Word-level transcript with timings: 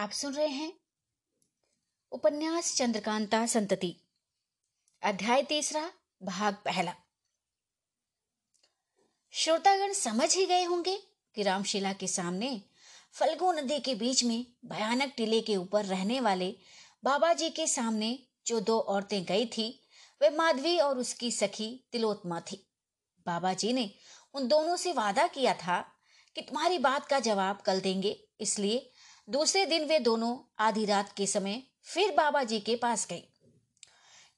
आप 0.00 0.10
सुन 0.10 0.32
रहे 0.34 0.46
हैं 0.46 0.72
उपन्यास 2.12 2.74
चंद्रकांता 2.76 3.44
संतति, 3.46 3.94
अध्याय 5.02 5.42
तीसरा, 5.42 5.82
भाग 6.22 6.54
पहला। 6.54 6.94
श्रोतागण 9.34 9.92
समझ 9.92 10.34
ही 10.36 10.46
गए 10.46 10.62
होंगे 10.64 10.96
कि 11.34 11.42
रामशिला 11.42 11.92
के 11.92 12.06
सामने 12.06 12.50
फल्गु 13.14 13.50
नदी 13.52 13.78
के 13.80 13.94
बीच 13.94 14.24
में 14.24 14.46
भयानक 14.64 15.12
टीले 15.16 15.40
के 15.40 15.56
ऊपर 15.56 15.84
रहने 15.84 16.20
वाले 16.20 16.54
बाबा 17.04 17.32
जी 17.32 17.50
के 17.50 17.66
सामने 17.66 18.18
जो 18.46 18.60
दो 18.60 18.78
औरतें 18.78 19.24
गई 19.24 19.46
थी, 19.46 19.68
वे 20.20 20.30
माधवी 20.30 20.76
और 20.78 20.98
उसकी 20.98 21.30
सखी 21.30 21.84
तिलोत्मा 21.92 22.40
थी। 22.40 22.64
बाबा 23.26 23.52
जी 23.54 23.72
ने 23.72 23.90
उन 24.34 24.48
दोनों 24.48 24.76
से 24.76 24.92
वादा 24.92 25.26
किया 25.26 25.54
था 25.54 25.80
कि 26.36 26.42
तुम्हारी 26.42 26.78
बात 26.78 27.06
का 27.06 27.20
जवाब 27.20 27.60
कल 27.60 27.80
देंगे, 27.80 28.16
इसलिए 28.40 28.90
दूसरे 29.30 29.66
दिन 29.66 29.84
वे 29.84 29.98
दोनों 29.98 30.36
आधी 30.58 30.84
रात 30.84 31.12
के 31.12 31.26
समय 31.26 31.62
फिर 31.84 32.14
बाबा 32.16 32.42
जी 32.42 32.60
के 32.60 32.74
पास 32.76 33.06
गई। 33.10 33.22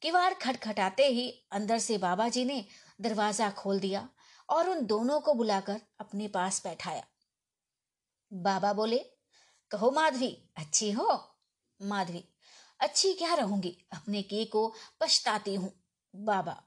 किवाड़ 0.02 0.34
खटखटाते 0.34 1.06
ही 1.06 1.28
अंदर 1.52 1.78
से 1.78 1.98
बाबा 1.98 2.28
जी 2.28 2.44
ने 2.44 2.64
दरवाज़ा 3.00 3.50
खोल 3.50 3.80
दिया 3.80 4.08
और 4.48 4.68
उन 4.70 4.84
दोनों 4.86 5.20
को 5.20 5.34
बुलाकर 5.34 5.80
अपने 6.00 6.28
पास 6.28 6.60
बैठाया। 6.64 7.02
बाबा 8.32 8.72
बोले, 8.72 8.98
कहो 9.70 9.90
माधवी, 9.90 10.50
अच्छी 10.56 10.90
हो? 10.90 11.20
माधवी, 11.80 12.24
अच्छी 12.80 13.12
क्या 13.12 13.34
रहूँगी? 13.34 13.76
अपने 13.92 14.22
की 14.22 14.44
को 14.44 14.68
पछताती 15.00 15.54
हूँ। 15.54 15.72
बाबा, 16.14 16.62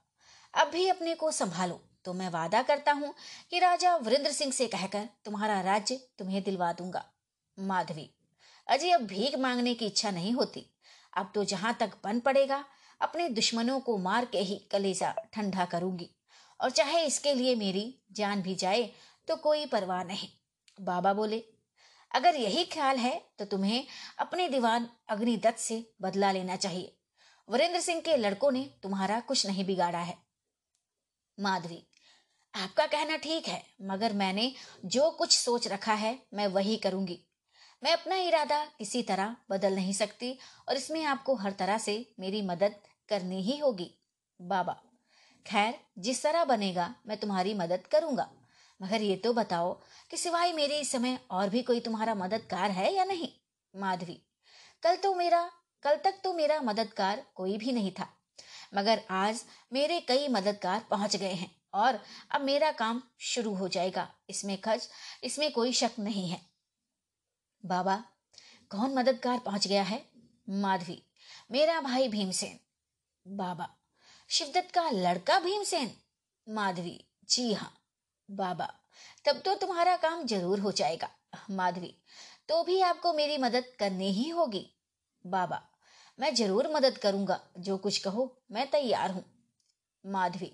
अब 0.54 0.68
भी 0.68 0.88
अपने 0.88 1.14
को 1.14 1.30
संभालो 1.30 1.80
तो 2.04 2.12
मैं 2.12 2.30
वादा 2.30 2.62
करता 2.62 2.92
हूँ 2.92 3.14
कि 3.50 3.58
राजा 3.58 3.96
वरिंद्र 3.96 4.32
सिंह 4.32 4.52
से 4.52 4.66
कहकर 4.66 5.08
तुम्हारा 5.24 5.60
राज्य 5.60 6.00
तुम्हें 6.18 6.42
दिलवा 6.42 6.72
दूँगा। 6.72 7.04
माधवी 7.58 8.10
अजय 8.68 8.90
अब 8.90 9.06
भीख 9.06 9.38
मांगने 9.38 9.74
की 9.74 9.86
इच्छा 9.86 10.10
नहीं 10.10 10.32
होती। 10.32 10.64
अब 11.12 11.30
तो 11.34 11.44
जहाँ 11.44 11.76
तक 11.80 11.90
बन 12.04 12.20
पड़ेगा, 12.20 12.64
अपने 13.00 13.28
दुश्मनों 13.30 13.78
को 13.80 13.96
मार 13.98 14.24
के 14.24 14.38
ही 14.40 14.56
कलेजा 14.70 15.14
ठंडा 15.34 15.64
करूँगी। 15.64 16.10
और 16.60 16.70
चाहे 16.70 17.04
इसके 17.06 17.34
लिए 17.34 17.54
मेरी 17.54 17.94
जान 18.12 18.42
भी 18.42 18.54
जाए 18.54 18.90
तो 19.28 19.36
कोई 19.36 19.66
परवाह 19.66 20.02
नहीं। 20.04 20.28
बाबा 20.78 21.12
बोले, 21.12 21.42
अगर 22.10 22.36
यही 22.36 22.64
ख्याल 22.64 22.96
है 22.98 23.20
तो 23.38 23.44
तुम्हें 23.44 23.86
अपने 24.18 24.48
दीवान 24.48 24.88
अग्निदत्त 25.08 25.58
से 25.58 25.84
बदला 26.02 26.30
लेना 26.32 26.56
चाहिए। 26.56 26.92
वरेंद्र 27.48 27.80
सिंह 27.80 28.00
के 28.00 28.16
लड़कों 28.16 28.50
ने 28.52 28.64
तुम्हारा 28.82 29.18
कुछ 29.20 29.46
नहीं 29.46 29.64
बिगाड़ा 29.64 29.98
है। 30.00 30.16
माधवी, 31.38 31.82
आपका 32.54 32.86
कहना 32.86 33.16
ठीक 33.18 33.48
है, 33.48 33.62
मगर 33.82 34.12
मैंने 34.14 34.52
जो 34.86 35.10
कुछ 35.10 35.36
सोच 35.36 35.68
रखा 35.68 35.94
है, 35.94 36.18
मैं 36.34 36.46
वही 36.48 36.76
करूँगी। 36.76 37.18
मैं 37.82 37.92
अपना 37.92 38.16
इरादा 38.16 38.64
किसी 38.78 39.02
तरह 39.02 39.36
बदल 39.50 39.74
नहीं 39.74 39.92
सकती 39.92 40.38
और 40.68 40.76
इसमें 40.76 41.04
आपको 41.04 41.34
हर 41.34 41.52
तरह 41.52 41.78
से 41.78 41.94
मेरी 42.20 42.42
मदद 42.42 42.74
करनी 43.08 43.42
ही 43.42 43.58
होगी। 43.58 43.90
बाबा, 44.40 44.72
खैर, 45.46 45.74
जिस 45.98 46.22
तरह 46.22 46.44
बनेगा, 46.44 46.94
मैं 47.06 47.16
तुम्हारी 47.16 47.54
मदद 47.54 47.86
करूँगा। 47.86 48.28
मगर 48.80 49.02
ये 49.02 49.16
तो 49.16 49.32
बताओ 49.32 49.72
कि 50.10 50.16
सिवाय 50.16 50.52
मेरे 50.52 50.78
इस 50.80 50.90
समय 50.92 51.18
और 51.30 51.48
भी 51.48 51.62
कोई 51.62 51.80
तुम्हारा 51.80 52.14
मददगार 52.14 52.70
है 52.70 52.92
या 52.94 53.04
नहीं? 53.04 53.28
माधवी, 53.74 54.20
कल 54.82 54.96
तो 54.96 55.14
मेरा, 55.14 55.50
कल 55.82 55.96
तक 55.96 56.20
तो 56.24 56.32
मेरा 56.32 56.60
मददगार 56.60 57.22
कोई 57.34 57.56
भी 57.56 57.72
नहीं 57.72 57.92
था। 57.92 58.08
मगर 58.74 59.00
आज 59.10 59.44
मेरे 59.72 60.00
कई 60.00 60.28
मददगार 60.28 60.84
पहुँच 60.90 61.16
गए 61.16 61.32
हैं 61.32 61.50
और 61.74 61.98
अब 62.30 62.40
मेरा 62.40 62.72
काम 62.72 63.02
शुरू 63.20 63.54
हो 63.54 63.68
जाएगा। 63.68 64.08
इसमें 64.30 64.60
खर्च, 64.60 64.88
इसमें 65.24 65.50
कोई 65.52 65.72
शक 65.72 65.98
नहीं 65.98 66.28
है। 66.28 66.55
बाबा, 67.66 67.96
कौन 68.70 68.94
मददगार 68.94 69.38
पहुँच 69.38 69.66
गया 69.66 69.82
है? 69.82 70.04
माधवी, 70.48 71.02
मेरा 71.52 71.80
भाई 71.80 72.08
भीमसेन। 72.08 72.58
बाबा, 73.26 73.68
शिवदत्त 74.30 74.70
का 74.70 74.88
लड़का 74.90 75.38
भीमसेन? 75.40 75.90
माधवी, 76.46 77.00
जी 77.28 77.52
हाँ। 77.52 77.72
बाबा, 78.28 78.68
तब 79.24 79.40
तो 79.40 79.54
तुम्हारा 79.54 79.96
काम 79.96 80.24
ज़रूर 80.26 80.60
हो 80.60 80.72
जाएगा। 80.72 81.08
माधवी 81.50 81.94
तो 82.48 82.62
भी 82.64 82.80
आपको 82.80 83.12
मेरी 83.12 83.38
मदद 83.38 83.64
करनी 83.78 84.12
ही 84.12 84.28
होगी। 84.28 84.66
बाबा, 85.24 85.62
मैं 86.18 86.34
ज़रूर 86.34 86.68
मदद 86.74 86.98
करूँगा। 86.98 87.40
जो 87.58 87.76
कुछ 87.76 87.98
कहो, 87.98 88.30
मैं 88.52 88.70
तैयार 88.70 89.10
हूँ। 89.10 89.24
माधवी, 90.04 90.52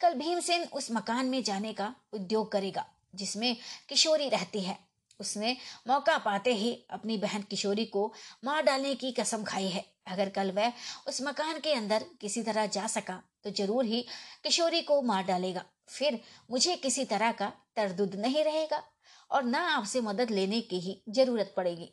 कल 0.00 0.14
भीमसेन 0.14 0.64
उस 0.64 0.90
मकान 0.92 1.26
में 1.26 1.42
जाने 1.42 1.72
का 1.72 1.94
उद्योग 2.12 2.50
करेगा, 2.52 2.86
जिसमें 3.14 3.56
किशोरी 3.88 4.28
रहती 4.28 4.60
है। 4.60 4.78
उसने 5.20 5.56
मौका 5.88 6.16
पाते 6.18 6.54
ही 6.54 6.72
अपनी 6.90 7.16
बहन 7.18 7.42
किशोरी 7.42 7.84
को 7.86 8.12
मार 8.44 8.62
डालने 8.62 8.94
की 8.94 9.12
कसम 9.12 9.44
खाई 9.44 9.68
है। 9.68 9.84
अगर 10.08 10.28
कल 10.30 10.50
वह 10.52 10.72
उस 11.08 11.20
मकान 11.22 11.60
के 11.60 11.72
अंदर 11.74 12.04
किसी 12.20 12.42
तरह 12.42 12.66
जा 12.68 12.86
सका 12.88 13.22
तो 13.44 13.50
ज़रूर 13.52 13.84
ही 13.84 14.04
किशोरी 14.44 14.82
को 14.82 15.00
मार 15.02 15.24
डालेगा। 15.24 15.64
फिर 15.88 16.20
मुझे 16.50 16.76
किसी 16.76 17.04
तरह 17.06 17.32
का 17.32 17.52
तरदुद 17.76 18.14
नहीं 18.16 18.44
रहेगा 18.44 18.82
और 19.30 19.44
ना 19.44 19.60
आपसे 19.68 20.00
मदद 20.00 20.30
लेने 20.30 20.60
की 20.62 20.80
ही 20.80 21.00
ज़रूरत 21.10 21.52
पड़ेगी। 21.56 21.92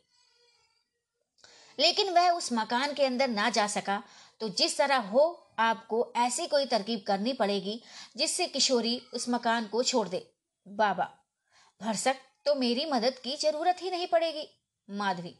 लेकिन 1.78 2.10
वह 2.10 2.30
उस 2.30 2.52
मकान 2.52 2.92
के 2.94 3.04
अंदर 3.04 3.28
ना 3.28 3.48
जा 3.50 3.66
सका 3.68 4.02
तो 4.40 4.48
जिस 4.50 4.76
तरह 4.78 4.96
हो, 4.98 5.40
आपको 5.58 6.12
ऐसी 6.16 6.46
कोई 6.46 6.66
तरकीब 6.66 7.02
करनी 7.06 7.32
पड़ेगी 7.32 7.80
जिससे 8.16 8.46
किशोरी 8.48 8.96
उस 9.14 9.28
मकान 9.28 9.66
को 9.66 9.82
छोड़ 9.82 10.08
दे। 10.08 10.26
बाबा, 10.66 11.04
भरसक 11.80 12.16
तो 12.46 12.54
मेरी 12.54 12.84
मदद 12.86 13.18
की 13.18 13.36
ज़रूरत 13.36 13.82
ही 13.82 13.90
नहीं 13.90 14.06
पड़ेगी। 14.06 14.46
माधवी, 14.88 15.34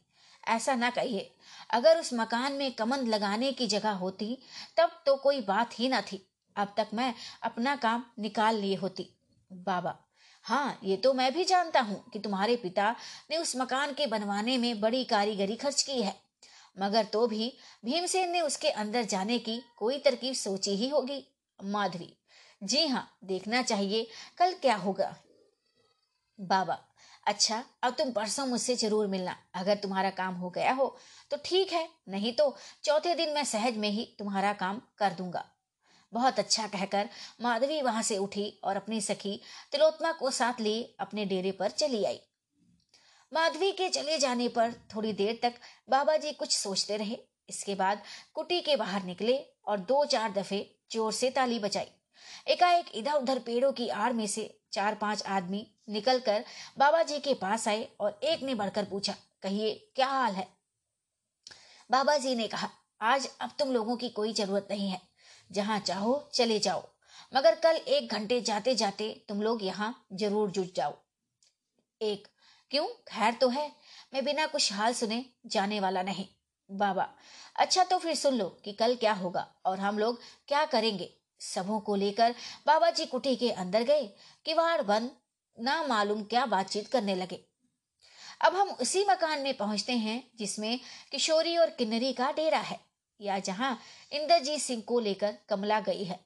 ऐसा 0.47 0.75
ना 0.75 0.91
कहिए। 0.91 1.31
अगर 1.71 1.99
उस 1.99 2.13
मकान 2.15 2.53
में 2.53 2.73
कमंद 2.73 3.09
लगाने 3.09 3.53
की 3.53 3.67
जगह 3.67 3.93
होती, 3.93 4.39
तब 4.77 5.03
तो 5.07 5.17
कोई 5.17 5.41
बात 5.41 5.79
ही 5.79 5.89
ना 5.89 6.01
थी। 6.03 6.25
अब 6.57 6.75
तक 6.77 6.89
मैं 6.95 7.13
अपना 7.43 7.77
काम 7.77 8.05
निकाल 8.19 8.57
लिए 8.57 8.75
होती। 8.75 9.09
बाबा 9.51 9.97
हाँ 10.45 10.79
ये 10.85 10.97
तो 10.97 11.13
मैं 11.15 11.33
भी 11.35 11.45
जानता 11.45 11.81
हूँ 11.81 12.03
कि 12.13 12.19
तुम्हारे 12.19 12.57
पिता 12.57 12.91
ने 13.31 13.37
उस 13.37 13.57
मकान 13.57 13.93
के 13.93 14.07
बनवाने 14.07 14.57
में 14.59 14.81
बड़ी 14.81 15.05
कारीगरी 15.05 15.57
खर्च 15.57 15.83
की 15.83 16.01
है। 16.03 16.15
मगर 16.77 17.05
तो 17.05 17.27
भी 17.27 17.53
भीमसेन 17.85 18.31
ने 18.31 18.41
उसके 18.41 18.71
अंदर 18.71 19.05
जाने 19.05 19.39
की 19.39 19.61
कोई 19.77 19.99
तरकीब 19.99 20.35
सोची 20.35 20.75
ही 20.77 20.89
होगी। 20.89 21.23
माधवी, 21.59 22.13
जी 22.63 22.87
हाँ 22.87 23.09
देखना 23.25 23.63
चाहिए 23.63 24.07
कल 24.39 24.53
क्या 24.53 24.77
होगा। 24.77 25.15
बाबा 26.39 26.79
अच्छा 27.27 27.63
अब 27.83 27.95
तुम 27.95 28.11
परसों 28.13 28.47
मुझसे 28.47 28.75
ज़रूर 28.77 29.07
मिलना, 29.09 29.37
अगर 29.55 29.77
तुम्हारा 29.77 30.11
काम 30.13 30.35
हो 30.35 30.51
गया 30.51 30.73
हो 30.73 30.87
तो 31.31 31.37
ठीक 31.45 31.73
है, 31.73 31.89
नहीं 32.09 32.33
तो 32.35 32.55
चौथे 32.85 33.15
दिन 33.15 33.35
मैं 33.35 33.45
सहज 33.47 33.77
में 33.77 33.89
ही 33.91 34.05
तुम्हारा 34.19 34.53
काम 34.55 34.81
कर 34.99 35.13
दूँगा। 35.15 35.45
बहुत 36.13 36.39
अच्छा 36.39 36.67
कहकर 36.69 37.09
माधवी 37.43 37.81
वहाँ 37.83 38.03
से 38.03 38.17
उठी 38.19 38.47
और 38.65 38.77
अपनी 38.77 39.01
सखी 39.03 39.41
तिलोत्मा 39.73 40.13
को 40.13 40.31
साथ 40.33 40.61
लिए 40.61 40.95
अपने 41.01 41.25
डेरे 41.27 41.53
पर 41.53 41.71
चली 41.73 42.05
आई। 42.05 42.21
माधवी 43.33 43.71
के 43.73 43.89
चले 43.91 44.19
जाने 44.19 44.49
पर 44.51 44.73
थोड़ी 44.95 45.13
देर 45.15 45.39
तक 45.43 45.55
बाबा 45.91 46.17
जी 46.17 46.33
कुछ 46.35 46.57
सोचते 46.57 46.97
रहे, 46.97 47.19
इसके 47.49 47.75
बाद 47.75 48.03
कुटी 48.35 48.61
के 48.61 48.77
बाहर 48.77 49.05
निकले 49.05 49.39
और 49.67 49.79
दो 49.83 50.05
चार 50.07 50.33
दफे 50.33 50.67
ज़ोर 50.93 51.13
से 51.13 51.31
ताली 51.31 51.59
बजाई। 51.59 51.89
एकाएक 52.47 52.91
इधर 52.95 53.13
उधर 53.13 53.39
पेड़ों 53.39 53.73
की 53.73 53.89
आड़ 53.89 54.13
में 54.13 54.27
से 54.27 54.49
चार 54.73 54.95
पाँच 54.95 55.23
आदमी 55.29 55.67
निकलकर 55.89 56.45
बाबा 56.79 57.03
जी 57.03 57.19
के 57.19 57.35
पास 57.35 57.67
आए 57.69 57.89
और 58.01 58.19
एक 58.25 58.43
ने 58.43 58.55
बढ़कर 58.55 58.85
पूछा, 58.85 59.15
कहिए, 59.43 59.75
क्या 59.95 60.07
हाल 60.07 60.33
है? 60.33 60.47
बाबा 61.91 62.17
जी 62.17 62.35
ने 62.35 62.49
कहा, 62.49 62.69
आज 63.01 63.29
अब 63.41 63.51
तुम 63.59 63.73
लोगों 63.73 63.97
की 63.97 64.09
कोई 64.11 64.33
ज़रूरत 64.33 64.69
नहीं 64.71 64.89
है। 64.91 65.01
जहाँ 65.51 65.79
चाहो, 65.79 66.29
चले 66.35 66.59
जाओ। 66.59 66.83
मगर 67.35 67.55
कल 67.55 67.77
एक 67.77 68.13
घंटे 68.13 68.41
जाते 68.41 68.75
जाते 68.75 69.09
तुम 69.29 69.43
लोग 69.43 69.65
यहाँ 69.65 69.95
ज़रूर 70.13 70.51
जुट 70.51 70.75
जाओ। 70.75 70.95
एक, 72.01 72.27
क्यों? 72.71 72.87
खैर 73.09 73.35
तो 73.35 73.49
है। 73.49 73.71
मैं 74.15 74.25
बिना 74.25 74.47
कुछ 74.47 74.73
हाल 74.73 74.95
सुने 74.95 75.25
जाने 75.47 75.81
वाला 75.81 76.03
नहीं। 76.03 76.27
बाबा 76.71 77.09
अच्छा 77.57 77.85
तो 77.85 77.99
फिर 77.99 78.15
सुन 78.15 78.35
लो 78.35 78.49
कि 78.65 78.73
कल 78.73 78.95
क्या 78.97 79.13
होगा 79.13 79.47
और 79.67 79.81
हम 79.81 79.99
लोग 79.99 80.21
क्या 80.49 80.65
करेंगे। 80.67 81.13
सबों 81.41 81.81
को 81.81 81.95
लेकर 81.95 82.35
बाबा 82.67 82.91
जी 82.91 83.07
कुटी 83.07 83.35
के 83.37 83.51
अंदर 83.53 83.83
गए 83.83 84.07
किवाड़ 84.47 84.81
बंद 84.83 85.11
ना 85.59 85.83
मालूम 85.83 86.23
क्या 86.25 86.45
बातचीत 86.47 86.89
करने 86.89 87.15
लगे। 87.15 87.41
अब 88.41 88.55
हम 88.57 88.69
उसी 88.81 89.05
मकान 89.05 89.41
में 89.41 89.57
पहुँचते 89.57 89.93
हैं 89.93 90.23
जिसमें 90.39 90.79
किशोरी 91.13 91.57
और 91.57 91.71
किन्नरी 91.71 92.13
का 92.13 92.31
डेरा 92.33 92.59
है, 92.61 92.79
या 93.21 93.39
जहाँ 93.39 93.79
इंद्रजीत 94.13 94.61
सिंह 94.61 94.83
को 94.83 94.99
लेकर 95.01 95.37
कमला 95.49 95.81
गई 95.81 96.05
है। 96.05 96.19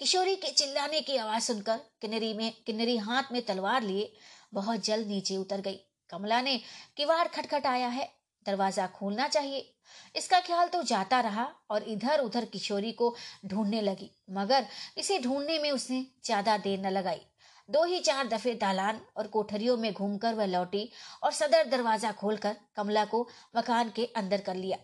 किशोरी 0.00 0.34
के 0.36 0.50
चिल्लाने 0.50 1.00
की 1.00 1.16
आवाज़ 1.16 1.42
सुनकर 1.42 1.80
किन्नरी 2.00 2.32
में, 2.34 2.52
किन्नरी 2.66 2.96
हाथ 2.96 3.32
में 3.32 3.40
तलवार 3.42 3.82
लिए 3.82 4.12
बहुत 4.54 4.84
जल्द 4.84 5.08
नीचे 5.08 5.36
उतर 5.36 5.60
गई। 5.60 5.78
कमला 6.10 6.40
ने 6.40 6.60
किवाड़ 6.96 7.26
खटखटाया 7.28 7.88
है 7.88 8.12
दरवाज़ा 8.46 8.86
खोलना 8.86 9.28
चाहिए। 9.28 9.70
इसका 10.14 10.40
ख्याल 10.40 10.68
तो 10.68 10.82
जाता 10.82 11.20
रहा 11.20 11.48
और 11.70 11.82
इधर 11.82 12.20
उधर 12.20 12.44
किशोरी 12.44 12.92
को 12.92 13.14
ढूँढने 13.46 13.80
लगी, 13.80 14.10
मगर 14.30 14.66
इसे 14.98 15.18
ढूँढने 15.18 15.58
में 15.58 15.70
उसने 15.70 16.04
ज़्यादा 16.24 16.56
देर 16.58 16.80
न 16.80 16.90
लगाई। 16.90 17.20
दो 17.68 17.84
ही 17.84 17.98
चार 18.00 18.26
दफे 18.28 18.54
दालान 18.54 19.00
और 19.16 19.26
कोठरियों 19.26 19.76
में 19.76 19.92
घूमकर 19.92 20.34
वह 20.34 20.46
लौटी 20.46 20.88
और 21.22 21.32
सदर 21.32 21.68
दरवाज़ा 21.68 22.12
खोलकर 22.12 22.56
कमला 22.76 23.04
को 23.04 23.28
मकान 23.56 23.90
के 23.90 24.04
अंदर 24.16 24.40
कर 24.40 24.54
लिया। 24.54 24.78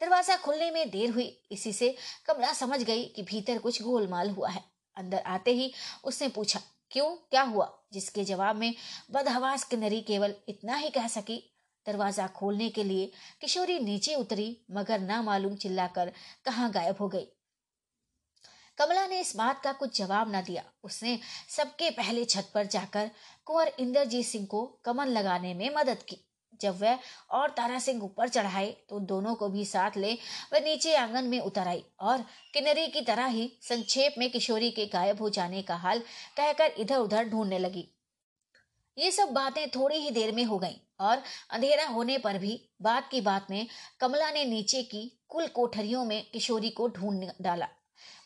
दरवाज़ा 0.00 0.36
खुलने 0.36 0.70
में 0.70 0.90
देर 0.90 1.10
हुई, 1.10 1.26
इसी 1.52 1.72
से 1.72 1.94
कमला 2.26 2.52
समझ 2.52 2.82
गई 2.82 3.04
कि 3.06 3.22
भीतर 3.22 3.58
कुछ 3.58 3.82
गोलमाल 3.82 4.30
हुआ 4.30 4.48
है। 4.48 4.62
अंदर 4.96 5.18
आते 5.18 5.52
ही 5.52 5.72
उसने 6.04 6.28
पूछा, 6.28 6.60
क्यों? 6.90 7.10
क्या 7.30 7.42
हुआ? 7.42 7.72
जिसके 7.92 8.24
जवाब 8.24 8.56
में 8.56 8.74
बदहवास 9.10 9.64
किन्नरी 9.64 10.00
केवल 10.00 10.34
इतना 10.48 10.76
ही 10.76 10.90
कह 10.90 11.06
सकी 11.08 11.42
दरवाज़ा 11.88 12.26
खोलने 12.36 12.68
के 12.70 12.84
लिए 12.84 13.10
किशोरी 13.40 13.78
नीचे 13.80 14.14
उतरी, 14.16 14.56
मगर 14.70 15.00
ना 15.00 15.22
मालूम 15.22 15.56
चिल्लाकर 15.56 16.12
कहाँ 16.44 16.70
गायब 16.70 16.96
हो 17.00 17.08
गई। 17.08 17.26
कमला 18.78 19.06
ने 19.06 19.20
इस 19.20 19.34
बात 19.36 19.60
का 19.62 19.72
कुछ 19.74 19.98
जवाब 19.98 20.34
न 20.34 20.42
दिया। 20.42 20.62
उसने 20.84 21.18
सबके 21.48 21.90
पहले 21.90 22.24
छत 22.26 22.50
पर 22.54 22.66
जाकर 22.68 23.10
कुंवर 23.46 23.72
इंद्रजीत 23.78 24.26
सिंह 24.26 24.46
को 24.46 24.64
कमन 24.84 25.08
लगाने 25.08 25.52
में 25.54 25.70
मदद 25.76 26.02
की। 26.02 26.24
जब 26.60 26.78
वह 26.80 26.98
और 27.30 27.50
तारा 27.50 27.78
सिंह 27.78 28.02
ऊपर 28.04 28.28
चढ़ाए 28.28 28.70
तो 28.88 28.98
दोनों 29.00 29.34
को 29.34 29.48
भी 29.48 29.64
साथ 29.64 29.96
ले 29.96 30.12
वह 30.52 30.60
नीचे 30.60 30.94
आँगन 30.96 31.24
में 31.24 31.38
उतर 31.40 31.68
आई 31.68 31.84
और 32.00 32.24
किन्नरी 32.54 32.86
की 32.88 33.00
तरह 33.00 33.26
ही 33.26 33.50
संक्षेप 33.62 34.14
में 34.18 34.30
किशोरी 34.30 34.70
के 34.70 34.86
गायब 34.86 35.20
हो 35.20 35.28
जाने 35.30 35.62
का 35.62 35.76
हाल 35.76 35.98
कहकर 36.36 36.74
इधर 36.78 36.96
उधर 36.96 37.28
ढूँढने 37.28 37.58
लगी। 37.58 37.88
ये 38.98 39.10
सब 39.10 39.28
बातें 39.32 39.68
थोड़ी 39.70 39.96
ही 39.96 40.10
देर 40.10 40.32
में 40.34 40.44
हो 40.44 40.58
गईं 40.58 40.76
और 41.00 41.22
अंधेरा 41.50 41.86
होने 41.86 42.18
पर 42.18 42.38
भी 42.38 42.60
बात 42.82 43.08
की 43.10 43.20
बात 43.20 43.46
में 43.50 43.66
कमला 44.00 44.30
ने 44.30 44.44
नीचे 44.44 44.82
की 44.82 45.02
कुल 45.28 45.46
कोठरियों 45.46 46.04
में 46.04 46.22
किशोरी 46.30 46.70
को 46.70 46.88
ढूंढ 46.88 47.24
डाला। 47.42 47.68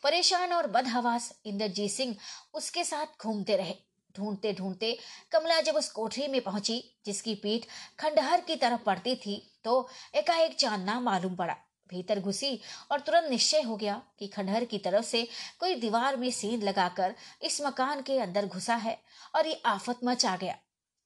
परेशान 0.03 0.53
और 0.53 0.67
बदहवास 0.67 1.31
इंद्रजीत 1.45 1.91
सिंह 1.91 2.15
उसके 2.53 2.83
साथ 2.83 3.23
घूमते 3.23 3.57
रहे। 3.57 3.75
ढूंढते 4.15 4.53
ढूंढते 4.53 4.97
कमला 5.31 5.59
जब 5.61 5.75
उस 5.75 5.91
कोठरी 5.91 6.27
में 6.27 6.41
पहुँची, 6.41 6.83
जिसकी 7.05 7.35
पीठ 7.35 7.65
खंडहर 7.99 8.41
की 8.41 8.55
तरफ़ 8.55 8.83
पड़ती 8.83 9.15
थी 9.15 9.41
तो 9.63 9.87
एकाएक 10.15 10.55
चांदना 10.55 10.99
मालूम 10.99 11.35
पड़ा। 11.35 11.55
भीतर 11.93 12.19
घुसी 12.19 12.59
और 12.91 12.99
तुरंत 12.99 13.29
निश्चय 13.29 13.61
हो 13.61 13.75
गया 13.77 14.01
कि 14.19 14.27
खंडहर 14.27 14.65
की 14.65 14.77
तरफ़ 14.79 15.05
से 15.05 15.27
कोई 15.59 15.75
दीवार 15.75 16.17
में 16.17 16.29
सीन 16.31 16.61
लगाकर 16.61 17.15
इस 17.41 17.61
मकान 17.61 18.01
के 18.01 18.19
अंदर 18.19 18.45
घुसा 18.47 18.75
है 18.77 18.99
और 19.35 19.47
ये 19.47 19.61
आफत 19.67 19.99
मच 20.03 20.25
आ 20.25 20.35
गया। 20.37 20.57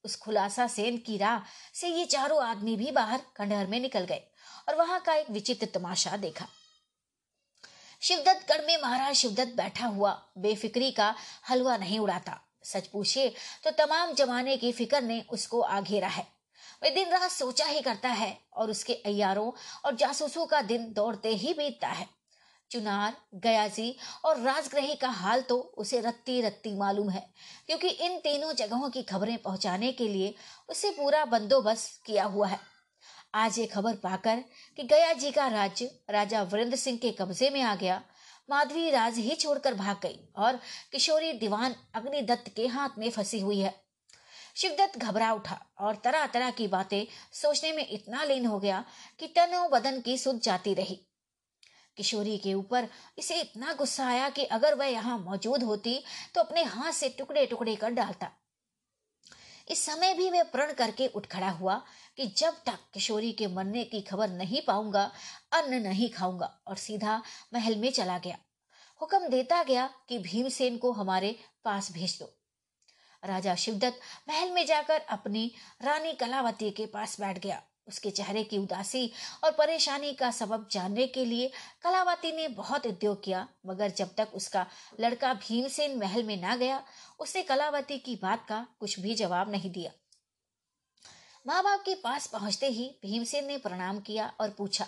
उस 0.06 0.16
खुलासा 0.16 0.68
सेन 0.68 0.98
की 0.98 1.18
राह 1.18 1.42
से 1.74 1.88
ये 1.90 2.06
चारों 2.08 2.44
आदमी 2.44 2.76
भी 2.76 2.92
बाहर 2.92 3.22
खंडहर 3.38 3.68
में 3.68 3.80
निकल 3.80 4.06
गए 4.06 4.22
और 4.70 4.76
वहाँ 4.76 5.00
का 5.00 5.14
एक 5.14 5.30
विचित्र 5.32 5.68
तमाशा 5.74 6.18
देखा। 6.18 6.48
शिवदत्त 8.02 8.52
गढ़ 8.52 8.66
में 8.66 8.78
महाराज 8.82 9.16
शिवदत्त 9.16 9.56
बैठा 9.56 9.88
हुआ 9.88 10.12
बेफिक्री 10.38 10.92
का 10.92 11.14
हलवा 11.50 11.78
नहीं 11.78 12.00
उड़ाता। 12.00 12.40
सच 12.64 12.88
पूछिए 12.88 13.30
तो 13.64 13.72
तमाम 13.78 14.14
जमाने 14.14 14.58
की 14.58 14.72
फ़िक्र 14.72 15.02
ने 15.02 15.22
उसको 15.30 15.62
आघेरा 15.62 16.08
है। 16.08 16.26
वह 16.82 16.90
दिन 16.90 17.12
रात 17.12 17.32
सोचा 17.32 17.66
ही 17.66 17.82
करता 17.82 18.10
है 18.10 18.38
और 18.54 18.72
उसके 18.72 18.94
अयारों 18.96 19.52
और 19.86 19.96
जासूसों 19.96 20.46
का 20.46 20.62
दिन 20.64 20.92
दौड़ते 20.94 21.30
ही 21.30 21.54
बीतता 21.54 21.88
है। 21.88 22.08
चुनार, 22.72 23.14
गयाजी 23.36 23.96
और 24.26 24.40
राजग्रही 24.42 24.96
का 24.96 25.10
हाल 25.10 25.42
तो 25.42 25.58
उसे 25.78 26.00
रत्ती 26.00 26.40
रत्ती 26.42 26.74
मालूम 26.78 27.10
है, 27.10 27.22
क्योंकि 27.68 27.88
इन 27.88 28.18
तीनों 28.20 28.54
जगहों 28.54 28.90
की 28.90 29.04
खबरें 29.04 29.38
पहुँचाने 29.38 29.92
के 29.92 30.08
लिए 30.08 30.34
उसे 30.70 30.92
पूरा 30.92 31.24
बंदोबस्त 31.28 32.02
किया 32.06 32.24
हुआ 32.26 32.48
है। 32.48 32.60
आज 33.36 33.60
ये 33.60 33.66
खबर 33.66 33.96
पाकर 33.96 34.44
कि 34.78 34.84
गया 34.84 35.14
जी 35.14 35.32
का 35.32 35.48
राज्य 35.48 35.90
राजा 36.10 36.42
वीरेंद्र 36.44 36.78
सिंह 36.78 36.98
के 36.98 37.12
कब्जे 37.12 37.50
में 37.50 37.62
आ 37.62 37.76
गया, 37.76 38.02
माधवी 38.50 38.90
राज 38.92 39.18
ही 39.18 39.36
छोड़कर 39.36 39.74
भाग 39.74 40.00
गई 40.04 40.20
और 40.38 40.60
किशोरी 40.92 41.34
दीवान 41.34 41.76
अग्निदत्त 41.96 42.54
के 42.56 42.68
हाथ 42.68 42.98
में 42.98 43.10
फंसी 43.10 43.40
हुई 43.40 43.60
है। 43.60 43.74
शिवदत्त 44.58 44.98
घबरा 44.98 45.32
उठा 45.34 45.60
और 45.80 45.96
तरह 45.96 46.26
तरह 46.28 46.52
की 46.52 46.68
बातें 46.68 47.06
सोचने 47.34 47.72
में 47.72 47.88
इतना 47.88 48.24
लीन 48.24 48.46
हो 48.46 48.60
गया 48.60 48.84
कि 49.20 49.28
तनो 49.28 49.68
बदन 49.70 50.00
की 50.02 50.18
सुध 50.18 50.40
जाती 50.42 50.74
रही। 50.74 50.96
किशोरी 51.98 52.38
के 52.38 52.54
ऊपर 52.54 52.88
इसे 53.18 53.40
इतना 53.42 53.74
गुस्सा 53.74 54.08
आया 54.08 54.30
कि 54.30 54.44
अगर 54.54 54.76
वह 54.76 54.86
यहाँ 54.86 55.18
मौजूद 55.20 55.64
होती 55.64 56.00
तो 56.36 56.42
अपने 56.42 56.64
हाथ 56.64 56.92
से 56.92 57.10
टुकड़े 57.10 57.46
टुकड़े 57.46 57.76
कर 57.76 57.92
डालता। 57.92 58.30
इस 59.68 59.80
समय 59.80 60.14
भी 60.14 60.30
वह 60.30 60.44
प्रण 60.44 60.74
करके 60.74 61.08
उठ 61.08 61.26
खड़ा 61.26 61.50
हुआ 61.50 61.76
कि 62.18 62.26
जब 62.38 62.56
तक 62.66 62.80
किशोरी 62.94 63.32
के 63.32 63.48
मरने 63.48 63.84
की 63.84 64.02
खबर 64.02 64.30
नहीं 64.30 64.62
पाऊँगा, 64.62 65.12
अन्न 65.54 65.82
नहीं 65.82 66.10
खाऊँगा 66.10 66.46
और 66.68 66.76
सीधा 66.78 67.22
महल 67.54 67.76
में 67.76 67.92
चला 67.92 68.18
गया। 68.18 68.38
हुक्म 69.02 69.28
देता 69.28 69.64
गया 69.64 69.90
कि 70.10 70.20
भीमसेन 70.20 70.78
को 70.78 70.92
हमारे 70.92 71.36
पास 71.64 71.92
भेज 71.92 72.18
दो। 72.20 72.34
राजा 73.28 73.56
शिवदत्त 73.56 74.30
महल 74.30 74.52
में 74.52 74.66
जाकर 74.66 75.02
अपनी 75.10 75.52
रानी 75.84 76.14
कलावती 76.14 76.72
के 76.72 76.86
पास 76.86 77.20
बैठ 77.22 77.40
गया। 77.40 77.62
उसके 77.88 78.10
चेहरे 78.12 78.44
की 78.44 78.58
उदासी 78.58 79.12
और 79.44 79.52
परेशानी 79.52 80.14
का 80.14 80.32
सबब 80.32 80.68
जानने 80.72 81.06
के 81.08 81.24
लिए 81.26 81.52
कलावती 81.84 82.32
ने 82.32 82.48
बहुत 82.48 82.88
उद्योग 82.88 83.24
किया, 83.24 83.48
मगर 83.66 83.90
जब 83.90 84.10
तक 84.18 84.32
उसका 84.34 84.66
लड़का 85.00 85.34
भीमसेन 85.34 85.98
महल 86.00 86.24
में 86.24 86.42
ना 86.42 86.56
गया, 86.56 86.84
उसने 87.20 87.44
कलावती 87.44 87.98
की 87.98 88.16
बात 88.16 88.46
का 88.50 88.66
कुछ 88.80 89.00
भी 89.00 89.16
जवाब 89.16 89.52
नहीं 89.52 89.72
दिया। 89.72 89.92
माँ 91.46 91.64
बाप 91.64 91.82
के 91.82 91.96
पास 91.96 92.28
पहुँचते 92.28 92.68
ही 92.68 92.90
भीमसेन 93.04 93.46
ने 93.46 93.58
प्रणाम 93.58 94.00
किया 94.00 94.32
और 94.42 94.50
पूछा, 94.50 94.88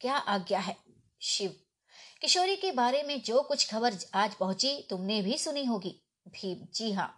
क्या 0.00 0.14
आज्ञा 0.14 0.58
है? 0.58 0.76
शिव, 1.20 1.54
किशोरी 2.20 2.56
के 2.56 2.72
बारे 2.72 3.02
में 3.02 3.20
जो 3.22 3.42
कुछ 3.42 3.70
खबर 3.70 3.98
आज 4.14 4.34
पहुँची 4.34 4.86
तुमने 4.90 5.22
भी 5.22 5.38
सुनी 5.38 5.64
होगी। 5.64 5.96
भीम, 6.28 6.66
जी 6.74 6.92
हाँ 6.92 7.16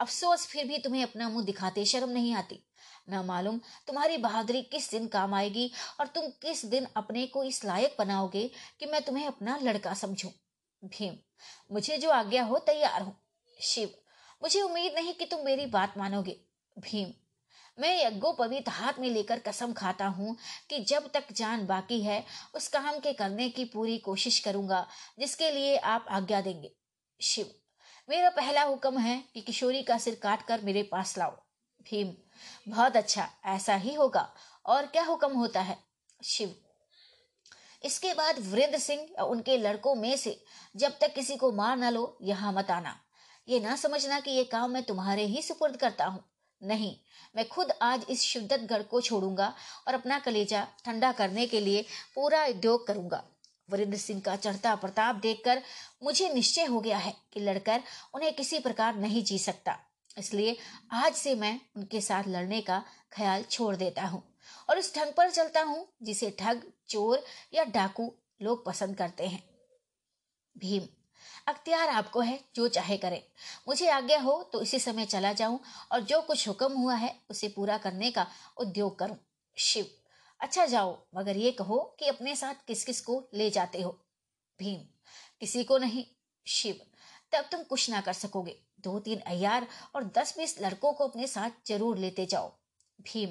अफसोस 0.00 0.46
फिर 0.46 0.64
भी 0.64 0.78
तुम्हें 0.78 1.02
अपना 1.02 1.28
मुँह 1.28 1.44
दिखाते 1.44 1.84
शर्म 1.84 2.10
नहीं 2.10 2.34
आती। 2.34 2.64
न 3.10 3.24
मालूम 3.24 3.60
तुम्हारी 3.86 4.16
बहादुरी 4.16 4.62
किस 4.62 4.90
दिन 4.90 5.06
काम 5.06 5.34
आएगी 5.34 5.70
और 6.00 6.06
तुम 6.06 6.28
किस 6.42 6.64
दिन 6.64 6.86
अपने 6.96 7.26
को 7.26 7.44
इस 7.44 7.64
लायक 7.64 7.96
बनाओगे 7.98 8.50
कि 8.80 8.86
मैं 8.86 9.02
तुम्हें 9.02 9.26
अपना 9.26 9.58
लड़का 9.62 9.94
समझूं। 9.94 10.30
भीम, 10.84 11.14
मुझे 11.72 11.98
जो 11.98 12.10
आज्ञा 12.10 12.44
हो 12.44 12.58
तैयार 12.58 13.02
हूँ। 13.02 13.16
शिव, 13.60 13.94
मुझे 14.42 14.62
उम्मीद 14.62 14.92
नहीं 14.94 15.14
कि 15.14 15.24
तुम 15.24 15.44
मेरी 15.44 15.66
बात 15.66 15.98
मानोगे। 15.98 16.40
भीम, 16.78 17.12
मैं 17.78 18.06
यज्ञोपवीत 18.06 18.68
हाथ 18.68 18.92
में 18.98 19.10
लेकर 19.10 19.38
कसम 19.38 19.72
खाता 19.72 20.06
हूँ 20.06 20.36
कि 20.70 20.78
जब 20.78 21.10
तक 21.12 21.32
जान 21.32 21.66
बाकी 21.66 22.02
है, 22.02 22.24
उस 22.54 22.68
काम 22.68 22.98
के 22.98 23.12
करने 23.12 23.48
की 23.48 23.64
पूरी 23.64 23.98
कोशिश 23.98 24.38
करूँगा, 24.38 24.86
जिसके 25.18 25.50
लिए 25.50 25.76
आप 25.76 26.06
आज्ञा 26.08 26.40
देंगे। 26.40 26.72
शिव 27.20 27.54
मेरा 28.08 28.30
पहला 28.30 28.62
हुक्म 28.62 28.98
है 28.98 29.22
कि 29.34 29.40
किशोरी 29.40 29.82
का 29.82 29.96
सिर 29.98 30.18
काट 30.22 30.42
कर 30.42 30.60
मेरे 30.60 30.82
पास 30.82 31.16
लाओ। 31.18 31.30
भीम, 31.86 32.12
बहुत 32.68 32.96
अच्छा 32.96 33.28
ऐसा 33.46 33.74
ही 33.74 33.94
होगा। 33.94 34.28
और 34.66 34.86
क्या 34.86 35.02
हुक्म 35.04 35.32
होता 35.32 35.60
है? 35.60 35.76
शिव, 36.20 36.54
इसके 37.84 38.12
बाद 38.14 38.38
वृद्ध 38.42 38.78
सिंह 38.78 39.22
उनके 39.22 39.56
लड़कों 39.58 39.94
में 39.94 40.16
से 40.16 40.38
जब 40.74 40.98
तक 41.00 41.14
किसी 41.14 41.36
को 41.36 41.52
मार 41.52 41.76
ना 41.76 41.90
लो, 41.90 42.16
यहाँ 42.22 42.52
मत 42.52 42.70
आना। 42.70 42.96
ये 43.48 43.60
ना 43.60 43.76
समझना 43.76 44.20
कि 44.20 44.30
ये 44.30 44.44
काम 44.44 44.70
मैं 44.70 44.82
तुम्हारे 44.82 45.24
ही 45.24 45.42
सुपुर्द 45.42 45.76
करता 45.76 46.04
हूँ। 46.04 46.24
नहीं, 46.62 46.96
मैं 47.34 47.48
खुद 47.48 47.72
आज 47.82 48.06
इस 48.10 48.22
शिवदत्त 48.22 48.62
गढ़ 48.64 48.82
को 48.82 49.00
छोड़ूँगा 49.00 49.52
और 49.88 49.94
अपना 49.94 50.18
कलेजा 50.18 50.66
ठंडा 50.84 51.12
करने 51.12 51.46
के 51.46 51.60
लिए 51.60 51.84
पूरा 52.14 52.44
उद्योग 52.46 52.86
करूँगा। 52.86 53.22
वरिंद्र 53.68 53.98
सिंह 53.98 54.20
का 54.20 54.36
चढ़ता 54.36 54.74
प्रताप 54.74 55.16
देखकर 55.16 55.62
मुझे 56.02 56.28
निश्चय 56.34 56.64
हो 56.64 56.80
गया 56.80 56.98
है 56.98 57.14
कि 57.32 57.40
लड़कर 57.40 57.82
उन्हें 58.14 58.34
किसी 58.34 58.58
प्रकार 58.58 58.96
नहीं 58.96 59.22
जी 59.24 59.38
सकता। 59.38 59.76
इसलिए 60.18 60.56
आज 60.92 61.14
से 61.14 61.34
मैं 61.34 61.58
उनके 61.76 62.00
साथ 62.00 62.28
लड़ने 62.28 62.60
का 62.60 62.82
ख्याल 63.12 63.42
छोड़ 63.42 63.74
देता 63.76 64.04
हूँ 64.06 64.22
और 64.70 64.78
उस 64.78 64.94
ढंग 64.96 65.12
पर 65.12 65.30
चलता 65.30 65.62
हूँ 65.62 65.86
जिसे 66.02 66.30
ठग, 66.30 66.62
चोर 66.88 67.24
या 67.54 67.64
डाकू 67.64 68.12
लोग 68.42 68.64
पसंद 68.66 68.96
करते 68.96 69.26
हैं। 69.26 69.42
भीम, 70.56 70.86
अख्तियार 71.48 71.88
आपको 71.88 72.20
है, 72.20 72.38
जो 72.54 72.68
चाहे 72.68 72.96
करे। 72.96 73.22
मुझे 73.68 73.88
आज्ञा 73.88 74.18
हो 74.20 74.42
तो 74.52 74.60
इसी 74.62 74.78
समय 74.78 75.04
चला 75.06 75.32
जाऊँ 75.32 75.58
और 75.92 76.00
जो 76.02 76.20
कुछ 76.22 76.46
हुक्म 76.48 76.72
हुआ 76.72 76.94
है 76.94 77.14
उसे 77.30 77.48
पूरा 77.48 77.78
करने 77.78 78.10
का 78.10 78.26
उद्योग 78.56 78.98
करूँ। 78.98 79.16
शिव। 79.56 79.86
अच्छा 80.44 80.64
जाओ, 80.66 80.96
मगर 81.16 81.36
ये 81.36 81.50
कहो 81.52 81.78
कि 81.98 82.06
अपने 82.06 82.34
साथ 82.36 82.54
किस 82.66 82.84
किस 82.84 83.00
को 83.00 83.30
ले 83.34 83.50
जाते 83.50 83.80
हो? 83.82 83.90
भीम, 84.58 84.80
किसी 85.40 85.62
को 85.64 85.78
नहीं। 85.78 86.04
शिव, 86.46 86.80
तब 87.32 87.44
तुम 87.52 87.62
कुछ 87.62 87.88
ना 87.90 88.00
कर 88.00 88.12
सकोगे। 88.12 88.56
दो 88.80 88.98
तीन 88.98 89.20
अयार 89.26 89.66
और 89.94 90.04
दस 90.04 90.36
बीस 90.38 90.60
लड़कों 90.62 90.92
को 90.92 91.08
अपने 91.08 91.26
साथ 91.26 91.50
ज़रूर 91.66 91.98
लेते 91.98 92.26
जाओ। 92.26 92.52
भीम, 92.98 93.30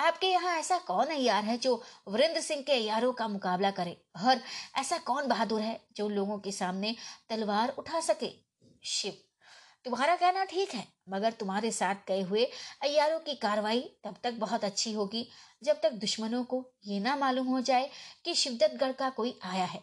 आपके 0.00 0.26
यहाँ 0.26 0.58
ऐसा 0.58 0.78
कौन 0.78 1.06
अयार 1.06 1.44
है 1.44 1.56
जो 1.58 1.82
वरिंद्र 2.08 2.40
सिंह 2.40 2.62
के 2.62 2.72
अयारों 2.72 3.12
का 3.12 3.28
मुकाबला 3.28 3.70
करे? 3.70 3.96
और 4.26 4.40
ऐसा 4.78 4.98
कौन 4.98 5.28
बहादुर 5.28 5.60
है 5.60 5.80
जो 5.96 6.08
लोगों 6.08 6.38
के 6.38 6.52
सामने 6.52 6.94
तलवार 7.28 7.74
उठा 7.78 8.00
सके? 8.00 8.32
शिव 8.84 9.12
तुम्हारा 9.84 10.14
कहना 10.16 10.44
ठीक 10.44 10.74
है, 10.74 10.86
मगर 11.08 11.32
तुम्हारे 11.32 11.70
साथ 11.70 11.94
गए 12.08 12.20
हुए 12.22 12.44
अयारों 12.82 13.18
की 13.20 13.34
कार्रवाई 13.36 13.80
तब 14.04 14.16
तक 14.22 14.34
बहुत 14.34 14.64
अच्छी 14.64 14.92
होगी, 14.92 15.26
जब 15.62 15.80
तक 15.80 15.92
दुश्मनों 15.94 16.44
को 16.44 16.64
ये 16.86 17.00
ना 17.00 17.16
मालूम 17.16 17.46
हो 17.46 17.60
जाए 17.62 17.90
कि 18.24 18.34
शिवदत्तगढ़ 18.34 18.92
का 18.92 19.10
कोई 19.10 19.38
आया 19.44 19.64
है। 19.64 19.82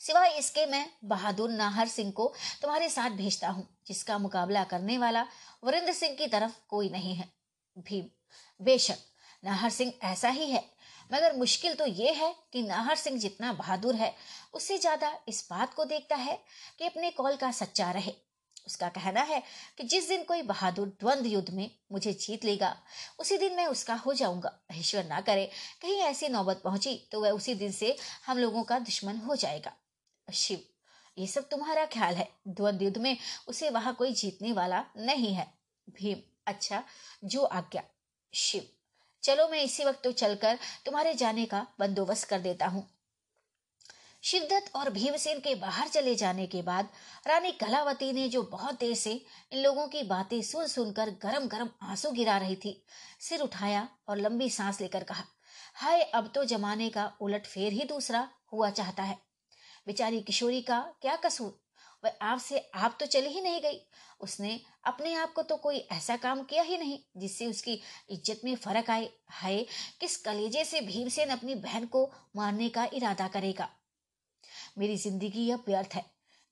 सिवाय 0.00 0.36
इसके 0.38 0.66
मैं 0.66 0.84
बहादुर 1.04 1.50
नाहर 1.50 1.88
सिंह 1.88 2.10
को 2.12 2.32
तुम्हारे 2.62 2.88
साथ 2.88 3.10
भेजता 3.12 3.48
हूँ, 3.48 3.66
जिसका 3.86 4.18
मुकाबला 4.18 4.62
करने 4.64 4.98
वाला 4.98 5.26
वरिंद्र 5.64 5.92
सिंह 5.92 6.14
की 6.16 6.26
तरफ़ 6.26 6.52
कोई 6.68 6.88
नहीं 6.88 7.14
है। 7.14 7.28
भीम, 7.76 8.04
बेशक, 8.60 8.98
नाहर 9.42 9.70
सिंह 9.70 9.92
ऐसा 10.04 10.28
ही 10.28 10.50
है, 10.50 10.64
मगर 11.10 11.36
मुश्किल 11.36 11.74
तो 11.74 11.86
ये 11.86 12.12
है 12.12 12.34
कि 12.52 12.62
नाहर 12.62 12.96
सिंह 12.96 13.18
जितना 13.18 13.52
बहादुर 13.52 13.94
है, 13.94 14.14
उससे 14.54 14.78
ज़्यादा 14.78 15.12
इस 15.28 15.46
बात 15.50 15.74
को 15.74 15.84
देखता 15.86 16.16
है 16.16 16.38
कि 16.78 16.86
अपने 16.86 17.10
कॉल 17.10 17.36
का 17.36 17.50
सच्चा 17.52 17.90
रहे। 17.90 18.14
उसका 18.68 18.88
कहना 18.90 19.20
है 19.22 19.42
कि 19.78 19.84
जिस 19.84 20.08
दिन 20.08 20.22
कोई 20.24 20.42
बहादुर 20.44 20.88
द्वंद 21.00 21.26
युद्ध 21.26 21.50
में 21.50 21.70
मुझे 21.92 22.12
जीत 22.14 22.44
लेगा, 22.44 22.74
उसी 23.18 23.38
दिन 23.38 23.54
मैं 23.56 23.66
उसका 23.66 23.94
हो 23.96 24.14
जाऊँगा। 24.14 24.52
ईश्वर 24.74 25.04
ना 25.04 25.20
करे, 25.20 25.50
कहीं 25.82 25.98
ऐसी 26.00 26.28
नौबत 26.28 26.60
पहुँची 26.64 26.94
तो 27.12 27.20
वह 27.20 27.30
उसी 27.30 27.54
दिन 27.54 27.72
से 27.72 27.96
हम 28.26 28.38
लोगों 28.38 28.62
का 28.62 28.78
दुश्मन 28.80 29.16
हो 29.18 29.36
जाएगा। 29.36 29.72
शिव, 30.28 30.60
ये 31.16 31.26
सब 31.26 31.48
तुम्हारा 31.48 31.84
ख्याल 31.86 32.14
है? 32.14 32.28
द्वंद 32.48 32.82
युद्ध 32.82 32.98
में 32.98 33.16
उसे 33.48 33.70
वहाँ 33.70 33.94
कोई 33.94 34.12
जीतने 34.12 34.52
वाला 34.52 34.84
नहीं 34.96 35.32
है। 35.34 35.46
भीम 35.88 36.22
अच्छा 36.46 36.82
जो 37.24 37.42
आज्ञा। 37.42 37.82
शिव, 38.32 38.68
चलो 39.22 39.48
मैं 39.48 39.62
इसी 39.62 39.84
वक्त 39.84 40.02
तो 40.04 40.12
चलकर 40.12 40.58
तुम्हारे 40.86 41.14
जाने 41.14 41.44
का 41.46 41.66
बंदोबस्त 41.80 42.28
कर 42.28 42.40
देता 42.40 42.66
हूँ। 42.66 42.86
शिवदत्त 44.22 44.70
और 44.76 44.90
भीमसेन 44.90 45.38
के 45.40 45.54
बाहर 45.54 45.88
चले 45.88 46.14
जाने 46.14 46.46
के 46.46 46.60
बाद 46.62 46.88
रानी 47.26 47.52
कलावती 47.52 48.12
ने 48.12 48.28
जो 48.28 48.42
बहुत 48.42 48.78
देर 48.80 48.94
से 48.94 49.12
इन 49.52 49.62
लोगों 49.62 49.86
की 49.88 50.02
बातें 50.02 50.40
सुन 50.42 50.66
सुनकर 50.66 51.10
गरम 51.22 51.46
गरम 51.48 51.68
आँसू 51.82 52.10
गिरा 52.10 52.36
रही 52.38 52.56
थी, 52.56 52.82
सिर 53.20 53.40
उठाया 53.40 53.86
और 54.08 54.18
लंबी 54.18 54.48
सांस 54.50 54.80
लेकर 54.80 55.04
कहा, 55.04 55.24
हाय, 55.74 56.02
अब 56.02 56.30
तो 56.34 56.44
जमाने 56.44 56.88
का 56.90 57.12
उलट 57.20 57.46
फेर 57.46 57.72
ही 57.72 57.84
दूसरा 57.84 58.28
हुआ 58.52 58.70
चाहता 58.70 59.02
है। 59.02 59.18
बेचारी 59.86 60.20
किशोरी 60.20 60.60
का 60.62 60.80
क्या 61.02 61.16
कसूर? 61.16 61.58
वह 62.04 62.12
आपसे 62.22 62.58
आप 62.74 62.96
तो 63.00 63.06
चली 63.06 63.28
ही 63.28 63.40
नहीं 63.40 63.60
गई। 63.60 63.80
उसने 64.20 64.60
अपने 64.86 65.14
आप 65.14 65.32
को 65.32 65.42
तो 65.42 65.56
कोई 65.56 65.78
ऐसा 65.92 66.16
काम 66.16 66.42
किया 66.42 66.62
ही 66.62 66.78
नहीं 66.78 66.98
जिससे 67.16 67.46
उसकी 67.46 67.80
इज़्ज़त 68.10 68.40
में 68.44 68.54
फ़र्क 68.56 68.90
आए। 68.90 69.08
हाय, 69.30 69.64
किस 70.00 70.16
कलेजे 70.16 70.64
से 70.64 70.80
भीमसेन 70.82 71.28
अपनी 71.28 71.54
बहन 71.56 71.86
को 71.86 72.10
मारने 72.36 72.68
का 72.68 72.88
इरादा 72.92 73.28
करेगा? 73.28 73.68
मेरी 74.78 74.96
ज़िंदगी 74.98 75.50
अब 75.50 75.64
व्यर्थ 75.66 75.94
है, 75.94 76.04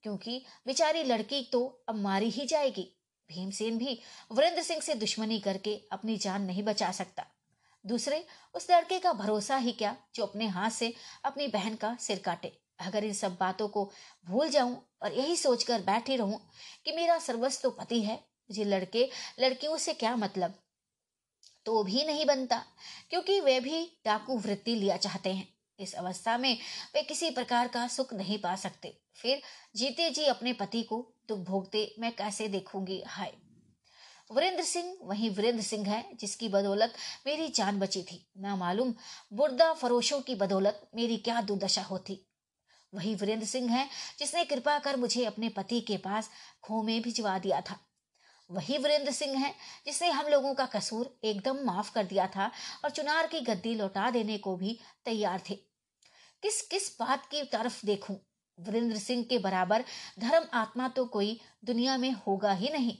क्योंकि 0.04 0.42
बेचारी 0.66 1.02
लड़की 1.04 1.42
तो 1.52 1.64
अब 1.88 1.96
मारी 1.96 2.30
ही 2.30 2.46
जाएगी। 2.46 2.88
भीमसेन 3.30 3.78
भी 3.78 3.98
वीरेंद्र 4.32 4.62
सिंह 4.62 4.80
से 4.80 4.94
दुश्मनी 4.96 5.38
करके 5.40 5.74
अपनी 5.92 6.16
जान 6.18 6.42
नहीं 6.42 6.62
बचा 6.62 6.90
सकता। 6.92 7.24
दूसरे, 7.84 8.24
उस 8.54 8.70
लड़के 8.70 8.98
का 8.98 9.12
भरोसा 9.14 9.56
ही 9.56 9.72
क्या 9.72 9.96
जो 10.14 10.26
अपने 10.26 10.46
हाथ 10.48 10.70
से 10.70 10.92
अपनी 11.24 11.46
बहन 11.48 11.74
का 11.74 11.96
सिर 12.00 12.18
काटे? 12.18 12.52
अगर 12.80 13.04
इन 13.04 13.12
सब 13.14 13.36
बातों 13.40 13.68
को 13.68 13.84
भूल 14.26 14.48
जाऊँ 14.48 14.76
और 15.02 15.12
यही 15.12 15.36
सोचकर 15.36 15.82
बैठी 15.82 16.16
रहूँ 16.16 16.40
कि 16.84 16.92
मेरा 16.92 17.18
सर्वस्व 17.18 17.62
तो 17.62 17.70
पति 17.72 18.00
है, 18.02 18.14
मुझे 18.14 18.64
लड़के, 18.64 19.08
लड़कियों 19.40 19.76
से 19.78 19.94
क्या 19.94 20.14
मतलब? 20.16 20.54
तो 21.66 21.82
भी 21.82 22.04
नहीं 22.04 22.26
बनता, 22.26 22.62
क्योंकि 23.10 23.40
वे 23.40 23.58
भी 23.60 23.84
डाकू 24.04 24.38
वृत्ति 24.38 24.74
लिया 24.74 24.96
चाहते 24.98 25.32
हैं। 25.32 25.48
इस 25.78 25.94
अवस्था 25.94 26.38
में 26.38 26.58
वे 26.94 27.02
किसी 27.02 27.30
प्रकार 27.30 27.68
का 27.68 27.88
सुख 27.88 28.14
नहीं 28.14 28.38
पा 28.38 28.56
सकते। 28.56 28.98
फिर 29.14 29.42
जीते 29.76 30.10
जी 30.10 30.24
अपने 30.24 30.52
पति 30.52 30.82
को 30.82 31.14
दुख 31.28 31.38
भोगते 31.38 31.94
मैं 31.98 32.16
कैसे 32.16 32.48
देखूँगी? 32.48 33.02
हाय। 33.06 33.32
वीरेंद्र 34.32 34.62
सिंह, 34.62 34.96
वही 35.02 35.28
वीरेंद्र 35.28 35.62
सिंह 35.62 35.88
है, 35.88 36.16
जिसकी 36.16 36.48
बदौलत 36.48 36.94
मेरी 37.26 37.48
जान 37.48 37.78
बची 37.78 38.02
थी। 38.02 38.26
ना 38.38 38.56
मालूम 38.56 38.94
बुर्दा 39.32 39.72
फरोशों 39.72 40.20
की 40.20 40.34
बदौलत 40.34 40.90
मेरी 40.94 41.16
क्या 41.16 41.40
दुर्दशा 41.40 41.82
होती। 41.82 42.26
वही 42.94 43.14
वीरेंद्र 43.14 43.46
सिंह 43.46 43.70
है, 43.70 43.88
जिसने 44.18 44.44
कृपा 44.44 44.78
कर 44.78 44.96
मुझे 44.96 45.24
अपने 45.24 45.48
पति 45.48 45.80
के 45.80 45.96
पास 45.96 46.30
खो 46.62 46.82
में 46.82 47.02
भिजवा 47.02 47.38
दिया 47.38 47.60
था। 47.60 47.85
वही 48.50 48.78
वीरेंद्र 48.78 49.12
सिंह 49.12 49.36
है, 49.38 49.54
जिसने 49.86 50.10
हम 50.10 50.26
लोगों 50.26 50.54
का 50.54 50.66
कसूर 50.66 51.18
एकदम 51.24 51.64
माफ़ 51.64 51.92
कर 51.94 52.04
दिया 52.04 52.26
था 52.26 52.50
और 52.84 52.90
चुनार 52.90 53.26
की 53.26 53.40
गद्दी 53.40 53.74
लौटा 53.74 54.10
देने 54.10 54.38
को 54.38 54.56
भी 54.56 54.78
तैयार 55.04 55.42
थे। 55.50 55.54
किस 56.42 56.60
किस 56.62 56.96
बात 57.00 57.26
की 57.26 57.42
तरफ़ 57.42 57.84
देखूँ? 57.86 58.16
वीरेंद्र 58.58 58.96
सिंह 58.96 59.24
के 59.24 59.38
बराबर 59.38 59.84
धर्म 60.18 60.46
आत्मा 60.54 60.88
तो 60.88 61.04
कोई 61.06 61.40
दुनिया 61.64 61.96
में 61.96 62.10
होगा 62.26 62.52
ही 62.52 62.68
नहीं। 62.68 62.96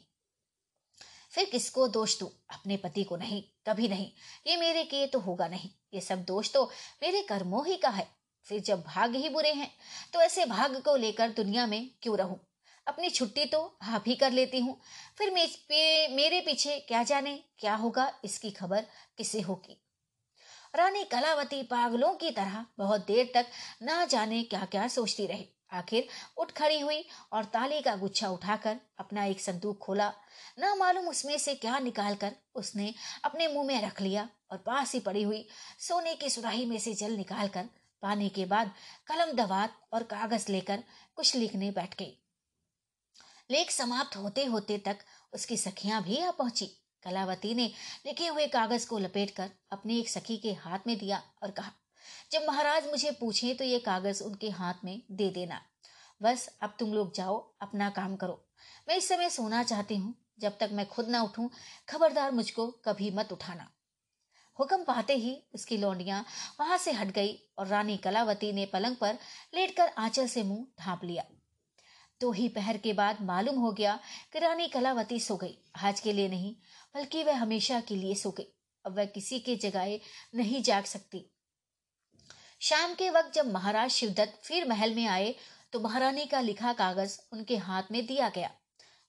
फिर 1.32 1.44
किसको 1.44 1.86
दोष 1.88 2.18
दू? 2.20 2.26
अपने 2.50 2.76
पति 2.76 3.04
को 3.04 3.16
नहीं, 3.16 3.42
कभी 3.66 3.88
नहीं। 3.88 4.10
ये 4.46 4.56
मेरे 4.56 4.84
किए 4.84 5.06
तो 5.06 5.18
होगा 5.18 5.48
नहीं। 5.48 5.70
ये 5.94 6.00
सब 6.00 6.24
दोष 6.24 6.52
तो 6.52 6.64
मेरे 7.02 7.22
कर्मों 7.22 7.66
ही 7.66 7.76
का 7.76 7.88
है। 7.88 8.08
फिर 8.46 8.60
जब 8.60 8.82
भाग 8.82 9.14
ही 9.14 9.28
बुरे 9.28 9.52
हैं 9.52 9.70
तो 10.12 10.20
ऐसे 10.20 10.44
भाग 10.46 10.80
को 10.82 10.96
लेकर 10.96 11.30
दुनिया 11.30 11.66
में 11.66 11.90
क्यों 12.02 12.18
रहूँ? 12.18 12.45
अपनी 12.86 13.10
छुट्टी 13.10 13.44
तो 13.44 13.60
आप 13.84 14.04
ही 14.06 14.14
कर 14.14 14.32
लेती 14.32 14.60
हूँ। 14.60 14.76
फिर 15.18 15.30
पे, 15.30 16.08
मेरे 16.08 16.40
पीछे 16.40 16.78
क्या 16.78 17.02
जाने 17.02 17.38
क्या 17.58 17.74
होगा 17.74 18.12
इसकी 18.24 18.50
खबर 18.50 18.86
किसे 19.18 19.40
होगी? 19.40 19.82
रानी 20.76 21.04
कलावती 21.04 21.62
पागलों 21.62 22.14
की 22.14 22.30
तरह 22.30 22.64
बहुत 22.78 23.06
देर 23.06 23.30
तक 23.34 23.46
ना 23.82 24.04
जाने 24.04 24.42
क्या 24.42 24.64
क्या 24.64 24.88
सोचती 24.88 25.26
रही। 25.26 25.48
आखिर 25.72 26.08
उठ 26.38 26.50
खड़ी 26.50 26.78
हुई 26.80 27.04
और 27.32 27.44
ताले 27.44 27.80
का 27.80 27.94
गुच्छा 27.96 28.28
उठाकर 28.28 28.76
अपना 28.98 29.24
एक 29.24 29.40
संदूक 29.40 29.78
खोला। 29.78 30.12
ना 30.58 30.74
मालूम 30.74 31.08
उसमें 31.08 31.36
से 31.38 31.54
क्या 31.54 31.78
निकालकर 31.78 32.32
उसने 32.54 32.92
अपने 33.24 33.48
मुँह 33.48 33.66
में 33.66 33.82
रख 33.82 34.00
लिया 34.02 34.28
और 34.50 34.58
पास 34.58 34.92
ही 34.94 35.00
पड़ी 35.00 35.22
हुई 35.22 35.46
सोने 35.78 36.14
की 36.14 36.30
सुराही 36.30 36.66
में 36.66 36.78
से 36.78 36.94
जल 36.94 37.16
निकालकर 37.16 37.68
पाने 38.02 38.28
के 38.28 38.44
बाद 38.44 38.70
कलम 39.06 39.32
दवात 39.36 39.76
और 39.92 40.02
कागज़ 40.02 40.50
लेकर 40.52 40.82
कुछ 41.16 41.34
लिखने 41.36 41.70
बैठ 41.70 41.98
गई। 41.98 42.16
लेख 43.50 43.70
समाप्त 43.70 44.16
होते 44.16 44.44
होते 44.44 44.78
तक 44.78 44.98
उसकी 45.32 45.56
सखियाँ 45.56 46.02
भी 46.02 46.20
आ 46.20 46.30
पहुँची। 46.30 46.66
कलावती 47.02 47.54
ने 47.54 47.70
लिखे 48.06 48.26
हुए 48.26 48.46
कागज़ 48.48 48.86
को 48.88 48.98
लपेटकर 48.98 49.50
अपने 49.72 49.98
एक 49.98 50.08
सखी 50.08 50.36
के 50.36 50.52
हाथ 50.54 50.86
में 50.86 50.96
दिया 50.98 51.22
और 51.42 51.50
कहा, 51.50 51.70
जब 52.32 52.46
महाराज 52.48 52.86
मुझे 52.86 53.10
पूछे 53.10 53.54
तो 53.54 53.64
ये 53.64 53.78
कागज़ 53.78 54.22
उनके 54.22 54.50
हाथ 54.50 54.84
में 54.84 55.00
दे 55.12 55.30
देना। 55.30 55.60
बस 56.20 56.48
अब 56.62 56.74
तुम 56.78 56.92
लोग 56.94 57.14
जाओ, 57.14 57.36
अपना 57.60 57.90
काम 57.90 58.16
करो। 58.16 58.42
मैं 58.88 58.96
इस 58.96 59.08
समय 59.08 59.30
सोना 59.30 59.62
चाहती 59.62 59.96
हूँ। 59.96 60.14
जब 60.40 60.56
तक 60.60 60.70
मैं 60.72 60.86
खुद 60.86 61.08
ना 61.08 61.22
उठूं, 61.22 61.48
खबरदार 61.88 62.30
मुझको 62.32 62.66
कभी 62.84 63.10
मत 63.10 63.32
उठाना 63.32 63.70
हुक्म 64.58 64.84
पाते 64.84 65.14
ही 65.14 65.36
उसकी 65.54 65.76
लौंडियाँ 65.76 66.24
वहाँ 66.60 66.76
से 66.78 66.92
हट 66.92 67.10
गई 67.14 67.34
और 67.58 67.66
रानी 67.66 67.96
कलावती 67.96 68.52
ने 68.52 68.64
पलंग 68.66 68.96
पर 68.96 69.18
लेटकर 69.54 69.90
आंचल 69.98 70.26
से 70.26 70.42
मुँह 70.42 70.66
ढांप 70.80 71.04
लिया। 71.04 71.24
दो 72.20 72.30
ही 72.32 72.48
पहर 72.48 72.76
के 72.76 72.92
बाद 72.92 73.22
मालूम 73.22 73.58
हो 73.58 73.72
गया 73.72 73.98
कि 74.32 74.38
रानी 74.38 74.68
कलावती 74.68 75.20
सो 75.20 75.36
गई। 75.36 75.56
आज 75.76 76.00
के 76.00 76.12
लिए 76.12 76.28
नहीं, 76.28 76.54
बल्कि 76.94 77.24
वह 77.24 77.36
हमेशा 77.36 77.80
के 77.80 77.96
लिए 77.96 78.14
सो 78.14 78.30
गई। 78.30 78.46
अब 78.84 78.96
वह 78.96 79.04
किसी 79.04 79.38
के 79.40 79.56
जगह 79.56 79.98
नहीं 80.34 80.62
जाग 80.62 80.84
सकती। 80.84 81.24
शाम 82.60 82.94
के 82.94 83.10
वक्त 83.10 83.34
जब 83.34 83.52
महाराज 83.52 83.90
शिवदत्त 83.90 84.40
फिर 84.44 84.68
महल 84.68 84.94
में 84.94 85.06
आए 85.06 85.34
तो 85.72 85.80
महारानी 85.80 86.26
का 86.26 86.40
लिखा 86.40 86.72
कागज़ 86.72 87.18
उनके 87.32 87.56
हाथ 87.56 87.82
में 87.92 88.04
दिया 88.06 88.28
गया। 88.28 88.50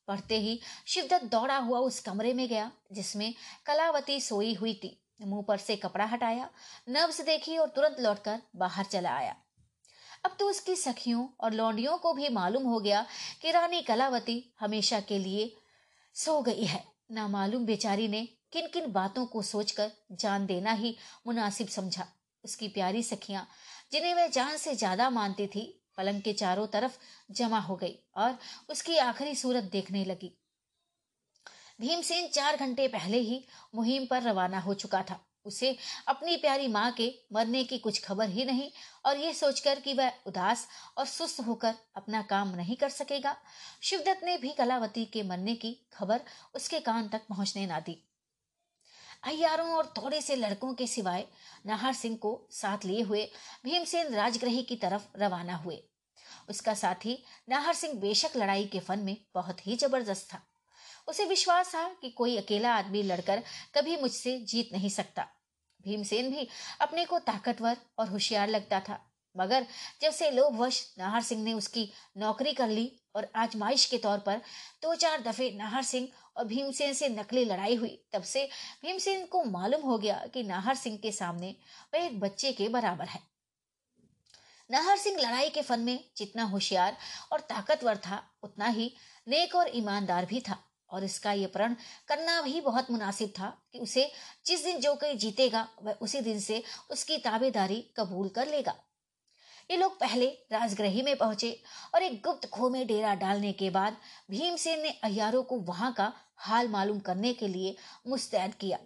पढ़ते 0.07 0.39
ही 0.39 0.59
शिवदत्त 0.87 1.25
दौड़ा 1.25 1.57
हुआ 1.57 1.79
उस 1.79 1.99
कमरे 1.99 2.33
में 2.33 2.47
गया, 2.47 2.71
जिसमें 2.91 3.33
कलावती 3.65 4.19
सोई 4.21 4.53
हुई 4.53 4.73
थी। 4.73 4.97
मुँह 5.21 5.43
पर 5.47 5.57
से 5.57 5.75
कपड़ा 5.75 6.05
हटाया 6.05 6.49
नब्स 6.89 7.21
देखी 7.21 7.57
और 7.57 7.69
तुरंत 7.69 7.99
लौटकर 7.99 8.41
बाहर 8.55 8.85
चला 8.85 9.15
आया। 9.15 9.35
अब 10.27 10.35
तो 10.39 10.49
उसकी 10.49 10.75
सखियों 10.75 11.27
और 11.39 11.53
लौंडियों 11.53 11.97
को 11.97 12.13
भी 12.13 12.29
मालूम 12.29 12.63
हो 12.63 12.79
गया 12.79 13.05
कि 13.41 13.51
रानी 13.51 13.81
कलावती 13.81 14.33
हमेशा 14.59 14.99
के 14.99 15.19
लिए 15.19 15.45
सो 16.15 16.41
गई 16.41 16.65
है। 16.65 16.83
ना 17.11 17.27
मालूम 17.27 17.65
बेचारी 17.65 18.07
ने 18.07 18.21
किन 18.53 18.67
किन 18.67 18.91
बातों 18.91 19.25
को 19.25 19.41
सोचकर 19.41 19.91
जान 20.13 20.45
देना 20.45 20.71
ही 20.71 20.95
मुनासिब 21.27 21.67
समझा। 21.67 22.07
उसकी 22.43 22.67
प्यारी 22.67 23.03
सखियाँ, 23.03 23.47
जिन्हें 23.91 24.13
वह 24.15 24.27
जान 24.27 24.57
से 24.57 24.75
ज़्यादा 24.75 25.09
मानती 25.09 25.47
थी, 25.47 25.63
पलंग 25.97 26.21
के 26.21 26.33
चारों 26.33 26.67
तरफ़ 26.67 26.97
जमा 27.31 27.59
हो 27.59 27.75
गई 27.75 27.97
और 28.17 28.37
उसकी 28.69 28.97
आखिरी 28.97 29.35
सूरत 29.35 29.69
देखने 29.71 30.03
लगी। 30.05 30.31
भीमसेन 31.81 32.27
चार 32.27 32.57
घंटे 32.57 32.87
पहले 32.87 33.19
ही 33.19 33.43
मुहिम 33.75 34.05
पर 34.05 34.21
रवाना 34.23 34.59
हो 34.59 34.73
चुका 34.73 35.03
था। 35.03 35.19
उसे 35.47 35.75
अपनी 36.07 36.35
प्यारी 36.37 36.67
माँ 36.67 36.91
के 36.91 37.11
मरने 37.33 37.63
की 37.63 37.77
कुछ 37.77 38.03
खबर 38.05 38.29
ही 38.29 38.45
नहीं, 38.45 38.69
और 39.05 39.17
ये 39.17 39.33
सोचकर 39.33 39.79
कि 39.79 39.93
वह 39.93 40.11
उदास 40.27 40.67
और 40.97 41.05
सुस्त 41.05 41.39
होकर 41.39 41.73
अपना 41.95 42.21
काम 42.21 42.55
नहीं 42.55 42.75
कर 42.75 42.89
सकेगा। 42.89 43.35
शिवदत्त 43.81 44.23
ने 44.23 44.37
भी 44.37 44.49
कलावती 44.49 45.05
के 45.05 45.23
मरने 45.23 45.55
की 45.55 45.77
खबर 45.93 46.21
उसके 46.55 46.79
कान 46.79 47.07
तक 47.07 47.27
पहुँचने 47.29 47.65
ना 47.65 47.79
दी। 47.79 48.03
अयारों 49.23 49.69
और 49.69 49.93
थोड़े 49.97 50.21
से 50.21 50.35
लड़कों 50.35 50.73
के 50.73 50.87
सिवाय 50.87 51.25
नाहर 51.65 51.93
सिंह 51.93 52.15
को 52.15 52.39
साथ 52.51 52.85
लिए 52.85 53.01
हुए 53.01 53.23
भीमसेन 53.63 54.13
राजग्रही 54.13 54.61
की 54.63 54.75
तरफ़ 54.75 55.07
रवाना 55.17 55.55
हुए। 55.55 55.81
उसका 56.49 56.73
साथी 56.73 57.17
नाहर 57.49 57.73
सिंह 57.73 57.93
बेशक 57.93 58.37
लड़ाई 58.37 58.65
के 58.65 58.79
फन 58.79 58.99
में 58.99 59.15
बहुत 59.35 59.65
ही 59.67 59.75
ज़बरदस्त 59.75 60.27
था। 60.33 60.41
उसे 61.07 61.25
विश्वास 61.25 61.73
था 61.75 61.87
कि 62.01 62.09
कोई 62.09 62.37
अकेला 62.37 62.75
आदमी 62.75 63.03
लड़कर 63.03 63.43
कभी 63.75 63.97
मुझसे 63.97 64.37
जीत 64.39 64.69
नहीं 64.73 64.89
सकता। 64.89 65.27
भीमसेन 65.81 66.29
भी 66.31 66.47
अपने 66.81 67.05
को 67.05 67.19
ताकतवर 67.19 67.77
और 67.99 68.09
होशियार 68.09 68.49
लगता 68.49 68.79
था। 68.79 68.99
मगर 69.35 69.65
जब 70.01 70.11
से 70.11 70.29
लोभवश 70.31 70.81
नाहर 70.97 71.21
सिंह 71.21 71.43
ने 71.43 71.53
उसकी 71.53 71.89
नौकरी 72.17 72.53
कर 72.53 72.69
ली 72.69 72.91
और 73.15 73.27
आजमाइश 73.35 73.85
के 73.85 73.97
तौर 73.97 74.19
पर 74.19 74.41
दो 74.83 74.95
चार 74.95 75.21
दफे 75.21 75.49
नाहर 75.51 75.83
सिंह 75.83 76.07
और 76.37 76.45
भीमसेन 76.45 76.93
से 76.93 77.09
नकली 77.09 77.45
लड़ाई 77.45 77.75
हुई, 77.75 77.99
तब 78.13 78.23
से 78.23 78.49
भीमसेन 78.81 79.25
को 79.25 79.43
मालूम 79.43 79.81
हो 79.81 79.97
गया 79.97 80.25
कि 80.33 80.43
नाहर 80.43 80.75
सिंह 80.75 80.97
के 80.97 81.11
सामने 81.11 81.55
वह 81.93 82.05
एक 82.05 82.19
बच्चे 82.19 82.51
के 82.51 82.69
बराबर 82.69 83.05
है। 83.05 83.19
नाहर 84.69 84.97
सिंह 84.97 85.19
लड़ाई 85.19 85.49
के 85.49 85.61
फन 85.61 85.79
में 85.79 85.99
जितना 86.17 86.43
होशियार 86.43 86.97
और 87.31 87.39
ताकतवर 87.39 87.97
था, 87.97 88.23
उतना 88.43 88.67
ही 88.67 88.93
नेक 89.27 89.55
और 89.55 89.71
ईमानदार 89.75 90.25
भी 90.25 90.41
था। 90.41 90.57
और 90.89 91.03
इसका 91.03 91.31
ये 91.31 91.47
प्रण 91.47 91.75
करना 92.07 92.41
भी 92.41 92.61
बहुत 92.61 92.91
मुनासिब 92.91 93.29
था 93.29 93.53
कि 93.73 93.79
उसे 93.79 94.09
जिस 94.45 94.63
दिन 94.65 94.79
जो 94.79 94.93
कोई 94.95 95.13
जीतेगा, 95.15 95.67
वह 95.83 95.95
उसी 96.01 96.21
दिन 96.21 96.39
से 96.39 96.63
उसकी 96.91 97.17
ताबेदारी 97.17 97.81
कबूल 97.97 98.29
कर 98.29 98.47
लेगा। 98.47 98.75
ये 99.69 99.77
लोग 99.77 99.99
पहले 99.99 100.27
राजग्रही 100.51 101.01
में 101.01 101.15
पहुँचे 101.17 101.51
और 101.95 102.03
एक 102.03 102.21
गुप्त 102.23 102.49
खो 102.49 102.69
में 102.69 102.85
डेरा 102.87 103.13
डालने 103.15 103.51
के 103.53 103.69
बाद 103.69 103.97
भीमसेन 104.31 104.79
ने 104.79 104.89
अयारों 105.03 105.43
को 105.43 105.59
वहाँ 105.61 105.91
का 105.93 106.11
हाल 106.37 106.67
मालूम 106.67 106.99
करने 106.99 107.33
के 107.33 107.47
लिए 107.47 107.75
मुस्तैद 108.07 108.53
किया। 108.53 108.77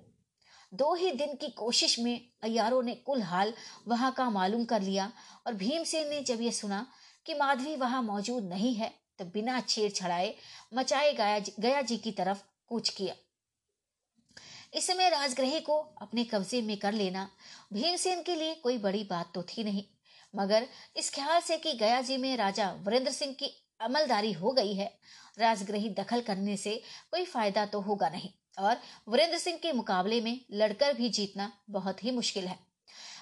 दो 0.74 0.94
ही 0.96 1.12
दिन 1.12 1.36
की 1.36 1.48
कोशिश 1.50 1.98
में 2.00 2.20
अयारों 2.44 2.82
ने 2.84 2.94
कुल 2.96 3.22
हाल 3.22 3.54
वहाँ 3.88 4.12
का 4.12 4.30
मालूम 4.30 4.64
कर 4.66 4.82
लिया 4.82 5.12
और 5.48 5.54
भीमसेन 5.54 6.10
ने 6.10 6.22
जब 6.22 6.42
ये 6.42 6.52
सुना 6.52 6.86
कि 7.26 7.34
माधवी 7.34 7.76
वहाँ 7.76 8.02
मौजूद 8.04 8.44
नहीं 8.44 8.74
है 8.76 8.92
तो 9.22 9.26
बिना 9.32 9.60
छेड़ 9.64 9.92
छड़ाए 9.92 10.34
मचाए 10.74 11.12
गया 11.14 11.40
गया 11.60 11.82
जी 11.84 11.98
की 12.00 12.12
तरफ़ 12.14 12.44
कूच 12.70 12.90
किया। 12.92 13.14
इस 14.74 14.88
समय 14.88 15.10
राजग्रही 15.10 15.60
को 15.62 15.78
अपने 16.02 16.24
कब्जे 16.26 16.62
में 16.62 16.78
कर 16.80 16.94
लेना 16.94 17.28
भीमसेन 17.74 18.22
के 18.22 18.36
लिए 18.36 18.54
कोई 18.56 18.78
बड़ी 18.80 19.04
बात 19.10 19.32
तो 19.36 19.44
थी 19.44 19.64
नहीं, 19.64 19.84
मगर 20.34 20.66
इस 20.98 21.14
ख्याल 21.14 21.40
से 21.42 21.58
कि 21.58 21.74
गया 21.76 22.02
जी 22.02 22.18
में 22.18 22.36
राजा 22.38 22.72
वरेंद्र 22.84 23.12
सिंह 23.12 23.34
की 23.34 23.52
अमलदारी 23.82 24.32
हो 24.34 24.52
गई 24.54 24.74
है 24.74 24.92
राजग्रही 25.38 25.90
दखल 25.92 26.22
करने 26.22 26.58
से 26.58 26.76
कोई 27.12 27.26
फ़ायदा 27.26 27.66
तो 27.66 27.80
होगा 27.82 28.10
नहीं, 28.10 28.30
और 28.60 28.78
वरेंद्र 29.08 29.38
सिंह 29.38 29.58
के 29.58 29.72
मुकाबले 29.74 30.22
में 30.22 30.40
लड़कर 30.54 30.94
भी 30.94 31.10
जीतना 31.12 31.52
बहुत 31.70 32.04
ही 32.04 32.12
मुश्किल 32.12 32.48
है। 32.48 32.60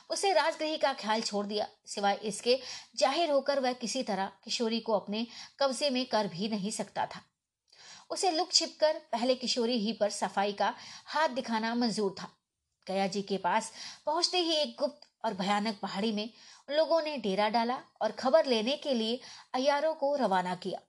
उसे 0.09 0.31
राजग्रही 0.33 0.77
का 0.77 0.93
ख्याल 0.95 1.21
छोड़ 1.21 1.45
दिया, 1.45 1.67
सिवाय 1.85 2.19
इसके 2.23 2.59
ज़ाहिर 2.97 3.31
होकर 3.31 3.59
वह 3.59 3.73
किसी 3.75 4.03
तरह 4.03 4.31
किशोरी 4.43 4.79
को 4.79 4.93
अपने 4.93 5.25
कब्जे 5.59 5.89
में 5.89 6.05
कर 6.07 6.27
भी 6.27 6.47
नहीं 6.49 6.71
सकता 6.71 7.05
था। 7.05 7.21
उसे 8.11 8.31
लुक 8.31 8.51
छिप 8.51 8.75
कर 8.79 9.01
पहले 9.11 9.35
किशोरी 9.35 9.77
ही 9.79 9.93
पर 9.93 10.09
सफ़ाई 10.11 10.53
का 10.53 10.73
हाथ 11.07 11.29
दिखाना 11.31 11.73
मंजूर 11.75 12.15
था। 12.21 12.29
गया 12.87 13.07
जी 13.07 13.21
के 13.21 13.37
पास 13.37 13.71
पहुँचते 14.05 14.37
ही 14.37 14.53
एक 14.53 14.75
गुप्त 14.79 15.07
और 15.25 15.33
भयानक 15.33 15.79
पहाड़ी 15.81 16.11
में 16.11 16.29
लोगों 16.69 17.01
ने 17.01 17.17
डेरा 17.17 17.49
डाला 17.49 17.77
और 18.01 18.11
खबर 18.11 18.45
लेने 18.45 18.75
के 18.77 18.93
लिए 18.93 19.19
अयारों 19.53 19.93
को 19.93 20.15
रवाना 20.15 20.55
किया। 20.55 20.79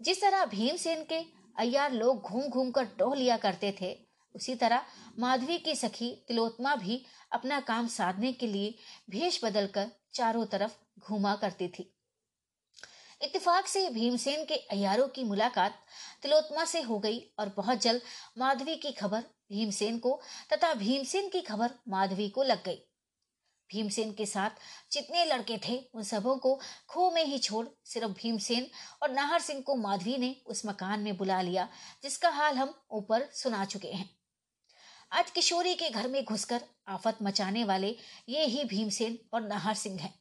जिस 0.00 0.20
तरह 0.20 0.44
भीमसेन 0.46 1.04
के 1.04 1.20
अयार 1.58 1.92
लोग 1.92 2.22
घूम 2.22 2.42
घूम 2.42 2.70
कर 2.70 2.84
टोह 2.98 3.14
लिया 3.14 3.36
करते 3.38 3.74
थे 3.80 3.92
उसी 4.36 4.54
तरह 4.54 4.82
माधवी 5.18 5.58
की 5.58 5.74
सखी 5.74 6.24
तिलोत्मा 6.28 6.74
भी 6.76 7.04
अपना 7.32 7.60
काम 7.60 7.86
साधने 7.88 8.32
के 8.32 8.46
लिए 8.46 8.74
भेष 9.10 9.44
बदलकर 9.44 9.90
चारों 10.14 10.46
तरफ़ 10.46 10.72
घूमा 10.98 11.34
करती 11.34 11.68
थी। 11.68 11.92
इत्तेफाक 13.22 13.66
से 13.66 13.88
भीमसेन 13.90 14.44
के 14.44 14.54
अयारों 14.54 15.08
की 15.08 15.24
मुलाकात 15.24 15.84
तिलोत्मा 16.22 16.64
से 16.64 16.80
हो 16.80 16.98
गई 16.98 17.20
और 17.38 17.52
बहुत 17.56 17.78
जल्द 17.78 18.02
माधवी 18.38 18.76
की 18.76 18.92
खबर 18.92 19.20
भीमसेन 19.52 19.98
को 19.98 20.20
तथा 20.52 20.74
भीमसेन 20.74 21.28
की 21.28 21.40
खबर 21.40 21.70
माधवी 21.88 22.28
को 22.28 22.42
लग 22.42 22.64
गई। 22.64 22.82
भीमसेन 23.70 24.12
के 24.12 24.26
साथ 24.26 24.50
जितने 24.92 25.24
लड़के 25.24 25.58
थे, 25.58 25.78
उन 25.94 26.02
सबों 26.02 26.36
को 26.36 26.60
खो 26.88 27.10
में 27.10 27.24
ही 27.24 27.38
छोड़ 27.38 27.66
सिर्फ़ 27.84 28.12
भीमसेन 28.12 28.66
और 29.02 29.10
नाहर 29.10 29.40
सिंह 29.40 29.60
को 29.60 29.76
माधवी 29.76 30.16
ने 30.18 30.36
उस 30.46 30.66
मकान 30.66 31.00
में 31.00 31.16
बुला 31.16 31.40
लिया, 31.42 31.68
जिसका 32.02 32.28
हाल 32.28 32.56
हम 32.56 32.74
ऊपर 32.90 33.28
सुना 33.32 33.64
चुके 33.64 33.88
हैं। 33.88 34.15
आज 35.12 35.30
किशोरी 35.30 35.74
के 35.74 35.88
घर 35.90 36.06
में 36.08 36.24
घुसकर 36.24 36.60
आफत 36.88 37.18
मचाने 37.22 37.62
वाले 37.64 37.88
ये 38.28 38.44
ही 38.44 38.64
भीमसेन 38.64 39.18
और 39.34 39.40
नाहर 39.42 39.74
सिंह 39.74 40.00
हैं। 40.00 40.12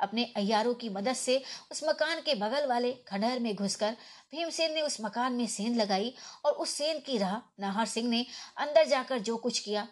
अपने 0.00 0.24
अयारों 0.36 0.74
की 0.74 0.88
मदद 0.88 1.14
से 1.14 1.36
उस 1.72 1.82
मकान 1.84 2.20
के 2.20 2.34
बगल 2.34 2.66
वाले 2.66 2.92
खंडहर 3.08 3.38
में 3.38 3.54
घुसकर 3.54 3.96
भीमसेन 4.32 4.72
ने 4.74 4.82
उस 4.82 5.00
मकान 5.00 5.32
में 5.32 5.46
सेंध 5.46 5.76
लगाई 5.76 6.14
और 6.44 6.52
उस 6.52 6.70
सेन 6.70 7.00
की 7.00 7.18
राह 7.18 7.36
नाहर 7.60 7.86
सिंह 7.86 8.08
ने 8.08 8.24
अंदर 8.58 8.86
जाकर 8.86 9.18
जो 9.18 9.36
कुछ 9.36 9.58
किया, 9.58 9.86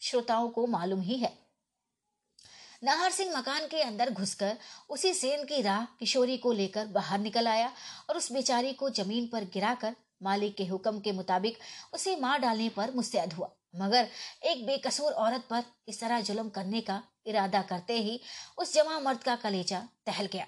श्रोताओं 0.00 0.48
को 0.48 0.66
मालूम 0.66 1.00
ही 1.00 1.18
है। 1.18 1.32
नाहर 2.84 3.10
सिंह 3.10 3.36
मकान 3.38 3.66
के 3.66 3.82
अंदर 3.82 4.10
घुसकर 4.10 4.56
उसी 4.90 5.14
सेन 5.14 5.44
की 5.44 5.62
राह 5.62 5.84
किशोरी 5.98 6.36
को 6.36 6.52
लेकर 6.52 6.86
बाहर 6.92 7.18
निकल 7.18 7.48
आया 7.48 7.72
और 8.10 8.16
उस 8.16 8.32
बेचारी 8.32 8.72
को 8.72 8.90
ज़मीन 8.92 9.26
पर 9.26 9.44
गिराकर 9.44 9.96
मालिक 10.22 10.56
के 10.56 10.64
हुक्म 10.64 11.00
के 11.00 11.12
मुताबिक 11.12 11.58
उसे 11.94 12.16
मार 12.16 12.38
डालने 12.38 12.68
पर 12.68 12.90
मुस्तैद 12.90 13.32
हुआ। 13.32 13.50
मगर 13.76 14.08
एक 14.44 14.64
बेकसूर 14.66 15.12
औरत 15.14 15.46
पर 15.50 15.64
इस 15.88 16.00
तरह 16.00 16.20
जुल्म 16.20 16.48
करने 16.50 16.80
का 16.80 17.02
इरादा 17.26 17.62
करते 17.64 17.98
ही 18.00 18.20
उस 18.58 18.74
जमा 18.74 18.98
मर्द 19.00 19.22
का 19.22 19.36
कलेजा 19.36 19.82
टहल 20.06 20.26
गया। 20.26 20.46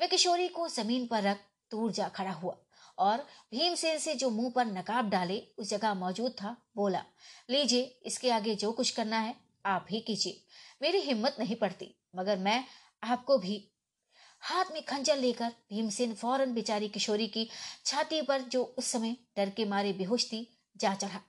वे 0.00 0.06
किशोरी 0.08 0.48
को 0.48 0.68
ज़मीन 0.70 1.06
पर 1.06 1.22
रख 1.22 1.38
दूर 1.70 1.92
जा 1.92 2.08
खड़ा 2.08 2.32
हुआ 2.32 2.56
और 2.98 3.18
भीमसेन 3.52 3.98
से 3.98 4.14
जो 4.14 4.30
मुँह 4.30 4.50
पर 4.50 4.66
नकाब 4.66 5.08
डाले 5.10 5.42
उस 5.58 5.70
जगह 5.70 5.94
मौजूद 5.94 6.32
था, 6.32 6.56
बोला, 6.76 7.04
लीजिए, 7.50 7.82
इसके 8.06 8.30
आगे 8.30 8.54
जो 8.54 8.72
कुछ 8.72 8.90
करना 8.90 9.18
है, 9.18 9.34
आप 9.66 9.86
ही 9.90 10.00
कीजिए। 10.00 10.40
मेरी 10.82 11.00
हिम्मत 11.00 11.36
नहीं 11.38 11.56
पड़ती, 11.56 11.94
मगर 12.16 12.38
मैं 12.38 12.64
आपको 13.02 13.38
भी 13.38 13.64
हाथ 14.42 14.72
में 14.72 14.84
खंजर 14.84 15.16
लेकर 15.16 15.52
भीमसेन 15.70 16.14
फ़ौरन 16.14 16.54
बेचारी 16.54 16.88
किशोरी 16.88 17.26
की 17.28 17.48
छाती 17.84 18.20
पर 18.22 18.42
जो 18.42 18.62
उस 18.78 18.86
समय 18.86 19.16
डर 19.36 19.50
के 19.50 19.64
मारे 19.64 19.92
बेहोश 19.92 20.26
थी, 20.26 20.46
जा 20.76 20.94
चढ़ा। 20.94 21.20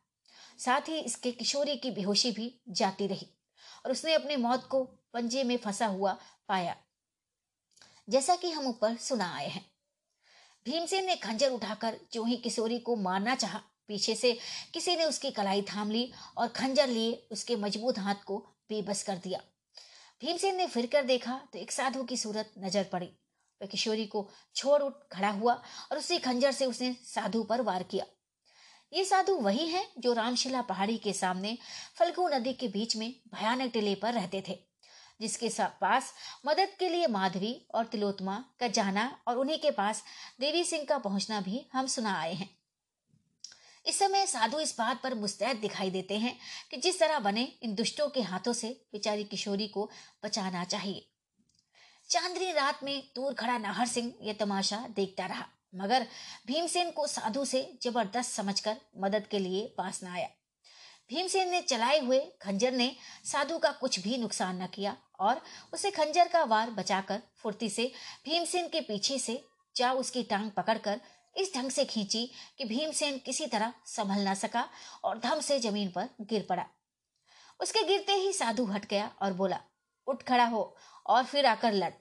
साथ 0.62 0.89
ही 0.89 1.00
इसके 1.00 1.32
किशोरी 1.34 1.76
की 1.78 1.91
बेहोशी 1.91 2.32
भी 2.32 2.54
जाती 2.71 3.08
रही 3.08 3.28
और 3.86 3.91
उसने 3.91 4.13
अपनी 4.13 4.36
मौत 4.38 4.67
को 4.67 4.84
पंजे 5.13 5.43
में 5.43 5.58
फंसा 5.58 5.86
हुआ 5.88 6.17
पाया, 6.50 6.76
जैसा 8.08 8.36
कि 8.36 8.52
हम 8.52 8.67
ऊपर 8.67 8.95
सुना 9.00 9.34
आए 9.36 9.47
हैं। 9.47 9.65
भीमसेन 10.65 11.06
ने 11.06 11.15
खंजर 11.17 11.52
उठाकर 11.52 11.97
जो 12.13 12.24
ही 12.26 12.36
किशोरी 12.39 12.80
को 12.80 12.95
मारना 12.97 13.36
चाहा, 13.36 13.62
पीछे 13.88 14.15
से 14.15 14.38
किसी 14.74 14.95
ने 14.95 15.06
उसकी 15.06 15.32
कलाई 15.32 15.62
थाम 15.65 15.91
ली 15.91 16.12
और 16.38 16.47
खंजर 16.50 16.88
लिए 16.89 17.28
उसके 17.32 17.56
मज़बूत 17.58 18.00
हाथ 18.00 18.24
को 18.26 18.38
बेबस 18.69 19.04
कर 19.04 19.17
दिया। 19.17 19.39
भीमसेन 20.21 20.56
ने 20.56 20.67
फिर 20.67 20.86
कर 20.88 21.04
देखा 21.06 21.39
तो 21.54 21.60
एक 21.60 21.71
साधु 21.71 22.04
की 22.04 22.17
सूरत 22.17 22.52
नज़र 22.60 22.84
पड़ी। 22.91 23.06
वह 23.62 23.67
किशोरी 23.67 24.06
को 24.08 24.28
छोड़ 24.56 24.82
उठ 24.82 24.93
खड़ा 25.12 25.30
हुआ 25.32 25.54
और 25.54 25.97
उसी 25.97 26.17
खंजर 26.19 26.52
से 26.52 26.65
उसने 26.65 26.95
साधु 27.06 27.43
पर 27.43 27.62
वार 27.63 27.84
किया। 27.86 28.06
ये 28.91 29.04
साधु 29.06 29.36
वही 29.36 29.67
हैं 29.67 29.86
जो 29.99 30.13
रामशिला 30.13 30.62
पहाड़ी 30.62 30.97
के 30.97 31.13
सामने 31.13 31.58
फल्गु 31.95 32.27
नदी 32.27 32.54
के 32.54 32.67
बीच 32.67 32.95
में 32.95 33.13
भयानक 33.34 33.71
टिले 33.73 33.95
पर 33.95 34.13
रहते 34.13 34.43
थे, 34.47 34.58
जिसके 35.21 35.49
पास 35.82 36.13
मदद 36.45 36.75
के 36.80 36.89
लिए 36.89 37.08
माधवी 37.08 37.54
और 37.73 37.86
तिलोत्मा 37.86 38.43
का 38.60 38.67
जाना 38.67 39.06
और 39.27 39.38
उन्हीं 39.38 39.58
के 39.60 39.71
पास 39.71 40.04
देवी 40.39 40.63
सिंह 40.63 40.84
का 40.84 40.97
पहुँचना 40.97 41.39
भी 41.41 41.65
हम 41.73 41.88
सुना 41.88 42.15
आए 42.19 42.34
हैं। 42.34 42.49
इस 43.86 43.99
समय 43.99 44.25
साधु 44.25 44.60
इस 44.60 44.75
बात 44.77 45.01
पर 45.04 45.13
मुस्तैद 45.13 45.58
दिखाई 45.58 45.89
देते 45.89 46.17
हैं 46.17 46.36
कि 46.71 46.77
जिस 46.77 46.99
तरह 46.99 47.19
बने 47.19 47.43
इन 47.63 47.75
दुष्टों 47.75 48.08
के 48.10 48.21
हाथों 48.21 48.54
से 48.54 48.69
बेचारी 48.91 49.23
किशोरी 49.23 49.67
को 49.67 49.89
बचाना 50.25 50.63
चाहिए। 50.63 51.08
चांदनी 52.10 52.51
रात 52.51 52.84
में 52.84 53.01
दूर 53.15 53.34
खड़ा 53.34 53.58
नाहर 53.58 53.88
सिंह 53.88 54.13
यह 54.21 54.34
तमाशा 54.34 54.86
देखता 54.95 55.25
रहा। 55.25 55.45
मगर 55.73 56.05
भीमसेन 56.47 56.91
को 56.91 57.07
साधु 57.07 57.45
से 57.45 57.62
ज़बरदस्त 57.84 58.31
समझकर 58.31 58.77
मदद 58.97 59.27
के 59.27 59.39
लिए 59.39 59.65
पास 59.77 60.03
न 60.03 60.07
आया। 60.07 60.27
भीमसेन 61.10 61.49
ने 61.49 61.62
चलाए 61.62 61.99
हुए 61.99 62.19
खंजर 62.41 62.71
ने 62.71 62.91
साधु 63.25 63.57
का 63.57 63.71
कुछ 63.71 63.99
भी 63.99 64.17
नुकसान 64.17 64.62
न 64.63 64.67
किया 64.67 64.95
और 65.19 65.41
उसे 65.73 65.91
खंजर 65.91 66.27
का 66.27 66.43
वार 66.43 66.69
बचाकर 66.69 67.21
फुर्ती 67.38 67.69
से 67.69 67.91
भीमसेन 68.25 68.67
के 68.67 68.81
पीछे 68.81 69.17
से 69.19 69.43
जा 69.75 69.91
उसकी 69.93 70.23
टांग 70.23 70.51
पकड़कर 70.51 71.01
इस 71.36 71.53
ढंग 71.55 71.71
से 71.71 71.86
खींची 71.86 72.25
कि 72.57 72.65
भीमसेन 72.65 73.17
किसी 73.17 73.45
तरह 73.47 73.73
संभल 73.86 74.21
ना 74.21 74.34
सका 74.34 74.67
और 75.03 75.19
धम 75.19 75.39
से 75.39 75.60
ज़मीन 75.60 75.91
पर 75.91 76.10
गिर 76.21 76.45
पड़ा। 76.49 76.65
उसके 77.60 77.84
गिरते 77.84 78.13
ही 78.13 78.31
साधु 78.34 78.65
हट 78.65 78.86
गया 78.86 79.12
और 79.21 79.34
बोला, 79.34 79.60
उठ 80.07 80.23
खड़ा 80.23 80.45
हो 80.45 80.63
और 81.05 81.23
फिर 81.23 81.45
आकर 81.45 81.73
लड़। 81.73 81.91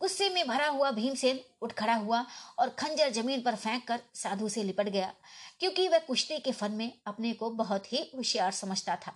गुस्से 0.00 0.28
में 0.28 0.46
भरा 0.48 0.66
हुआ 0.68 0.90
भीमसेन 0.92 1.40
उठ 1.62 1.72
खड़ा 1.72 1.94
हुआ 1.94 2.24
और 2.58 2.68
खंजर 2.78 3.10
ज़मीन 3.12 3.42
पर 3.42 3.56
फेंक 3.56 3.86
कर 3.88 4.00
साधु 4.14 4.48
से 4.48 4.62
लिपट 4.62 4.88
गया, 4.88 5.12
क्योंकि 5.60 5.88
वह 5.88 5.98
कुश्ती 6.00 6.38
के 6.38 6.52
फन 6.52 6.72
में 6.72 6.92
अपने 7.06 7.32
को 7.32 7.50
बहुत 7.52 7.92
ही 7.92 8.10
होशियार 8.16 8.52
समझता 8.54 8.96
था। 8.96 9.14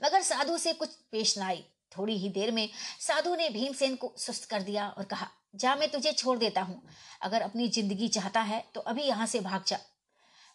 मगर 0.00 0.22
साधु 0.22 0.56
से 0.58 0.72
कुछ 0.74 0.94
पेश 1.12 1.38
न 1.38 1.42
आई। 1.42 1.64
थोड़ी 1.92 2.16
ही 2.16 2.28
देर 2.30 2.50
में 2.50 2.68
साधु 3.00 3.34
ने 3.36 3.48
भीमसेन 3.50 3.96
को 3.96 4.12
सुस्त 4.18 4.44
कर 4.50 4.62
दिया 4.62 4.88
और 4.88 5.04
कहा, 5.04 5.28
जा 5.54 5.74
मैं 5.76 5.90
तुझे 5.90 6.12
छोड़ 6.12 6.38
देता 6.38 6.62
हूँ। 6.62 6.82
अगर 7.22 7.42
अपनी 7.42 7.68
ज़िंदगी 7.68 8.08
चाहता 8.08 8.40
है 8.42 8.64
तो 8.74 8.80
अभी 8.82 9.02
यहाँ 9.02 9.26
से 9.26 9.40
भाग 9.40 9.64
जा। 9.66 9.78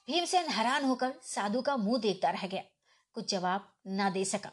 भीमसेन 0.07 0.49
हैरान 0.49 0.85
होकर 0.85 1.13
साधु 1.23 1.61
का 1.61 1.75
मुँह 1.77 1.99
देखता 2.01 2.29
रह 2.29 2.47
गया। 2.47 2.61
कुछ 3.15 3.29
जवाब 3.29 3.67
ना 3.89 4.09
दे 4.09 4.23
सका। 4.25 4.51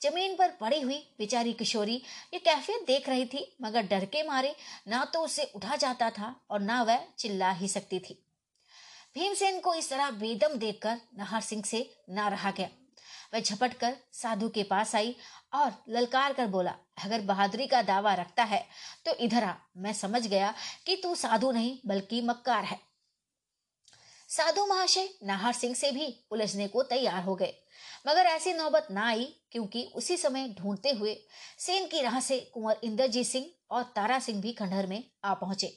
ज़मीन 0.00 0.34
पर 0.36 0.50
पड़ी 0.50 0.80
हुई 0.80 0.98
बेचारी 1.18 1.52
किशोरी 1.52 1.94
ये 2.34 2.38
कैफियत 2.38 2.86
देख 2.86 3.08
रही 3.08 3.24
थी, 3.26 3.46
मगर 3.62 3.82
डर 3.82 4.04
के 4.04 4.22
मारे 4.22 4.54
ना 4.88 5.04
तो 5.04 5.24
उसे 5.24 5.44
उठा 5.54 5.76
जाता 5.76 6.10
था 6.10 6.34
और 6.50 6.60
ना 6.62 6.82
वह 6.82 7.06
चिल्ला 7.18 7.50
ही 7.52 7.68
सकती 7.68 7.98
थी। 8.00 8.18
भीमसेन 9.14 9.60
को 9.60 9.74
इस 9.74 9.90
तरह 9.90 10.10
बेदम 10.12 10.54
देखकर 10.56 11.00
नाहर 11.18 11.40
सिंह 11.42 11.62
से 11.64 11.88
ना 12.10 12.28
रहा 12.28 12.50
गया। 12.50 12.68
वह 13.34 13.40
झपट 13.40 13.72
कर 13.74 13.96
साधु 14.12 14.48
के 14.48 14.62
पास 14.64 14.94
आई 14.96 15.14
और 15.54 15.72
ललकार 15.88 16.32
कर 16.32 16.46
बोला, 16.48 16.74
अगर 17.04 17.20
बहादुरी 17.22 17.66
का 17.66 17.82
दावा 17.84 18.14
रखता 18.14 18.44
है 18.44 18.64
तो 19.06 19.14
इधर 19.14 19.44
आ, 19.44 19.54
मैं 19.76 19.92
समझ 19.94 20.26
गया 20.26 20.54
कि 20.86 20.96
तू 20.96 21.14
साधु 21.16 21.50
नहीं, 21.52 21.78
बल्कि 21.86 22.20
मक्कार 22.22 22.64
है। 22.64 22.78
साधु 24.28 24.66
महाशय 24.66 25.08
नाहर 25.24 25.52
सिंह 25.52 25.74
से 25.74 25.90
भी 25.92 26.14
उलझने 26.30 26.66
को 26.68 26.82
तैयार 26.84 27.22
हो 27.22 27.34
गए। 27.34 27.54
मगर 28.04 28.26
ऐसी 28.26 28.52
नौबत 28.52 28.86
ना 28.90 29.06
आई, 29.06 29.24
क्योंकि 29.52 29.82
उसी 29.94 30.16
समय 30.16 30.48
ढूंढते 30.58 30.90
हुए 30.90 31.14
सेन 31.58 31.86
की 31.86 32.00
राह 32.02 32.18
से 32.20 32.38
कुंवर 32.54 32.80
इंद्रजीत 32.84 33.26
सिंह 33.26 33.46
और 33.70 33.82
तारा 33.96 34.18
सिंह 34.18 34.40
भी 34.42 34.52
खंडहर 34.52 34.86
में 34.86 35.02
आ 35.24 35.34
पहुँचे 35.34 35.72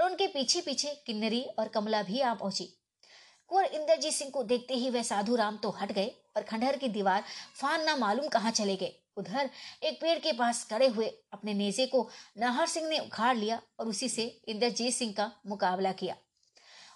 और 0.00 0.10
उनके 0.10 0.26
पीछे 0.26 0.60
पीछे 0.60 0.94
किन्नरी 1.06 1.42
और 1.58 1.68
कमला 1.68 2.02
भी 2.02 2.20
आ 2.20 2.34
पहुँची। 2.34 2.64
कुंवर 3.50 3.64
इंद्रजीत 3.64 4.12
सिंह 4.12 4.30
को 4.30 4.42
देखते 4.44 4.74
ही 4.74 4.90
वह 4.90 5.02
साधु 5.02 5.36
राम 5.36 5.56
तो 5.56 5.70
हट 5.72 5.92
गए 5.92 6.08
और 6.36 6.42
खंडहर 6.42 6.76
की 6.76 6.88
दीवार 6.88 7.22
फान 7.54 7.84
ना 7.84 7.96
मालूम 7.96 8.28
कहाँ 8.28 8.50
चले 8.52 8.76
गए। 8.76 8.94
उधर 9.16 9.50
एक 9.82 10.00
पेड़ 10.00 10.18
के 10.18 10.32
पास 10.32 10.64
खड़े 10.70 10.86
हुए 10.86 11.06
अपने 11.32 11.54
नेजे 11.54 11.86
को 11.86 12.08
नाहर 12.38 12.66
सिंह 12.66 12.88
ने 12.88 12.98
उखाड़ 12.98 13.36
लिया 13.36 13.60
और 13.80 13.88
उसी 13.88 14.08
से 14.08 14.24
इंद्रजीत 14.48 14.94
सिंह 14.94 15.12
का 15.12 15.30
मुकाबला 15.46 15.92
किया। 15.92 16.16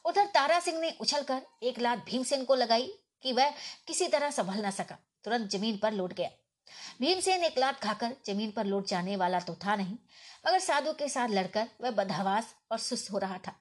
उधर 0.05 0.27
तारा 0.27 0.59
सिंह 0.61 0.79
ने 0.81 0.95
उछलकर 1.01 1.42
एक 1.62 1.79
लात 1.79 2.05
भीमसेन 2.07 2.45
को 2.45 2.55
लगाई 2.55 2.92
कि 3.24 3.32
वह 3.32 3.50
किसी 3.87 4.08
तरह 4.08 4.30
संभल 4.30 4.66
न 4.66 4.70
सका। 4.72 4.98
तुरंत 5.24 5.50
ज़मीन 5.50 5.76
पर 5.78 5.92
लौट 5.92 6.12
गया। 6.12 6.30
भीमसेन 7.00 7.44
एक 7.44 7.58
लात 7.58 7.80
खाकर 7.80 8.14
ज़मीन 8.26 8.50
पर 8.50 8.66
लौट 8.66 8.87
जाने 8.88 9.16
वाला 9.16 9.40
तो 9.40 9.54
था 9.64 9.74
नहीं, 9.76 9.96
मगर 10.46 10.58
साधु 10.61 10.92
के 10.92 11.08
साथ 11.08 11.28
लड़कर 11.30 11.68
वह 11.80 11.90
बदहवास 11.92 12.54
और 12.72 12.78
सुस्त 12.80 13.11
हो 13.12 13.18
रहा 13.18 13.38
था। 13.38 13.54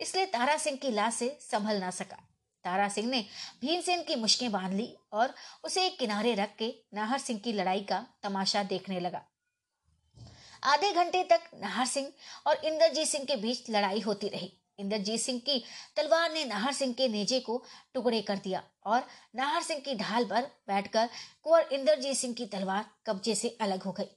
इसलिए 0.00 0.26
तारा 0.28 0.56
सिंह 0.56 0.76
की 0.76 0.90
लाश 0.90 1.14
से 1.14 1.36
संभल 1.40 1.80
ना 1.80 1.90
सका। 1.92 2.16
तारा 2.64 2.88
सिंह 2.88 3.08
ने 3.08 3.24
भीमसेन 3.60 4.02
की 4.02 4.16
मुश्कें 4.16 4.50
बाँध 4.52 4.72
ली 4.72 4.88
और 5.12 5.34
उसे 5.64 5.84
एक 5.86 5.98
किनारे 5.98 6.34
रख 6.34 6.54
के 6.56 6.72
नाहर 6.94 7.18
सिंह 7.18 7.38
की 7.38 7.52
लड़ाई 7.52 7.80
का 7.82 8.04
तमाशा 8.22 8.62
देखने 8.62 9.00
लगा। 9.00 9.22
आधे 10.62 10.92
घंटे 10.92 11.22
तक 11.24 11.50
नाहर 11.54 11.86
सिंह 11.86 12.10
और 12.46 12.64
इंद्रजीत 12.64 13.08
सिंह 13.08 13.24
के 13.24 13.36
बीच 13.36 13.70
लड़ाई 13.70 14.00
होती 14.00 14.28
रही। 14.28 14.52
इंद्रजीत 14.80 15.20
सिंह 15.20 15.40
की 15.40 15.62
तलवार 15.96 16.32
ने 16.32 16.44
नाहर 16.44 16.72
सिंह 16.72 16.94
के 16.94 17.08
नेजे 17.08 17.40
को 17.40 17.64
टुकड़े 17.94 18.20
कर 18.22 18.36
दिया 18.36 18.62
और 18.86 19.02
नाहर 19.36 19.62
सिंह 19.62 19.80
की 19.80 19.94
ढाल 19.94 20.24
पर 20.24 20.42
बैठकर 20.66 21.08
कुंवर 21.42 21.68
इंद्रजीत 21.72 22.16
सिंह 22.16 22.34
की 22.34 22.46
तलवार 22.46 22.86
कब्जे 23.06 23.34
से 23.34 23.56
अलग 23.60 23.82
हो 23.82 23.92
गई। 23.92 24.08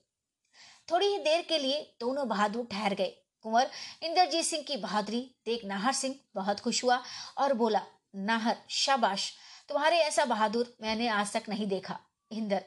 थोड़ी 0.91 1.07
ही 1.07 1.17
देर 1.17 1.41
के 1.41 1.57
लिए 1.57 1.81
दोनों 1.99 2.27
बहादुर 2.27 2.67
ठहर 2.71 2.93
गए। 2.93 3.13
कुंवर 3.41 3.69
इंद्रजीत 4.03 4.45
सिंह 4.45 4.63
की 4.63 4.77
बहादुरी 4.77 5.35
देख 5.45 5.65
नाहर 5.65 5.93
सिंह 5.93 6.15
बहुत 6.35 6.59
खुश 6.59 6.83
हुआ 6.83 7.03
और 7.37 7.53
बोला, 7.53 7.81
नाहर, 8.15 8.57
शाबाश, 8.69 9.31
तुम्हारे 9.69 9.97
ऐसा 9.97 10.25
बहादुर 10.25 10.75
मैंने 10.81 11.07
आज 11.07 11.33
तक 11.33 11.49
नहीं 11.49 11.67
देखा। 11.67 11.99
इंदर, 12.31 12.65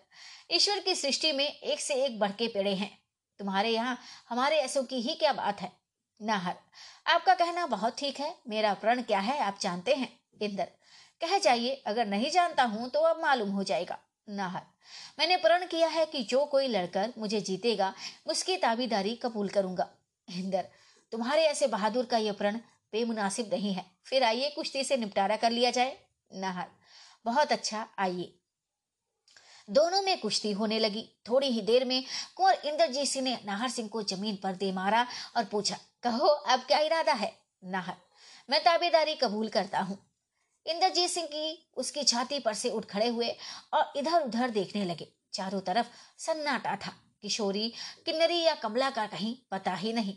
ईश्वर 0.51 0.79
की 0.79 0.95
सृष्टि 0.95 1.33
में 1.33 1.49
एक 1.49 1.81
से 1.81 1.95
एक 1.95 2.19
बढ़ 2.19 2.33
के 2.33 2.49
पेड़े 2.49 2.75
हैं। 2.75 2.91
तुम्हारे 3.39 3.71
यहाँ, 3.71 3.99
हमारे 4.29 4.57
ऐसों 4.57 4.83
की 4.85 5.01
ही 5.01 5.15
क्या 5.15 5.33
बात 5.33 5.61
है? 5.61 5.86
नाहर 6.21 6.55
आपका 7.07 7.35
कहना 7.35 7.67
बहुत 7.67 7.97
ठीक 7.99 8.21
है, 8.21 8.35
मेरा 8.49 8.73
प्रण 8.75 9.03
क्या 9.03 9.19
है 9.21 9.39
आप 9.41 9.59
जानते 9.61 9.95
हैं। 9.95 10.09
इंद्र, 10.43 10.65
कह 11.21 11.39
जाइए, 11.39 11.75
अगर 11.87 12.07
नहीं 12.07 12.31
जानता 12.31 12.63
हूँ 12.65 12.89
तो 12.91 13.01
अब 13.01 13.21
मालूम 13.23 13.51
हो 13.51 13.63
जाएगा। 13.63 13.99
नाहर 14.29 14.63
मैंने 15.19 15.37
प्रण 15.37 15.67
किया 15.67 15.89
है 15.89 16.05
कि 16.07 16.23
जो 16.23 16.45
कोई 16.45 16.69
लड़कर 16.69 17.13
मुझे 17.19 17.41
जीतेगा, 17.41 17.93
उसकी 18.27 18.57
ताबीदारी 18.57 19.15
कबूल 19.17 19.49
करूँगा। 19.49 19.89
इंदर, 20.29 20.69
तुम्हारे 21.13 21.45
ऐसे 21.45 21.67
बहादुर 21.67 22.05
का 22.05 22.19
यह 22.19 22.33
प्रण 22.33 22.59
बेमुनासिब 22.93 23.51
नहीं 23.53 23.73
है। 23.75 23.85
फिर 24.05 24.25
आइए, 24.25 24.51
कुश्ती 24.51 24.85
से 24.85 24.97
निपटारा 24.97 25.37
कर 25.37 25.51
लिया 25.51 25.71
जाए। 25.71 25.97
नाहर 26.31 26.67
बहुत 27.27 27.53
अच्छा 27.53 27.87
आइए। 27.99 28.33
दोनों 29.69 30.03
में 30.03 30.19
कुश्ती 30.21 30.53
होने 30.53 30.79
लगी। 30.79 31.09
थोड़ी 31.29 31.47
ही 31.47 31.61
देर 31.63 31.85
में 31.85 32.03
कुंवर 32.37 32.61
इंद्रजीत 32.65 33.09
सिंह 33.09 33.25
ने 33.25 33.39
नाहर 33.45 33.69
सिंह 33.71 33.89
को 33.89 34.03
ज़मीन 34.05 34.37
पर 34.37 34.55
दे 34.55 34.71
मारा 34.73 35.07
और 35.37 35.45
पूछा 35.45 35.77
कहो 36.07 36.27
अब 36.27 36.61
क्या 36.61 36.79
इरादा 36.79 37.13
है। 37.13 37.33
नाहर 37.65 37.95
मैं 38.49 38.65
ताबेदारी 38.65 39.15
कबूल 39.15 39.49
करता 39.49 39.81
हूँ। 39.81 39.97
इंद्रजीत 40.67 41.11
सिंह 41.11 41.27
की 41.27 41.73
उसकी 41.77 42.03
छाती 42.05 42.39
पर 42.39 42.55
से 42.55 42.71
उठ 42.71 42.85
खड़े 42.85 43.09
हुए 43.09 43.29
और 43.75 43.93
इधर 43.97 44.21
उधर 44.21 44.51
देखने 44.51 44.85
लगे। 44.85 45.09
चारों 45.33 45.61
तरफ़ 45.61 45.87
सन्नाटा 46.19 46.77
था। 46.77 46.93
किशोरी, 47.23 47.73
किन्नरी 48.07 48.41
या 48.43 48.55
कमला 48.55 48.91
का 48.91 49.07
कहीं 49.07 49.37
पता 49.51 49.75
ही 49.75 49.93
नहीं। 49.93 50.17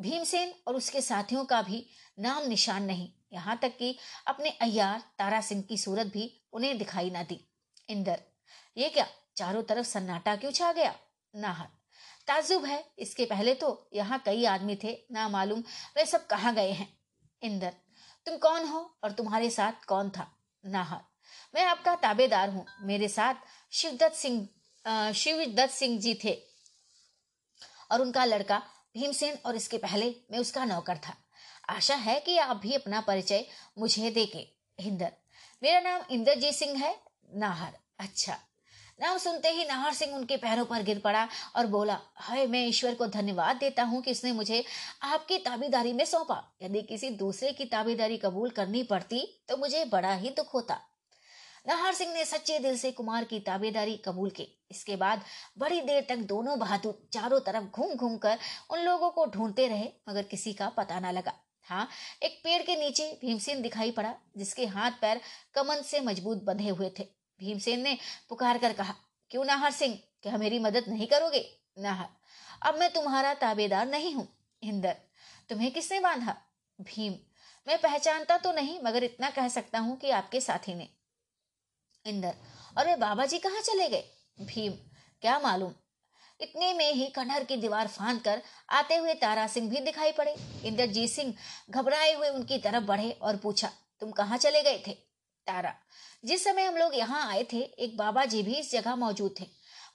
भीमसेन 0.00 0.54
और 0.68 0.74
उसके 0.74 1.00
साथियों 1.00 1.44
का 1.44 1.62
भी 1.62 1.86
नाम 2.18 2.48
निशान 2.48 2.82
नहीं। 2.82 3.08
यहाँ 3.32 3.58
तक 3.62 3.76
कि 3.78 3.96
अपने 4.26 4.50
अयार 4.50 5.02
तारा 5.18 5.40
सिंह 5.40 5.62
की 5.62 5.78
सूरत 5.78 6.06
भी 6.06 6.42
उन्हें 6.52 6.78
दिखाई 6.78 7.10
ना 7.10 7.22
दी। 7.22 7.40
इंदर, 7.88 8.22
ये 8.76 8.88
क्या? 8.88 9.06
चारों 9.36 9.62
तरफ़ 9.62 9.86
सन्नाटा 9.86 10.36
क्यों 10.36 10.52
छा 10.52 10.72
गया? 10.72 10.94
नाहर 11.34 11.68
ताजुब 12.28 12.64
है। 12.64 12.84
इसके 12.98 13.24
पहले 13.24 13.54
तो 13.54 13.88
यहाँ 13.94 14.22
कई 14.26 14.44
आदमी 14.46 14.76
थे, 14.84 14.96
ना 15.12 15.28
मालूम 15.28 15.60
वे 15.96 16.04
सब 16.06 16.26
कहाँ 16.26 16.54
गए 16.54 16.70
हैं। 16.72 16.88
इंदर, 17.42 17.72
तुम 18.26 18.36
कौन 18.38 18.66
हो 18.66 18.80
और 19.04 19.12
तुम्हारे 19.12 19.50
साथ 19.50 19.84
कौन 19.88 20.10
था? 20.10 20.26
नाहर, 20.64 21.00
मैं 21.54 21.64
आपका 21.64 21.94
ताबेदार 21.96 22.48
हूँ। 22.48 22.66
मेरे 22.82 23.08
साथ 23.08 23.34
शिवदत्त 23.72 24.16
सिंह 24.16 25.12
शिवदत्त 25.14 25.72
सिंह 25.72 25.98
जी 26.00 26.14
थे। 26.24 26.38
और 27.90 28.00
उनका 28.00 28.24
लड़का 28.24 28.58
भीमसेन 28.94 29.38
और 29.46 29.56
इसके 29.56 29.78
पहले 29.78 30.14
मैं 30.30 30.38
उसका 30.38 30.64
नौकर 30.64 30.98
था। 30.98 31.16
आशा 31.68 31.94
है 31.96 32.18
कि 32.20 32.36
आप 32.38 32.56
भी 32.56 32.74
अपना 32.74 33.00
परिचय 33.00 33.44
मुझे 33.78 34.10
देंगे। 34.10 34.46
हिंदर 34.78 35.12
मेरा 35.62 35.80
नाम 35.80 36.02
इंदरजीत 36.10 36.54
सिंह 36.54 36.78
है। 36.78 36.94
नाहर 37.34 37.72
अच्छा। 37.98 38.38
नाम 39.02 39.16
सुनते 39.18 39.48
ही 39.48 39.64
नाहर 39.64 39.94
सिंह 39.94 40.14
उनके 40.14 40.36
पैरों 40.36 40.64
पर 40.64 40.82
गिर 40.82 40.98
पड़ा 40.98 41.26
और 41.56 41.66
बोला, 41.66 41.98
हाय, 42.16 42.46
मैं 42.46 42.66
ईश्वर 42.66 42.94
को 42.94 43.06
धन्यवाद 43.08 43.56
देता 43.56 43.82
हूँ 43.84 44.00
कि 44.02 44.10
इसने 44.10 44.32
मुझे 44.32 44.62
आपकी 45.04 45.38
ताबीदारी 45.40 45.92
में 45.92 46.04
सौंपा। 46.04 46.42
यदि 46.62 46.82
किसी 46.82 47.10
दूसरे 47.16 47.52
की 47.52 47.64
ताबीदारी 47.66 48.16
कबूल 48.18 48.50
करनी 48.50 48.82
पड़ती 48.84 49.22
तो 49.48 49.56
मुझे 49.56 49.84
बड़ा 49.86 50.12
ही 50.14 50.30
दुख 50.36 50.54
होता 50.54 50.78
नाहर 51.68 51.94
सिंह 51.94 52.12
ने 52.14 52.24
सच्चे 52.24 52.58
दिल 52.58 52.76
से 52.76 52.90
कुमार 52.92 53.24
की 53.24 53.38
ताबेदारी 53.40 53.96
कबूल 54.04 54.30
की। 54.30 54.46
इसके 54.70 54.96
बाद 54.96 55.22
बड़ी 55.58 55.80
देर 55.80 56.06
तक 56.08 56.18
दोनों 56.28 56.58
बहादुर 56.58 56.94
चारों 57.12 57.40
तरफ़ 57.40 57.64
घूम 57.66 57.94
घूम 57.94 58.16
कर 58.18 58.38
उन 58.70 58.80
लोगों 58.80 59.10
को 59.10 59.26
ढूंढते 59.26 59.66
रहे, 59.68 59.88
मगर 60.08 60.22
किसी 60.24 60.52
का 60.52 60.68
पता 60.68 61.00
ना 61.00 61.10
लगा। 61.10 61.32
हाँ 61.66 61.88
एक 62.22 62.40
पेड़ 62.44 62.62
के 62.62 62.76
नीचे 62.76 63.06
भीमसेन 63.20 63.62
दिखाई 63.62 63.90
पड़ा, 63.90 64.14
जिसके 64.36 64.66
हाथ 64.66 64.90
पैर 65.00 65.20
कमन 65.54 65.82
से 65.82 66.00
मज़बूत 66.00 66.42
बंधे 66.44 66.68
हुए 66.70 66.90
थे। 66.98 67.06
भीमसेन 67.42 67.80
ने 67.80 67.96
पुकार 68.28 68.58
कर 68.58 68.72
कहा, 68.72 68.94
क्यों 69.30 69.44
नाहर 69.44 69.70
सिंह? 69.70 69.98
क्या 70.22 70.36
मेरी 70.36 70.58
मदद 70.58 70.84
नहीं 70.88 71.06
करोगे? 71.06 71.44
नाहर 71.78 72.08
अब 72.62 72.78
मैं 72.78 72.92
तुम्हारा 72.92 73.34
ताबेदार 73.34 73.86
नहीं 73.86 74.14
हूँ, 74.14 74.26
इंदर। 74.62 74.96
तुम्हें 75.50 75.70
किसने 75.70 76.00
बांधा? 76.00 76.36
भीम। 76.78 77.14
मैं 77.66 77.80
पहचानता 77.80 78.36
तो 78.38 78.52
नहीं, 78.52 78.78
मगर 78.84 79.04
इतना 79.04 79.30
कह 79.30 79.48
सकता 79.48 79.78
हूँ 79.78 79.96
कि 79.96 80.10
आपके 80.10 80.40
साथी 80.40 80.74
ने। 80.74 80.88
इंदर। 82.06 82.34
और 82.78 82.86
वे 82.86 82.96
बाबा 82.96 83.26
जी 83.26 83.38
कहाँ 83.38 83.60
चले 83.60 83.88
गए? 83.88 84.04
भीम, 84.38 84.72
क्या 85.22 85.38
मालूम? 85.38 85.72
इतने 86.40 86.72
में 86.74 86.92
ही 86.92 87.06
खंडहर 87.06 87.44
की 87.44 87.56
दीवार 87.56 87.88
फांद 87.88 88.20
कर 88.20 88.42
आते 88.70 88.96
हुए 88.96 89.14
तारा 89.14 89.46
सिंह 89.46 89.68
भी 89.70 89.80
दिखाई 89.80 90.12
पड़े। 90.12 90.34
इंद्रजीत 90.64 91.10
सिंह 91.10 91.34
घबराए 91.70 92.12
हुए 92.14 92.28
उनकी 92.28 92.58
तरफ़ 92.58 92.84
बढ़े 92.84 93.10
और 93.12 93.36
पूछा, 93.36 93.70
तुम 94.00 94.10
कहाँ 94.10 94.38
चले 94.38 94.62
गए 94.62 94.82
थे? 94.86 94.96
तारा। 95.46 95.74
जिस 96.24 96.44
समय 96.44 96.62
हम 96.62 96.76
लोग 96.76 96.94
यहाँ 96.94 97.26
आए 97.28 97.42
थे, 97.52 97.58
एक 97.58 97.96
बाबा 97.96 98.24
जी 98.24 98.42
भी 98.42 98.54
इस 98.54 98.72
जगह 98.72 98.96
मौजूद 98.96 99.34
थे। 99.40 99.46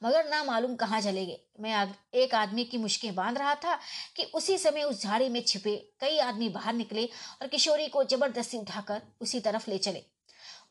मगर 0.04 0.30
ना 0.30 0.44
मालूम 0.44 0.76
कहाँ 0.76 1.02
चले 1.02 1.26
गए। 1.26 1.40
मैं 1.60 1.94
एक 2.14 2.36
आदमी 2.36 2.64
की 2.64 2.78
मुश्कें 2.78 3.16
बाँध 3.16 3.38
रहा 3.38 3.56
था 3.56 3.76
कि 4.16 4.24
उसी 4.34 4.58
समय 4.58 4.84
उस 4.84 5.02
झाड़ी 5.04 5.30
में 5.30 5.42
छिपे 5.42 5.76
कई 6.00 6.18
आदमी 6.20 6.50
बाहर 6.50 6.74
निकले 6.74 7.06
और 7.42 7.48
किशोरी 7.48 7.88
को 7.88 8.04
ज़बरदस्ती 8.04 8.58
उठाकर 8.58 9.02
उसी 9.22 9.40
तरफ़ 9.40 9.70
ले 9.70 9.78
चले। 9.78 10.04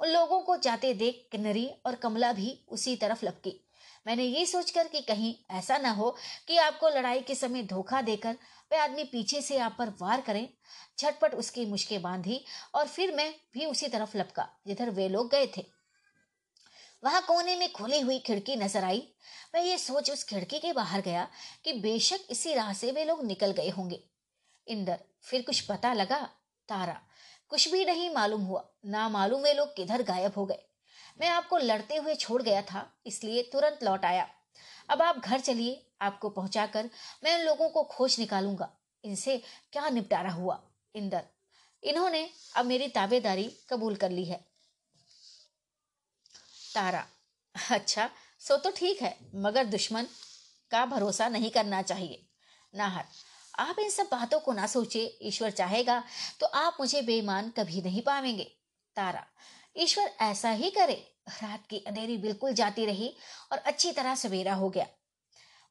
उन 0.00 0.08
लोगों 0.08 0.40
को 0.40 0.56
जाते 0.56 0.94
देख 0.94 1.26
किन्नरी 1.32 1.70
और 1.86 1.94
कमला 1.94 2.32
भी 2.32 2.58
उसी 2.68 2.96
तरफ़ 2.96 3.24
लपकी। 3.26 3.60
मैंने 4.06 4.24
ये 4.24 4.44
सोचकर 4.46 4.88
कि 4.88 5.00
कहीं 5.00 5.34
ऐसा 5.50 5.78
ना 5.78 5.90
हो 5.90 6.16
कि 6.48 6.56
आपको 6.56 6.88
लड़ाई 6.88 7.20
के 7.20 7.34
समय 7.34 7.62
धोखा 7.62 8.02
देकर 8.02 8.36
वह 8.70 8.82
आदमी 8.82 9.04
पीछे 9.04 9.40
से 9.42 9.58
आप 9.58 9.76
पर 9.78 9.88
वार 10.00 10.20
करें, 10.20 10.48
झटपट 10.98 11.34
उसकी 11.34 11.66
मुश्कें 11.66 12.00
बांधी 12.02 12.44
और 12.74 12.86
फिर 12.86 13.14
मैं 13.14 13.32
भी 13.54 13.66
उसी 13.66 13.88
तरफ़ 13.88 14.16
लपका, 14.18 14.48
जिधर 14.66 14.90
वे 14.90 15.08
लोग 15.08 15.30
गए 15.30 15.46
थे। 15.56 15.64
वहाँ 17.02 17.20
कोने 17.22 17.56
में 17.56 17.70
खुली 17.72 18.00
हुई 18.00 18.18
खिड़की 18.18 18.56
नज़र 18.56 18.84
आई। 18.84 19.02
मैं 19.54 19.62
ये 19.62 19.76
सोच 19.78 20.10
उस 20.10 20.24
खिड़की 20.24 20.58
के 20.58 20.72
बाहर 20.72 21.00
गया 21.00 21.28
कि 21.64 21.72
बेशक 21.72 22.26
इसी 22.30 22.54
राह 22.54 22.72
से 22.72 22.92
वे 22.92 23.04
लोग 23.04 23.24
निकल 23.24 23.52
गए 23.52 23.68
होंगे। 23.70 24.02
इंदर, 24.66 24.98
फिर 25.22 25.42
कुछ 25.42 25.60
पता 25.60 25.92
लगा, 25.92 26.18
तारा, 26.68 27.00
कुछ 27.50 27.68
भी 27.72 27.84
नहीं 27.84 28.10
मालूम 28.10 28.42
हुआ 28.42 28.64
ना 28.86 29.08
मालूम 29.08 29.42
वे 29.42 29.52
लोग 29.52 29.74
किधर 29.76 30.02
गायब 30.02 30.32
हो 30.36 30.46
गए। 30.46 30.62
मैं 31.20 31.28
आपको 31.28 31.58
लड़ते 31.58 31.96
हुए 31.96 32.14
छोड़ 32.14 32.42
गया 32.42 32.62
था, 32.62 32.90
इसलिए 33.06 33.42
तुरंत 33.42 33.84
लौट 33.84 34.04
आया। 34.04 34.28
अब 34.90 35.02
आप 35.02 35.18
घर 35.18 35.40
चलिए 35.40 35.85
आपको 36.00 36.28
पहुंचाकर 36.30 36.90
मैं 37.24 37.38
उन 37.38 37.44
लोगों 37.44 37.68
को 37.68 37.82
खोज 37.82 38.18
निकालूँगा। 38.18 38.68
इनसे 39.04 39.36
क्या 39.72 39.88
निपटारा 39.88 40.30
हुआ? 40.30 40.60
इंदर। 40.94 41.24
इन्होंने 41.82 42.28
अब 42.56 42.66
मेरी 42.66 42.88
ताबेदारी 42.88 43.50
कबूल 43.70 43.96
कर 43.96 44.10
ली 44.10 44.24
है। 44.24 44.44
तारा। 46.74 47.06
अच्छा 47.54 48.08
सो 48.40 48.56
तो 48.56 48.70
ठीक 48.70 49.02
है, 49.02 49.16
मगर 49.34 49.64
दुश्मन 49.64 50.06
का 50.70 50.84
भरोसा 50.86 51.28
नहीं 51.28 51.50
करना 51.50 51.82
चाहिए। 51.82 52.22
नाहर। 52.74 53.04
आप 53.58 53.78
इन 53.78 53.90
सब 53.90 54.08
बातों 54.12 54.40
को 54.40 54.52
ना 54.52 54.66
सोचे, 54.66 55.18
ईश्वर 55.22 55.50
चाहेगा 55.50 56.02
तो 56.40 56.46
आप 56.46 56.76
मुझे 56.80 57.02
बेईमान 57.02 57.50
कभी 57.50 57.82
नहीं 57.82 58.02
पावेंगे। 58.02 58.44
तारा। 58.96 59.24
ईश्वर 59.76 60.10
ऐसा 60.20 60.50
ही 60.50 60.70
करे। 60.70 60.94
रात 61.42 61.66
की 61.66 61.78
अंधेरी 61.78 62.16
बिल्कुल 62.16 62.52
जाती 62.52 62.86
रही 62.86 63.14
और 63.52 63.58
अच्छी 63.58 63.92
तरह 63.92 64.14
सवेरा 64.14 64.54
हो 64.54 64.68
गया। 64.70 64.86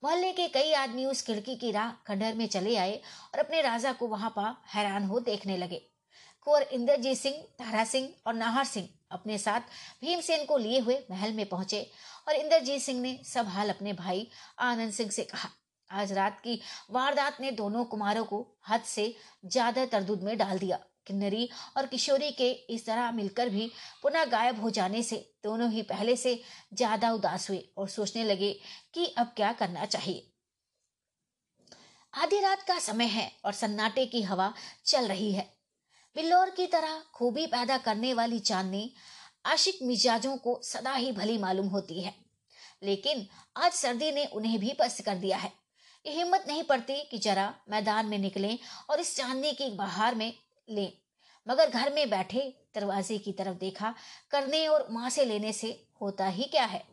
मोहल्ले 0.06 0.32
के 0.32 0.48
कई 0.48 0.72
आदमी 0.74 1.06
उस 1.06 1.22
खिड़की 1.22 1.56
की 1.56 1.72
राह 1.72 1.92
खंडर 2.08 2.34
में 2.34 2.48
चले 2.48 2.76
आए 2.78 2.96
और 3.34 3.40
अपने 3.40 3.62
राजा 3.62 3.92
को 3.92 4.08
वहाँ 4.08 4.30
पर 4.30 4.56
हैरान 4.74 5.04
हो 5.04 5.20
देखने 5.20 5.56
लगे। 5.58 5.78
कुंवर 6.48 6.62
इंद्रजीत 6.74 7.18
सिंह, 7.18 7.36
तारा 7.60 7.84
सिंह 7.84 8.10
और 8.28 8.34
नाहर 8.34 8.66
सिंह 8.66 8.88
अपने 9.12 9.38
साथ 9.38 9.62
भीमसेन 10.02 10.46
को 10.46 10.58
लिए 10.58 10.80
हुए 10.80 10.98
महल 11.12 11.34
में 11.34 11.46
पहुँचे 11.46 11.82
और 12.28 12.36
इंद्रजीत 12.36 12.82
सिंह 12.82 13.02
ने 13.02 13.18
सब 13.26 13.48
हाल 13.48 13.70
अपने 13.70 13.94
भाई 13.96 14.28
आनंद 14.62 14.92
सिंह 14.94 15.10
से 15.10 15.24
कहा। 15.24 15.50
आज 15.90 16.12
रात 16.14 16.40
की 16.40 16.60
वारदात 16.92 17.42
ने 17.42 17.52
दोनों 17.54 17.86
कुमारों 17.86 18.26
को 18.26 18.46
हद 18.70 18.82
से 18.86 19.14
ज़्यादा 19.46 19.86
तरदुद 19.88 20.24
में 20.24 20.38
डाल 20.38 20.60
दिया। 20.60 20.80
किन्नरी 21.08 21.50
और 21.78 21.86
किशोरी 21.88 22.32
के 22.34 22.52
इस 22.70 22.86
तरह 22.86 23.12
मिलकर 23.14 23.50
भी 23.50 23.72
पुनः 24.04 24.26
गायब 24.28 24.62
हो 24.62 24.70
जाने 24.72 25.04
से 25.04 25.18
दोनों 25.44 25.72
ही 25.72 25.82
पहले 25.86 26.16
से 26.18 26.40
ज़्यादा 26.74 27.12
उदास 27.14 27.50
हुए 27.50 27.64
और 27.78 27.90
सोचने 27.90 28.24
लगे 28.24 28.52
कि 28.94 29.06
अब 29.08 29.34
क्या 29.36 29.52
करना 29.54 29.86
चाहिए। 29.88 30.32
आधी 32.14 32.40
रात 32.42 32.62
का 32.64 32.78
समय 32.82 33.06
है 33.08 33.32
और 33.46 33.54
सन्नाटे 33.54 34.06
की 34.06 34.22
हवा 34.24 34.54
चल 34.86 35.08
रही 35.08 35.32
है। 35.32 35.50
बिल्लोर 36.16 36.50
की 36.52 36.68
तरह 36.68 37.02
खूबी 37.14 37.46
पैदा 37.48 37.78
करने 37.80 38.14
वाली 38.14 38.40
चांदनी 38.42 38.92
आशिक 39.46 39.80
मिजाजों 39.84 40.36
को 40.38 40.60
सदा 40.64 40.94
ही 40.94 41.12
भली 41.12 41.38
मालूम 41.38 41.68
होती 41.68 42.02
है, 42.02 42.14
लेकिन 42.84 43.26
आज 43.58 43.72
सर्दी 43.74 44.12
ने 44.12 44.26
उन्हें 44.28 44.58
भी 44.60 44.74
पस्त 44.80 45.02
कर 45.02 45.16
दिया 45.18 45.38
है। 45.38 45.52
ये 46.06 46.14
हिम्मत 46.14 46.46
नहीं 46.48 46.64
पड़ती 46.64 46.96
कि 47.12 47.18
जरा 47.20 47.54
मैदान 47.70 48.06
में 48.06 48.18
निकलें 48.20 48.58
और 48.90 49.00
इस 49.00 49.16
चांदनी 49.18 49.52
की 49.54 49.70
बहार 49.76 50.16
में 50.16 50.34
लें। 50.70 50.94
मगर 51.48 51.70
घर 51.70 51.94
में 51.94 52.10
बैठे 52.10 52.66
दरवाजे 52.76 53.18
की 53.18 53.32
तरफ़ 53.32 53.58
देखा, 53.58 53.96
करने 54.32 54.68
और 54.68 54.88
माँ 54.92 55.10
से 55.10 55.26
लेने 55.26 55.54
से 55.54 55.88
होता 56.02 56.28
ही 56.28 56.44
क्या 56.44 56.66
है? 56.66 56.86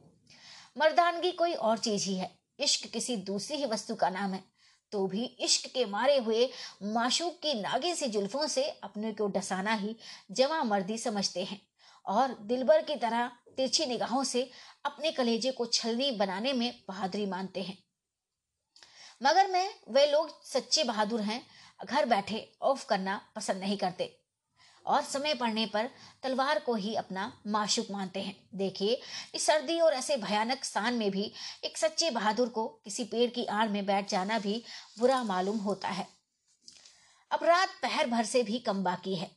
मर्दानगी 0.78 1.32
कोई 1.32 1.54
और 1.54 1.78
चीज़ 1.78 2.04
ही 2.04 2.16
है। 2.16 2.38
इश्क 2.58 2.86
किसी 2.86 3.16
दूसरी 3.16 3.56
ही 3.56 3.66
वस्तु 3.66 3.94
का 3.94 4.10
नाम 4.10 4.34
है। 4.34 4.44
तो 4.92 5.06
भी 5.06 5.24
इश्क 5.24 5.70
के 5.70 5.84
मारे 5.84 6.18
हुए 6.18 6.50
माशूक 6.82 7.40
की 7.42 7.54
नागिन 7.54 7.94
सी 7.94 8.06
जुल्फों 8.06 8.46
से 8.46 8.70
अपने 8.70 9.12
को 9.12 9.26
डसाना 9.26 9.74
ही 9.74 9.96
जवा 10.30 10.64
मर्दी 10.64 10.98
समझते 10.98 11.44
हैं। 11.44 11.62
और 12.06 12.38
दिलबर 12.40 12.82
की 12.82 12.96
तरह 12.96 13.26
तिरछी 13.56 13.86
निगाहों 13.86 14.24
से 14.24 14.50
अपने 14.84 15.12
कलेजे 15.12 15.52
को 15.52 15.66
छलनी 15.66 16.10
बनाने 16.10 16.52
में 16.52 16.82
बहादुरी 16.88 17.26
मानते 17.26 17.62
हैं। 17.62 17.78
मगर 19.22 19.48
मैं, 19.48 19.74
वे 19.88 20.06
लोग 20.06 20.44
सच्चे 20.44 20.84
बहादुर 20.84 21.20
हैं 21.20 21.46
घर 21.84 22.06
बैठे 22.06 22.48
ऑफ़ 22.62 22.86
करना 22.86 23.20
पसंद 23.36 23.60
नहीं 23.60 23.76
करते। 23.76 24.16
और 24.86 25.02
समय 25.02 25.34
पड़ने 25.34 25.64
पर 25.66 25.88
तलवार 26.22 26.58
को 26.58 26.74
ही 26.74 26.94
अपना 26.94 27.32
माशुक 27.46 27.86
मानते 27.90 28.20
हैं। 28.20 28.34
देखिए, 28.54 29.00
इस 29.34 29.46
सर्दी 29.46 29.78
और 29.80 29.92
ऐसे 29.92 30.16
भयानक 30.16 30.64
स्थान 30.64 30.94
में 30.94 31.10
भी 31.10 31.30
एक 31.64 31.78
सच्चे 31.78 32.10
बहादुर 32.10 32.48
को 32.48 32.66
किसी 32.84 33.04
पेड़ 33.04 33.30
की 33.30 33.44
आड़ 33.46 33.68
में 33.68 33.84
बैठ 33.86 34.08
जाना 34.08 34.38
भी 34.38 34.62
बुरा 34.98 35.22
मालूम 35.24 35.58
होता 35.58 35.88
है। 35.88 36.06
अब 37.30 37.44
रात 37.44 37.68
पहर 37.82 38.06
भर 38.06 38.24
से 38.24 38.42
भी 38.42 38.58
कम 38.60 38.82
बाकी 38.84 39.14
है। 39.14 39.30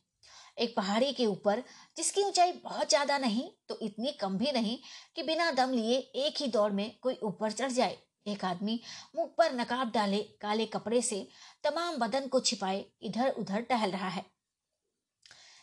एक 0.58 0.74
पहाड़ी 0.76 1.12
के 1.12 1.26
ऊपर, 1.26 1.62
जिसकी 1.96 2.22
ऊंचाई 2.22 2.52
बहुत 2.54 2.88
ज़्यादा 2.88 3.18
नहीं 3.18 3.48
तो 3.68 3.78
इतनी 3.82 4.12
कम 4.12 4.36
भी 4.38 4.52
नहीं 4.52 4.78
कि 5.16 5.22
बिना 5.22 5.50
दम 5.52 5.72
लिए 5.72 5.96
एक 6.18 6.40
ही 6.40 6.46
दौड़ 6.48 6.70
में 6.72 6.90
कोई 7.02 7.18
ऊपर 7.22 7.52
चढ़ 7.52 7.70
जाए। 7.72 7.96
एक 8.26 8.44
आदमी 8.44 8.80
मुख 9.16 9.34
पर 9.34 9.52
नकाब 9.52 9.90
डाले 9.90 10.22
काले 10.40 10.66
कपड़े 10.66 11.02
से 11.02 11.28
तमाम 11.64 11.96
बदन 11.96 12.26
को 12.28 12.40
छिपाए 12.40 12.84
इधर 13.02 13.30
उधर 13.30 13.60
टहल 13.60 13.90
रहा 13.90 14.08
है। 14.08 14.24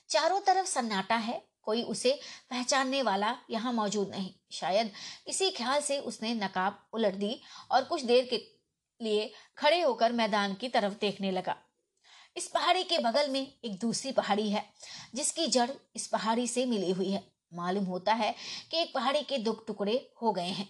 चारों 0.09 0.39
तरफ़ 0.39 0.67
सन्नाटा 0.67 1.15
है, 1.15 1.41
कोई 1.61 1.83
उसे 1.83 2.19
पहचानने 2.49 3.01
वाला 3.01 3.35
यहाँ 3.49 3.73
मौजूद 3.73 4.09
नहीं। 4.09 4.33
शायद 4.51 4.91
इसी 5.27 5.49
ख्याल 5.51 5.81
से 5.81 5.99
उसने 5.99 6.33
नकाब 6.33 6.87
उलट 6.93 7.13
दी 7.13 7.41
और 7.71 7.83
कुछ 7.83 8.03
देर 8.03 8.25
के 8.25 8.41
लिए 9.01 9.31
खड़े 9.57 9.81
होकर 9.81 10.11
मैदान 10.11 10.53
की 10.53 10.69
तरफ़ 10.69 10.93
देखने 10.93 11.31
लगा। 11.31 11.55
इस 12.37 12.47
पहाड़ी 12.47 12.83
के 12.83 12.97
बगल 12.97 13.29
में 13.29 13.41
एक 13.41 13.79
दूसरी 13.79 14.11
पहाड़ी 14.11 14.49
है, 14.49 14.65
जिसकी 15.15 15.47
जड़ 15.47 15.69
इस 15.95 16.07
पहाड़ी 16.07 16.47
से 16.47 16.65
मिली 16.65 16.91
हुई 16.91 17.11
है। 17.11 17.23
मालूम 17.53 17.85
होता 17.85 18.13
है 18.13 18.35
कि 18.71 18.77
एक 18.77 18.93
पहाड़ी 18.93 19.21
के 19.21 19.37
दो 19.37 19.53
टुकड़े 19.67 20.13
हो 20.21 20.31
गए 20.31 20.49
हैं। 20.49 20.67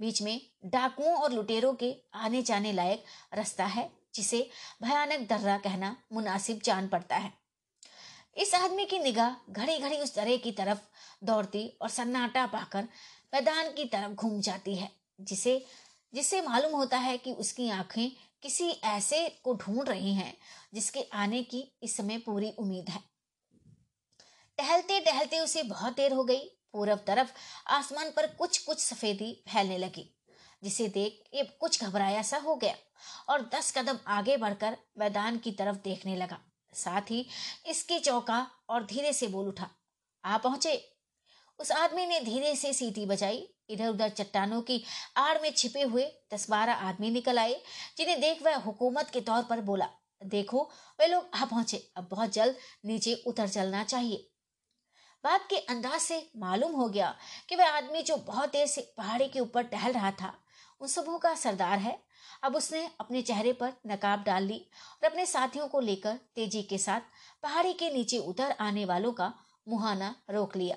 बीच 0.00 0.22
में 0.22 0.40
डाकुओं 0.64 1.14
और 1.16 1.32
लुटेरों 1.32 1.74
के 1.74 1.96
आने 2.14 2.42
जाने 2.42 2.72
लायक 2.72 3.04
रास्ता 3.34 3.64
है, 3.64 3.90
जिसे 4.14 4.50
भयानक 4.82 5.28
दर्रा 5.28 5.58
कहना 5.58 5.96
मुनासिब 6.12 6.60
जान 6.64 6.88
पड़ता 6.88 7.16
है। 7.16 7.32
इस 8.36 8.54
आदमी 8.54 8.84
की 8.84 8.98
निगाह 8.98 9.52
घड़ी 9.52 9.78
घड़ी 9.78 9.96
उस 9.96 10.14
दरे 10.16 10.38
की 10.38 10.52
तरफ़ 10.52 10.78
दौड़ती 11.24 11.78
और 11.82 11.88
सन्नाटा 11.88 12.46
पाकर 12.46 12.88
मैदान 13.34 13.72
की 13.72 13.84
तरफ़ 13.84 14.12
घूम 14.12 14.40
जाती 14.40 14.74
है, 14.74 14.90
जिसे, 15.20 15.66
जिससे 16.14 16.40
मालूम 16.40 16.72
होता 16.72 16.98
है 16.98 17.18
कि 17.18 17.32
उसकी 17.32 17.70
आँखें 17.70 18.10
किसी 18.42 18.70
ऐसे 18.70 19.28
को 19.28 19.54
ढूंढ 19.54 19.88
रही 19.88 20.14
हैं, 20.14 20.36
जिसके 20.74 21.02
आने 21.02 21.42
की 21.42 21.72
इस 21.82 21.96
समय 21.96 22.18
पूरी 22.18 22.50
उम्मीद 22.50 22.88
है। 22.88 23.00
टहलते 24.58 25.00
टहलते 25.00 25.40
उसे 25.40 25.62
बहुत 25.62 25.96
देर 25.96 26.12
हो 26.12 26.24
गई 26.24 26.50
पूरब 26.74 27.04
तरफ़ 27.06 27.30
आसमान 27.72 28.10
पर 28.10 28.26
कुछ 28.34 28.58
कुछ 28.58 28.78
सफेदी 28.80 29.32
फैलने 29.48 29.78
लगी, 29.78 30.08
जिसे 30.62 30.88
देख 30.90 31.22
ये 31.34 31.42
कुछ 31.60 31.82
घबराया 31.84 32.22
सा 32.22 32.38
हो 32.38 32.56
गया 32.56 32.74
और 33.28 33.42
दस 33.54 33.72
कदम 33.76 33.98
आगे 34.08 34.36
बढ़कर 34.36 34.76
मैदान 34.98 35.38
की 35.38 35.52
तरफ़ 35.52 35.76
देखने 35.84 36.16
लगा। 36.16 36.38
साथ 36.72 37.10
ही 37.10 37.26
इसके 37.66 37.98
चौका 38.00 38.46
और 38.68 38.84
धीरे 38.86 39.12
से 39.12 39.26
बोल 39.28 39.48
उठा, 39.48 39.70
आ 40.24 40.38
पहुँचे। 40.38 40.76
उस 41.58 41.70
आदमी 41.72 42.06
ने 42.06 42.20
धीरे 42.20 42.54
से 42.56 42.72
सीटी 42.72 43.06
बजाई। 43.06 43.48
इधर 43.70 43.88
उधर 43.88 44.08
चट्टानों 44.10 44.60
की 44.62 44.82
आड़ 45.16 45.40
में 45.42 45.50
छिपे 45.52 45.82
हुए 45.82 46.04
दस 46.34 46.48
बारह 46.50 46.72
आदमी 46.88 47.10
निकल 47.10 47.38
आए, 47.38 47.60
जिन्हें 47.98 48.20
देख 48.20 48.42
वह 48.42 48.56
हुकूमत 48.58 49.10
के 49.10 49.20
तौर 49.22 49.42
पर 49.42 49.60
बोला, 49.62 49.88
देखो, 50.22 50.62
वे 50.98 51.06
लोग 51.06 51.28
आ 51.34 51.44
पहुँचे। 51.44 51.76
अब 51.96 52.08
बहुत 52.10 52.32
जल्द 52.32 52.56
नीचे 52.84 53.14
उतर 53.26 53.48
चलना 53.48 53.84
चाहिए। 53.84 54.30
बात 55.24 55.46
के 55.50 55.56
अंदाज 55.56 56.00
से 56.00 56.18
मालूम 56.36 56.72
हो 56.72 56.88
गया 56.88 57.14
कि 57.48 57.56
वह 57.56 57.68
आदमी 57.68 58.02
जो 58.02 58.16
बहुत 58.16 58.52
देर 58.52 58.66
से 58.66 58.80
पहाड़ी 58.96 59.28
के 59.28 59.40
ऊपर 59.40 59.62
टहल 59.64 59.92
रहा 59.92 60.10
था, 60.10 60.32
उन 60.80 60.88
सबों 60.88 61.18
का 61.18 61.34
सरदार 61.34 61.78
है। 61.78 61.98
अब 62.42 62.56
उसने 62.56 62.88
अपने 63.00 63.22
चेहरे 63.22 63.52
पर 63.52 63.72
नकाब 63.86 64.22
डाल 64.22 64.42
ली 64.42 64.58
और 64.94 65.08
अपने 65.08 65.26
साथियों 65.26 65.68
को 65.68 65.80
लेकर 65.80 66.18
तेज़ी 66.34 66.62
के 66.62 66.78
साथ 66.78 67.00
पहाड़ी 67.42 67.72
के 67.72 67.90
नीचे 67.90 68.18
उतर 68.18 68.54
आने 68.60 68.84
वालों 68.84 69.12
का 69.12 69.32
मुहाना 69.68 70.14
रोक 70.30 70.56
लिया। 70.56 70.76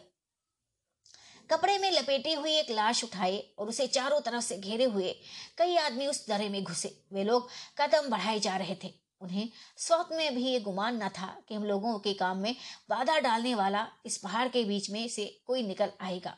कपड़े 1.49 1.77
में 1.77 1.89
लपेटी 1.91 2.33
हुई 2.33 2.53
एक 2.53 2.71
लाश 2.71 3.03
उठाए 3.03 3.37
और 3.59 3.69
उसे 3.69 3.87
चारों 3.87 4.19
तरफ़ 4.21 4.43
से 4.43 4.57
घेरे 4.57 4.83
हुए 4.85 5.13
कई 5.57 5.75
आदमी 5.77 6.07
उस 6.07 6.25
दरे 6.27 6.49
में 6.49 6.63
घुसे। 6.63 6.89
वे 7.13 7.23
लोग 7.23 7.49
कदम 7.77 8.09
बढ़ाए 8.09 8.39
जा 8.39 8.55
रहे 8.57 8.75
थे। 8.83 8.93
उन्हें 9.21 9.49
स्वप्न 9.77 10.15
में 10.15 10.35
भी 10.35 10.43
ये 10.43 10.59
गुमान 10.59 11.03
न 11.03 11.09
था 11.09 11.27
कि 11.47 11.55
हम 11.55 11.63
लोगों 11.63 11.99
के 11.99 12.13
काम 12.13 12.37
में 12.37 12.55
बाधा 12.89 13.19
डालने 13.19 13.55
वाला 13.55 13.87
इस 14.05 14.17
पहाड़ 14.17 14.47
के 14.47 14.63
बीच 14.63 14.89
में 14.89 15.07
से 15.07 15.25
कोई 15.45 15.63
निकल 15.63 15.91
आएगा। 16.01 16.37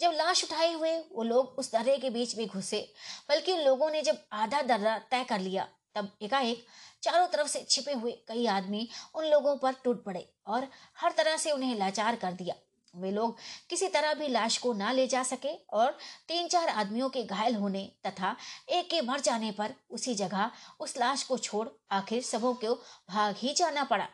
जब 0.00 0.10
लाश 0.10 0.44
उठाए 0.44 0.72
हुए, 0.72 0.98
वो 0.98 1.22
लोग 1.22 1.54
उस 1.58 1.72
दर्रे 1.72 1.96
के 1.96 2.10
बीच 2.10 2.36
में 2.38 2.46
घुसे, 2.46 2.94
बल्कि 3.28 3.52
उन 3.52 3.60
लोगों 3.60 3.90
ने 3.90 4.02
जब 4.02 4.18
आधा 4.32 4.62
दर्रा 4.62 4.98
तय 5.10 5.24
कर 5.24 5.40
लिया, 5.40 5.68
तब 5.94 6.10
एकाएक 6.22 6.64
चारों 7.02 7.26
तरफ़ 7.26 7.48
से 7.48 7.66
छिपे 7.70 7.92
हुए 7.92 8.12
कई 8.28 8.46
आदमी 8.46 8.88
उन 9.14 9.24
लोगों 9.24 9.56
पर 9.56 9.72
टूट 9.84 10.04
पड़े 10.04 10.28
और 10.46 10.68
हर 10.96 11.12
तरह 11.12 11.36
से 11.36 11.50
उन्हें 11.50 11.74
लाचार 11.76 12.16
कर 12.16 12.32
दिया। 12.32 12.54
वे 12.94 13.10
लोग 13.10 13.36
किसी 13.70 13.88
तरह 13.88 14.14
भी 14.14 14.28
लाश 14.28 14.58
को 14.58 14.72
ना 14.72 14.90
ले 14.92 15.06
जा 15.06 15.22
सके 15.22 15.54
और 15.72 15.96
तीन 16.28 16.48
चार 16.48 16.68
आदमियों 16.70 17.08
के 17.08 17.22
घायल 17.24 17.54
होने 17.54 17.84
तथा 18.06 18.34
एक 18.70 18.90
के 18.90 19.00
मर 19.02 19.20
जाने 19.20 19.50
पर 19.50 19.74
उसी 19.90 20.14
जगह 20.14 20.50
उस 20.80 20.96
लाश 20.98 21.22
को 21.22 21.38
छोड़ 21.38 21.68
आखिर 21.92 22.22
सबों 22.22 22.54
को 22.54 22.74
भाग 23.10 23.34
ही 23.38 23.54
जाना 23.54 23.84
पड़ा। 23.84 24.08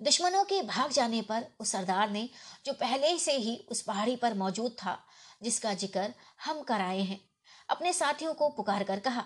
दुश्मनों 0.00 0.44
के 0.44 0.60
भाग 0.64 0.90
जाने 0.90 1.20
पर 1.22 1.46
उस 1.60 1.70
सरदार 1.72 2.10
ने 2.10 2.28
जो 2.66 2.72
पहले 2.74 3.16
से 3.18 3.32
ही 3.34 3.56
उस 3.70 3.80
पहाड़ी 3.82 4.14
पर 4.16 4.34
मौजूद 4.34 4.72
था, 4.74 4.98
जिसका 5.42 5.72
ज़िक्र 5.74 6.12
हम 6.44 6.62
कराए 6.62 7.00
हैं, 7.00 7.20
अपने 7.68 7.92
साथियों 7.92 8.34
को 8.34 8.48
पुकार 8.50 8.84
कर 8.84 9.00
कहा, 9.00 9.24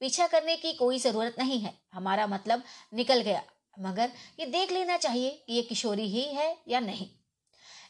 पीछा 0.00 0.26
करने 0.26 0.56
की 0.56 0.72
कोई 0.72 0.98
ज़रूरत 0.98 1.36
नहीं 1.38 1.58
है, 1.60 1.74
हमारा 1.94 2.26
मतलब 2.26 2.62
निकल 2.94 3.20
गया, 3.20 3.42
मगर 3.78 4.10
ये 4.40 4.46
देख 4.48 4.72
लेना 4.72 4.96
चाहिए 4.98 5.30
कि 5.46 5.52
ये 5.52 5.62
किशोरी 5.64 6.08
ही 6.08 6.22
है 6.34 6.56
या 6.68 6.80
नहीं। 6.80 7.08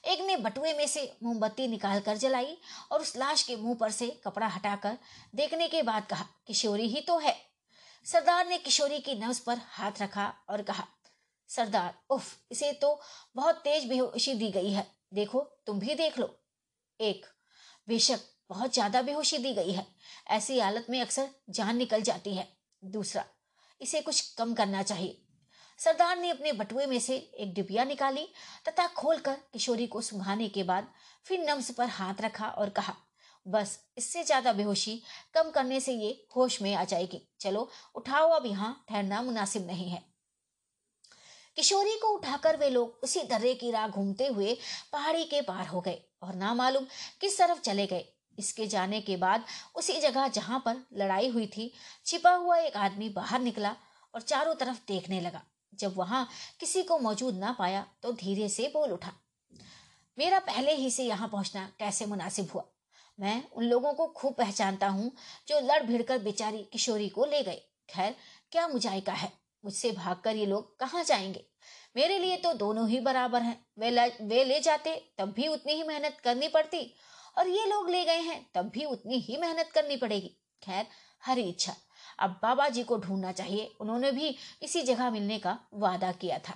एक 0.06 0.20
ने 0.20 0.36
बटुए 0.36 0.72
में 0.72 0.86
से 0.86 1.12
मोमबत्ती 1.22 1.66
निकाल 1.68 2.00
कर 2.00 2.16
जलाई 2.16 2.56
और 2.92 3.00
उस 3.00 3.16
लाश 3.16 3.42
के 3.42 3.56
मुँह 3.56 3.74
पर 3.74 3.90
से 3.90 4.08
कपड़ा 4.24 4.46
हटाकर 4.46 4.98
देखने 5.34 5.68
के 5.68 5.82
बाद 5.82 6.06
कहा, 6.06 6.26
किशोरी 6.46 6.88
ही 6.88 7.00
तो 7.00 7.18
है। 7.18 7.34
सरदार 8.06 8.46
ने 8.46 8.58
किशोरी 8.58 8.98
की 9.00 9.14
नब्ज 9.14 9.38
पर 9.38 9.60
हाथ 9.68 10.02
रखा 10.02 10.32
और 10.50 10.62
कहा, 10.62 10.86
सरदार, 11.50 11.94
उफ, 12.10 12.36
इसे 12.50 12.72
तो 12.72 13.00
बहुत 13.36 13.54
तेज 13.54 13.88
बेहोशी 13.88 14.34
दी 14.34 14.50
गई 14.50 14.70
है। 14.70 14.86
देखो, 15.14 15.40
तुम 15.66 15.78
भी 15.78 15.94
देख 15.94 16.18
लो। 16.18 16.28
एक, 17.00 17.26
बेशक, 17.88 18.20
बहुत 18.48 18.74
ज़्यादा 18.74 19.02
बेहोशी 19.02 19.38
दी 19.38 19.52
गई 19.54 19.72
है। 19.72 19.86
ऐसी 20.28 20.58
हालत 20.60 20.86
में 20.90 21.00
अक्सर 21.00 21.28
जान 21.50 21.76
निकल 21.76 22.02
जाती 22.02 22.34
है। 22.34 22.48
दूसरा, 22.82 23.24
इसे 23.80 24.00
कुछ 24.00 24.20
कम 24.34 24.54
करना 24.54 24.82
चाहिए। 24.82 25.23
सरदार 25.78 26.16
ने 26.18 26.30
अपने 26.30 26.52
बटुए 26.52 26.86
में 26.86 26.98
से 26.98 27.16
एक 27.16 27.54
डिबिया 27.54 27.84
निकाली 27.84 28.26
तथा 28.68 28.86
खोलकर 28.88 29.36
किशोरी 29.52 29.86
को 29.86 30.00
सुंघाने 30.00 30.48
के 30.48 30.62
बाद 30.62 30.86
फिर 31.26 31.40
नम्स 31.40 31.70
पर 31.70 31.88
हाथ 31.88 32.20
रखा 32.20 32.48
और 32.48 32.68
कहा, 32.70 32.94
बस, 33.46 33.78
इससे 33.98 34.22
ज़्यादा 34.24 34.52
बेहोशी 34.52 35.00
कम 35.34 35.50
करने 35.50 35.80
से 35.80 35.92
ये 35.92 36.26
होश 36.36 36.60
में 36.62 36.74
आ 36.74 36.84
जाएगी। 36.84 37.20
चलो, 37.40 37.68
उठाओ 37.94 38.30
अब 38.30 38.46
यहाँ, 38.46 38.84
ठहरना 38.88 39.22
मुनासिब 39.22 39.66
नहीं 39.66 39.88
है। 39.90 40.02
किशोरी 41.56 41.98
को 42.02 42.08
उठाकर 42.08 42.56
वे 42.56 42.68
लोग 42.70 43.00
उसी 43.02 43.22
दर्रे 43.22 43.54
की 43.54 43.70
राह 43.70 43.88
घूमते 43.88 44.26
हुए 44.26 44.56
पहाड़ी 44.92 45.24
के 45.24 45.40
पार 45.42 45.66
हो 45.66 45.80
गए 45.80 46.00
और 46.22 46.34
ना 46.34 46.54
मालूम 46.54 46.86
किस 47.20 47.38
तरफ़ 47.38 47.60
चले 47.60 47.86
गए। 47.86 48.04
इसके 48.38 48.66
जाने 48.66 49.00
के 49.00 49.16
बाद 49.16 49.44
उसी 49.76 50.00
जगह 50.00 50.28
जहाँ 50.28 50.62
पर 50.66 50.76
लड़ाई 50.94 51.28
हुई 51.28 51.46
थी, 51.46 51.72
छिपा 52.06 52.30
हुआ 52.30 52.56
एक 52.58 52.76
आदमी 52.76 53.08
बाहर 53.10 53.40
निकला 53.40 53.74
और 54.14 54.20
चारों 54.22 54.54
तरफ़ 54.54 54.78
देखने 54.88 55.20
लगा। 55.20 55.42
जब 55.80 55.96
वहाँ 55.96 56.28
किसी 56.60 56.82
को 56.82 56.98
मौजूद 56.98 57.38
ना 57.38 57.52
पाया 57.52 57.86
तो 58.02 58.12
धीरे 58.14 58.48
से 58.48 58.70
बोल 58.74 58.92
उठा, 58.92 59.12
मेरा 60.18 60.38
पहले 60.40 60.74
ही 60.74 60.90
से 60.90 61.04
यहाँ 61.04 61.28
पहुँचना 61.28 61.68
कैसे 61.78 62.06
मुनासिब 62.06 62.50
हुआ? 62.54 62.64
मैं 63.18 63.42
उन 63.50 63.64
लोगों 63.64 63.92
को 63.94 64.06
खूब 64.08 64.34
पहचानता 64.34 64.88
हूँ 64.88 65.10
जो 65.48 65.60
लड़ 65.62 65.82
भिड़कर 65.82 66.18
बेचारी 66.18 66.62
किशोरी 66.72 67.08
को 67.08 67.24
ले 67.24 67.42
गए। 67.42 67.60
खैर, 67.88 68.14
क्या 68.52 68.66
मुजायका 68.68 69.12
है? 69.12 69.32
मुझसे 69.64 69.90
भागकर 69.92 70.36
ये 70.36 70.46
लोग 70.46 70.78
कहाँ 70.78 71.02
जाएँगे? 71.04 71.44
मेरे 71.96 72.18
लिए 72.18 72.36
तो 72.36 72.52
दोनों 72.54 72.88
ही 72.88 73.00
बराबर 73.00 73.42
हैं। 73.42 73.58
वे 73.78 73.90
वे 74.22 74.44
ले 74.44 74.60
जाते 74.60 74.94
तब 75.18 75.32
भी 75.32 75.46
उतनी 75.48 75.72
ही 75.72 75.82
मेहनत 75.82 76.16
करनी 76.24 76.48
पड़ती, 76.48 76.94
और 77.38 77.48
ये 77.48 77.64
लोग 77.66 77.90
ले 77.90 78.04
गए 78.04 78.20
हैं 78.20 78.44
तब 78.54 78.70
भी 78.70 78.84
उतनी 78.84 79.18
ही 79.18 79.36
मेहनत 79.36 79.70
करनी 79.74 79.96
पड़ेगी। 79.96 80.30
खैर, 80.62 80.86
हरी 81.22 81.42
इच्छा। 81.42 81.74
अब 82.18 82.38
बाबा 82.42 82.68
जी 82.68 82.82
को 82.82 82.98
ढूंढना 82.98 83.32
चाहिए। 83.32 83.70
उन्होंने 83.80 84.12
भी 84.12 84.36
इसी 84.62 84.82
जगह 84.82 85.10
मिलने 85.10 85.38
का 85.38 85.58
वादा 85.74 86.12
किया 86.14 86.38
था। 86.38 86.54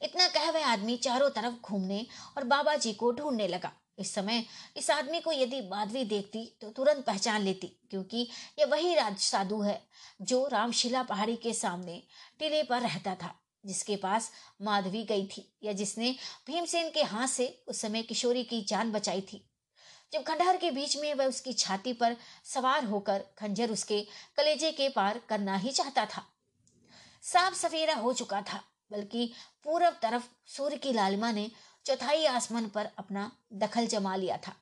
इतना 0.00 0.26
कह 0.28 0.50
वह 0.50 0.66
आदमी 0.66 0.96
चारों 0.98 1.28
तरफ़ 1.30 1.54
घूमने 1.62 2.06
और 2.36 2.44
बाबा 2.46 2.74
जी 2.76 2.92
को 2.92 3.10
ढूँढने 3.12 3.48
लगा। 3.48 3.72
इस 3.98 4.14
समय 4.14 4.44
इस 4.76 4.90
आदमी 4.90 5.20
को 5.20 5.32
यदि 5.32 5.60
माधवी 5.62 6.04
देखती 6.04 6.44
तो 6.60 6.70
तुरंत 6.70 7.04
पहचान 7.06 7.42
लेती, 7.42 7.66
क्योंकि 7.90 8.26
यह 8.58 8.66
वही 8.66 8.94
राज 8.94 9.18
साधु 9.18 9.60
है 9.60 9.80
जो 10.22 10.46
रामशिला 10.46 11.02
पहाड़ी 11.02 11.36
के 11.36 11.52
सामने 11.54 12.02
टीले 12.38 12.62
पर 12.62 12.80
रहता 12.82 13.14
था, 13.14 13.34
जिसके 13.64 13.96
पास 13.96 14.30
माधवी 14.62 15.02
गई 15.04 15.26
थी 15.26 15.44
या 15.62 15.72
जिसने 15.72 16.14
भीमसेन 16.46 16.90
के 16.90 17.02
हाथ 17.02 17.26
से 17.26 17.48
उस 17.68 17.80
समय 17.80 18.02
किशोरी 18.02 18.44
की 18.44 18.62
जान 18.62 18.92
बचाई 18.92 19.20
थी। 19.22 19.44
जब 20.12 20.22
खंडहर 20.22 20.56
के 20.56 20.70
बीच 20.70 20.96
में 20.96 21.14
वह 21.14 21.26
उसकी 21.26 21.52
छाती 21.52 21.92
पर 21.92 22.16
सवार 22.44 22.84
होकर 22.84 23.24
खंजर 23.38 23.70
उसके 23.70 24.00
कलेजे 24.36 24.72
के 24.72 24.88
पार 24.88 25.20
करना 25.28 25.56
ही 25.56 25.70
चाहता 25.70 26.06
था। 26.06 26.24
साफ़ 27.22 27.54
सफेरा 27.54 27.94
हो 27.94 28.12
चुका 28.12 28.42
था, 28.42 28.62
बल्कि 28.92 29.32
पूरब 29.64 29.98
तरफ़ 30.02 30.24
सूर्य 30.46 30.76
की 30.76 30.92
लालिमा 30.92 31.32
ने 31.32 31.50
चौथाई 31.84 32.24
आसमान 32.24 32.68
पर 32.68 32.88
अपना 32.98 33.30
दखल 33.52 33.86
जमा 33.86 34.16
लिया 34.16 34.36
था। 34.36 34.54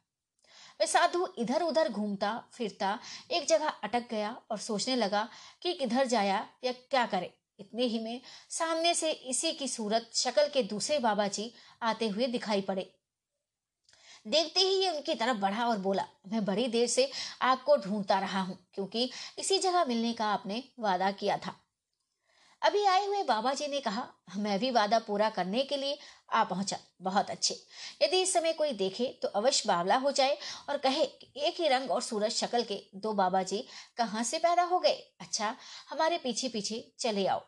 वह 0.81 0.87
साधु 0.87 1.27
इधर 1.39 1.63
उधर 1.63 1.89
घूमता, 1.89 2.45
फिरता, 2.53 2.99
एक 3.31 3.47
जगह 3.47 3.69
अटक 3.69 4.09
गया 4.11 4.37
और 4.51 4.59
सोचने 4.59 4.97
लगा 4.97 5.29
कि 5.63 5.73
किधर 5.73 6.07
जाया 6.07 6.47
या 6.65 6.73
क्या 6.73 7.07
करे। 7.07 7.35
इतने 7.61 7.85
ही 7.85 7.99
में 7.99 8.21
सामने 8.51 8.95
से 8.95 9.11
इसी 9.11 9.53
की 9.53 9.69
सूरत 9.69 10.11
शक्ल 10.15 10.49
के 10.49 10.63
दूसरे 10.63 10.99
बाबा 10.99 11.27
जी 11.29 11.53
आते 11.83 12.09
हुए 12.09 12.27
दिखाई 12.27 12.61
पड़े। 12.61 12.98
देखते 14.27 14.61
ही 14.61 14.75
ये 14.75 14.91
उनकी 14.91 15.15
तरफ़ 15.15 15.37
बढ़ा 15.37 15.67
और 15.67 15.79
बोला, 15.79 16.05
मैं 16.29 16.45
बड़ी 16.45 16.67
देर 16.69 16.87
से 16.87 17.11
आपको 17.43 17.77
ढूंढता 17.77 18.19
रहा 18.19 18.41
हूँ, 18.41 18.59
क्योंकि 18.75 19.11
इसी 19.39 19.59
जगह 19.59 19.85
मिलने 19.85 20.13
का 20.13 20.27
आपने 20.27 20.63
वादा 20.79 21.11
किया 21.13 21.37
था। 21.37 21.55
अभी 22.63 22.85
आए 22.85 23.05
हुए 23.07 23.23
बाबा 23.23 23.53
जी 23.55 23.67
ने 23.67 23.81
कहा, 23.81 24.07
मैं 24.37 24.59
भी 24.59 24.71
वादा 24.71 24.99
पूरा 24.99 25.29
करने 25.31 25.63
के 25.63 25.77
लिए 25.77 25.99
आ 26.33 26.43
पहुँचा, 26.45 26.77
बहुत 27.03 27.31
अच्छे। 27.31 27.55
यदि 28.03 28.21
इस 28.23 28.33
समय 28.33 28.53
कोई 28.53 28.73
देखे 28.73 29.05
तो 29.23 29.29
अवश्य 29.31 29.69
बावला 29.69 29.97
हो 29.97 30.11
जाए 30.11 30.37
और 30.69 30.79
कहे 30.79 31.03
एक 31.03 31.61
ही 31.61 31.69
रंग 31.69 31.91
और 31.91 32.03
सूरज 32.03 32.33
शक्ल 32.33 32.63
के 32.63 32.81
दो 32.95 33.13
बाबा 33.13 33.43
जी 33.43 33.65
कहाँ 33.99 34.23
से 34.23 34.39
पैदा 34.39 34.63
हो 34.63 34.79
गए? 34.79 34.99
अच्छा 35.21 35.55
हमारे 35.91 36.19
पीछे 36.19 36.49
पीछे 36.49 36.85
चले 36.99 37.27
आओ। 37.27 37.45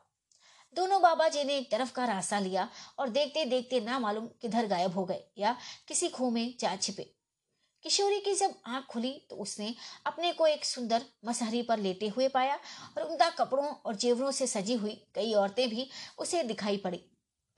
दोनों 0.73 1.01
बाबा 1.03 1.29
जी 1.29 1.45
ने 1.45 1.57
एक 1.59 1.71
तरफ़ 1.71 1.93
का 1.93 2.05
रास्ता 2.05 2.39
लिया 2.41 2.69
और 2.99 3.09
देखते 3.09 3.45
देखते 3.45 3.81
ना 3.81 3.99
मालूम 3.99 4.27
किधर 4.43 4.67
गायब 4.67 4.95
हो 4.95 5.05
गए 5.05 5.25
या 5.39 5.57
किसी 5.89 6.09
खो 6.09 6.31
में 6.31 6.55
जा 6.61 6.75
छिपे। 6.77 7.03
किशोरी 7.85 8.21
की 8.21 8.35
जब 8.35 8.55
आँख 8.67 8.85
खुली 8.85 9.13
तो 9.31 9.37
उसने 9.37 9.75
अपने 10.07 10.33
को 10.33 10.47
एक 10.47 10.65
सुंदर 10.65 11.03
मसहरी 11.25 11.63
पर 11.63 11.79
लेटे 11.79 12.09
हुए 12.09 12.29
पाया 12.29 12.59
और 12.99 13.03
उमदा 13.03 13.29
कपड़ों 13.31 13.67
और 13.67 13.97
जेवरों 13.97 14.31
से 14.31 14.47
सजी 14.47 14.75
हुई 14.75 14.95
कई 15.15 15.33
औरतें 15.35 15.69
भी 15.69 15.89
उसे 16.19 16.43
दिखाई 16.43 16.77
पड़ी। 16.77 16.97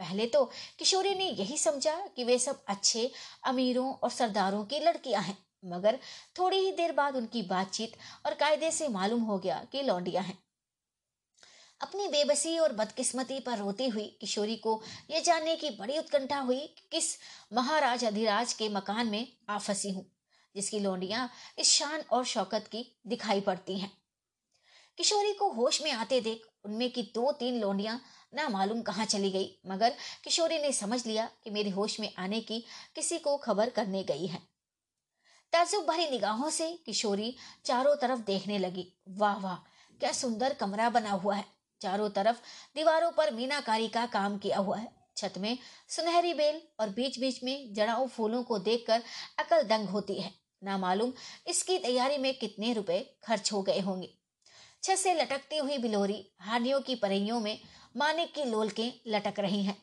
पहले 0.01 0.27
तो 0.27 0.45
किशोरी 0.79 1.15
ने 1.15 1.29
यही 1.31 1.59
समझा 1.59 1.97
कि 2.17 2.25
वे 2.25 2.39
सब 2.39 2.65
अच्छे 2.69 3.11
अमीरों 3.45 3.93
और 3.93 4.11
सरदारों 4.11 4.65
की 4.65 4.81
लड़कियाँ 4.81 5.23
हैं, 5.23 5.37
मगर 5.65 5.99
थोड़ी 6.39 6.57
ही 6.57 6.73
देर 6.73 6.93
बाद 6.93 7.17
उनकी 7.17 7.43
बातचीत 7.43 7.97
और 8.27 8.35
कायदे 8.35 8.71
से 8.71 8.89
मालूम 8.89 9.23
हो 9.23 9.39
गया 9.39 9.63
कि 9.73 9.83
लौंडियाँ 9.83 10.25
हैं। 10.25 10.39
अपनी 11.83 12.07
बेबसी 12.09 12.57
और 12.59 12.73
बदकिस्मती 12.73 13.39
पर 13.41 13.59
रोती 13.59 13.89
हुई 13.89 14.07
किशोरी 14.21 14.57
को 14.57 14.81
यह 15.11 15.21
जानने 15.21 15.55
की 15.57 15.71
बड़ी 15.71 15.99
उत्कंठा 15.99 16.39
हुई 16.41 16.59
कि 16.59 16.89
किस 16.93 17.17
महाराज 17.53 18.05
अधिराज 18.05 18.53
के 18.53 18.69
मकान 18.69 19.07
में 19.07 19.27
आ 19.49 19.59
फंसी 19.59 19.91
हूँ, 19.91 20.05
जिसकी 20.55 20.81
लोंडियाँ 20.81 21.29
इस 21.59 21.71
शान 21.71 22.01
और 22.13 22.25
शौकत 22.25 22.69
की 22.73 22.85
दिखाई 23.07 23.41
पड़ती 23.41 23.79
हैं। 23.79 23.91
किशोरी 24.99 25.33
को 25.33 25.49
होश 25.51 25.83
में 25.83 25.91
आते 25.93 26.21
देख 26.21 26.43
उनमें 26.65 26.91
की 26.91 27.03
दो 27.15 27.31
तीन 27.33 27.61
लोंडियाँ 27.61 28.01
ना 28.35 28.49
मालूम 28.49 28.83
कहाँ 28.83 29.05
चली 29.07 29.31
गई, 29.31 29.51
मगर 29.67 29.95
किशोरी 30.25 30.59
ने 30.59 30.73
समझ 30.73 31.07
लिया 31.07 31.29
कि 31.45 31.51
मेरे 31.51 31.71
होश 31.71 31.99
में 32.01 32.13
आने 32.19 32.41
की 32.41 32.65
किसी 32.95 33.19
को 33.19 33.37
खबर 33.37 33.71
करने 33.71 34.03
गई 34.05 34.27
है। 34.27 34.39
ताजुब 35.53 35.85
भरी 35.85 36.09
निगाहों 36.11 36.51
से 36.51 36.71
किशोरी 36.87 37.35
चारों 37.65 37.95
तरफ़ 37.97 38.21
देखने 38.21 38.59
लगी। 38.59 38.87
वाह 39.09 39.37
वाह, 39.39 39.57
क्या 40.01 40.13
सुंदर 40.13 40.55
कमरा 40.55 40.89
बना 40.91 41.11
हुआ 41.13 41.35
है। 41.35 41.45
चारों 41.83 42.09
तरफ़ 42.11 42.37
दीवारों 42.75 43.11
पर 43.11 43.35
मीनाकारी 43.35 43.89
का 43.89 44.07
काम 44.07 44.39
किया 44.39 44.59
हुआ 44.59 44.77
है। 44.77 44.89
छत 45.17 45.35
में 45.39 45.59
सुनहरी 45.89 46.35
बेल 46.35 46.61
और 46.81 46.89
बीच 46.89 47.19
बीच 47.19 47.43
में 47.45 47.75
जड़ाऊ 47.75 48.07
फूलों 48.07 48.43
को 48.43 48.59
देखकर 48.59 49.03
अकल 49.39 49.63
दंग 49.63 49.89
होती 49.89 50.21
है। 50.21 50.33
ना 50.63 50.79
मालूम 50.79 51.13
इसकी 51.47 51.79
तैयारी 51.79 52.19
में 52.19 52.35
कितने 52.39 52.73
रुपए 52.73 52.99
खर्च 53.25 53.53
हो 53.53 53.63
गए 53.63 53.81
होंगे। 53.81 54.15
छत 54.83 54.97
से 54.97 55.15
लटकती 55.15 55.57
हुई 55.57 55.79
बिलोरी 55.79 56.25
हानियों 56.41 56.81
की 56.81 56.95
परइयों 56.95 57.41
में 57.41 57.59
मानिक 57.97 58.35
की 58.35 58.45
लोलकें 58.45 58.93
लटक 59.07 59.41
रही 59.41 59.63
हैं। 59.65 59.77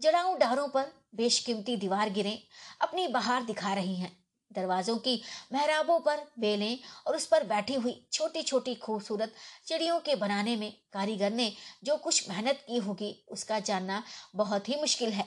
जड़ाऊ 0.00 0.36
डारों 0.36 0.68
पर 0.68 0.92
बेशकीमती 1.14 1.76
दीवार 1.76 2.10
गिरे, 2.10 2.38
अपनी 2.80 3.06
बहार 3.08 3.44
दिखा 3.44 3.74
रही 3.74 3.96
हैं। 3.96 4.25
दरवाजों 4.50 4.96
की 4.96 5.20
मेहराबों 5.52 5.98
पर 6.00 6.26
बेलें 6.38 6.78
और 7.06 7.16
उस 7.16 7.26
पर 7.26 7.44
बैठी 7.44 7.74
हुई 7.74 8.00
छोटी 8.12 8.42
छोटी 8.42 8.74
खूबसूरत 8.74 9.34
चिड़ियों 9.66 9.98
के 10.00 10.14
बनाने 10.16 10.56
में 10.56 10.72
कारीगर 10.92 11.32
ने 11.32 11.52
जो 11.84 11.96
कुछ 11.96 12.28
मेहनत 12.28 12.64
की 12.68 12.78
होगी, 12.78 13.14
उसका 13.28 13.58
जानना 13.60 14.02
बहुत 14.36 14.68
ही 14.68 14.80
मुश्किल 14.80 15.12
है। 15.12 15.26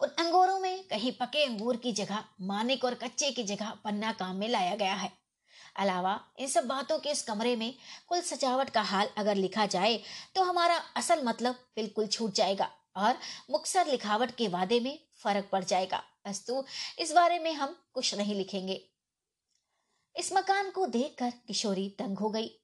उन 0.00 0.08
अंगूरों 0.18 0.58
में 0.58 0.84
कहीं 0.84 1.12
पके 1.12 1.44
अंगूर 1.44 1.76
की 1.76 1.92
जगह, 1.92 2.24
मानिक 2.42 2.84
और 2.84 2.94
कच्चे 2.94 3.30
की 3.30 3.42
जगह 3.44 3.72
पन्ना 3.84 4.12
काम 4.12 4.36
में 4.36 4.48
लाया 4.48 4.74
गया 4.74 4.94
है। 4.94 5.12
अलावा, 5.76 6.18
इन 6.38 6.48
सब 6.48 6.66
बातों 6.66 6.98
के 6.98 7.10
इस 7.10 7.22
कमरे 7.22 7.54
में 7.56 7.74
कुल 8.08 8.20
सजावट 8.20 8.70
का 8.70 8.82
हाल 8.82 9.08
अगर 9.18 9.34
लिखा 9.34 9.66
जाए 9.66 10.00
तो 10.34 10.42
हमारा 10.42 10.76
असल 10.96 11.22
मतलब 11.24 11.54
बिल्कुल 11.76 12.06
छूट 12.06 12.34
जाएगा 12.34 12.70
और 12.96 13.18
मुक्सर 13.50 13.86
लिखावट 13.86 14.30
के 14.30 14.48
वादे 14.48 14.80
में 14.80 14.98
फ़र्क 15.16 15.48
पड़ 15.52 15.64
जाएगा। 15.64 16.02
अस्तु, 16.24 16.64
इस 16.98 17.12
बारे 17.12 17.38
में 17.38 17.52
हम 17.52 17.86
कुछ 17.92 18.14
नहीं 18.14 18.34
लिखेंगे। 18.34 18.90
इस 20.16 20.32
मकान 20.32 20.70
को 20.70 20.86
देखकर 20.86 21.30
किशोरी 21.30 21.88
तंग 21.88 22.18
हो 22.18 22.30
गई। 22.30 22.60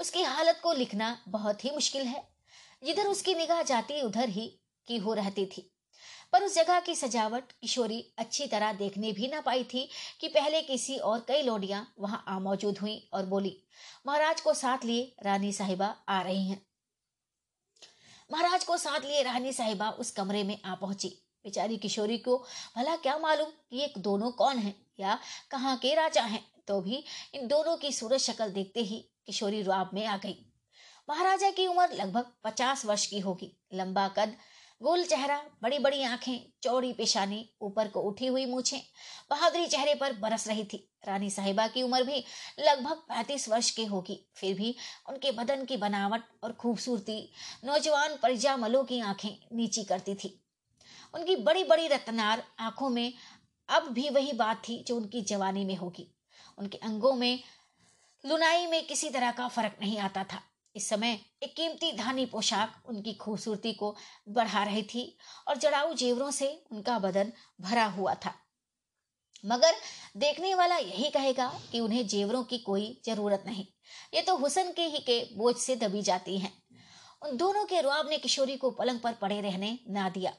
उसकी 0.00 0.22
हालत 0.22 0.60
को 0.62 0.72
लिखना 0.72 1.24
बहुत 1.28 1.64
ही 1.64 1.70
मुश्किल 1.70 2.06
है। 2.06 2.34
जिधर 2.84 3.06
उसकी 3.06 3.34
निगाह 3.34 3.62
जाती, 3.62 4.02
उधर 4.02 4.28
ही 4.28 4.60
की 4.86 4.96
हो 4.96 5.14
रहती 5.14 5.46
थी। 5.46 5.70
पर 6.32 6.42
उस 6.42 6.54
जगह 6.54 6.80
की 6.80 6.94
सजावट 6.94 7.52
किशोरी 7.52 8.14
अच्छी 8.18 8.46
तरह 8.46 8.72
देखने 8.72 9.12
भी 9.12 9.28
ना 9.28 9.40
पाई 9.40 9.64
थी 9.64 9.88
कि 10.20 10.28
पहले 10.28 10.62
किसी 10.62 10.98
और 10.98 11.24
कई 11.28 11.42
लोडियाँ 11.42 11.94
वहाँ 11.98 12.24
आ 12.28 12.38
मौजूद 12.38 12.78
हुई 12.78 13.10
और 13.12 13.26
बोली, 13.26 13.64
महाराज 14.06 14.40
को 14.40 14.54
साथ 14.54 14.84
लिए 14.84 15.16
रानी 15.22 15.52
साहिबा 15.52 15.86
आ 16.08 16.22
रही 16.22 16.48
हैं। 16.48 16.66
महाराज 18.32 18.64
को 18.64 18.76
साथ 18.76 19.00
लिए 19.00 19.22
रानी 19.22 19.52
साहिबा 19.52 19.90
उस 19.90 20.10
कमरे 20.10 20.44
में 20.44 20.62
आ 20.62 20.74
पहुँची। 20.74 21.23
बेचारी 21.44 21.76
किशोरी 21.76 22.18
को, 22.18 22.44
भला 22.76 22.96
क्या 22.96 23.18
मालूम 23.18 23.48
कि 23.70 23.76
ये 23.76 23.92
दोनों 23.98 24.30
कौन 24.30 24.58
है 24.58 24.74
या 25.00 25.18
कहाँ 25.50 25.76
के 25.76 25.94
राजा 25.94 26.22
हैं? 26.22 26.54
तो 26.68 26.80
भी 26.80 27.04
इन 27.34 27.48
दोनों 27.48 27.76
की 27.76 27.92
सूरज 27.92 28.20
शक्ल 28.20 28.50
देखते 28.50 28.80
ही 28.80 29.04
किशोरी 29.26 29.62
रुआब 29.62 29.90
में 29.94 30.06
आ 30.06 30.16
गई। 30.16 30.46
महाराजा 31.10 31.50
की 31.50 31.66
उम्र 31.66 31.88
लगभग 31.92 32.26
पचास 32.44 32.84
वर्ष 32.84 33.06
की 33.06 33.18
होगी। 33.18 33.56
लंबा 33.74 34.08
कद, 34.08 34.36
गोल 34.82 35.04
चेहरा 35.04 35.44
बड़ी 35.62 35.78
बड़ी 35.78 36.02
आँखें, 36.02 36.52
चौड़ी 36.62 36.92
पेशानी, 36.92 37.50
ऊपर 37.60 37.88
को 37.88 38.00
उठी 38.00 38.26
हुई 38.26 38.46
मूछें, 38.46 38.80
बहादुरी 39.30 39.66
चेहरे 39.66 39.94
पर 39.94 40.12
बरस 40.12 40.48
रही 40.48 40.64
थी। 40.64 40.90
रानी 41.08 41.30
साहिबा 41.30 41.66
की 41.66 41.82
उम्र 41.82 42.02
भी 42.02 42.24
लगभग 42.60 42.96
पैंतीस 42.96 43.48
वर्ष 43.48 43.70
की 43.70 43.84
होगी। 43.84 44.28
फिर 44.34 44.54
भी 44.54 44.76
उनके 45.08 45.32
बदन 45.32 45.64
की 45.64 45.76
बनावट 45.76 46.22
और 46.44 46.52
खूबसूरती, 46.52 47.32
नौजवान 47.64 48.16
परिजामलों 48.22 48.84
की 48.84 49.00
आँखें 49.00 49.46
नीची 49.52 49.84
करती 49.84 50.14
थी। 50.14 50.43
उनकी 51.14 51.36
बड़ी 51.36 51.64
बड़ी 51.64 51.88
रतनार 51.88 52.42
आँखों 52.58 52.88
में 52.88 53.12
अब 53.68 53.82
भी 53.82 54.08
वही 54.10 54.32
बात 54.32 54.62
थी 54.68 54.84
जो 54.88 54.96
उनकी 54.96 55.22
जवानी 55.22 55.64
में 55.64 55.76
होगी। 55.76 56.14
उनके 56.58 56.78
अंगों 56.78 57.14
में, 57.14 57.42
लुनाई 58.26 58.66
में 58.66 58.86
किसी 58.86 59.10
तरह 59.10 59.30
का 59.30 59.48
फ़र्क 59.48 59.76
नहीं 59.80 59.98
आता 59.98 60.24
था। 60.24 60.42
इस 60.76 60.88
समय 60.88 61.18
एक 61.42 61.54
कीमती 61.56 61.92
धानी 61.92 62.26
पोशाक 62.26 62.82
उनकी 62.86 63.14
खूबसूरती 63.14 63.72
को 63.72 63.96
बढ़ा 64.28 64.64
रही 64.64 64.82
थी 64.82 65.18
और 65.48 65.56
जड़ाऊ 65.56 65.94
जेवरों 65.94 66.30
से 66.30 66.64
उनका 66.72 66.98
बदन 66.98 67.32
भरा 67.60 67.84
हुआ 67.84 68.14
था। 68.14 68.34
मगर 69.46 69.74
देखने 70.16 70.54
वाला 70.54 70.76
यही 70.76 71.10
कहेगा 71.10 71.60
कि 71.72 71.80
उन्हें 71.80 72.06
जेवरों 72.06 72.44
की 72.44 72.58
कोई 72.58 73.00
ज़रूरत 73.04 73.42
नहीं। 73.46 73.66
ये 74.14 74.22
तो 74.22 74.36
हुसन 74.36 74.72
के 74.72 74.82
ही 74.82 74.98
के 74.98 75.28
बोझ 75.36 75.56
से 75.56 75.76
दबी 75.76 76.02
जाती 76.02 76.38
हैं। 76.38 76.52
उन 77.22 77.36
दोनों 77.36 77.64
के 77.64 77.80
रुआब 77.80 78.08
ने 78.08 78.18
किशोरी 78.18 78.56
को 78.56 78.70
पलंग 78.70 79.00
पर 79.00 79.12
पड़े 79.12 79.40
रहने 79.40 79.78
ना 79.88 80.08
दिया। 80.08 80.32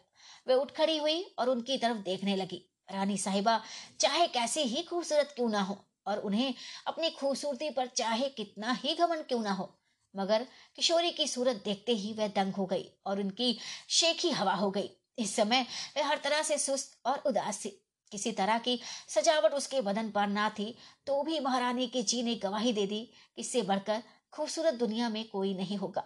वे 0.48 0.54
उठ 0.54 0.72
खड़ी 0.72 0.98
हुई 0.98 1.22
और 1.40 1.50
उनकी 1.50 1.78
तरफ़ 1.78 1.98
देखने 2.04 2.36
लगी। 2.36 2.62
रानी 2.90 3.18
साहिबा, 3.18 3.62
चाहे 4.00 4.28
कैसे 4.30 4.64
ही 4.64 4.82
खूबसूरत 4.84 5.34
क्यों 5.36 5.50
ना 5.50 5.62
हो 5.62 5.78
और 6.08 6.20
उन्हें 6.20 6.54
अपनी 6.88 7.10
खूबसूरती 7.12 7.70
पर 7.70 7.88
चाहे 7.88 8.30
कितना 8.32 8.72
ही 8.74 8.94
घमन 8.96 9.22
क्यों 9.22 9.42
ना 9.44 9.52
हो, 9.52 9.70
मगर 10.14 10.46
किशोरी 10.76 11.12
की 11.12 11.28
सूरत 11.28 11.62
देखते 11.66 11.92
ही 11.94 12.14
वह 12.14 12.28
दंग 12.36 12.54
हो 12.54 12.66
गई 12.66 12.86
और 13.06 13.20
उनकी 13.20 13.58
शेखी 13.92 14.32
हवा 14.32 14.54
हो 14.56 14.70
गई। 14.72 14.90
इस 15.18 15.36
समय 15.36 15.66
वह 15.98 16.08
हर 16.08 16.18
तरह 16.24 16.42
से 16.42 16.58
सुस्त 16.58 16.98
और 17.06 17.22
उदास 17.26 17.64
थी। 17.66 17.70
किसी 18.12 18.32
तरह 18.32 18.58
की 18.60 18.80
सजावट 19.10 19.54
उसके 19.54 19.82
बदन 19.82 20.10
पर 20.10 20.28
ना 20.28 20.50
थी 20.50 20.76
तो 21.08 21.22
भी 21.24 21.40
महारानी 21.40 21.88
के 21.88 22.02
जी 22.04 22.22
ने 22.24 22.36
गवाही 22.36 22.74
दे 22.74 22.86
दी, 22.88 23.10
इससे 23.38 23.62
बढ़कर 23.62 24.04
खूबसूरत 24.34 24.74
दुनिया 24.76 25.10
में 25.10 25.28
कोई 25.30 25.54
नहीं 25.54 25.78
होगा। 25.78 26.04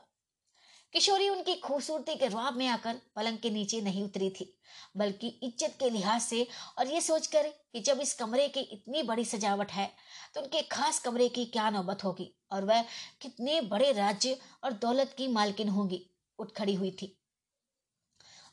किशोरी 0.93 1.27
उनकी 1.29 1.53
खूबसूरती 1.57 2.15
के 2.15 2.27
रुआब 2.27 2.55
में 2.57 2.67
आकर 2.67 2.95
पलंग 3.15 3.37
के 3.37 3.49
नीचे 3.49 3.81
नहीं 3.81 4.03
उतरी 4.03 4.29
थी, 4.31 4.53
बल्कि 4.97 5.27
इज़्ज़त 5.27 5.75
के 5.79 5.89
लिहाज 5.89 6.21
से 6.21 6.45
और 6.77 6.87
ये 6.87 7.01
सोचकर 7.01 7.47
कि 7.73 7.79
जब 7.81 7.99
इस 8.01 8.13
कमरे 8.15 8.47
की 8.47 8.59
इतनी 8.61 9.03
बड़ी 9.03 9.25
सजावट 9.25 9.71
है 9.71 9.89
तो 10.35 10.41
उनके 10.41 10.61
खास 10.71 10.99
कमरे 10.99 11.27
की 11.29 11.45
क्या 11.47 11.69
नौबत 11.69 12.03
होगी 12.03 12.33
और 12.51 12.65
वह 12.65 12.81
कितने 13.21 13.59
बड़े 13.63 13.91
राज्य 13.93 14.37
और 14.63 14.73
दौलत 14.75 15.13
की 15.17 15.27
मालकिन 15.29 15.69
होंगी, 15.69 16.05
उठ 16.39 16.51
खड़ी 16.53 16.75
हुई 16.75 16.91
थी। 16.91 17.15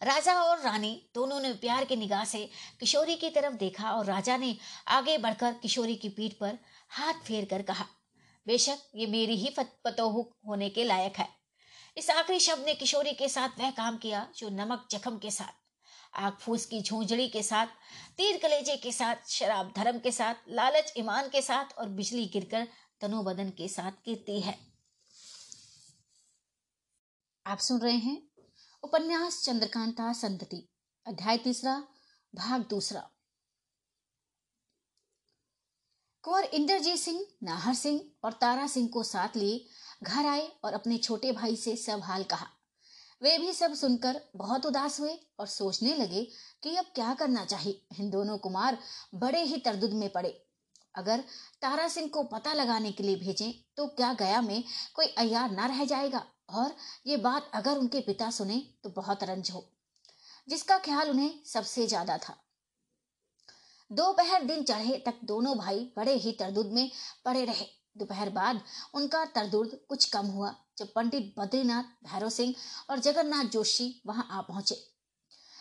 राजा 0.00 0.32
और 0.40 0.58
रानी 0.60 0.90
दोनों 1.14 1.40
ने 1.40 1.52
प्यार 1.54 1.84
की 1.84 1.96
निगाह 1.96 2.24
से 2.26 2.38
किशोरी 2.80 3.14
की 3.16 3.30
तरफ़ 3.30 3.54
देखा 3.56 3.92
और 3.92 4.04
राजा 4.06 4.36
ने 4.36 4.56
आगे 4.88 5.16
बढ़कर 5.18 5.52
किशोरी 5.62 5.96
की 5.96 6.08
पीठ 6.10 6.32
पर 6.34 6.58
हाथ 6.90 7.24
फेर 7.24 7.44
कर 7.50 7.62
कहा, 7.62 7.86
बेशक 8.46 8.78
ये 8.96 9.06
मेरी 9.08 9.36
ही 9.36 9.54
पतोहू 9.58 10.30
होने 10.48 10.68
के 10.70 10.84
लायक 10.84 11.16
है। 11.18 11.28
इस 11.96 12.10
आखिरी 12.10 12.40
शब्द 12.40 12.64
ने 12.66 12.74
किशोरी 12.74 13.12
के 13.12 13.28
साथ 13.28 13.48
वह 13.58 13.70
काम 13.70 13.96
किया, 13.96 14.26
जो 14.36 14.48
नमक 14.48 14.86
जख्म 14.90 15.18
के 15.18 15.30
साथ, 15.30 15.52
आग 16.14 16.32
फूस 16.32 16.66
की 16.66 16.80
झोंझड़ी 16.82 17.28
के 17.28 17.42
साथ, 17.42 17.66
तीर 18.16 18.38
कलेजे 18.38 18.76
के 18.76 18.92
साथ, 18.92 19.16
शराब 19.28 19.72
धर्म 19.76 19.98
के 19.98 20.12
साथ, 20.12 20.34
लालच 20.48 20.92
ईमान 20.96 21.28
के 21.28 21.42
साथ 21.42 21.78
और 21.78 21.88
बिजली 21.88 22.26
गिरकर 22.26 22.68
तनो 23.00 23.22
बदन 23.22 23.50
के 23.50 23.68
साथ 23.68 23.92
गिरती 24.04 24.40
है। 24.40 24.58
आप 27.46 27.58
सुन 27.58 27.80
रहे 27.80 27.96
हैं 27.96 28.22
उपन्यास 28.82 29.42
चंद्रकांता 29.44 30.12
संतति, 30.12 30.68
अध्याय 31.06 31.38
तीसरा, 31.38 31.76
भाग 32.34 32.66
दूसरा। 32.70 33.10
कुंवर 36.24 36.44
इंद्रजीत 36.44 36.98
सिंह, 36.98 37.26
नाहर 37.42 37.74
सिंह 37.74 38.00
और 38.24 38.32
तारा 38.32 38.66
सिंह 38.66 38.88
को 38.88 39.02
साथ 39.02 39.36
लिए 39.36 39.64
घर 40.02 40.26
आए 40.26 40.48
और 40.64 40.72
अपने 40.72 40.98
छोटे 40.98 41.32
भाई 41.32 41.56
से 41.56 41.76
सब 41.76 42.00
हाल 42.00 42.24
कहा। 42.24 42.46
वे 43.22 43.36
भी 43.38 43.52
सब 43.52 43.74
सुनकर 43.74 44.20
बहुत 44.36 44.66
उदास 44.66 44.98
हुए 45.00 45.18
और 45.40 45.46
सोचने 45.46 45.94
लगे 45.94 46.22
कि 46.62 46.74
अब 46.76 46.84
क्या 46.94 47.12
करना 47.14 47.44
चाहिए। 47.44 47.80
इन 48.00 48.10
दोनों 48.10 48.38
कुमार 48.38 48.78
बड़े 49.14 49.42
ही 49.42 49.56
तरदुद 49.58 49.92
में 49.92 50.08
पड़े। 50.12 50.30
अगर 50.94 51.20
तारा 51.62 51.86
सिंह 51.88 52.08
को 52.08 52.22
पता 52.24 52.52
लगाने 52.52 52.92
के 52.92 53.02
लिए 53.02 53.16
भेजें 53.16 53.52
तो 53.76 53.86
क्या 53.88 54.12
गया 54.14 54.40
में 54.40 54.62
कोई 54.94 55.06
अयार 55.18 55.50
ना 55.50 55.66
रह 55.66 55.84
जाएगा? 55.84 56.24
और 56.50 56.74
ये 57.06 57.16
बात 57.18 57.50
अगर 57.54 57.78
उनके 57.78 58.00
पिता 58.00 58.30
सुने 58.30 58.58
तो 58.84 58.90
बहुत 58.90 59.24
रंज 59.24 59.50
हो। 59.50 59.64
जिसका 60.48 60.78
ख्याल 60.78 61.10
उन्हें 61.10 61.30
सबसे 61.44 61.86
ज़्यादा 61.86 62.18
था। 62.18 62.36
दोपहर 63.90 64.44
दिन 64.44 64.62
चढ़े 64.62 65.02
तक 65.06 65.18
दोनों 65.24 65.56
भाई 65.58 65.80
बड़े 65.96 66.14
ही 66.14 66.32
तरदुद 66.32 66.72
में 66.72 66.90
पड़े 67.24 67.44
रहे। 67.44 67.66
दोपहर 67.96 68.30
बाद 68.30 68.60
उनका 68.94 69.24
तरदुर्द 69.24 69.78
कुछ 69.88 70.04
कम 70.04 70.26
हुआ, 70.26 70.54
जब 70.78 70.92
पंडित 70.92 71.34
बद्रीनाथ, 71.38 71.82
भैरव 72.04 72.28
सिंह 72.28 72.54
और 72.90 72.98
जगन्नाथ 72.98 73.44
जोशी 73.44 74.02
वहाँ 74.06 74.28
आ 74.30 74.40
पहुँचे। 74.40 74.74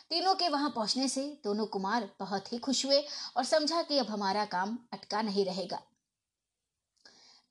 तीनों 0.10 0.36
के 0.36 0.50
वहाँ 0.50 0.70
पहुँचने 0.70 1.08
से 1.10 1.22
दोनों 1.44 1.66
कुमार 1.66 2.10
बहुत 2.20 2.54
ही 2.54 2.58
खुश 2.58 2.86
हुए 2.86 3.04
और 3.38 3.44
समझा 3.44 3.82
कि 3.82 3.98
अब 3.98 4.08
हमारा 4.08 4.46
काम 4.46 4.78
अटका 4.94 5.22
नहीं 5.22 5.46
रहेगा। 5.46 5.82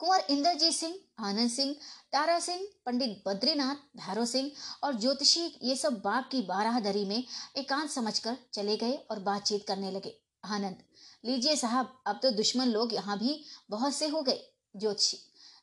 कुंवर 0.01 0.25
इंद्रजीत 0.31 0.73
सिंह, 0.73 0.95
आनंद 1.19 1.51
सिंह, 1.51 1.75
तारा 2.13 2.39
सिंह, 2.41 2.67
पंडित 2.87 3.23
बद्रीनाथ, 3.27 3.75
भैरव 3.97 4.25
सिंह 4.27 4.51
और 4.85 4.95
ज्योतिषी 4.95 5.59
ये 5.63 5.77
सब 5.77 6.01
बाग 6.01 6.25
की 6.31 6.43
बाराहदरी 6.43 7.05
में 7.05 7.25
एकांत 7.57 7.91
समझकर 7.91 8.37
चले 8.53 8.77
गए 8.77 8.95
और 9.11 9.19
बातचीत 9.21 9.67
करने 9.69 9.91
लगे। 9.91 10.17
आनंद, 10.45 10.83
लीजिए 11.25 11.57
साहब, 11.57 12.03
अब 12.07 12.21
तो 12.23 12.31
दुश्मन 12.31 12.69
लोग 12.69 12.95
यहाँ 12.95 13.19
भी 13.19 13.45
बहुत 13.71 13.95
से 13.95 14.09
हो 14.09 14.23
गए। 14.23 14.41
ज्योतिषी 14.75 15.19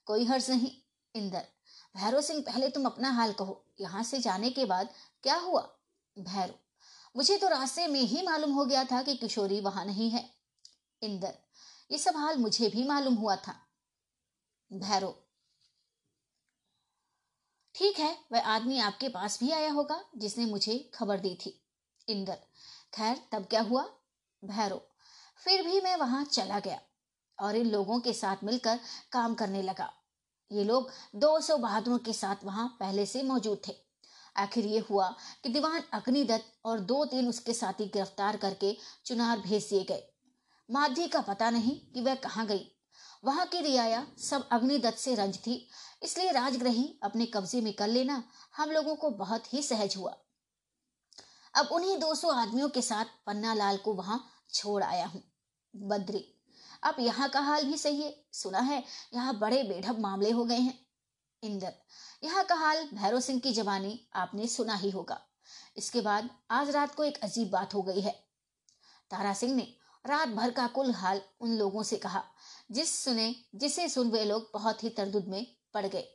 कोई 0.06 0.26
हर्ष 0.26 0.50
नहीं। 0.50 0.72
इंदर 1.16 1.48
भैरव 1.98 2.22
सिंह, 2.22 2.42
पहले 2.42 2.70
तुम 2.70 2.86
अपना 2.86 3.10
हाल 3.12 3.34
कहो। 3.34 3.64
यहाँ 3.82 4.04
से 4.04 4.20
जाने 4.20 4.50
के 4.50 4.66
बाद 4.66 4.94
क्या 5.24 5.36
हुआ? 5.36 5.62
भैरव 6.18 6.54
मुझे 7.16 7.38
तो 7.38 7.48
रास्ते 7.48 7.88
में 7.88 8.00
ही 8.00 8.22
मालूम 8.22 8.52
हो 8.52 8.66
गया 8.66 8.84
था 8.84 9.02
कि 9.04 9.16
किशोरी 9.16 9.60
वहाँ 9.62 9.86
नहीं 9.86 10.10
है। 10.10 10.30
इंदर, 11.02 11.38
ये 11.92 11.98
सब 11.98 12.16
हाल 12.16 12.38
मुझे 12.38 12.70
भी 12.70 12.84
मालूम 12.84 13.16
हुआ 13.16 13.36
था। 13.36 13.56
भैरव 14.74 15.16
ठीक 17.76 18.00
है, 18.00 18.18
वह 18.32 18.42
आदमी 18.42 18.80
आपके 18.80 19.10
पास 19.10 19.40
भी 19.40 19.52
आया 19.52 19.72
होगा, 19.72 20.04
जिसने 20.18 20.46
मुझे 20.46 20.78
खबर 20.94 21.20
दी 21.20 21.36
थी। 21.36 21.62
इंदर, 22.08 22.38
खैर, 22.94 23.18
तब 23.32 23.46
क्या 23.46 23.62
हुआ? 23.62 23.84
भैरव 24.44 24.82
फिर 25.38 25.64
भी 25.64 25.82
मैं 25.82 25.96
वहाँ 25.96 26.24
चला 26.26 26.60
गया। 26.60 26.82
और 27.42 27.56
इन 27.56 27.70
लोगों 27.70 28.00
के 28.00 28.14
साथ 28.14 28.44
मिलकर 28.44 28.80
काम 29.12 29.34
करने 29.34 29.62
लगा। 29.62 29.92
ये 30.52 30.64
लोग 30.64 30.90
200 31.16 31.58
बहादुरों 31.58 31.98
के 32.00 32.14
साथ 32.14 32.44
वहाँ 32.46 32.68
पहले 32.80 33.06
से 33.06 33.24
मौजूद 33.24 33.62
थे। 33.68 33.76
आखिर 34.36 34.66
ये 34.66 34.80
हुआ 34.80 35.08
कि 35.44 35.50
दीवान 35.50 35.82
अग्निदत्त 35.94 36.54
और 36.66 36.80
दो 36.82 37.04
तीन 37.06 37.28
उसके 37.28 37.54
साथी 37.54 37.86
गिरफ़्तार 37.86 38.38
करके 38.38 38.76
चुनार 39.06 39.40
भेज 39.40 39.68
दिए 39.70 39.84
गए। 39.84 40.04
माधी 40.70 41.08
का 41.08 41.22
पता 41.22 41.50
नहीं 41.50 41.80
कि 41.94 42.02
वह 42.02 42.16
कहाँ 42.18 42.46
गई। 42.48 42.68
वहाँ 43.24 43.46
की 43.46 43.62
रियाया 43.62 44.06
सब 44.20 44.48
अग्निदत्त 44.52 44.98
से 44.98 45.16
रंज 45.16 45.38
थी, 45.38 45.68
इसलिए 46.04 46.32
राजग्रही 46.32 47.00
अपने 47.04 47.26
कब्जे 47.26 47.62
में 47.62 47.74
कर 47.74 47.88
लेना 47.88 48.24
हम 48.58 48.72
लोगों 48.72 48.96
को 48.96 49.10
बहुत 49.18 49.54
ही 49.54 49.62
सहज 49.64 49.96
हुआ। 49.98 50.16
अब 51.54 51.70
उन्हीं 51.72 51.98
200 52.00 52.32
आदमियों 52.32 52.70
के 52.70 52.82
साथ 52.82 53.06
पन्ना 53.28 53.54
लाल 53.54 53.78
को 53.78 53.94
वहाँ 53.94 54.24
छोड़ 54.50 54.84
आया 54.84 55.06
हूँ। 55.06 55.24
बद्री 55.74 56.24
अब 56.84 56.96
यहाँ 57.00 57.30
का 57.30 57.40
हाल 57.40 57.64
भी 57.64 57.78
सही 57.78 58.02
है। 58.02 58.14
सुना 58.34 58.60
है, 58.60 58.84
यहाँ 59.14 59.38
बड़े 59.40 59.64
बेढब 59.64 60.00
मामले 60.00 60.32
हो 60.32 60.46
गए 60.46 60.58
हैं। 60.58 60.80
इंदर, 61.44 61.74
यहाँ 62.24 62.44
का 62.46 62.56
हाल 62.56 62.88
भैरव 62.94 63.20
सिंह 63.20 63.40
की 63.40 63.54
जवानी 63.54 64.00
आपने 64.16 64.48
सुना 64.48 64.76
ही 64.76 64.90
होगा। 64.90 65.22
इसके 65.78 66.02
बाद 66.02 66.30
आज 66.52 66.70
रात 66.70 66.96
को 66.96 67.04
एक 67.04 67.18
अजीब 67.24 67.50
बात 67.50 67.74
हो 67.74 67.82
गई 67.82 68.02
है। 68.02 68.12
तारा 69.12 69.34
सिंह 69.34 69.56
ने 69.56 69.68
रात 70.06 70.30
भर 70.30 70.52
का 70.52 70.68
कुल 70.68 70.92
हाल 70.92 71.22
उन 71.42 71.58
लोगों 71.58 71.84
से 71.84 71.98
कहा, 71.98 72.24
जिस 72.72 72.94
सुने, 72.96 73.36
जिसे 73.56 73.88
सुन 73.90 74.12
वे 74.12 74.24
लोग 74.26 74.50
बहुत 74.54 74.84
ही 74.84 74.90
तरदुद 74.90 75.28
में 75.28 75.46
पड़ 75.74 75.86
गए। 75.86 76.08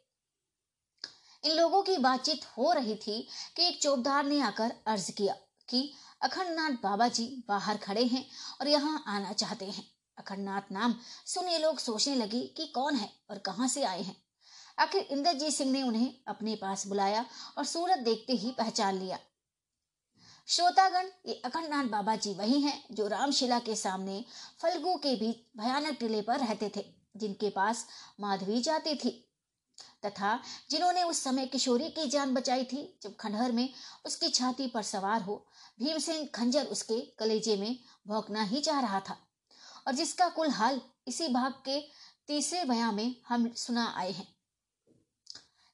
इन 1.45 1.53
लोगों 1.53 1.83
की 1.83 1.97
बातचीत 1.99 2.45
हो 2.57 2.73
रही 2.73 2.95
थी 2.97 3.21
कि 3.57 3.67
एक 3.67 3.81
चौबदार 3.83 4.25
ने 4.25 4.41
आकर 4.41 4.73
अर्ज़ 4.87 5.11
किया 5.11 5.35
कि 5.69 5.91
अखंडनाथ 6.23 6.83
बाबा 6.83 7.09
जी 7.09 7.27
बाहर 7.49 7.77
खड़े 7.77 8.05
हैं 8.05 8.25
और 8.61 8.69
यहाँ 8.69 9.03
आना 9.07 9.33
चाहते 9.33 9.64
हैं। 9.64 9.85
अखंडनाथ 10.19 10.73
नाम 10.73 10.95
सुन 11.27 11.49
ये 11.49 11.59
लोग 11.59 11.79
सोचने 11.79 12.14
लगे 12.14 12.41
कि 12.57 12.67
कौन 12.67 12.95
है 12.95 13.11
और 13.31 13.39
कहाँ 13.39 13.69
से 13.69 13.85
आए 13.85 14.03
हैं। 14.03 14.17
आखिर 14.79 15.03
इंद्रजीत 15.03 15.53
सिंह 15.53 15.71
ने 15.73 15.83
उन्हें 15.83 16.14
अपने 16.29 16.55
पास 16.57 16.87
बुलाया 16.87 17.25
और 17.59 17.64
सूरत 17.64 17.99
देखते 17.99 18.33
ही 18.33 18.51
पहचान 18.51 18.99
लिया। 18.99 19.19
श्रोतागण, 20.49 21.09
ये 21.27 21.35
अखंडनाथ 21.35 21.85
बाबा 21.85 22.17
जी 22.17 22.33
वही 22.35 22.61
हैं 22.61 22.83
जो 22.93 23.07
रामशिला 23.09 23.59
के 23.59 23.77
सामने 23.77 24.25
फल्गु 24.62 24.95
के 24.97 25.14
बीच 25.17 25.37
भयानक 25.59 25.97
टीले 26.01 26.21
पर 26.23 26.39
रहते 26.39 26.71
थे, 26.77 26.85
जिनके 27.17 27.51
पास 27.51 27.87
माधवी 28.21 28.61
जाती 28.61 28.95
थी, 28.95 29.11
तथा 30.05 30.39
जिन्होंने 30.71 31.03
उस 31.03 31.23
समय 31.25 31.47
किशोरी 31.47 31.89
की 31.91 32.07
जान 32.07 32.35
बचाई 32.35 32.64
थी, 32.64 32.99
जब 33.03 33.17
खंडहर 33.17 33.53
में 33.53 33.69
उसकी 34.07 34.29
छाती 34.29 34.67
पर 34.67 34.83
सवार 34.83 35.23
हो, 35.23 35.47
भीमसेन 35.81 36.27
खंजर 36.27 36.67
उसके 36.67 37.01
कलेजे 37.19 37.57
में 37.57 37.79
भौंकना 38.09 38.43
ही 38.43 38.61
चाह 38.61 38.81
रहा 38.81 39.01
था। 39.01 39.17
और 39.87 39.95
जिसका 39.95 40.28
कुल 40.28 40.51
हाल 40.51 40.80
इसी 41.09 41.28
भाग 41.28 41.53
के 41.64 41.80
तीसरे 42.28 42.64
बयां 42.64 42.93
में 42.93 43.14
हम 43.28 43.49
सुना 43.57 43.84
आए 43.97 44.12
हैं। 44.12 44.26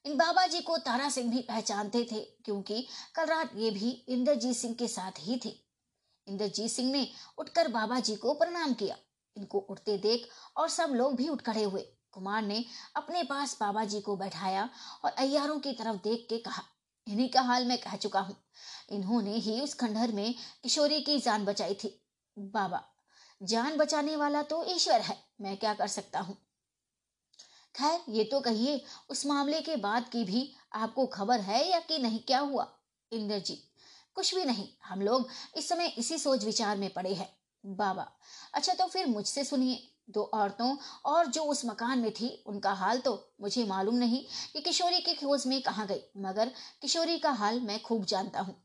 इन 0.05 0.17
बाबा 0.17 0.45
जी 0.47 0.61
को 0.61 0.77
तारा 0.77 1.09
सिंह 1.09 1.31
भी 1.31 1.41
पहचानते 1.41 2.03
थे, 2.11 2.19
क्योंकि 2.45 2.87
कल 3.15 3.25
रात 3.25 3.51
ये 3.55 3.71
भी 3.71 3.89
इंद्रजीत 4.09 4.55
सिंह 4.55 4.73
के 4.73 4.87
साथ 4.87 5.19
ही 5.19 5.39
थे। 5.45 5.53
इंद्रजीत 6.27 6.71
सिंह 6.71 6.91
ने 6.91 7.07
उठकर 7.37 7.67
बाबा 7.67 7.99
जी 7.99 8.15
को 8.15 8.33
प्रणाम 8.33 8.73
किया। 8.73 8.97
इनको 9.35 9.59
उठते 9.59 9.97
देख 9.97 10.27
और 10.57 10.69
सब 10.69 10.89
लोग 10.89 11.15
भी 11.15 11.27
उठ 11.29 11.41
खड़े 11.41 11.63
हुए। 11.63 11.81
कुमार 12.11 12.41
ने 12.41 12.63
अपने 12.95 13.23
पास 13.23 13.57
बाबा 13.59 13.83
जी 13.85 14.01
को 14.01 14.15
बैठाया 14.17 14.69
और 15.05 15.11
अयारों 15.11 15.59
की 15.59 15.71
तरफ़ 15.73 15.97
देख 16.03 16.25
के 16.29 16.37
कहा, 16.37 16.63
इन्हीं 17.07 17.29
का 17.29 17.41
हाल 17.41 17.65
मैं 17.65 17.77
कह 17.77 17.95
चुका 17.95 18.19
हूँ। 18.19 18.35
इन्होंने 18.91 19.35
ही 19.35 19.59
उस 19.61 19.73
खंडहर 19.73 20.11
में 20.11 20.33
किशोरी 20.63 21.01
की 21.01 21.19
जान 21.19 21.45
बचाई 21.45 21.73
थी। 21.73 21.99
बाबा 22.37 22.83
जान 23.41 23.77
बचाने 23.77 24.15
वाला 24.15 24.41
तो 24.41 24.63
ईश्वर 24.65 25.01
है। 25.01 25.17
मैं 25.41 25.55
क्या 25.57 25.73
कर 25.73 25.87
सकता 25.87 26.19
हूँ? 26.19 26.37
खैर, 27.75 27.99
ये 28.09 28.23
तो 28.23 28.39
कहिए, 28.39 28.81
उस 29.09 29.25
मामले 29.25 29.61
के 29.61 29.75
बाद 29.75 30.09
की 30.09 30.23
भी 30.23 30.51
आपको 30.73 31.05
खबर 31.07 31.39
है 31.39 31.67
या 31.69 31.79
कि 31.79 31.97
नहीं, 31.97 32.19
क्या 32.19 32.39
हुआ? 32.39 32.67
इंद्रजीत, 33.11 33.63
कुछ 34.15 34.33
भी 34.35 34.43
नहीं। 34.45 34.67
हम 34.85 35.01
लोग 35.01 35.29
इस 35.57 35.69
समय 35.69 35.93
इसी 35.97 36.17
सोच 36.17 36.43
विचार 36.43 36.77
में 36.77 36.89
पड़े 36.93 37.13
हैं। 37.13 37.29
बाबा 37.63 38.07
अच्छा 38.53 38.73
तो 38.73 38.87
फिर 38.87 39.05
मुझसे 39.05 39.43
सुनिए। 39.43 39.89
दो 40.09 40.23
औरतों 40.33 40.75
और 41.05 41.27
जो 41.27 41.43
उस 41.43 41.65
मकान 41.65 41.99
में 41.99 42.11
थी, 42.11 42.43
उनका 42.47 42.71
हाल 42.73 42.99
तो 42.99 43.13
मुझे 43.41 43.63
मालूम 43.65 43.95
नहीं 43.95 44.23
कि 44.53 44.61
किशोरी 44.61 44.99
की 44.99 45.13
खोज 45.13 45.45
में 45.47 45.61
कहा 45.61 45.85
गई, 45.85 46.01
मगर 46.17 46.51
किशोरी 46.81 47.17
का 47.19 47.31
हाल 47.31 47.59
मैं 47.59 47.81
खूब 47.81 48.05
जानता 48.05 48.39
हूँ। 48.39 48.55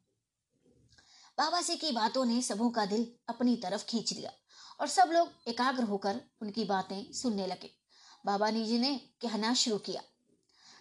बाबा 1.38 1.60
जी 1.60 1.76
की 1.76 1.92
बातों 1.92 2.24
ने 2.24 2.40
सबों 2.42 2.70
का 2.70 2.84
दिल 2.86 3.06
अपनी 3.28 3.56
तरफ़ 3.56 3.84
खींच 3.84 4.12
लिया। 4.12 4.30
और 4.80 4.88
सब 4.88 5.10
लोग 5.12 5.32
एकाग्र 5.48 5.82
होकर 5.82 6.20
उनकी 6.42 6.64
बातें 6.64 7.12
सुनने 7.12 7.46
लगे। 7.46 7.70
बाबा 8.26 8.50
जी 8.50 8.78
ने 8.78 8.94
कहना 9.22 9.52
शुरू 9.54 9.78
किया। 9.78 10.02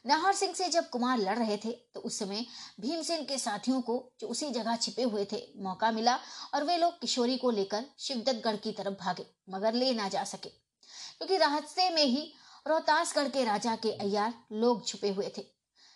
नाहर 0.06 0.34
सिंह 0.34 0.54
से 0.54 0.68
जब 0.70 0.90
कुमार 0.90 1.18
लड़ 1.18 1.38
रहे 1.40 1.58
थे 1.58 1.72
तो 1.94 2.00
उस 2.00 2.20
समय 2.20 2.46
भीमसेन 2.80 3.24
के 3.26 3.38
साथियों 3.38 3.82
को 3.82 3.96
जो 4.20 4.28
उसी 4.28 4.50
जगह 4.52 4.76
छिपे 4.76 5.04
हुए 5.04 5.26
थे, 5.32 5.42
मौका 5.58 5.92
मिला 5.92 6.16
और 6.54 6.64
वे 6.64 6.78
लोग 6.78 7.00
किशोरी 7.00 7.38
को 7.38 7.52
लेकर 7.52 7.86
शिवदत्तगढ़ 8.00 8.56
की 8.56 8.72
तरफ़ 8.72 8.94
भागे, 8.94 9.26
मगर 9.50 9.74
ले 9.74 9.94
ना 9.94 10.08
जा 10.10 10.24
सके। 10.24 10.50
क्योंकि 10.50 11.38
रास्ते 11.38 11.90
में 11.90 12.04
ही 12.04 12.34
रोहतासगढ़ 12.68 13.28
के 13.28 13.44
राजा 13.44 13.76
के 13.76 13.92
अयार 13.92 14.34
लोग 14.52 14.88
छुपे 14.88 15.10
हुए 15.10 15.32
थे। 15.38 15.46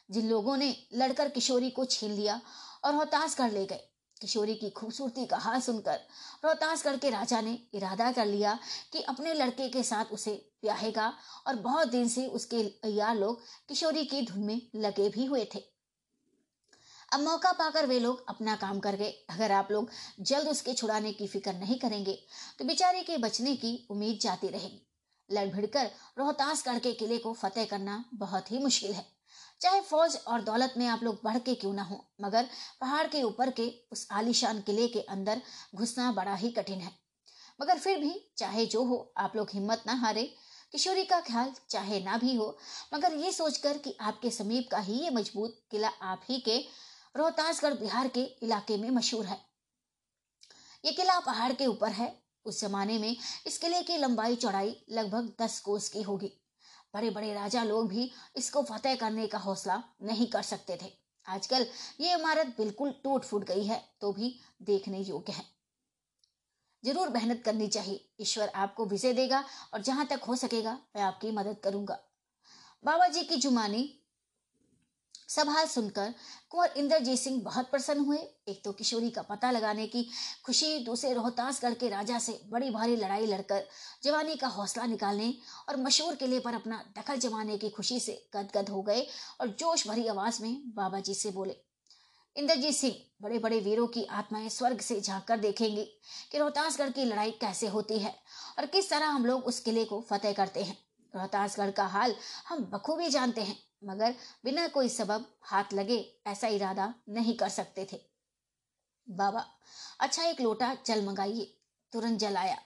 जिन 0.10 0.30
लोगों 0.30 0.58
ने 0.58 0.76
लड़कर 0.93 1.30
किशोरी 1.30 1.70
को 1.70 1.86
छीन 1.86 2.12
लिया 2.12 2.39
और 2.84 2.93
रोहतासगढ़ 2.93 3.52
ले 3.52 3.66
गए 3.66 3.88
किशोरी 4.22 4.55
की 4.55 4.69
खूबसूरती 4.72 5.26
का 5.26 5.38
हाल 5.38 5.61
सुनकर 5.61 5.99
रोहतासगढ़ 6.45 6.97
के 6.97 7.09
राजा 7.09 7.41
ने 7.41 7.57
इरादा 7.74 8.11
कर 8.11 8.26
लिया 8.26 8.57
कि 8.93 9.01
अपने 9.03 9.34
लड़के 9.34 9.67
के 9.69 9.84
साथ 9.84 10.13
उसे 10.13 10.34
ब्याहेगा 10.63 11.11
और 11.47 11.55
बहुत 11.61 11.88
दिन 11.88 12.07
से 12.09 12.26
उसके 12.30 12.63
यार 12.89 13.15
लोग 13.17 13.41
किशोरी 13.69 14.05
की 14.05 14.22
धुन 14.22 14.43
में 14.43 14.61
लगे 14.76 15.09
भी 15.09 15.26
हुए 15.26 15.45
थे। 15.55 15.63
अब 17.11 17.19
मौका 17.19 17.51
पाकर 17.53 17.86
वे 17.86 17.99
लोग 17.99 18.26
अपना 18.30 18.55
काम 18.55 18.80
कर 18.80 18.95
गए। 18.95 19.09
अगर 19.30 19.51
आप 19.51 19.72
लोग 19.72 19.89
जल्द 20.22 20.47
उसके 20.47 20.74
छुड़ाने 20.74 21.11
की 21.13 21.28
फ़िक्र 21.28 21.53
नहीं 21.53 21.78
करेंगे 21.80 22.13
तो 22.59 22.65
बेचारे 22.65 23.01
के 23.03 23.17
बचने 23.19 23.55
की 23.55 23.76
उम्मीद 23.91 24.19
जाती 24.22 24.47
रहेगी। 24.49 24.82
लड़ 25.30 25.47
भिड़कर 25.47 25.89
रोहतासगढ़ 26.17 26.80
के 26.80 26.93
किले 26.93 27.17
को 27.17 27.34
फतेह 27.34 27.65
करना 27.65 28.03
बहुत 28.15 28.51
ही 28.51 28.59
मुश्किल 28.59 28.93
है। 28.93 29.05
चाहे 29.62 29.82
फौज 29.82 30.16
और 30.28 30.41
दौलत 30.41 30.74
में 30.78 30.86
आप 30.88 31.03
लोग 31.03 31.20
बढ़ 31.24 31.38
के 31.38 31.55
क्यों 31.55 31.74
ना 31.74 31.84
हो, 31.84 32.05
मगर 32.22 32.47
पहाड़ 32.82 33.07
के 33.07 33.22
ऊपर 33.24 33.49
के 33.49 33.68
उस 33.91 34.07
आलीशान 34.12 34.62
किले 34.62 34.88
के 34.88 35.01
अंदर 35.09 35.41
घुसना 35.76 36.12
बड़ा 36.12 36.36
ही 36.36 36.49
कठिन 36.51 36.80
है। 36.80 36.91
मगर 37.62 37.80
फिर 37.80 37.99
भी 37.99 38.14
चाहे 38.38 38.66
जो 38.66 38.84
हो, 38.84 39.14
आप 39.18 39.36
लोग 39.36 39.49
हिम्मत 39.53 39.84
ना 39.88 39.93
हारे, 39.93 40.24
किशोरी 40.72 41.03
का 41.03 41.20
ख्याल 41.22 41.53
चाहे 41.70 41.99
ना 42.03 42.18
भी 42.18 42.36
हो, 42.36 42.57
मगर 42.93 43.14
ये 43.14 43.32
सोचकर 43.32 43.78
कि 43.78 43.95
आपके 44.01 44.30
समीप 44.32 44.70
का 44.72 44.80
ही 44.80 44.93
ये 44.93 45.09
मज़बूत 45.09 45.62
किला 45.72 45.88
आप 45.88 46.22
ही 46.30 46.39
के 46.39 46.57
रोहतासगढ़ 47.16 47.74
बिहार 47.74 48.07
के 48.07 48.24
इलाके 48.43 48.78
में 48.78 48.89
मशहूर 48.89 49.26
है। 49.26 49.39
ये 50.84 50.91
किला 50.91 51.20
पहाड़ 51.20 51.53
के 51.53 51.66
ऊपर 51.66 51.91
है। 51.91 52.14
उस 52.45 52.62
जमाने 52.62 52.97
में 52.97 53.16
इस 53.47 53.57
किले 53.57 53.82
की 53.84 53.97
लंबाई 53.97 54.36
चौड़ाई 54.36 54.76
लगभग 54.89 55.34
दस 55.41 55.59
कोस 55.59 55.89
की 55.89 56.01
होगी। 56.01 56.32
बड़े 56.93 57.09
बड़े 57.09 57.33
राजा 57.33 57.63
लोग 57.63 57.87
भी 57.89 58.09
इसको 58.37 58.61
फतेह 58.63 58.95
करने 58.95 59.27
का 59.27 59.37
हौसला 59.37 59.81
नहीं 60.03 60.27
कर 60.27 60.41
सकते 60.43 60.77
थे। 60.81 60.91
आजकल 61.25 61.65
ये 62.01 62.13
इमारत 62.13 62.47
बिल्कुल 62.57 62.91
टूट 63.03 63.23
फूट 63.23 63.43
गई 63.43 63.63
है 63.65 63.81
तो 64.01 64.11
भी 64.13 64.35
देखने 64.61 64.99
योग्य 64.99 65.33
है। 65.33 65.43
ज़रूर 66.83 67.09
मेहनत 67.09 67.41
करनी 67.45 67.67
चाहिए। 67.67 68.05
ईश्वर 68.21 68.47
आपको 68.47 68.85
विजय 68.85 69.13
देगा 69.13 69.43
और 69.73 69.81
जहाँ 69.81 70.05
तक 70.05 70.23
हो 70.23 70.35
सकेगा, 70.35 70.73
मैं 70.95 71.03
आपकी 71.03 71.31
मदद 71.31 71.57
करूँगा। 71.63 71.99
बाबा 72.83 73.07
जी 73.07 73.23
की 73.23 73.35
जुमानी 73.37 73.83
सवाल 75.32 75.67
सुनकर 75.67 76.13
कुंवर 76.51 76.73
इंद्रजीत 76.77 77.19
सिंह 77.19 77.41
बहुत 77.41 77.69
प्रसन्न 77.71 77.99
हुए। 77.99 78.17
एक 78.47 78.61
तो 78.65 78.71
किशोरी 78.73 79.09
का 79.09 79.21
पता 79.21 79.51
लगाने 79.51 79.86
की 79.88 80.03
खुशी, 80.45 80.79
दूसरे 80.79 81.13
रोहतासगढ़ 81.13 81.73
के 81.73 81.89
राजा 81.89 82.19
से 82.19 82.39
बड़ी 82.51 82.69
भारी 82.69 82.95
लड़ाई 82.95 83.25
लड़कर 83.27 83.67
जवानी 84.03 84.36
का 84.36 84.47
हौसला 84.49 84.86
निकालने 84.88 85.34
और 85.69 85.77
मशहूर 85.77 86.15
किले 86.15 86.39
पर 86.39 86.53
अपना 86.53 86.84
दखल 86.97 87.19
जमाने 87.19 87.57
की 87.57 87.69
खुशी 87.69 87.99
से 87.99 88.21
गदगद 88.36 88.69
हो 88.69 88.82
गए 88.82 89.07
और 89.41 89.55
जोश 89.59 89.88
भरी 89.88 90.07
आवाज़ 90.07 90.41
में 90.43 90.61
बाबा 90.75 90.99
जी 90.99 91.13
से 91.13 91.32
बोले, 91.32 91.55
इंद्रजीत 92.36 92.75
सिंह 92.75 92.95
बड़े 93.21 93.39
बड़े 93.39 93.59
वीरों 93.61 93.88
की 93.88 94.03
आत्माएँ 94.11 94.49
स्वर्ग 94.49 94.82
से 94.82 94.99
झाँक 95.01 95.25
कर 95.27 95.38
देखेंगी 95.39 95.84
कि 96.32 96.38
रोहतासगढ़ 96.38 96.89
की 96.89 97.05
लड़ाई 97.05 97.32
कैसे 97.41 97.67
होती 97.69 97.99
है 97.99 98.15
और 98.59 98.65
किस 98.67 98.89
तरह 98.89 99.07
हम 99.07 99.25
लोग 99.25 99.45
उस 99.45 99.59
किले 99.61 99.86
को 99.86 100.05
फतेह 100.09 100.34
करते 100.34 100.63
हैं। 100.63 100.77
रोहतासगढ़ 101.13 101.71
का 101.71 101.86
हाल 101.88 102.15
हम 102.47 102.63
बखूबी 102.73 103.09
जानते 103.09 103.41
हैं। 103.41 103.57
मगर 103.82 104.15
बिना 104.45 104.67
कोई 104.67 104.89
सबब 104.89 105.25
हाथ 105.41 105.73
लगे 105.73 105.97
ऐसा 106.27 106.47
इरादा 106.47 106.93
नहीं 107.09 107.36
कर 107.38 107.49
सकते 107.49 107.88
थे। 107.93 107.99
बाबा 109.07 109.45
अच्छा 109.99 110.23
एक 110.23 110.41
लोटा 110.41 110.75
जल 110.86 111.05
मंगाइए। 111.05 111.45
तुरंत 111.93 112.19
जल 112.19 112.38
आया। 112.38 112.57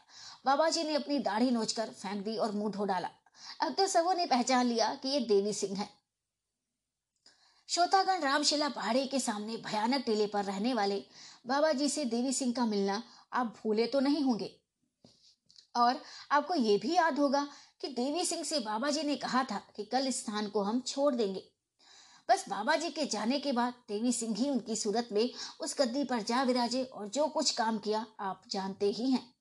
बाबा 0.45 0.69
जी 0.69 0.83
ने 0.83 0.95
अपनी 0.95 1.19
दाढ़ी 1.19 1.51
नोचकर 1.51 1.89
फेंक 1.89 2.23
दी 2.23 2.35
और 2.37 2.51
मुँह 2.51 2.71
धो 2.71 2.85
डाला। 2.85 3.09
अब 3.61 3.73
तो 3.73 3.87
सबों 3.87 4.13
ने 4.13 4.25
पहचान 4.25 4.65
लिया 4.65 4.93
कि 4.95 5.09
ये 5.09 5.19
देवी 5.19 5.53
सिंह 5.53 5.77
है। 5.77 5.89
श्रोतागण 7.69 8.21
रामशिला 8.21 8.69
पहाड़ी 8.69 9.05
के 9.07 9.19
सामने 9.19 9.57
भयानक 9.57 10.03
टीले 10.05 10.27
पर 10.27 10.43
रहने 10.45 10.73
वाले 10.73 11.03
बाबा 11.47 11.71
जी 11.71 11.89
से 11.89 12.05
देवी 12.05 12.33
सिंह 12.33 12.53
का 12.53 12.65
मिलना 12.65 13.01
आप 13.33 13.55
भूले 13.63 13.87
तो 13.87 13.99
नहीं 13.99 14.23
होंगे। 14.23 14.55
और 15.75 16.01
आपको 16.31 16.55
ये 16.55 16.77
भी 16.77 16.93
याद 16.95 17.19
होगा 17.19 17.47
कि 17.81 17.87
देवी 17.87 18.25
सिंह 18.25 18.43
से 18.43 18.59
बाबा 18.59 18.89
जी 18.89 19.03
ने 19.03 19.15
कहा 19.15 19.43
था 19.43 19.61
कि 19.75 19.83
कल 19.83 20.07
इस 20.07 20.19
स्थान 20.19 20.47
को 20.47 20.61
हम 20.61 20.81
छोड़ 20.81 21.13
देंगे। 21.15 21.43
बस 22.29 22.45
बाबा 22.49 22.75
जी 22.75 22.89
के 22.89 23.05
जाने 23.05 23.39
के 23.39 23.51
बाद 23.51 23.73
देवी 23.87 24.11
सिंह 24.13 24.35
ही 24.35 24.49
उनकी 24.49 24.75
सूरत 24.75 25.09
में 25.11 25.29
उस 25.59 25.75
गद्दी 25.79 26.03
पर 26.03 26.21
जा 26.21 26.43
विराजे 26.43 26.83
और 26.83 27.07
जो 27.07 27.27
कुछ 27.27 27.51
काम 27.51 27.77
किया 27.77 28.05
आप 28.19 28.43
जानते 28.51 28.85
ही 28.85 29.11
हैं। 29.11 29.35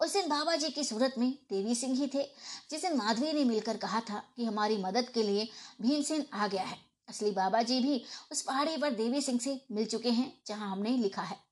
उस 0.00 0.12
दिन 0.12 0.28
बाबा 0.28 0.56
जी 0.56 0.68
की 0.70 0.84
सूरत 0.84 1.14
में 1.18 1.38
देवी 1.50 1.74
सिंह 1.74 1.96
ही 1.96 2.06
थे, 2.06 2.22
जिस 2.70 2.82
दिन 2.82 2.96
माधवी 2.96 3.32
ने 3.32 3.44
मिलकर 3.44 3.76
कहा 3.76 4.00
था 4.00 4.22
कि 4.36 4.44
हमारी 4.44 4.76
मदद 4.76 5.08
के 5.08 5.22
लिए 5.22 5.48
भीमसेन 5.82 6.26
आ 6.32 6.46
गया 6.46 6.62
है। 6.62 6.78
असली 7.08 7.30
बाबा 7.30 7.62
जी 7.62 7.80
भी 7.80 8.02
उस 8.32 8.42
पहाड़ी 8.42 8.76
पर 8.76 8.90
देवी 8.90 9.20
सिंह 9.20 9.38
से 9.40 9.60
मिल 9.72 9.86
चुके 9.86 10.10
हैं, 10.10 10.42
जहाँ 10.46 10.70
हमने 10.70 10.90
लिखा 10.90 11.22
है। 11.22 11.51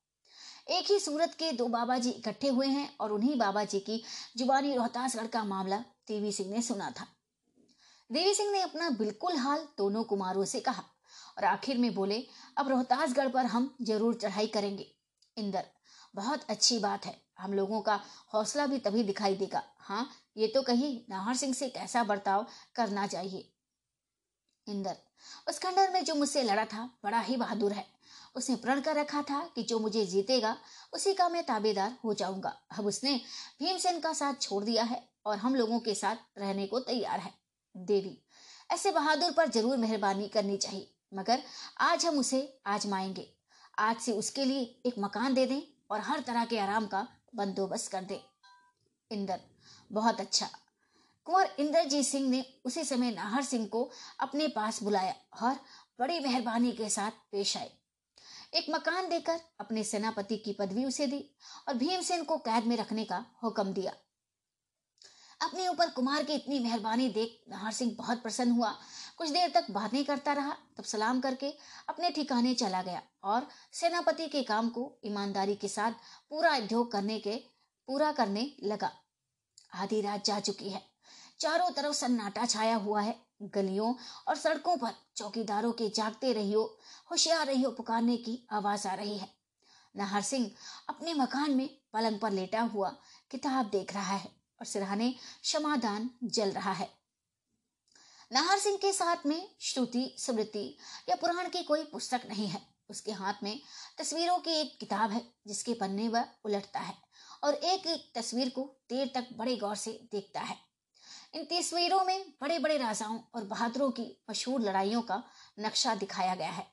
एक 0.71 0.91
ही 0.91 0.99
सूरत 1.01 1.35
के 1.35 1.51
दो 1.53 1.67
बाबा 1.69 1.97
जी 1.99 2.11
इकट्ठे 2.11 2.49
हुए 2.49 2.67
हैं 2.67 2.89
और 3.01 3.13
उन्हीं 3.13 3.37
बाबा 3.39 3.65
जी 3.65 3.79
की 3.81 4.03
जुबानी 4.37 4.75
रोहतासगढ़ 4.75 5.27
का 5.27 5.43
मामला 5.45 5.79
देवी 6.09 6.33
सिंह 6.33 6.51
ने 6.51 6.63
सुना 6.63 6.91
था। 6.91 7.07
देवी 8.11 8.35
सिंह 8.35 8.51
ने 8.53 8.61
अपना 8.61 8.91
बिल्कुल 8.91 9.37
हाल 9.37 9.67
दोनों 9.79 10.05
कुमारों 10.05 10.45
से 10.45 10.61
कहा 10.61 10.85
और 11.39 11.45
आखिर 11.45 11.79
में 11.79 11.93
बोले, 11.95 12.23
अब 12.59 12.69
रोहतासगढ़ 12.69 13.29
पर 13.29 13.47
हम 13.47 13.75
ज़रूर 13.83 14.15
चढ़ाई 14.15 14.47
करेंगे। 14.47 14.87
इंदर, 15.37 15.67
बहुत 16.15 16.45
अच्छी 16.51 16.79
बात 16.79 17.07
है। 17.07 17.17
हम 17.39 17.55
लोगों 17.55 17.81
का 17.81 18.01
हौसला 18.35 18.67
भी 18.67 18.79
तभी 18.79 19.03
दिखाई 19.03 19.37
देगा। 19.37 19.63
हाँ 19.79 20.09
ये 20.37 20.47
तो 20.47 20.63
कहीं 20.63 20.99
नाहर 21.11 21.37
सिंह 21.37 21.55
से 21.55 21.69
कैसा 21.69 22.03
बर्ताव 22.05 22.47
करना 22.77 23.07
चाहिए? 23.07 23.51
इंदर, 24.67 24.97
उस 25.49 25.59
खंडर 25.59 25.91
में 25.93 26.05
जो 26.05 26.15
मुझसे 26.15 26.43
लड़ा 26.43 26.65
था, 26.65 26.91
बड़ा 27.05 27.21
ही 27.21 27.37
बहादुर 27.37 27.73
है। 27.73 27.87
उसने 28.37 28.57
प्रण 28.57 28.81
कर 28.81 28.97
रखा 28.97 29.23
था 29.23 29.41
कि 29.55 29.63
जो 29.63 29.79
मुझे 29.79 30.05
जीतेगा, 30.07 30.57
उसी 30.93 31.15
का 31.15 31.29
मैं 31.29 31.45
ताबेदार 31.47 31.97
हो 32.05 32.15
जाऊँगा। 32.15 32.57
अब 32.79 32.87
उसने 32.87 33.15
भीमसेन 33.59 34.01
का 34.01 34.13
साथ 34.13 34.41
छोड़ 34.43 34.65
दिया 34.65 34.85
है 34.85 35.03
और 35.27 35.37
हम 35.39 35.55
लोगों 35.55 35.81
के 35.81 35.95
साथ 35.95 36.17
रहने 36.39 36.67
को 36.67 36.81
तैयार 36.81 37.21
है। 37.21 37.33
देवी, 37.75 38.17
ऐसे 38.71 38.91
बहादुर 38.91 39.33
पर 39.33 39.49
ज़रूर 39.49 39.77
मेहरबानी 39.77 40.29
करनी 40.29 40.57
चाहिए, 40.57 40.91
मगर 41.15 41.43
आज 41.81 42.07
हम 42.07 42.19
उसे 42.19 42.43
आजमाएँगे। 42.67 43.27
आज 43.79 43.97
से 43.97 44.13
उसके 44.13 44.45
लिए 44.45 44.63
एक 44.87 44.95
मकान 44.99 45.35
दे 45.35 45.47
दें 45.47 45.61
और 45.91 46.01
हर 46.01 46.21
तरह 46.21 46.45
के 46.45 46.59
आराम 46.59 46.87
का 46.87 47.07
बंदोबस्त 47.35 47.91
कर 47.93 48.05
दे। 48.05 48.21
इंदर, 49.11 49.41
बहुत 49.93 50.21
अच्छा। 50.21 50.49
कुंवर 51.27 51.49
इंद्रजीत 51.59 52.07
सिंह 52.07 52.29
ने 52.31 52.45
उसी 52.65 52.85
समय 52.85 53.11
नाहर 53.11 53.43
सिंह 53.43 53.67
को 53.67 53.91
अपने 54.21 54.49
पास 54.49 54.83
बुलाया 54.83 55.15
और 55.43 55.59
बड़ी 56.01 56.19
मेहरबानी 56.21 56.73
के 56.73 56.89
साथ 56.89 57.11
पेश 57.33 57.57
आए। 57.57 57.71
एक 58.55 58.67
मकान 58.71 59.09
देकर 59.09 59.41
अपने 59.61 59.85
सेनापति 59.85 60.37
की 60.37 60.53
पदवी 60.53 60.85
उसे 60.85 61.07
दी 61.07 61.31
और 61.69 61.75
भीमसेन 61.75 62.25
को 62.25 62.37
कैद 62.39 62.65
में 62.65 62.77
रखने 62.77 63.05
का 63.05 63.25
हुक्म 63.43 63.73
दिया। 63.73 63.93
अपने 65.41 65.69
ऊपर 65.69 65.91
कुमार 65.91 66.23
की 66.23 66.33
इतनी 66.33 66.59
मेहरबानी 66.59 67.09
देख 67.09 67.45
नाहर 67.49 67.73
सिंह 67.73 67.95
बहुत 67.99 68.23
प्रसन्न 68.23 68.53
हुआ। 68.53 68.79
कुछ 69.19 69.31
देर 69.31 69.51
तक 69.51 69.71
बातें 69.71 70.05
करता 70.05 70.33
रहा, 70.33 70.57
तब 70.77 70.85
सलाम 70.85 71.21
करके 71.21 71.51
अपने 71.89 72.11
ठिकाने 72.11 72.55
चला 72.55 72.83
गया 72.83 73.03
और 73.25 73.49
सेनापति 73.73 74.27
के 74.27 74.43
काम 74.43 74.69
को 74.69 75.01
ईमानदारी 75.05 75.57
के 75.57 75.69
साथ 75.69 75.93
पूरा 76.31 76.57
उद्योग 76.57 76.93
करने 76.93 77.19
के, 77.19 77.37
पूरा 77.87 78.13
करने 78.13 78.57
लगा। 78.63 78.93
आधी 79.75 80.01
रात 80.01 80.25
जा 80.25 80.41
चुकी 80.41 80.71
है। 80.71 80.83
चारों 81.41 81.71
तरफ़ 81.71 81.95
सन्नाटा 81.95 82.47
छाया 82.47 82.77
हुआ 82.77 83.01
है। 83.01 83.30
गलियों 83.43 83.95
और 84.29 84.37
सड़कों 84.37 84.77
पर 84.77 84.93
चौकीदारों 85.17 85.73
के 85.73 85.89
जागते 85.89 86.33
रहियो, 86.33 86.79
होशियार 87.11 87.47
रहियो 87.47 87.71
पुकारने 87.71 88.17
की 88.17 88.47
आवाज़ 88.53 88.89
आ 88.89 88.95
रही 88.95 89.19
है। 89.19 89.29
नाहर 89.97 90.23
सिंह 90.23 90.51
अपने 90.89 91.15
मकान 91.15 91.51
में 91.51 91.81
पलंग 91.93 92.21
पर 92.21 92.31
लेटा 92.31 92.61
हुआ 92.61 92.91
किताब 93.31 93.71
देख 93.71 93.95
रहा 93.95 94.17
है 94.17 94.29
और 94.61 94.67
सिरहाने 94.67 95.15
क्षमादान 95.43 96.11
जल 96.25 96.51
रहा 96.51 96.73
है। 96.73 96.91
नाहर 98.33 98.59
सिंह 98.59 98.77
के 98.77 98.93
साथ 98.93 99.17
में 99.27 99.55
श्रुति, 99.61 100.15
स्मृति 100.19 100.79
या 101.09 101.17
पुराण 101.17 101.49
की 101.49 101.63
कोई 101.63 101.85
पुस्तक 101.85 102.21
नहीं 102.29 102.47
है। 102.47 102.63
उसके 102.91 103.13
हाथ 103.13 103.35
में 103.43 103.61
तस्वीरों 103.99 104.39
की 104.39 104.51
एक 104.51 104.79
किताब 104.81 105.11
है, 105.11 105.35
जिसके 105.47 105.75
पन्ने 105.75 106.09
वह 106.09 106.25
उलटता 106.45 106.81
है 106.81 106.95
और 107.45 107.55
एक 107.55 107.87
एक 107.87 108.13
तस्वीर 108.15 108.49
को 108.49 108.77
देर 108.91 109.11
तक 109.15 109.29
बड़े 109.33 109.57
गौर 109.57 109.77
से 109.77 110.09
देखता 110.13 110.41
है। 110.41 110.70
इन 111.35 111.45
तस्वीरों 111.45 112.05
में 112.05 112.25
बड़े 112.41 112.59
बड़े 112.59 112.77
राजाओं 112.79 113.19
और 113.35 113.45
बहादुरों 113.45 113.91
की 113.91 114.05
मशहूर 114.31 114.61
लड़ाइयों 114.61 115.03
का 115.03 115.23
नक्शा 115.61 115.95
दिखाया 115.95 116.35
गया 116.35 116.51
है 116.51 116.67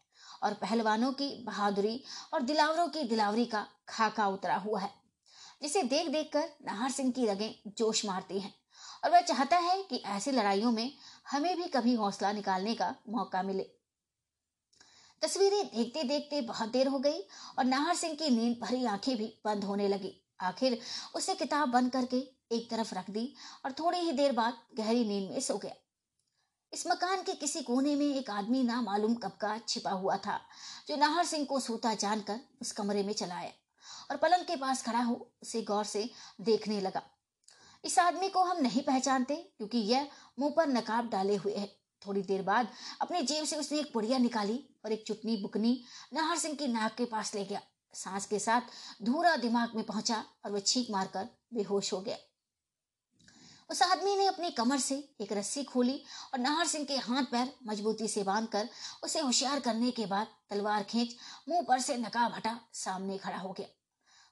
और 0.44 0.54
पहलवानों 0.54 1.12
की 1.14 1.30
बहादुरी 1.44 2.04
और 2.34 2.42
दिलावरों 2.42 2.88
की 2.88 3.04
दिलावरी 3.04 3.46
का 3.46 3.66
खाका 3.90 4.28
उतरा 4.28 4.56
हुआ 4.56 4.80
है, 4.80 4.90
जिसे 5.62 5.84
देख 5.84 6.08
देख 6.08 6.30
कर 6.34 6.50
नाहर 6.66 6.92
सिंह 6.92 7.12
की 7.12 7.26
रगें 7.26 7.72
जोश 7.78 8.06
मारती 8.06 8.40
हैं 8.40 8.54
और 9.04 9.12
वह 9.12 9.22
चाहता 9.22 9.58
है 9.58 9.82
कि 9.84 10.02
ऐसी 10.08 10.32
लड़ाइयों 10.32 10.72
में 10.72 10.92
हमें 11.32 11.56
भी 11.58 11.68
कभी 11.68 11.94
हौसला 11.96 12.32
निकालने 12.32 12.74
का 12.76 12.94
मौका 13.10 13.44
मिले। 13.44 13.64
तस्वीरें 15.22 15.66
देखते 15.68 16.04
देखते 16.04 16.42
बहुत 16.44 16.70
देर 16.70 16.88
हो 16.88 17.00
गई 17.00 17.20
और 17.60 17.66
नाहर 17.66 17.96
सिंह 17.96 18.16
की 18.16 18.30
नींद 18.30 18.58
भरी 18.62 18.86
आँखें 18.86 19.16
भी 19.18 19.34
बंद 19.46 19.64
होने 19.64 19.88
लगी। 19.88 20.14
आखिर 20.42 20.80
उसे 21.16 21.36
किताब 21.36 21.70
बंद 21.70 21.92
करके 21.92 22.20
एक 22.52 22.70
तरफ़ 22.72 22.94
रख 22.96 23.10
दी 23.10 23.34
और 23.66 23.72
थोड़ी 23.72 23.98
ही 23.98 24.12
देर 24.12 24.32
बाद 24.32 24.58
गहरी 24.78 25.06
नींद 25.06 25.30
में 25.32 25.40
सो 25.40 25.58
गया। 25.58 25.74
इस 26.74 26.86
मकान 26.88 27.22
के 27.24 27.34
किसी 27.34 27.62
कोने 27.62 27.96
में 27.96 28.06
एक 28.06 28.30
आदमी 28.30 28.64
ना 28.64 28.82
मालूम 28.82 29.14
कब 29.16 29.32
का 29.32 29.58
छिपा 29.68 29.92
हुआ 29.92 30.18
था, 30.18 30.40
जो 30.88 30.96
नाहर 30.96 31.26
सिंह 31.26 31.46
को 31.46 31.60
सोता 31.60 31.94
जानकर 31.94 32.40
उस 32.62 32.72
कमरे 32.72 33.04
में 33.04 33.14
चला 33.14 33.36
आया 33.36 33.52
और 34.12 34.18
पलंग 34.18 34.46
के 34.46 34.56
पास 34.56 34.84
खड़ा 34.84 35.02
हो 35.02 35.16
उसे 35.42 35.62
गौर 35.62 35.86
से 35.86 36.10
देखने 36.42 36.82
लगा। 36.82 37.02
इस 37.84 37.98
आदमी 38.00 38.30
को 38.30 38.44
हम 38.44 38.62
नहीं 38.62 38.82
पहचानते, 38.82 39.36
क्योंकि 39.36 39.78
यह 39.78 40.08
मुँह 40.40 40.54
पर 40.58 40.68
नकाब 40.68 41.10
डाले 41.10 41.36
हुए 41.36 41.56
है। 41.56 41.68
थोड़ी 42.02 42.22
देर 42.22 42.42
बाद 42.42 42.68
अपनी 43.02 43.22
जेब 43.22 43.46
से 43.46 43.56
उसने 43.56 43.80
एक 43.80 43.92
पुड़िया 43.94 44.18
निकाली 44.18 44.64
और 44.86 44.92
एक 44.92 45.04
चुटनी 45.08 45.38
बुकनी 45.38 45.82
नाहर 46.14 46.38
सिंह 46.38 46.56
की 46.56 46.68
नाक 46.68 46.96
के 46.96 47.06
पास 47.06 47.36
ले 47.36 47.46
गया। 47.46 47.62
सांस 47.94 48.26
के 48.26 48.40
साथ 48.40 48.62
धूरा 49.04 49.36
दिमाग 49.36 49.76
में 49.76 49.84
पहुँचा 49.86 50.24
और 50.46 50.52
वह 50.52 50.60
छींक 50.60 50.88
मारकर 50.92 51.30
बेहोश 51.54 51.94
हो 51.94 52.02
गया। 52.02 52.18
उस 53.70 53.82
आदमी 53.82 54.16
ने 54.16 54.26
अपनी 54.26 54.52
कमर 54.52 54.78
से 54.78 54.96
एक 55.22 55.32
रस्सी 55.34 55.64
खोली 55.64 56.04
और 56.34 56.40
नाहर 56.40 56.68
सिंह 56.68 56.86
के 56.86 56.98
हाथ 56.98 57.24
पैर 57.24 57.54
मजबूती 57.68 58.08
से 58.08 58.24
बांधकर 58.24 58.70
उसे 59.04 59.20
होशियार 59.20 59.60
करने 59.60 59.92
के 59.92 60.06
बाद 60.06 60.28
तलवार 60.50 60.84
खींच 60.84 61.16
मुँह 61.50 61.62
पर 61.62 61.80
से 61.80 61.98
नकाब 61.98 62.34
हटा 62.34 62.60
सामने 62.74 63.18
खड़ा 63.18 63.38
हो 63.38 63.52
गया। 63.54 63.68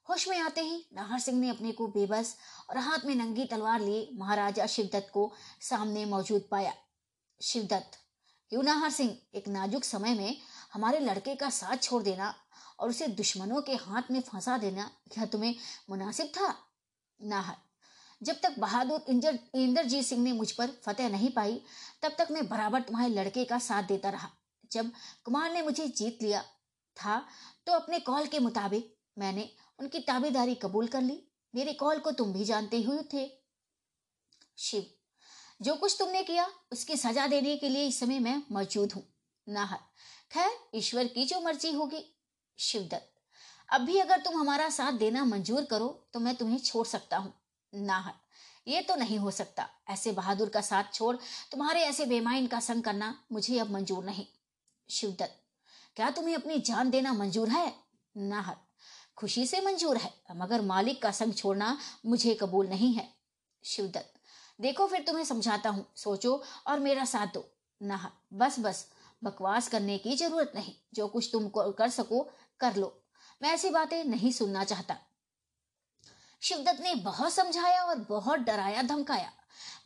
होश 0.09 0.27
में 0.27 0.39
आते 0.39 0.61
ही 0.61 0.85
नाहर 0.93 1.19
सिंह 1.19 1.39
ने 1.39 1.49
अपने 1.49 1.71
को 1.71 1.87
बेबस 1.87 2.35
और 2.69 2.77
हाथ 2.77 3.05
में 3.05 3.15
नंगी 3.15 3.45
तलवार 3.45 3.79
लिए 3.79 4.09
महाराजा 4.13 4.65
शिवदत्त 4.65 5.09
को 5.13 5.31
सामने 5.61 6.05
मौजूद 6.05 6.47
पाया। 6.51 6.73
शिवदत्त, 7.41 7.99
क्यों 8.49 8.63
नाहर 8.63 8.89
सिंह, 8.89 9.17
एक 9.35 9.47
नाजुक 9.47 9.83
समय 9.83 10.13
में 10.13 10.37
हमारे 10.73 10.99
लड़के 10.99 11.35
का 11.35 11.49
साथ 11.49 11.77
छोड़ 11.77 12.03
देना 12.03 12.33
और 12.79 12.89
उसे 12.89 13.07
दुश्मनों 13.07 13.61
के 13.61 13.75
हाथ 13.75 14.11
में 14.11 14.21
फंसा 14.21 14.57
देना 14.57 14.89
क्या 15.11 15.25
तुम्हें 15.25 15.55
मुनासिब 15.89 16.27
था? 16.27 16.55
नाहर 17.21 17.64
जब 18.25 18.39
तक 18.41 18.55
बहादुर 18.59 19.05
इंजर, 19.09 19.39
इंद्रजीत 19.55 20.05
सिंह 20.05 20.21
ने 20.23 20.31
मुझ 20.33 20.51
पर 20.51 20.71
फतेह 20.83 21.09
नहीं 21.09 21.29
पाई, 21.31 21.61
तब 22.01 22.15
तक 22.17 22.27
मैं 22.31 22.47
बराबर 22.49 22.81
तुम्हारे 22.81 23.09
लड़के 23.11 23.45
का 23.45 23.59
साथ 23.59 23.83
देता 23.85 24.09
रहा। 24.09 24.29
जब 24.71 24.91
कुमार 25.25 25.51
ने 25.51 25.61
मुझे 25.61 25.87
जीत 25.89 26.21
लिया 26.21 26.41
था 26.97 27.17
तो 27.67 27.71
अपने 27.73 27.99
कॉल 28.01 28.27
के 28.27 28.39
मुताबिक 28.39 28.93
मैंने 29.17 29.49
उनकी 29.79 29.99
ताबेदारी 30.01 30.55
कबूल 30.57 30.87
कर 30.87 31.01
ली। 31.01 31.21
मेरे 31.53 31.73
कॉल 31.75 31.99
को 31.99 32.11
तुम 32.13 32.33
भी 32.33 32.45
जानते 32.45 32.81
हुए 32.81 33.01
थे। 33.13 33.27
शिव, 34.57 34.85
जो 35.61 35.75
कुछ 35.75 35.95
तुमने 35.99 36.23
किया, 36.23 36.47
उसकी 36.71 36.95
सजा 36.97 37.27
देने 37.27 37.55
के 37.57 37.69
लिए 37.69 37.87
इस 37.87 37.99
समय 37.99 38.19
मैं 38.19 38.41
मौजूद 38.51 38.93
हूँ। 38.93 39.03
नाहर, 39.47 39.79
खैर, 40.31 40.51
ईश्वर 40.75 41.07
की 41.07 41.25
जो 41.25 41.39
मर्ज़ी 41.41 41.71
होगी। 41.71 42.03
शिवदत्त, 42.59 43.11
अब 43.69 43.81
भी 43.81 43.97
अगर 43.99 44.19
तुम 44.19 44.39
हमारा 44.39 44.69
साथ 44.71 44.93
देना 44.95 45.23
मंजूर 45.25 45.65
करो 45.65 45.87
तो 46.13 46.19
मैं 46.19 46.35
तुम्हें 46.35 46.59
छोड़ 46.59 46.85
सकता 46.87 47.17
हूँ। 47.17 47.33
नाहर 47.75 48.13
ये 48.67 48.81
तो 48.81 48.95
नहीं 48.95 49.17
हो 49.19 49.31
सकता। 49.31 49.67
ऐसे 49.89 50.11
बहादुर 50.11 50.49
का 50.49 50.61
साथ 50.61 50.93
छोड़, 50.93 51.15
तुम्हारे 51.51 51.81
ऐसे 51.81 52.05
बेमाइन 52.05 52.47
का 52.47 52.59
संग 52.59 52.83
करना 52.83 53.13
मुझे 53.31 53.59
अब 53.59 53.71
मंजूर 53.71 54.03
नहीं। 54.05 54.25
शिवदत्त, 54.89 55.35
क्या 55.97 56.09
तुम्हें 56.09 56.35
अपनी 56.35 56.59
जान 56.59 56.89
देना 56.89 57.13
मंजूर 57.13 57.49
है? 57.49 57.73
नाहर 58.15 58.55
खुशी 59.17 59.45
से 59.47 59.61
मंजूर 59.61 59.97
है, 59.97 60.13
मगर 60.31 60.61
मालिक 60.61 61.01
का 61.01 61.11
संग 61.11 61.33
छोड़ना 61.33 61.77
मुझे 62.05 62.33
कबूल 62.33 62.67
नहीं 62.67 62.93
है। 62.93 63.07
शिवदत्त, 63.63 64.13
देखो 64.59 64.87
फिर 64.87 65.03
तुम्हें 65.03 65.23
समझाता 65.25 65.69
हूँ, 65.69 65.85
सोचो 65.95 66.41
और 66.67 66.79
मेरा 66.79 67.05
साथ 67.05 67.27
दो। 67.27 67.45
नाहर 67.81 68.11
बस 68.33 68.59
बस, 68.59 68.85
बकवास 69.23 69.67
करने 69.67 69.97
की 69.97 70.15
ज़रूरत 70.15 70.51
नहीं। 70.55 70.73
जो 70.93 71.07
कुछ 71.07 71.29
तुम 71.31 71.49
कर 71.57 71.89
सको, 71.89 72.21
कर 72.59 72.75
लो। 72.75 72.93
मैं 73.41 73.49
ऐसी 73.49 73.69
बातें 73.69 74.03
नहीं 74.03 74.31
सुनना 74.31 74.63
चाहता। 74.63 74.97
शिवदत्त 76.45 76.81
ने 76.81 76.93
बहुत 76.95 77.33
समझाया 77.33 77.81
और 77.83 77.99
बहुत 78.09 78.39
डराया, 78.39 78.81
धमकाया। 78.81 79.31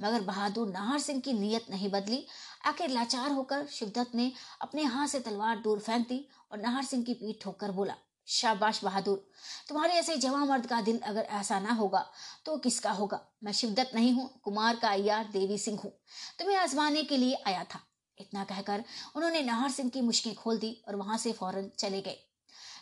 मगर 0.02 0.22
बहादुर 0.22 0.68
नाहर 0.68 1.00
सिंह 1.00 1.20
की 1.22 1.34
नीयत 1.34 1.70
नहीं 1.70 1.90
बदली। 1.90 2.26
आखिर 2.66 2.90
लाचार 2.90 3.32
होकर 3.32 3.66
शिवदत्त 3.68 4.16
ने 4.16 4.32
अपने 4.62 4.84
हाथ 4.86 5.08
से 5.08 5.20
तलवार 5.20 5.60
दूर 5.60 5.80
फेंक 5.80 6.08
दी 6.08 6.20
और 6.52 6.60
नाहर 6.60 6.84
सिंह 6.84 7.04
की 7.04 7.14
पीठ 7.14 7.42
ठोकर 7.44 7.72
बोला, 7.72 7.96
शाबाश 8.28 8.84
बहादुर! 8.84 9.26
तुम्हारे 9.70 9.94
ऐसे 9.94 10.18
जवा 10.18 10.44
मर्द 10.46 10.66
का 10.66 10.82
दिल 10.82 11.00
अगर 11.04 11.22
ऐसा 11.22 11.60
ना 11.60 11.74
होगा 11.74 12.06
तो 12.46 12.58
किसका 12.58 12.92
होगा? 12.92 13.26
मैं 13.44 13.52
शिवदत्त 13.54 13.96
नहीं 13.96 14.14
हूँ, 14.14 14.30
कुमार 14.44 14.76
का 14.76 14.90
अयार 14.90 15.30
देवी 15.34 15.58
सिंह 15.58 15.80
हूँ। 15.84 15.92
तुम्हें 16.40 16.58
आजमाने 16.58 17.04
के 17.04 17.18
लिए 17.18 17.44
आया 17.48 17.64
था। 17.66 17.80
इतना 18.18 18.44
कहकर 18.44 18.84
उन्होंने 19.16 19.42
नाहर 19.44 19.72
सिंह 19.72 19.90
की 19.90 20.02
मुश्किल 20.02 20.34
खोल 20.34 20.58
दी 20.58 20.82
और 20.88 20.96
वहाँ 20.96 21.18
से 21.18 21.32
फ़ौरन 21.34 21.70
चले 21.80 22.02
गए। 22.02 22.18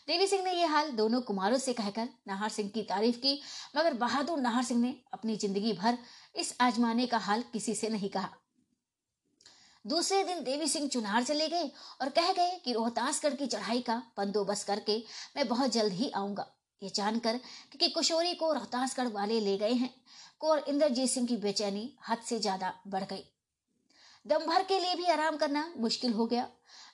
देवी 0.08 0.26
सिंह 0.28 0.44
ने 0.44 0.52
यह 0.52 0.72
हाल 0.72 0.90
दोनों 0.92 1.20
कुमारों 1.22 1.58
से 1.58 1.74
कहकर 1.74 2.08
नाहर 2.28 2.50
सिंह 2.50 2.70
की 2.70 2.82
तारीफ़ 2.84 3.18
की, 3.18 3.40
मगर 3.78 3.94
बहादुर 3.96 4.40
नाहर 4.40 4.64
सिंह 4.64 4.80
ने 4.82 4.94
अपनी 5.14 5.36
ज़िंदगी 5.38 5.74
भर 5.74 5.98
इस 6.36 6.56
आजमाने 6.62 7.08
का 7.08 7.18
हाल 7.20 7.44
किसी 7.54 7.74
से 7.76 7.90
नहीं 7.90 8.10
कहा। 8.10 8.30
दूसरे 9.86 10.24
दिन 10.24 10.44
देवी 10.44 10.68
सिंह 10.68 10.88
चुनार 10.88 11.24
चले 11.24 11.48
गए 11.48 11.72
और 12.02 12.10
कह 12.10 12.32
गए 12.34 12.58
कि 12.66 12.74
रोहतासगढ़ 12.74 13.34
की 13.34 13.48
चढ़ाई 13.48 13.82
का 13.82 14.02
बंदोबस्त 14.18 14.68
करके 14.68 14.98
मैं 15.38 15.48
बहुत 15.48 15.72
जल्द 15.72 15.94
ही 15.94 16.10
आऊँगा। 16.12 16.48
ये 16.82 16.92
जानकर 16.96 17.40
कि 17.72 17.90
कुशोरी 17.90 18.34
को 18.36 18.54
रोहतासगढ़ 18.54 19.08
वाले 19.10 19.40
ले 19.40 19.58
गए 19.58 19.74
हैं 19.74 19.94
को 20.42 20.56
इंद्रजीत 20.58 21.10
सिंह 21.10 21.28
की 21.28 21.38
बेचैनी 21.40 21.90
हद 22.10 22.22
से 22.26 22.40
ज़्यादा 22.40 22.74
बढ़ 22.88 23.04
गई। 23.04 23.24
दम 24.26 24.46
भर 24.46 24.64
के 24.64 24.80
लिए 24.80 24.96
भी 24.96 25.06
आराम 25.10 25.38
करना 25.38 25.68
मुश्किल 25.78 26.14
हो 26.14 26.26
गया। 26.26 26.48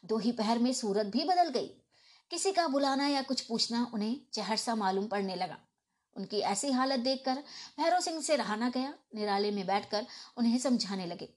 दो 0.06 0.18
ही 0.18 0.32
पहर 0.34 0.60
में 0.60 0.72
सूरत 0.74 1.06
भी 1.08 1.24
बदल 1.24 1.50
गई। 1.52 1.72
किसी 2.32 2.52
का 2.52 2.68
बुलाना 2.68 3.08
या 3.08 3.22
कुछ 3.24 3.42
पूछना 3.42 3.88
उन्हें 3.94 4.16
जहर 4.34 4.58
सा 4.58 4.76
मालूम 4.76 5.08
पड़ने 5.08 5.36
लगा। 5.36 5.58
उनकी 6.16 6.40
ऐसी 6.42 6.72
हालत 6.72 7.00
देखकर 7.00 7.36
भैरव 7.78 8.00
सिंह 8.02 8.22
से 8.22 8.36
रहा 8.36 8.56
ना 8.56 8.70
गया। 8.70 8.94
निराले 9.16 9.52
में 9.52 9.66
बैठकर 9.66 10.06
उन्हें 10.38 10.58
समझाने 10.60 11.06
लगे, 11.06 11.30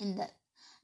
इंदर, 0.00 0.28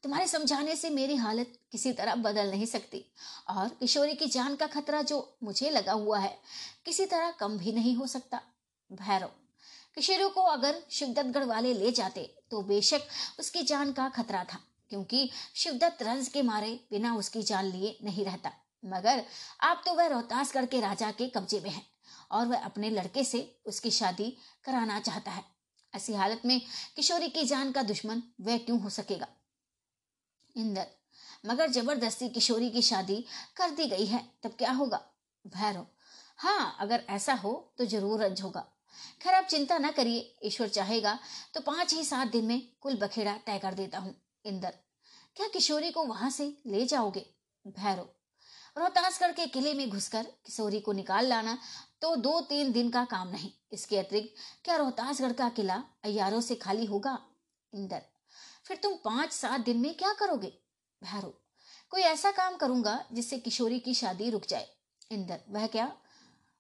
तुम्हारे 0.04 0.26
समझाने 0.28 0.74
से 0.76 0.90
मेरी 0.90 1.16
हालत 1.16 1.52
किसी 1.72 1.92
तरह 1.92 2.14
बदल 2.16 2.50
नहीं 2.50 2.66
सकती। 2.66 3.04
और 3.50 3.68
किशोरी 3.80 4.14
की 4.14 4.26
जान 4.28 4.56
का 4.56 4.66
खतरा 4.68 5.00
जो 5.02 5.36
मुझे 5.42 5.70
लगा 5.70 5.92
हुआ 5.94 6.18
है, 6.18 6.36
किसी 6.84 7.06
तरह 7.06 7.30
कम 7.40 7.56
भी 7.58 7.72
नहीं 7.72 7.94
हो 7.96 8.06
सकता। 8.08 8.40
भैरव 8.90 9.30
किशोरी 9.96 10.28
को 10.30 10.42
अगर 10.42 10.82
शिवदत्तगढ़ 10.90 11.44
वाले 11.46 11.72
ले 11.74 11.90
जाते 11.92 12.22
तो 12.50 12.62
बेशक 12.64 13.06
उसकी 13.40 13.62
जान 13.64 13.92
का 13.92 14.08
खतरा 14.10 14.44
था, 14.44 14.58
क्योंकि 14.90 15.30
शिवदत्त 15.54 16.02
रंज 16.02 16.28
के 16.28 16.42
मारे 16.44 16.78
बिना 16.90 17.14
उसकी 17.16 17.42
जान 17.44 17.64
लिए 17.66 17.98
नहीं 18.04 18.24
रहता। 18.24 18.52
मगर 18.84 19.24
आप 19.62 19.82
तो 19.86 19.94
वह 19.94 20.06
रोहतासगढ़ 20.06 20.66
के 20.66 20.80
राजा 20.80 21.10
के 21.10 21.28
कब्जे 21.28 21.60
में 21.60 21.70
है 21.70 21.82
और 22.30 22.46
वह 22.46 22.64
अपने 22.64 22.90
लड़के 22.90 23.24
से 23.24 23.40
उसकी 23.66 23.90
शादी 23.90 24.36
कराना 24.64 24.98
चाहता 25.00 25.30
है। 25.30 25.44
ऐसी 25.94 26.14
हालत 26.14 26.42
में 26.44 26.60
किशोरी 26.96 27.28
की 27.28 27.44
जान 27.44 27.72
का 27.72 27.82
दुश्मन 27.82 28.22
वह 28.40 28.58
क्यों 28.58 28.80
हो 28.80 28.90
सकेगा? 28.90 29.26
इंदर, 30.54 30.86
मगर 31.46 31.70
ज़बरदस्ती 31.70 32.28
किशोरी 32.28 32.70
की 32.70 32.82
शादी 32.82 33.24
कर 33.56 33.70
दी 33.70 33.86
गई 33.86 34.06
है, 34.06 34.24
तब 34.42 34.54
क्या 34.58 34.72
होगा? 34.72 35.00
भैरव 35.44 35.86
हाँ 36.38 36.76
अगर 36.80 37.02
ऐसा 37.08 37.34
हो 37.34 37.52
तो 37.78 37.84
ज़रूर 37.86 38.22
रंज 38.22 38.40
होगा। 38.42 38.60
खैर, 39.22 39.34
आप 39.34 39.44
चिंता 39.44 39.78
न 39.78 39.90
करिए, 39.90 40.34
ईश्वर 40.44 40.68
चाहेगा 40.68 41.18
तो 41.54 41.60
पाँच 41.62 41.94
ही 41.94 42.04
सात 42.04 42.28
दिन 42.28 42.44
में 42.44 42.60
कुल 42.80 42.96
बखेड़ा 42.96 43.36
तय 43.46 43.58
कर 43.58 43.74
देता 43.74 43.98
हूँ। 43.98 44.14
इंदर, 44.44 44.74
क्या 45.36 45.46
किशोरी 45.48 45.90
को 45.90 46.04
वहाँ 46.04 46.30
से 46.30 46.52
ले 46.66 46.84
जाओगे? 46.86 47.26
भैरव 47.64 48.08
रोहतासगढ़ 48.76 49.32
के 49.32 49.46
किले 49.46 49.72
में 49.74 49.88
घुसकर 49.90 50.22
किशोरी 50.46 50.80
को 50.80 50.92
निकाल 50.92 51.26
लाना 51.26 51.56
तो 52.02 52.14
दो 52.16 52.40
तीन 52.40 52.72
दिन 52.72 52.90
का 52.90 53.04
काम 53.04 53.28
नहीं। 53.28 53.50
इसके 53.72 53.98
अतिरिक्त, 53.98 54.34
क्या 54.64 54.76
रोहतासगढ़ 54.76 55.32
का 55.32 55.48
किला 55.48 55.82
अयारों 56.04 56.40
से 56.40 56.54
खाली 56.54 56.84
होगा? 56.84 57.18
इंदर, 57.72 58.02
फिर 58.66 58.76
तुम 58.76 58.94
पाँच 59.04 59.32
सात 59.32 59.60
दिन 59.60 59.78
में 59.78 59.94
क्या 59.96 60.12
करोगे? 60.12 60.52
भैरव 61.02 61.32
कोई 61.92 62.02
ऐसा 62.02 62.30
काम 62.30 62.56
करूँगा 62.56 62.98
जिससे 63.12 63.38
किशोरी 63.38 63.78
की 63.80 63.94
शादी 63.94 64.30
रुक 64.30 64.46
जाए। 64.46 64.68
इंदर, 65.10 65.40
वह 65.48 65.66
क्या? 65.66 65.86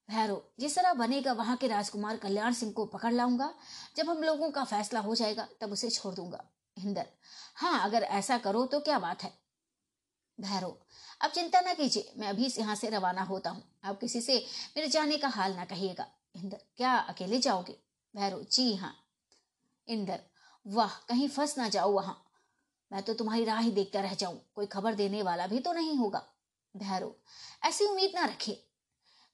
भैरव 0.08 0.42
जिस 0.60 0.76
तरह 0.76 0.92
बनेगा 0.94 1.32
वहाँ 1.32 1.56
के 1.56 1.68
राजकुमार 1.68 2.16
कल्याण 2.16 2.52
सिंह 2.52 2.72
को 2.72 2.84
पकड़ 2.86 3.12
लाऊँगा। 3.12 3.52
जब 3.96 4.10
हम 4.10 4.22
लोगों 4.22 4.50
का 4.50 4.64
फैसला 4.64 5.00
हो 5.00 5.14
जाएगा, 5.14 5.48
तब 5.60 5.72
उसे 5.72 5.90
छोड़ 5.90 6.14
दूँगा। 6.14 6.44
इंदर 6.76 7.06
हाँ 7.56 7.80
अगर 7.84 8.02
ऐसा 8.02 8.38
करो 8.38 8.64
तो 8.66 8.80
क्या 8.80 8.98
बात 8.98 9.22
है? 9.22 9.32
भैरव, 10.40 10.76
अब 11.20 11.30
चिंता 11.30 11.60
ना 11.60 11.74
कीजिए, 11.74 12.12
मैं 12.16 12.28
अभी 12.28 12.46
यहाँ 12.58 12.74
से 12.74 12.88
रवाना 12.88 13.22
होता 13.22 13.50
हूँ। 13.50 13.62
आप 13.84 14.00
किसी 14.00 14.20
से 14.20 14.44
मेरे 14.76 14.88
जाने 14.88 15.18
का 15.18 15.28
हाल 15.28 15.54
ना 15.54 15.64
कहिएगा। 15.64 16.06
इंदर, 16.36 16.60
क्या 16.76 16.94
अकेले 16.94 17.38
जाओगे? 17.38 17.76
भैरव, 18.16 18.42
जी 18.52 18.74
हाँ। 18.74 18.94
इंदर, 19.88 20.20
वाह, 20.66 20.88
कहीं 20.88 21.28
फंस 21.28 21.58
ना 21.58 21.68
जाओ 21.68 21.92
वहाँ। 21.92 22.24
मैं 22.92 23.02
तो 23.02 23.14
तुम्हारी 23.14 23.44
राह 23.44 23.58
ही 23.58 23.70
देखता 23.70 24.00
रह 24.00 24.14
जाऊँ। 24.14 24.40
कोई 24.54 24.66
खबर 24.66 24.94
देने 24.94 25.22
वाला 25.22 25.46
भी 25.46 25.58
तो 25.58 25.72
नहीं 25.72 25.96
होगा। 25.96 26.22
भैरव, 26.76 27.14
ऐसी 27.64 27.86
उम्मीद 27.86 28.12
ना 28.14 28.24
रखे 28.24 28.52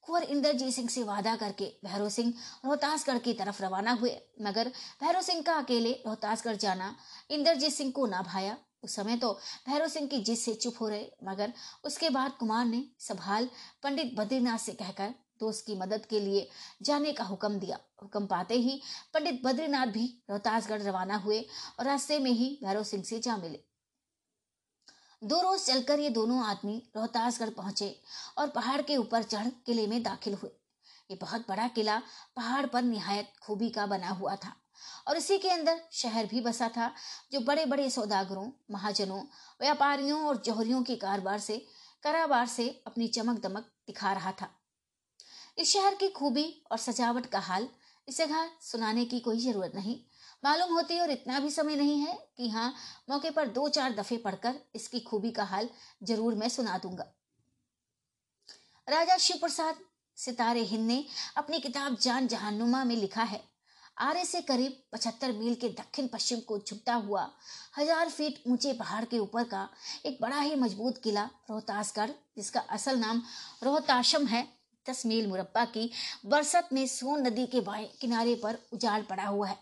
कुंवर 0.03 0.22
इंद्रजीत 0.22 0.74
सिंह 0.74 0.88
से 0.88 1.03
वादा 1.03 1.36
करके 1.36 1.64
भैरव 1.84 2.09
सिंह 2.09 2.34
रोहतासगढ़ 2.64 3.18
की 3.18 3.34
तरफ़ 3.34 3.62
रवाना 3.62 3.92
हुए। 3.92 4.20
मगर 4.40 4.68
भैरव 5.01 5.22
सिंह 5.22 5.42
का 5.42 5.55
अकेले 5.55 5.92
रोहतासगढ़ 6.07 6.57
जाना 6.57 6.96
इंद्रजीत 7.30 7.72
सिंह 7.72 7.92
को 7.92 8.07
ना 8.07 8.22
भाया। 8.22 8.57
उस 8.82 8.94
समय 8.96 9.16
तो 9.16 9.32
भैरव 9.68 9.88
सिंह 9.88 10.06
की 10.08 10.20
जिद 10.20 10.36
से 10.38 10.54
चुप 10.54 10.74
हो 10.80 10.88
रहे, 10.88 11.06
मगर 11.24 11.52
उसके 11.84 12.10
बाद 12.10 12.36
कुमार 12.38 12.64
ने 12.66 12.84
सभाल 13.00 13.48
पंडित 13.82 14.14
बद्रीनाथ 14.16 14.58
से 14.58 14.72
कहकर 14.74 15.14
दोस्त 15.40 15.64
की 15.66 15.74
मदद 15.76 16.04
के 16.06 16.20
लिए 16.20 16.48
जाने 16.82 17.12
का 17.12 17.24
हुक्म 17.24 17.58
दिया। 17.58 17.78
हुक्म 18.02 18.26
पाते 18.26 18.54
ही 18.56 18.80
पंडित 19.14 19.40
बद्रीनाथ 19.44 19.86
भी 19.88 20.06
रोहतासगढ़ 20.30 20.82
रवाना 20.82 21.16
हुए 21.16 21.40
और 21.78 21.86
रास्ते 21.86 22.18
में 22.18 22.30
ही 22.30 22.58
भैरव 22.64 22.84
सिंह 22.84 23.02
से 23.02 23.18
जा 23.20 23.36
मिले। 23.36 23.62
दो 25.22 25.40
रोज 25.42 25.64
चलकर 25.64 26.00
ये 26.00 26.10
दोनों 26.10 26.44
आदमी 26.44 26.76
रोहतासगढ़ 26.96 27.50
पहुँचे 27.50 27.94
और 28.38 28.48
पहाड़ 28.50 28.80
के 28.82 28.96
ऊपर 28.96 29.22
चढ़ 29.22 29.48
किले 29.66 29.86
में 29.86 30.02
दाखिल 30.02 30.34
हुए। 30.34 30.50
ये 31.10 31.16
बहुत 31.16 31.44
बड़ा 31.48 31.68
किला 31.68 31.98
पहाड़ 32.36 32.66
पर 32.66 32.82
निहायत 32.82 33.32
खूबी 33.42 33.68
का 33.70 33.86
बना 33.86 34.08
हुआ 34.10 34.36
था। 34.36 34.54
और 35.08 35.16
इसी 35.16 35.38
के 35.38 35.50
अंदर 35.50 35.80
शहर 35.92 36.26
भी 36.26 36.40
बसा 36.40 36.68
था, 36.68 36.92
जो 37.32 37.40
बड़े 37.40 37.64
बड़े 37.66 37.88
सौदागरों, 37.90 38.50
महाजनों, 38.70 39.22
व्यापारियों 39.60 40.20
और 40.22 40.42
जौहरियों 40.42 40.82
के 40.82 40.96
कारोबार 40.96 41.38
से 41.40 41.58
कारोबार 42.04 42.46
से 42.46 42.68
अपनी 42.86 43.08
चमक 43.08 43.40
दमक 43.42 43.70
दिखा 43.86 44.12
रहा 44.12 44.32
था। 44.32 44.48
इस 45.58 45.72
शहर 45.72 45.94
की 45.94 46.08
खूबी 46.10 46.46
और 46.70 46.78
सजावट 46.78 47.26
का 47.26 47.38
हाल 47.40 47.68
इस 48.08 48.18
जगह 48.18 48.50
सुनाने 48.62 49.04
की 49.04 49.20
कोई 49.20 49.38
ज़रूरत 49.40 49.72
नहीं। 49.74 49.98
मालूम 50.44 50.72
होती 50.74 50.98
और 51.00 51.10
इतना 51.10 51.38
भी 51.40 51.50
समय 51.50 51.76
नहीं 51.76 51.98
है 52.00 52.14
कि 52.36 52.48
हाँ 52.48 52.72
मौके 53.10 53.30
पर 53.30 53.48
दो 53.48 53.68
चार 53.68 53.94
दफे 53.94 54.16
पढ़कर 54.16 54.54
इसकी 54.74 55.00
खूबी 55.00 55.30
का 55.30 55.44
हाल 55.44 55.68
ज़रूर 56.02 56.34
मैं 56.34 56.48
सुना 56.48 56.78
दूँगा। 56.78 57.04
राजा 58.88 59.16
शिव 59.16 59.36
प्रसाद 59.36 59.80
सितारे 60.18 60.62
हिंद 60.62 60.86
ने 60.86 61.04
अपनी 61.36 61.58
किताब 61.60 61.96
जान 61.96 62.26
जहानुमा 62.28 62.82
में 62.84 62.96
लिखा 62.96 63.22
है। 63.22 63.42
आरे 64.01 64.24
से 64.24 64.40
करीब 64.40 64.76
पचहत्तर 64.92 65.32
मील 65.32 65.55
के 65.55 65.68
दक्षिण 65.70 66.07
पश्चिम 66.07 66.38
को 66.40 66.59
झुकता 66.59 66.94
हुआ 66.94 67.22
हज़ार 67.78 68.09
फीट 68.09 68.42
ऊँचे 68.48 68.72
पहाड़ 68.72 69.05
के 69.05 69.18
ऊपर 69.18 69.44
का 69.44 69.68
एक 70.07 70.18
बड़ा 70.22 70.40
ही 70.40 70.55
मज़बूत 70.55 71.01
किला 71.05 71.24
रोहतासगढ़, 71.51 72.11
जिसका 72.36 72.61
असल 72.70 72.98
नाम 72.98 73.22
रोहताशम 73.64 74.26
है, 74.26 74.46
दस 74.86 75.05
मील 75.07 75.26
मुरब्बा 75.26 75.64
की 75.66 75.90
बरसत 76.26 76.68
में 76.72 76.86
सोन 76.86 77.26
नदी 77.26 77.46
के 77.46 77.61
बाएँ 77.61 77.86
किनारे 78.01 78.34
पर 78.34 78.59
उजाड़ 78.72 79.03
पड़ा 79.03 79.26
हुआ 79.26 79.48
है। 79.48 79.59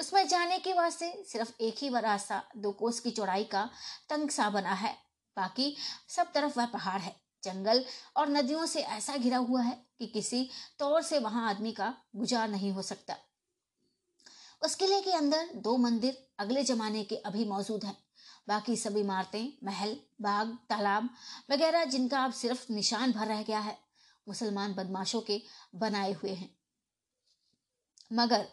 उसमें 0.00 0.26
जाने 0.28 0.58
के 0.58 0.72
वास्ते 0.72 1.14
सिर्फ़ 1.28 1.52
एक 1.60 1.82
ही 1.82 1.88
रास्ता, 1.90 2.42
दो 2.56 2.72
कोस 2.72 3.00
की 3.00 3.10
चौड़ाई 3.10 3.44
का 3.44 3.68
तंग 4.10 4.30
सा 4.30 4.50
बना 4.50 4.74
है, 4.74 4.96
बाकी 5.36 5.74
सब 6.08 6.32
तरफ़ 6.32 6.58
वह 6.58 6.66
पहाड़ 6.68 7.00
है। 7.00 7.16
जंगल 7.42 7.84
और 8.16 8.28
नदियों 8.28 8.66
से 8.66 8.80
ऐसा 8.92 9.16
घिरा 9.16 9.38
हुआ 9.38 9.62
है 9.62 9.82
कि 9.98 10.06
किसी 10.06 10.48
तौर 10.78 11.02
से 11.02 11.18
वहाँ 11.18 11.48
आदमी 11.50 11.72
का 11.72 11.94
गुजार 12.16 12.48
नहीं 12.48 12.70
हो 12.72 12.82
सकता। 12.82 13.16
उस 14.62 14.74
किले 14.74 15.00
के 15.00 15.12
अंदर 15.12 15.48
दो 15.54 15.76
मंदिर 15.76 16.26
अगले 16.38 16.62
जमाने 16.62 17.04
के 17.04 17.16
अभी 17.16 17.44
मौजूद 17.44 17.84
हैं। 17.84 17.96
बाकी 18.48 18.76
सभी 18.76 19.00
इमारतें, 19.00 19.52
महल, 19.64 19.96
बाग, 20.20 20.58
तालाब 20.68 21.10
वगैरह 21.50 21.84
जिनका 21.84 22.24
अब 22.24 22.32
सिर्फ़ 22.32 22.72
निशान 22.72 23.12
भर 23.12 23.26
रह 23.26 23.42
गया 23.42 23.58
है, 23.58 23.78
मुसलमान 24.28 24.74
बदमाशों 24.74 25.20
के 25.20 25.42
बनाए 25.74 26.12
हुए 26.12 26.30
हैं। 26.30 26.56
मगर 28.12 28.46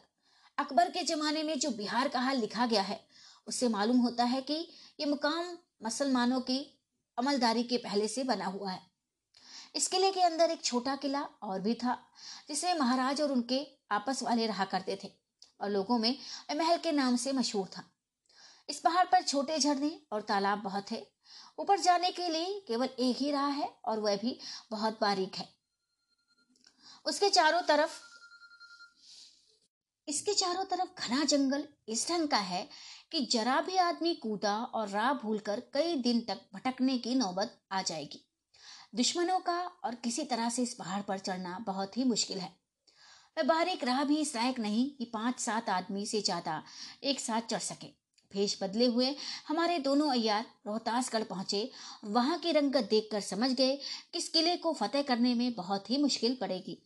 अकबर 0.57 0.89
के 0.89 1.03
जमाने 1.03 1.43
में 1.43 1.60
जो 1.60 1.72
बिहार 1.72 2.07
का 2.07 2.20
हाल 2.20 2.38
लिखा 2.38 2.66
गया 2.66 2.82
है, 2.82 2.99
उससे 3.47 3.68
मालूम 3.68 3.97
होता 3.97 4.24
है 4.24 4.41
कि 4.41 4.68
ये 4.99 5.05
मुकाम 5.05 5.57
मुसलमानों 5.84 6.41
की 6.41 6.82
अमलदारी 7.18 7.64
के 7.64 7.78
पहले 7.78 8.07
से 8.07 8.24
बना 8.24 8.45
हुआ 8.45 8.72
है। 8.72 8.82
इस 9.76 9.88
किले 9.88 10.12
के 10.12 10.22
अंदर 10.22 10.51
एक 10.51 10.64
छोटा 10.64 10.95
किला 10.95 11.22
और 11.22 11.62
भी 11.62 11.74
था, 11.74 11.97
जिसमें 12.47 12.80
महाराज 12.80 13.22
और 13.22 13.32
उनके 13.32 13.68
आपस 13.91 14.24
वाले 14.24 14.47
रहा 14.47 14.66
करते 14.66 14.99
थे। 15.03 15.18
और 15.62 15.70
लोगों 15.70 15.97
में 15.97 16.18
महल 16.57 16.78
के 16.78 16.91
नाम 16.91 17.16
से 17.16 17.32
मशहूर 17.32 17.68
था। 17.68 17.84
इस 18.70 18.80
पहाड़ 18.80 19.05
पर 19.05 19.22
छोटे 19.22 19.60
झरने 19.60 20.01
और 20.12 20.22
तालाब 20.22 20.60
बहुत 20.60 20.91
है। 20.91 21.12
ऊपर 21.60 21.80
जाने 21.80 22.12
के 22.12 22.30
लिए 22.30 22.60
केवल 22.68 22.89
एक 22.99 23.18
ही 23.18 23.32
राह 23.32 23.47
है 23.47 23.70
और 23.86 23.99
वह 23.99 24.16
भी 24.16 24.39
बहुत 24.72 24.97
बारीक 25.01 25.36
है। 25.36 25.47
उसके 27.05 27.30
चारों 27.30 27.62
तरफ़, 27.62 27.99
इसके 30.07 30.34
चारों 30.34 30.64
तरफ़ 30.64 31.07
घना 31.07 31.24
जंगल 31.24 31.68
इस 31.88 32.07
ढंग 32.10 32.28
का 32.28 32.38
है 32.38 32.70
कि 33.12 33.26
जरा 33.26 33.62
भी 33.62 33.78
आदमी 33.78 34.16
कूदा 34.16 34.55
और 34.57 34.89
राह 34.89 35.14
भूलकर 35.14 35.60
कई 35.60 35.95
दिन 35.95 36.22
तक 36.22 36.41
भटकने 36.53 36.97
की 36.97 37.16
नौबत 37.16 37.62
आ 37.72 37.82
जाएगी। 37.82 38.26
दुश्मनों 38.95 39.39
का 39.39 39.60
और 39.84 39.95
किसी 39.95 40.24
तरह 40.24 40.49
से 40.49 40.64
इस 40.64 40.74
पहाड़ 40.74 41.01
पर 41.01 41.20
चढ़ना 41.20 41.60
बहुत 41.60 41.97
ही 41.97 42.03
मुश्किल 42.03 42.38
है। 42.38 42.59
वह 43.38 43.43
बारीक 43.45 43.84
राह 43.84 44.03
भी 44.03 44.17
इस 44.17 44.36
लायक 44.36 44.59
नहीं 44.59 44.89
कि 44.89 45.05
पाँच 45.05 45.39
सात 45.39 45.69
आदमी 45.69 46.05
से 46.05 46.21
ज़्यादा 46.21 46.61
एक 47.03 47.19
साथ 47.19 47.41
चढ़ 47.41 47.59
सके। 47.59 47.88
भेष 48.32 48.57
बदले 48.63 48.86
हुए 48.86 49.15
हमारे 49.47 49.77
दोनों 49.80 50.09
अयार 50.11 50.45
रोहतासगढ़ 50.67 51.23
पहुँचे। 51.23 51.69
वहाँ 52.05 52.38
की 52.39 52.51
रंगत 52.51 52.89
देखकर 52.89 53.21
समझ 53.21 53.49
गए 53.51 53.75
कि 54.13 54.17
इस 54.17 54.27
किले 54.30 54.55
को 54.57 54.73
फतेह 54.73 55.01
करने 55.01 55.34
में 55.34 55.53
बहुत 55.53 55.89
ही 55.89 55.97
मुश्किल 55.97 56.38
पड़ेगी। 56.41 56.77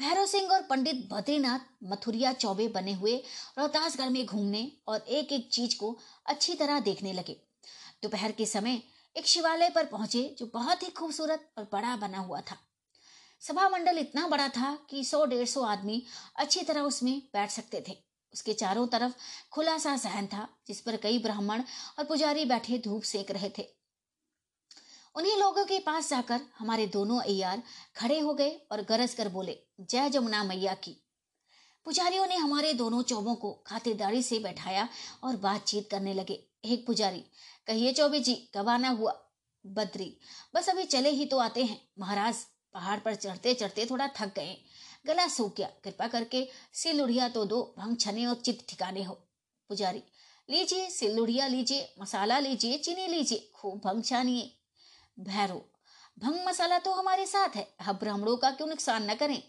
भैरव 0.00 0.26
सिंह 0.26 0.52
और 0.52 0.62
पंडित 0.62 1.06
बद्रीनाथ 1.12 1.66
मथुरिया 1.84 2.32
चौबे 2.34 2.68
बने 2.68 2.92
हुए 2.92 3.16
रोहतासगढ़ 3.58 4.08
में 4.08 4.24
घूमने 4.26 4.70
और 4.88 5.04
एक 5.10 5.32
एक 5.32 5.48
चीज़ 5.52 5.76
को 5.78 5.96
अच्छी 6.26 6.54
तरह 6.54 6.80
देखने 6.80 7.12
लगे। 7.12 7.36
दोपहर 8.02 8.32
के 8.32 8.46
समय 8.46 8.82
एक 9.16 9.26
शिवालय 9.26 9.70
पर 9.70 9.86
पहुँचे 9.86 10.22
जो 10.38 10.50
बहुत 10.54 10.82
ही 10.82 10.90
खूबसूरत 10.90 11.50
और 11.58 11.68
बड़ा 11.72 11.96
बना 11.96 12.18
हुआ 12.18 12.40
था। 12.40 12.56
सभा 13.40 13.68
मंडल 13.68 13.98
इतना 13.98 14.26
बड़ा 14.28 14.48
था 14.48 14.78
कि 14.90 15.04
सौ 15.04 15.24
डेढ़ 15.24 15.48
सौ 15.48 15.62
आदमी 15.62 16.02
अच्छी 16.36 16.62
तरह 16.62 16.80
उसमें 16.80 17.22
बैठ 17.32 17.50
सकते 17.50 17.84
थे। 17.88 17.96
उसके 18.34 18.52
चारों 18.52 18.86
तरफ़ 18.86 19.12
खुला 19.52 19.78
सा 19.78 19.96
सहन 19.96 20.26
था, 20.26 20.48
जिस 20.66 20.80
पर 20.80 20.96
कई 20.96 21.18
ब्राह्मण 21.18 21.62
और 21.98 22.04
पुजारी 22.04 22.44
बैठे 22.44 22.78
धूप 22.78 23.02
सेक 23.02 23.30
रहे 23.30 23.50
थे। 23.58 23.66
उन्हीं 25.14 25.36
लोगों 25.36 25.64
के 25.64 25.78
पास 25.78 26.10
जाकर 26.10 26.40
हमारे 26.58 26.86
दोनों 26.86 27.20
अयार 27.20 27.62
खड़े 27.96 28.20
हो 28.20 28.34
गए 28.34 28.50
और 28.72 28.82
गरज 28.82 29.14
कर 29.14 29.28
बोले, 29.28 29.58
जय 29.80 30.10
जमुना 30.10 30.44
मैया 30.44 30.74
की। 30.74 30.96
पुजारियों 31.84 32.26
ने 32.26 32.36
हमारे 32.36 32.72
दोनों 32.72 33.02
चौबों 33.02 33.34
को 33.34 33.52
खातेदारी 33.66 34.22
से 34.22 34.38
बैठाया 34.38 34.88
और 35.24 35.36
बातचीत 35.36 35.90
करने 35.90 36.14
लगे। 36.14 36.44
एक 36.64 36.86
पुजारी, 36.86 37.24
कहिए 37.66 37.92
चौबे 37.92 38.20
जी, 38.20 38.34
कब 38.54 38.68
आना 38.68 38.88
हुआ? 38.88 39.18
बद्री, 39.66 40.16
बस 40.54 40.68
अभी 40.68 40.84
चले 40.84 41.10
ही 41.10 41.26
तो 41.26 41.38
आते 41.38 41.64
हैं, 41.64 41.88
महाराज। 41.98 42.46
पहाड़ 42.74 42.98
पर 42.98 43.14
चढ़ते 43.14 43.54
चढ़ते 43.54 43.86
थोड़ा 43.86 44.08
थक 44.08 44.34
गए। 44.36 44.56
गला 45.06 45.26
सूख 45.28 45.56
गया। 45.56 45.68
कृपा 45.84 46.08
करके 46.08 46.46
सिल 46.74 47.02
उड़िया 47.02 47.28
तो 47.28 47.44
दो, 47.44 47.74
भंग 47.78 47.96
छने 47.96 48.26
और 48.26 48.34
चित 48.34 48.64
ठिकाने 48.68 49.02
हो। 49.02 49.14
पुजारी, 49.70 50.02
लीजिए 50.48 50.88
सिल्लुड़िया 50.90 51.46
लीजिए, 51.46 51.94
मसाला 52.00 52.38
लीजिए, 52.38 52.78
चीनी 52.78 53.06
लीजिए, 53.06 53.50
खूब 53.54 53.80
भंग 53.84 54.04
छानिए। 54.04 54.50
भैरो, 55.20 55.64
भंग 56.18 56.46
मसाला 56.48 56.78
तो 56.78 56.92
हमारे 56.92 57.26
साथ 57.26 57.56
है। 57.56 57.68
अब 57.88 57.96
ब्राह्मणों 57.96 58.36
का 58.36 58.50
क्यों 58.50 58.68
नुकसान 58.68 59.10
न 59.10 59.14
करें? 59.14 59.42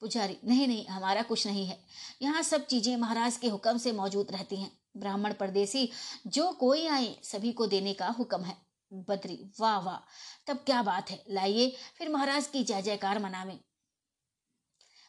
पुजारी, 0.00 0.36
नहीं 0.44 0.66
नहीं, 0.68 0.86
हमारा 0.86 1.22
कुछ 1.22 1.46
नहीं 1.46 1.66
है। 1.66 1.78
यहाँ 2.22 2.42
सब 2.42 2.66
चीज़ें 2.66 2.96
महाराज 2.96 3.36
के 3.36 3.48
हुक्म 3.48 3.78
से 3.78 3.92
मौजूद 3.92 4.30
रहती 4.30 4.56
हैं। 4.56 4.72
ब्राह्मण 4.96 5.32
परदेसी, 5.32 5.90
जो 6.26 6.50
कोई 6.52 6.86
आए, 6.86 7.16
सभी 7.22 7.52
को 7.52 7.66
देने 7.66 7.94
का 7.94 8.08
हुक्म 8.08 8.42
है। 8.42 8.69
बद्री। 8.92 9.52
वाह 9.60 9.78
वाह। 9.78 9.98
तब 10.46 10.56
क्या 10.56 10.82
बात 10.82 11.10
है? 11.10 11.24
लाइए 11.30 11.76
फिर 11.98 12.08
महाराज 12.08 12.46
की 12.46 12.64
जय, 12.64 12.82
जयकार 12.82 13.18
मनावे। 13.18 13.60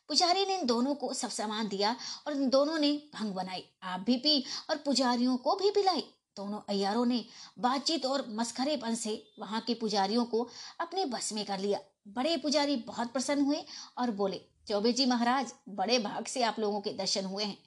पुजारी 0.07 0.45
ने 0.45 0.59
इन 0.59 0.65
दोनों 0.65 0.95
को 0.95 1.13
सब 1.13 1.29
सामान 1.29 1.67
दिया 1.67 1.95
और 2.27 2.33
इन 2.33 2.49
दोनों 2.49 2.79
ने 2.79 2.91
भंग 3.15 3.33
बनाई। 3.33 3.69
आप 3.83 3.99
भी 3.99 4.17
पी 4.17 4.45
और 4.69 4.77
पुजारियों 4.77 5.37
को 5.37 5.55
भी 5.55 5.71
पिलाई। 5.71 6.01
दोनों 6.35 6.59
अयारों 6.69 7.05
ने 7.05 7.25
बातचीत 7.59 8.05
और 8.05 8.25
मस्खरेपन 8.29 8.95
से 8.95 9.33
वहाँ 9.39 9.61
के 9.61 9.73
पुजारियों 9.73 10.25
को 10.25 10.49
अपने 10.79 11.05
बस 11.05 11.33
में 11.33 11.45
कर 11.45 11.59
लिया। 11.59 11.79
बड़े 12.07 12.37
पुजारी 12.37 12.75
बहुत 12.75 13.13
प्रसन्न 13.13 13.41
हुए 13.41 13.65
और 13.97 14.11
बोले 14.11 14.50
चौबे 14.67 14.91
जी 14.93 15.05
महाराज, 15.05 15.53
बड़े 15.69 15.97
भाग 15.99 16.25
से 16.25 16.43
आप 16.43 16.59
लोगों 16.59 16.81
के 16.81 16.93
दर्शन 16.93 17.25
हुए 17.25 17.43
हैं। 17.43 17.57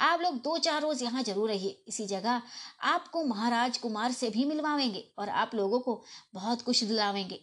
आप 0.00 0.20
लोग 0.20 0.40
दो 0.42 0.56
चार 0.58 0.80
रोज 0.82 1.02
यहाँ 1.02 1.22
ज़रूर 1.22 1.48
रहिए, 1.48 1.84
इसी 1.88 2.06
जगह 2.06 2.42
आपको 2.84 3.24
महाराज 3.24 3.78
कुमार 3.78 4.12
से 4.12 4.30
भी 4.30 4.44
मिलवाएँगे 4.44 5.04
और 5.18 5.28
आप 5.30 5.54
लोगों 5.54 5.80
को 5.80 6.02
बहुत 6.34 6.62
कुछ 6.62 6.82
दिलावेंगे। 6.84 7.40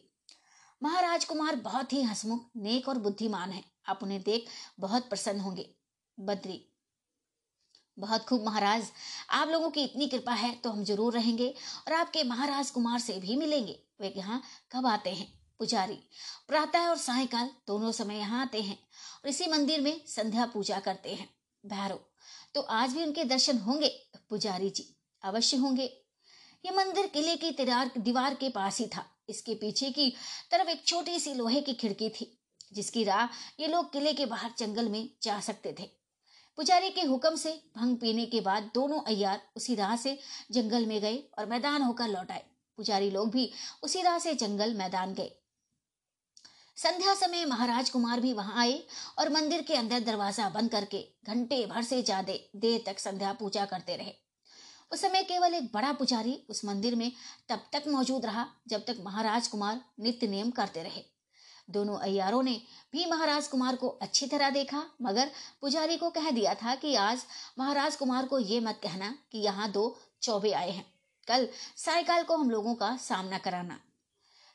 महाराज 0.82 1.26
कुमार 1.26 1.56
बहुत 1.58 1.93
ही 1.93 2.01
हसमुख, 2.03 2.49
नेक 2.58 2.88
और 2.89 2.97
बुद्धिमान 2.99 3.51
है। 3.51 3.64
आप 3.88 3.99
उन्हें 4.03 4.22
देख 4.24 4.47
बहुत 4.80 5.10
प्रसन्न 5.10 5.39
होंगे। 5.39 5.70
बद्री, 6.18 6.62
बहुत 7.97 8.26
खूब 8.26 8.45
महाराज, 8.45 8.91
आप 9.32 9.47
लोगों 9.47 9.70
की 9.70 9.84
इतनी 9.84 10.08
कृपा 10.08 10.34
है 10.34 10.53
तो 10.56 10.70
हम 10.72 10.84
ज़रूर 10.84 11.14
रहेंगे 11.14 11.53
और 11.88 11.93
आपके 11.93 12.24
महाराज 12.26 12.70
कुमार 12.72 12.99
से 12.99 13.20
भी 13.20 13.36
मिलेंगे। 13.36 13.80
वे 14.01 14.14
यहाँ 14.18 14.41
कब 14.72 14.88
आते 14.88 15.10
हैं? 15.10 15.28
पुजारी। 15.60 15.97
प्रातः 16.47 16.88
और 16.88 16.97
सायकाल 16.97 17.49
दोनों 17.68 17.91
समय 17.91 18.18
यहाँ 18.18 18.41
आते 18.41 18.62
हैं 18.62 18.78
और 19.16 19.30
इसी 19.30 19.47
मंदिर 19.47 19.82
में 19.82 20.01
संध्या 20.08 20.45
पूजा 20.45 20.80
करते 20.80 21.14
हैं। 21.14 21.30
भैरव 21.64 21.99
तो 22.56 22.62
आज 22.62 22.93
भी 22.93 23.03
उनके 23.03 23.24
दर्शन 23.24 23.58
होंगे? 23.58 23.88
पुजारी 24.30 24.70
जी, 24.70 24.86
अवश्य 25.24 25.58
होंगे। 25.58 25.86
ये 26.66 26.72
मंदिर 26.72 27.08
किले 27.08 27.36
की 27.36 27.51
तिरार, 27.51 27.91
दीवार 27.97 28.36
के 28.36 28.49
पास 28.49 28.80
ही 28.80 28.88
था। 28.88 29.06
इसके 29.30 29.53
पीछे 29.56 29.89
की 29.91 30.10
तरफ़ 30.51 30.70
एक 30.70 30.86
छोटी 30.88 31.20
सी 31.20 31.34
लोहे 31.34 31.62
की 31.62 31.74
खिड़की 31.74 32.10
थी, 32.10 32.32
जिसकी 32.74 33.03
राह 33.03 33.28
ये 33.60 33.68
लोग 33.68 33.91
किले 33.93 34.14
के 34.14 34.26
बाहर 34.26 34.53
जंगल 34.58 34.89
में 34.89 35.10
जा 35.22 35.39
सकते 35.39 35.76
थे। 35.80 35.89
पुजारी 36.58 36.89
के 36.89 37.01
हुक्म 37.01 37.36
से 37.36 37.51
भंग 37.78 37.97
पीने 37.97 38.26
के 38.26 38.41
बाद 38.41 38.70
दोनों 38.76 39.01
अयार 39.03 39.41
उसी 39.56 39.76
राह 39.76 39.95
से 39.95 40.18
जंगल 40.51 40.86
में 40.86 40.99
गए 41.01 41.18
और 41.39 41.45
मैदान 41.45 41.82
होकर 41.82 42.08
लौट 42.08 42.32
आए। 42.32 42.43
पुजारी 42.78 43.10
लोग 43.10 43.32
भी 43.32 43.51
उसी 43.84 44.01
राह 44.01 44.20
से 44.20 44.34
जंगल 44.34 44.74
मैदान 44.74 45.14
गए। 45.14 45.32
संध्या 46.78 47.13
समय 47.15 47.45
महाराज 47.45 47.89
कुमार 47.89 48.19
भी 48.19 48.32
वहाँ 48.34 48.61
आए 48.61 48.80
और 49.19 49.30
मंदिर 49.30 49.61
के 49.61 49.76
अंदर 49.76 49.99
दरवाज़ा 49.99 50.47
बंद 50.49 50.71
करके 50.71 50.99
घंटे 51.28 51.65
भर 51.65 51.84
से 51.84 52.01
ज़्यादा 52.01 52.34
देर 52.59 52.84
तक 52.86 52.99
संध्या 52.99 53.32
पूजा 53.34 53.65
करते 53.65 53.95
रहे। 53.95 54.13
उस 54.91 55.01
समय 55.01 55.23
केवल 55.23 55.53
एक 55.53 55.69
बड़ा 55.73 55.91
पुजारी 55.93 56.38
उस 56.49 56.63
मंदिर 56.65 56.95
में 56.95 57.11
तब 57.49 57.61
तक 57.73 57.84
मौजूद 57.88 58.26
रहा 58.26 58.45
जब 58.67 58.84
तक 58.88 58.97
महाराज 59.05 59.47
कुमार 59.47 59.80
नित्य 59.99 60.28
नियम 60.28 60.51
करते 60.51 60.84
रहे। 60.84 61.03
दोनों 61.69 61.97
अयारों 61.99 62.43
ने 62.43 62.59
भी 62.93 63.05
महाराज 63.05 63.47
कुमार 63.47 63.76
को 63.76 63.88
अच्छी 63.88 64.28
तरह 64.28 64.49
देखा, 64.49 64.84
मगर 65.01 65.32
पुजारी 65.61 65.97
को 65.97 66.09
कह 66.09 66.30
दिया 66.32 66.53
था 66.55 66.76
कि 66.76 66.95
आज 66.97 67.26
महाराज 67.59 67.95
कुमार 67.95 68.26
को 68.26 68.39
ये 68.39 68.59
मत 68.59 68.80
कहना 68.84 69.13
कि 69.32 69.39
यहाँ 69.39 69.71
दो 69.71 69.97
चौबे 70.21 70.51
आए 70.53 70.71
हैं। 70.71 70.86
कल, 71.28 71.47
सायकाल 71.78 72.23
को 72.23 72.38
हम 72.38 72.49
लोगों 72.49 72.76
का 72.76 72.95
सामना 72.99 73.38
कराना। 73.39 73.80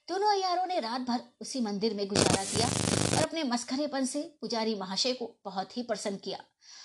दोनों 0.09 0.29
अयारों 0.31 0.67
ने 0.67 0.79
रात 0.81 1.01
भर 1.01 1.21
उसी 1.41 1.61
मंदिर 1.61 1.95
में 1.95 2.07
गुजारा 2.09 2.45
किया 2.45 2.67
और 2.67 3.23
अपने 3.23 3.43
मस्खरेपन 3.45 4.05
से 4.05 4.23
पुजारी 4.41 4.75
महाशय 4.75 5.13
को 5.13 5.27
बहुत 5.45 5.77
ही 5.77 5.83
प्रसन्न 5.83 6.17
किया। 6.17 6.39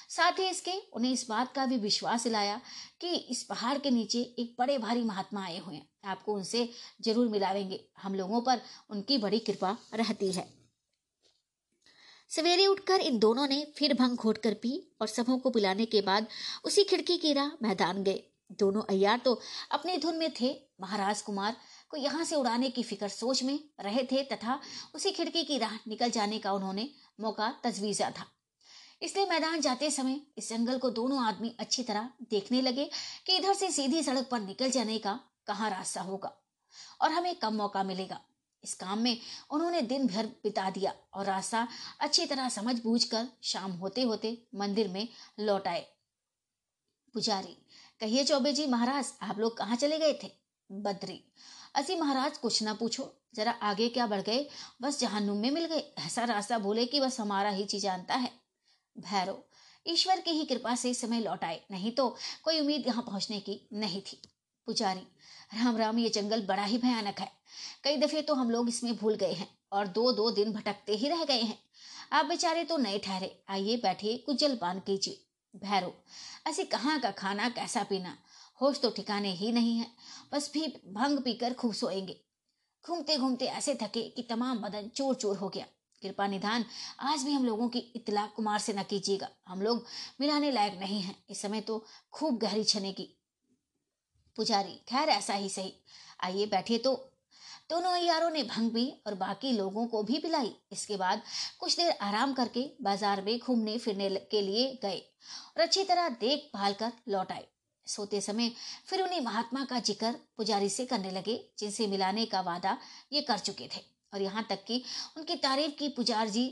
साथ 0.09 0.39
ही 0.39 0.49
इसके, 0.49 0.71
उन्हें 0.93 1.11
इस 1.11 1.25
बात 1.29 1.53
का 1.53 1.65
भी 1.65 1.77
विश्वास 1.77 2.23
दिलाया 2.23 2.59
कि 3.01 3.13
इस 3.15 3.43
पहाड़ 3.43 3.77
के 3.77 3.91
नीचे 3.91 4.19
एक 4.39 4.55
बड़े 4.59 4.77
भारी 4.77 5.03
महात्मा 5.03 5.43
आए 5.45 5.57
हुए 5.57 5.75
हैं। 5.75 5.87
आपको 6.05 6.33
उनसे 6.33 6.69
ज़रूर 7.01 7.27
मिलावेंगे। 7.29 7.79
हम 7.97 8.15
लोगों 8.15 8.41
पर 8.41 8.61
उनकी 8.89 9.17
बड़ी 9.17 9.39
कृपा 9.39 9.75
रहती 9.93 10.31
है। 10.31 10.47
सवेरे 12.31 12.67
उठकर 12.67 13.01
इन 13.01 13.19
दोनों 13.19 13.47
ने 13.47 13.65
फिर 13.77 13.93
भंग 13.93 14.17
घोट 14.17 14.37
कर 14.37 14.53
पी 14.61 14.77
और 15.01 15.07
सबों 15.07 15.37
को 15.37 15.49
पिलाने 15.49 15.85
के 15.87 16.01
बाद 16.03 16.27
उसी 16.65 16.83
खिड़की 16.83 17.17
की 17.17 17.33
राह 17.33 17.51
मैदान 17.63 18.03
गए। 18.03 18.23
दोनों 18.59 18.81
अयार 18.89 19.21
तो 19.25 19.39
अपनी 19.71 19.97
धुन 19.97 20.15
में 20.15 20.31
थे। 20.41 20.49
महाराज 20.81 21.21
कुमार 21.21 21.55
को 21.95 22.01
यहाँ 22.01 22.23
से 22.25 22.35
उड़ाने 22.35 22.69
की 22.69 22.83
फ़िक्र 22.83 23.07
सोच 23.07 23.43
में 23.43 23.59
रहे 23.81 24.03
थे 24.03 24.23
तथा 24.25 24.59
उसी 24.95 25.11
खिड़की 25.11 25.43
की 25.43 25.57
राह 25.57 25.75
निकल 25.87 26.09
जाने 26.11 26.39
का 26.39 26.51
उन्होंने 26.51 26.89
मौका 27.21 27.49
तजवीजा 27.63 28.09
था। 28.09 28.25
इसलिए 29.01 29.25
मैदान 29.25 29.61
जाते 29.61 29.91
समय 29.91 30.19
इस 30.37 30.49
जंगल 30.49 30.77
को 30.77 30.89
दोनों 30.91 31.23
आदमी 31.23 31.55
अच्छी 31.59 31.83
तरह 31.83 32.09
देखने 32.29 32.61
लगे 32.61 32.89
कि 33.25 33.37
इधर 33.37 33.53
से 33.53 33.71
सीधी 33.71 34.03
सड़क 34.03 34.27
पर 34.31 34.39
निकल 34.41 34.71
जाने 34.71 34.97
का 34.99 35.19
कहाँ 35.47 35.69
रास्ता 35.69 36.01
होगा 36.01 36.35
और 37.01 37.11
हमें 37.11 37.35
कम 37.35 37.55
मौका 37.55 37.83
मिलेगा। 37.83 38.19
इस 38.63 38.73
काम 38.75 38.99
में 38.99 39.17
उन्होंने 39.51 39.81
दिन 39.83 40.07
भर 40.07 40.25
बिता 40.43 40.69
दिया 40.69 40.93
और 41.13 41.25
रास्ता 41.25 41.67
अच्छी 41.99 42.25
तरह 42.25 42.49
समझ 42.51 42.79
बूझ 42.83 43.03
कर 43.05 43.27
शाम 43.43 43.71
होते 43.73 44.01
होते 44.03 44.37
मंदिर 44.55 44.87
में 44.87 45.07
लौट 45.39 45.67
आए। 45.67 45.85
पुजारी, 47.13 47.57
कहिए 48.01 48.23
चौबे 48.23 48.51
जी, 48.53 48.65
महाराज, 48.67 49.13
आप 49.21 49.39
लोग 49.39 49.57
कहाँ 49.57 49.75
चले 49.75 49.99
गए 49.99 50.13
थे? 50.23 50.31
बद्री। 50.69 51.23
असी 51.75 51.95
महाराज, 51.95 52.37
कुछ 52.37 52.63
ना 52.63 52.73
पूछो। 52.73 53.13
जरा 53.35 53.51
आगे 53.51 53.89
क्या 53.89 54.07
बढ़ 54.07 54.21
गए? 54.21 54.49
बस 54.81 54.99
जहानुम 54.99 55.37
में 55.37 55.51
मिल 55.51 55.65
गए। 55.65 55.93
ऐसा 55.97 56.23
रास्ता 56.23 56.57
बोले 56.57 56.85
कि 56.85 56.99
बस 56.99 57.19
हमारा 57.19 57.49
ही 57.49 57.65
चीज़ 57.65 57.83
जानता 57.83 58.15
है। 58.15 58.31
भैरव, 58.97 59.43
ईश्वर 59.87 60.19
की 60.19 60.31
ही 60.31 60.45
कृपा 60.45 60.75
से 60.75 60.93
समय 60.93 61.19
लौट 61.19 61.43
आए। 61.43 61.61
नहीं 61.71 61.91
तो 61.91 62.17
कोई 62.43 62.59
उम्मीद 62.59 62.87
यहाँ 62.87 63.03
पहुँचने 63.03 63.39
की 63.39 63.61
नहीं 63.73 64.01
थी। 64.01 64.21
पुजारी, 64.65 64.99
राम 65.59 65.77
राम, 65.77 65.99
ये 65.99 66.09
जंगल 66.09 66.45
बड़ा 66.45 66.63
ही 66.63 66.77
भयानक 66.77 67.19
है। 67.19 67.31
कई 67.83 67.97
दफे 67.97 68.21
तो 68.21 68.33
हम 68.33 68.51
लोग 68.51 68.69
इसमें 68.69 68.95
भूल 68.95 69.15
गए 69.15 69.33
हैं 69.33 69.57
और 69.71 69.87
दो 69.87 70.11
दो 70.11 70.31
दिन 70.31 70.51
भटकते 70.51 70.95
ही 70.95 71.07
रह 71.07 71.23
गए 71.23 71.41
हैं। 71.41 71.59
आप 72.11 72.25
बेचारे 72.25 72.63
तो 72.63 72.77
नए 72.77 72.99
ठहरे। 72.99 73.43
आइए 73.49 73.77
बैठिए, 73.77 74.17
कुछ 74.17 74.35
जलपान 74.35 74.79
कीजिए। 74.79 75.21
भैरव 75.55 75.93
ऐसे 76.47 76.63
कहाँ 76.63 76.99
का 76.99 77.11
खाना, 77.11 77.49
कैसा 77.49 77.83
पीना? 77.83 78.17
होश 78.61 78.79
तो 78.81 78.89
ठिकाने 78.89 79.31
ही 79.31 79.51
नहीं 79.51 79.77
है। 79.77 79.87
बस 80.33 80.51
भी 80.53 80.67
भंग 80.87 81.19
पीकर 81.19 81.53
खूब 81.53 81.73
सोएँगे। 81.73 82.19
घूमते 82.85 83.17
घूमते 83.17 83.45
ऐसे 83.45 83.73
थके 83.75 84.01
कि 84.09 84.21
तमाम 84.21 84.59
बदन 84.59 84.87
चोर 84.87 85.15
चोर 85.15 85.37
हो 85.37 85.49
गया। 85.49 85.65
कृपा 86.01 86.27
निधान, 86.27 86.65
आज 86.99 87.23
भी 87.23 87.31
हम 87.31 87.45
लोगों 87.45 87.67
की 87.69 87.79
इतला 87.79 88.25
कुमार 88.25 88.59
से 88.59 88.73
न 88.73 88.83
कीजिएगा। 88.83 89.29
हम 89.47 89.61
लोग 89.61 89.85
मिलाने 90.21 90.51
लायक 90.51 90.73
नहीं 90.73 91.01
हैं। 91.01 91.15
इस 91.29 91.41
समय 91.41 91.61
तो 91.61 91.85
खूब 92.11 92.37
गहरी 92.37 92.63
छने 92.63 92.91
की 92.93 93.09
पुजारी। 94.37 94.79
खैर, 94.87 95.09
ऐसा 95.09 95.33
ही 95.33 95.49
सही। 95.49 95.73
आइए, 96.23 96.45
बैठिए 96.45 96.77
तो। 96.77 96.93
दोनों 97.69 97.95
यारों 97.97 98.29
ने 98.29 98.43
भंग 98.43 98.71
भी 98.71 98.89
और 99.07 99.13
बाकी 99.13 99.51
लोगों 99.51 99.87
को 99.87 100.03
भी 100.03 100.19
पिलाई। 100.19 100.55
इसके 100.71 100.97
बाद 100.97 101.21
कुछ 101.59 101.77
देर 101.77 101.91
आराम 102.01 102.33
करके 102.33 102.69
बाज़ार 102.81 103.21
में 103.21 103.37
घूमने 103.39 103.77
फिरने 103.77 104.09
के 104.31 104.41
लिए 104.41 104.79
गए 104.83 104.99
और 105.47 105.61
अच्छी 105.61 105.83
तरह 105.83 106.09
देख 106.09 106.49
भाल 106.55 106.73
कर 106.73 106.91
लौट 107.07 107.31
आए। 107.31 107.47
सोते 107.87 108.21
समय 108.21 108.51
फिर 108.87 109.01
उन्हें 109.01 109.21
महात्मा 109.21 109.63
का 109.65 109.79
ज़िक्र 109.81 110.11
पुजारी 110.37 110.69
से 110.69 110.85
करने 110.85 111.11
लगे, 111.11 111.39
जिनसे 111.59 111.87
मिलाने 111.87 112.25
का 112.25 112.41
वादा 112.41 112.77
ये 113.13 113.21
कर 113.21 113.37
चुके 113.39 113.67
थे। 113.67 113.81
और 114.13 114.21
यहाँ 114.21 114.45
तक 114.49 114.63
कि 114.63 114.83
उनकी 115.17 115.35
तारीफ़ 115.37 115.71
की 115.75 115.89
पुजार 115.91 116.29
जी 116.29 116.47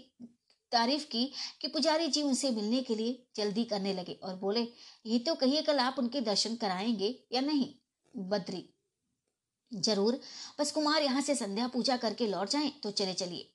तारीफ़ 0.72 1.04
की 1.06 1.26
कि 1.62 1.68
पुजारी 1.68 2.08
जी 2.08 2.22
उनसे 2.24 2.50
मिलने 2.52 2.82
के 2.82 2.96
लिए 2.96 3.26
जल्दी 3.36 3.64
करने 3.66 3.94
लगे 3.94 4.14
और 4.14 4.36
बोले, 4.36 4.62
ये 5.06 5.20
तो 5.20 5.36
कहिए 5.36 5.62
कल 5.62 5.80
आप 5.80 5.96
उनके 6.00 6.22
दर्शन 6.22 6.56
कराएँगे 6.56 7.16
या 7.34 7.42
नहीं? 7.42 7.68
बद्री, 8.14 8.64
ज़रूर। 9.72 10.20
बस 10.60 10.72
कुमार 10.72 11.04
यहाँ 11.04 11.22
से 11.22 11.36
संध्या 11.36 11.68
पूजा 11.68 11.98
करके 11.98 12.28
लौट 12.28 12.50
जाए 12.50 12.72
तो 12.84 12.92
चले 12.92 13.14
चलिए। 13.14 13.50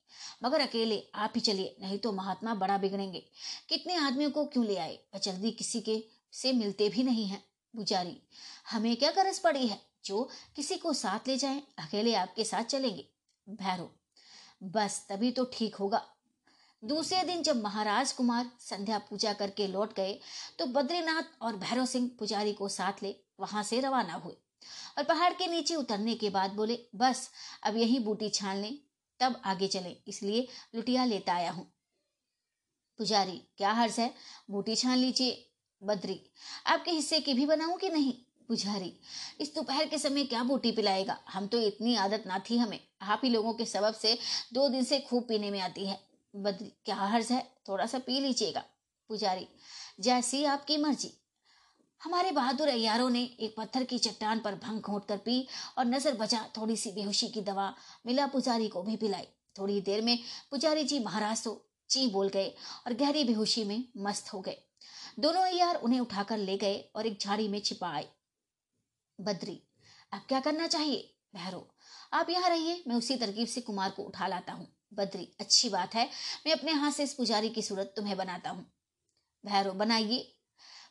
मगर 0.45 0.61
अकेले 0.61 1.03
आप 1.17 1.33
ही 1.35 1.41
चलिए, 1.41 1.77
नहीं 1.81 1.99
तो 1.99 2.13
महात्मा 2.13 2.55
बड़ा 2.55 2.79
बिगड़ेंगे। 2.79 3.25
कितने 3.69 3.97
आदमियों 3.97 4.31
को 4.31 4.45
क्यों 4.47 4.65
ले 4.67 4.77
आए? 4.77 4.95
वह 5.15 5.21
जल्दी 5.21 5.51
किसी 5.53 5.81
के 5.81 6.03
से 6.33 6.53
मिलते 6.53 6.89
भी 6.89 7.03
नहीं 7.03 7.27
है। 7.27 7.43
पुजारी, 7.79 8.17
हमें 8.71 8.97
क्या 8.97 9.11
गरज 9.13 9.39
पड़ी 9.39 9.67
है 9.67 9.81
जो 10.05 10.23
किसी 10.57 10.77
को 10.77 10.93
साथ 10.95 11.29
ले 11.29 11.37
जाएँ, 11.39 11.63
अकेले 11.79 12.15
आपके 12.17 12.45
साथ 12.45 12.65
चलेंगे? 12.67 13.05
भैरव, 13.47 13.89
बस 14.63 15.05
तभी 15.09 15.31
तो 15.33 15.45
ठीक 15.53 15.75
होगा। 15.77 16.03
दूसरे 16.83 17.23
दिन 17.25 17.43
जब 17.43 17.63
महाराज 17.63 18.13
कुमार 18.13 18.51
संध्या 18.61 18.99
पूजा 19.01 19.33
करके 19.33 19.67
लौट 19.69 19.95
गए 19.95 20.19
तो 20.59 20.67
बद्रीनाथ 20.69 21.43
और 21.43 21.57
भैरव 21.57 21.87
सिंह 21.87 22.11
पुजारी 22.19 22.53
को 22.53 22.69
साथ 22.71 23.03
ले 23.03 23.15
वहाँ 23.41 23.63
से 23.63 23.81
रवाना 23.81 24.15
हुए 24.15 24.37
और 24.99 25.05
पहाड़ 25.05 25.33
के 25.33 25.47
नीचे 25.47 25.75
उतरने 25.75 26.15
के 26.15 26.31
बाद 26.31 26.51
बोले, 26.53 26.79
बस, 26.95 27.31
अब 27.63 27.77
यही 27.77 27.99
बूटी 28.01 28.29
छान 28.31 28.57
लें, 28.57 28.79
तब 29.21 29.41
आगे 29.45 29.69
चले, 29.69 29.97
इसलिए 30.09 30.47
लुटिया 30.75 31.05
लेता 31.05 31.35
आया 31.35 31.51
हूँ। 31.51 31.67
पुजारी, 32.99 33.43
क्या 33.57 33.73
हर्ज 33.73 33.99
है? 34.01 34.13
बूटी 34.51 34.75
छान 34.77 34.99
लीजिए 34.99 35.45
बद्री, 35.83 36.21
आपके 36.67 36.91
हिस्से 36.91 37.21
की 37.21 37.35
भी 37.35 37.47
बनाऊँ 37.47 37.79
कि 37.79 37.89
नहीं? 37.89 38.13
पुजारी, 38.49 38.93
इस 39.41 39.55
दोपहर 39.55 39.89
के 39.89 39.99
समय 39.99 40.25
क्या 40.25 40.43
बूटी 40.43 40.73
पिलाएगा? 40.73 41.19
हम 41.29 41.47
तो 41.47 41.59
इतनी 41.59 41.95
आदत 41.97 42.25
ना 42.27 42.39
थी 42.51 42.57
हमें। 42.59 42.79
आप 43.03 43.21
ही 43.25 43.31
लोगों 43.31 43.53
के 43.55 43.65
सबब 43.65 43.95
से 43.95 44.17
दो 44.55 44.69
दिन 44.69 44.85
से 44.85 44.99
खूब 45.01 45.25
पीने 45.29 45.51
में 45.51 45.61
आती 45.61 45.87
है। 45.87 45.99
बद्री, 46.35 46.73
क्या 46.85 46.97
हर्ज 46.97 47.33
है? 47.33 47.41
थोड़ा 47.69 47.87
सा 47.87 47.99
पी 47.99 48.21
लीजिएगा। 48.21 48.65
पुजारी, 49.11 49.47
जैसी 50.01 50.45
आपकी 50.45 50.77
मर्ज़ी। 50.77 51.13
हमारे 52.01 52.31
बहादुर 52.33 52.69
अयारों 52.69 53.09
ने 53.11 53.23
एक 53.41 53.55
पत्थर 53.57 53.85
की 53.85 53.99
चट्टान 53.99 54.41
पर 54.41 54.55
भंग 54.55 54.81
घोट 54.81 55.07
कर 55.07 55.17
पी 55.17 55.47
और 55.79 55.85
नज़र 55.85 56.17
बचा 56.17 56.45
थोड़ी 56.57 56.77
सी 56.77 56.93
बेहोशी 56.93 57.29
की 57.29 57.41
दवा। 57.41 57.73
मिला 58.07 58.27
पुजारी 58.27 58.69
को 58.69 58.83
भी 58.83 58.97
पिलाई। 58.97 59.27
थोड़ी 59.59 59.81
देर 59.81 60.03
में 60.03 60.19
पुजारी 60.51 60.85
जी 60.85 60.99
महाराज 60.99 61.43
तो 61.45 61.61
ची 61.91 62.07
बोल 62.07 62.29
गए 62.29 62.49
और 62.87 62.95
गहरी 62.95 63.25
बेहोशी 63.25 63.65
में 63.65 63.85
मस्त 63.97 64.33
हो 64.33 64.41
गए। 64.41 64.57
दोनों 65.19 65.43
अयार 65.43 65.77
उन्हें 65.77 66.01
उठाकर 66.01 66.39
ले 66.39 66.57
गए 66.57 66.91
और 66.95 67.07
एक 67.07 67.21
झाड़ी 67.21 67.49
में 67.49 67.61
छिपा 67.61 67.89
आए। 67.89 68.09
बद्री 69.21 69.63
अब 70.13 70.21
क्या 70.29 70.41
करना 70.41 70.67
चाहिए? 70.67 71.15
भैरो 71.35 71.75
आप 72.13 72.31
यहाँ 72.31 72.49
रहिए, 72.49 72.85
मैं 72.89 72.97
उसी 72.97 73.17
तरकीब 73.17 73.47
से 73.47 73.61
कुमार 73.61 73.91
को 73.91 74.03
उठा 74.03 74.27
लाता 74.27 74.53
हूँ। 74.53 74.75
बद्री, 74.95 75.37
अच्छी 75.41 75.69
बात 75.69 75.95
है, 75.95 76.11
मैं 76.47 76.53
अपने 76.53 76.73
हाथ 76.73 76.91
से 76.91 77.03
इस 77.03 77.15
पुजारी 77.15 77.49
की 77.49 77.63
सूरत 77.63 77.93
तुम्हें 77.97 78.17
बनाता 78.17 78.51
हूँ। 78.51 78.73
भैरो 79.47 79.73
बनाइए। 79.73 80.35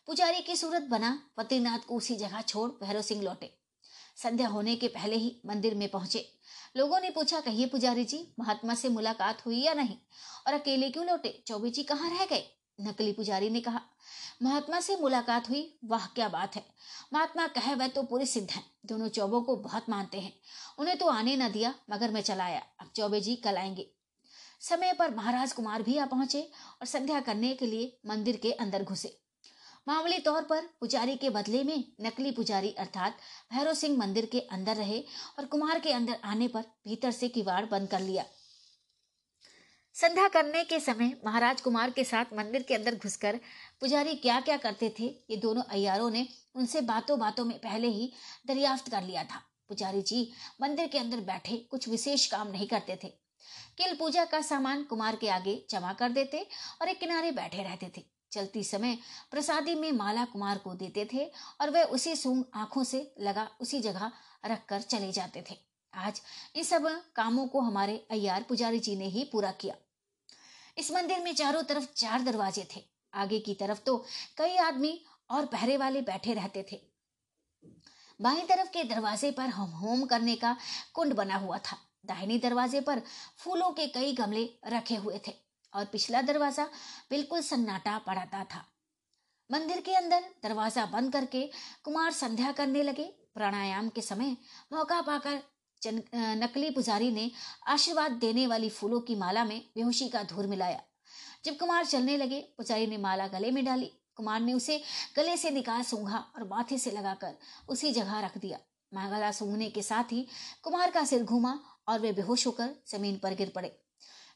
पुजारी 0.07 0.41
की 0.41 0.55
सूरत 0.55 0.81
बना 0.81 1.29
पतिनाथ 1.37 1.79
को 1.79 1.95
उसी 1.95 2.15
जगह 2.15 2.41
छोड़ 2.41 2.71
भैरव 2.71 3.01
सिंह 3.01 3.21
लौटे। 3.21 3.57
संध्या 4.23 4.47
होने 4.47 4.75
के 4.75 4.87
पहले 4.87 5.15
ही 5.15 5.41
मंदिर 5.45 5.75
में 5.75 5.89
पहुँचे। 5.89 6.39
लोगों 6.77 6.99
ने 6.99 7.09
पूछा, 7.09 7.39
कहिए 7.39 7.65
पुजारी 7.65 8.05
जी, 8.05 8.33
महात्मा 8.39 8.75
से 8.75 8.89
मुलाकात 8.89 9.45
हुई 9.45 9.61
या 9.61 9.73
नहीं? 9.73 9.97
और 10.47 10.53
अकेले 10.53 10.89
क्यों 10.89 11.05
लौटे? 11.05 11.43
चौबे 11.47 11.69
जी 11.69 11.83
कहाँ 11.83 12.09
रह 12.09 12.25
गए? 12.25 12.56
नकली 12.81 13.13
पुजारी 13.13 13.49
ने 13.49 13.61
कहा, 13.61 13.81
महात्मा 14.43 14.79
से 14.79 14.95
मुलाकात 14.95 15.49
हुई, 15.49 15.79
वाह, 15.85 16.05
क्या 16.05 16.29
बात 16.29 16.55
है। 16.55 16.65
महात्मा 17.13 17.47
कहे, 17.47 17.75
वह 17.75 17.87
तो 17.87 18.03
पूरे 18.03 18.25
सिद्ध 18.25 18.51
हैं, 18.51 18.63
दोनों 18.85 19.07
चौबों 19.07 19.41
को 19.41 19.55
बहुत 19.55 19.89
मानते 19.89 20.19
हैं। 20.19 20.33
उन्हें 20.79 20.97
तो 20.97 21.05
आने 21.05 21.37
न 21.37 21.51
दिया, 21.51 21.73
मगर 21.89 22.11
मैं 22.11 22.21
चलाया 22.21 22.63
अब 22.79 22.91
चौबे 22.95 23.21
जी 23.21 23.35
कल 23.35 23.57
आएँगे। 23.57 23.91
समय 24.61 24.93
पर 24.93 25.15
महाराज 25.15 25.53
कुमार 25.53 25.83
भी 25.83 25.97
आ 25.97 26.05
पहुँचे 26.05 26.41
और 26.81 26.87
संध्या 26.87 27.19
करने 27.19 27.53
के 27.53 27.65
लिए 27.65 27.97
मंदिर 28.05 28.37
के 28.37 28.51
अंदर 28.51 28.83
घुसे। 28.83 29.19
मामूली 29.87 30.19
तौर 30.19 30.41
पर 30.41 30.61
पुजारी 30.79 31.15
के 31.15 31.29
बदले 31.29 31.63
में 31.63 31.83
नकली 32.01 32.31
पुजारी 32.31 32.71
अर्थात 32.71 33.17
भैरव 33.53 33.73
सिंह 33.73 33.97
मंदिर 33.97 34.25
के 34.25 34.39
अंदर 34.39 34.75
रहे 34.75 34.99
और 35.39 35.45
कुमार 35.45 35.79
के 35.79 35.91
अंदर 35.91 36.17
आने 36.23 36.47
पर 36.47 36.61
भीतर 36.61 37.11
से 37.11 37.27
किवाड़ 37.27 37.65
बंद 37.65 37.89
कर 37.89 37.99
लिया। 37.99 38.25
संध्या 39.97 40.27
करने 40.27 40.63
के 40.63 40.79
समय 40.79 41.11
महाराज 41.25 41.61
कुमार 41.61 41.89
के 41.89 42.03
साथ 42.03 42.33
मंदिर 42.33 42.63
के 42.63 42.73
अंदर 42.73 42.95
घुसकर 42.95 43.39
पुजारी 43.81 44.13
क्या 44.15 44.39
क्या 44.39 44.57
करते 44.57 44.89
थे, 44.99 45.05
ये 45.29 45.37
दोनों 45.37 45.61
अयारों 45.63 46.09
ने 46.09 46.27
उनसे 46.55 46.81
बातों 46.81 47.17
बातों 47.19 47.45
में 47.45 47.57
पहले 47.59 47.87
ही 47.87 48.11
दरियाफ्त 48.47 48.91
कर 48.91 49.03
लिया 49.03 49.23
था। 49.23 49.41
पुजारी 49.69 50.01
जी 50.01 50.19
मंदिर 50.61 50.87
के 50.87 50.97
अंदर 50.97 51.21
बैठे 51.21 51.57
कुछ 51.71 51.87
विशेष 51.89 52.25
काम 52.31 52.47
नहीं 52.47 52.67
करते 52.67 52.99
थे। 53.03 53.07
केवल 53.77 53.95
पूजा 53.95 54.25
का 54.25 54.41
सामान 54.41 54.83
कुमार 54.83 55.15
के 55.15 55.29
आगे 55.29 55.55
जमा 55.69 55.93
कर 55.93 56.09
देते 56.09 56.45
और 56.81 56.89
एक 56.89 56.99
किनारे 56.99 57.31
बैठे 57.31 57.63
रहते 57.63 57.91
थे। 57.97 58.03
चलती 58.31 58.63
समय 58.63 58.97
प्रसादी 59.31 59.75
में 59.75 59.91
माला 59.93 60.25
कुमार 60.25 60.57
को 60.57 60.73
देते 60.75 61.07
थे 61.13 61.25
और 61.61 61.69
वह 61.69 61.95
उसी 61.97 62.15
सूंग 62.15 62.43
आँखों 62.55 62.83
से 62.83 63.01
लगा 63.21 63.47
उसी 63.61 63.79
जगह 63.79 64.11
रखकर 64.45 64.81
चले 64.83 65.11
जाते 65.11 65.43
थे। 65.49 65.57
आज 65.93 66.21
इन 66.55 66.63
सब 66.63 66.87
कामों 67.15 67.47
को 67.47 67.61
हमारे 67.61 67.97
अय्यार 68.11 68.45
पुजारी 68.49 68.79
जी 68.79 68.95
ने 68.95 69.07
ही 69.09 69.29
पूरा 69.31 69.51
किया। 69.51 69.75
इस 70.77 70.91
मंदिर 70.91 71.19
में 71.19 71.33
चारों 71.35 71.63
तरफ़ 71.63 71.85
चार 71.95 72.21
दरवाजे 72.21 72.67
थे। 72.75 72.83
आगे 73.13 73.39
की 73.39 73.53
तरफ़ 73.53 73.79
तो 73.79 73.97
कई 74.37 74.57
आदमी 74.59 74.99
और 75.29 75.45
पहरे 75.45 75.77
वाले 75.77 76.01
बैठे 76.03 76.33
रहते 76.33 76.65
थे। 76.71 76.79
बाई 78.19 78.41
तरफ़ 78.41 78.69
के 78.69 78.83
दरवाजे 78.85 79.31
पर 79.31 79.49
हम 79.49 79.69
होम 79.73 80.05
करने 80.05 80.35
का 80.35 80.55
कुंड 80.93 81.13
बना 81.13 81.35
हुआ 81.37 81.57
था। 81.59 81.77
दाहिनी 82.05 82.37
दरवाजे 82.37 82.81
पर 82.81 83.01
फूलों 83.37 83.71
के 83.71 83.87
कई 83.89 84.13
गमले 84.13 84.49
रखे 84.67 84.95
हुए 84.95 85.19
थे 85.27 85.33
और 85.73 85.85
पिछला 85.85 86.21
दरवाज़ा 86.21 86.65
बिल्कुल 87.09 87.41
सन्नाटा 87.41 87.97
पड़ाता 87.99 88.43
था। 88.45 88.65
मंदिर 89.49 89.81
के 89.81 89.95
अंदर 89.95 90.23
दरवाज़ा 90.43 90.85
बंद 90.85 91.11
करके 91.13 91.49
कुमार 91.83 92.11
संध्या 92.13 92.51
करने 92.51 92.83
लगे। 92.83 93.03
प्राणायाम 93.33 93.89
के 93.89 94.01
समय 94.01 94.35
मौका 94.73 95.01
पाकर 95.01 95.41
नकली 95.85 96.69
पुजारी 96.69 97.11
ने 97.11 97.31
आशीर्वाद 97.67 98.11
देने 98.11 98.47
वाली 98.47 98.69
फूलों 98.69 98.99
की 98.99 99.15
माला 99.15 99.43
में 99.43 99.59
बेहोशी 99.75 100.09
का 100.09 100.23
धूर 100.23 100.47
मिलाया। 100.47 100.81
जब 101.45 101.57
कुमार 101.57 101.85
चलने 101.85 102.17
लगे, 102.17 102.39
पुजारी 102.57 102.87
ने 102.87 102.97
माला 102.97 103.27
गले 103.27 103.51
में 103.51 103.65
डाली। 103.65 103.91
कुमार 104.15 104.39
ने 104.41 104.53
उसे 104.53 104.81
गले 105.15 105.37
से 105.37 105.49
निकाल 105.49 105.83
सूंघा 105.83 106.17
और 106.17 106.47
माथे 106.47 106.77
से 106.77 106.91
लगाकर 106.91 107.37
उसी 107.69 107.91
जगह 107.91 108.19
रख 108.19 108.37
दिया। 108.37 108.59
मागला 108.93 109.31
सूंघने 109.31 109.69
के 109.69 109.81
साथ 109.81 110.11
ही 110.11 110.27
कुमार 110.63 110.91
का 110.91 111.03
सिर 111.05 111.23
घूमा 111.23 111.59
और 111.87 111.99
वे 111.99 112.11
बेहोश 112.11 112.47
होकर 112.47 112.69
ज़मीन 112.87 113.17
पर 113.17 113.33
गिर 113.33 113.49
पड़े। 113.49 113.69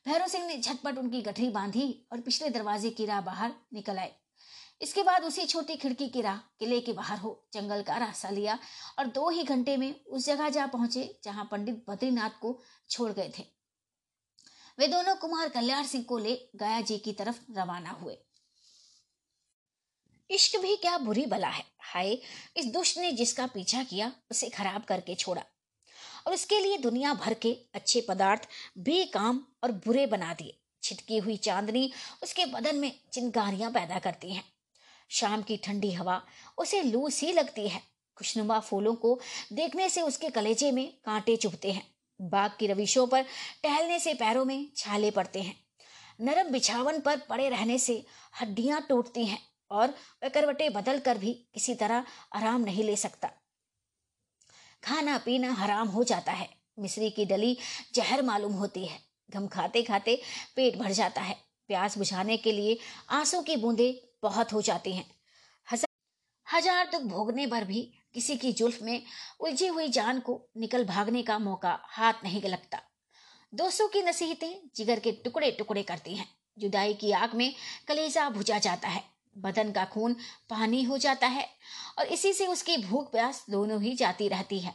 भैरव 0.05 0.27
सिंह 0.27 0.45
ने 0.45 0.57
झटपट 0.57 0.97
उनकी 0.97 1.21
गठरी 1.21 1.49
बांधी 1.49 2.07
और 2.11 2.21
पिछले 2.21 2.49
दरवाजे 2.49 2.89
की 2.89 3.05
राह 3.05 3.21
बाहर 3.21 3.51
निकल 3.73 3.97
आए। 3.97 4.20
इसके 4.81 5.03
बाद 5.03 5.23
उसी 5.23 5.45
छोटी 5.45 5.75
खिड़की 5.75 6.07
की 6.07 6.21
राह, 6.21 6.37
किले 6.59 6.79
के 6.81 6.93
बाहर 6.93 7.17
हो, 7.17 7.47
जंगल 7.53 7.81
का 7.81 7.97
रास्ता 7.97 8.29
लिया 8.29 8.57
और 8.99 9.07
दो 9.07 9.29
ही 9.29 9.43
घंटे 9.43 9.77
में 9.77 9.93
उस 10.05 10.25
जगह 10.25 10.49
जा 10.49 10.65
पहुँचे 10.67 11.19
जहाँ 11.23 11.47
पंडित 11.51 11.83
बद्रीनाथ 11.89 12.39
को 12.41 12.59
छोड़ 12.89 13.11
गए 13.11 13.31
थे। 13.39 13.43
वे 14.79 14.87
दोनों 14.87 15.15
कुमार 15.15 15.49
कल्याण 15.49 15.85
सिंह 15.85 16.03
को 16.03 16.17
ले 16.17 16.35
गया 16.55 16.81
जी 16.81 16.97
की 16.97 17.13
तरफ़ 17.13 17.39
रवाना 17.57 17.89
हुए। 17.89 18.17
इश्क 20.29 20.59
भी 20.61 20.75
क्या 20.75 20.97
बुरी 20.97 21.25
बला 21.25 21.47
है? 21.47 21.63
हाय, 21.81 22.17
इस 22.57 22.65
दुष्ट 22.65 22.97
ने 22.97 23.11
जिसका 23.11 23.45
पीछा 23.47 23.83
किया, 23.83 24.11
उसे 24.31 24.49
खराब 24.49 24.83
करके 24.83 25.15
छोड़ा 25.15 25.43
और 26.27 26.33
उसके 26.33 26.59
लिए 26.59 26.77
दुनिया 26.77 27.13
भर 27.13 27.33
के 27.33 27.51
अच्छे 27.73 28.01
पदार्थ 28.01 28.47
बेकाम 28.77 29.43
और 29.63 29.71
बुरे 29.85 30.05
बना 30.05 30.33
दिए। 30.33 30.57
छिटकी 30.83 31.17
हुई 31.17 31.37
चांदनी 31.37 31.91
उसके 32.23 32.45
बदन 32.45 32.75
में 32.75 32.91
चिंगारियाँ 33.13 33.71
पैदा 33.71 33.99
करती 33.99 34.33
हैं। 34.33 34.43
शाम 35.11 35.41
की 35.41 35.57
ठंडी 35.57 35.91
हवा 35.91 36.21
उसे 36.57 36.81
लू 36.81 37.09
सी 37.09 37.31
लगती 37.31 37.67
है। 37.67 37.81
खुशनुमा 38.17 38.59
फूलों 38.59 38.95
को 38.95 39.19
देखने 39.53 39.89
से 39.89 40.01
उसके 40.01 40.29
कलेजे 40.29 40.71
में 40.71 40.93
कांटे 41.05 41.35
चुभते 41.35 41.71
हैं। 41.71 41.95
बाग 42.21 42.51
की 42.59 42.67
रविशों 42.67 43.07
पर 43.07 43.25
टहलने 43.63 43.99
से 43.99 44.13
पैरों 44.13 44.45
में 44.45 44.67
छाले 44.77 45.11
पड़ते 45.11 45.41
हैं। 45.41 45.63
नरम 46.21 46.49
बिछावन 46.49 46.99
पर 46.99 47.17
पड़े 47.17 47.49
रहने 47.49 47.79
से 47.79 48.05
हड्डियाँ 48.41 48.85
टूटती 48.89 49.25
हैं 49.25 49.41
और 49.71 49.93
वह 50.23 50.69
बदल 50.69 50.99
कर 50.99 51.17
भी 51.17 51.33
किसी 51.33 51.75
तरह 51.75 52.05
आराम 52.35 52.61
नहीं 52.61 52.83
ले 52.83 52.95
सकता। 52.95 53.31
खाना 54.83 55.17
पीना 55.17 55.53
हराम 55.53 55.87
हो 55.87 56.03
जाता 56.03 56.31
है। 56.31 56.49
मिश्री 56.79 57.09
की 57.09 57.25
डली 57.25 57.57
जहर 57.93 58.21
मालूम 58.21 58.53
होती 58.53 58.85
है। 58.85 58.99
गम 59.31 59.47
खाते 59.47 59.83
खाते 59.83 60.21
पेट 60.55 60.75
भर 60.75 60.91
जाता 60.91 61.21
है। 61.21 61.37
प्यास 61.67 61.97
बुझाने 61.97 62.37
के 62.37 62.51
लिए 62.51 62.77
आँसू 63.09 63.41
की 63.41 63.55
बूंदे 63.55 64.10
बहुत 64.23 64.53
हो 64.53 64.61
जाती 64.61 64.93
हैं। 64.93 65.09
हज़ार 66.47 66.89
दुख 66.91 67.01
भोगने 67.01 67.45
पर 67.47 67.63
भी 67.63 67.81
किसी 68.13 68.35
की 68.37 68.51
जुल्फ 68.53 68.81
में 68.81 69.03
उलझी 69.39 69.67
हुई 69.67 69.87
जान 69.89 70.19
को 70.19 70.39
निकल 70.57 70.83
भागने 70.85 71.21
का 71.23 71.37
मौका 71.39 71.79
हाथ 71.89 72.23
नहीं 72.23 72.41
लगता। 72.43 72.81
दोस्तों 73.53 73.87
की 73.87 74.01
नसीहतें 74.01 74.69
जिगर 74.75 74.99
के 74.99 75.11
टुकड़े 75.23 75.51
टुकड़े 75.51 75.83
करती 75.83 76.15
हैं। 76.15 76.27
जुदाई 76.57 76.93
की 76.93 77.11
आग 77.11 77.35
में 77.35 77.53
कलेजा 77.87 78.29
भुजा 78.29 78.57
जाता 78.59 78.87
है। 78.87 79.03
बदन 79.35 79.71
का 79.71 79.85
खून 79.85 80.15
पानी 80.49 80.83
हो 80.83 80.97
जाता 80.97 81.27
है 81.27 81.47
और 81.99 82.05
इसी 82.07 82.33
से 82.33 82.47
उसकी 82.47 82.77
भूख 82.79 83.11
प्यास 83.11 83.45
दोनों 83.49 83.81
ही 83.81 83.95
जाती 83.95 84.27
रहती 84.27 84.59
है। 84.59 84.73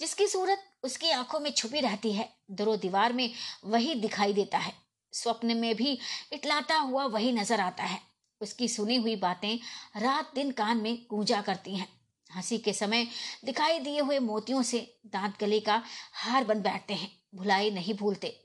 जिसकी 0.00 0.26
सूरत 0.26 0.62
उसकी 0.84 1.10
आँखों 1.10 1.40
में 1.40 1.50
छुपी 1.52 1.80
रहती 1.80 2.12
है, 2.12 2.28
दरो 2.50 2.76
दीवार 2.76 3.12
में 3.12 3.30
वही 3.64 3.94
दिखाई 3.94 4.32
देता 4.32 4.58
है। 4.58 4.72
स्वप्न 5.12 5.56
में 5.56 5.74
भी 5.74 5.98
इटलाता 6.32 6.76
हुआ 6.76 7.04
वही 7.06 7.32
नज़र 7.32 7.60
आता 7.60 7.84
है। 7.84 8.00
उसकी 8.40 8.68
सुनी 8.68 8.96
हुई 8.96 9.16
बातें 9.16 9.58
रात 10.00 10.32
दिन 10.34 10.50
कान 10.50 10.76
में 10.76 11.06
गूंजा 11.10 11.40
करती 11.40 11.76
हैं। 11.76 11.88
हँसी 12.34 12.58
के 12.58 12.72
समय 12.72 13.06
दिखाई 13.44 13.78
दिए 13.78 14.00
हुए 14.00 14.18
मोतियों 14.18 14.62
से 14.62 15.00
दांत 15.06 15.40
गले 15.40 15.60
का 15.60 15.82
हार 16.12 16.44
बन 16.44 16.62
बैठते 16.62 16.94
हैं। 16.94 17.22
भुलाई 17.34 17.70
नहीं 17.70 17.94
भूलते। 17.94 18.44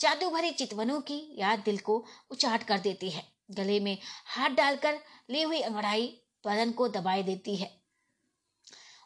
जादू 0.00 0.30
भरी 0.30 0.50
चितवनों 0.50 1.00
की 1.00 1.34
याद 1.38 1.58
दिल 1.58 1.78
को 1.78 2.06
उचाट 2.30 2.62
कर 2.62 2.78
देती 2.78 3.10
है। 3.10 3.32
गले 3.50 3.80
में 3.80 3.98
हाथ 4.26 4.50
डालकर 4.50 5.00
ली 5.30 5.42
हुई 5.42 5.60
अंगड़ाई 5.60 6.22
बदन 6.46 6.72
को 6.72 6.88
दबाए 6.88 7.22
देती 7.22 7.56
है। 7.56 7.80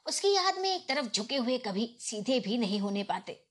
उसकी 0.06 0.34
याद 0.34 0.58
में 0.58 0.76
एक 0.76 0.88
तरफ़ 0.88 1.06
झुके 1.06 1.36
हुए 1.36 1.58
कभी 1.58 1.96
सीधे 2.00 2.40
भी 2.40 2.58
नहीं 2.58 2.80
होने 2.80 3.02
पाते। 3.02 3.46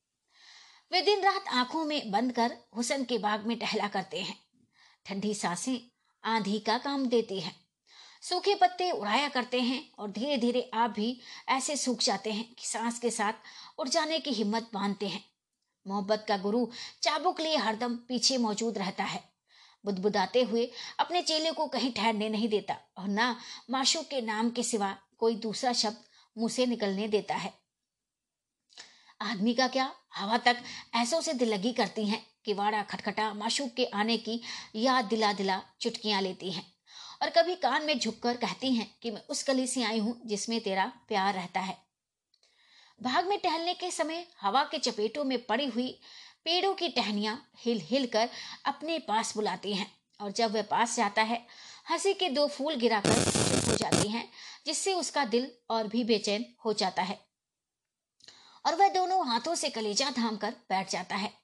वे 0.92 1.02
दिन 1.02 1.20
रात 1.20 1.46
आँखों 1.48 1.86
में 1.86 2.12
बंद 2.12 2.32
कर 2.32 2.58
हुसन 2.76 3.04
के 3.04 3.18
बाग 3.18 3.46
में 3.46 3.60
टहला 3.60 3.88
करते 3.88 4.22
हैं। 4.22 4.40
ठंडी 5.06 5.34
साँसें 5.34 5.93
आंधी 6.24 6.60
का 6.60 6.78
काम 6.78 7.06
देती 7.06 7.40
है। 7.40 7.52
सूखे 8.22 8.56
पत्ते 8.56 8.92
उड़ाया 8.92 9.30
करते 9.30 9.62
हैं 9.62 9.92
और 10.00 10.12
धीरे 10.12 10.38
धीरे 10.38 10.72
आप 10.74 10.90
भी 10.90 11.22
ऐसे 11.50 11.78
सूख 11.78 12.00
जाते 12.00 12.32
हैं 12.32 12.54
कि 12.54 12.68
सांस 12.68 13.00
के 13.00 13.10
साथ 13.10 13.34
उड़ 13.80 13.88
जाने 13.90 14.20
की 14.20 14.32
हिम्मत 14.32 14.70
बांधते 14.74 15.08
हैं। 15.08 15.24
मोहब्बत 15.88 16.26
का 16.28 16.38
गुरु 16.38 16.68
चाबुक 17.02 17.42
लिए 17.42 17.58
हरदम 17.58 17.96
पीछे 17.96 18.38
मौजूद 18.38 18.78
रहता 18.78 19.04
है। 19.04 19.24
बुदबुदाते 19.86 20.44
हुए 20.44 20.72
अपने 21.00 21.22
चेले 21.22 21.52
को 21.52 21.68
कहीं 21.68 21.94
ठहरने 21.94 22.30
नहीं 22.30 22.50
देता 22.50 22.78
और 22.98 23.08
ना 23.08 23.36
माशूक 23.70 24.08
के 24.08 24.22
नाम 24.22 24.50
के 24.50 24.64
सिवा 24.64 24.98
कोई 25.18 25.36
दूसरा 25.36 25.74
शब्द 25.74 25.98
मुँह 26.38 26.50
से 26.50 26.66
निकलने 26.66 27.08
देता 27.08 27.36
है। 27.36 27.54
आदमी 29.22 29.54
का 29.54 29.68
क्या? 29.68 29.92
हवा 30.16 30.38
तक 30.38 30.58
ऐसों 30.96 31.22
से 31.22 31.34
दिलगी 31.34 31.74
करती 31.74 32.06
हैं। 32.06 32.33
कि 32.46 32.54
वाड़ा 32.54 32.84
खटखटा 32.84 33.34
माशूक 33.34 33.74
के 33.74 33.86
आने 33.86 34.18
की 34.18 34.42
याद 34.76 35.06
दिला 35.06 35.34
दिला 35.34 35.62
चुटकियाँ 35.82 36.22
लेती 36.22 36.52
हैं 36.52 36.74
और 37.22 37.30
कभी 37.30 37.56
कान 37.56 37.84
में 37.84 38.00
झुककर 38.00 38.38
कहती 38.38 38.74
हैं 38.76 38.96
कि 39.02 39.12
मैं 39.12 39.22
उस 39.30 39.48
गली 39.48 39.68
से 39.68 39.84
आई 39.84 40.00
हूँ 40.00 40.22
जिसमें 40.26 40.62
तेरा 40.62 40.92
प्यार 41.08 41.34
रहता 41.34 41.60
है। 41.60 41.78
भाग 43.04 43.28
में 43.28 43.40
टहलने 43.40 43.74
के 43.74 43.92
समय 43.92 44.28
हवा 44.42 44.64
के 44.64 44.78
चपेटों 44.78 45.24
में 45.24 45.46
पड़ी 45.46 45.66
हुई 45.66 46.00
पेड़ों 46.46 46.74
की 46.74 46.90
टहनियाँ 46.90 47.52
हिल 47.58 47.82
हिल 47.84 48.08
कर 48.08 48.30
अपने 48.66 49.00
पास 49.00 49.36
बुलाती 49.36 49.74
हैं 49.74 49.92
और 50.22 50.32
जब 50.32 50.54
वह 50.54 50.62
पास 50.62 50.96
जाता 50.96 51.22
है, 51.22 51.48
हँसी 51.90 52.14
के 52.14 52.30
दो 52.30 52.48
फूल 52.48 52.76
गिराकर 52.76 53.14
चुप 53.14 53.70
हो 53.70 53.76
जाती 53.76 54.10
हैं, 54.10 54.30
जिससे 54.66 54.94
उसका 54.94 55.26
दिल 55.26 55.52
और 55.70 55.88
भी 55.88 56.04
बेचैन 56.04 56.46
हो 56.66 56.74
जाता 56.74 57.02
है। 57.02 57.20
और 58.66 58.76
वह 58.76 58.90
दोनों 58.90 59.28
हाथों 59.28 59.56
से 59.56 59.70
कलेजा 59.70 60.12
थाम 60.12 60.38
कर 60.38 60.52
बैठ 60.52 60.90
जाता 60.90 61.16
है। 61.16 61.43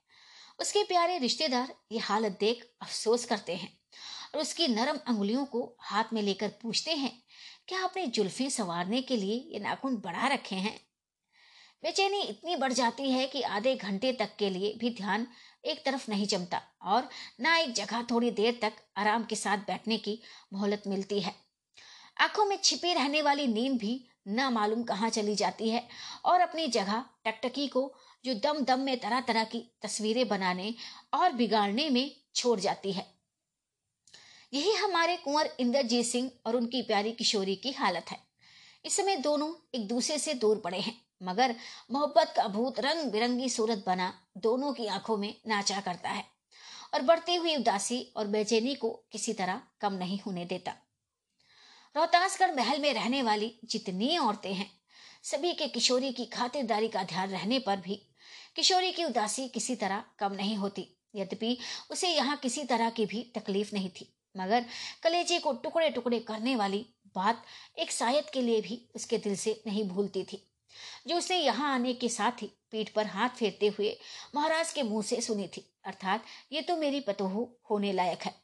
उसके 0.60 0.84
प्यारे 0.84 1.18
रिश्तेदार 1.18 1.74
ये 1.92 2.00
हालत 2.00 2.38
देख 2.40 2.64
अफसोस 2.82 3.26
करते 3.26 3.56
हैं 3.56 3.72
और 4.36 4.42
उसकी 4.42 4.68
नरम 4.68 4.98
अंगुलियों 5.08 5.46
को 5.46 5.62
हाथ 5.80 6.14
में 6.14 6.22
लेकर 6.22 6.48
पूछते 6.62 6.92
हैं, 6.92 7.12
क्या 7.68 7.84
आपने 7.84 8.06
जुल्फे 8.08 8.50
संवारने 8.50 9.02
के 9.02 9.18
लिए 9.18 9.36
ये 9.54 9.60
नाखून 9.60 9.96
बढ़ा 9.96 10.28
रखे 10.28 10.56
हैं? 10.56 10.80
बेचैनी 11.84 12.22
इतनी 12.22 12.56
बढ़ 12.56 12.74
जाती 12.74 13.12
है 13.12 13.26
कि 13.28 13.42
आधे 13.42 13.76
घंटे 13.76 14.12
तक 14.14 14.36
के 14.40 14.50
लिए 14.50 14.74
भी 14.80 14.90
ध्यान 14.90 15.28
एक 15.66 15.84
तरफ़ 15.86 16.10
नहीं 16.12 16.28
जमता 16.28 16.62
और 16.84 17.08
ना 17.40 17.58
एक 17.58 17.74
जगह 17.74 18.02
थोड़ी 18.02 18.32
देर 18.32 18.60
तक 18.62 18.74
आराम 18.98 19.24
के 19.24 19.36
साथ 19.36 19.58
बैठने 19.58 19.98
की 19.98 20.20
मोहलत 20.54 20.84
मिलती 20.88 21.20
है। 21.20 21.34
आँखों 22.20 22.46
में 22.46 22.58
छिपी 22.64 22.94
रहने 22.94 23.22
वाली 23.22 23.48
नींद 23.48 23.78
भी 23.78 24.06
ना 24.28 24.50
मालूम 24.50 24.84
कहाँ 24.84 25.10
चली 25.10 25.36
जाती 25.36 25.70
है 25.70 25.88
और 26.26 26.42
अपनी 26.42 26.68
जगह 26.68 27.04
टकटकी 27.26 27.68
को 27.68 27.94
जो 28.26 28.34
दम 28.34 28.60
दम 28.60 28.80
में 28.80 29.00
तरह 29.00 29.22
तरह 29.22 29.44
की 29.44 29.60
तस्वीरें 29.82 30.28
बनाने 30.28 30.74
और 31.14 31.32
बिगाड़ने 31.32 31.90
में 31.90 32.12
छोड़ 32.36 32.60
जाती 32.60 32.92
है। 32.92 33.06
यही 34.54 34.74
हमारे 34.74 35.18
कुंवर 35.18 35.50
इंद्रजीत 35.60 36.06
सिंह 36.06 36.32
और 36.46 36.56
उनकी 36.56 36.82
प्यारी 36.82 37.12
किशोरी 37.12 37.56
की 37.56 37.72
हालत 37.72 38.12
है। 38.12 38.18
इस 38.86 38.96
समय 38.98 39.16
दोनों 39.18 39.54
एक 39.76 39.88
दूसरे 39.88 40.18
से 40.18 40.34
दूर 40.34 40.58
पड़े 40.58 40.80
हैं, 40.80 40.96
मगर 41.24 41.56
मोहब्बत 41.92 42.34
का 42.36 42.48
भूत 42.48 42.80
रंग 42.80 43.12
बिरंगी 43.12 43.50
सूरत 43.50 43.84
बना 43.88 44.14
दोनों 44.38 44.74
की 44.74 44.88
आँखों 44.88 45.18
में 45.18 45.34
नाचा 45.48 45.80
करता 45.82 46.10
है 46.10 46.24
और 46.94 47.02
बढ़ती 47.02 47.36
हुई 47.36 47.56
उदासी 47.56 48.02
और 48.16 48.28
बेचैनी 48.28 48.76
को 48.76 48.90
किसी 49.12 49.34
तरह 49.34 49.62
कम 49.82 49.94
नहीं 49.94 50.20
होने 50.20 50.46
देता। 50.46 50.76
रोहतासगढ़ 51.96 52.56
महल 52.56 52.82
में 52.82 52.94
रहने 52.94 53.22
वाली 53.22 53.54
जितनी 53.66 54.18
औरतें 54.18 54.54
हैं, 54.54 54.70
सभी 55.24 55.54
के 55.54 55.68
किशोरी 55.68 56.12
की 56.12 56.26
खातिरदारी 56.28 56.88
का 56.88 57.04
ध्यान 57.04 57.30
रहने 57.30 57.60
पर 57.60 57.78
भी 57.78 58.02
किशोरी 58.60 58.92
की 58.92 59.04
उदासी 59.06 59.48
किसी 59.48 59.76
तरह 59.76 60.04
कम 60.20 60.34
नहीं 60.34 60.56
होती, 60.58 60.84
यद्यपि 61.16 61.58
उसे 61.92 62.08
यहाँ 62.08 62.36
किसी 62.38 62.64
तरह 62.64 62.90
की 62.90 63.06
भी 63.06 63.22
तकलीफ़ 63.36 63.70
नहीं 63.74 63.90
थी। 63.90 64.08
मगर 64.36 64.66
कलेजे 65.04 65.38
को 65.40 65.54
टुकड़े 65.64 65.90
टुकड़े 65.90 66.20
करने 66.22 66.56
वाली 66.56 66.86
बात 67.16 67.46
एक 67.80 67.92
शायद 67.92 68.30
के 68.30 68.42
लिए 68.42 68.60
भी 68.62 68.82
उसके 68.96 69.18
दिल 69.18 69.36
से 69.36 69.56
नहीं 69.68 69.88
भूलती 69.90 70.24
थी। 70.24 70.42
जो 71.08 71.18
उसने 71.18 71.38
यहाँ 71.38 71.74
आने 71.74 71.94
के 71.94 72.10
साथ 72.10 72.42
ही 72.42 72.52
पीठ 72.72 72.90
पर 72.90 73.06
हाथ 73.08 73.30
फेरते 73.30 73.68
हुए 73.70 73.96
महाराज 74.36 74.74
के 74.74 74.84
मुँह 74.84 75.04
से 75.04 75.22
सुनी 75.22 75.48
थी, 75.48 75.66
अर्थात 75.86 76.26
ये 76.52 76.62
तो 76.62 76.78
मेरी 76.78 77.00
पतोहू 77.02 77.48
होने 77.72 77.94
लायक 77.94 78.24
है। 78.24 78.36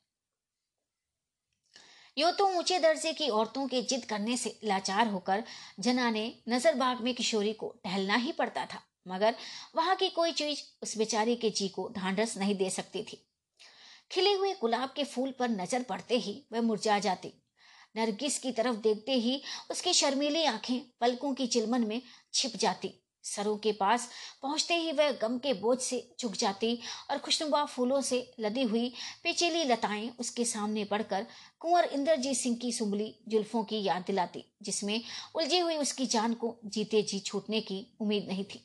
यो 2.18 2.32
तो 2.32 2.48
ऊँचे 2.58 2.80
दर्जे 2.80 3.14
की 3.14 3.30
औरतों 3.34 3.68
के 3.68 3.82
जिद 3.84 4.06
करने 4.06 4.38
से 4.38 4.58
लाचार 4.64 5.08
होकर 5.10 5.44
जना 5.80 6.10
ने 6.12 6.28
नजरबाग 6.50 7.02
में 7.02 7.14
किशोरी 7.16 7.54
को 7.54 7.76
टहलना 7.84 8.16
ही 8.18 8.32
पड़ता 8.34 8.66
था। 8.66 8.82
मगर 9.06 9.36
वहाँ 9.76 9.96
की 9.96 10.10
कोई 10.10 10.32
चीज़ 10.32 10.64
उस 10.84 10.98
बेचारी 10.98 11.36
के 11.36 11.50
जी 11.50 11.68
को 11.68 11.88
ढांढस 11.96 12.38
नहीं 12.38 12.56
दे 12.56 12.70
सकती 12.70 13.04
थी। 13.04 13.22
खिले 14.12 14.34
हुए 14.34 14.54
गुलाब 14.54 14.94
के 14.96 15.04
फूल 15.04 15.34
पर 15.40 15.50
नज़र 15.50 15.84
पड़ते 15.84 16.18
ही 16.18 16.42
वह 16.54 16.62
मुरझा 16.62 17.00
जाती। 17.00 17.34
नरगिस 17.96 18.38
की 18.40 18.52
तरफ़ 18.52 18.76
देखते 18.76 19.12
ही 19.12 19.42
उसकी 19.72 19.94
शर्मीली 19.94 20.44
आँखें 20.46 20.80
पलकों 21.02 21.34
की 21.34 21.48
चिलमन 21.48 21.88
में 21.88 22.02
छिप 22.34 22.56
जाती। 22.56 22.94
सरों 23.24 23.56
के 23.58 23.72
पास 23.72 24.08
पहुँचते 24.42 24.74
ही 24.74 24.92
वह 24.92 25.12
गम 25.12 25.38
के 25.38 25.54
बोझ 25.54 25.78
से 25.80 26.00
झुक 26.20 26.34
जाती 26.34 26.78
और 27.12 27.18
खुशनुमा 27.18 27.64
फूलों 27.66 28.02
से 28.02 28.20
लदी 28.40 28.64
हुई 28.64 28.94
पेचीली 29.24 29.64
लताएँ 29.64 30.10
उसके 30.20 30.46
सामने 30.46 30.84
पड़कर 30.86 31.26
कुंवर 31.60 31.86
इंद्रजीत 31.86 32.38
सिंह 32.38 32.58
की 32.58 32.72
सुंबली 32.72 33.14
जुल्फों 33.28 33.64
की 33.64 33.82
याद 33.84 34.04
दिलाती, 34.08 34.46
जिसमें 34.62 35.02
उलझी 35.36 35.60
हुई 35.60 35.78
उसकी 35.78 36.06
जान 36.06 36.34
को 36.34 36.56
जीते 36.66 37.02
जी 37.02 37.20
छूटने 37.20 37.62
की 37.62 37.86
उम्मीद 38.02 38.28
नहीं 38.28 38.46
थी। 38.46 38.65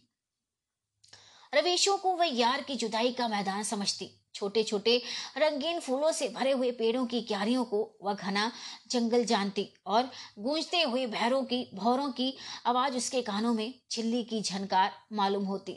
रवेशों 1.54 1.98
को 1.98 2.14
वह 2.16 2.26
यार 2.26 2.60
की 2.60 2.74
जुदाई 2.76 3.12
का 3.12 3.28
मैदान 3.28 3.62
समझती। 3.62 4.16
छोटे 4.34 4.62
छोटे 4.62 5.02
रंगीन 5.38 5.80
फूलों 5.80 6.12
से 6.12 6.28
भरे 6.28 6.52
हुए 6.52 6.70
पेड़ों 6.70 7.06
की 7.06 7.20
क्यारियों 7.22 7.64
को 7.64 7.98
वह 8.02 8.14
घना 8.14 8.52
जंगल 8.90 9.24
जानती 9.24 9.74
और 9.86 10.10
गूंजते 10.38 10.82
हुए 10.82 11.06
भैरों 11.06 11.42
की, 11.44 11.70
भौरों 11.74 12.10
की 12.12 12.36
आवाज़ 12.66 12.96
उसके 12.96 13.22
कानों 13.22 13.54
में 13.54 13.74
चिल्ली 13.90 14.24
की 14.24 14.42
झनकार 14.42 14.92
मालूम 15.12 15.44
होती। 15.44 15.72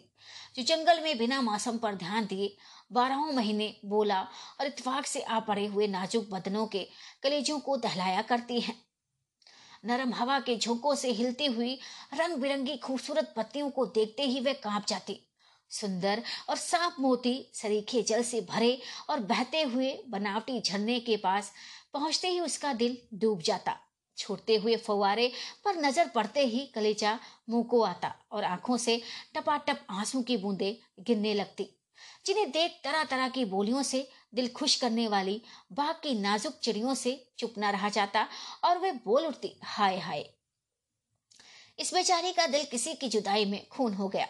जो 0.55 0.63
जंगल 0.63 1.01
में 1.01 1.17
बिना 1.17 1.41
मौसम 1.41 1.77
पर 1.77 1.95
ध्यान 1.95 2.25
दिए 2.25 2.55
बारहों 2.91 3.31
महीने 3.31 3.75
बोला 3.85 4.21
और 4.59 4.65
इतफाक 4.65 5.05
से 5.05 5.21
आ 5.21 5.39
पड़े 5.39 5.65
हुए 5.65 5.87
नाजुक 5.87 6.29
बदनों 6.29 6.67
के 6.67 6.87
कलेजों 7.23 7.59
को 7.59 7.77
दहलाया 7.77 8.21
करती 8.21 8.59
हैं। 8.59 8.81
नरम 9.85 10.13
हवा 10.13 10.39
के 10.39 10.57
झोंकों 10.57 10.95
से 10.95 11.11
हिलती 11.11 11.45
हुई 11.45 11.79
रंग 12.13 12.37
बिरंगी 12.37 12.77
खूबसूरत 12.77 13.33
पत्तियों 13.37 13.69
को 13.69 13.85
देखते 13.85 14.23
ही 14.23 14.39
वह 14.39 14.53
काँप 14.53 14.85
जाती। 14.87 15.19
सुंदर 15.73 16.21
और 16.49 16.57
साफ़ 16.57 17.01
मोती 17.01 17.35
सरीखे 17.53 18.01
जल 18.01 18.23
से 18.23 18.41
भरे 18.49 18.77
और 19.09 19.19
बहते 19.25 19.61
हुए 19.63 19.93
बनावटी 20.09 20.59
झरने 20.61 20.99
के 20.99 21.17
पास 21.17 21.51
पहुँचते 21.93 22.27
ही 22.27 22.39
उसका 22.39 22.73
दिल 22.73 22.97
डूब 23.13 23.41
जाता। 23.41 23.75
छोड़ते 24.17 24.55
हुए 24.55 24.75
फवारे 24.77 25.31
पर 25.65 25.75
नज़र 25.75 26.07
पड़ते 26.07 26.45
ही 26.45 26.65
कलेजा 26.75 27.17
मुँह 27.49 27.63
को 27.63 27.81
आता 27.83 28.13
और 28.31 28.43
आँखों 28.43 28.77
से 28.77 29.01
टपाटप 29.35 29.79
आँसू 29.91 30.21
की 30.21 30.37
बूंदे 30.37 30.77
गिरने 30.99 31.33
लगती, 31.33 31.67
जिन्हें 32.25 32.51
देख 32.51 32.79
तरह 32.83 33.03
तरह 33.03 33.29
की 33.29 33.45
बोलियों 33.45 33.81
से 33.83 34.07
दिल 34.35 34.47
खुश 34.49 34.75
करने 34.75 35.07
वाली 35.07 35.41
बाग 35.71 35.95
की 35.95 36.13
नाजुक 36.19 36.53
चिड़ियों 36.53 36.93
से 36.95 37.15
चुप 37.37 37.53
न 37.59 37.71
रहा 37.71 37.89
जाता 37.89 38.27
और 38.63 38.77
वे 38.77 38.91
बोल 39.05 39.25
उठती, 39.25 39.55
हाय 39.63 39.99
हाय। 39.99 40.29
इस 41.79 41.93
बेचारी 41.93 42.31
का 42.33 42.47
दिल 42.47 42.65
किसी 42.65 42.93
की 42.93 43.09
जुदाई 43.09 43.45
में 43.45 43.67
खून 43.67 43.93
हो 43.93 44.09
गया 44.09 44.27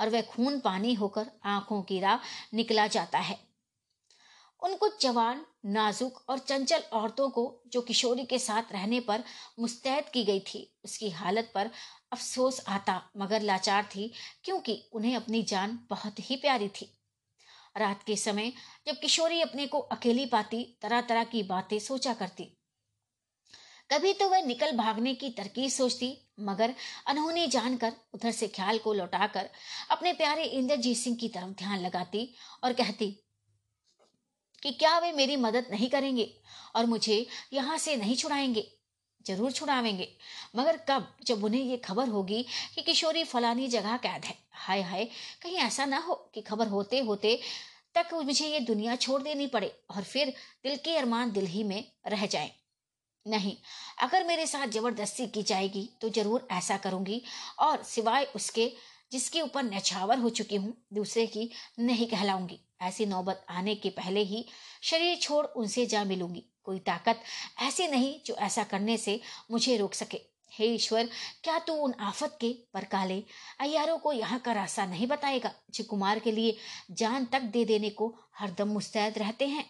और 0.00 0.10
वह 0.10 0.22
खून 0.22 0.60
पानी 0.60 0.94
होकर 0.94 1.26
आँखों 1.44 1.82
की 1.82 2.00
राह 2.00 2.18
निकला 2.54 2.86
जाता 2.86 3.18
है। 3.18 3.38
उन 4.62 4.74
कुछ 4.76 5.02
जवान, 5.02 5.46
नाजुक 5.64 6.24
और 6.28 6.38
चंचल 6.38 6.80
औरतों 6.92 7.30
को 7.30 7.62
जो 7.66 7.80
किशोरी 7.80 8.24
के 8.24 8.38
साथ 8.38 8.62
रहने 8.72 9.00
पर 9.00 9.24
मुस्तैद 9.60 10.04
की 10.08 10.24
गई 10.24 10.40
थी, 10.40 10.76
उसकी 10.84 11.10
हालत 11.10 11.52
पर 11.54 11.70
अफसोस 12.12 12.64
आता, 12.68 13.10
मगर 13.16 13.42
लाचार 13.42 13.84
थी, 13.84 14.12
क्योंकि 14.44 14.90
उन्हें 14.92 15.16
अपनी 15.16 15.42
जान 15.42 15.86
बहुत 15.90 16.30
ही 16.30 16.36
प्यारी 16.36 16.68
थी। 16.68 16.92
रात 17.76 18.02
के 18.02 18.16
समय 18.16 18.52
जब 18.86 18.98
किशोरी 19.00 19.40
अपने 19.40 19.66
को 19.66 19.78
अकेली 19.78 20.26
पाती 20.26 20.78
तरह 20.82 21.00
तरह 21.00 21.24
की 21.24 21.42
बातें 21.42 21.78
सोचा 21.78 22.14
करती 22.14 22.58
कभी 23.90 24.12
तो 24.12 24.28
वह 24.28 24.42
निकल 24.42 24.72
भागने 24.76 25.14
की 25.14 25.30
तरकीब 25.30 25.70
सोचती, 25.70 26.16
मगर 26.40 26.74
अनहोनी 27.06 27.46
जानकर, 27.46 27.92
उधर 28.14 28.30
से 28.30 28.48
ख्याल 28.48 28.78
को 28.78 28.92
लौटाकर, 28.92 29.48
अपने 29.90 30.12
प्यारे 30.12 30.44
इंद्रजीत 30.44 30.96
सिंह 30.96 31.16
की 31.16 31.28
तरफ़ 31.28 31.50
ध्यान 31.58 31.80
लगाती 31.80 32.28
और 32.64 32.72
कहती, 32.72 33.10
कि 34.62 34.70
क्या 34.72 34.98
वे 34.98 35.12
मेरी 35.12 35.36
मदद 35.36 35.66
नहीं 35.70 35.88
करेंगे 35.90 36.32
और 36.76 36.86
मुझे 36.86 37.26
यहाँ 37.52 37.78
से 37.78 37.96
नहीं 37.96 38.16
छुड़ाएँगे? 38.16 38.66
ज़रूर 39.26 39.52
छुड़ावेंगे, 39.52 40.08
मगर 40.56 40.76
कब 40.88 41.06
जब 41.26 41.44
उन्हें 41.44 41.62
ये 41.62 41.76
खबर 41.76 42.08
होगी 42.08 42.44
कि 42.74 42.82
किशोरी 42.82 43.24
फलानी 43.24 43.68
जगह 43.68 43.96
कैद 43.96 44.24
है? 44.24 44.34
हाय 44.52 44.82
हाय, 44.82 45.04
कहीं 45.42 45.56
ऐसा 45.58 45.84
ना 45.84 45.98
हो 45.98 46.14
कि 46.34 46.40
खबर 46.42 46.66
होते 46.66 47.00
होते 47.00 47.38
तक 47.94 48.14
मुझे 48.14 48.46
ये 48.46 48.60
दुनिया 48.60 48.96
छोड़ 48.96 49.22
देनी 49.22 49.46
पड़े 49.46 49.74
और 49.90 50.02
फिर 50.02 50.32
दिल 50.64 50.76
के 50.76 50.96
अरमान 50.96 51.32
दिल 51.32 51.46
ही 51.46 51.64
में 51.64 51.92
रह 52.06 52.26
जाएँ। 52.26 52.50
नहीं, 53.26 53.56
अगर 53.98 54.24
मेरे 54.24 54.46
साथ 54.46 54.66
ज़बरदस्ती 54.68 55.26
की 55.26 55.42
जाएगी 55.42 55.88
तो 56.00 56.08
ज़रूर 56.10 56.46
ऐसा 56.52 56.76
करूँगी। 56.76 57.22
और 57.58 57.82
सिवाय 57.84 58.24
उसके, 58.36 58.70
जिसके 59.12 59.40
ऊपर 59.40 59.62
नछावर 59.64 60.18
हो 60.18 60.28
चुकी 60.30 60.56
हूँ, 60.56 60.76
दूसरे 60.92 61.26
की 61.26 61.50
नहीं 61.78 62.06
कहलाऊँगी। 62.06 62.60
ऐसी 62.82 63.06
नौबत 63.06 63.44
आने 63.50 63.74
के 63.74 63.90
पहले 63.90 64.22
ही 64.22 64.44
शरीर 64.82 65.16
छोड़ 65.16 65.44
उनसे 65.46 65.86
जा 65.86 66.04
मिलूँगी। 66.04 66.44
कोई 66.64 66.78
ताकत 66.78 67.20
ऐसी 67.62 67.86
नहीं 67.88 68.14
जो 68.26 68.34
ऐसा 68.36 68.62
करने 68.64 68.96
से 68.96 69.20
मुझे 69.50 69.76
रोक 69.76 69.94
सके। 69.94 70.20
हे 70.52 70.66
ईश्वर, 70.66 71.08
क्या 71.44 71.58
तू 71.58 71.72
उन 71.74 71.94
आफत 72.00 72.36
के 72.40 72.52
पर 72.74 72.84
काले 72.84 73.22
अयारों 73.60 73.96
को 73.98 74.12
यहाँ 74.12 74.38
का 74.38 74.52
रास्ता 74.52 74.86
नहीं 74.86 75.06
बताएगा, 75.06 75.52
जो 75.70 75.84
कुमार 75.84 76.18
के 76.18 76.32
लिए 76.32 76.56
जान 76.92 77.24
तक 77.24 77.42
दे 77.42 77.64
देने 77.64 77.90
को 77.90 78.14
हरदम 78.38 78.68
मुस्तैद 78.68 79.18
रहते 79.18 79.46
हैं? 79.46 79.64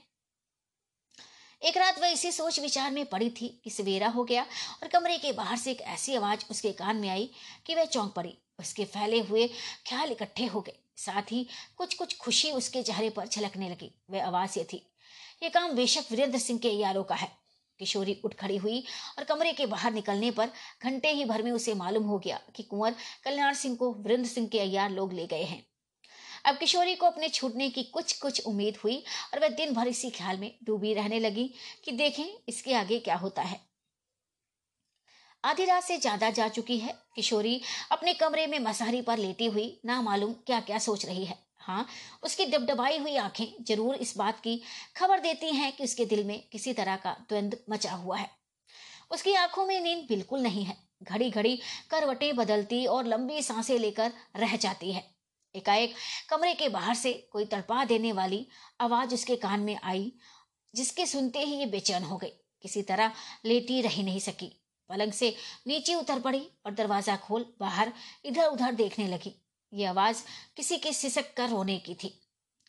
एक 1.62 1.76
रात 1.76 1.98
वह 2.00 2.08
इसी 2.08 2.30
सोच 2.32 2.58
विचार 2.60 2.90
में 2.90 3.04
पड़ी 3.06 3.28
थी 3.30 3.48
कि 3.64 3.70
सवेरा 3.70 4.08
हो 4.08 4.24
गया 4.24 4.42
और 4.82 4.88
कमरे 4.88 5.16
के 5.18 5.32
बाहर 5.32 5.56
से 5.56 5.70
एक 5.70 5.80
ऐसी 5.82 6.14
आवाज़ 6.14 6.44
उसके 6.50 6.72
कान 6.72 6.96
में 6.96 7.08
आई 7.08 7.30
कि 7.66 7.74
वह 7.74 7.84
चौंक 7.86 8.12
पड़ी। 8.14 8.36
उसके 8.60 8.84
फैले 8.84 9.20
हुए 9.20 9.46
ख्याल 9.88 10.12
इकट्ठे 10.12 10.44
हो 10.46 10.60
गए। 10.60 10.78
साथ 10.96 11.32
ही 11.32 11.46
कुछ 11.78 11.94
कुछ 11.94 12.16
खुशी 12.18 12.50
उसके 12.50 12.82
चेहरे 12.82 13.10
पर 13.10 13.26
छलकने 13.26 13.70
लगी। 13.70 13.90
वह 14.10 14.24
आवाज़ 14.24 14.58
ये 14.58 14.64
थी, 14.64 14.82
ये 15.42 15.48
काम 15.48 15.72
बेशक 15.72 16.10
वीरेंद्र 16.10 16.38
सिंह 16.38 16.58
के 16.58 16.70
यारों 16.70 17.04
का 17.04 17.14
है। 17.14 17.30
किशोरी 17.80 18.20
उठ 18.24 18.34
खड़ी 18.34 18.56
हुई 18.56 18.82
और 19.18 19.24
कमरे 19.24 19.52
के 19.52 19.66
बाहर 19.66 19.92
निकलने 19.92 20.30
पर 20.30 20.50
घंटे 20.82 21.12
ही 21.12 21.24
भर 21.24 21.42
में 21.42 21.50
उसे 21.52 21.74
मालूम 21.74 22.04
हो 22.04 22.18
गया 22.18 22.40
कि 22.56 22.62
कुंवर 22.62 22.94
कल्याण 23.24 23.54
सिंह 23.54 23.76
को 23.76 23.92
वीरेंद्र 23.94 24.28
सिंह 24.28 24.46
के 24.48 24.60
अयार 24.60 24.90
लोग 24.90 25.12
ले 25.12 25.26
गए 25.26 25.42
हैं। 25.44 25.64
अब 26.46 26.56
किशोरी 26.56 26.94
को 26.94 27.06
अपने 27.06 27.28
छूटने 27.28 27.68
की 27.70 27.82
कुछ 27.84 28.12
कुछ 28.18 28.46
उम्मीद 28.46 28.76
हुई 28.76 28.96
और 29.34 29.40
वह 29.40 29.48
दिन 29.56 29.72
भर 29.74 29.88
इसी 29.88 30.10
ख्याल 30.10 30.38
में 30.38 30.50
डूबी 30.64 30.92
रहने 30.94 31.18
लगी 31.20 31.50
कि 31.84 31.92
देखें 31.92 32.26
इसके 32.48 32.74
आगे 32.74 32.98
क्या 32.98 33.16
होता 33.16 33.42
है। 33.42 33.60
आधी 35.44 35.64
रात 35.64 35.82
से 35.82 35.96
ज़्यादा 35.98 36.30
जा 36.30 36.46
चुकी 36.48 36.76
है। 36.78 36.94
किशोरी 37.16 37.60
अपने 37.92 38.14
कमरे 38.14 38.46
में 38.46 38.58
मसारी 38.58 39.02
पर 39.02 39.18
लेटी 39.18 39.46
हुई 39.46 39.80
ना 39.86 40.00
मालूम 40.02 40.32
क्या 40.46 40.60
क्या 40.60 40.78
सोच 40.78 41.06
रही 41.06 41.24
है। 41.24 41.38
हाँ 41.58 41.86
उसकी 42.24 42.44
डबडबाई 42.46 42.98
हुई 42.98 43.16
आँखें 43.16 43.64
ज़रूर 43.64 43.94
इस 43.96 44.16
बात 44.18 44.40
की 44.40 44.60
खबर 44.96 45.20
देती 45.20 45.52
हैं 45.54 45.72
कि 45.76 45.84
उसके 45.84 46.04
दिल 46.04 46.24
में 46.24 46.40
किसी 46.52 46.72
तरह 46.72 46.96
का 46.96 47.16
द्वंद 47.28 47.58
मचा 47.70 47.92
हुआ 47.92 48.16
है। 48.16 48.30
उसकी 49.10 49.34
आँखों 49.34 49.66
में 49.66 49.80
नींद 49.80 50.06
बिल्कुल 50.08 50.40
नहीं 50.40 50.64
है। 50.64 50.76
घड़ी 51.02 51.30
घड़ी 51.30 51.58
करवटें 51.90 52.34
बदलती 52.36 52.84
और 52.86 53.06
लंबी 53.06 53.42
साँसें 53.42 53.78
लेकर 53.78 54.12
रह 54.36 54.56
जाती 54.56 54.92
है। 54.92 55.15
एकाएक 55.56 55.94
कमरे 56.28 56.54
के 56.54 56.68
बाहर 56.68 56.94
से 56.94 57.12
कोई 57.32 57.44
तड़पा 57.44 57.84
देने 57.84 58.12
वाली 58.12 58.46
आवाज़ 58.80 59.14
उसके 59.14 59.36
कान 59.36 59.60
में 59.60 59.78
आई, 59.84 60.12
जिसके 60.74 61.06
सुनते 61.06 61.40
ही 61.40 61.56
ये 61.56 61.66
बेचैन 61.66 62.02
हो 62.02 62.16
गई। 62.16 62.32
किसी 62.64 62.82
तरह 62.82 63.12
लेटी 63.44 63.80
रह 63.80 64.02
नहीं 64.02 64.20
सकी। 64.20 64.52
पलंग 64.90 65.12
से 65.12 65.34
नीचे 65.66 65.94
उतर 65.94 66.20
पड़ी 66.20 66.42
और 66.66 66.74
दरवाज़ा 66.74 67.16
खोल 67.16 67.46
बाहर 67.60 67.92
इधर 68.24 68.46
उधर 68.46 68.74
देखने 68.74 69.06
लगी। 69.08 69.34
ये 69.72 69.84
आवाज़ 69.84 70.22
किसी 70.56 70.76
के 70.78 70.92
सिसक 70.92 71.32
कर 71.36 71.48
रोने 71.48 71.78
की 71.78 71.94
थी। 71.94 72.08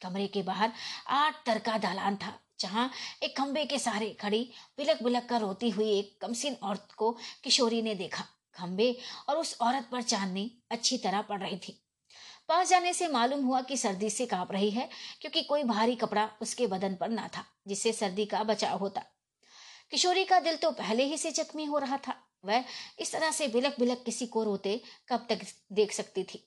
कमरे 0.01 0.27
के 0.27 0.41
बाहर 0.43 0.71
आठ 1.09 1.45
तर 1.45 1.59
का 1.59 1.77
दालान 1.77 2.15
था, 2.15 2.33
जहाँ 2.59 2.89
एक 3.23 3.37
खंबे 3.37 3.65
के 3.65 3.79
सहारे 3.79 4.09
खड़ी 4.21 4.43
बिलक 4.77 5.03
बिलक 5.03 5.25
कर 5.29 5.41
रोती 5.41 5.69
हुई 5.69 5.91
एक 5.91 6.17
कमसिन 6.21 6.55
औरत 6.63 6.87
को 6.97 7.11
किशोरी 7.43 7.81
ने 7.81 7.95
देखा। 7.95 8.23
खंबे 8.55 8.95
और 9.29 9.37
उस 9.37 9.57
औरत 9.61 9.87
पर 9.91 10.01
चांदनी 10.01 10.51
अच्छी 10.71 10.97
तरह 10.97 11.21
पड़ 11.21 11.39
रही 11.41 11.57
थी। 11.57 11.79
पास 12.49 12.69
जाने 12.69 12.93
से 12.93 13.07
मालूम 13.07 13.43
हुआ 13.45 13.61
कि 13.61 13.77
सर्दी 13.77 14.09
से 14.09 14.25
काँप 14.25 14.51
रही 14.51 14.69
है, 14.71 14.89
क्योंकि 15.21 15.41
कोई 15.43 15.63
भारी 15.63 15.95
कपड़ा 15.95 16.29
उसके 16.41 16.67
बदन 16.67 16.95
पर 16.95 17.09
ना 17.09 17.27
था, 17.27 17.45
जिससे 17.67 17.93
सर्दी 17.93 18.25
का 18.25 18.43
बचाव 18.43 18.77
होता। 18.77 19.03
किशोरी 19.91 20.23
का 20.25 20.39
दिल 20.39 20.55
तो 20.55 20.71
पहले 20.71 21.03
ही 21.03 21.17
से 21.17 21.31
जख्मी 21.31 21.65
हो 21.65 21.77
रहा 21.77 21.97
था। 21.97 22.15
वह 22.45 22.63
इस 22.99 23.11
तरह 23.11 23.31
से 23.31 23.47
बिलक 23.47 23.79
बिलक 23.79 24.03
किसी 24.05 24.25
को 24.25 24.43
रोते 24.43 24.81
कब 25.09 25.25
तक 25.29 25.45
देख 25.71 25.91
सकती 25.91 26.23
थी। 26.23 26.43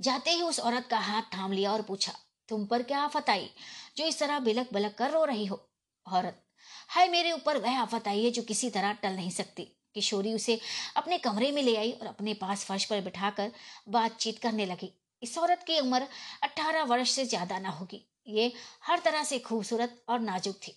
जाते 0.00 0.30
ही 0.30 0.42
उस 0.42 0.60
औरत 0.60 0.86
का 0.90 0.98
हाथ 0.98 1.22
थाम 1.34 1.52
लिया 1.52 1.72
और 1.72 1.82
पूछा, 1.82 2.12
तुम 2.48 2.66
पर 2.66 2.82
क्या 2.82 2.98
आफत 2.98 3.30
आई, 3.30 3.48
जो 3.96 4.04
इस 4.04 4.18
तरह 4.18 4.38
बिलक 4.40 4.72
बिलक 4.72 4.94
कर 4.94 5.10
रो 5.10 5.24
रही 5.24 5.46
हो? 5.46 5.64
औरत, 6.06 6.42
हाय 6.88 7.08
मेरे 7.08 7.32
ऊपर 7.32 7.58
वह 7.58 7.80
आफत 7.80 8.08
आई 8.08 8.24
है 8.24 8.30
जो 8.30 8.42
किसी 8.42 8.70
तरह 8.70 8.92
टल 8.92 9.12
नहीं 9.12 9.30
सकती। 9.30 9.66
किशोरी 9.94 10.34
उसे 10.34 10.58
अपने 10.96 11.18
कमरे 11.18 11.50
में 11.52 11.62
ले 11.62 11.76
आई 11.76 11.92
और 11.92 12.06
अपने 12.06 12.34
पास 12.34 12.64
फर्श 12.64 12.84
पर 12.84 13.00
बिठाकर 13.00 13.52
बातचीत 13.88 14.38
करने 14.38 14.66
लगी। 14.66 14.92
इस 15.22 15.38
औरत 15.38 15.64
की 15.66 15.78
उम्र 15.80 16.06
अठारह 16.42 16.82
वर्ष 16.84 17.10
से 17.10 17.24
ज़्यादा 17.26 17.58
ना 17.58 17.70
होगी। 17.70 18.04
ये 18.28 18.52
हर 18.86 18.98
तरह 18.98 19.24
से 19.24 19.38
खूबसूरत 19.38 20.02
और 20.08 20.20
नाजुक 20.20 20.56
थी। 20.56 20.74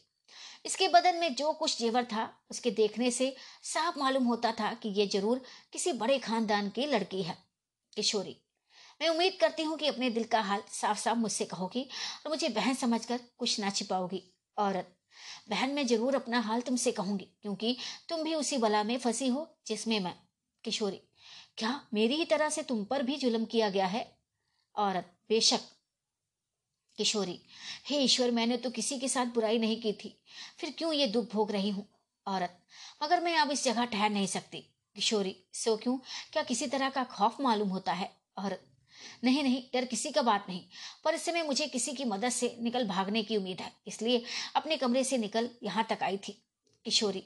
इसके 0.66 0.88
बदन 0.88 1.16
में 1.16 1.36
जो 1.36 1.52
कुछ 1.54 1.78
जेवर 1.80 2.04
था, 2.04 2.30
उसके 2.52 2.72
देखने 2.72 3.12
से 3.12 3.36
साफ़ 3.64 4.00
मालूम 4.00 4.24
होता 4.24 4.52
था 4.52 4.74
कि 4.74 4.90
ये 4.90 5.08
ज़रूर 5.08 5.42
किसी 5.74 5.94
बड़े 5.94 6.18
खानदान 6.20 6.70
की 6.70 6.86
लड़की 6.86 7.22
है। 7.24 7.38
किशोरी, 7.94 8.36
मैं 9.02 9.10
उम्मीद 9.10 9.38
करती 9.42 9.64
हूँ 9.64 9.78
कि 9.78 9.88
अपने 9.88 10.10
दिल 10.10 10.24
का 10.24 10.42
हाल 10.42 10.64
साफ़ 10.72 11.00
साफ़ 11.00 11.18
मुझसे 11.18 11.46
कहोगी 11.46 11.82
और 12.26 12.30
मुझे 12.30 12.50
बहन 12.50 12.76
समझकर 12.76 13.20
कुछ 13.38 13.60
ना 13.60 13.70
छिपाओगी। 13.70 14.24
औरत 14.58 14.96
बहन, 15.50 15.70
मैं 15.70 15.86
ज़रूर 15.88 16.16
अपना 16.16 16.40
हाल 16.40 16.62
तुमसे 16.62 16.92
कहूँगी, 16.92 17.28
क्योंकि 17.42 17.78
तुम 18.10 18.24
भी 18.24 18.34
उसी 18.34 18.58
बला 18.58 18.84
में 18.84 18.98
फंसी 18.98 19.28
हो, 19.28 19.48
जिसमें 19.68 20.00
मैं, 20.00 20.14
किशोरी। 20.64 21.02
क्या 21.58 21.80
मेरी 21.94 22.16
ही 22.16 22.26
तरह 22.26 22.50
से 22.50 22.64
तुम 22.64 22.84
पर 22.86 23.04
भी 23.04 23.16
जुल्म 23.18 23.46
किया 23.46 23.70
गया 23.70 23.86
है? 23.86 24.06
औरत, 24.76 25.14
बेशक। 25.30 25.60
किशोरी, 26.98 27.40
हे 27.86 27.98
ईश्वर, 27.98 28.32
मैंने 28.32 28.58
तो 28.58 28.70
किसी 28.70 29.00
के 29.00 29.08
साथ 29.08 29.26
बुराई 29.26 29.58
नहीं 29.58 29.80
की 29.82 29.94
थी, 29.94 30.18
फिर 30.60 30.74
क्यों 30.78 30.94
ये 30.94 31.08
दुख 31.08 31.32
भोग 31.32 31.52
रही 31.52 31.70
हूँ? 31.70 31.88
औरत, 32.28 32.58
मगर 33.04 33.22
मैं 33.22 33.38
अब 33.38 33.52
इस 33.52 33.64
जगह 33.66 33.86
ठहर 33.86 34.10
नहीं 34.10 34.28
सकती। 34.28 34.58
किशोरी, 34.96 35.36
सो 35.54 35.76
क्यों? 35.78 35.98
क्या 36.34 36.44
किसी 36.44 36.68
तरह 36.68 36.90
का 36.90 37.04
खौफ 37.04 37.40
मालूम 37.42 37.70
होता 37.70 37.94
है? 37.94 38.12
औरत 38.38 38.64
नहीं 39.24 39.44
नहीं, 39.44 39.62
डर 39.74 39.86
किसी 39.86 40.12
का 40.12 40.22
बात 40.22 40.46
नहीं। 40.50 40.62
पर 41.04 41.14
इस 41.14 41.26
समय 41.26 41.44
मुझे 41.44 41.68
किसी 41.68 41.94
की 41.94 42.06
मदद 42.06 42.30
से 42.32 42.56
निकल 42.62 42.88
भागने 42.88 43.24
की 43.24 43.38
उम्मीद 43.38 43.62
है। 43.62 43.72
इसलिए 43.88 44.24
अपने 44.56 44.78
कमरे 44.78 45.04
से 45.04 45.18
निकल 45.18 45.50
यहाँ 45.64 45.86
तक 45.90 46.04
आई 46.04 46.18
थी। 46.18 46.32
किशोरी, 46.86 47.24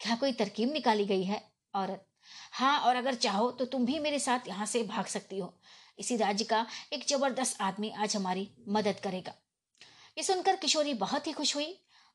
क्या 0.00 0.16
कोई 0.16 0.32
तरकीब 0.32 0.72
निकाली 0.72 1.04
गई 1.06 1.22
है? 1.24 1.42
औरत 1.74 2.06
हाँ 2.52 2.78
और 2.80 2.96
अगर 2.96 3.14
चाहो 3.16 3.50
तो 3.50 3.64
तुम 3.64 3.84
भी 3.86 3.98
मेरे 3.98 4.18
साथ 4.18 4.48
यहाँ 4.48 4.66
से 4.66 4.82
भाग 4.84 5.06
सकती 5.06 5.38
हो। 5.38 5.54
इसी 5.98 6.16
राज्य 6.16 6.44
का 6.44 6.66
एक 6.92 7.06
ज़बरदस्त 7.08 7.60
आदमी 7.60 7.90
आज 7.92 8.16
हमारी 8.16 8.48
मदद 8.68 9.00
करेगा। 9.00 9.34
ये 10.16 10.22
सुनकर 10.24 10.56
किशोरी 10.56 10.94
बहुत 10.96 11.26
ही 11.26 11.32
खुश 11.32 11.54
हुई। 11.56 11.66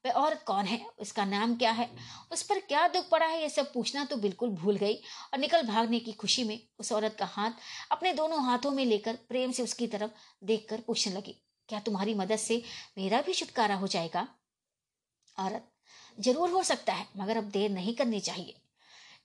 वह 0.07 0.13
औरत 0.15 0.43
कौन 0.47 0.65
है? 0.65 0.79
उसका 0.99 1.25
नाम 1.25 1.55
क्या 1.57 1.71
है? 1.71 1.89
उस 2.31 2.43
पर 2.43 2.59
क्या 2.61 2.87
दुख 2.89 3.09
पड़ा 3.09 3.25
है? 3.25 3.41
ये 3.41 3.49
सब 3.49 3.71
पूछना 3.73 4.03
तो 4.05 4.17
बिल्कुल 4.17 4.49
भूल 4.51 4.77
गई 4.77 4.95
और 5.33 5.39
निकल 5.39 5.63
भागने 5.67 5.99
की 5.99 6.13
खुशी 6.15 6.43
में 6.43 6.59
उस 6.79 6.91
औरत 6.93 7.15
का 7.19 7.25
हाथ 7.27 7.51
अपने 7.91 8.13
दोनों 8.13 8.43
हाथों 8.45 8.71
में 8.71 8.85
लेकर 8.85 9.15
प्रेम 9.29 9.51
से 9.51 9.63
उसकी 9.63 9.87
तरफ़ 9.87 10.11
देखकर 10.43 10.81
पूछने 10.87 11.13
लगी, 11.13 11.35
क्या 11.69 11.79
तुम्हारी 11.79 12.13
मदद 12.15 12.37
से 12.39 12.61
मेरा 12.97 13.21
भी 13.21 13.33
छुटकारा 13.33 13.75
हो 13.75 13.87
जाएगा? 13.87 14.27
औरत, 15.37 15.67
ज़रूर 16.17 16.49
हो 16.49 16.63
सकता 16.63 16.93
है, 16.93 17.07
मगर 17.17 17.37
अब 17.37 17.49
देर 17.51 17.69
नहीं 17.71 17.93
करनी 17.95 18.19
चाहिए। 18.21 18.61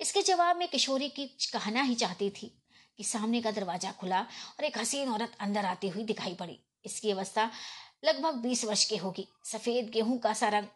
इसके 0.01 0.23
जवाब 0.23 0.57
में 0.57 0.69
किशोरी 0.69 1.09
की 1.11 1.27
कहना 1.53 1.83
ही 1.83 1.95
चाहती 1.97 2.31
थी 2.33 2.53
कि 2.99 3.05
सामने 3.05 3.41
का 3.43 3.51
दरवाज़ा 3.51 3.93
खुला 3.93 4.21
और 4.21 4.65
एक 4.65 4.79
हसीन 4.79 5.09
औरत 5.11 5.37
अंदर 5.41 5.65
आती 5.67 5.89
हुई 5.89 6.05
दिखाई 6.05 6.35
पड़ी। 6.35 6.59
इसकी 6.85 7.11
अवस्था 7.11 7.51
लगभग 8.03 8.35
बीस 8.35 8.65
वर्ष 8.65 8.85
की 8.85 8.97
होगी। 8.97 9.27
सफ़ेद 9.45 9.91
गेहूँ 9.91 10.19
का 10.19 10.33
सा 10.33 10.49
रंग 10.49 10.67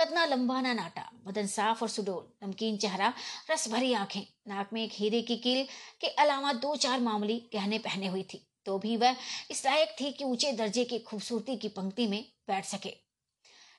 कदना 0.00 0.24
लंबा 0.24 0.60
ना 0.60 0.72
नाटा 0.72 1.10
बदन 1.24 1.46
साफ़ 1.46 1.82
और 1.82 1.88
सुडोल, 1.88 2.46
नमकीन 2.46 2.76
चेहरा, 2.76 3.12
रस 3.50 3.68
भरी 3.68 3.92
आँखें, 3.92 4.22
नाक 4.48 4.72
में 4.72 4.82
एक 4.84 4.92
हीरे 4.92 5.22
की 5.22 5.36
कील 5.36 5.64
के 6.00 6.06
अलावा 6.06 6.52
दो 6.52 6.76
चार 6.76 7.00
मामूली 7.00 7.42
गहने 7.54 7.78
पहने 7.78 8.06
हुई 8.06 8.22
थी। 8.22 8.44
तो 8.64 8.78
भी 8.78 8.96
वह 8.96 9.16
इस 9.50 9.64
लायक 9.66 9.96
थी 10.00 10.12
कि 10.12 10.24
ऊँचे 10.24 10.52
दर्जे 10.52 10.84
की 10.84 10.98
खूबसूरती 10.98 11.56
की 11.56 11.68
पंक्ति 11.68 12.06
में 12.06 12.24
बैठ 12.48 12.64
सके। 12.64 12.94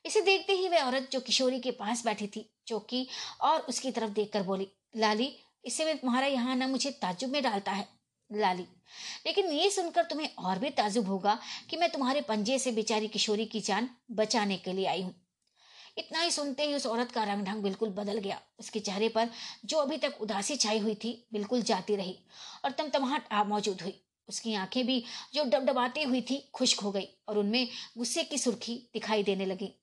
इसे 0.05 0.21
देखते 0.21 0.53
ही 0.53 0.67
वह 0.69 0.83
औरत 0.83 1.09
जो 1.11 1.19
किशोरी 1.19 1.59
के 1.59 1.71
पास 1.71 2.05
बैठी 2.05 2.27
थी, 2.27 2.49
चौकी 2.67 3.07
और 3.41 3.59
उसकी 3.59 3.91
तरफ़ 3.91 4.09
देखकर 4.09 4.43
बोली, 4.43 4.67
लाली, 4.97 5.35
इससे 5.65 5.93
तुम्हारा 5.93 6.27
यहाँ 6.27 6.55
ना 6.55 6.67
मुझे 6.67 6.91
ताजुब 6.91 7.31
में 7.31 7.43
डालता 7.43 7.71
है। 7.71 7.98
लाली। 8.31 8.65
लेकिन 9.25 9.51
ये 9.51 9.69
सुनकर 9.69 10.03
तुम्हें 10.03 10.35
और 10.35 10.59
भी 10.59 10.69
ताजुब 10.69 11.07
होगा 11.07 11.39
कि 11.69 11.77
मैं 11.77 11.89
तुम्हारे 11.91 12.21
पंजे 12.21 12.59
से 12.59 12.71
बेचारी 12.71 13.07
किशोरी 13.07 13.45
की 13.45 13.59
जान 13.59 13.89
बचाने 14.11 14.57
के 14.57 14.73
लिए 14.73 14.85
आई 14.85 15.01
हूँ। 15.01 15.15
इतना 15.97 16.21
ही 16.21 16.31
सुनते 16.31 16.63
ही 16.63 16.73
उस 16.73 16.85
औरत 16.85 17.11
का 17.11 17.23
रंग 17.23 17.45
ढंग 17.45 17.63
बिल्कुल 17.63 17.89
बदल 17.89 18.17
गया। 18.17 18.41
उसके 18.59 18.79
चेहरे 18.79 19.09
पर 19.09 19.29
जो 19.65 19.77
अभी 19.77 19.97
तक 19.97 20.17
उदासी 20.21 20.55
छाई 20.55 20.79
हुई 20.79 20.95
थी, 20.95 21.27
बिल्कुल 21.33 21.61
जाती 21.61 21.95
रही 21.95 22.17
और 22.65 22.71
तमतमाहट 22.71 23.27
आ 23.31 23.43
मौजूद 23.43 23.81
हुई। 23.81 24.01
उसकी 24.29 24.53
आँखें 24.53 24.85
भी 24.85 25.03
जो 25.33 25.43
डबडबाती 25.43 26.03
हुई 26.03 26.21
थी, 26.21 26.49
खुश्क 26.53 26.79
हो 26.79 26.91
गई 26.91 27.07
और 27.27 27.37
उनमें 27.37 27.67
गुस्से 27.97 28.23
की 28.23 28.37
सुर्खी 28.37 28.89
दिखाई 28.93 29.23
देने 29.23 29.45
लगी। 29.45 29.73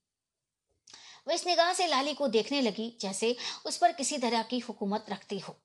वह 1.28 1.34
इस 1.34 1.46
निगाह 1.46 1.72
से 1.72 1.86
लाली 1.86 2.14
को 2.14 2.28
देखने 2.28 2.60
लगी 2.60 2.96
जैसे 3.00 3.36
उस 3.66 3.76
पर 3.76 3.92
किसी 3.92 4.18
तरह 4.18 4.42
की 4.42 4.58
हुकूमत 4.58 5.06
रखती 5.10 5.38
हो। 5.38 5.56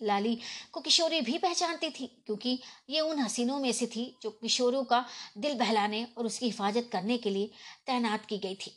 लाली 0.00 0.38
को 0.72 0.80
किशोरी 0.80 1.20
भी 1.20 1.38
पहचानती 1.38 1.90
थी, 1.90 2.06
क्योंकि 2.26 2.58
ये 2.90 3.00
उन 3.00 3.18
हसीनों 3.18 3.58
में 3.58 3.72
से 3.72 3.86
थी 3.86 4.04
जो 4.22 4.30
किशोरों 4.32 4.82
का 4.84 5.04
दिल 5.38 5.54
बहलाने 5.58 6.06
और 6.18 6.26
उसकी 6.26 6.46
हिफाजत 6.46 6.88
करने 6.92 7.18
के 7.18 7.30
लिए 7.30 7.50
तैनात 7.86 8.26
की 8.26 8.38
गई 8.38 8.54
थी। 8.56 8.76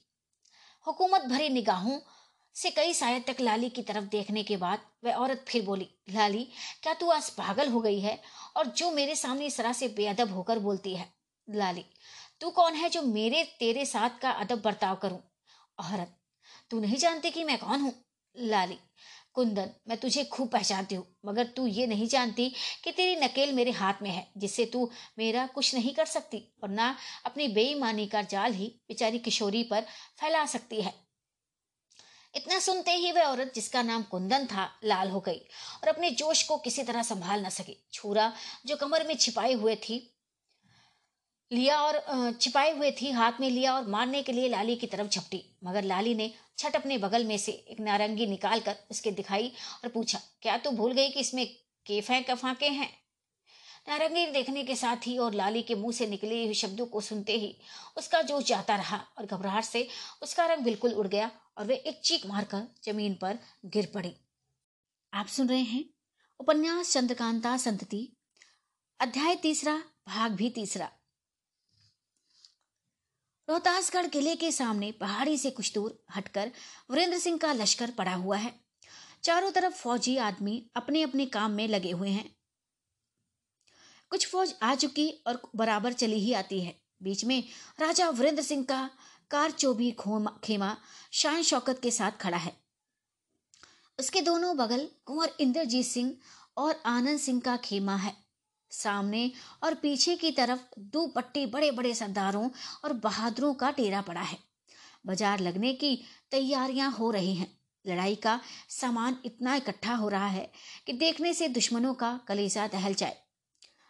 हुकूमत 0.85 1.21
भरी 1.21 1.49
निगाहों 1.49 1.99
से 2.55 2.69
कई 2.69 2.93
शायद 2.93 3.23
तक 3.27 3.41
लाली 3.41 3.69
की 3.69 3.81
तरफ़ 3.81 4.03
देखने 4.03 4.43
के 4.43 4.57
बाद 4.57 4.79
वह 5.03 5.13
औरत 5.13 5.45
फिर 5.47 5.61
बोली, 5.65 5.87
लाली, 6.09 6.47
क्या 6.83 6.93
तू 6.93 7.09
आज 7.09 7.29
पागल 7.29 7.69
हो 7.69 7.81
गई 7.81 7.99
है 7.99 8.19
और 8.57 8.67
जो 8.67 8.91
मेरे 8.91 9.15
सामने 9.15 9.45
इस 9.45 9.57
तरह 9.57 9.73
से 9.73 9.87
बेअदब 9.87 10.33
होकर 10.33 10.59
बोलती 10.59 10.95
है? 10.95 11.07
लाली, 11.47 11.85
तू 12.41 12.49
कौन 12.49 12.73
है 12.73 12.89
जो 12.89 13.01
मेरे, 13.01 13.43
तेरे 13.59 13.85
साथ 13.85 14.19
का 14.21 14.31
अदब 14.31 14.61
बर्ताव 14.61 14.95
करूँ? 14.95 15.19
औरत, 15.79 16.15
तू 16.71 16.79
नहीं 16.79 16.97
जानती 16.97 17.31
कि 17.31 17.43
मैं 17.43 17.57
कौन 17.57 17.81
हूँ? 17.81 17.93
लाली 18.35 18.77
कुंदन, 19.35 19.69
मैं 19.87 19.97
तुझे 19.97 20.23
खूब 20.25 20.49
पहचानती 20.49 20.95
हूँ, 20.95 21.05
मगर 21.25 21.47
तू 21.47 21.65
ये 21.67 21.85
नहीं 21.87 22.07
जानती 22.07 22.49
कि 22.83 22.91
तेरी 22.91 23.15
नकेल 23.15 23.53
मेरे 23.53 23.71
हाथ 23.71 24.01
में 24.01 24.09
है, 24.09 24.27
जिससे 24.37 24.65
तू 24.65 24.89
मेरा 25.19 25.45
कुछ 25.47 25.73
नहीं 25.75 25.93
कर 25.93 26.05
सकती, 26.05 26.43
और 26.63 26.69
ना 26.69 26.95
अपनी 27.25 27.47
बेईमानी 27.49 28.07
का 28.07 28.21
जाल 28.23 28.53
ही 28.53 28.67
बेचारी 28.87 29.19
किशोरी 29.19 29.63
पर 29.63 29.85
फैला 30.21 30.45
सकती 30.45 30.81
है। 30.81 30.93
इतना 32.33 32.59
सुनते 32.59 32.91
ही 32.91 33.11
वह 33.11 33.23
औरत, 33.23 33.51
जिसका 33.55 33.81
नाम 33.81 34.03
कुंदन 34.03 34.45
था, 34.45 34.69
लाल 34.83 35.09
हो 35.09 35.19
गई, 35.19 35.39
और 35.83 35.87
अपने 35.87 36.09
जोश 36.11 36.43
को 36.43 36.57
किसी 36.59 36.83
तरह 36.83 37.03
संभाल 37.03 37.45
न 37.45 37.49
सकी। 37.51 37.77
छुरा, 37.93 38.31
जो 38.65 38.75
कमर 38.75 39.07
में 39.07 39.15
छिपाई 39.15 39.53
हुए 39.53 39.75
थी, 39.77 40.05
लिया 41.51 41.79
और 41.81 42.37
छिपाए 42.41 42.71
हुए 42.71 42.91
थी, 42.91 43.11
हाथ 43.11 43.39
में 43.39 43.49
लिया 43.49 43.73
और 43.75 43.87
मारने 43.87 44.21
के 44.23 44.31
लिए 44.31 44.49
लाली 44.49 44.75
की 44.75 44.87
तरफ़ 44.87 45.07
झपटी, 45.09 45.43
मगर 45.63 45.83
लाली 45.83 46.13
ने 46.15 46.31
छट 46.59 46.75
अपने 46.75 46.97
बगल 46.97 47.25
में 47.25 47.37
से 47.37 47.51
एक 47.51 47.79
नारंगी 47.79 48.25
निकाल 48.27 48.59
कर 48.59 48.75
उसके 48.91 49.11
दिखाई 49.13 49.51
और 49.83 49.89
पूछा, 49.89 50.19
क्या 50.41 50.57
तू 50.57 50.71
भूल 50.71 50.93
गई 50.93 51.09
कि 51.09 51.19
इसमें 51.19 51.45
केफे 51.85 52.21
कफाके 52.23 52.69
हैं? 52.69 52.89
नारंगी 53.89 54.25
देखने 54.27 54.63
के 54.63 54.75
साथ 54.75 55.07
ही 55.07 55.17
और 55.17 55.33
लाली 55.33 55.61
के 55.61 55.75
मुँह 55.75 55.91
से 55.91 56.07
निकले 56.07 56.43
हुए 56.43 56.53
शब्दों 56.55 56.85
को 56.85 57.01
सुनते 57.01 57.37
ही 57.37 57.55
उसका 57.97 58.21
जोश 58.21 58.43
जाता 58.45 58.75
रहा 58.75 58.97
और 59.17 59.25
घबराहट 59.25 59.63
से 59.63 59.87
उसका 60.21 60.45
रंग 60.45 60.63
बिल्कुल 60.63 60.93
उड़ 60.93 61.07
गया 61.07 61.31
और 61.57 61.65
वे 61.65 61.75
एक 61.75 62.01
चीख 62.03 62.25
मारकर 62.25 62.67
ज़मीन 62.85 63.13
पर 63.13 63.39
गिर 63.67 63.91
पड़ी। 63.93 64.13
आप 65.13 65.27
सुन 65.27 65.49
रहे 65.49 65.61
हैं 65.61 65.83
उपन्यास 66.39 66.93
चंद्रकांता 66.93 67.57
संतति, 67.57 68.07
अध्याय 68.99 69.35
तीसरा, 69.35 69.77
भाग 70.07 70.31
भी 70.31 70.49
तीसरा। 70.49 70.91
रोहतासगढ़ 73.49 74.07
किले 74.07 74.35
के 74.35 74.51
सामने 74.51 74.91
पहाड़ी 74.91 75.37
से 75.37 75.51
कुछ 75.51 75.73
दूर 75.73 76.03
हटकर 76.15 76.51
वीरेंद्र 76.91 77.19
सिंह 77.19 77.37
का 77.37 77.53
लश्कर 77.53 77.91
पड़ा 77.91 78.13
हुआ 78.13 78.37
है। 78.37 78.53
चारों 79.23 79.51
तरफ़ 79.51 79.73
फौजी 79.73 80.17
आदमी 80.17 80.71
अपने 80.75 81.01
अपने 81.01 81.25
काम 81.25 81.51
में 81.51 81.67
लगे 81.67 81.91
हुए 81.91 82.09
हैं। 82.09 82.35
कुछ 84.09 84.27
फौज 84.27 84.53
आ 84.63 84.75
चुकी 84.75 85.09
और 85.27 85.41
बराबर 85.55 85.93
चली 85.93 86.19
ही 86.19 86.33
आती 86.33 86.61
है। 86.61 86.81
बीच 87.03 87.25
में 87.25 87.43
राजा 87.79 88.09
वीरेंद्र 88.09 88.43
सिंह 88.43 88.65
का 88.65 88.89
कार 89.31 89.51
चोबी 89.51 89.91
खेमा, 90.43 90.77
शान 91.11 91.43
शौकत 91.43 91.79
के 91.83 91.91
साथ 91.91 92.11
खड़ा 92.11 92.37
है। 92.37 92.55
उसके 93.99 94.21
दोनों 94.21 94.57
बगल 94.57 94.89
कुंवर 95.05 95.35
इंद्रजीत 95.39 95.85
सिंह 95.85 96.17
और 96.57 96.81
आनंद 96.85 97.19
सिंह 97.19 97.41
का 97.41 97.57
खेमा 97.57 97.95
है। 97.95 98.28
सामने 98.71 99.31
और 99.63 99.73
पीछे 99.73 100.15
की 100.15 100.31
तरफ़ 100.31 100.59
दो 100.79 101.05
पट्टी 101.07 101.45
बड़े 101.45 101.71
बड़े 101.71 101.93
सरदारों 101.93 102.49
और 102.83 102.93
बहादुरों 102.93 103.53
का 103.53 103.71
डेरा 103.71 104.01
पड़ा 104.01 104.21
है। 104.21 104.37
बाज़ार 105.05 105.39
लगने 105.39 105.73
की 105.73 105.95
तैयारियाँ 106.31 106.91
हो 106.91 107.11
रही 107.11 107.33
हैं। 107.35 107.47
लड़ाई 107.85 108.15
का 108.15 108.39
सामान 108.69 109.17
इतना 109.25 109.55
इकट्ठा 109.55 109.95
हो 109.95 110.09
रहा 110.09 110.27
है 110.27 110.49
कि 110.87 110.93
देखने 110.93 111.33
से 111.33 111.47
दुश्मनों 111.47 111.93
का 111.93 112.19
कलेजा 112.27 112.67
दहल 112.67 112.93
जाए। 112.93 113.17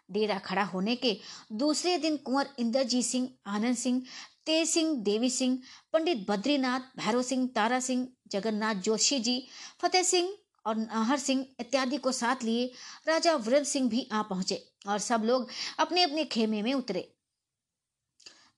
डेरा 0.10 0.38
खड़ा 0.40 0.64
होने 0.64 0.96
के 0.96 1.18
दूसरे 1.54 1.98
दिन 1.98 2.18
कुंवर 2.18 2.50
इंद्रजीत 2.60 3.06
सिंह, 3.06 3.30
आनंद 3.48 3.76
सिंह 3.76 4.02
तेज 4.46 4.70
सिंह, 4.70 4.94
देवी 5.04 5.30
सिंह, 5.30 5.58
पंडित 5.94 6.26
बद्रीनाथ, 6.30 6.80
भैरव 6.98 7.22
सिंह, 7.22 7.48
तारा 7.56 7.80
सिंह, 7.80 8.08
जगन्नाथ 8.28 8.76
जोशी 8.76 9.20
जी, 9.20 9.48
फतेह 9.82 10.04
सिंह 10.04 10.34
और 10.70 10.78
नाहर 10.78 11.20
सिंह 11.20 11.46
इत्यादि 11.60 11.98
को 11.98 12.12
साथ 12.14 12.44
लिए 12.44 12.66
राजा 13.08 13.36
वृद्ध 13.46 13.66
सिंह 13.68 13.90
भी 13.90 14.08
आ 14.12 14.22
पहुँचे 14.24 14.64
और 14.88 15.00
सब 15.02 15.24
लोग 15.26 15.50
अपने 15.80 16.04
अपने 16.04 16.26
खेमे 16.28 16.62
में 16.62 16.74
उतरे। 16.74 17.02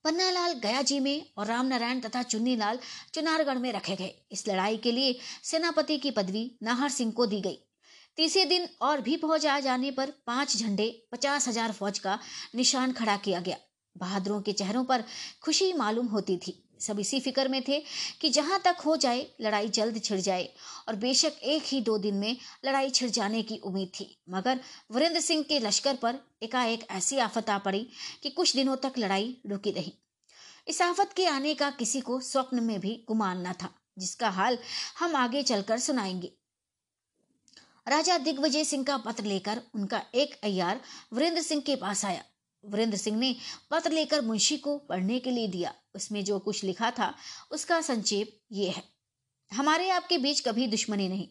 पन्नालाल 0.04 0.52
गया 0.60 0.80
जी 0.82 0.98
में 1.00 1.26
और 1.38 1.46
रामनारायण 1.46 2.00
तथा 2.00 2.22
चुन्नीलाल 2.24 2.78
चुनारगढ़ 3.14 3.58
में 3.58 3.72
रखे 3.72 3.96
गए। 3.96 4.14
इस 4.32 4.46
लड़ाई 4.48 4.76
के 4.76 4.92
लिए 4.92 5.18
सेनापति 5.42 5.98
की 5.98 6.10
पदवी 6.10 6.50
नाहर 6.62 6.90
सिंह 6.90 7.12
को 7.12 7.26
दी 7.26 7.40
गई। 7.40 7.58
तीसरे 8.18 8.44
दिन 8.44 8.68
और 8.82 9.00
भी 9.00 9.16
फौज 9.16 9.46
आ 9.46 9.58
जाने 9.60 9.90
पर 9.90 10.10
पाँच 10.26 10.56
झंडे, 10.56 10.88
पचास 11.12 11.48
हज़ार 11.48 11.72
फौज 11.72 11.98
का 11.98 12.18
निशान 12.54 12.92
खड़ा 12.92 13.16
किया 13.16 13.40
गया। 13.40 13.56
बहादुरों 13.96 14.40
के 14.42 14.52
चेहरों 14.52 14.84
पर 14.84 15.04
खुशी 15.42 15.72
मालूम 15.72 16.06
होती 16.06 16.36
थी। 16.36 16.52
सब 16.82 17.00
इसी 17.00 17.20
फ़िक्र 17.20 17.48
में 17.48 17.62
थे 17.62 17.82
कि 18.20 18.30
जहाँ 18.30 18.60
तक 18.64 18.80
हो 18.86 18.96
जाए, 18.96 19.26
लड़ाई 19.40 19.68
जल्द 19.68 20.00
छिड़ 20.04 20.20
जाए 20.20 20.48
और 20.88 20.96
बेशक 20.96 21.32
एक 21.42 21.62
ही 21.66 21.80
दो 21.80 21.96
दिन 21.98 22.14
में 22.14 22.36
लड़ाई 22.64 22.90
छिड़ 22.90 23.10
जाने 23.10 23.42
की 23.42 23.56
उम्मीद 23.56 23.90
थी। 24.00 24.06
मगर 24.30 24.60
वीरेंद्र 24.92 25.20
सिंह 25.20 25.42
के 25.42 25.58
लश्कर 25.58 25.96
पर 25.96 26.18
एकाएक 26.42 26.86
ऐसी 26.90 27.18
आफत 27.18 27.50
आ 27.50 27.58
पड़ी 27.58 27.86
कि 28.22 28.30
कुछ 28.30 28.54
दिनों 28.56 28.76
तक 28.76 28.98
लड़ाई 28.98 29.36
रुकी 29.46 29.70
रही। 29.70 29.92
इस 30.68 30.82
आफत 30.82 31.12
के 31.12 31.26
आने 31.26 31.54
का 31.54 31.70
किसी 31.70 32.00
को 32.00 32.20
स्वप्न 32.20 32.62
में 32.62 32.78
भी 32.80 33.04
गुमान 33.08 33.46
न 33.46 33.52
था, 33.52 33.68
जिसका 33.98 34.28
हाल 34.30 34.58
हम 34.98 35.16
आगे 35.16 35.42
चलकर 35.42 35.78
सुनाएँगे। 35.78 36.32
राजा 37.88 38.18
दिग्विजय 38.18 38.64
सिंह 38.64 38.84
का 38.84 38.96
पत्र 38.96 39.24
लेकर 39.24 39.62
उनका 39.74 40.02
एक 40.14 40.38
अयार 40.44 40.80
वीरेंद्र 41.12 41.42
सिंह 41.42 41.60
के 41.60 41.76
पास 41.76 42.04
आया। 42.04 42.22
वीरेंद्र 42.64 42.98
सिंह 42.98 43.18
ने 43.18 43.34
पत्र 43.70 43.90
लेकर 43.90 44.20
मुंशी 44.20 44.56
को 44.56 44.76
पढ़ने 44.78 45.18
के 45.18 45.30
लिए 45.30 45.48
दिया। 45.48 45.74
उसमें 45.94 46.24
जो 46.24 46.38
कुछ 46.38 46.64
लिखा 46.64 46.90
था, 46.90 47.14
उसका 47.50 47.80
संक्षेप 47.80 48.38
ये 48.52 48.68
है। 48.70 48.82
हमारे 49.52 49.88
आपके 49.90 50.18
बीच 50.18 50.40
कभी 50.40 50.66
दुश्मनी 50.66 51.08
नहीं 51.08 51.28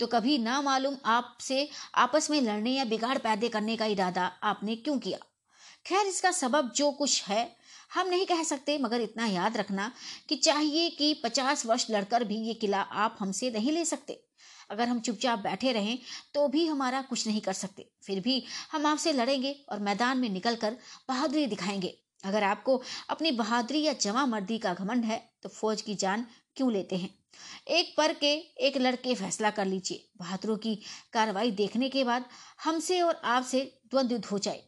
तो 0.00 0.06
कभी 0.06 0.36
ना 0.38 0.60
मालूम 0.62 0.96
आपसे 1.04 1.68
आपस 1.94 2.30
में 2.30 2.40
लड़ने 2.40 2.70
या 2.70 2.84
बिगाड़ 2.84 3.16
पैदे 3.18 3.48
करने 3.48 3.76
का 3.76 3.86
इरादा 3.86 4.26
आपने 4.42 4.76
क्यों 4.76 4.98
किया? 4.98 5.18
खैर, 5.86 6.06
इसका 6.06 6.30
सबब 6.30 6.70
जो 6.72 6.90
कुछ 6.90 7.22
है, 7.24 7.56
हम 7.94 8.08
नहीं 8.08 8.26
कह 8.26 8.42
सकते, 8.42 8.78
मगर 8.78 9.00
इतना 9.00 9.26
याद 9.26 9.56
रखना 9.56 9.90
कि 10.28 10.36
चाहिए 10.36 10.88
कि 10.90 11.12
पचास 11.14 11.66
वर्ष 11.66 11.86
लड़कर 11.90 12.24
भी 12.24 12.36
ये 12.38 12.54
किला 12.54 12.80
आप 12.80 13.16
हमसे 13.20 13.50
नहीं 13.50 13.72
ले 13.72 13.84
सकते। 13.84 14.20
अगर 14.70 14.88
हम 14.88 15.00
चुपचाप 15.00 15.38
बैठे 15.38 15.72
रहें 15.72 15.98
तो 16.34 16.46
भी 16.48 16.66
हमारा 16.66 17.02
कुछ 17.02 17.26
नहीं 17.26 17.40
कर 17.40 17.52
सकते। 17.52 17.90
फिर 18.02 18.20
भी 18.20 18.42
हम 18.72 18.86
आपसे 18.86 19.12
लड़ेंगे 19.12 19.52
और 19.68 19.80
मैदान 19.80 20.18
में 20.18 20.28
निकलकर 20.28 20.76
बहादुरी 21.08 21.46
दिखाएँगे। 21.46 21.98
अगर 22.24 22.42
आपको 22.42 22.80
अपनी 23.10 23.30
बहादुरी 23.32 23.82
या 23.82 23.92
जमा 23.92 24.26
मर्दी 24.26 24.58
का 24.58 24.74
घमंड 24.74 25.04
है 25.04 25.18
तो 25.42 25.48
फौज 25.48 25.82
की 25.82 25.94
जान 25.94 26.26
क्यों 26.56 26.72
लेते 26.72 26.96
हैं? 26.96 27.10
एक 27.68 27.94
पर 27.96 28.12
के 28.12 28.32
एक 28.60 28.76
लड़के 28.76 29.14
फैसला 29.14 29.50
कर 29.50 29.66
लीजिए। 29.66 30.08
बहादुरों 30.18 30.56
की 30.56 30.74
कार्रवाई 31.12 31.50
देखने 31.50 31.88
के 31.88 32.04
बाद 32.04 32.24
हमसे 32.64 33.00
और 33.00 33.20
आपसे 33.24 33.60
द्वंद्व 33.90 34.22
हो 34.32 34.38
जाए। 34.38 34.62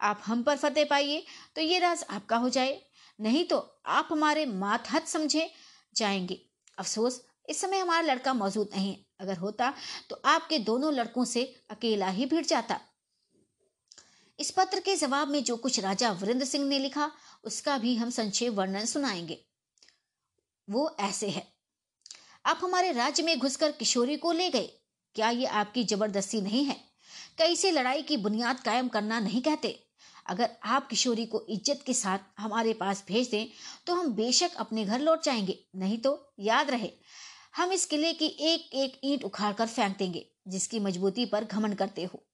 आप 0.00 0.22
हम 0.26 0.42
पर 0.42 0.56
फतेह 0.56 0.84
पाइए 0.84 1.24
तो 1.56 1.62
ये 1.62 1.78
राज 1.78 2.04
आपका 2.10 2.36
हो 2.36 2.48
जाए। 2.48 2.80
नहीं 3.18 3.44
तो 3.44 3.58
आप 3.86 4.08
हमारे 4.12 4.46
मातहत 4.46 5.08
समझे 5.08 5.50
जाएँगे। 5.96 6.40
अफसोस, 6.78 7.20
इस 7.48 7.60
समय 7.60 7.78
हमारा 7.78 8.00
लड़का 8.02 8.34
मौजूद 8.34 8.68
नहीं। 8.76 8.90
है 8.90 8.98
अगर 9.20 9.36
होता 9.36 9.72
तो 10.10 10.20
आपके 10.24 10.58
दोनों 10.58 10.92
लड़कों 10.94 11.24
से 11.24 11.42
अकेला 11.70 12.08
ही 12.08 12.26
भिड़ 12.26 12.44
जाता। 12.46 12.80
इस 14.40 14.50
पत्र 14.50 14.80
के 14.80 14.94
जवाब 14.96 15.28
में 15.28 15.42
जो 15.44 15.56
कुछ 15.56 15.78
राजा 15.80 16.10
वरिंद्र 16.12 16.46
सिंह 16.46 16.64
ने 16.66 16.78
लिखा, 16.78 17.10
उसका 17.44 17.76
भी 17.78 17.94
हम 17.96 18.10
संक्षेप 18.10 18.52
वर्णन 18.52 18.84
सुनाएँगे। 18.86 19.38
वो 20.68 20.96
ऐसे 21.00 21.28
है। 21.28 21.46
आप 22.44 22.60
हमारे 22.62 22.92
राज्य 22.92 23.22
में 23.22 23.38
घुसकर 23.38 23.72
किशोरी 23.72 24.16
को 24.16 24.32
ले 24.32 24.48
गए। 24.50 24.70
क्या 25.16 25.30
ये 25.30 25.46
आपकी 25.46 25.84
ज़बरदस्ती 25.84 26.40
नहीं 26.40 26.64
है? 26.64 26.76
कई 27.38 27.56
से 27.56 27.70
लड़ाई 27.70 28.02
की 28.02 28.16
बुनियाद 28.16 28.60
कायम 28.60 28.88
करना 28.88 29.18
नहीं 29.20 29.42
कहते। 29.42 29.78
अगर 30.26 30.50
आप 30.64 30.86
किशोरी 30.88 31.26
को 31.26 31.44
इज़्ज़त 31.48 31.82
के 31.86 31.94
साथ 31.94 32.18
हमारे 32.38 32.72
पास 32.72 33.04
भेज 33.08 33.28
दें 33.30 33.46
तो 33.86 33.94
हम 33.94 34.12
बेशक 34.14 34.54
अपने 34.56 34.84
घर 34.84 35.00
लौट 35.00 35.22
जाएँगे। 35.22 35.58
नहीं 35.76 35.98
तो 35.98 36.32
याद 36.40 36.70
रहे, 36.70 36.90
हम 37.56 37.72
इस 37.72 37.86
किले 37.86 38.12
की 38.12 38.26
एक 38.26 38.74
एक 38.74 39.00
ईंट 39.04 39.24
उखाड़ 39.24 39.52
कर 39.52 39.66
फेंक 39.68 39.96
देंगे, 39.98 40.26
जिसकी 40.48 40.80
मजबूती 40.80 41.26
पर 41.26 41.44
घमन 41.44 41.72
करते 41.74 42.04
हो। 42.04 42.24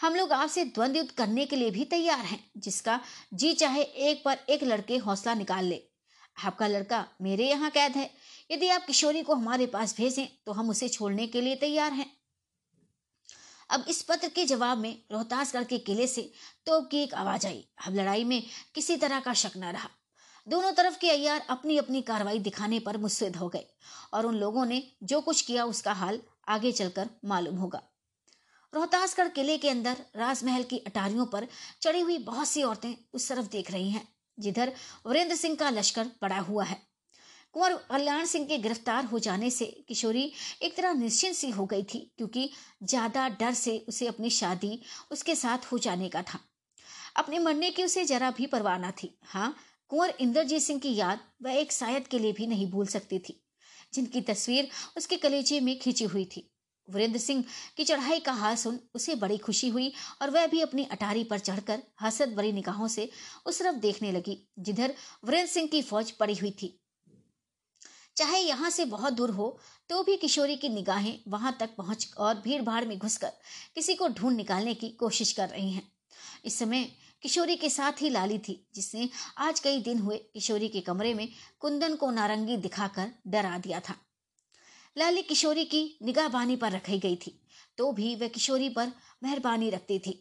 हम 0.00 0.14
लोग 0.14 0.32
आपसे 0.32 0.64
द्वंद्व 0.66 0.98
युद्ध 0.98 1.10
करने 1.10 1.46
के 1.46 1.56
लिए 1.56 1.70
भी 1.70 1.84
तैयार 1.86 2.24
हैं, 2.24 2.44
जिसका 2.56 3.00
जी 3.34 3.52
चाहे 3.54 3.82
एक 3.82 4.22
पर 4.24 4.38
एक 4.48 4.62
लड़के 4.64 4.96
हौसला 4.98 5.34
निकाल 5.34 5.64
ले। 5.64 5.82
आपका 6.36 6.66
लड़का 6.66 7.04
मेरे 7.22 7.48
यहाँ 7.48 7.70
कैद 7.70 7.92
है। 7.92 8.10
यदि 8.50 8.68
आप 8.68 8.86
किशोरी 8.86 9.22
को 9.22 9.34
हमारे 9.34 9.66
पास 9.66 9.96
भेजें 9.96 10.26
तो 10.46 10.52
हम 10.52 10.70
उसे 10.70 10.88
छोड़ने 10.88 11.26
के 11.26 11.40
लिए 11.40 11.56
तैयार 11.56 11.92
हैं। 11.92 12.10
अब 13.70 13.84
इस 13.88 14.02
पत्र 14.02 14.28
के 14.28 14.44
जवाब 14.44 14.78
में 14.78 15.02
रोहतासगढ़ 15.12 15.64
के 15.64 15.78
किले 15.80 16.06
से 16.06 16.22
तोप 16.66 16.88
की 16.90 17.02
एक 17.02 17.14
आवाज़ 17.14 17.46
आई। 17.46 17.64
अब 17.86 17.94
लड़ाई 17.94 18.24
में 18.24 18.42
किसी 18.74 18.96
तरह 18.96 19.20
का 19.20 19.34
शक 19.34 19.56
न 19.56 19.72
रहा। 19.72 19.88
दोनों 20.46 20.72
तरफ़ 20.72 20.98
के 20.98 21.10
अयार 21.10 21.44
अपनी 21.50 21.76
अपनी 21.78 22.02
कार्रवाई 22.02 22.38
दिखाने 22.38 22.78
पर 22.78 22.96
मुस्तैद 22.96 23.36
हो 23.36 23.48
गए, 23.48 23.66
और 24.14 24.26
उन 24.26 24.34
लोगों 24.34 24.64
ने 24.66 24.82
जो 25.02 25.20
कुछ 25.20 25.42
किया 25.42 25.64
उसका 25.64 25.92
हाल 25.92 26.20
आगे 26.48 26.72
चलकर 26.72 27.10
मालूम 27.24 27.56
होगा। 27.56 27.82
रोहतासगढ़ 28.72 29.28
किले 29.30 29.56
के 29.58 29.68
अंदर 29.68 29.96
राजमहल 30.16 30.62
की 30.64 30.78
अटारियों 30.86 31.26
पर 31.26 31.46
चढ़ी 31.82 32.00
हुई 32.00 32.18
बहुत 32.20 32.48
सी 32.48 32.62
औरतें 32.64 32.94
उस 33.14 33.28
तरफ़ 33.28 33.46
देख 33.48 33.70
रही 33.70 33.90
हैं, 33.90 34.06
जिधर 34.38 34.72
वीरेंद्र 35.06 35.36
सिंह 35.36 35.56
का 35.56 35.70
लश्कर 35.70 36.10
पड़ा 36.20 36.38
हुआ 36.40 36.64
है। 36.64 36.76
कुंवर 37.54 37.74
कल्याण 37.90 38.24
सिंह 38.26 38.46
के 38.46 38.58
गिरफ़्तार 38.58 39.04
हो 39.04 39.18
जाने 39.18 39.50
से 39.50 39.64
किशोरी 39.88 40.32
एक 40.62 40.76
तरह 40.76 40.92
निश्चिंत 40.94 41.34
सी 41.36 41.50
हो 41.50 41.66
गई 41.66 41.82
थी, 41.84 41.98
क्योंकि 42.16 42.50
ज़्यादा 42.82 43.28
डर 43.30 43.54
से 43.54 43.76
उसे 43.88 44.06
अपनी 44.06 44.30
शादी 44.32 44.80
उसके 45.10 45.34
साथ 45.34 45.72
हो 45.72 45.78
जाने 45.78 46.08
का 46.08 46.22
था। 46.24 46.38
अपने 47.16 47.38
मरने 47.38 47.70
की 47.70 47.84
उसे 47.84 48.04
जरा 48.04 48.30
भी 48.30 48.46
परवाह 48.46 48.78
न 48.78 48.90
थी। 48.92 49.14
हाँ 49.24 49.54
कुंवर 49.90 50.14
इंद्रजीत 50.20 50.62
सिंह 50.62 50.80
की 50.80 50.94
याद 50.94 51.20
वह 51.42 51.52
एक 51.54 51.72
शायद 51.72 52.06
के 52.06 52.18
लिए 52.18 52.32
भी 52.32 52.46
नहीं 52.46 52.70
भूल 52.70 52.86
सकती 52.88 53.18
थी, 53.18 53.40
जिनकी 53.92 54.20
तस्वीर 54.22 54.68
उसके 54.96 55.16
कलेजे 55.18 55.60
में 55.60 55.78
खींची 55.78 56.04
हुई 56.06 56.24
थी। 56.26 56.46
वीरेंद्र 56.90 57.18
सिंह 57.18 57.44
की 57.76 57.84
चढ़ाई 57.84 58.20
का 58.20 58.32
हाल 58.34 58.56
सुन 58.56 58.78
उसे 58.94 59.14
बड़ी 59.16 59.38
खुशी 59.38 59.68
हुई 59.68 59.92
और 60.22 60.30
वह 60.30 60.46
भी 60.46 60.60
अपनी 60.60 60.84
अटारी 60.92 61.24
पर 61.24 61.38
चढ़कर 61.40 61.82
हसद 62.02 62.34
बड़ी 62.36 62.52
निगाहों 62.52 62.88
से 62.88 63.08
उस 63.46 63.58
तरफ़ 63.58 63.76
देखने 63.76 64.12
लगी, 64.12 64.38
जिधर 64.58 64.94
वीरेंद्र 65.24 65.50
सिंह 65.50 65.68
की 65.68 65.82
फौज 65.82 66.10
पड़ी 66.12 66.34
हुई 66.34 66.50
थी। 66.62 66.76
चाहे 68.16 68.38
यहाँ 68.38 68.70
से 68.70 68.84
बहुत 68.86 69.12
दूर 69.12 69.30
हो 69.30 69.58
तो 69.90 70.02
भी 70.02 70.16
किशोरी 70.16 70.56
की 70.56 70.68
निगाहें 70.68 71.18
वहाँ 71.28 71.56
तक 71.60 71.70
पहुँच 71.76 72.12
और 72.18 72.34
भीड़ 72.44 72.60
भाड़ 72.62 72.84
में 72.84 72.96
घुसकर 72.98 73.32
किसी 73.74 73.94
को 73.94 74.08
ढूंढ 74.10 74.36
निकालने 74.36 74.74
की 74.74 74.88
कोशिश 75.00 75.32
कर 75.32 75.48
रही 75.48 75.70
हैं। 75.72 75.82
इस 76.44 76.58
समय 76.58 76.84
किशोरी 77.22 77.56
के 77.56 77.68
साथ 77.70 78.02
ही 78.02 78.10
लाली 78.10 78.38
थी, 78.38 78.54
जिसने 78.74 79.08
आज 79.38 79.60
कई 79.60 79.80
दिन 79.80 79.98
हुए 79.98 80.16
किशोरी 80.34 80.68
के 80.68 80.80
कमरे 80.80 81.14
में 81.14 81.28
कुंदन 81.60 81.96
को 81.96 82.10
नारंगी 82.10 82.56
दिखाकर 82.56 83.10
डरा 83.26 83.56
दिया 83.58 83.80
था। 83.80 83.94
लाली 85.00 85.22
किशोरी 85.22 85.64
की 85.64 85.98
निगाहबानी 86.02 86.56
पर 86.56 86.72
रखी 86.72 86.98
गई 86.98 87.16
थी 87.16 87.30
तो 87.78 87.90
भी 87.92 88.14
वह 88.14 88.28
किशोरी 88.28 88.68
पर 88.68 88.92
मेहरबानी 89.22 89.68
रखती 89.70 89.98
थी। 89.98 90.12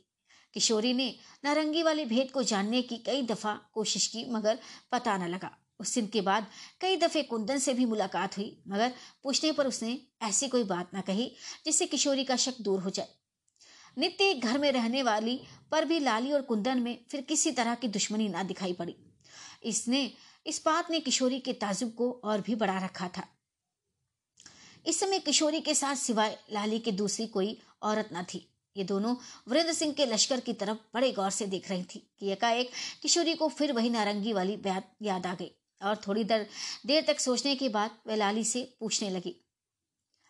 किशोरी 0.54 0.94
ने 0.94 1.08
नारंगी 1.44 1.82
वाले 1.84 2.06
भेद 2.06 2.30
को 2.32 2.44
जानने 2.44 2.82
की 2.82 2.98
कई 2.98 3.22
दफ़ा 3.22 3.54
कोशिश 3.74 4.06
की, 4.08 4.24
मगर 4.30 4.60
पता 4.92 5.18
न 5.18 5.28
लगा। 5.28 5.52
उस 5.80 5.96
दिन 5.96 6.08
के 6.08 6.22
बाद 6.22 6.46
कई 6.82 6.98
दफे 6.98 7.24
कुंदन 7.24 7.58
से 7.58 7.74
भी 7.74 7.86
मुलाकात 7.86 8.38
हुई, 8.38 8.64
मगर 8.68 8.94
पूछने 9.24 9.52
पर 9.52 9.68
उसने 9.68 9.98
ऐसी 10.22 10.48
कोई 10.48 10.64
बात 10.64 10.92
न 10.96 11.02
कही 11.02 11.32
जिससे 11.66 11.86
किशोरी 11.86 12.24
का 12.24 12.36
शक 12.36 12.62
दूर 12.62 12.80
हो 12.80 12.90
जाए। 12.90 13.08
नित्य 13.98 14.34
घर 14.34 14.58
में 14.58 14.72
रहने 14.72 15.04
वाली 15.04 15.40
पर 15.72 15.86
भी 15.86 16.00
लाली 16.00 16.32
और 16.32 16.42
कुंदन 16.42 16.80
में 16.80 16.98
फिर 17.12 17.22
किसी 17.22 17.52
तरह 17.52 17.76
की 17.76 17.88
दुश्मनी 17.88 18.30
ना 18.30 18.44
दिखाई 18.44 18.74
पड़ी। 18.74 18.96
इसने, 19.64 20.12
इस 20.46 20.62
बात 20.66 20.92
ने 20.92 21.00
किशोरी 21.00 21.40
के 21.40 21.54
ताजुब 21.54 21.94
को 21.94 22.12
और 22.24 22.42
भी 22.42 22.56
बढ़ा 22.56 22.78
रखा 22.86 23.08
था। 23.08 23.28
इस 24.86 25.00
समय 25.00 25.20
किशोरी 25.20 25.60
के 25.62 25.74
साथ 25.76 25.96
सिवाय 25.96 26.38
लाली 26.52 26.80
की 26.80 26.92
दूसरी 26.92 27.26
कोई 27.28 27.58
औरत 27.82 28.10
न 28.14 28.24
थी। 28.24 28.46
ये 28.76 28.84
दोनों 28.84 29.16
वृंद 29.48 29.72
सिंह 29.72 29.94
के 29.94 30.06
लश्कर 30.06 30.40
की 30.40 30.54
तरफ़ 30.54 30.78
बड़े 30.94 31.12
गौर 31.12 31.30
से 31.32 31.46
देख 31.48 31.70
रही 31.70 31.84
थी 31.86 32.02
कि 32.20 32.32
एकाएक 32.32 32.72
किशोरी 33.02 33.34
को 33.34 33.48
फिर 33.50 33.74
वही 33.74 33.90
नारंगी 33.90 34.34
वाली 34.34 34.56
बात 34.58 34.92
याद 35.02 35.26
आ 35.26 35.34
गई 35.34 35.52
और 35.82 35.96
थोड़ी 36.08 36.24
देर 36.24 36.48
देर 36.86 37.04
तक 37.08 37.20
सोचने 37.20 37.56
के 37.56 37.70
बाद 37.70 37.98
वह 38.08 38.16
लाली 38.16 38.44
से 38.44 38.68
पूछने 38.80 39.10
लगी। 39.10 39.36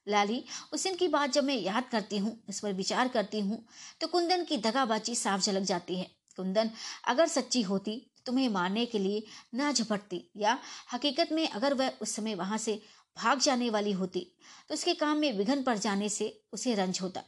लाली, 0.07 0.43
उस 0.73 0.83
दिन 0.83 0.95
की 0.95 1.07
बात 1.07 1.31
जब 1.31 1.43
मैं 1.43 1.55
याद 1.55 1.89
करती 1.91 2.17
हूँ, 2.17 2.37
उस 2.49 2.59
पर 2.59 2.73
विचार 2.73 3.07
करती 3.07 3.39
हूँ 3.39 3.63
तो 4.01 4.07
कुंदन 4.07 4.43
की 4.43 4.57
दगाबाजी 4.59 5.15
साफ़ 5.15 5.41
झलक 5.41 5.63
जाती 5.63 5.95
है। 5.95 6.09
कुंदन, 6.37 6.69
अगर 7.07 7.27
सच्ची 7.27 7.61
होती 7.61 7.95
तो 8.17 8.23
तुम्हें 8.25 8.47
मारने 8.49 8.85
के 8.85 8.99
लिए 8.99 9.23
ना 9.53 9.71
झपटती 9.71 10.23
या 10.37 10.57
हकीकत 10.93 11.31
में 11.31 11.47
अगर 11.49 11.73
वह 11.73 11.91
उस 12.01 12.15
समय 12.15 12.35
वहाँ 12.35 12.57
से 12.57 12.81
भाग 13.17 13.39
जाने 13.39 13.69
वाली 13.69 13.91
होती 13.91 14.27
तो 14.69 14.73
उसके 14.73 14.93
काम 14.93 15.17
में 15.17 15.31
विघन 15.37 15.63
पड़ 15.63 15.77
जाने 15.77 16.09
से 16.09 16.43
उसे 16.53 16.75
रंज 16.75 16.99
होता। 17.01 17.23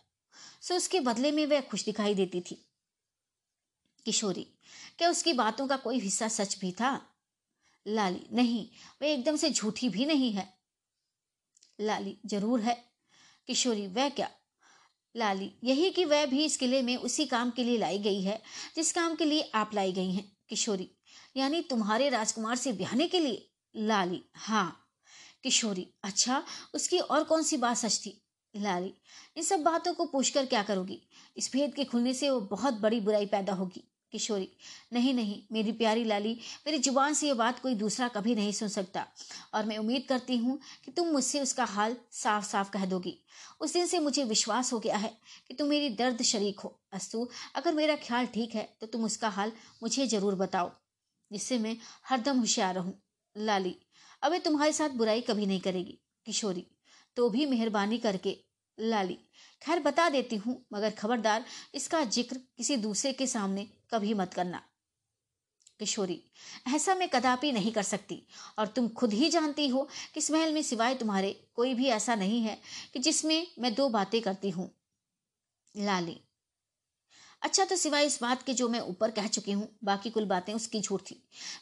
सो 0.61 0.75
उसके 0.75 0.99
बदले 0.99 1.31
में 1.31 1.45
वह 1.45 1.61
खुश 1.61 1.85
दिखाई 1.85 2.15
देती 2.15 2.41
थी। 2.41 2.65
किशोरी, 4.05 4.43
क्या 4.97 5.09
उसकी 5.09 5.33
बातों 5.33 5.67
का 5.67 5.77
कोई 5.77 5.99
हिस्सा 5.99 6.27
सच 6.27 6.57
भी 6.59 6.71
था? 6.71 6.99
लाली, 7.85 8.25
नहीं, 8.33 8.67
वह 9.01 9.07
एकदम 9.07 9.35
से 9.35 9.49
झूठी 9.49 9.89
भी 9.89 10.05
नहीं 10.05 10.31
है। 10.31 10.47
लाली, 11.79 12.17
ज़रूर 12.25 12.61
है। 12.61 12.73
किशोरी, 13.47 13.87
वह 13.87 14.09
क्या? 14.09 14.29
लाली, 15.15 15.51
यही 15.63 15.89
कि 15.89 16.05
वह 16.05 16.25
भी 16.25 16.45
इस 16.45 16.57
किले 16.57 16.81
में 16.81 16.95
उसी 16.97 17.25
काम 17.25 17.51
के 17.51 17.63
लिए 17.63 17.77
लाई 17.77 17.99
गई 17.99 18.21
है, 18.21 18.41
जिस 18.75 18.91
काम 18.91 19.15
के 19.15 19.25
लिए 19.25 19.49
आप 19.55 19.73
लाई 19.73 19.91
गई 19.91 20.11
हैं। 20.11 20.31
किशोरी, 20.49 20.89
यानी 21.37 21.61
तुम्हारे 21.61 22.09
राजकुमार 22.09 22.55
से 22.55 22.73
ब्याहने 22.73 23.07
के 23.07 23.19
लिए? 23.19 23.49
लाली 23.75 24.23
हाँ। 24.35 24.80
किशोरी। 25.43 25.88
अच्छा 26.03 26.43
उसकी 26.76 26.99
और 26.99 27.23
कौन 27.23 27.43
सी 27.43 27.57
बात 27.57 27.77
सच 27.77 27.99
थी? 27.99 28.18
लाली, 28.53 28.93
इन 29.38 29.43
सब 29.43 29.63
बातों 29.63 29.93
को 29.93 30.05
पूछकर 30.05 30.45
क्या 30.45 30.63
करोगी? 30.63 31.01
इस 31.38 31.49
भेद 31.53 31.73
के 31.73 31.84
खुलने 31.84 32.13
से 32.13 32.30
वो 32.30 32.39
बहुत 32.41 32.73
बड़ी 32.73 32.99
बुराई 33.01 33.26
पैदा 33.27 33.53
होगी। 33.53 33.84
किशोरी, 34.13 34.47
नहीं 34.93 35.13
नहीं, 35.13 35.41
मेरी 35.51 35.72
प्यारी 35.72 36.03
लाली, 36.03 36.34
मेरी 36.65 36.77
ज़ुबान 36.80 37.13
से 37.13 37.27
ये 37.27 37.34
बात 37.34 37.59
कोई 37.59 37.76
दूसरा 37.76 38.07
कभी 38.07 38.34
नहीं 38.35 38.51
सुन 38.51 38.68
सकता। 38.68 39.05
और 39.53 39.65
मैं 39.65 39.77
उम्मीद 39.77 40.05
करती 40.09 40.38
हूँ 40.38 40.57
कि 40.85 40.91
तुम 40.91 41.07
मुझसे 41.07 41.41
उसका 41.41 41.65
हाल 41.65 41.95
साफ़ 42.13 42.45
साफ़ 42.45 42.72
कह 42.72 42.85
दोगी। 42.85 43.18
उस 43.61 43.73
दिन 43.73 43.85
से 43.88 43.99
मुझे 43.99 44.23
विश्वास 44.23 44.73
हो 44.73 44.80
गया 44.80 44.97
है 44.97 45.15
कि 45.47 45.53
तुम 45.53 45.69
मेरी 45.69 45.89
दर्द 45.91 46.22
शरीक 46.23 46.59
हो। 46.59 46.77
अस्तु, 46.93 47.27
अगर 47.55 47.73
मेरा 47.73 47.95
ख्याल 47.97 48.26
ठीक 48.26 48.55
है 48.55 48.68
तो 48.81 48.88
तुम 48.88 49.05
उसका 49.05 49.30
हाल 49.30 49.51
मुझे 49.84 50.07
ज़रूर 50.07 50.35
बताओ, 50.35 50.72
जिससे 51.31 51.59
मैं 51.59 51.76
हरदम 52.09 52.39
होशियार 52.39 52.76
रहूँ। 52.76 52.93
लाली 53.35 53.76
अब 54.23 54.38
तुम्हारे 54.38 54.73
साथ 54.73 54.89
बुराई 54.89 55.22
कभी 55.22 55.45
नहीं 55.45 55.60
करेगी, 55.60 55.99
किशोरी। 56.26 56.65
तो 57.18 57.30
भी 57.30 57.45
मेहरबानी 57.45 57.98
करके, 57.98 58.38
लाली। 58.77 59.18
खैर 59.61 59.80
बता 59.80 60.10
देती 60.10 60.35
हूँ, 60.35 60.65
मगर 60.73 60.89
खबरदार, 60.89 61.45
इसका 61.76 62.03
ज़िक्र 62.03 62.38
किसी 62.57 62.77
दूसरे 62.77 63.14
के 63.14 63.27
सामने 63.27 63.68
कभी 63.93 64.14
मत 64.14 64.34
करना। 64.34 64.61
किशोरी, 65.80 66.19
ऐसा 66.76 66.95
मैं 66.95 67.10
कदापि 67.10 67.52
नहीं 67.52 67.72
कर 67.72 67.84
सकती, 67.84 68.27
और 68.60 68.68
तुम 68.68 68.88
खुद 68.88 69.14
ही 69.14 69.30
जानती 69.30 69.68
हो 69.68 69.88
कि 70.14 70.19
इस 70.19 70.31
महल 70.31 70.53
में 70.53 70.61
सिवाय 70.61 70.95
तुम्हारे 70.95 71.31
कोई 71.56 71.73
भी 71.73 71.88
ऐसा 71.88 72.15
नहीं 72.15 72.41
है 72.41 72.57
कि 72.93 72.99
जिसमें 72.99 73.48
मैं 73.60 73.73
दो 73.73 73.89
बातें 73.89 74.22
करती 74.22 74.49
हूँ। 74.49 74.69
लाली 75.76 76.19
अच्छा 77.41 77.63
तो 77.65 77.76
सिवाय 77.76 78.05
इस 78.05 78.18
बात 78.22 78.43
के 78.43 78.53
जो 78.53 78.68
मैं 78.69 78.80
ऊपर 78.80 79.11
कह 79.11 79.27
चुकी 79.27 79.51
हूँ, 79.51 79.68
बाकी 79.84 80.09
कुल 80.09 80.26
बातें 80.26 80.53
उसकी 80.53 80.80
झूठ 80.81 81.01
थी। 81.01 81.15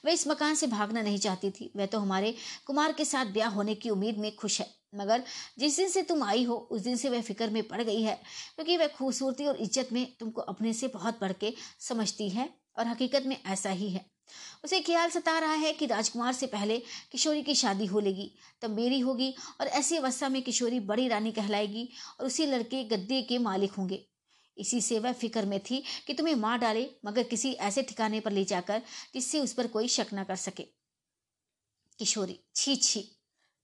वह 0.06 0.12
इस 0.12 0.28
मकान 0.28 0.56
से 0.56 0.68
भागना 0.68 1.02
नहीं 1.02 1.18
चाहती 1.18 1.52
थी। 1.52 1.72
वह 1.76 1.86
तो 1.86 2.00
हमारे 2.00 2.34
कुमार 2.66 2.92
के 2.92 3.06
साथ 3.06 3.26
ब्याह 3.26 3.50
होने 3.50 3.76
की 3.76 3.90
उम्मीद 3.90 4.18
में 4.18 4.36
खुश 4.36 4.60
है। 4.62 4.68
मगर 4.96 5.24
जिस 5.60 5.78
दिन 5.78 5.90
से 5.90 6.02
तुम 6.02 6.24
आई 6.24 6.44
हो, 6.44 6.56
उस 6.72 6.82
दिन 6.82 6.96
से 6.96 7.10
वह 7.10 7.22
फ़िक्र 7.22 7.50
में 7.50 7.62
पड़ 7.64 7.82
गई 7.82 8.02
है, 8.02 8.16
क्योंकि 8.56 8.78
वह 8.78 8.88
खूबसूरती 8.88 9.46
और 9.46 9.58
इज़्ज़त 9.58 9.94
में 9.94 10.06
तुमको 10.20 10.42
अपने 10.44 10.74
से 10.74 10.88
बहुत 10.88 11.20
बढ़ 11.22 11.34
के 11.34 11.54
समझती 11.80 12.30
है 12.30 12.50
और 12.78 12.88
हकीकत 12.88 13.24
में 13.26 13.38
ऐसा 13.46 13.70
ही 13.72 13.90
है। 13.90 14.06
उसे 14.64 14.80
ख्याल 14.82 15.10
सता 15.10 15.38
रहा 15.40 15.54
है 15.54 15.74
कि 15.74 15.86
राजकुमार 15.86 16.34
से 16.34 16.48
पहले 16.48 16.78
किशोरी 17.12 17.42
की 17.44 17.56
शादी 17.56 17.86
हो 17.86 18.00
लेगी, 18.00 18.32
तब 18.62 18.70
मेरी 18.72 19.00
होगी 19.00 19.34
और 19.62 19.68
ऐसी 19.70 19.98
अवस्था 19.98 20.30
में 20.30 20.42
किशोरी 20.42 20.80
बड़ी 20.82 21.08
रानी 21.08 21.32
कहलाएगी 21.32 21.90
और 22.20 22.26
उसी 22.26 22.46
लड़के 22.46 22.84
गद्दे 22.86 23.22
के 23.22 23.38
मालिक 23.40 23.72
होंगे। 23.72 24.06
इसी 24.60 24.82
से 24.82 25.00
वह 25.00 25.14
फ़िक्र 25.14 25.46
में 25.46 25.60
थी 25.60 25.84
कि 26.08 26.14
तुम्हें 26.14 26.36
मार 26.36 26.58
डाले, 26.58 26.90
मगर 27.06 27.24
किसी 27.24 27.52
ऐसे 27.52 27.84
ठिकाने 27.84 28.20
पर 28.20 28.32
ले 28.32 28.44
जाकर 28.46 28.82
जिससे 29.14 29.40
उस 29.40 29.54
पर 29.54 29.68
कोई 29.68 29.88
शक 29.88 30.14
न 30.14 30.24
कर 30.24 30.36
सके। 30.36 30.64
किशोरी, 32.00 32.40
छी 32.56 32.76
छी, 32.76 33.04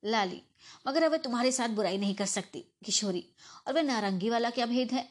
लाली, 0.04 0.42
मगर 0.88 1.04
अब 1.04 1.16
तुम्हारे 1.18 1.52
साथ 1.52 1.70
बुराई 1.70 1.98
नहीं 1.98 2.16
कर 2.16 2.26
सकती। 2.26 2.60
किशोरी, 2.86 3.24
और 3.68 3.74
वह 3.74 3.82
नारंगी 3.82 4.30
वाला 4.30 4.50
क्या 4.50 4.66
भेद 4.66 4.92
है? 4.92 5.08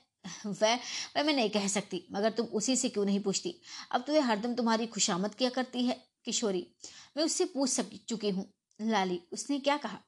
वह 0.47 0.75
वह 1.17 1.23
मैं 1.23 1.35
नहीं 1.35 1.51
कह 1.51 1.67
सकती, 1.69 2.03
मगर 2.13 2.31
तुम 2.31 2.47
उसी 2.47 2.77
से 2.77 2.89
क्यों 2.89 3.05
नहीं 3.05 3.21
पूछती? 3.21 3.55
अब 3.91 4.05
तो 4.07 4.13
वह 4.13 4.25
हरदम 4.25 4.55
तुम्हारी 4.55 4.87
खुशामद 4.87 5.35
किया 5.35 5.51
करती 5.51 5.85
है। 5.85 6.01
किशोरी, 6.25 6.67
मैं 7.17 7.25
उससे 7.25 7.45
पूछ 7.45 7.71
सक, 7.71 7.91
चुकी 8.09 8.31
हूँ। 8.31 8.47
लाली, 8.81 9.21
उसने 9.33 9.59
क्या 9.59 9.77
कहा? 9.77 9.99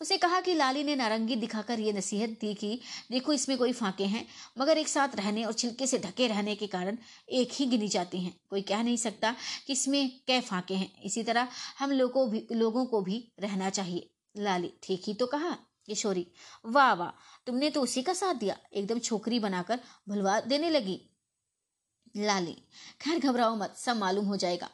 उसे 0.00 0.16
कहा 0.16 0.40
कि 0.40 0.54
लाली 0.54 0.84
ने 0.84 0.94
नारंगी 0.96 1.36
दिखाकर 1.36 1.80
ये 1.80 1.92
नसीहत 1.92 2.30
दी 2.30 2.54
कि 2.54 2.80
देखो 3.10 3.32
इसमें 3.32 3.56
कोई 3.58 3.72
फांके 3.72 4.04
हैं, 4.04 4.26
मगर 4.58 4.78
एक 4.78 4.88
साथ 4.88 5.16
रहने 5.16 5.44
और 5.44 5.52
छिलके 5.52 5.86
से 5.86 5.98
ढके 5.98 6.26
रहने 6.26 6.54
के 6.54 6.66
कारण 6.66 6.98
एक 7.28 7.52
ही 7.52 7.66
गिनी 7.66 7.88
जाती 7.88 8.20
हैं। 8.20 8.34
कोई 8.50 8.62
कह 8.62 8.82
नहीं 8.82 8.96
सकता 8.96 9.34
कि 9.66 9.72
इसमें 9.72 10.10
कै 10.26 10.40
फाके 10.40 10.74
हैं। 10.74 10.90
इसी 11.02 11.22
तरह 11.22 11.48
हम 11.78 11.90
लोगों 11.90 12.28
भी, 12.30 12.46
लोगों 12.52 12.84
को 12.86 13.00
भी 13.00 13.32
रहना 13.40 13.70
चाहिए। 13.70 14.10
लाली, 14.36 14.72
ठीक 14.82 15.02
ही 15.06 15.14
तो 15.14 15.26
कहा, 15.26 15.56
किशोरी। 15.86 16.26
वाह 16.66 16.92
वाह, 16.92 17.10
तुमने 17.46 17.70
तो 17.70 17.82
उसी 17.82 18.02
का 18.02 18.12
साथ 18.12 18.34
दिया। 18.34 18.56
एकदम 18.74 18.98
छोकरी 18.98 19.38
बनाकर 19.40 19.80
भुलवा 20.08 20.40
देने 20.40 20.70
लगी। 20.70 21.00
लाली। 22.16 22.56
खैर 23.00 23.18
घबराओ 23.18 23.56
मत, 23.56 23.76
सब 23.76 23.96
मालूम 23.96 24.24
हो 24.24 24.36
जाएगा। 24.36 24.68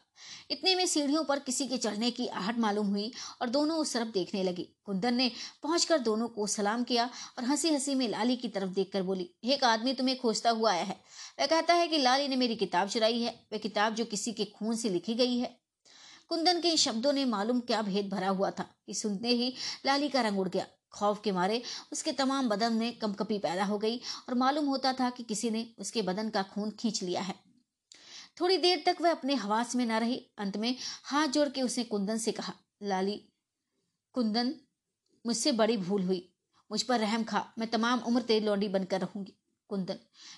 इतने 0.51 0.74
में 0.74 0.86
सीढ़ियों 0.86 1.24
पर 1.24 1.39
किसी 1.39 1.66
के 1.66 1.78
चढ़ने 1.78 2.10
की 2.10 2.27
आहट 2.27 2.59
मालूम 2.59 2.86
हुई 2.86 3.12
और 3.43 3.48
दोनों 3.48 3.78
उस 3.78 3.94
तरफ़ 3.94 4.09
देखने 4.09 4.43
लगी। 4.43 4.69
कुंदन 4.85 5.14
ने 5.14 5.31
पहुंचकर 5.62 5.98
दोनों 5.98 6.28
को 6.28 6.47
सलाम 6.47 6.85
किया 6.85 7.10
और 7.39 7.44
हँसी 7.44 7.69
हँसी 7.69 7.94
में 7.94 8.09
लाली 8.09 8.36
की 8.36 8.48
तरफ़ 8.48 8.70
देखकर 8.70 9.02
बोली, 9.02 9.31
एक 9.44 9.64
आदमी 9.64 9.94
तुम्हें 9.94 10.19
खोजता 10.19 10.51
हुआ 10.51 10.73
आया 10.73 10.85
है। 10.85 11.01
वह 11.40 11.47
कहता 11.47 11.74
है 11.74 11.89
कि 11.89 11.98
लाली 11.98 12.28
ने 12.28 12.36
मेरी 12.36 12.56
किताब 12.56 12.89
चुराई 12.89 13.20
है। 13.20 13.47
वह 13.52 13.59
किताब 13.59 13.94
जो 13.94 14.05
किसी 14.05 14.32
के 14.32 14.44
खून 14.44 14.77
से 14.77 14.89
लिखी 14.89 15.14
गई 15.14 15.39
है। 15.39 15.60
कुंदन 16.28 16.60
के 16.60 16.77
शब्दों 16.77 17.12
ने 17.12 17.24
मालूम 17.24 17.60
क्या 17.60 17.82
भेद 17.82 18.09
भरा 18.09 18.28
हुआ 18.28 18.51
था 18.51 18.62
कि 18.86 18.94
सुनते 18.94 19.28
ही 19.28 19.55
लाली 19.86 20.09
का 20.09 20.20
रंग 20.20 20.40
उड़ 20.40 20.48
गया। 20.48 20.66
खौफ 20.94 21.20
के 21.24 21.32
मारे 21.32 21.62
उसके 21.93 22.12
तमाम 22.12 22.48
बदन 22.48 22.73
में 22.73 22.98
कंपकपी 22.98 23.39
पैदा 23.39 23.64
हो 23.64 23.78
गई 23.78 23.97
और 24.28 24.35
मालूम 24.35 24.66
होता 24.66 24.93
था 24.93 25.10
कि 25.10 25.23
किसी 25.23 25.51
ने 25.51 25.66
उसके 25.78 26.02
बदन 26.02 26.31
का 26.31 26.43
खून 26.43 26.70
खींच 26.70 27.02
लिया 27.02 27.23
है। 27.23 27.35
थोड़ी 28.40 28.56
देर 28.56 28.82
तक 28.86 28.97
वह 29.01 29.10
अपने 29.10 29.35
हवास 29.35 29.77
में 29.77 29.86
न 29.86 29.93
रही। 29.93 30.16
अंत 30.39 30.56
में 30.56 30.77
हाथ 31.05 31.28
जोड़ 31.28 31.48
के 31.48 31.62
उसने 31.62 31.85
कुंदन 31.85 32.19
से 32.19 32.32
कहा, 32.32 32.52
लाली, 32.82 33.16
कुंदन, 34.12 34.55
मुझसे 35.27 35.52
बड़ी 35.52 35.77
भूल 35.77 36.02
हुई। 36.02 36.28
मुझ 36.70 36.82
पर 36.82 37.01
रहम 37.01 37.24
खा। 37.24 37.44
मैं 37.59 37.70
तमाम 37.70 37.98
उम्र 37.98 38.23
तेरी 38.23 38.47
लौंडी 38.47 38.69
बनकर 38.69 39.01
रहूँगी। 39.01 39.32
कुंदन, 39.69 39.94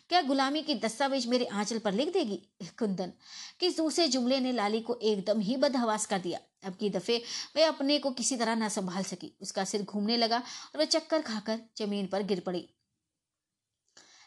क्या 0.09 0.22
गुलामी 0.22 0.62
की 0.62 0.74
दस्तावेज़ 0.74 1.28
मेरे 1.28 1.44
आंचल 1.44 1.78
पर 1.78 1.93
लिख 1.93 2.12
देगी? 2.12 2.36
कुंदन, 2.78 3.12
किस 3.60 3.76
दूसरे 3.76 4.09
जुमले 4.09 4.40
ने 4.40 4.52
लाली 4.52 4.81
को 4.81 4.94
एकदम 5.02 5.40
ही 5.40 5.56
बदहवास 5.56 6.06
कर 6.06 6.18
दिया? 6.18 6.40
अब 6.65 6.77
की 6.77 6.91
दफे 6.91 7.23
वह 7.57 7.69
अपने 7.69 7.99
को 7.99 8.11
किसी 8.11 8.36
तरह 8.36 8.55
ना 8.55 8.69
संभाल 8.69 9.03
सकी। 9.03 9.36
उसका 9.41 9.65
सिर 9.65 9.82
घूमने 9.82 10.16
लगा 10.16 10.39
और 10.39 10.78
वह 10.78 10.85
चक्कर 10.85 11.23
खाकर 11.23 11.61
ज़मीन 11.78 12.07
पर 12.07 12.23
गिर 12.23 12.41
पड़ी। 12.41 12.69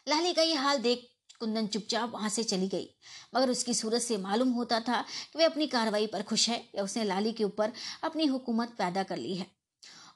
लाली 0.08 0.32
का 0.32 0.42
यह 0.42 0.62
हाल 0.62 0.78
देख 0.78 1.08
कुंदन 1.40 1.66
चुपचाप 1.66 2.10
वहाँ 2.10 2.28
से 2.28 2.44
चली 2.44 2.68
गई। 2.68 2.88
मगर 3.34 3.50
उसकी 3.50 3.74
सूरत 3.74 4.02
से 4.02 4.16
मालूम 4.16 4.48
होता 4.48 4.80
था 4.80 5.02
कि 5.02 5.38
वह 5.38 5.46
अपनी 5.46 5.66
कार्रवाई 5.66 6.06
पर 6.06 6.22
खुश 6.22 6.48
है 6.48 6.68
या 6.74 6.82
उसने 6.82 7.04
लाली 7.04 7.32
के 7.32 7.44
ऊपर 7.44 7.72
अपनी 8.04 8.26
हुकूमत 8.26 8.68
पैदा 8.68 9.02
कर 9.02 9.16
ली 9.16 9.34
है। 9.34 9.46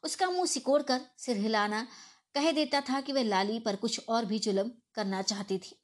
उसका 0.04 0.30
मुँह 0.30 0.46
सिकोड़ 0.46 0.82
कर 0.82 1.00
सिर 1.18 1.36
हिलाना 1.36 1.86
कह 2.34 2.52
देता 2.52 2.80
था 2.80 3.00
कि 3.00 3.12
वह 3.12 3.22
लाली 3.22 3.58
पर 3.58 3.76
कुछ 3.76 4.00
और 4.08 4.24
भी 4.24 4.38
जुलम 4.38 4.70
करना 4.94 5.22
चाहती 5.22 5.58
थी। 5.58 5.76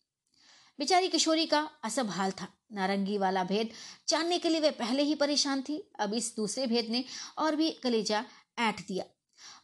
बेचारी 0.78 1.08
किशोरी 1.08 1.46
का 1.46 1.70
असब 1.84 2.10
हाल 2.10 2.30
था। 2.30 2.57
नारंगी 2.70 3.18
वाला 3.18 3.44
भेद 3.44 3.70
जानने 4.08 4.38
के 4.38 4.48
लिए 4.48 4.60
वह 4.60 4.70
पहले 4.70 5.02
ही 5.02 5.14
परेशान 5.14 5.62
थी। 5.62 5.78
अब 6.00 6.14
इस 6.14 6.34
दूसरे 6.36 6.66
भेद 6.66 6.88
ने 6.90 7.04
और 7.38 7.56
भी 7.56 7.70
कलेजा 7.82 8.24
ऐठ 8.58 8.80
दिया। 8.80 9.04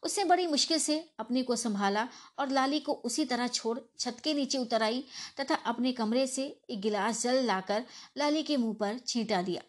उसने 0.03 0.25
बड़ी 0.25 0.47
मुश्किल 0.47 0.79
से 0.79 0.99
अपने 1.19 1.43
को 1.43 1.57
संभाला 1.57 2.09
और 2.39 2.49
लाली 2.49 2.81
को 2.81 2.93
उसी 2.93 3.25
तरह 3.25 3.49
छोड़ 3.49 3.79
छत 3.99 4.17
के 4.25 4.35
नीचे 4.35 4.59
उतर 4.59 4.83
आई 4.83 5.05
तथा 5.41 5.55
अपने 5.55 5.93
कमरे 5.93 6.27
से 6.27 6.45
एक 6.71 6.81
गिलास 6.81 7.23
जल 7.23 7.45
लाकर 7.45 7.85
लाली 8.19 8.43
के 8.43 8.57
मुँह 8.57 8.75
पर 8.75 8.99
छींटा 8.99 9.43
दिया। 9.43 9.63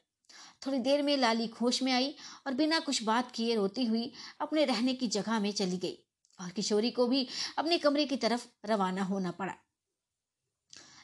थोड़ी 0.68 0.80
देर 0.80 1.02
में 1.02 1.18
लाली 1.18 1.48
खोश 1.48 1.84
में 1.84 1.92
आई 1.92 2.16
और 2.48 2.54
बिना 2.54 2.80
कुछ 2.80 3.04
बात 3.04 3.32
किए 3.32 3.56
रोती 3.56 3.86
हुई 3.86 4.12
अपने 4.42 4.66
रहने 4.66 4.94
की 4.94 5.08
जगह 5.08 5.40
में 5.40 5.52
चली 5.52 5.78
गई 5.78 5.98
और 6.40 6.50
किशोरी 6.50 6.92
को 6.92 7.08
भी 7.08 7.28
अपने 7.58 7.78
कमरे 7.78 8.06
की 8.06 8.18
तरफ़ 8.18 8.48
रवाना 8.66 9.04
होना 9.04 9.32
पड़ा। 9.32 9.54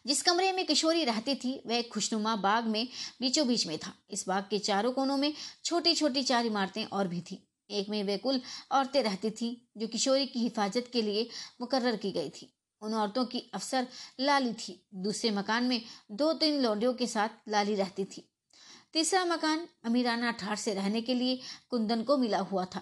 जिस 0.05 0.21
कमरे 0.21 0.51
में 0.51 0.65
किशोरी 0.65 1.03
रहती 1.03 1.35
थी, 1.35 1.63
वह 1.67 1.81
खुशनुमा 1.81 2.35
बाग 2.35 2.65
में 2.65 2.87
बीचों 3.21 3.47
बीच 3.47 3.67
में 3.67 3.77
था। 3.77 3.93
इस 4.11 4.27
बाग 4.27 4.43
के 4.49 4.59
चारों 4.59 4.91
कोनों 4.91 5.17
में 5.17 5.33
छोटी 5.63 5.95
छोटी 5.95 6.23
चार 6.23 6.45
इमारतें 6.45 6.85
और 6.85 7.07
भी 7.07 7.21
थी। 7.21 7.47
एक 7.69 7.89
में 7.89 8.03
वे 8.03 8.17
कुल 8.17 8.41
औरतें 8.71 9.03
रहती 9.03 9.29
थी, 9.29 9.69
जो 9.77 9.87
किशोरी 9.87 10.25
की 10.25 10.39
हिफाजत 10.39 10.89
के 10.93 11.01
लिए 11.01 11.29
मुकर्र 11.61 11.95
की 11.95 12.11
गई 12.11 12.29
थी। 12.29 12.53
उन 12.81 12.93
औरतों 12.93 13.25
की 13.25 13.51
अफसर 13.53 13.87
लाली 14.19 14.53
थी। 14.53 14.87
दूसरे 14.93 15.31
मकान 15.31 15.63
में 15.63 15.81
दो 16.11 16.33
तीन 16.33 16.61
लौंडियों 16.61 16.93
के 16.93 17.07
साथ 17.07 17.29
लाली 17.49 17.75
रहती 17.75 18.05
थी। 18.05 18.27
तीसरा 18.93 19.25
मकान 19.25 19.67
अमीराना 19.83 20.31
ठाठ 20.31 20.59
से 20.59 20.73
रहने 20.73 21.01
के 21.01 21.13
लिए 21.13 21.39
कुंदन 21.69 22.03
को 22.03 22.17
मिला 22.17 22.39
हुआ 22.39 22.65
था। 22.65 22.81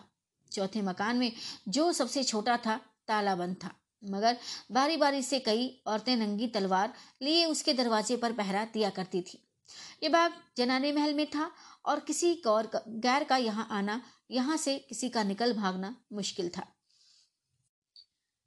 चौथे 0.51 0.81
मकान 0.81 1.17
में 1.17 1.31
जो 1.67 1.93
सबसे 1.93 2.23
छोटा 2.23 2.57
था, 2.57 2.81
तालाबंद 3.07 3.55
था। 3.63 3.78
मगर 4.03 4.37
बारी 4.71 4.97
बारी 4.97 5.21
से 5.23 5.39
कई 5.39 5.67
औरतें 5.87 6.15
नंगी 6.15 6.47
तलवार 6.47 6.93
लिए 7.21 7.45
उसके 7.45 7.73
दरवाजे 7.73 8.17
पर 8.17 8.33
पहरा 8.33 8.63
दिया 8.73 8.89
करती 8.89 9.21
थी। 9.21 9.39
ये 10.03 10.09
बाग 10.09 10.33
जनाने 10.57 10.91
महल 10.91 11.13
में 11.13 11.25
था 11.25 11.51
और 11.85 11.99
किसी 11.99 12.33
कौर 12.35 12.69
गैर 12.75 13.23
का 13.23 13.37
यहाँ 13.37 13.67
आना, 13.71 14.01
यहाँ 14.31 14.57
से 14.57 14.77
किसी 14.79 15.09
का 15.09 15.23
निकल 15.23 15.53
भागना 15.53 15.95
मुश्किल 16.13 16.49
था। 16.49 16.65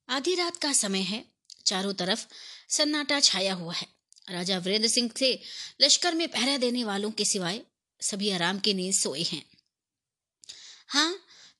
आधी 0.09 0.35
रात 0.35 0.57
का 0.57 0.73
समय 0.73 1.01
है, 1.01 1.25
चारों 1.67 1.93
तरफ़ 1.93 2.27
सन्नाटा 2.69 3.21
छाया 3.21 3.55
हुआ 3.55 3.75
है। 3.75 3.87
राजा 4.31 4.59
वीरेंद्र 4.59 4.89
सिंह 4.89 5.11
से 5.17 5.39
लश्कर 5.83 6.15
में 6.15 6.29
पहरा 6.29 6.57
देने 6.57 6.85
वालों 6.85 7.11
के 7.11 7.25
सिवाय 7.25 7.61
सभी 8.01 8.31
आराम 8.31 8.59
की 8.59 8.75
नींद 8.75 8.95
सोए 8.95 9.23
हैं। 9.23 9.43
हाँ 10.89 11.15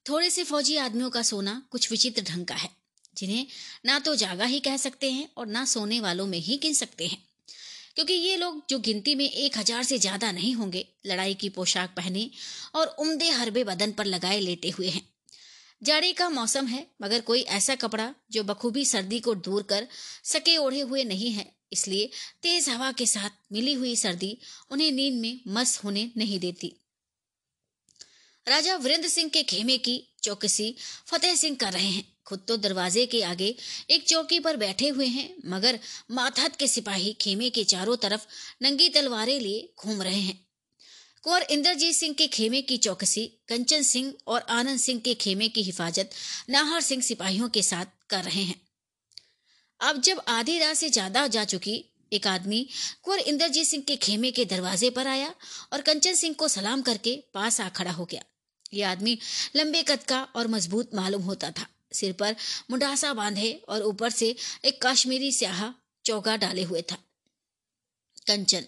थोड़े 0.09 0.31
से 0.31 0.45
फौजी 0.45 0.77
आदमियों 0.77 1.11
का 1.11 1.23
सोना 1.23 1.63
कुछ 1.71 1.91
विचित्र 1.91 2.23
ढंग 2.25 2.47
का 2.47 2.55
है। 2.55 2.71
जिन्हें 3.17 3.47
ना 3.87 3.99
तो 3.99 4.15
जागा 4.17 4.45
ही 4.45 4.61
कह 4.61 4.77
सकते 4.79 5.11
हैं 5.11 5.29
और 5.37 5.47
ना 5.49 5.65
सोने 5.65 6.01
वालों 6.01 6.27
में 6.27 6.39
ही 6.39 6.57
गिन 6.57 6.75
सकते 6.75 7.07
हैं। 7.07 7.23
क्योंकि 7.95 8.13
ये 8.15 8.37
लोग 8.37 8.63
जो 8.71 8.79
गिनती 8.81 9.15
में 9.15 9.29
एक 9.29 9.59
हज़ार 9.59 9.83
से 9.85 9.99
ज़्यादा 9.99 10.31
नहीं 10.33 10.55
होंगे, 10.55 10.87
लड़ाई 11.07 11.35
की 11.35 11.49
पोशाक 11.49 11.95
पहने 11.97 12.31
और 12.75 12.87
उम्दे 12.99 13.31
हरबे 13.31 13.65
बदन 13.65 13.93
पर 13.93 14.05
लगाए 14.07 14.39
लेटे 14.41 14.71
हुए 14.71 14.89
हैं। 14.89 15.03
जाड़े 15.83 16.13
का 16.13 16.29
मौसम 16.29 16.67
है, 16.67 16.87
मगर 17.03 17.21
कोई 17.21 17.41
ऐसा 17.41 17.75
कपड़ा 17.77 18.13
जो 18.33 18.43
बखूबी 18.45 18.85
सर्दी 18.85 19.19
को 19.21 19.35
दूर 19.37 19.63
कर 19.63 19.87
सके 20.25 20.57
ओढ़े 20.57 20.81
हुए 20.81 21.05
नहीं 21.05 21.31
है, 21.31 21.47
इसलिए 21.73 22.11
तेज 22.43 22.69
हवा 22.69 22.91
के 22.93 23.07
साथ 23.07 23.31
मिली 23.53 23.73
हुई 23.75 23.95
सर्दी 23.97 24.37
उन्हें 24.71 24.91
नींद 24.93 25.15
में 25.15 25.41
मस्त 25.49 25.83
होने 25.85 26.11
नहीं 26.17 26.39
देती। 26.41 26.73
राजा 28.47 28.77
वीरेंद्र 28.77 29.09
सिंह 29.09 29.31
के 29.31 29.43
खेमे 29.43 29.77
की 29.79 30.03
चौकसी 30.23 30.75
फतेह 31.07 31.35
सिंह 31.35 31.57
कर 31.57 31.73
रहे 31.73 31.89
हैं। 31.89 32.05
खुद 32.27 32.45
तो 32.49 32.57
दरवाजे 32.59 33.05
के 33.07 33.23
आगे 33.23 33.55
एक 33.91 34.07
चौकी 34.09 34.39
पर 34.41 34.57
बैठे 34.57 34.89
हुए 34.89 35.07
हैं, 35.07 35.29
मगर 35.47 35.79
माथत 36.11 36.57
के 36.57 36.69
सिपाही 36.69 37.13
खेमे 37.21 37.51
के 37.51 37.65
चारों 37.65 37.97
तरफ़ 37.97 38.27
नंगी 38.63 38.89
तलवारें 38.89 39.39
लिए 39.41 39.69
घूम 39.79 40.03
रहे 40.03 40.21
हैं। 40.21 40.39
कुंवर 41.25 41.43
इंद्रजीत 41.51 41.95
सिंह 41.95 42.15
के 42.15 42.27
खेमे 42.29 42.61
की 42.63 42.77
चौकसी, 42.79 43.27
कंचन 43.49 43.83
सिंह 43.83 44.13
और 44.27 44.47
आनंद 44.51 44.79
सिंह 44.81 45.01
के 45.01 45.15
खेमे 45.17 45.49
की 45.49 45.63
हिफाजत 45.63 46.11
नाहर 46.51 46.81
सिंह 46.81 47.03
सिपाहियों 47.03 47.49
के 47.49 47.63
साथ 47.63 47.87
कर 48.11 48.25
रहे 48.25 48.43
हैं। 48.43 48.61
अब 49.81 50.01
जब 50.01 50.23
आधी 50.29 50.59
रात 50.59 50.77
से 50.77 50.89
ज़्यादा 50.91 51.27
जा 51.27 51.45
चुकी, 51.45 51.85
एक 52.13 52.27
आदमी 52.27 52.67
कुंवर 53.03 53.19
इंद्रजीत 53.21 53.67
सिंह 53.67 53.83
के 53.83 53.97
खेमे 53.99 54.31
के 54.31 54.45
दरवाजे 54.45 54.91
पर 54.91 55.07
आया 55.07 55.33
और 55.73 55.81
कंचन 55.81 56.15
सिंह 56.15 56.35
को 56.35 56.49
सलाम 56.49 56.83
करके 56.83 57.17
पास 57.35 57.61
आ 57.61 57.69
खड़ा 57.71 57.91
हो 57.91 58.05
गया। 58.05 58.23
ये 58.75 58.83
आदमी 58.85 59.19
लंबे 59.57 59.83
कद 59.83 60.03
का 60.05 60.23
और 60.37 60.49
मज़बूत 60.49 60.95
मालूम 60.95 61.23
होता 61.23 61.51
था। 61.51 61.67
सिर 61.93 62.13
पर 62.13 62.37
मुंडासा 62.71 63.13
बांधे 63.15 63.53
और 63.69 63.83
ऊपर 63.83 64.11
से 64.11 64.35
एक 64.65 64.81
काश्मीरी 64.83 65.33
स्याह 65.33 65.63
चौका 66.05 66.37
डाले 66.37 66.63
हुए 66.63 66.83
था। 66.83 66.97
कंचन, 68.27 68.65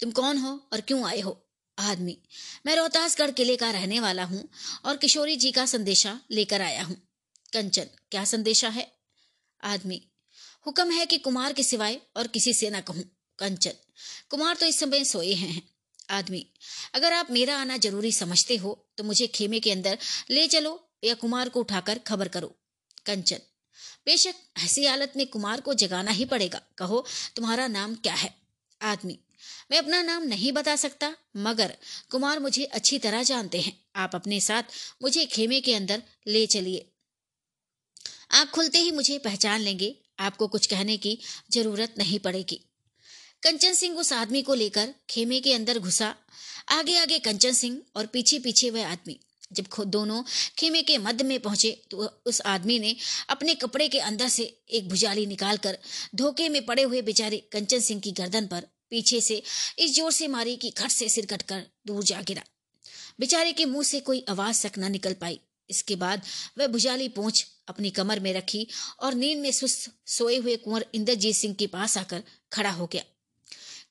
तुम 0.00 0.10
कौन 0.10 0.38
हो 0.38 0.52
और 0.72 0.80
क्यों 0.80 1.06
आए 1.08 1.20
हो? 1.20 1.42
आदमी, 1.78 2.16
मैं 2.66 2.76
रोहतासगढ़ 2.76 3.30
किले 3.30 3.56
का 3.56 3.70
रहने 3.70 4.00
वाला 4.00 4.24
हूँ 4.24 4.48
और 4.84 4.96
किशोरी 4.96 5.36
जी 5.36 5.50
का 5.52 5.66
संदेशा 5.66 6.18
लेकर 6.30 6.62
आया 6.62 6.82
हूँ। 6.82 6.96
कंचन, 7.52 7.86
क्या 8.10 8.24
संदेशा 8.24 8.68
है? 8.68 8.90
आदमी, 9.60 10.00
हुक्म 10.66 10.90
है 10.90 11.06
कि 11.06 11.18
कुमार 11.18 11.52
के 11.52 11.62
सिवाय 11.62 12.00
और 12.16 12.26
किसी 12.26 12.52
से 12.54 12.70
ना 12.70 12.80
कहूँ। 12.80 13.04
कंचन, 13.38 13.72
कुमार 14.30 14.56
तो 14.56 14.66
इस 14.66 14.78
समय 14.80 15.04
सोए 15.04 15.32
हैं। 15.34 15.62
आदमी, 16.10 16.46
अगर 16.94 17.12
आप 17.12 17.30
मेरा 17.30 17.56
आना 17.58 17.76
ज़रूरी 17.76 18.12
समझते 18.12 18.56
हो 18.56 18.72
तो 18.98 19.04
मुझे 19.04 19.26
खेमे 19.26 19.60
के 19.60 19.70
अंदर 19.72 19.98
ले 20.30 20.46
चलो 20.46 20.72
या 21.04 21.14
कुमार 21.14 21.48
को 21.48 21.60
उठाकर 21.60 21.98
खबर 21.98 22.28
करो। 22.28 22.54
कंचन। 23.06 23.38
बेशक 24.06 24.34
ऐसी 24.64 24.86
हालत 24.86 25.12
में 25.16 25.26
कुमार 25.26 25.60
को 25.60 25.74
जगाना 25.74 26.10
ही 26.10 26.24
पड़ेगा। 26.24 26.60
कहो, 26.78 27.06
तुम्हारा 27.36 27.66
नाम 27.66 27.94
क्या 27.94 28.14
है? 28.14 28.34
आदमी। 28.82 29.18
मैं 29.70 29.78
अपना 29.78 30.02
नाम 30.02 30.22
नहीं 30.22 30.52
बता 30.52 30.76
सकता, 30.76 31.16
मगर 31.36 31.76
कुमार 32.10 32.38
मुझे 32.38 32.64
अच्छी 32.64 32.98
तरह 32.98 33.22
जानते 33.22 33.60
हैं। 33.60 33.84
आप 33.96 34.14
अपने 34.14 34.40
साथ 34.40 34.62
मुझे 35.02 35.24
खेमे 35.26 35.60
के 35.60 35.74
अंदर 35.74 36.02
ले 36.26 36.46
चलिए। 36.46 36.92
आँख 38.30 38.50
खुलते 38.50 38.78
ही 38.78 38.90
मुझे 38.90 39.18
पहचान 39.18 39.60
लेंगे। 39.60 39.96
आपको 40.18 40.48
कुछ 40.48 40.66
कहने 40.66 40.96
की 40.96 41.18
ज़रूरत 41.50 41.94
नहीं 41.98 42.18
पड़ेगी। 42.18 42.60
कंचन 43.42 43.74
सिंह 43.74 43.96
उस 43.96 44.12
आदमी 44.12 44.42
को 44.42 44.54
लेकर 44.54 44.94
खेमे 45.10 45.40
के 45.40 45.54
अंदर 45.54 45.78
घुसा। 45.78 46.16
आगे 46.68 46.98
आगे 46.98 47.18
कंचन 47.18 47.52
सिंह 47.52 47.82
और 47.96 48.06
पीछे 48.06 48.38
पीछे 48.38 48.70
वह 48.70 48.92
आदमी। 48.92 49.20
जब 49.52 49.66
खुद 49.66 49.88
दोनों 49.88 50.22
खेमे 50.58 50.82
के 50.82 50.98
मध्य 50.98 51.24
में 51.24 51.38
पहुँचे 51.40 51.70
तो 51.90 52.08
उस 52.26 52.40
आदमी 52.46 52.78
ने 52.78 52.94
अपने 53.28 53.54
कपड़े 53.54 53.88
के 53.88 53.98
अंदर 53.98 54.28
से 54.28 54.42
एक 54.70 54.88
भुजाली 54.88 55.26
निकालकर 55.26 55.78
धोखे 56.14 56.48
में 56.48 56.64
पड़े 56.66 56.82
हुए 56.82 57.02
बेचारे 57.02 57.38
कंचन 57.52 57.80
सिंह 57.80 58.00
की 58.00 58.12
गर्दन 58.12 58.46
पर 58.46 58.66
पीछे 58.90 59.20
से 59.20 59.42
इस 59.78 59.94
ज़ोर 59.94 60.12
से 60.12 60.28
मारी 60.28 60.56
कि 60.56 60.70
खट 60.70 60.90
से 60.90 61.08
सिर 61.08 61.26
कटकर 61.26 61.62
दूर 61.86 62.04
जा 62.04 62.20
गिरा। 62.22 62.42
बेचारे 63.20 63.52
के 63.52 63.64
मुँह 63.64 63.84
से 63.84 64.00
कोई 64.00 64.24
आवाज़ 64.28 64.66
तक 64.66 64.78
न 64.78 64.90
निकल 64.92 65.12
पाई। 65.12 65.40
इसके 65.70 65.96
बाद 65.96 66.22
वह 66.58 66.66
भुजाली 66.66 67.08
पहुँच 67.08 67.46
अपनी 67.68 67.90
कमर 67.90 68.20
में 68.20 68.32
रखी 68.34 68.66
और 69.00 69.14
नींद 69.14 69.38
में 69.38 69.50
सुस्त 69.52 69.90
सोए 70.06 70.36
हुए 70.36 70.56
कुंवर 70.56 70.84
इंद्रजीत 70.94 71.36
सिंह 71.36 71.54
के 71.54 71.66
पास 71.66 71.98
आकर 71.98 72.22
खड़ा 72.52 72.70
हो 72.70 72.86
गया। 72.86 73.02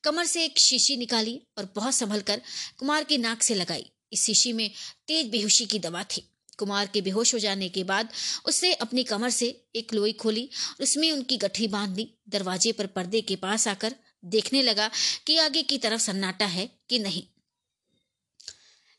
कमर 0.04 0.26
से 0.26 0.44
एक 0.44 0.58
शीशी 0.58 0.96
निकाली 0.96 1.40
और 1.58 1.68
बहुत 1.74 1.94
संभल 1.94 2.20
कर 2.20 2.40
कुमार 2.78 3.04
की 3.04 3.18
नाक 3.18 3.42
से 3.42 3.54
लगाई। 3.54 3.90
इस 4.12 4.24
शीशी 4.24 4.52
में 4.52 4.70
तेज 5.06 5.28
बेहोशी 5.28 5.66
की 5.66 5.78
दवा 5.78 6.02
थी। 6.04 6.22
कुमार 6.58 6.86
के 6.86 7.00
बेहोश 7.00 7.34
हो 7.34 7.38
जाने 7.38 7.68
के 7.68 7.84
बाद 7.84 8.08
उसने 8.46 8.72
अपनी 8.72 9.04
कमर 9.04 9.30
से 9.30 9.64
एक 9.76 9.94
लोई 9.94 10.12
खोली 10.12 10.48
उसमें 10.80 11.12
उनकी 11.12 11.36
गठरी 11.36 11.68
बाँध 11.68 11.90
दी। 11.90 12.08
दरवाजे 12.28 12.72
पर 12.72 12.86
पर्दे 12.86 13.20
के 13.20 13.36
पास 13.36 13.68
आकर 13.68 13.94
देखने 14.24 14.62
लगा 14.62 14.90
कि 15.26 15.36
आगे 15.36 15.62
की 15.62 15.78
तरफ़ 15.78 16.00
सन्नाटा 16.00 16.46
है 16.46 16.70
कि 16.88 16.98
नहीं। 16.98 17.22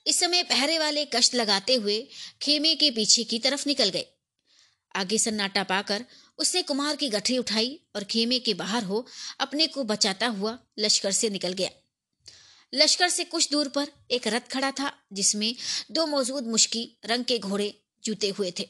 इस 0.08 0.20
समय 0.20 0.44
पहरे 0.44 0.80
वाले 0.80 1.06
कष्ट 1.06 1.36
लगाते 1.36 1.76
हुए 1.76 2.08
खेमे 2.42 2.76
के 2.76 2.92
पीछे 2.92 3.24
की 3.24 3.40
तरफ़ 3.40 3.64
निकल 3.68 3.90
गए। 3.90 4.06
आगे 4.96 5.18
सन्नाटा 5.18 5.64
पाकर 5.64 6.06
उसने 6.38 6.62
कुमार 6.62 6.96
की 6.96 7.10
गठरी 7.10 7.38
उठाई 7.38 7.80
और 7.96 8.04
खेमे 8.04 8.40
के 8.40 8.54
बाहर 8.54 8.84
हो 8.84 9.06
अपने 9.40 9.68
को 9.68 9.84
बचाता 9.84 10.28
हुआ 10.28 10.58
लश्कर 10.80 11.12
से 11.12 11.30
निकल 11.30 11.54
गया। 11.54 11.70
लश्कर 12.74 13.10
से 13.10 13.24
कुछ 13.24 13.52
दूर 13.52 13.68
पर 13.68 13.88
एक 14.12 14.28
रथ 14.28 14.42
खड़ा 14.52 14.72
था, 14.72 14.94
जिसमें 15.14 15.56
दो 15.92 16.06
मौजूद 16.06 16.48
मुश्की 16.48 16.98
रंग 17.06 17.26
के 17.26 17.40
घोड़े 17.40 17.82
जूते 18.04 18.30
हुए 18.30 18.54
थे। 18.60 18.70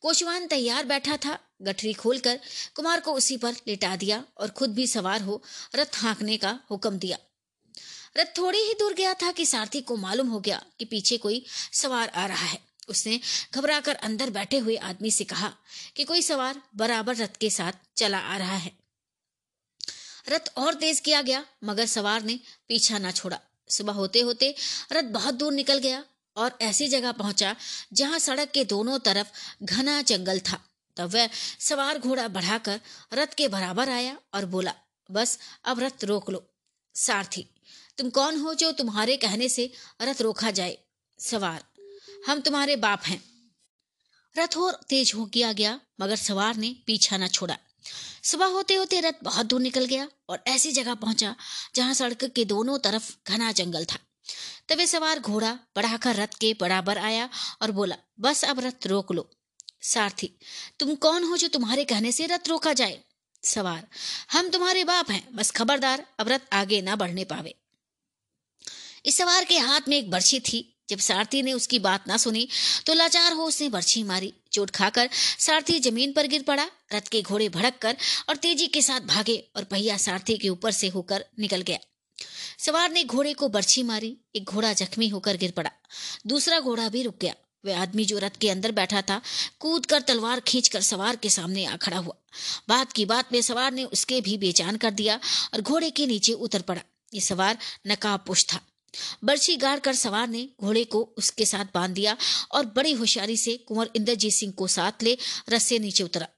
कोचवान 0.00 0.46
तैयार 0.46 0.84
बैठा 0.84 1.16
था, 1.16 1.38
गठरी 1.62 1.92
खोलकर 1.92 2.40
कुमार 2.74 3.00
को 3.00 3.12
उसी 3.12 3.36
पर 3.36 3.52
लेटा 3.52 3.96
दिया 3.96 4.24
और 4.38 4.50
खुद 4.50 4.74
भी 4.74 4.86
सवार 4.86 5.22
हो 5.22 5.42
रथ 5.76 5.96
हाँकने 5.96 6.36
का 6.36 6.60
हुक्म 6.70 6.98
दिया। 6.98 7.18
रथ 8.16 8.26
थोड़ी 8.38 8.58
ही 8.58 8.74
दूर 8.74 8.94
गया 8.94 9.14
था 9.14 9.32
कि 9.32 9.46
सारथी 9.46 9.80
को 9.80 9.96
मालूम 9.96 10.28
हो 10.28 10.40
गया 10.40 10.62
कि 10.78 10.84
पीछे 10.84 11.16
कोई 11.16 11.46
सवार 11.72 12.08
आ 12.08 12.26
रहा 12.26 12.46
है। 12.46 12.60
उसने 12.88 13.20
घबराकर 13.54 13.94
अंदर 13.94 14.30
बैठे 14.30 14.58
हुए 14.58 14.76
आदमी 14.76 15.10
से 15.10 15.24
कहा 15.24 15.52
कि 15.96 16.04
कोई 16.04 16.22
सवार 16.22 16.62
बराबर 16.76 17.16
रथ 17.16 17.36
के 17.40 17.50
साथ 17.50 17.72
चला 17.96 18.18
आ 18.18 18.36
रहा 18.36 18.56
है। 18.56 18.77
रथ 20.28 20.48
और 20.56 20.74
तेज 20.74 21.00
किया 21.00 21.22
गया, 21.22 21.44
मगर 21.64 21.86
सवार 21.86 22.22
ने 22.22 22.38
पीछा 22.68 22.98
ना 22.98 23.10
छोड़ा। 23.10 23.40
सुबह 23.70 23.92
होते 23.92 24.20
होते 24.20 24.54
रथ 24.92 25.10
बहुत 25.12 25.34
दूर 25.34 25.52
निकल 25.52 25.78
गया 25.78 26.04
और 26.36 26.58
ऐसी 26.62 26.88
जगह 26.88 27.12
पहुँचा 27.12 27.54
जहाँ 27.92 28.18
सड़क 28.18 28.50
के 28.50 28.64
दोनों 28.64 28.98
तरफ़ 28.98 29.28
घना 29.64 30.00
जंगल 30.02 30.40
था। 30.40 30.60
तब 30.96 31.10
वह 31.14 31.28
सवार 31.60 31.98
घोड़ा 31.98 32.28
बढ़ाकर 32.28 32.80
रथ 33.14 33.34
के 33.34 33.48
बराबर 33.48 33.88
आया 33.88 34.16
और 34.34 34.44
बोला, 34.44 34.74
बस, 35.10 35.38
अब 35.64 35.80
रथ 35.80 36.04
रोक 36.04 36.30
लो। 36.30 36.44
सारथी, 36.94 37.46
तुम 37.98 38.10
कौन 38.10 38.40
हो 38.40 38.54
जो 38.54 38.72
तुम्हारे 38.72 39.16
कहने 39.16 39.48
से 39.48 39.70
रथ 40.02 40.20
रोका 40.20 40.50
जाए? 40.50 40.78
सवार, 41.18 41.64
हम 42.26 42.40
तुम्हारे 42.40 42.76
बाप 42.76 43.02
हैं। 43.02 43.22
रथ 44.38 44.56
और 44.56 44.80
तेज 44.88 45.12
हो 45.14 45.26
किया 45.26 45.52
गया, 45.52 45.80
मगर 46.00 46.16
सवार 46.16 46.56
ने 46.56 46.76
पीछा 46.86 47.16
न 47.16 47.28
छोड़ा। 47.28 47.58
सुबह 48.22 48.46
होते 48.46 48.74
होते 48.74 49.00
रथ 49.00 49.12
बहुत 49.22 49.46
दूर 49.46 49.60
निकल 49.60 49.84
गया 49.84 50.08
और 50.28 50.42
ऐसी 50.46 50.72
जगह 50.72 50.94
पहुँचा 50.94 51.36
जहाँ 51.74 51.94
सड़क 51.94 52.24
के 52.24 52.44
दोनों 52.44 52.78
तरफ़ 52.78 53.16
घना 53.28 53.52
जंगल 53.52 53.84
था। 53.84 53.98
तबे 54.68 54.86
सवार 54.86 55.18
घोड़ा 55.18 55.52
बढ़ाकर 55.76 56.16
रथ 56.16 56.34
के 56.40 56.54
बराबर 56.60 56.98
आया 56.98 57.28
और 57.62 57.70
बोला, 57.70 57.96
बस 58.20 58.44
अब 58.44 58.60
रथ 58.60 58.86
रोक 58.86 59.12
लो। 59.12 59.30
सारथी, 59.82 60.38
तुम 60.80 60.94
कौन 60.94 61.24
हो 61.24 61.36
जो 61.36 61.48
तुम्हारे 61.48 61.84
कहने 61.84 62.12
से 62.12 62.26
रथ 62.26 62.48
रोका 62.48 62.72
जाए? 62.72 63.00
सवार, 63.44 63.88
हम 64.32 64.48
तुम्हारे 64.48 64.84
बाप 64.84 65.10
हैं, 65.10 65.36
बस 65.36 65.50
खबरदार, 65.50 66.06
अब 66.18 66.28
रथ 66.28 66.40
आगे 66.52 66.82
ना 66.82 66.96
बढ़ने 66.96 67.24
पावे। 67.24 67.54
इस 69.06 69.16
सवार 69.16 69.44
के 69.44 69.58
हाथ 69.58 69.80
में 69.88 69.96
एक 69.96 70.10
बर्छी 70.10 70.40
थी। 70.40 70.74
जब 70.88 70.98
सारथी 70.98 71.42
ने 71.42 71.52
उसकी 71.52 71.78
बात 71.78 72.08
ना 72.08 72.16
सुनी 72.16 72.48
तो 72.86 72.94
लाचार 72.94 73.32
हो 73.32 73.44
उसने 73.44 73.68
बर्छी 73.68 74.02
मारी। 74.02 74.34
चोट 74.52 74.70
खाकर 74.70 75.10
सारथी 75.38 75.78
ज़मीन 75.80 76.12
पर 76.12 76.26
गिर 76.26 76.42
पड़ा। 76.42 76.66
रथ 76.94 77.08
के 77.08 77.22
घोड़े 77.22 77.48
भड़क 77.48 77.78
कर 77.82 77.96
और 78.28 78.36
तेज़ी 78.36 78.66
के 78.66 78.82
साथ 78.82 79.00
भागे 79.06 79.36
और 79.56 79.64
पहिया 79.64 79.96
सारथी 79.96 80.38
के 80.38 80.48
ऊपर 80.48 80.70
से 80.70 80.88
होकर 80.88 81.24
निकल 81.38 81.60
गया। 81.60 81.78
सवार 82.58 82.90
ने 82.90 83.04
घोड़े 83.04 83.32
को 83.34 83.48
बर्छी 83.48 83.82
मारी। 83.82 84.16
एक 84.36 84.44
घोड़ा 84.44 84.72
जख्मी 84.72 85.08
होकर 85.08 85.36
गिर 85.36 85.50
पड़ा। 85.50 85.70
दूसरा 86.26 86.60
घोड़ा 86.60 86.88
भी 86.88 87.02
रुक 87.02 87.18
गया। 87.20 87.34
वह 87.64 87.80
आदमी 87.80 88.04
जो 88.04 88.18
रथ 88.18 88.36
के 88.40 88.50
अंदर 88.50 88.72
बैठा 88.72 89.02
था 89.02 89.20
कूद 89.60 89.86
कर 89.86 90.00
तलवार 90.00 90.40
खींचकर 90.40 90.82
सवार 90.82 91.16
के 91.16 91.30
सामने 91.30 91.64
आ 91.64 91.76
खड़ा 91.76 91.96
हुआ। 91.96 92.14
बात 92.68 92.92
की 92.92 93.04
बात 93.04 93.32
में 93.32 93.40
सवार 93.42 93.72
ने 93.72 93.84
उसके 93.84 94.20
भी 94.20 94.36
बेचान 94.38 94.76
कर 94.76 94.90
दिया 94.90 95.20
और 95.54 95.60
घोड़े 95.60 95.90
के 95.90 96.06
नीचे 96.06 96.32
उतर 96.32 96.62
पड़ा। 96.62 96.82
ये 97.14 97.20
सवार 97.20 97.58
नकाबपोश 97.86 98.44
था। 98.44 98.60
बर्छी 99.24 99.56
गाड़ 99.56 99.78
कर 99.78 99.94
सवार 99.94 100.28
ने 100.28 100.48
घोड़े 100.60 100.84
को 100.84 101.02
उसके 101.18 101.44
साथ 101.44 101.64
बाँध 101.74 101.94
दिया 101.94 102.16
और 102.52 102.66
बड़ी 102.66 102.92
होशियारी 102.92 103.36
से 103.36 103.56
कुंवर 103.58 103.90
इंद्रजीत 103.96 104.32
सिंह 104.32 104.52
को 104.52 104.66
साथ 104.66 105.02
ले 105.02 105.16
रस्से 105.48 105.78
नीचे 105.78 106.04
उतरा। 106.04 106.28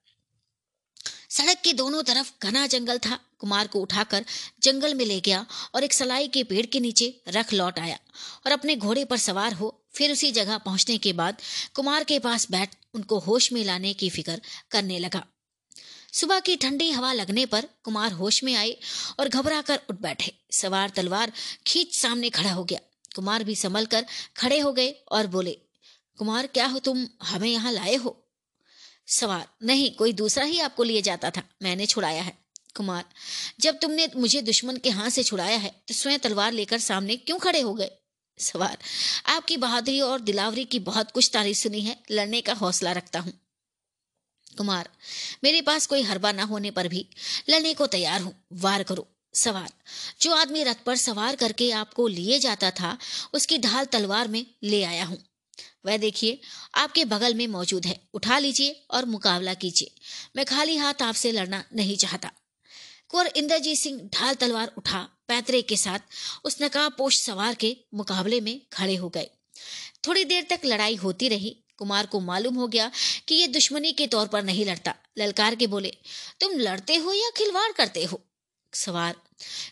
सड़क 1.30 1.60
के 1.64 1.72
दोनों 1.72 2.02
तरफ़ 2.02 2.32
घना 2.42 2.66
जंगल 2.66 2.98
था। 2.98 3.18
कुमार 3.38 3.66
को 3.66 3.80
उठाकर 3.80 4.24
जंगल 4.62 4.94
में 4.94 5.04
ले 5.04 5.20
गया 5.20 5.46
और 5.74 5.84
एक 5.84 5.92
सलाई 5.92 6.28
के 6.28 6.42
पेड़ 6.44 6.64
के 6.66 6.80
नीचे 6.80 7.22
रख 7.28 7.52
लौट 7.52 7.78
आया 7.78 7.98
और 8.46 8.52
अपने 8.52 8.76
घोड़े 8.76 9.04
पर 9.04 9.16
सवार 9.16 9.52
हो 9.52 9.76
फिर 9.94 10.12
उसी 10.12 10.30
जगह 10.32 10.58
पहुँचने 10.58 10.98
के 10.98 11.12
बाद 11.12 11.36
कुमार 11.74 12.04
के 12.04 12.18
पास 12.18 12.50
बैठ 12.50 12.74
उनको 12.94 13.18
होश 13.18 13.52
में 13.52 13.64
लाने 13.64 13.92
की 13.92 14.10
फ़िक्र 14.10 14.40
करने 14.70 14.98
लगा। 14.98 15.24
सुबह 16.12 16.40
की 16.40 16.56
ठंडी 16.56 16.90
हवा 16.90 17.12
लगने 17.12 17.46
पर 17.46 17.68
कुमार 17.84 18.12
होश 18.12 18.42
में 18.44 18.54
आए 18.54 18.76
और 19.20 19.28
घबरा 19.28 19.60
कर 19.62 19.80
उठ 19.90 20.00
बैठे। 20.00 20.32
सवार 20.52 20.90
तलवार 20.90 21.32
खींच 21.66 21.94
सामने 21.94 22.30
खड़ा 22.30 22.52
हो 22.52 22.64
गया। 22.64 22.80
कुमार 23.14 23.44
भी 23.44 23.54
संभल 23.54 23.86
कर 23.86 24.06
खड़े 24.36 24.58
हो 24.58 24.72
गए 24.72 24.90
और 25.12 25.26
बोले, 25.26 25.58
कुमार, 26.18 26.46
क्या 26.46 26.66
हो 26.66 26.78
तुम 26.78 27.06
हमें 27.22 27.48
यहाँ 27.48 27.72
लाए 27.72 27.94
हो? 27.94 28.16
सवार? 29.08 29.46
नहीं, 29.62 29.90
कोई 29.90 30.12
दूसरा 30.12 30.44
ही 30.44 30.60
आपको 30.60 30.82
लिए 30.82 31.02
जाता 31.02 31.30
था। 31.30 31.42
मैंने 31.62 31.86
छुड़ाया 31.86 32.22
है। 32.22 32.38
कुमार, 32.76 33.04
जब 33.60 33.78
तुमने 33.78 34.08
मुझे 34.16 34.42
दुश्मन 34.42 34.76
के 34.76 34.90
हाथ 34.90 35.10
से 35.10 35.22
छुड़ाया 35.22 35.56
है 35.58 35.70
तो 35.88 35.94
स्वयं 35.94 36.18
तलवार 36.18 36.52
लेकर 36.52 36.78
सामने 36.78 37.16
क्यों 37.16 37.38
खड़े 37.38 37.60
हो 37.60 37.74
गए? 37.74 37.90
सवार, 38.38 38.76
आपकी 39.26 39.56
बहादुरी 39.56 40.00
और 40.00 40.20
दिलावरी 40.20 40.64
की 40.64 40.78
बहुत 40.78 41.10
कुछ 41.10 41.30
तारीफ़ 41.32 41.58
सुनी 41.58 41.80
है। 41.80 41.96
लड़ने 42.10 42.40
का 42.40 42.52
हौसला 42.52 42.92
रखता 42.92 43.20
हूँ। 43.20 43.32
कुमार, 44.58 44.88
मेरे 45.44 45.60
पास 45.60 45.86
कोई 45.86 46.02
हरबा 46.02 46.32
ना 46.32 46.42
होने 46.42 46.70
पर 46.70 46.88
भी 46.88 47.06
लड़ने 47.50 47.74
को 47.74 47.86
तैयार 47.86 48.20
हूँ। 48.20 48.44
वार 48.52 48.82
करो। 48.82 49.08
सवार। 49.34 49.72
जो 50.20 50.34
आदमी 50.34 50.64
रथ 50.64 50.74
पर 50.86 50.96
सवार 50.96 51.36
करके 51.36 51.70
आपको 51.70 52.08
लिए 52.08 52.38
जाता 52.38 52.70
था, 52.70 52.98
उसकी 53.34 53.58
ढाल 53.58 53.84
तलवार 53.84 54.28
में 54.28 54.46
ले 54.62 54.82
आया 54.82 55.04
हूँ। 55.04 55.18
वह 55.86 55.96
देखिए, 55.96 56.40
आपके 56.74 57.04
बगल 57.04 57.34
में 57.34 57.46
मौजूद 57.46 57.86
है। 57.86 58.00
उठा 58.14 58.38
लीजिए 58.38 58.84
और 58.90 59.04
मुकाबला 59.04 59.54
कीजिए। 59.54 59.90
मैं 60.36 60.44
खाली 60.46 60.76
हाथ 60.76 61.02
आपसे 61.02 61.32
लड़ना 61.32 61.64
नहीं 61.74 61.96
चाहता। 61.96 62.30
कुंवर 63.08 63.26
इंद्रजीत 63.26 63.78
सिंह 63.78 64.10
ढाल 64.14 64.34
तलवार 64.34 64.72
उठा, 64.78 65.08
पैतरे 65.28 65.62
के 65.62 65.76
साथ 65.76 65.98
उस 66.44 66.56
नकाबपोश 66.62 67.20
सवार 67.20 67.54
के 67.54 67.76
मुकाबले 67.94 68.40
में 68.40 68.60
खड़े 68.72 68.96
हो 68.96 69.08
गए। 69.08 69.30
थोड़ी 70.06 70.24
देर 70.24 70.46
तक 70.50 70.60
लड़ाई 70.64 70.94
होती 70.94 71.28
रही। 71.28 71.56
कुमार 71.80 72.06
को 72.06 72.20
मालूम 72.20 72.54
हो 72.54 72.66
गया 72.68 72.90
कि 73.28 73.34
ये 73.34 73.46
दुश्मनी 73.48 73.92
के 73.92 74.06
तौर 74.06 74.26
पर 74.26 74.42
नहीं 74.44 74.64
लड़ता। 74.66 74.94
ललकार 75.18 75.54
के 75.54 75.66
बोले, 75.66 75.92
तुम 76.40 76.58
लड़ते 76.58 76.96
हो 76.96 77.12
या 77.12 77.30
खिलवाड़ 77.36 77.70
करते 77.72 78.04
हो? 78.04 78.20
सवार 78.72 79.16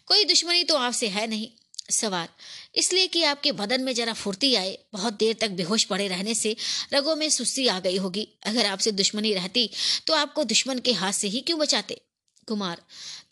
कोई 0.07 0.25
दुश्मनी 0.25 0.65
तो 0.65 0.77
आपसे 0.77 1.09
है 1.09 1.27
नहीं। 1.27 1.49
सवार 1.91 2.29
इसलिए 2.75 3.07
कि 3.07 3.23
आपके 3.25 3.53
बदन 3.53 3.83
में 3.83 3.93
जरा 3.95 4.13
फुर्ती 4.15 4.55
आए। 4.55 4.77
बहुत 4.93 5.13
देर 5.15 5.37
तक 5.41 5.51
बेहोश 5.51 5.85
पड़े 5.85 6.09
रहने 6.09 6.35
से 6.35 6.55
रगों 6.93 7.15
में 7.17 7.29
सुस्ती 7.31 7.67
आ 7.69 7.79
गई 7.81 7.97
होगी। 7.97 8.27
अगर 8.47 8.67
आपसे 8.67 8.93
दुश्मनी 8.93 9.33
रहती 9.35 9.69
तो 10.07 10.15
आपको 10.15 10.45
दुश्मन 10.45 10.79
के 10.79 10.93
हाथ 10.93 11.13
से 11.13 11.29
ही 11.29 11.41
क्यों 11.41 11.59
बचाते? 11.59 12.01
कुमार 12.49 12.83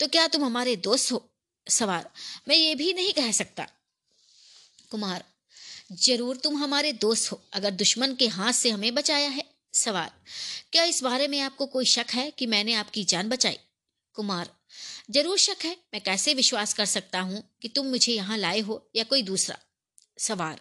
तो 0.01 0.07
क्या 0.09 0.27
तुम 0.27 0.45
हमारे 0.45 0.77
दोस्त 0.79 1.13
हो? 1.13 1.23
सवार 1.67 2.11
मैं 2.49 2.57
ये 2.57 2.75
भी 2.75 2.93
नहीं 2.93 3.13
कह 3.13 3.31
सकता। 3.33 3.67
कुमार 4.91 5.25
ज़रूर 5.91 6.37
तुम 6.37 6.57
हमारे 6.57 6.93
दोस्त 6.93 7.31
हो, 7.33 7.41
अगर 7.55 7.71
दुश्मन 7.73 8.15
के 8.15 8.27
हाथ 8.29 8.53
से 8.53 8.71
हमें 8.71 8.95
बचाया 8.95 9.29
है। 9.29 9.45
सवाल, 9.75 10.11
क्या 10.73 10.85
इस 10.85 11.03
बारे 11.03 11.29
में 11.29 11.41
आपको 11.41 11.67
कोई 11.67 11.85
शक 11.85 12.11
है 12.11 12.31
कि 12.31 12.47
मैंने 12.47 12.75
आपकी 12.75 13.05
जान 13.05 13.29
बचाई? 13.29 13.59
कुमार, 14.17 14.49
ज़रूर 15.11 15.39
शक 15.39 15.65
है, 15.65 15.77
मैं 15.95 16.03
कैसे 16.03 16.35
विश्वास 16.35 16.73
कर 16.75 16.87
सकता 16.87 17.21
हूँ 17.21 17.43
कि 17.63 17.69
तुम 17.69 17.87
मुझे 17.87 18.13
यहाँ 18.13 18.39
लाए 18.39 18.61
हो 18.61 18.83
या 18.97 19.05
कोई 19.05 19.23
दूसरा? 19.23 19.59
सवार 20.19 20.61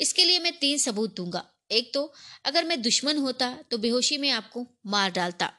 इसके 0.00 0.24
लिए 0.24 0.38
मैं 0.38 0.52
तीन 0.58 0.78
सबूत 0.78 1.14
दूँगा। 1.16 1.44
एक 1.70 1.92
तो 1.94 2.12
अगर 2.44 2.64
मैं 2.64 2.80
दुश्मन 2.82 3.18
होता 3.18 3.50
तो 3.70 3.78
बेहोशी 3.78 4.18
में 4.18 4.30
आपको 4.30 4.66
मार 4.86 5.10
डालता। 5.10 5.52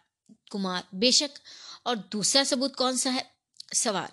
कुमार, 0.52 0.84
बेशक, 0.96 1.32
और 1.86 1.96
दूसरा 2.12 2.44
सबूत 2.44 2.76
कौन 2.76 2.98
सा 2.98 3.10
है? 3.10 3.26
सवाल, 3.76 4.08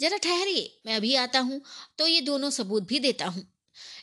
जरा 0.00 0.16
ठहरिए, 0.18 0.80
मैं 0.86 0.96
अभी 0.96 1.14
आता 1.16 1.38
हूँ 1.40 1.60
तो 1.98 2.06
ये 2.06 2.20
दोनों 2.20 2.50
सबूत 2.50 2.82
भी 2.82 2.98
देता 3.00 3.26
हूँ। 3.26 3.46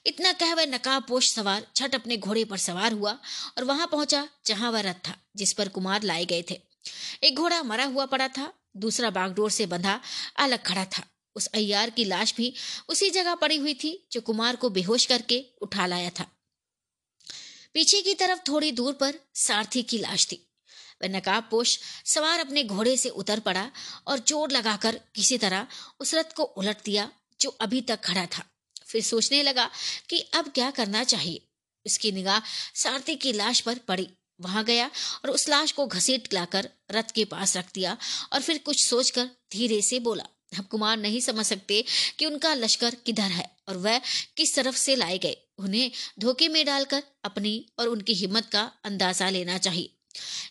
इतना 0.06 0.32
कह 0.34 0.54
वह 0.54 0.66
नकाबपोश 0.66 1.32
सवार, 1.32 1.68
छठ 1.76 1.96
अपने 1.96 2.18
घोड़े 2.18 2.46
पर 2.46 2.58
सवार 2.58 2.94
हुआ 2.94 3.12
और 3.58 3.64
वहाँ 3.64 3.88
पहुँचा 3.88 4.28
जहाँ 4.46 4.72
वह 4.72 4.82
रथ 4.82 5.08
था, 5.08 5.16
जिस 5.36 5.54
पर 5.54 5.68
कुमार 5.68 6.04
लाए 6.04 6.26
गए 6.26 6.44
थे। 6.52 6.60
एक 7.24 7.36
घोड़ा 7.36 7.64
मरा 7.64 7.86
हुआ 7.86 8.06
पड़ा 8.06 8.28
था, 8.28 8.54
दूसरा 8.78 9.10
बागडोर 9.10 9.52
से 9.52 9.66
बंधा 9.66 10.00
अलग 10.38 10.64
खड़ा 10.64 10.86
था। 10.86 11.04
उस 11.36 11.48
अय्यार 11.48 11.90
की 11.90 12.06
लाश 12.06 12.34
भी 12.36 12.54
उसी 12.90 13.10
जगह 13.10 13.36
पड़ी 13.36 13.58
हुई 13.58 13.74
थी, 13.74 14.08
जो 14.12 14.22
कुमार 14.22 14.56
को 14.56 14.70
बेहोश 14.70 15.06
करके 15.06 15.46
उठा 15.62 15.86
लाया 15.86 16.10
था। 16.10 16.26
पीछे 17.74 18.02
की 18.02 18.14
तरफ़ 18.14 18.40
थोड़ी 18.48 18.72
दूर 18.72 18.94
पर 18.94 19.20
सारथी 19.36 19.84
की 19.84 19.98
लाश 19.98 20.26
थी। 20.26 20.46
वह 21.02 21.10
नकाबपोश 21.10 21.80
सवार 22.06 22.40
अपने 22.40 22.64
घोड़े 22.64 22.98
से 22.98 23.10
उतर 23.10 23.40
पड़ा 23.40 23.72
और 24.08 24.20
ज़ोर 24.20 24.52
लगाकर 24.52 25.00
किसी 25.16 25.38
तरह 25.38 25.68
उस 26.00 26.14
रथ 26.14 26.34
को 26.36 26.44
उलट 26.44 26.78
दिया, 26.86 27.12
जो 27.42 27.50
अभी 27.50 27.82
तक 27.82 28.02
खड़ा 28.04 28.26
था। 28.26 28.44
फिर 28.90 29.02
सोचने 29.04 29.42
लगा 29.44 29.70
कि 30.10 30.20
अब 30.36 30.52
क्या 30.56 30.70
करना 30.72 31.04
चाहिए। 31.06 31.46
उसकी 31.86 32.12
निगाह 32.12 32.42
सारथी 32.76 33.16
की 33.16 33.34
लाश 33.34 33.60
पर 33.62 33.78
पड़ी। 33.88 34.08
वहाँ 34.40 34.64
गया 34.64 34.86
और 35.26 35.32
उस 35.32 35.48
लाश 35.50 35.72
को 35.72 35.86
घसीट 35.88 36.34
लाकर 36.34 36.70
रथ 36.92 37.12
के 37.16 37.24
पास 37.26 37.56
रख 37.58 37.72
दिया 37.74 37.98
और 38.34 38.42
फिर 38.42 38.58
कुछ 38.58 38.86
सोचकर 38.86 39.30
धीरे 39.52 39.82
से 39.82 40.00
बोला, 40.00 40.24
अब 40.54 40.66
कुमार 40.66 40.98
नहीं 40.98 41.20
समझ 41.22 41.46
सकते 41.46 41.84
कि 42.20 42.26
उनका 42.26 42.54
लश्कर 42.54 42.96
किधर 43.06 43.32
है 43.32 43.50
और 43.70 43.78
वह 43.78 43.98
किस 44.38 44.56
तरफ़ 44.56 44.76
से 44.76 44.96
लाए 44.96 45.18
गए। 45.18 45.36
उन्हें 45.60 45.92
धोखे 46.20 46.48
में 46.48 46.66
डालकर 46.66 47.04
अपनी 47.26 47.54
और 47.80 47.88
उनकी 47.88 48.14
हिम्मत 48.14 48.46
का 48.46 48.62
अंदाज़ा 48.86 49.30
लेना 49.30 49.58
चाहिए। 49.58 49.96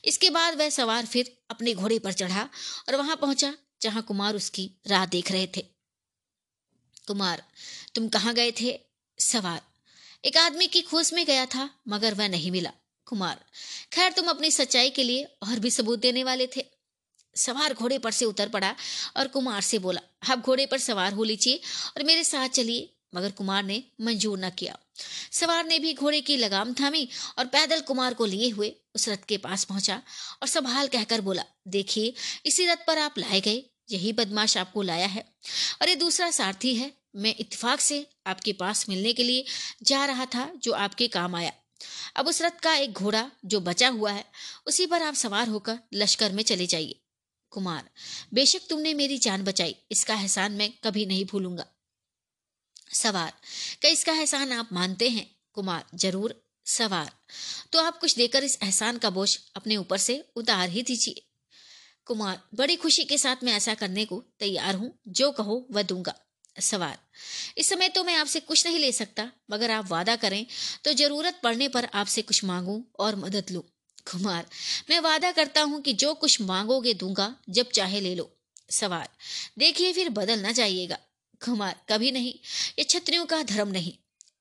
इसके 0.04 0.30
बाद 0.30 0.58
वह 0.58 0.70
सवार 0.70 1.06
फिर 1.06 1.36
अपने 1.50 1.74
घोड़े 1.74 1.98
पर 1.98 2.12
चढ़ा 2.12 2.48
और 2.88 2.96
वहाँ 2.96 3.16
पहुँचा 3.16 3.52
जहाँ 3.82 4.02
कुमार 4.02 4.36
उसकी 4.36 4.70
राह 4.86 5.06
देख 5.06 5.32
रहे 5.32 5.46
थे। 5.56 5.64
कुमार 7.06 7.42
तुम 7.98 8.08
कहाँ 8.08 8.34
गए 8.34 8.50
थे? 8.50 8.80
सवार 9.18 9.60
एक 10.24 10.36
आदमी 10.36 10.66
की 10.66 10.80
खोज 10.80 11.12
में 11.12 11.26
गया 11.26 11.46
था, 11.46 11.70
मगर 11.88 12.14
वह 12.14 12.28
नहीं 12.28 12.50
मिला। 12.50 12.70
कुमार, 13.06 13.40
खैर 13.92 14.12
तुम 14.12 14.28
अपनी 14.28 14.50
सच्चाई 14.50 14.90
के 14.90 15.02
लिए 15.02 15.24
और 15.24 15.58
भी 15.58 15.70
सबूत 15.70 15.98
देने 15.98 16.24
वाले 16.24 16.46
थे। 16.46 16.64
सवार 17.36 17.74
घोड़े 17.74 17.98
पर 17.98 18.10
से 18.10 18.24
उतर 18.24 18.48
पड़ा 18.48 18.74
और 19.16 19.28
कुमार 19.28 19.60
से 19.60 19.78
बोला, 19.78 20.00
आप 20.30 20.38
घोड़े 20.38 20.66
पर 20.66 20.78
सवार 20.78 21.12
हो 21.12 21.24
लीजिए 21.24 21.60
और 21.96 22.02
मेरे 22.02 22.24
साथ 22.24 22.48
चलिए। 22.48 22.94
मगर 23.14 23.30
कुमार 23.30 23.64
ने 23.64 23.82
मंजूर 24.00 24.38
न 24.38 24.50
किया। 24.50 24.78
सवार 25.32 25.66
ने 25.66 25.78
भी 25.78 25.94
घोड़े 25.94 26.20
की 26.20 26.36
लगाम 26.36 26.74
थामी 26.74 27.08
और 27.38 27.46
पैदल 27.46 27.80
कुमार 27.80 28.14
को 28.14 28.26
लिए 28.26 28.50
हुए 28.50 28.72
उस 28.94 29.08
रथ 29.08 29.24
के 29.28 29.36
पास 29.36 29.64
पहुँचा 29.64 30.02
और 30.42 30.48
संभाल 30.48 30.88
कहकर 30.88 31.20
बोला, 31.20 31.44
देखिए, 31.68 32.14
इसी 32.46 32.66
रथ 32.66 32.86
पर 32.86 32.98
आप 32.98 33.18
लाए 33.18 33.40
गए। 33.40 33.62
यही 33.90 34.12
बदमाश 34.12 34.56
आपको 34.56 34.82
लाया 34.82 35.06
है 35.06 35.24
और 35.82 35.88
ये 35.88 35.94
दूसरा 35.96 36.30
सारथी 36.30 36.74
है। 36.74 36.97
मैं 37.16 37.34
इत्तेफाक 37.38 37.80
से 37.80 38.06
आपके 38.26 38.52
पास 38.52 38.88
मिलने 38.88 39.12
के 39.12 39.22
लिए 39.22 39.44
जा 39.82 40.04
रहा 40.04 40.26
था 40.26 40.52
जो 40.56 40.72
आपके 40.72 41.08
काम 41.08 41.34
आया। 41.34 41.52
अब 42.16 42.28
उस 42.28 42.42
रथ 42.42 42.50
का 42.50 42.74
एक 42.74 42.92
घोड़ा 42.92 43.30
जो 43.44 43.60
बचा 43.60 43.88
हुआ 43.88 44.12
है, 44.12 44.24
उसी 44.66 44.86
पर 44.86 45.02
आप 45.02 45.14
सवार 45.14 45.48
होकर 45.48 45.78
लश्कर 45.94 46.32
में 46.32 46.42
चले 46.42 46.66
जाइए। 46.66 47.00
कुमार, 47.50 47.90
बेशक 48.34 48.60
तुमने 48.70 48.94
मेरी 48.94 49.18
जान 49.18 49.44
बचाई, 49.44 49.76
इसका 49.90 50.14
एहसान 50.14 50.52
मैं 50.52 50.72
कभी 50.84 51.06
नहीं 51.06 51.24
भूलूँगा। 51.24 51.66
सवार, 52.92 53.32
क्या 53.80 53.90
इसका 53.90 54.12
एहसान 54.12 54.52
आप 54.52 54.68
मानते 54.72 55.08
हैं? 55.08 55.36
कुमार, 55.52 55.84
ज़रूर, 55.94 56.44
सवार। 56.64 57.12
तो 57.72 57.78
आप 57.78 57.98
कुछ 57.98 58.16
देकर 58.16 58.44
इस 58.44 58.58
एहसान 58.62 58.98
का 58.98 59.10
बोझ 59.10 59.38
अपने 59.56 59.76
ऊपर 59.76 59.98
से 59.98 60.28
उतार 60.36 60.68
ही 60.68 60.82
दीजिए। 60.82 61.26
कुमार, 62.06 62.40
बड़ी 62.54 62.76
खुशी 62.76 63.04
के 63.04 63.18
साथ 63.18 63.36
मैं 63.44 63.52
ऐसा 63.52 63.74
करने 63.74 64.04
को 64.04 64.24
तैयार 64.38 64.74
हूँ, 64.74 64.98
जो 65.08 65.30
कहो 65.32 65.66
वह 65.70 65.82
दूँगा। 65.82 66.14
सवार 66.60 66.98
इस 67.58 67.68
समय 67.68 67.88
तो 67.88 68.02
मैं 68.04 68.14
आपसे 68.16 68.40
कुछ 68.40 68.66
नहीं 68.66 68.78
ले 68.78 68.90
सकता, 68.92 69.30
मगर 69.50 69.70
आप 69.70 69.90
वादा 69.90 70.16
करें 70.16 70.44
तो 70.84 70.92
ज़रूरत 70.92 71.40
पड़ने 71.42 71.68
पर 71.68 71.88
आपसे 71.94 72.22
कुछ 72.22 72.44
मांगू 72.44 72.82
और 72.98 73.16
मदद 73.16 73.50
लू। 73.50 73.60
कुमार, 74.06 74.46
मैं 74.90 75.00
वादा 75.00 75.30
करता 75.32 75.62
हूँ 75.62 75.80
कि 75.82 75.92
जो 75.94 76.12
कुछ 76.14 76.40
मांगोगे 76.42 76.94
दूँगा, 76.94 77.34
जब 77.48 77.70
चाहे 77.70 78.00
ले 78.00 78.14
लो। 78.14 78.30
सवार 78.70 79.08
देखिए 79.58 79.92
फिर 79.92 80.08
बदल 80.10 80.40
ना 80.40 80.52
जाइएगा। 80.52 80.98
कुमार, 81.40 81.76
कभी 81.88 82.10
नहीं, 82.12 82.32
ये 82.78 82.84
छत्रियों 82.84 83.26
का 83.26 83.42
धर्म 83.44 83.68
नहीं। 83.68 83.92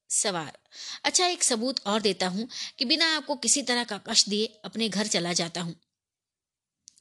सवार 0.10 0.58
अच्छा 1.06 1.26
एक 1.28 1.44
सबूत 1.44 1.80
और 1.88 2.02
देता 2.02 2.28
हूँ 2.28 2.48
कि 2.80 2.86
बिना 2.86 3.16
आपको 3.16 3.36
किसी 3.38 3.62
तरह 3.62 3.84
का 3.84 3.98
कष्ट 4.08 4.30
दिए 4.30 4.46
अपने 4.66 4.90
घर 4.90 5.08
चला 5.08 5.34
जाता 5.34 5.62
हूँ। 5.62 5.76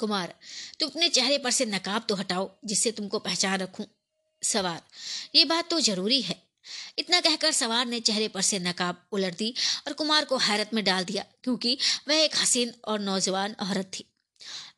कुमार 0.00 0.34
तुम 0.80 0.88
अपने 0.88 1.08
चेहरे 1.08 1.38
पर 1.38 1.50
से 1.50 1.64
नकाब 1.66 2.06
तो 2.08 2.14
हटाओ, 2.14 2.50
जिससे 2.64 2.90
तुमको 2.92 3.18
पहचान 3.18 3.58
रखूँ। 3.58 3.86
सवार। 4.42 4.82
ये 5.34 5.44
बात 5.44 5.70
तो 5.70 5.80
ज़रूरी 5.80 6.20
है। 6.22 6.42
इतना 6.98 7.20
कहकर 7.20 7.52
सवार 7.52 7.86
ने 7.86 8.00
चेहरे 8.00 8.28
पर 8.28 8.42
से 8.42 8.58
नकाब 8.58 9.04
उलट 9.12 9.36
दी 9.36 9.54
और 9.86 9.92
कुमार 9.92 10.24
को 10.24 10.36
हैरत 10.38 10.70
में 10.74 10.84
डाल 10.84 11.04
दिया, 11.04 11.24
क्योंकि 11.44 11.78
वह 12.08 12.14
एक 12.14 12.36
हसीन 12.36 12.72
और 12.84 13.00
नौजवान 13.00 13.54
औरत 13.60 13.90
थी। 13.94 14.04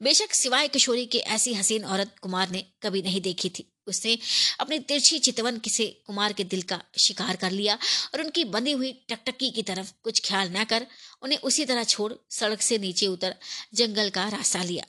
बेशक 0.03 0.33
सिवाय 0.33 0.69
किशोरी 0.69 1.07
के 1.07 1.19
ऐसी 1.19 1.55
हसीन 1.55 1.85
औरत 1.85 2.15
कुमार 2.23 2.51
ने 2.51 2.65
कभी 2.83 3.03
नहीं 3.03 3.21
देखी 3.21 3.49
थी। 3.49 3.65
उसने 3.87 4.19
अपनी 4.61 4.79
तिरछी 4.79 5.19
चितवन 5.19 5.61
से 5.69 5.87
कुमार 6.07 6.33
के 6.33 6.45
दिल 6.45 6.63
का 6.63 6.81
शिकार 6.99 7.37
कर 7.37 7.51
लिया 7.51 7.79
और 8.15 8.21
उनकी 8.21 8.45
बंधी 8.47 8.73
हुई 8.73 8.93
टकटकी 9.09 9.51
की 9.51 9.63
तरफ़ 9.63 9.93
कुछ 10.03 10.21
ख्याल 10.25 10.51
न 10.57 10.65
कर, 10.65 10.87
उन्हें 11.23 11.39
उसी 11.41 11.65
तरह 11.65 11.85
छोड़ 11.85 12.13
सड़क 12.31 12.63
से 12.63 12.79
नीचे 12.79 13.07
उतर 13.07 13.35
जंगल 13.75 14.11
का 14.11 14.29
रास्ता 14.29 14.63
लिया। 14.63 14.85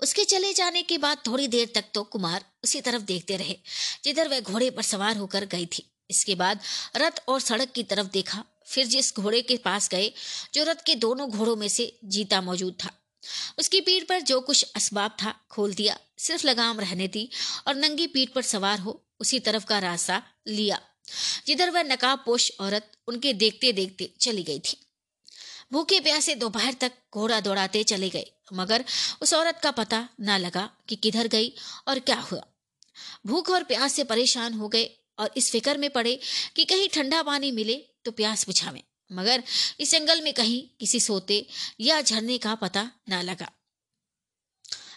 उसके 0.00 0.24
चले 0.24 0.52
जाने 0.52 0.82
के 0.82 0.98
बाद 0.98 1.18
थोड़ी 1.26 1.48
देर 1.48 1.70
तक 1.74 1.84
तो 1.94 2.02
कुमार 2.04 2.44
उसी 2.64 2.80
तरफ़ 2.80 3.02
देखते 3.02 3.36
रहे, 3.36 3.56
जिधर 4.04 4.28
वह 4.28 4.40
घोड़े 4.40 4.70
पर 4.70 4.82
सवार 4.82 5.16
होकर 5.16 5.44
गई 5.46 5.66
थी। 5.68 5.84
इसके 6.10 6.34
बाद 6.34 6.60
रथ 6.96 7.22
और 7.28 7.40
सड़क 7.40 7.72
की 7.72 7.82
तरफ़ 7.82 8.06
देखा, 8.06 8.44
फिर 8.66 8.86
जिस 8.86 9.14
घोड़े 9.16 9.40
के 9.42 9.56
पास 9.56 9.88
गए, 9.88 10.12
जो 10.54 10.64
रथ 10.64 10.84
के 10.86 10.94
दोनों 10.96 11.28
घोड़ों 11.30 11.56
में 11.56 11.68
से 11.68 11.92
जीता 12.04 12.40
मौजूद 12.40 12.76
था। 12.84 12.90
उसकी 13.58 13.80
पीठ 13.80 14.08
पर 14.08 14.20
जो 14.20 14.40
कुछ 14.40 14.72
असबाब 14.76 15.16
था, 15.22 15.34
खोल 15.50 15.74
दिया, 15.74 15.98
सिर्फ़ 16.18 16.46
लगाम 16.46 16.80
रहने 16.80 17.08
दी 17.08 17.28
और 17.66 17.74
नंगी 17.74 18.06
पीठ 18.06 18.32
पर 18.32 18.42
सवार 18.42 18.78
हो, 18.78 19.00
उसी 19.20 19.38
तरफ़ 19.40 19.64
का 19.64 19.78
रास्ता 19.78 20.22
लिया, 20.48 20.80
जिधर 21.46 21.70
वह 21.70 21.82
नकाब 21.82 22.22
पोश 22.26 22.50
औरत 22.60 22.90
उनके 23.08 23.32
देखते 23.32 23.72
देखते 23.72 24.12
चली 24.20 24.42
गई 24.42 24.58
थी। 24.58 24.76
भूखे 25.72 26.00
प्यासे 26.00 26.34
दोपहर 26.34 26.74
तक 26.74 26.92
घोड़ा 27.14 27.40
दौड़ाते 27.40 27.82
चले 27.84 28.08
गए। 28.08 28.30
मगर 28.52 28.84
उस 29.22 29.34
औरत 29.34 29.60
का 29.62 29.70
पता 29.70 30.08
न 30.20 30.38
लगा 30.38 30.68
कि 30.88 30.96
किधर 30.96 31.28
गई 31.28 31.52
और 31.88 31.98
क्या 31.98 32.16
हुआ। 32.16 32.42
भूख 33.26 33.50
और 33.50 33.62
प्यास 33.62 33.92
से 33.92 34.04
परेशान 34.04 34.54
हो 34.54 34.68
गए 34.68 34.84
और 35.18 35.30
इस 35.36 35.50
फ़िक्र 35.52 35.78
में 35.78 35.90
पड़े 35.90 36.18
कि 36.56 36.64
कहीं 36.64 36.88
ठंडा 36.88 37.22
पानी 37.22 37.50
मिले 37.52 37.74
तो 38.04 38.10
प्यास 38.10 38.46
बुझावे। 38.46 38.82
मगर 39.10 39.42
इस 39.80 39.90
जंगल 39.92 40.20
में 40.20 40.32
कहीं 40.34 40.62
किसी 40.80 41.00
सोते 41.00 41.46
या 41.80 42.00
झरने 42.00 42.38
का 42.38 42.54
पता 42.54 42.90
न 43.08 43.22
लगा। 43.22 43.50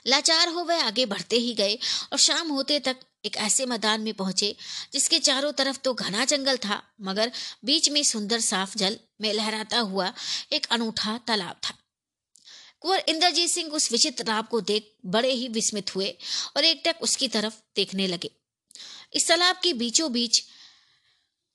लाचार 0.07 0.49
हो 0.49 0.63
वह 0.63 0.83
आगे 0.83 1.05
बढ़ते 1.05 1.35
ही 1.35 1.53
गए 1.53 1.75
और 2.11 2.17
शाम 2.17 2.49
होते 2.49 2.79
तक 2.79 2.99
एक 3.25 3.37
ऐसे 3.37 3.65
मैदान 3.65 4.01
में 4.01 4.13
पहुँचे 4.13 4.55
जिसके 4.93 5.19
चारों 5.19 5.51
तरफ़ 5.51 5.77
तो 5.77 5.93
घना 5.93 6.25
जंगल 6.25 6.57
था, 6.57 6.81
मगर 7.01 7.31
बीच 7.65 7.89
में 7.89 8.03
सुंदर 8.03 8.39
साफ़ 8.39 8.77
जल 8.77 8.97
में 9.21 9.33
लहराता 9.33 9.79
हुआ 9.79 10.13
एक 10.51 10.67
अनूठा 10.71 11.17
तालाब 11.17 11.59
था। 11.63 11.73
कुंवर 12.81 13.03
इंद्रजीत 13.09 13.49
सिंह 13.49 13.71
उस 13.71 13.91
विचित्र 13.91 14.23
तालाब 14.23 14.47
को 14.47 14.61
देख 14.61 14.91
बड़े 15.05 15.31
ही 15.31 15.47
विस्मित 15.47 15.95
हुए 15.95 16.09
और 16.57 16.65
एक 16.65 16.81
टक 16.85 17.01
उसकी 17.01 17.27
तरफ़ 17.27 17.53
देखने 17.75 18.07
लगे। 18.07 18.29
इस 19.13 19.27
तालाब 19.27 19.59
के 19.63 19.73
बीचों 19.73 20.11
बीच 20.11 20.43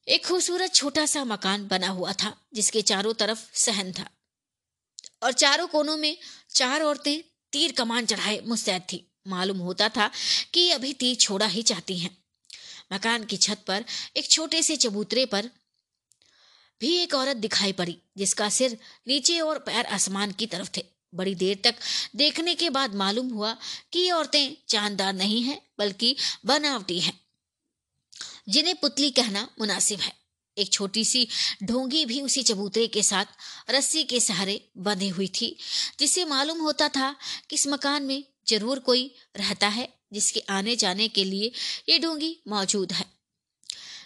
एक 0.07 0.27
खूबसूरत 0.27 0.74
छोटा 0.74 1.07
सा 1.07 1.24
मकान 1.24 1.66
बना 1.69 1.89
हुआ 1.89 2.12
था, 2.12 2.36
जिसके 2.55 2.82
चारों 2.82 3.12
तरफ़ 3.15 3.40
सहन 3.55 3.93
था 3.93 4.09
और 5.23 5.32
चारों 5.32 5.66
कोनों 5.66 5.97
में 5.97 6.16
चार 6.51 6.82
औरतें 6.82 7.23
तीर 7.53 7.73
कमान 7.73 8.07
चढ़ाए 8.07 8.40
मुस्तैद 8.40 8.82
थी। 8.82 9.07
मालूम 9.28 9.59
होता 9.59 9.89
था 9.89 10.11
कि 10.55 10.70
अभी 10.70 10.93
तीर 10.93 11.16
छोड़ा 11.16 11.47
ही 11.47 11.62
चाहती 11.62 11.99
हैं। 11.99 12.16
मकान 12.93 13.24
की 13.24 13.36
छत 13.36 13.65
पर 13.66 13.85
एक 14.16 14.31
छोटे 14.31 14.62
से 14.62 14.77
चबूतरे 14.77 15.27
पर 15.27 15.51
भी 16.81 16.97
एक 16.97 17.15
औरत 17.15 17.36
दिखाई 17.36 17.73
पड़ी, 17.73 17.97
जिसका 18.16 18.49
सिर 18.49 18.78
नीचे 19.09 19.39
और 19.40 19.59
पैर 19.59 19.86
आसमान 19.86 20.32
की 20.32 20.47
तरफ़ 20.47 20.70
थे। 20.77 20.91
बड़ी 21.13 21.35
देर 21.35 21.61
तक 21.65 21.75
देखने 22.17 22.55
के 22.55 22.71
बाद 22.71 22.95
मालूम 22.95 23.29
हुआ 23.29 23.57
कि 23.93 23.99
ये 23.99 24.11
औरतें 24.13 24.57
चांदार 24.69 25.13
नहीं 25.15 25.43
हैं, 25.43 25.61
बल्कि 25.79 26.17
बनावटी 26.47 26.99
हैं, 27.01 27.21
जिन्हें 28.49 28.75
पुतली 28.77 29.11
कहना 29.11 29.49
मुनासिब 29.61 30.01
है। 30.01 30.13
एक 30.57 30.73
छोटी 30.73 31.05
सी 31.05 31.27
ढोंगी 31.63 32.05
भी 32.05 32.21
उसी 32.21 32.43
चबूतरे 32.43 32.87
के 32.89 33.03
साथ 33.03 33.27
रस्सी 33.71 34.03
के 34.05 34.21
सहारे 34.21 34.61
बंधी 34.79 35.09
हुई 35.09 35.29
थी 35.35 35.57
जिससे 35.99 36.25
मालूम 36.25 36.61
होता 36.61 36.89
था 36.89 37.15
कि 37.51 37.57
इस 37.57 37.67
मकान 37.69 38.03
में 38.03 38.23
ज़रूर 38.49 38.79
कोई 38.79 39.11
रहता 39.37 39.69
है, 39.69 39.89
जिसके 40.13 40.41
आने 40.51 40.77
जाने 40.77 41.09
के 41.09 41.25
लिए 41.25 41.51
ये 41.89 41.99
ढोंगी 41.99 42.37
मौजूद 42.49 42.93
है। 42.93 43.07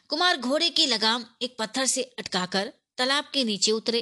कुमार 0.09 0.37
घोड़े 0.39 0.69
की 0.71 0.87
लगाम 0.87 1.25
एक 1.43 1.57
पत्थर 1.59 1.87
से 1.87 2.03
अटकाकर 2.19 2.73
तालाब 2.99 3.31
के 3.33 3.45
नीचे 3.45 3.73
उतरे। 3.73 4.01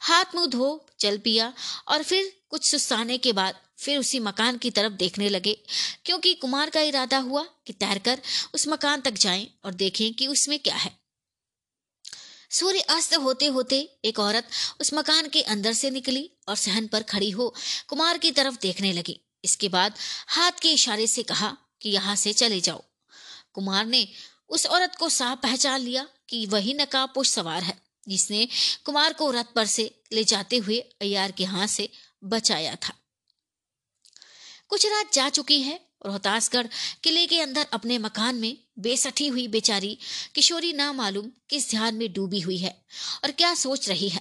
हाथ 0.00 0.34
मुँह 0.34 0.46
धो 0.46 0.68
चल 1.00 1.18
पिया 1.18 1.52
और 1.88 2.02
फिर 2.02 2.32
कुछ 2.56 2.70
सुस्ताने 2.70 3.16
के 3.18 3.32
बाद 3.32 3.54
फिर 3.78 3.98
उसी 3.98 4.18
मकान 4.18 4.58
की 4.58 4.70
तरफ़ 4.70 4.92
देखने 4.92 5.28
लगे। 5.28 5.52
क्योंकि 6.04 6.32
कुमार 6.34 6.70
का 6.70 6.80
इरादा 6.80 7.18
हुआ 7.18 7.42
कि 7.66 7.72
तैरकर 7.72 8.20
उस 8.54 8.66
मकान 8.68 9.00
तक 9.00 9.14
जाएँ 9.14 9.46
और 9.64 9.74
देखें 9.74 10.12
कि 10.14 10.26
उसमें 10.26 10.58
क्या 10.58 10.74
है। 10.74 10.92
सूर्य 12.50 12.80
अस्त 12.80 13.14
होते 13.14 13.46
होते 13.46 13.80
एक 14.04 14.18
औरत 14.18 14.48
उस 14.80 14.92
मकान 14.94 15.28
के 15.28 15.42
अंदर 15.42 15.72
से 15.72 15.90
निकली 15.90 16.30
और 16.48 16.56
सहन 16.56 16.86
पर 16.86 17.02
खड़ी 17.02 17.30
हो 17.30 17.54
कुमार 17.88 18.18
की 18.18 18.30
तरफ़ 18.30 18.58
देखने 18.62 18.92
लगी। 18.92 19.20
इसके 19.44 19.68
बाद 19.68 19.94
हाथ 20.28 20.60
के 20.62 20.70
इशारे 20.70 21.06
से 21.06 21.22
कहा 21.22 21.56
कि 21.82 21.90
यहाँ 21.90 22.16
से 22.16 22.32
चले 22.32 22.60
जाओ। 22.60 22.82
कुमार 23.52 23.86
ने 23.86 24.06
उस 24.48 24.66
औरत 24.66 24.96
को 24.98 25.08
साफ़ 25.08 25.38
पहचान 25.38 25.80
लिया 25.80 26.06
कि 26.28 26.46
वही 26.46 26.74
नकाबपोश 26.74 27.30
सवार 27.30 27.62
है, 27.62 27.78
जिसने 28.08 28.48
कुमार 28.84 29.12
को 29.12 29.30
रथ 29.30 29.54
पर 29.54 29.66
से 29.66 29.90
ले 30.12 30.24
जाते 30.24 30.56
हुए 30.56 30.78
अयार 31.02 31.32
के 31.32 31.44
हाथ 31.44 31.66
से 31.66 31.88
बचाया 32.24 32.74
था। 32.74 32.94
कुछ 34.68 34.86
रात 34.86 35.12
जा 35.12 35.28
चुकी 35.28 35.60
है 35.62 35.80
रोहतासगढ़ 36.06 36.66
किले 37.02 37.26
के 37.26 37.40
अंदर 37.40 37.66
अपने 37.72 37.98
मकान 37.98 38.34
में 38.34 38.56
बेसठी 38.78 39.26
हुई 39.26 39.48
बेचारी 39.48 39.98
किशोरी 40.34 40.72
ना 40.72 40.92
मालूम 40.92 41.30
किस 41.50 41.70
ध्यान 41.70 41.94
में 41.94 42.12
डूबी 42.12 42.40
हुई 42.40 42.56
है 42.56 42.84
और 43.24 43.30
क्या 43.30 43.54
सोच 43.54 43.88
रही 43.88 44.08
है? 44.08 44.20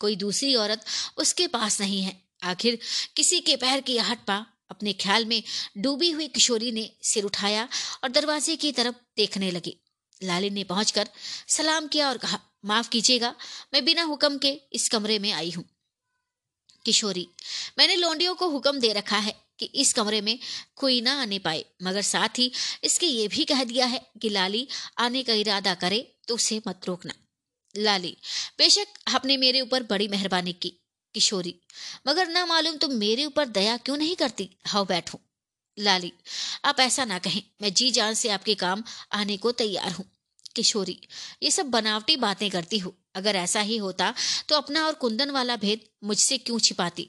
कोई 0.00 0.16
दूसरी 0.16 0.54
औरत 0.54 0.84
उसके 1.18 1.46
पास 1.46 1.80
नहीं 1.80 2.02
है। 2.02 2.22
आखिर 2.42 2.78
किसी 3.16 3.40
के 3.40 3.56
पैर 3.56 3.80
की 3.80 3.96
आहट 3.98 4.18
पा 4.18 4.46
अपने 4.70 4.92
ख्याल 4.92 5.24
में 5.24 5.42
डूबी 5.78 6.10
हुई 6.10 6.28
किशोरी 6.28 6.72
ने 6.72 6.90
सिर 7.02 7.24
उठाया 7.24 7.68
और 8.04 8.10
दरवाजे 8.10 8.56
की 8.56 8.72
तरफ़ 8.72 8.94
देखने 9.16 9.50
लगी। 9.50 9.76
लाली 10.22 10.50
ने 10.50 10.64
पहुंचकर 10.64 11.08
सलाम 11.48 11.86
किया 11.86 12.08
और 12.08 12.18
कहा, 12.18 12.40
माफ़ 12.64 12.88
कीजिएगा, 12.88 13.34
मैं 13.74 13.84
बिना 13.84 14.02
हुक्म 14.02 14.38
के 14.38 14.60
इस 14.72 14.88
कमरे 14.88 15.18
में 15.18 15.32
आई 15.32 15.50
हूँ। 15.50 15.64
किशोरी, 16.84 17.26
मैंने 17.78 17.96
लोंडियों 17.96 18.34
को 18.34 18.48
हुक्म 18.48 18.80
दे 18.80 18.92
रखा 18.92 19.18
है 19.18 19.34
कि 19.58 19.66
इस 19.74 19.92
कमरे 19.92 20.20
में 20.20 20.38
कोई 20.76 21.00
ना 21.00 21.20
आने 21.22 21.38
पाए, 21.38 21.64
मगर 21.82 22.02
साथ 22.02 22.38
ही 22.38 22.50
इसके 22.84 23.06
ये 23.06 23.28
भी 23.28 23.44
कह 23.44 23.64
दिया 23.64 23.86
है 23.86 24.00
कि 24.22 24.28
लाली 24.28 24.66
आने 24.98 25.22
का 25.22 25.34
इरादा 25.34 25.74
करे 25.74 26.00
तो 26.28 26.34
उसे 26.34 26.60
मत 26.68 26.80
रोकना। 26.86 27.14
लाली, 27.74 28.16
बेशक 28.58 28.98
आपने 29.08 29.36
मेरे 29.36 29.60
ऊपर 29.60 29.82
बड़ी 29.82 30.08
मेहरबानी 30.08 30.52
की, 30.52 30.72
किशोरी, 31.14 31.54
मगर 32.08 32.28
ना 32.28 32.44
मालूम 32.46 32.76
तुम 32.76 32.94
मेरे 32.94 33.24
ऊपर 33.24 33.46
दया 33.48 33.76
क्यों 33.76 33.96
नहीं 33.96 34.16
करती? 34.16 34.48
हाउ 34.66 34.84
बैठो। 34.84 35.20
लाली, 35.78 36.12
आप 36.64 36.80
ऐसा 36.80 37.04
ना 37.04 37.18
कहें, 37.18 37.42
मैं 37.62 37.72
जी 37.74 37.90
जान 37.90 38.14
से 38.14 38.28
आपके 38.28 38.54
काम 38.54 38.82
आने 39.12 39.36
को 39.36 39.52
तैयार 39.52 39.92
हूँ। 39.92 40.10
किशोरी, 40.56 41.00
ये 41.42 41.50
सब 41.50 41.70
बनावटी 41.70 42.16
बातें 42.16 42.50
करती 42.50 42.78
हूँ 42.78 42.92
अगर 43.14 43.36
ऐसा 43.36 43.60
ही 43.60 43.76
होता 43.76 44.12
तो 44.48 44.56
अपना 44.56 44.84
और 44.86 44.94
कुंदन 44.94 45.30
वाला 45.30 45.56
भेद 45.56 45.80
मुझसे 46.04 46.38
क्यों 46.38 46.58
छिपाती? 46.58 47.08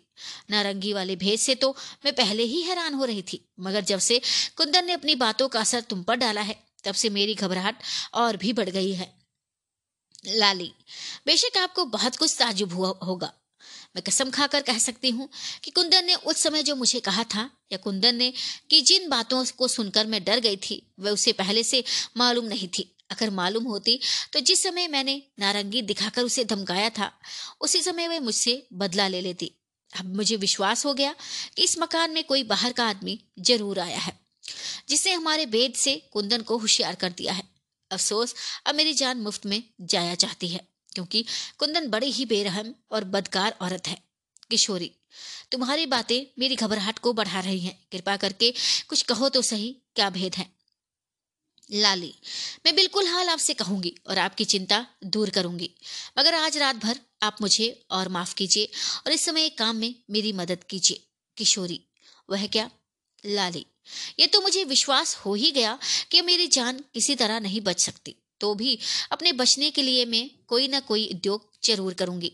नारंगी 0.50 0.94
वाले 0.94 1.16
भेद 1.16 1.40
से 1.40 1.56
तो 1.56 1.76
मैं 2.06 2.14
पहले 2.16 2.44
ही 2.44 2.62
हैरान 2.62 2.94
हो 2.94 3.06
रही 3.06 3.22
थी, 3.24 3.42
मगर 3.60 3.84
जब 3.84 4.00
से 4.00 4.22
कुंदन 4.58 4.86
ने 4.86 4.94
अपनी 4.94 5.16
बातों 5.18 5.48
का 5.48 5.60
असर 5.60 5.82
तुम 5.82 6.04
पर 6.04 6.16
डाला 6.16 6.42
है, 6.42 6.60
तब 6.84 6.94
से 6.94 7.10
मेरी 7.10 7.36
घबराहट 7.36 7.84
और 8.14 8.38
भी 8.38 8.54
बढ़ 8.54 8.70
गई 8.70 8.92
है। 8.94 9.14
लाली, 10.28 10.72
बेशक 11.26 11.58
आपको 11.58 11.86
बहुत 11.88 12.16
कुछ 12.16 12.36
ताजुब 12.40 12.74
हुआ 12.74 12.94
होगा। 13.04 13.34
मैं 13.96 14.04
कसम 14.04 14.30
खाकर 14.30 14.62
कह 14.62 14.78
सकती 14.78 15.10
हूँ 15.10 15.30
कि 15.64 15.72
कुंदन 15.72 16.06
ने 16.06 16.16
उस 16.16 16.38
समय 16.38 16.64
जो 16.64 16.76
मुझे 16.76 17.00
कहा 17.00 17.24
था, 17.26 17.50
या 17.72 17.78
कुंदन 17.78 18.16
ने 18.16 18.32
कि 18.70 18.82
जिन 18.82 19.08
बातों 19.10 19.44
को 19.58 19.68
सुनकर 19.68 20.08
मैं 20.08 20.24
डर 20.24 20.40
गई 20.40 20.58
थी, 20.60 20.82
वह 21.00 21.12
उसे 21.12 21.32
पहले 21.34 21.64
से 21.64 21.84
मालूम 22.18 22.46
नहीं 22.46 22.68
थी। 22.68 22.92
अगर 23.10 23.30
मालूम 23.32 23.64
होती 23.64 24.00
तो 24.34 24.40
जिस 24.42 24.64
समय 24.64 24.88
मैंने 24.88 25.22
नारंगी 25.40 25.82
दिखाकर 25.84 26.24
उसे 26.24 26.44
धमकाया 26.46 26.90
था, 26.90 27.12
उसी 27.62 27.82
समय 27.82 28.08
वह 28.08 28.20
मुझसे 28.22 28.66
बदला 28.74 29.08
ले 29.08 29.22
लेती। 29.22 29.52
अब 29.94 30.16
मुझे 30.16 30.36
विश्वास 30.38 30.86
हो 30.86 30.94
गया 30.94 31.14
कि 31.56 31.64
इस 31.64 31.78
मकान 31.80 32.12
में 32.12 32.24
कोई 32.24 32.44
बाहर 32.46 32.74
का 32.74 32.88
आदमी 32.88 33.20
ज़रूर 33.42 33.80
आया 33.80 34.00
है, 34.00 34.18
जिसने 34.90 35.14
हमारे 35.14 35.46
बेद 35.48 35.74
से 35.76 35.96
कुंदन 36.14 36.42
को 36.42 36.58
होशियार 36.58 36.96
कर 36.96 37.10
दिया 37.12 37.34
है। 37.34 37.44
अफसोस, 37.92 38.36
अब 38.66 38.76
मेरी 38.76 38.94
जान 38.94 39.18
मुफ़्त 39.18 39.46
में 39.46 39.62
जाया 39.84 40.16
चाहती 40.16 40.48
है, 40.48 40.60
क्योंकि 40.90 41.26
कुंदन 41.60 41.90
बड़ी 41.90 42.12
ही 42.12 42.26
बेरहम 42.26 42.74
और 42.92 43.04
बदकार 43.06 43.56
औरत 43.62 43.88
है। 43.88 43.98
किशोरी, 44.50 44.92
तुम्हारी 45.52 45.86
बातें 45.86 46.22
मेरी 46.40 46.56
घबराहट 46.56 47.00
को 47.00 47.14
बढ़ा 47.14 47.40
रही 47.40 47.60
हैं। 47.60 47.78
कृपा 47.92 48.16
करके 48.18 48.54
कुछ 48.90 49.02
कहो 49.04 49.30
तो 49.30 49.42
सही, 49.44 49.72
क्या 49.96 50.10
भेद 50.10 50.36
है? 50.36 50.50
लाली, 51.70 52.14
मैं 52.66 52.76
बिल्कुल 52.76 53.08
हाल 53.08 53.30
आपसे 53.30 53.54
कहूँगी 53.54 53.94
और 54.08 54.18
आपकी 54.18 54.46
चिंता 54.46 54.86
दूर 55.04 55.30
करूँगी। 55.30 55.70
मगर 56.20 56.34
आज 56.34 56.58
रात 56.58 56.76
भर 56.76 57.00
आप 57.24 57.38
मुझे 57.42 57.70
और 57.92 58.10
माफ़ 58.10 58.34
कीजिए 58.36 58.70
और 59.06 59.12
इस 59.12 59.26
समय 59.26 59.46
एक 59.46 59.58
काम 59.58 59.76
में 59.76 59.94
मेरी 60.12 60.34
मदद 60.34 60.64
कीजिए, 60.64 61.04
किशोरी। 61.38 61.82
वह 62.30 62.46
क्या? 62.48 62.70
लाली, 63.26 63.66
ये 64.20 64.28
तो 64.28 64.42
मुझे 64.42 64.64
विश्वास 64.64 65.16
हो 65.16 65.34
ही 65.34 65.52
गया 65.52 65.78
कि 66.12 66.22
मेरी 66.22 66.48
जान 66.48 66.84
किसी 66.94 67.16
तरह 67.16 67.40
नहीं 67.40 67.62
बच 67.62 67.80
सकती। 67.80 68.16
तो 68.40 68.54
भी 68.56 68.78
अपने 69.12 69.32
बचने 69.34 69.70
के 69.72 69.82
लिए 69.82 70.06
मैं 70.06 70.30
कोई 70.48 70.68
ना 70.68 70.80
कोई 70.80 71.08
उद्योग 71.14 71.52
ज़रूर 71.64 71.94
करूँगी। 71.94 72.32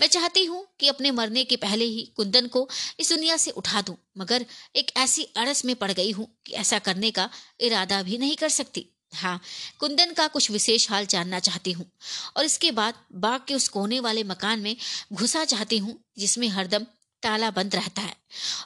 मैं 0.00 0.06
चाहती 0.08 0.44
हूँ 0.44 0.66
कि 0.80 0.88
अपने 0.88 1.10
मरने 1.10 1.44
के 1.44 1.56
पहले 1.58 1.84
ही 1.86 2.02
कुंदन 2.16 2.46
को 2.46 2.68
इस 3.00 3.12
दुनिया 3.12 3.36
से 3.36 3.50
उठा 3.52 3.82
दूँ, 3.82 3.96
मगर 4.18 4.46
एक 4.76 4.90
ऐसी 4.96 5.22
अड़स 5.36 5.64
में 5.64 5.74
पड़ 5.76 5.90
गई 5.92 6.10
हूँ 6.10 6.28
कि 6.46 6.52
ऐसा 6.54 6.78
करने 6.80 7.10
का 7.10 7.28
इरादा 7.60 8.02
भी 8.02 8.18
नहीं 8.18 8.36
कर 8.36 8.48
सकती। 8.50 8.86
हाँ 9.14 9.40
कुंदन 9.80 10.12
का 10.12 10.26
कुछ 10.28 10.50
विशेष 10.50 10.88
हाल 10.90 11.06
जानना 11.06 11.38
चाहती 11.40 11.72
हूँ, 11.72 11.90
और 12.36 12.44
इसके 12.44 12.70
बाद 12.72 12.94
बाग 13.14 13.40
के 13.48 13.54
उस 13.54 13.68
कोने 13.68 14.00
वाले 14.00 14.24
मकान 14.24 14.60
में 14.60 14.76
घुसा 15.12 15.44
चाहती 15.44 15.78
हूँ, 15.78 15.98
जिसमें 16.18 16.48
हरदम 16.48 16.86
ताला 17.22 17.50
बंद 17.50 17.74
रहता 17.74 18.02
है, 18.02 18.16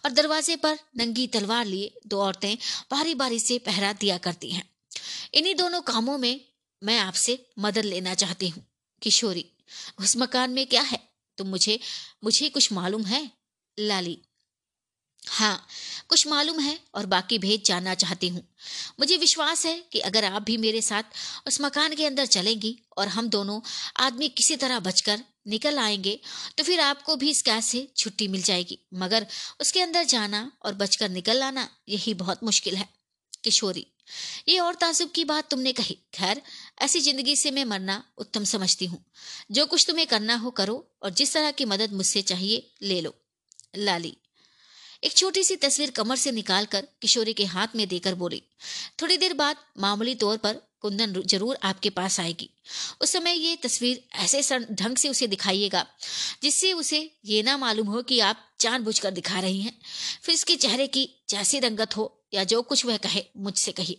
और 0.05 0.11
दरवाजे 0.11 0.57
पर 0.57 0.79
नंगी 0.99 1.27
तलवार 1.27 1.67
लिए 1.67 1.93
दो 2.07 2.21
औरतें 2.23 2.57
बारी 2.91 3.15
बारी 3.15 3.39
से 3.41 3.59
पहरा 3.61 3.93
दिया 3.93 4.19
करती 4.19 4.51
हैं। 4.51 4.69
इन्हीं 5.35 5.55
दोनों 5.55 5.81
कामों 5.83 6.19
में 6.19 6.41
मैं 6.83 6.99
आपसे 6.99 7.39
मदद 7.59 7.85
लेना 7.85 8.15
चाहती 8.15 8.49
हूँ, 8.49 8.65
किशोरी। 9.03 9.45
उस 10.01 10.17
मकान 10.17 10.51
में 10.51 10.67
क्या 10.67 10.83
है? 10.83 11.01
तुम 11.39 11.49
मुझे 11.49 11.79
मुझे 12.25 12.49
कुछ 12.49 12.73
मालूम 12.73 13.05
है? 13.05 13.31
लाली। 13.79 14.19
हाँ 15.23 15.67
कुछ 16.09 16.27
मालूम 16.27 16.61
है 16.61 16.79
और 16.95 17.07
बाकी 17.07 17.39
भेद 17.39 17.63
जानना 17.65 17.95
चाहती 17.95 18.29
हूँ। 18.29 18.43
मुझे 19.01 19.17
विश्वास 19.17 19.65
है 19.67 19.75
कि 19.93 20.01
अगर 20.01 20.25
आप 20.25 20.43
भी 20.43 20.57
मेरे 20.57 20.81
साथ 20.83 21.03
उस 21.47 21.61
मकान 21.61 21.95
के 21.95 22.07
अंदर 22.07 22.27
चलेंगी 22.27 22.77
और 22.99 23.09
हम 23.09 23.29
दोनों 23.29 23.61
आदमी 23.97 24.29
किसी 24.29 24.57
तरह 24.57 24.81
बचकर 24.81 25.21
निकल 25.49 25.79
आएँगे 25.79 26.19
तो 26.59 26.65
फिर 26.65 26.81
आपको 26.81 27.17
भी 27.17 27.31
इस 27.31 27.43
कैद 27.43 27.63
से 27.63 27.87
छुट्टी 27.97 28.29
मिल 28.29 28.43
जाएगी। 28.43 28.79
मगर 28.95 29.27
उसके 29.61 29.81
अंदर 29.81 30.05
जाना 30.05 30.51
और 30.65 30.75
बचकर 30.75 31.09
निकल 31.09 31.43
आना 31.43 31.69
यही 31.89 32.15
बहुत 32.15 32.45
मुश्किल 32.45 32.77
है। 32.77 32.89
किशोरी। 33.45 33.87
ये 34.49 34.59
और 34.59 34.75
ताजुब 34.75 35.11
की 35.11 35.25
बात 35.25 35.51
तुमने 35.51 35.73
कही। 35.73 35.99
खैर, 36.15 36.43
ऐसी 36.81 37.01
ज़िंदगी 37.01 37.37
से 37.37 37.51
मैं 37.51 37.65
मरना 37.65 38.03
उत्तम 38.19 38.45
समझती 38.45 38.87
हूँ। 38.87 39.05
जो 39.51 39.67
कुछ 39.67 39.87
तुम्हें 39.87 40.07
करना 40.07 40.37
हो 40.37 40.51
करो 40.53 40.85
और 41.03 41.11
जिस 41.11 41.35
तरह 41.35 41.51
की 41.51 41.65
मदद 41.65 41.93
मुझसे 41.93 42.23
चाहिए, 42.23 42.71
ले 42.83 43.01
लो। 43.01 43.15
लाली। 43.79 44.17
एक 45.05 45.15
छोटी 45.17 45.43
सी 45.45 45.57
तस्वीर 45.57 45.91
कमर 45.91 46.17
से 46.17 46.33
निकालकर 46.33 46.87
किशोरी 47.03 47.33
के 47.33 47.45
हाथ 47.47 47.77
में 47.77 47.87
देकर 47.89 48.15
बोली, 48.15 48.43
थोड़ी 49.03 49.17
देर 49.17 49.35
बाद 49.35 49.57
मामूली 49.79 50.15
तौर 50.15 50.37
पर 50.37 50.61
कुंदन 50.81 51.13
ज़रूर 51.23 51.59
आपके 51.63 51.91
पास 51.91 52.19
आएगी। 52.21 52.49
उस 53.01 53.11
समय 53.13 53.35
ये 53.35 53.57
तस्वीर 53.57 54.03
ऐसे 54.15 54.59
ढंग 54.59 54.97
से 54.97 55.09
उसे 55.09 55.27
दिखाइएगा, 55.27 55.85
जिससे 56.43 56.73
उसे 56.73 57.01
ये 57.25 57.43
ना 57.43 57.57
मालूम 57.57 57.87
हो 57.87 58.03
कि 58.03 58.21
आप 58.21 58.47
जानबूझकर 58.61 59.11
दिखा 59.11 59.41
रही 59.41 59.61
हैं। 59.61 59.73
फिर 60.23 60.35
उसके 60.35 60.57
चेहरे 60.57 60.87
की 60.87 61.09
जैसी 61.31 61.59
रंगत 61.59 61.97
हो 61.97 62.25
या 62.35 62.45
जो 62.45 62.63
कुछ 62.63 62.85
वह 62.85 62.97
कहे, 62.97 63.25
मुझसे 63.37 63.73
कही। 63.73 63.99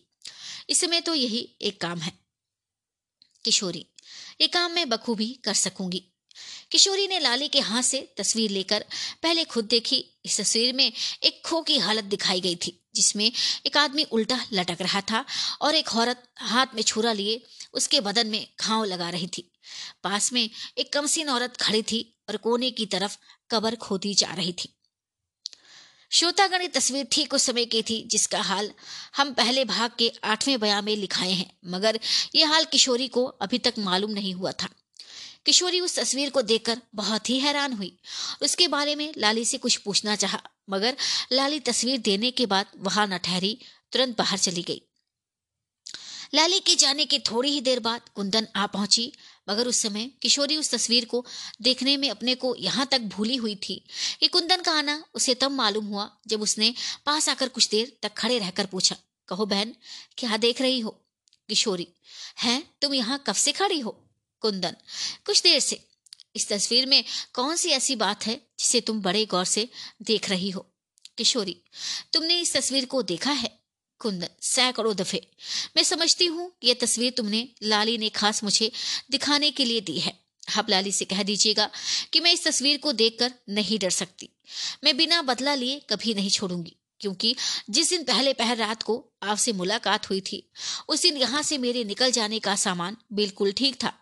इस 0.69 0.81
समय 0.81 1.01
तो 1.01 1.13
यही 1.13 1.57
एक 1.61 1.81
काम 1.81 1.99
है। 1.99 2.11
किशोरी, 3.45 3.85
ये 4.41 4.47
काम 4.47 4.71
मैं 4.71 4.89
बखूबी 4.89 5.33
कर 5.43 5.53
सकूँगी। 5.53 6.03
किशोरी 6.71 7.07
ने 7.07 7.19
लाली 7.19 7.47
के 7.47 7.59
हाथ 7.59 7.81
से 7.81 8.13
तस्वीर 8.17 8.51
लेकर 8.51 8.85
पहले 9.23 9.43
खुद 9.43 9.65
देखी। 9.65 10.05
इस 10.25 10.39
तस्वीर 10.41 10.73
में 10.73 10.91
एक 11.23 11.41
खो 11.45 11.61
की 11.61 11.77
हालत 11.77 12.03
दिखाई 12.03 12.41
गई 12.41 12.55
थी, 12.55 12.85
जिसमें 12.95 13.31
एक 13.65 13.77
आदमी 13.77 14.03
उल्टा 14.03 14.45
लटक 14.53 14.77
रहा 14.81 15.01
था 15.01 15.25
और 15.61 15.75
एक 15.75 15.95
औरत 15.95 16.33
हाथ 16.37 16.67
में 16.75 16.83
छुरा 16.83 17.13
लिए 17.13 17.43
उसके 17.73 18.01
बदन 18.01 18.27
में 18.27 18.47
घाव 18.61 18.83
लगा 18.83 19.09
रही 19.09 19.27
थी। 19.27 19.51
पास 20.03 20.33
में 20.33 20.49
एक 20.77 20.93
कमसीन 20.93 21.29
औरत 21.29 21.57
खड़ी 21.57 21.83
थी 21.83 22.19
और 22.29 22.37
कोने 22.37 22.71
की 22.71 22.85
तरफ़ 22.85 23.17
कबर 23.51 23.75
खोदी 23.75 24.13
जा 24.13 24.33
रही 24.33 24.53
थी। 24.53 24.80
श्रोतागण 26.11 26.67
तस्वीर 26.67 27.07
ठीक 27.11 27.33
उस 27.33 27.43
समय 27.43 27.65
की 27.65 27.81
थी 27.81 28.01
जिसका 28.11 28.41
हाल 28.41 28.71
हम 29.17 29.31
पहले 29.33 29.63
भाग 29.65 29.91
के 29.99 30.11
आठवें 30.23 30.59
बयान 30.59 30.85
में 30.85 30.95
लिखाए 30.95 31.31
हैं, 31.31 31.51
मगर 31.65 31.99
यह 32.35 32.49
हाल 32.49 32.65
किशोरी 32.65 33.07
को 33.07 33.25
अभी 33.41 33.57
तक 33.57 33.73
मालूम 33.79 34.11
नहीं 34.11 34.33
हुआ 34.33 34.51
था। 34.51 34.69
किशोरी 35.45 35.79
उस 35.79 35.97
तस्वीर 35.99 36.29
को 36.29 36.41
देखकर 36.41 36.81
बहुत 36.95 37.29
ही 37.29 37.39
हैरान 37.39 37.73
हुई। 37.73 37.97
उसके 38.41 38.67
बारे 38.67 38.95
में 38.95 39.13
लाली 39.17 39.45
से 39.45 39.57
कुछ 39.57 39.77
पूछना 39.77 40.15
चाहा, 40.15 40.41
मगर 40.69 40.97
लाली 41.31 41.59
तस्वीर 41.59 41.97
देने 41.99 42.31
के 42.31 42.45
बाद 42.45 42.71
वहाँ 42.77 43.07
न 43.07 43.17
ठहरी, 43.17 43.57
तुरंत 43.91 44.17
बाहर 44.17 44.37
चली 44.37 44.61
गई। 44.61 44.81
लाली 46.33 46.59
के 46.59 46.75
जाने 46.75 47.05
के 47.05 47.19
थोड़ी 47.19 47.49
ही 47.51 47.61
देर 47.61 47.79
बाद 47.79 48.01
कुंदन 48.15 48.47
आ 48.55 48.65
पहुँची 48.67 49.11
मगर 49.51 49.67
उस 49.67 49.81
समय 49.81 50.09
किशोरी 50.21 50.57
उस 50.57 50.71
तस्वीर 50.71 51.05
को 51.05 51.25
देखने 51.61 51.97
में 51.97 52.09
अपने 52.09 52.35
को 52.35 52.55
यहाँ 52.55 52.85
तक 52.85 53.01
भूली 53.01 53.35
हुई 53.35 53.55
थी 53.55 53.83
कि 54.19 54.27
कुंदन 54.27 54.61
का 54.61 54.71
आना 54.71 55.03
उसे 55.13 55.35
तब 55.35 55.51
मालूम 55.51 55.85
हुआ 55.85 56.09
जब 56.27 56.41
उसने 56.41 56.73
पास 57.05 57.29
आकर 57.29 57.49
कुछ 57.49 57.69
देर 57.69 57.97
तक 58.03 58.13
खड़े 58.13 58.39
रहकर 58.39 58.65
पूछा, 58.65 58.95
कहो 59.27 59.45
बहन, 59.45 59.75
क्या 60.17 60.37
देख 60.37 60.61
रही 60.61 60.79
हो? 60.79 60.97
किशोरी, 61.49 61.87
है, 62.39 62.63
तुम 62.81 62.93
यहाँ 62.93 63.23
कब 63.27 63.35
से 63.35 63.51
खड़ी 63.51 63.79
हो? 63.79 63.91
कुंदन, 64.41 64.75
कुछ 65.25 65.41
देर 65.41 65.59
से। 65.59 65.87
इस 66.35 66.47
तस्वीर 66.49 66.85
में 66.85 67.03
कौन 67.33 67.55
सी 67.55 67.69
ऐसी 67.69 67.95
बात 67.95 68.25
है 68.25 68.35
जिसे 68.59 68.81
तुम 68.81 69.01
बड़े 69.01 69.25
गौर 69.25 69.45
से 69.45 69.67
देख 70.01 70.29
रही 70.29 70.49
हो? 70.49 70.65
किशोरी, 71.17 71.57
तुमने 72.13 72.39
इस 72.39 72.55
तस्वीर 72.57 72.85
को 72.85 73.01
देखा 73.03 73.31
है? 73.31 73.60
कुंदन, 74.01 74.27
सैकड़ों 74.43 74.95
दफे। 74.95 75.21
मैं 75.75 75.83
समझती 75.83 76.25
हूँ 76.27 76.51
ये 76.63 76.73
तस्वीर 76.75 77.13
तुमने 77.17 77.47
लाली 77.63 77.97
ने 77.97 78.09
खास 78.11 78.43
मुझे 78.43 78.71
दिखाने 79.11 79.51
के 79.51 79.65
लिए 79.65 79.81
दी 79.81 79.99
है। 79.99 80.13
आप 80.57 80.69
लाली 80.69 80.91
से 80.91 81.05
कह 81.05 81.23
दीजिएगा 81.23 81.69
कि 82.13 82.19
मैं 82.19 82.33
इस 82.33 82.43
तस्वीर 82.43 82.77
को 82.77 82.91
देखकर 82.93 83.33
नहीं 83.49 83.79
डर 83.79 83.89
सकती। 83.91 84.29
मैं 84.83 84.95
बिना 84.97 85.21
बदला 85.23 85.55
लिए 85.55 85.81
कभी 85.89 86.13
नहीं 86.13 86.29
छोड़ूँगी, 86.29 86.75
क्योंकि 87.01 87.35
जिस 87.69 87.89
दिन 87.89 88.03
पहले 88.03 88.33
पहर 88.33 88.57
रात 88.57 88.83
को 88.83 88.97
आपसे 89.23 89.53
मुलाकात 89.53 90.09
हुई 90.09 90.21
थी, 90.21 90.43
उस 90.89 91.01
दिन 91.01 91.17
यहाँ 91.17 91.41
से 91.43 91.57
मेरे 91.59 91.83
निकल 91.85 92.11
जाने 92.11 92.39
का 92.39 92.55
सामान 92.57 92.97
बिल्कुल 93.13 93.51
ठीक 93.53 93.75
था। 93.83 93.93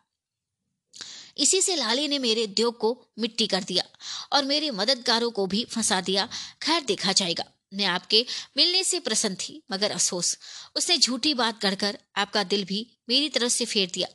इसी 1.38 1.62
से 1.62 1.76
लाली 1.76 2.08
ने 2.08 2.20
मेरे 2.20 2.44
उद्योग 2.44 2.78
को 2.78 2.90
मिट्टी 3.20 3.48
कर 3.48 3.64
दिया 3.64 3.84
और 4.34 4.46
मेरे 4.46 4.72
मददगारों 4.74 5.30
को 5.32 5.46
भी 5.48 5.64
फंसा 5.66 6.02
दिया। 6.02 6.28
खैर, 6.62 6.84
देखा 6.84 7.12
जाएगा। 7.14 7.44
मैं 7.74 7.86
आपके 7.86 8.26
मिलने 8.58 8.84
से 8.84 9.00
प्रसन्न 9.00 9.36
थी, 9.36 9.64
मगर 9.72 9.92
अफसोस। 9.92 10.38
उसने 10.76 10.98
झूठी 10.98 11.34
बात 11.34 11.62
गढ़कर 11.62 12.00
आपका 12.16 12.44
दिल 12.44 12.64
भी 12.64 12.98
मेरी 13.10 13.30
तरफ़ 13.30 13.54
से 13.54 13.66
फेर 13.66 13.92
दिया। 13.94 14.08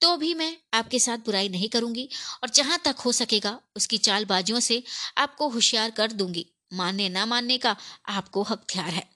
तो 0.00 0.16
भी 0.16 0.34
मैं 0.34 0.56
आपके 0.74 0.98
साथ 0.98 1.18
बुराई 1.18 1.48
नहीं 1.48 1.68
करूँगी 1.68 2.08
और 2.42 2.50
जहाँ 2.50 2.80
तक 2.84 2.96
हो 2.98 3.12
सकेगा, 3.12 3.60
उसकी 3.76 3.98
चालबाजियों 3.98 4.60
से 4.60 4.82
आपको 5.18 5.48
होशियार 5.48 5.90
कर 5.90 6.12
दूँगी। 6.12 6.46
मानने 6.72 7.08
ना 7.08 7.26
मानने 7.26 7.58
का 7.58 7.76
आपको 8.08 8.42
हथियार 8.42 8.90
है। 8.90 9.08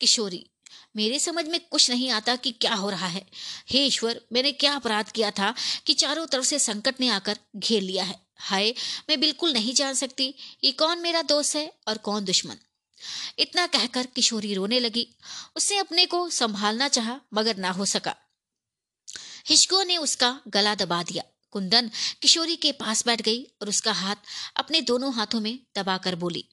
किशोरी, 0.00 0.50
मेरे 0.96 1.18
समझ 1.18 1.44
में 1.46 1.60
कुछ 1.60 1.90
नहीं 1.90 2.10
आता 2.10 2.36
कि 2.36 2.52
क्या 2.52 2.74
हो 2.74 2.90
रहा 2.90 3.06
है। 3.06 3.26
हे 3.70 3.86
ईश्वर, 3.86 4.20
मैंने 4.32 4.52
क्या 4.52 4.74
अपराध 4.74 5.10
किया 5.10 5.30
था 5.30 5.54
कि 5.86 5.94
चारों 5.94 6.26
तरफ़ 6.26 6.44
से 6.44 6.58
संकट 6.58 7.00
ने 7.00 7.08
आकर 7.08 7.38
घेर 7.56 7.82
लिया 7.82 8.04
है? 8.04 8.26
हाय, 8.36 8.74
मैं 9.08 9.20
बिल्कुल 9.20 9.52
नहीं 9.52 9.74
जान 9.74 9.94
सकती 9.94 10.34
कि 10.60 10.72
कौन 10.72 10.98
मेरा 10.98 11.22
दोस्त 11.22 11.56
है 11.56 11.72
और 11.88 11.98
कौन 11.98 12.24
दुश्मन। 12.24 12.56
इतना 13.38 13.66
कहकर 13.68 14.06
किशोरी 14.14 14.54
रोने 14.54 14.80
लगी। 14.80 15.06
उसने 15.56 15.78
अपने 15.78 16.06
को 16.06 16.28
संभालना 16.32 16.88
चाहा, 16.88 17.20
मगर 17.34 17.56
ना 17.56 17.70
हो 17.70 17.84
सका। 17.86 18.14
हिचको 19.48 19.82
ने 19.82 19.96
उसका 19.98 20.38
गला 20.48 20.74
दबा 20.76 21.02
दिया। 21.02 21.22
कुंदन 21.52 21.90
किशोरी 22.22 22.56
के 22.56 22.72
पास 22.74 23.04
बैठ 23.06 23.22
गई 23.22 23.42
और 23.62 23.68
उसका 23.68 23.92
हाथ 23.92 24.16
अपने 24.56 24.80
दोनों 24.82 25.12
हाथों 25.14 25.40
में 25.40 25.58
दबाकर 25.76 26.14
बोली, 26.16 26.44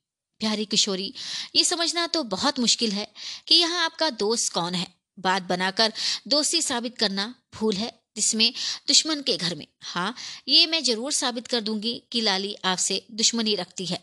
प्यारी 0.42 0.66
किशोरी, 0.66 1.14
ये 1.56 1.64
समझना 1.64 2.06
तो 2.08 2.24
बहुत 2.26 2.60
मुश्किल 2.60 2.92
है 2.92 3.08
कि 3.48 3.56
यहाँ 3.56 3.84
आपका 3.86 4.10
दोस्त 4.10 4.54
कौन 4.54 4.76
है। 4.76 4.88
बात 5.18 5.44
बनाकर 5.44 5.94
दोस्ती 6.28 6.62
साबित 6.62 6.98
करना 6.98 7.34
भूल 7.56 7.76
है 7.76 7.92
जिसमें 8.16 8.54
दुश्मन 8.88 9.22
के 9.22 9.36
घर 9.38 9.56
में। 9.56 9.66
हाँ 9.84 10.14
ये 10.48 10.66
मैं 10.66 10.84
ज़रूर 10.84 11.12
साबित 11.14 11.48
कर 11.48 11.62
दूँगी 11.62 12.02
कि 12.12 12.22
लाली 12.22 12.56
आपसे 12.66 13.06
दुश्मनी 13.14 13.56
रखती 13.56 13.86
है। 13.86 14.00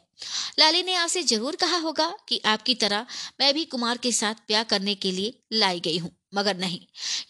लाली 0.58 0.82
ने 0.82 0.94
आपसे 0.94 1.22
ज़रूर 1.22 1.56
कहा 1.56 1.76
होगा 1.76 2.12
कि 2.28 2.40
आपकी 2.46 2.74
तरह 2.74 3.06
मैं 3.40 3.52
भी 3.54 3.64
कुमार 3.64 3.98
के 3.98 4.12
साथ 4.12 4.34
ब्याह 4.48 4.62
करने 4.62 4.94
के 4.94 5.12
लिए 5.12 5.34
लाई 5.52 5.80
गई 5.80 5.98
हूँ, 5.98 6.10
मगर 6.34 6.56
नहीं, 6.56 6.80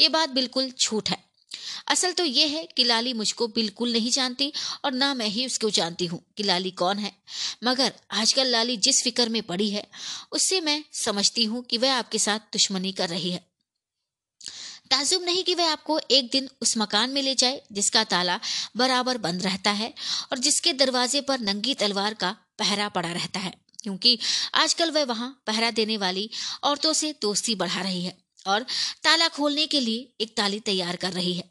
ये 0.00 0.08
बात 0.08 0.28
बिल्कुल 0.30 0.72
झूठ 0.80 1.10
है। 1.10 1.26
असल 1.88 2.12
तो 2.12 2.24
ये 2.24 2.46
है 2.46 2.64
कि 2.76 2.84
लाली 2.84 3.12
मुझको 3.12 3.46
बिल्कुल 3.48 3.92
नहीं 3.92 4.10
जानती 4.10 4.52
और 4.84 4.92
ना 4.92 5.12
मैं 5.14 5.26
ही 5.26 5.46
उसको 5.46 5.70
जानती 5.70 6.06
हूँ 6.06 6.20
कि 6.36 6.42
लाली 6.42 6.70
कौन 6.70 6.98
है। 6.98 7.12
मगर 7.64 7.92
आजकल 8.12 8.46
लाली 8.46 8.76
जिस 8.76 9.02
फ़िक्र 9.04 9.28
में 9.28 9.42
पड़ी 9.42 9.68
है, 9.70 9.86
उससे 10.32 10.60
मैं 10.60 10.82
समझती 10.94 11.44
हूँ 11.44 11.62
कि 11.62 11.78
वह 11.78 11.94
आपके 11.94 12.18
साथ 12.18 12.52
दुश्मनी 12.52 12.92
कर 12.92 13.08
रही 13.08 13.30
है। 13.30 13.46
ताजुब 14.90 15.24
नहीं 15.24 15.42
कि 15.44 15.54
वह 15.54 15.70
आपको 15.70 15.98
एक 16.10 16.30
दिन 16.32 16.48
उस 16.62 16.76
मकान 16.78 17.10
में 17.10 17.22
ले 17.22 17.34
जाए 17.34 17.60
जिसका 17.72 18.04
ताला 18.04 18.38
बराबर 18.76 19.18
बंद 19.18 19.42
रहता 19.42 19.70
है 19.70 19.92
और 20.32 20.38
जिसके 20.38 20.72
दरवाजे 20.72 21.20
पर 21.20 21.40
नंगी 21.40 21.74
तलवार 21.74 22.14
का 22.14 22.34
पहरा 22.58 22.88
पड़ा 22.90 23.12
रहता 23.12 23.40
है, 23.40 23.52
क्योंकि 23.82 24.18
आजकल 24.54 24.90
वह 24.90 25.04
वहाँ 25.06 25.30
पहरा 25.46 25.70
देने 25.72 25.96
वाली 25.96 26.28
औरतों 26.64 26.92
से 26.92 27.14
दोस्ती 27.22 27.54
बढ़ा 27.56 27.80
रही 27.80 28.02
है 28.04 28.16
और 28.46 28.66
ताला 29.04 29.28
खोलने 29.30 29.66
के 29.66 29.80
लिए 29.80 30.08
एक 30.20 30.36
ताली 30.36 30.60
तैयार 30.62 30.96
कर 30.96 31.12
रही 31.12 31.32
है। 31.34 31.50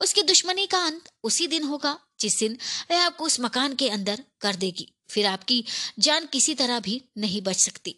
उसकी 0.00 0.22
दुश्मनी 0.24 0.66
का 0.66 0.78
अंत 0.84 1.10
उसी 1.24 1.46
दिन 1.46 1.64
होगा 1.64 1.98
जिस 2.20 2.38
दिन 2.38 2.56
वह 2.90 3.00
आपको 3.00 3.24
उस 3.24 3.40
मकान 3.40 3.74
के 3.74 3.88
अंदर 3.90 4.22
कर 4.40 4.56
देगी, 4.56 4.88
फिर 5.10 5.26
आपकी 5.26 5.64
जान 5.98 6.26
किसी 6.26 6.54
तरह 6.54 6.80
भी 6.80 7.00
नहीं 7.18 7.42
बच 7.42 7.56
सकती। 7.56 7.94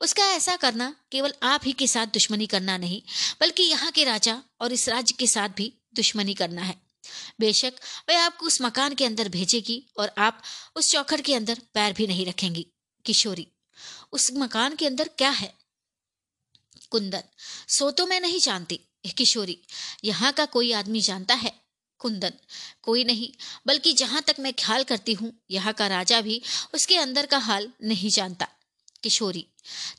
उसका 0.00 0.26
ऐसा 0.26 0.56
करना 0.56 0.94
केवल 1.12 1.34
आप 1.42 1.60
ही 1.64 1.72
के 1.72 1.86
साथ 1.86 2.06
दुश्मनी 2.08 2.46
करना 2.46 2.76
नहीं, 2.78 3.00
बल्कि 3.40 3.62
यहाँ 3.62 3.90
के 3.90 4.04
राजा 4.04 4.40
और 4.60 4.72
इस 4.72 4.88
राज्य 4.88 5.14
के 5.18 5.26
साथ 5.26 5.48
भी 5.48 5.72
दुश्मनी 5.94 6.34
करना 6.34 6.62
है। 6.62 6.80
बेशक, 7.40 7.72
वह 8.10 8.20
आपको 8.20 8.46
उस 8.46 8.60
मकान 8.62 8.94
के 8.94 9.04
अंदर 9.04 9.28
भेजेगी 9.28 9.82
और 9.96 10.12
आप 10.18 10.42
उस 10.76 10.90
चौखट 10.92 11.20
के 11.20 11.34
अंदर 11.34 11.60
पैर 11.74 11.92
भी 11.92 12.06
नहीं 12.06 12.26
रखेंगी। 12.26 12.66
किशोरी, 13.04 13.46
उस 14.12 14.30
मकान 14.34 14.76
के 14.76 14.86
अंदर 14.86 15.08
क्या 15.18 15.30
है? 15.30 15.52
कुंदन, 16.90 17.22
सो 17.68 17.90
तो 17.90 18.06
मैं 18.06 18.20
नहीं 18.20 18.38
जानती। 18.40 18.80
किशोरी, 19.16 19.58
यहाँ 20.04 20.32
का 20.32 20.44
कोई 20.46 20.72
आदमी 20.72 21.00
जानता 21.00 21.34
है? 21.36 21.52
कुंदन, 22.00 22.32
कोई 22.82 23.04
नहीं, 23.04 23.28
बल्कि 23.66 23.92
जहाँ 23.92 24.22
तक 24.22 24.36
मैं 24.40 24.52
ख्याल 24.54 24.84
करती 24.84 25.12
हूँ, 25.12 25.32
यहाँ 25.50 25.72
का 25.72 25.86
राजा 25.88 26.20
भी 26.20 26.40
उसके 26.74 26.96
अंदर 26.98 27.26
का 27.26 27.38
हाल 27.40 27.70
नहीं 27.82 28.10
जानता। 28.10 28.48
किशोरी 29.02 29.46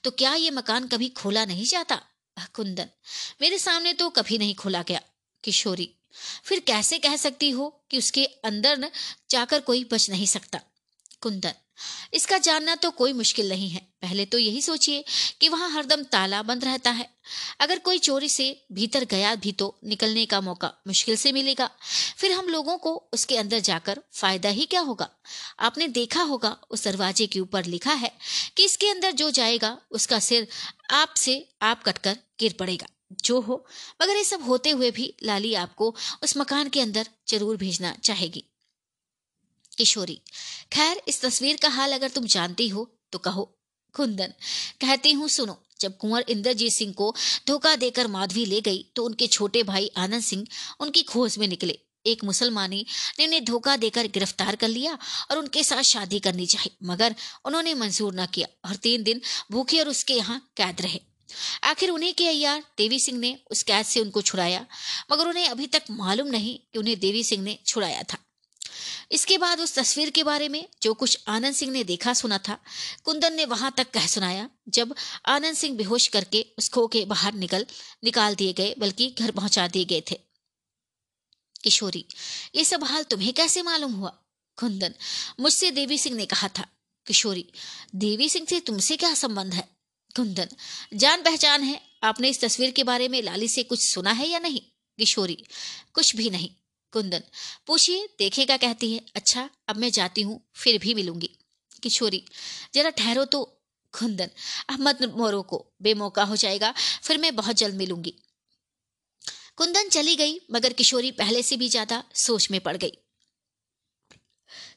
तो 0.04 0.12
क्या 0.12 0.34
ये 0.36 0.50
मकान 0.52 0.88
कभी 0.88 1.10
खोला 1.12 1.46
नहीं 1.46 1.66
जाता? 1.66 2.00
कुंदन, 2.56 2.90
मेरे 3.42 3.58
सामने 3.60 3.94
तो 3.94 4.10
कभी 4.10 4.38
नहीं 4.38 4.56
खोला 4.56 4.82
गया। 4.84 5.02
किशोरी 5.44 5.90
फिर 6.44 6.60
कैसे 6.68 7.00
कह 7.00 7.16
सकती 7.18 7.50
हो 7.50 7.70
कि 7.92 7.98
उसके 7.98 8.26
अंदर 8.46 8.78
न 8.78 8.90
जाकर 9.30 9.60
कोई 9.62 9.84
बच 9.92 10.10
नहीं 10.10 10.26
सकता? 10.28 10.62
कुंदन, 11.22 11.54
इसका 12.14 12.38
जानना 12.38 12.76
तो 12.76 12.90
कोई 12.92 13.14
मुश्किल 13.14 13.50
नहीं 13.50 13.70
है। 13.70 13.80
पहले 14.02 14.26
तो 14.26 14.38
यही 14.38 14.62
सोचिए 14.62 15.04
कि 15.42 15.50
वहाँ 15.50 15.70
हरदम 15.72 16.04
ताला 16.04 16.42
बंद 16.44 16.64
रहता 16.66 16.92
है। 16.92 17.08
अगर 17.60 17.80
कोई 17.80 18.00
चोरी 18.00 18.30
से 18.30 18.46
भीतर 18.72 19.04
गया 19.06 19.34
भी 19.36 19.52
तो 19.52 19.76
निकलने 19.84 20.26
का 20.26 20.40
मौका 20.42 20.72
मुश्किल 20.88 21.16
से 21.16 21.32
मिलेगा। 21.32 21.70
फिर 22.18 22.32
हम 22.32 22.48
लोगों 22.48 22.78
को 22.78 22.94
उसके 23.14 23.38
अंदर 23.38 23.60
जाकर 23.60 24.02
फ़ायदा 24.14 24.50
ही 24.50 24.66
क्या 24.66 24.82
होगा? 24.82 25.10
आपने 25.60 25.88
देखा 25.90 26.24
होगा 26.24 26.56
उस 26.72 26.84
दरवाजे 26.86 27.28
के 27.28 27.40
ऊपर 27.40 27.66
लिखा 27.66 27.94
है 27.94 28.12
कि 28.58 28.66
इसके 28.66 28.90
अंदर 28.90 29.12
जो 29.14 29.30
जाएगा 29.32 29.78
उसका 29.92 30.20
सिर 30.20 30.48
आप 30.92 31.14
से 31.18 31.38
आप 31.62 31.84
कटकर 31.84 32.18
गिर 32.40 32.56
पड़ेगा। 32.60 32.88
जो 33.20 33.40
हो, 33.42 33.66
मगर 34.02 34.16
ये 34.16 34.24
सब 34.24 34.44
होते 34.44 34.70
हुए 34.72 34.92
भी 34.92 35.14
लाली 35.24 35.54
आपको 35.56 35.94
उस 36.24 36.38
मकान 36.38 36.70
के 36.70 36.82
अंदर 36.82 37.08
ज़रूर 37.28 37.58
भेजना 37.58 37.96
चाहेगी। 38.04 38.44
किशोरी, 39.72 40.22
खैर, 40.72 41.02
इस 41.08 41.22
तस्वीर 41.22 41.58
का 41.62 41.70
हाल 41.70 41.94
अगर 41.94 42.10
तुम 42.12 42.26
जानती 42.28 42.68
हो 42.68 42.90
तो 43.12 43.20
कहो। 43.20 43.44
कुंदन, 43.96 44.34
कहती 44.82 45.12
हूँ, 45.12 45.28
सुनो, 45.30 45.58
जब 45.80 45.98
कुंवर 45.98 46.26
इंद्रजीत 46.30 46.72
सिंह 46.74 46.94
को 46.94 47.14
धोखा 47.48 47.76
देकर 47.78 48.08
माधवी 48.10 48.46
ले 48.46 48.60
गई 48.62 48.84
तो 48.96 49.04
उनके 49.06 49.28
छोटे 49.30 49.64
भाई 49.64 49.90
आनंद 49.98 50.24
सिंह 50.24 50.46
उनकी 50.80 51.04
खोज 51.04 51.38
में 51.38 51.48
निकले। 51.48 51.78
एक 52.06 52.24
मुसलमानी 52.24 52.86
ने 53.20 53.26
उन्हें 53.26 53.44
धोखा 53.46 53.76
देकर 53.78 54.08
गिरफ़्तार 54.10 54.56
कर 54.56 54.68
लिया 54.68 54.98
और 55.32 55.38
उनके 55.38 55.64
साथ 55.64 55.82
शादी 55.84 56.20
करनी 56.20 56.46
चाहिए 56.46 56.76
मगर 56.86 57.16
उन्होंने 57.46 57.74
मंजूर 57.76 58.14
न 58.16 58.26
किया 58.26 58.48
और 58.70 58.76
तीन 58.78 59.04
दिन 59.04 59.22
भूखे 59.52 59.80
और 59.80 59.90
उसके 59.90 60.14
यहाँ 60.14 60.40
कैद 60.58 60.82
रहे। 60.82 61.00
आखिर 61.64 61.90
उन्हें 61.90 62.14
के 62.14 62.28
अयार 62.28 62.64
देवी 62.78 63.00
सिंह 63.00 63.20
ने 63.20 63.38
उस 63.52 63.64
कैद 63.64 63.86
से 63.86 64.00
उनको 64.00 64.22
छुड़ाया, 64.22 64.66
मगर 65.12 65.28
उन्हें 65.28 65.50
अभी 65.50 65.68
तक 65.68 65.84
मालूम 65.92 66.28
नहीं 66.28 66.60
कि 66.74 66.80
उन्हें 66.80 67.00
देवी 67.00 67.24
सिंह 67.24 67.44
ने 67.44 67.60
छुड़ाया 67.66 68.04
था। 68.04 68.18
इसके 69.12 69.38
बाद 69.38 69.60
उस 69.60 69.76
तस्वीर 69.76 70.10
के 70.10 70.24
बारे 70.24 70.50
में 70.50 70.68
जो 70.82 70.94
कुछ 70.94 71.18
आनंद 71.28 71.56
सिंह 71.56 71.72
ने 71.72 71.84
देखा 71.84 72.14
सुना 72.14 72.38
था, 72.38 72.58
कुंदन 73.04 73.34
ने 73.34 73.46
वहाँ 73.46 73.74
तक 73.78 73.92
कह 73.92 74.08
सुनाया, 74.08 74.50
जब 74.70 74.96
आनंद 75.26 75.56
सिंह 75.56 75.78
बेहोश 75.78 76.08
करके 76.08 76.46
उस 76.58 76.70
खो 76.70 76.88
के 76.88 77.06
बाहर 77.06 77.34
निकल, 77.34 77.66
निकाल 78.04 78.36
दिए 78.36 78.54
गए, 78.54 78.76
बल्कि 78.78 79.16
घर 79.20 79.32
पहुँचा 79.32 79.68
दिए 79.68 79.86
गए 79.86 80.04
थे। 80.12 80.20
किशोरी, 81.64 82.06
ये 82.56 82.66
सब 82.66 82.84
हाल 82.84 83.04
तुम्हें 83.04 83.34
कैसे 83.34 83.62
मालूम 83.62 83.94
हुआ? 83.94 84.18
कुंदन, 84.58 84.94
मुझसे 85.40 85.72
देवी 85.72 85.98
सिंह 85.98 86.16
ने 86.16 86.26
कहा 86.26 86.48
था। 86.48 86.68
किशोरी, 87.08 87.46
देवी 87.96 88.30
सिंह 88.30 88.48
से 88.50 88.60
तुमसे 88.60 88.98
क्या 88.98 89.14
संबंध 89.14 89.54
है? 89.54 89.71
कुंदन 90.16 90.48
जान 90.94 91.22
पहचान 91.24 91.64
है, 91.64 91.82
आपने 92.04 92.30
इस 92.30 92.42
तस्वीर 92.42 92.72
के 92.72 92.84
बारे 92.84 93.08
में 93.08 93.22
लाली 93.22 93.48
से 93.48 93.64
कुछ 93.64 93.88
सुना 93.88 94.12
है 94.12 94.28
या 94.28 94.40
नहीं? 94.40 94.62
किशोरी, 95.00 95.38
कुछ 95.94 96.16
भी 96.16 96.30
नहीं। 96.30 96.50
कुंदन, 96.94 97.24
पूछिए, 97.68 98.08
देखेगा 98.20 98.58
कहती 98.58 98.94
है 98.94 99.02
अच्छा 99.16 99.50
अब 99.68 99.78
मैं 99.78 99.92
जाती 99.92 100.22
हूँ, 100.22 100.40
फिर 100.56 100.78
भी 100.78 100.94
मिलूँगी। 100.94 101.30
किशोरी, 101.84 102.24
जरा 102.74 102.90
ठहरो 102.90 103.26
तो। 103.26 103.44
कुंदन, 103.94 104.30
अब 104.70 104.80
मत 104.80 105.02
मोरो 105.18 105.42
को, 105.42 105.66
बेमौका 105.82 106.24
हो 106.24 106.36
जाएगा, 106.36 106.74
फिर 107.04 107.18
मैं 107.18 107.36
बहुत 107.36 107.56
जल्द 107.56 107.76
मिलूँगी। 107.76 108.14
कुंदन 109.56 109.90
चली 109.90 110.16
गई, 110.16 110.40
मगर 110.52 110.74
किशोरी 110.74 111.12
पहले 111.12 111.42
से 111.44 111.58
भी 111.58 111.70
ज़्यादा 111.70 112.04
सोच 112.16 112.52
में 112.52 112.60
पड़ 112.62 112.78
गई। 112.78 112.92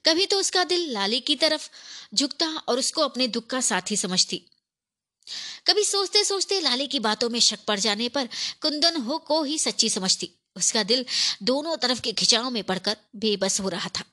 कभी 0.04 0.26
तो 0.26 0.38
उसका 0.38 0.64
दिल 0.64 0.92
लाली 0.92 1.20
की 1.20 1.36
तरफ़ 1.36 1.68
झुकता 2.14 2.46
और 2.46 2.78
उसको 2.78 3.02
अपने 3.02 3.28
दुख 3.28 3.46
का 3.46 3.60
साथी 3.60 3.96
समझती। 3.96 4.42
कभी 5.66 5.84
सोचते 5.84 6.24
सोचते 6.24 6.60
लाली 6.60 6.86
की 6.86 7.00
बातों 7.00 7.28
में 7.28 7.40
शक 7.40 7.58
पड़ 7.68 7.78
जाने 7.80 8.08
पर 8.08 8.28
कुंदन 8.60 8.96
हो 8.96 9.18
को 9.18 9.42
ही 9.42 9.58
सच्ची 9.58 9.88
समझती। 9.88 10.30
उसका 10.56 10.82
दिल 10.82 11.04
दोनों 11.42 11.76
तरफ़ 11.76 12.00
के 12.00 12.12
खिंचाव 12.12 12.50
में 12.50 12.62
पड़कर 12.64 12.96
बेबस 13.16 13.60
हो 13.60 13.68
रहा 13.68 13.88
था। 13.88 14.04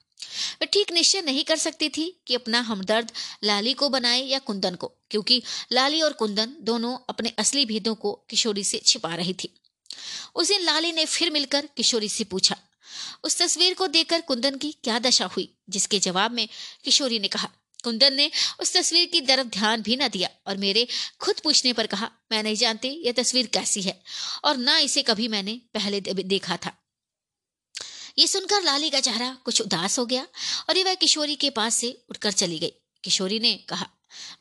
वह 0.61 0.65
ठीक 0.65 0.91
निश्चय 0.91 1.21
नहीं 1.21 1.43
कर 1.43 1.57
सकती 1.57 1.89
थी 1.89 2.21
कि 2.27 2.35
अपना 2.35 2.59
हमदर्द 2.59 3.11
लाली 3.43 3.73
को 3.73 3.89
बनाए 3.89 4.21
या 4.21 4.39
कुंदन 4.39 4.75
को, 4.75 4.91
क्योंकि 5.09 5.41
लाली 5.71 6.01
और 6.01 6.13
कुंदन 6.13 6.55
दोनों 6.61 6.97
अपने 7.09 7.33
असली 7.37 7.65
भेदों 7.65 7.95
को 7.95 8.13
किशोरी 8.29 8.63
से 8.63 8.81
छिपा 8.85 9.15
रही 9.15 9.33
थी। 9.33 9.49
उस 10.35 10.47
दिन 10.47 10.61
लाली 10.61 10.91
ने 10.91 11.05
फिर 11.05 11.31
मिलकर 11.31 11.69
किशोरी 11.77 12.09
से 12.09 12.23
पूछा। 12.23 12.57
उस 13.23 13.37
तस्वीर 13.37 13.73
को 13.73 13.87
देखकर 13.87 14.21
कुंदन 14.21 14.57
की 14.57 14.71
क्या 14.83 14.99
दशा 14.99 15.25
हुई, 15.25 15.49
जिसके 15.69 15.99
जवाब 15.99 16.31
में 16.31 16.47
किशोरी 16.83 17.19
ने 17.19 17.27
कहा 17.27 17.49
कुंदन 17.83 18.13
ने 18.13 18.29
उस 18.59 18.73
तस्वीर 18.77 19.05
की 19.05 19.21
तरफ़ 19.21 19.47
ध्यान 19.47 19.81
भी 19.81 19.95
न 19.95 20.07
दिया 20.07 20.29
और 20.47 20.57
मेरे 20.57 20.87
खुद 21.19 21.39
पूछने 21.43 21.73
पर 21.73 21.87
कहा, 21.87 22.11
मैं 22.31 22.43
नहीं 22.43 22.55
जानती 22.55 22.89
यह 23.05 23.11
तस्वीर 23.11 23.47
कैसी 23.47 23.81
है? 23.81 24.03
और 24.43 24.57
ना 24.57 24.77
इसे 24.77 25.01
कभी 25.01 25.27
मैंने 25.27 25.61
पहले 25.73 26.01
देखा 26.01 26.57
था। 26.57 26.77
ये 28.17 28.27
सुनकर 28.27 28.63
लाली 28.63 28.89
का 28.89 28.99
चेहरा 28.99 29.37
कुछ 29.45 29.61
उदास 29.61 29.99
हो 29.99 30.05
गया 30.05 30.27
और 30.69 30.83
वह 30.83 30.93
किशोरी 30.93 31.35
के 31.35 31.49
पास 31.49 31.75
से 31.75 32.05
उठकर 32.09 32.31
चली 32.31 32.59
गई। 32.59 32.73
किशोरी 33.03 33.39
ने 33.39 33.55
कहा, 33.69 33.89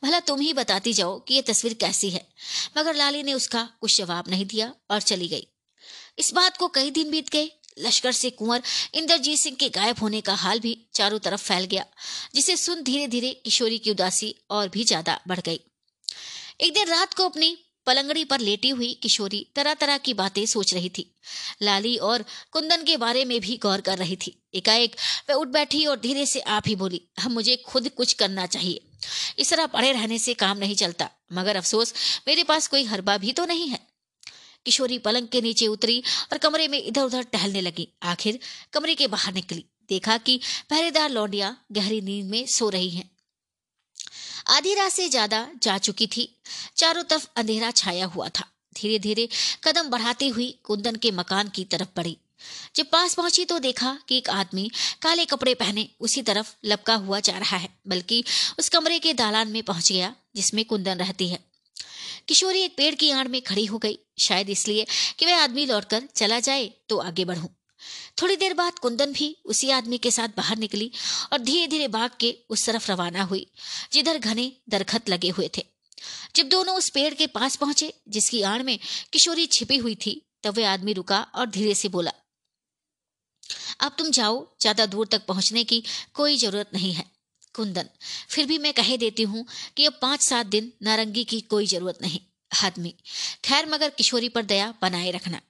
भला 0.03 0.19
तुम 0.19 0.39
ही 0.39 0.53
बताती 0.53 0.93
जाओ 0.93 1.19
कि 1.19 1.35
यह 1.35 1.41
तस्वीर 1.41 1.73
कैसी 1.73 2.09
है? 2.09 2.27
मगर 2.77 2.95
लाली 2.95 3.23
ने 3.23 3.33
उसका 3.33 3.69
कुछ 3.81 3.97
जवाब 3.97 4.29
नहीं 4.29 4.45
दिया 4.45 4.73
और 4.91 5.01
चली 5.01 5.27
गई। 5.27 5.47
इस 6.19 6.33
बात 6.33 6.57
को 6.57 6.67
कई 6.67 6.91
दिन 6.91 7.11
बीत 7.11 7.29
गए 7.29 7.51
लश्कर 7.77 8.11
से 8.11 8.29
कुंवर 8.29 8.61
इंद्रजीत 8.93 9.39
सिंह 9.39 9.55
के 9.59 9.69
गायब 9.69 9.99
होने 10.01 10.21
का 10.21 10.33
हाल 10.35 10.59
भी 10.59 10.77
चारों 10.93 11.19
तरफ़ 11.19 11.43
फैल 11.43 11.65
गया, 11.65 11.85
जिसे 12.35 12.55
सुन 12.57 12.83
धीरे 12.83 13.07
धीरे 13.07 13.33
किशोरी 13.45 13.77
की 13.77 13.91
उदासी 13.91 14.35
और 14.49 14.69
भी 14.69 14.83
ज़्यादा 14.83 15.19
बढ़ 15.27 15.39
गई। 15.39 15.59
एक 16.61 16.73
दिन 16.73 16.87
रात 16.87 17.13
को 17.13 17.25
अपनी 17.25 17.57
पलंगड़ी 17.87 18.23
पर 18.25 18.39
लेटी 18.39 18.69
हुई 18.69 18.93
किशोरी 18.93 19.45
तरह 19.55 19.73
तरह 19.73 19.97
की 19.97 20.13
बातें 20.13 20.45
सोच 20.45 20.73
रही 20.73 20.89
थी। 20.89 21.05
लाली 21.61 21.95
और 21.99 22.25
कुंदन 22.51 22.83
के 22.83 22.97
बारे 22.97 23.23
में 23.25 23.39
भी 23.41 23.57
गौर 23.57 23.81
कर 23.81 23.97
रही 23.97 24.15
थी। 24.15 24.35
एकाएक 24.53 24.95
वह 25.29 25.35
उठ 25.35 25.47
बैठी 25.47 25.85
और 25.85 25.99
धीरे 25.99 26.25
से 26.25 26.39
आप 26.49 26.67
ही 26.67 26.75
बोली 26.75 27.01
हम 27.19 27.31
मुझे 27.31 27.55
खुद 27.65 27.89
कुछ 27.89 28.13
करना 28.13 28.45
चाहिए। 28.47 28.81
इस 29.39 29.49
तरह 29.49 29.65
पड़े 29.67 29.91
रहने 29.91 30.17
से 30.19 30.33
काम 30.33 30.57
नहीं 30.57 30.75
चलता। 30.75 31.09
मगर 31.33 31.55
अफसोस, 31.55 31.93
मेरे 32.27 32.43
पास 32.43 32.67
कोई 32.67 32.83
हरबा 32.83 33.17
भी 33.17 33.31
तो 33.31 33.45
नहीं 33.45 33.67
है। 33.69 33.79
किशोरी 34.65 34.97
पलंग 34.97 35.27
के 35.27 35.41
नीचे 35.41 35.67
उतरी 35.67 36.01
और 36.31 36.37
कमरे 36.37 36.67
में 36.67 36.81
इधर 36.83 37.01
उधर 37.01 37.23
टहलने 37.23 37.61
लगी। 37.61 37.87
आखिर 38.03 38.39
कमरे 38.73 38.95
के 38.95 39.07
बाहर 39.07 39.33
निकली। 39.33 39.65
देखा 39.89 40.17
कि 40.17 40.39
पहरेदार 40.69 41.09
लौंडिया 41.09 41.55
गहरी 41.71 42.01
नींद 42.01 42.29
में 42.29 42.45
सो 42.47 42.69
रही 42.69 42.89
हैं। 42.89 43.09
आधी 44.47 44.73
रात 44.73 44.91
से 44.91 45.07
ज़्यादा 45.09 45.47
जा 45.63 45.77
चुकी 45.77 46.07
थी। 46.07 46.27
चारों 46.77 47.03
तरफ़ 47.03 47.27
अंधेरा 47.35 47.71
छाया 47.71 48.05
हुआ 48.05 48.29
था। 48.29 48.45
धीरे 48.75 48.99
धीरे 48.99 49.27
कदम 49.63 49.89
बढ़ाती 49.89 50.27
हुई 50.29 50.49
कुंदन 50.63 50.95
के 50.95 51.11
मकान 51.11 51.49
की 51.49 51.65
तरफ़ 51.65 51.89
बढ़ी। 51.95 52.17
जब 52.75 52.89
पास 52.91 53.13
पहुँची 53.15 53.45
तो 53.45 53.59
देखा 53.59 53.97
कि 54.09 54.17
एक 54.17 54.29
आदमी 54.29 54.69
काले 55.01 55.25
कपड़े 55.25 55.53
पहने 55.53 55.87
उसी 55.99 56.21
तरफ़ 56.21 56.53
लपका 56.65 56.95
हुआ 56.95 57.19
जा 57.19 57.37
रहा 57.37 57.57
है, 57.57 57.69
बल्कि 57.87 58.23
उस 58.59 58.69
कमरे 58.69 58.99
के 58.99 59.13
दालान 59.13 59.47
में 59.47 59.63
पहुँच 59.63 59.91
गया 59.91 60.13
जिसमें 60.35 60.63
कुंदन 60.65 60.97
रहती 60.97 61.27
है। 61.27 61.39
किशोरी 62.27 62.61
एक 62.61 62.75
पेड़ 62.77 62.93
की 62.95 63.09
आड़ 63.11 63.27
में 63.27 63.41
खड़ी 63.41 63.65
हो 63.65 63.77
गई, 63.77 63.97
शायद 64.19 64.49
इसलिए 64.49 64.85
कि 65.19 65.25
वह 65.25 65.41
आदमी 65.43 65.65
लौटकर 65.65 66.07
चला 66.15 66.39
जाए 66.39 66.71
तो 66.89 66.97
आगे 66.99 67.25
बढ़ूं। 67.25 67.47
थोड़ी 68.21 68.35
देर 68.35 68.53
बाद 68.53 68.79
कुंदन 68.79 69.13
भी 69.13 69.35
उसी 69.45 69.69
आदमी 69.71 69.97
के 69.97 70.11
साथ 70.11 70.35
बाहर 70.37 70.57
निकली 70.57 70.91
और 71.33 71.39
धीरे 71.39 71.67
धीरे 71.67 71.87
भाग 71.89 72.11
के 72.19 72.35
उस 72.49 72.65
तरफ़ 72.65 72.91
रवाना 72.91 73.23
हुई, 73.23 73.45
जिधर 73.93 74.17
घने 74.19 74.51
दरखत 74.69 75.09
लगे 75.09 75.29
हुए 75.29 75.49
थे। 75.57 75.65
जब 76.35 76.49
दोनों 76.49 76.75
उस 76.77 76.89
पेड़ 76.89 77.13
के 77.13 77.27
पास 77.29 77.55
पहुँचे, 77.55 77.93
जिसकी 78.09 78.41
आड़ 78.43 78.61
में 78.63 78.77
किशोरी 79.13 79.45
छिपी 79.47 79.77
हुई 79.77 79.95
थी, 79.95 80.21
तब 80.43 80.57
वह 80.57 80.69
आदमी 80.69 80.93
रुका 80.93 81.21
और 81.35 81.49
धीरे 81.49 81.73
से 81.75 81.89
बोला, 81.89 82.11
अब 83.81 83.95
तुम 83.97 84.09
जाओ, 84.11 84.45
ज़्यादा 84.61 84.85
दूर 84.85 85.07
तक 85.07 85.25
पहुँचने 85.25 85.63
की 85.63 85.83
कोई 86.13 86.37
ज़रूरत 86.37 86.69
नहीं 86.73 86.93
है। 86.93 87.10
कुंदन। 87.55 87.89
फिर 88.29 88.45
भी 88.45 88.57
मैं 88.57 88.73
कहे 88.73 88.97
देती 88.97 89.23
हूँ 89.23 89.45
कि 89.77 89.85
अब 89.85 89.97
पाँच 90.01 90.21
सात 90.21 90.45
दिन 90.47 90.71
नारंगी 90.83 91.23
की 91.23 91.39
कोई 91.43 91.65
ज़रूरत 91.67 91.97
नहीं, 92.01 92.19
आदमी। 92.51 92.93
खैर, 93.43 93.65
मगर 93.65 93.89
किशोरी 93.89 94.29
पर 94.29 94.45
दया 94.45 94.73
बनाए 94.81 95.11
रखना। 95.11 95.41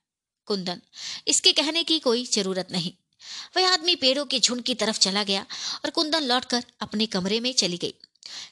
कुंदन, 0.48 0.82
इसके 1.28 1.52
कहने 1.54 1.84
की 1.84 2.00
कोई 2.00 2.26
ज़रूरत 2.26 2.72
नहीं। 2.72 2.94
वह 3.58 3.68
आदमी 3.70 3.96
पेड़ों 3.96 4.26
के 4.26 4.40
झुंड 4.40 4.62
की 4.62 4.76
तरफ़ 4.76 5.00
चला 5.00 5.24
गया 5.24 5.46
और 5.86 5.90
कुंदन 5.90 6.24
लौटकर 6.24 6.66
अपने 6.82 7.06
कमरे 7.08 7.40
में 7.40 7.52
चली 7.54 7.78
गई। 7.78 7.94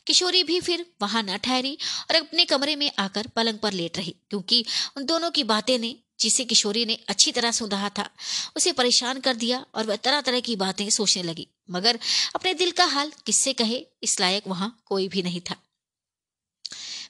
किशोरी 0.08 0.44
भी 0.44 0.60
फिर 0.60 0.86
वहाँ 1.02 1.24
न 1.24 1.38
ठहरी 1.38 1.78
और 2.02 2.16
अपने 2.16 2.46
कमरे 2.46 2.76
में 2.76 2.92
आकर 3.00 3.28
पलंग 3.28 3.60
पर 3.60 3.74
लेट 3.74 3.98
रही, 3.98 4.16
क्योंकि 4.30 4.64
उन 4.98 5.06
दोनों 5.06 5.32
की 5.32 5.44
बातें 5.46 5.78
ने 5.80 5.96
जिसे 6.20 6.46
किशोरी 6.46 6.86
ने 6.86 6.98
अच्छी 7.08 7.32
तरह 7.32 7.52
सुन 7.52 7.70
रहा 7.70 7.90
था, 7.90 8.10
उसे 8.58 8.72
परेशान 8.72 9.20
कर 9.20 9.36
दिया 9.36 9.66
और 9.76 9.86
वह 9.86 9.96
तरह 9.96 10.22
तरह 10.22 10.40
की 10.40 10.56
बातें 10.56 10.90
सोचने 10.90 11.24
लगी। 11.24 11.48
मगर 11.70 12.00
अपने 12.36 12.54
दिल 12.54 12.72
का 12.72 12.86
हाल 12.86 13.12
किससे 13.26 13.54
कहे, 13.54 13.86
इस 14.04 14.20
लायक 14.20 14.48
वहाँ 14.48 14.84
कोई 14.86 15.08
भी 15.08 15.22
नहीं 15.22 15.42
था। 15.42 15.56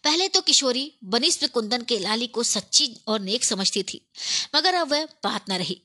पहले 0.04 0.28
तो 0.28 0.42
किशोरी 0.42 0.92
बनिस्प 1.04 1.46
कुंदन 1.46 1.82
के 1.82 2.00
लाली 2.00 2.28
को 2.28 2.44
सच्ची 2.44 2.96
और 3.08 3.20
नेक 3.20 3.44
समझती 3.44 3.84
थी, 3.84 4.02
मगर 4.56 4.74
अब 4.74 4.92
वह 4.92 5.06
बात 5.06 5.50
न 5.50 5.54
रही। 5.54 5.82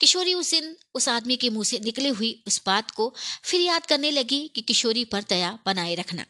किशोरी 0.00 0.34
उस 0.34 0.50
दिन 0.50 0.76
उस 0.94 1.08
आदमी 1.08 1.36
के 1.36 1.50
मुँह 1.50 1.64
से 1.64 1.78
निकली 1.78 2.08
हुई 2.08 2.44
उस 2.46 2.60
बात 2.66 2.90
को 2.90 3.14
फिर 3.44 3.60
याद 3.60 3.86
करने 3.86 4.10
लगी 4.10 4.48
कि 4.54 4.60
किशोरी 4.60 5.04
पर 5.04 5.24
दया 5.28 5.58
बनाए 5.66 5.94
रखना। 5.94 6.24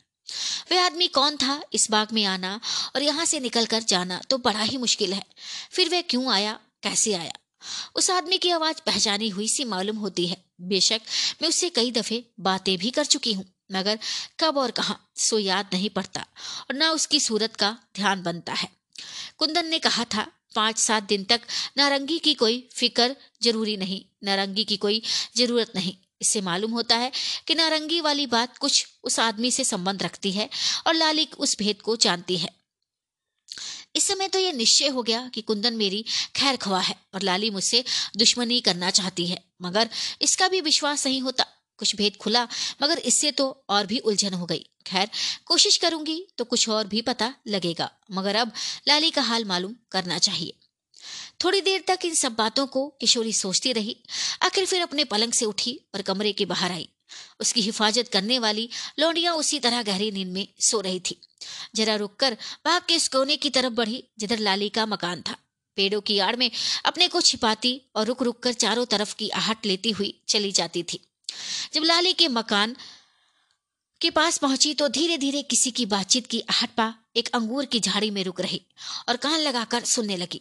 वह 0.73 0.85
आदमी 0.85 1.07
कौन 1.09 1.37
था? 1.37 1.61
इस 1.73 1.91
बाग 1.91 2.13
में 2.13 2.25
आना 2.25 2.59
और 2.97 3.03
यहाँ 3.03 3.25
से 3.25 3.41
निकलकर 3.41 3.83
जाना 3.85 4.21
तो 4.31 4.39
बड़ा 4.39 4.63
ही 4.63 4.77
मुश्किल 4.79 5.13
है। 5.13 5.23
फिर 5.71 5.89
वह 5.89 6.01
क्यों 6.01 6.33
आया? 6.33 6.59
कैसे 6.83 7.15
आया? 7.15 7.33
उस 7.97 8.11
आदमी 8.11 8.39
की 8.39 8.51
आवाज़ 8.51 8.81
पहचानी 8.87 9.29
हुई 9.29 9.49
सी 9.49 9.65
मालूम 9.67 9.97
होती 9.97 10.27
है। 10.27 10.37
बेशक 10.63 11.01
मैं 11.43 11.49
उससे 11.49 11.69
कई 11.71 11.91
दफे 11.91 12.25
बातें 12.41 12.77
भी 12.79 12.91
कर 12.91 13.05
चुकी 13.05 13.33
हूँ, 13.33 13.45
मगर 13.73 13.99
कब 14.41 14.59
और 14.59 14.71
कहा, 14.71 14.97
सो 15.17 15.39
याद 15.39 15.69
नहीं 15.73 15.91
पड़ता 15.91 16.21
और 16.61 16.77
ना 16.77 16.91
उसकी 16.91 17.21
सूरत 17.21 17.57
का 17.57 17.77
ध्यान 17.97 18.23
बनता 18.23 18.53
है। 18.53 18.69
कुंदन 19.39 19.67
ने 19.67 19.79
कहा 19.79 20.05
था, 20.05 20.27
पाँच 20.55 20.79
सात 20.79 21.03
दिन 21.03 21.25
तक 21.25 21.41
नारंगी 21.77 22.19
की 22.19 22.35
कोई 22.35 22.69
फ़िक्र 22.75 23.17
ज़रूरी 23.43 23.77
नहीं, 23.77 24.03
नारंगी 24.25 24.65
की 24.65 24.77
कोई 24.77 25.03
ज़रूरत 25.37 25.73
नहीं। 25.77 25.95
इससे 26.21 26.41
मालूम 26.41 26.71
होता 26.71 26.97
है 26.97 27.13
कि 27.47 27.55
नारंगी 27.55 28.01
वाली 28.01 28.27
बात 28.27 28.59
कुछ 28.59 28.87
उस 29.05 29.21
आदमी 29.21 29.51
से 29.51 29.65
संबंध 29.65 30.03
रखती 30.03 30.33
है 30.33 30.49
और 30.87 30.95
लालिक 30.95 31.41
उस 31.41 31.59
भेद 31.59 31.83
को 31.83 31.97
जानती 31.97 32.37
है। 32.37 32.49
इस 33.97 34.07
समय 34.07 34.29
तो 34.29 34.39
यह 34.39 34.53
निश्चय 34.53 34.89
हो 34.89 35.03
गया 35.03 35.29
कि 35.29 35.43
कुंदन 35.43 35.75
मेरी 35.75 36.05
खैर 36.37 36.57
खवा 36.57 36.81
है 36.81 36.97
और 37.15 37.23
लाली 37.23 37.51
मुझसे 37.51 37.85
दुश्मनी 38.17 38.61
करना 38.61 38.91
चाहती 38.91 39.27
है। 39.27 39.43
मगर 39.63 39.91
इसका 40.23 40.49
भी 40.49 40.61
विश्वास 40.61 41.07
नहीं 41.07 41.21
होता। 41.21 41.47
कुछ 41.79 41.97
भेद 41.97 42.17
खुला, 42.17 42.49
मगर 42.83 42.99
इससे 42.99 43.31
तो 43.31 43.65
और 43.69 43.87
भी 43.87 43.99
उलझन 43.99 44.35
हो 44.35 44.47
गई। 44.47 44.67
खैर, 44.87 45.09
कोशिश 45.45 45.77
करूँगी 45.77 46.27
तो 46.39 46.45
कुछ 46.45 46.69
और 46.69 46.87
भी 46.87 47.03
पता 47.03 47.35
लगेगा। 47.49 47.91
मगर 48.11 48.37
अब 48.37 48.53
लाली 48.89 49.11
का 49.11 49.23
हाल 49.23 49.45
मालूम 49.45 49.75
करना 49.93 50.19
चाहिए। 50.19 50.60
थोड़ी 51.45 51.61
देर 51.61 51.85
तक 51.89 52.05
इन 52.05 52.15
सब 52.15 52.35
बातों 52.35 52.67
को 52.67 52.87
किशोरी 53.01 53.33
सोचती 53.33 53.73
रही। 53.73 53.97
आखिर 54.43 54.67
फिर 54.67 54.83
अपने 54.83 55.05
पलंग 55.05 55.33
से 55.33 55.45
उठी 55.45 55.81
और 55.95 56.03
कमरे 56.03 56.33
के 56.33 56.45
बाहर 56.45 56.73
आई। 56.73 56.89
उसकी 57.41 57.61
हिफाजत 57.61 58.09
करने 58.09 58.39
वाली 58.39 58.69
लौंडिया 58.99 59.33
उसी 59.33 59.59
तरह 59.59 59.83
गहरी 59.83 60.11
नींद 60.11 60.29
में 60.29 60.47
सो 60.61 60.81
रही 60.81 61.01
थी। 61.01 61.21
जरा 61.75 61.95
रुककर 61.97 62.37
बाग 62.65 62.83
के 62.89 62.95
इस 62.95 63.09
कोने 63.09 63.37
की 63.37 63.51
तरफ़ 63.51 63.73
बढ़ी, 63.73 64.05
जिधर 64.19 64.39
लाली 64.39 64.69
का 64.69 64.87
मकान 64.87 65.23
था। 65.23 65.37
पेड़ों 65.77 66.01
की 66.01 66.19
आड़ 66.19 66.37
में 66.37 66.51
अपने 66.85 67.09
को 67.09 67.21
छिपाती 67.21 67.81
और 67.97 68.07
रुक 68.07 68.23
रुक 68.23 68.43
कर 68.43 68.53
चारों 68.53 68.85
तरफ़ 68.87 69.15
की 69.15 69.29
आहट 69.29 69.67
लेती 69.67 69.91
हुई 69.91 70.23
चली 70.29 70.53
जाती 70.53 70.83
थी। 70.83 71.01
जब 71.73 71.85
लाली 71.85 72.13
के 72.13 72.29
मकान 72.29 72.77
के 74.01 74.11
पास 74.11 74.39
पहुँची 74.39 74.75
तो 74.75 74.89
धीरे 74.89 75.19
धीरे 75.19 75.43
किसी 75.43 75.71
की 75.71 75.87
बातचीत 75.87 76.27
की 76.27 76.41
आहट 76.41 76.71
पा 76.71 76.95
एक 77.17 77.29
अंगूर 77.29 77.65
की 77.65 77.81
झाड़ी 77.81 78.11
में 78.11 78.25
रुक 78.25 78.41
रही 78.41 78.63
और 79.09 79.17
कान 79.17 79.41
लगाकर 79.41 79.85
सुनने 79.85 80.17
लगी। 80.17 80.41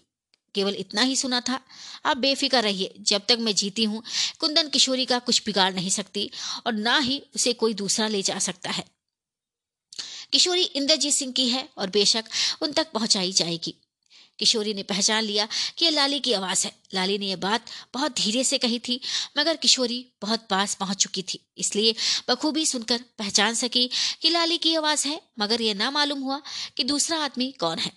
केवल 0.56 0.76
इतना 0.76 1.02
ही 1.02 1.16
सुना 1.16 1.42
था। 1.42 1.60
आप 2.06 2.18
बेफिक्र 2.18 2.64
रहिए, 2.64 2.94
जब 3.00 3.22
तक 3.30 3.38
मैं 3.40 3.56
जीती 3.56 3.84
हूँ, 3.84 4.04
कुंदन 4.40 4.70
किशोरी 4.70 5.06
का 5.06 5.20
कुछ 5.20 5.42
बिगाड़ 5.46 5.74
नहीं 5.74 5.90
सकती 5.90 6.32
और 6.66 6.74
ना 6.74 6.98
ही 6.98 7.24
उसे 7.36 7.54
कोई 7.54 7.74
दूसरा 7.74 8.08
ले 8.08 8.22
जा 8.22 8.40
सकता 8.40 8.70
है। 8.70 8.86
किशोरी 10.32 10.64
इंद्रजीत 10.64 11.14
सिंह 11.14 11.34
की 11.34 11.50
है 11.50 11.70
और 11.78 11.90
बेशक 11.90 12.24
उन 12.62 12.72
तक 12.72 12.92
पहुंचाई 12.92 13.32
जाएगी। 13.32 13.76
किशोरी 14.40 14.74
ने 14.74 14.84
पहचान 14.84 15.24
लिया 15.24 15.48
कि 15.78 15.86
यह 15.86 15.92
लाली 15.92 16.20
की 16.20 16.34
आवाज़ 16.34 16.68
है। 16.68 16.76
लाली 16.94 17.18
ने 17.18 17.26
यह 17.26 17.36
बात 17.36 17.66
बहुत 17.94 18.12
धीरे 18.12 18.44
से 18.44 18.58
कही 18.58 18.80
थी, 18.80 19.02
मगर 19.38 19.56
किशोरी 19.56 20.08
बहुत 20.22 20.48
पास 20.50 20.76
पहुँच 20.76 20.98
चुकी 20.98 21.22
थी। 21.22 21.40
इसलिए 21.58 21.96
बखूबी 22.30 22.66
सुनकर 22.66 23.02
पहचान 23.18 23.56
सकी 23.56 23.90
कि 24.22 24.30
लाली 24.30 24.58
की 24.58 24.76
आवाज़ 24.76 25.08
है, 25.08 25.22
मगर 25.40 25.62
यह 25.62 25.74
ना 25.74 25.92
मालूम 25.92 26.20
हुआ 26.20 26.42
कि 26.78 26.84
दूसरा 26.84 27.18
आदमी 27.18 27.52
कौन 27.52 27.80
है। 27.80 27.92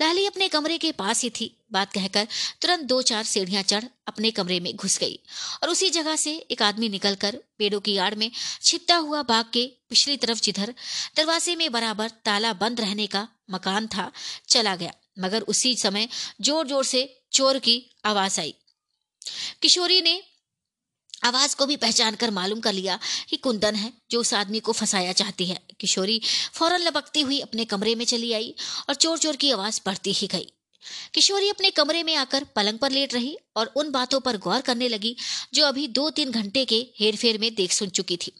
लाली 0.00 0.26
अपने 0.26 0.48
कमरे 0.48 0.78
के 0.78 0.92
पास 0.92 1.22
ही 1.22 1.30
थी 1.30 1.61
बात 1.72 1.92
कहकर 1.92 2.26
तुरंत 2.62 2.86
दो 2.86 3.00
चार 3.02 3.24
सीढ़ियाँ 3.24 3.62
चढ़ 3.64 3.84
अपने 4.08 4.30
कमरे 4.30 4.58
में 4.60 4.74
घुस 4.74 4.98
गई 4.98 5.18
और 5.62 5.68
उसी 5.68 5.90
जगह 5.90 6.16
से 6.16 6.34
एक 6.50 6.62
आदमी 6.62 6.88
निकलकर 6.88 7.36
पेड़ों 7.58 7.80
की 7.80 7.96
आड़ 7.98 8.14
में 8.14 8.30
छिपता 8.62 8.96
हुआ 8.96 9.22
बाग 9.24 9.50
के 9.52 9.66
पिछली 9.90 10.16
तरफ़ 10.16 10.40
जिधर 10.42 10.74
दरवाजे 11.16 11.56
में 11.56 11.70
बराबर 11.72 12.08
ताला 12.24 12.52
बंद 12.54 12.80
रहने 12.80 13.06
का 13.06 13.26
मकान 13.50 13.86
था, 13.86 14.10
चला 14.48 14.74
गया। 14.76 14.92
मगर 15.18 15.42
उसी 15.44 15.74
समय 15.76 16.08
ज़ोर 16.40 16.66
ज़ोर 16.66 16.84
से 16.84 17.00
चोर 17.32 17.58
की 17.58 17.74
आवाज़ 18.04 18.40
आई। 18.40 18.54
किशोरी 19.62 20.00
ने 20.02 20.22
आवाज़ 21.24 21.54
को 21.56 21.66
भी 21.66 21.76
पहचान 21.76 22.14
कर 22.14 22.30
मालूम 22.30 22.60
कर 22.60 22.72
लिया 22.72 22.98
कि 23.28 23.36
कुंदन 23.36 23.74
है, 23.74 23.92
जो 24.10 24.20
उस 24.20 24.32
आदमी 24.34 24.60
को 24.60 24.72
फंसाया 24.72 25.12
चाहती 25.12 25.46
है। 25.46 25.60
किशोरी 25.80 26.20
फ़ौरन 26.54 26.80
लपकती 26.80 27.20
हुई 27.20 27.40
अपने 27.40 27.64
कमरे 27.64 27.94
में 27.94 28.04
चली 28.04 28.32
आई 28.32 28.54
और 28.88 28.94
चोर 28.96 29.18
चोर 29.18 29.36
की 29.36 29.50
आवाज़ 29.50 29.80
बढ़ती 29.86 30.12
ही 30.12 30.26
गई। 30.26 30.52
किशोरी 31.14 31.48
अपने 31.48 31.70
कमरे 31.70 32.02
में 32.02 32.14
आकर 32.14 32.44
पलंग 32.44 32.78
पर 32.78 32.90
लेट 32.90 33.14
रही 33.14 33.36
और 33.56 33.72
उन 33.76 33.90
बातों 33.90 34.20
पर 34.20 34.36
गौर 34.36 34.60
करने 34.60 34.88
लगी, 34.88 35.16
जो 35.54 35.64
अभी 35.64 35.86
दो 35.88 36.10
तीन 36.10 36.30
घंटे 36.30 36.64
के 36.64 36.86
हेरफेर 37.00 37.38
में 37.38 37.54
देख 37.54 37.72
सुन 37.72 37.88
चुकी 37.88 38.16
थी। 38.16 38.32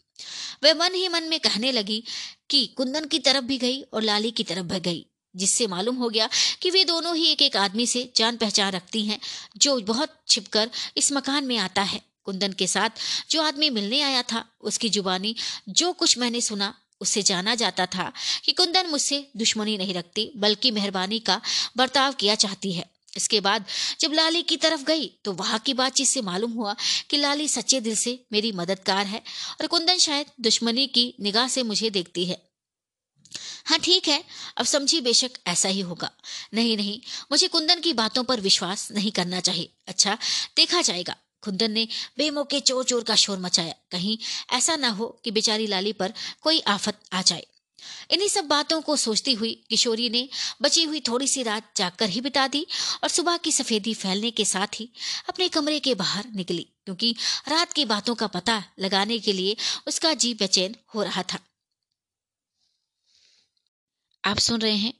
वह 0.63 0.73
मन 0.73 0.93
ही 0.93 1.07
मन 1.07 1.23
में 1.23 1.39
कहने 1.39 1.71
लगी 1.71 2.03
कि 2.49 2.65
कुंदन 2.65 3.05
की 3.05 3.19
तरफ़ 3.19 3.45
भी 3.45 3.57
गई 3.57 3.81
और 3.81 4.01
लाली 4.01 4.31
की 4.31 4.43
तरफ़ 4.43 4.65
भी 4.65 4.79
गई, 4.79 5.05
जिससे 5.35 5.67
मालूम 5.67 5.95
हो 5.95 6.09
गया 6.09 6.29
कि 6.61 6.69
वे 6.69 6.83
दोनों 6.83 7.15
ही 7.15 7.27
एक 7.27 7.41
एक 7.41 7.57
आदमी 7.57 7.87
से 7.87 8.11
जान 8.15 8.37
पहचान 8.37 8.71
रखती 8.71 9.05
हैं, 9.05 9.19
जो 9.57 9.79
बहुत 9.81 10.21
छिपकर 10.27 10.69
इस 10.97 11.11
मकान 11.11 11.43
में 11.43 11.57
आता 11.57 11.81
है। 11.81 12.01
कुंदन 12.23 12.53
के 12.53 12.67
साथ 12.67 12.89
जो 13.29 13.41
आदमी 13.41 13.69
मिलने 13.69 14.01
आया 14.01 14.21
था, 14.21 14.45
उसकी 14.61 14.89
जुबानी 14.89 15.35
जो 15.69 15.91
कुछ 15.93 16.17
मैंने 16.17 16.41
सुना 16.41 16.73
उससे 17.03 17.23
जाना 17.23 17.55
जाता 17.55 17.85
था 17.85 18.11
कि 18.45 18.51
कुंदन 18.53 18.87
मुझसे 18.87 19.27
दुश्मनी 19.37 19.77
नहीं 19.77 19.93
रखती, 19.93 20.31
बल्कि 20.37 20.71
मेहरबानी 20.71 21.19
का 21.19 21.41
बर्ताव 21.77 22.13
किया 22.13 22.35
चाहती 22.35 22.71
है। 22.71 22.91
इसके 23.17 23.39
बाद 23.39 23.65
जब 23.99 24.13
लाली 24.13 24.41
की 24.43 24.57
तरफ़ 24.57 24.83
गई 24.83 25.07
तो 25.25 25.31
वहाँ 25.33 25.59
की 25.59 25.73
बातचीत 25.73 26.07
से 26.07 26.21
मालूम 26.21 26.51
हुआ 26.51 26.75
कि 27.09 27.17
लाली 27.17 27.47
सच्चे 27.47 27.79
दिल 27.79 27.95
से 27.95 28.19
मेरी 28.31 28.51
मददगार 28.51 29.05
है 29.05 29.21
और 29.61 29.67
कुंदन 29.67 29.97
शायद 29.97 30.31
दुश्मनी 30.41 30.87
की 30.87 31.13
निगाह 31.19 31.47
से 31.47 31.63
मुझे 31.63 31.89
देखती 31.89 32.25
है। 32.25 32.41
हाँ 33.65 33.77
ठीक 33.79 34.07
है, 34.07 34.23
अब 34.57 34.65
समझी 34.65 35.01
बेशक 35.01 35.37
ऐसा 35.47 35.69
ही 35.69 35.79
होगा। 35.81 36.09
नहीं 36.53 36.75
नहीं, 36.77 36.99
मुझे 37.31 37.47
कुंदन 37.47 37.79
की 37.79 37.93
बातों 37.93 38.23
पर 38.23 38.41
विश्वास 38.41 38.87
नहीं 38.91 39.11
करना 39.11 39.39
चाहिए। 39.39 39.69
अच्छा 39.87 40.17
देखा 40.55 40.81
जाएगा। 40.81 41.15
कुंदन 41.43 41.71
ने 41.71 41.87
बेमौके 42.17 42.59
चोर 42.61 42.83
चोर 42.85 43.03
का 43.03 43.15
शोर 43.15 43.39
मचाया। 43.39 43.73
कहीं 43.91 44.17
ऐसा 44.51 44.75
ना 44.75 44.89
हो 44.89 45.07
कि 45.23 45.31
बेचारी 45.31 45.67
लाली 45.67 45.93
पर 45.93 46.13
कोई 46.41 46.59
आफत 46.69 46.99
आ 47.13 47.21
जाए। 47.21 47.45
इन्हीं 48.11 48.27
सब 48.29 48.45
बातों 48.47 48.79
को 48.81 48.95
सोचती 48.95 49.33
हुई 49.33 49.53
किशोरी 49.69 50.09
ने 50.09 50.27
बची 50.61 50.83
हुई 50.83 50.99
थोड़ी 50.99 51.27
सी 51.27 51.43
रात 51.43 51.71
जागकर 51.77 52.09
ही 52.09 52.21
बिता 52.21 52.47
दी 52.47 52.65
और 53.03 53.09
सुबह 53.09 53.37
की 53.37 53.51
सफेदी 53.51 53.93
फैलने 53.93 54.31
के 54.31 54.45
साथ 54.45 54.79
ही 54.79 54.89
अपने 55.29 55.47
कमरे 55.49 55.79
के 55.79 55.95
बाहर 55.95 56.29
निकली, 56.35 56.67
क्योंकि 56.85 57.15
रात 57.49 57.73
की 57.73 57.85
बातों 57.85 58.15
का 58.15 58.27
पता 58.27 58.63
लगाने 58.79 59.19
के 59.19 59.33
लिए 59.33 59.55
उसका 59.87 60.13
जी 60.13 60.33
बेचैन 60.33 60.75
हो 60.95 61.03
रहा 61.03 61.23
था। 61.23 61.39
आप 64.23 64.37
सुन 64.37 64.61
रहे 64.61 64.75
हैं 64.75 64.93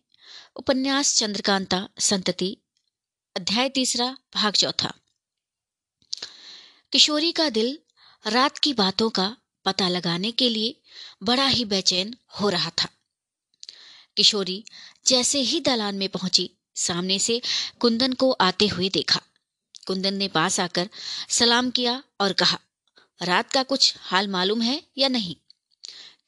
उपन्यास 0.56 1.16
चंद्रकांता, 1.16 1.88
संतति, 2.00 2.58
अध्याय 3.36 3.70
तीसरा, 3.70 4.16
भाग 4.34 4.54
चौथा। 4.54 4.94
किशोरी 6.94 7.32
का 7.32 7.50
दिल 7.50 7.80
रात 8.28 8.58
की 8.58 8.74
बातों 8.74 9.10
का 9.10 9.38
पता 9.66 9.90
लगाने 9.90 10.32
के 10.32 10.50
लिए 10.50 10.82
बड़ा 11.24 11.48
ही 11.48 11.66
बेचैन 11.66 12.18
हो 12.42 12.50
रहा 12.50 12.70
था। 12.70 12.90
किशोरी 14.18 14.66
जैसे 15.08 15.40
ही 15.40 15.60
दलान 15.60 15.96
में 15.96 16.10
पहुँची, 16.10 16.52
सामने 16.76 17.20
से 17.20 17.42
कुंदन 17.80 18.14
को 18.14 18.32
आते 18.32 18.68
हुए 18.68 18.90
देखा। 18.90 19.22
कुंदन 19.88 20.14
ने 20.14 20.28
पास 20.28 20.60
आकर 20.60 20.90
सलाम 21.30 21.72
किया 21.72 22.04
और 22.20 22.34
कहा, 22.34 22.60
रात 23.22 23.52
का 23.52 23.64
कुछ 23.64 23.96
हाल 23.98 24.28
मालूम 24.28 24.62
है 24.62 24.84
या 24.98 25.08
नहीं? 25.08 25.36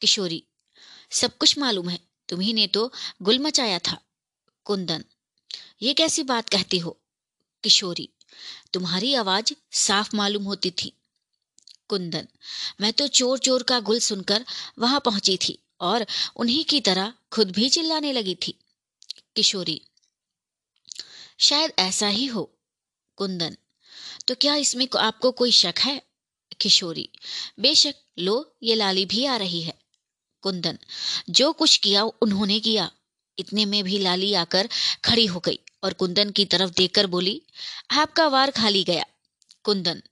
किशोरी, 0.01 0.43
सब 1.11 1.37
कुछ 1.37 1.57
मालूम 1.57 1.89
है, 1.89 1.99
तुम्ही 2.29 2.53
ने 2.53 2.67
तो 2.67 2.91
गुल 3.21 3.39
मचाया 3.39 3.79
था। 3.79 4.01
कुंदन, 4.63 5.05
ये 5.81 5.93
कैसी 5.93 6.23
बात 6.23 6.49
कहती 6.49 6.79
हो? 6.79 7.01
किशोरी 7.63 8.09
तुम्हारी 8.73 9.13
आवाज़ 9.13 9.53
साफ़ 9.71 10.15
मालूम 10.15 10.43
होती 10.43 10.71
थी। 10.71 10.93
कुंदन, 11.87 12.27
मैं 12.81 12.93
तो 12.93 13.07
चोर 13.07 13.39
चोर 13.39 13.63
का 13.63 13.79
गुल 13.79 13.99
सुनकर 13.99 14.45
वहाँ 14.79 14.99
पहुँची 14.99 15.37
थी 15.37 15.59
और 15.81 16.05
उन्हीं 16.35 16.65
की 16.65 16.81
तरह 16.81 17.13
खुद 17.31 17.51
भी 17.51 17.69
चिल्लाने 17.69 18.13
लगी 18.13 18.35
थी। 18.35 18.59
किशोरी, 19.35 19.81
शायद 21.39 21.73
ऐसा 21.79 22.07
ही 22.07 22.25
हो। 22.25 22.51
कुंदन 23.15 23.57
तो 24.27 24.35
क्या 24.35 24.55
इसमें 24.55 24.87
को 24.87 24.97
आपको 24.97 25.31
कोई 25.31 25.51
शक 25.51 25.73
है? 25.79 26.01
किशोरी, 26.61 27.09
बेशक, 27.59 27.95
लो, 28.19 28.55
ये 28.63 28.75
लाली 28.75 29.05
भी 29.05 29.25
आ 29.25 29.35
रही 29.35 29.61
है। 29.61 29.77
कुंदन, 30.41 30.77
जो 31.29 31.53
कुछ 31.53 31.77
किया 31.77 32.03
उन्होंने 32.03 32.59
किया। 32.59 32.91
इतने 33.39 33.65
में 33.65 33.83
भी 33.83 33.99
लाली 33.99 34.33
आकर 34.33 34.69
खड़ी 35.05 35.25
हो 35.25 35.39
गई 35.39 35.59
और 35.83 35.93
कुंदन 35.93 36.29
की 36.29 36.45
तरफ़ 36.45 36.71
देखकर 36.71 37.07
बोली, 37.07 37.41
आपका 37.91 38.27
वार 38.27 38.51
खाली 38.51 38.83
गया। 38.83 39.05
कुंदन, 39.63 40.03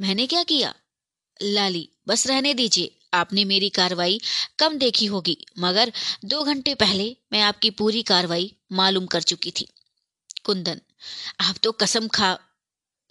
मैंने 0.00 0.26
क्या 0.26 0.42
किया? 0.42 0.74
लाली, 1.42 1.88
बस 2.08 2.26
रहने 2.26 2.54
दीजिए। 2.54 2.94
आपने 3.14 3.44
मेरी 3.44 3.68
कार्रवाई 3.68 4.20
कम 4.58 4.78
देखी 4.78 5.06
होगी, 5.06 5.46
मगर 5.58 5.92
दो 6.24 6.44
घंटे 6.44 6.74
पहले 6.74 7.16
मैं 7.32 7.42
आपकी 7.42 7.70
पूरी 7.70 8.02
कार्रवाई 8.02 8.54
मालूम 8.72 9.06
कर 9.06 9.22
चुकी 9.22 9.50
थी। 9.50 9.68
कुंदन, 10.44 10.80
आप 11.40 11.56
तो 11.62 11.72
कसम 11.72 12.08
खा 12.08 12.38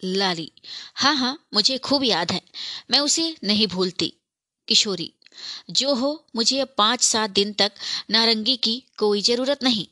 लाली। 0.04 0.52
हाँ 0.96 1.16
हाँ 1.16 1.48
मुझे 1.54 1.78
खूब 1.78 2.04
याद 2.04 2.32
है। 2.32 2.42
मैं 2.92 3.00
उसे 3.00 3.36
नहीं 3.44 3.68
भूलती। 3.68 4.14
किशोरी 4.68 5.14
जो 5.70 5.94
हो, 5.94 6.26
मुझे 6.36 6.60
अब 6.60 6.74
पाँच 6.78 7.04
सात 7.04 7.30
दिन 7.30 7.54
तक 7.54 7.72
नारंगी 8.10 8.56
की 8.58 8.84
कोई 8.98 9.22
ज़रूरत 9.22 9.64
नहीं। 9.64 9.86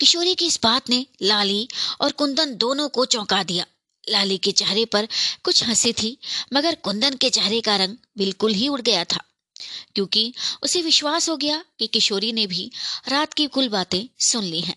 किशोरी 0.00 0.34
की 0.34 0.46
इस 0.46 0.58
बात 0.62 0.90
ने 0.90 1.06
लाली 1.22 1.68
और 2.00 2.12
कुंदन 2.12 2.54
दोनों 2.56 2.88
को 2.88 3.04
चौंका 3.04 3.42
दिया। 3.42 3.66
लाली 4.04 4.38
के 4.38 4.52
चेहरे 4.52 4.84
पर 4.84 5.08
कुछ 5.44 5.64
हँसी 5.64 5.92
थी, 5.92 6.18
मगर 6.52 6.74
कुंदन 6.74 7.14
के 7.14 7.30
चेहरे 7.30 7.60
का 7.60 7.76
रंग 7.76 7.96
बिल्कुल 8.18 8.54
ही 8.54 8.68
उड़ 8.68 8.80
गया 8.80 9.04
था, 9.04 9.20
क्योंकि 9.94 10.32
उसे 10.62 10.82
विश्वास 10.82 11.28
हो 11.28 11.36
गया 11.36 11.64
कि 11.78 11.86
किशोरी 11.86 12.32
ने 12.32 12.46
भी 12.46 12.70
रात 13.08 13.34
की 13.34 13.46
कुल 13.46 13.68
बातें 13.68 14.02
सुन 14.18 14.44
ली 14.44 14.60
हैं। 14.60 14.76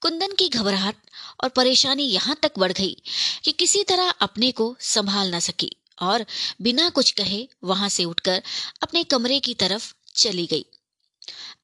कुंदन 0.00 0.34
की 0.34 0.48
घबराहट 0.48 0.96
और 1.42 1.48
परेशानी 1.48 2.04
यहाँ 2.04 2.36
तक 2.42 2.52
बढ़ 2.58 2.72
गई 2.72 2.96
कि 3.44 3.52
किसी 3.52 3.82
तरह 3.84 4.10
अपने 4.20 4.50
को 4.52 4.76
संभाल 4.80 5.34
न 5.34 5.40
सकी। 5.40 5.70
और 6.02 6.26
बिना 6.62 6.88
कुछ 6.90 7.10
कहे 7.10 7.48
वहाँ 7.64 7.88
से 7.88 8.04
उठकर 8.04 8.42
अपने 8.82 9.04
कमरे 9.04 9.40
की 9.40 9.54
तरफ़ 9.54 9.94
चली 10.14 10.46
गई। 10.46 10.64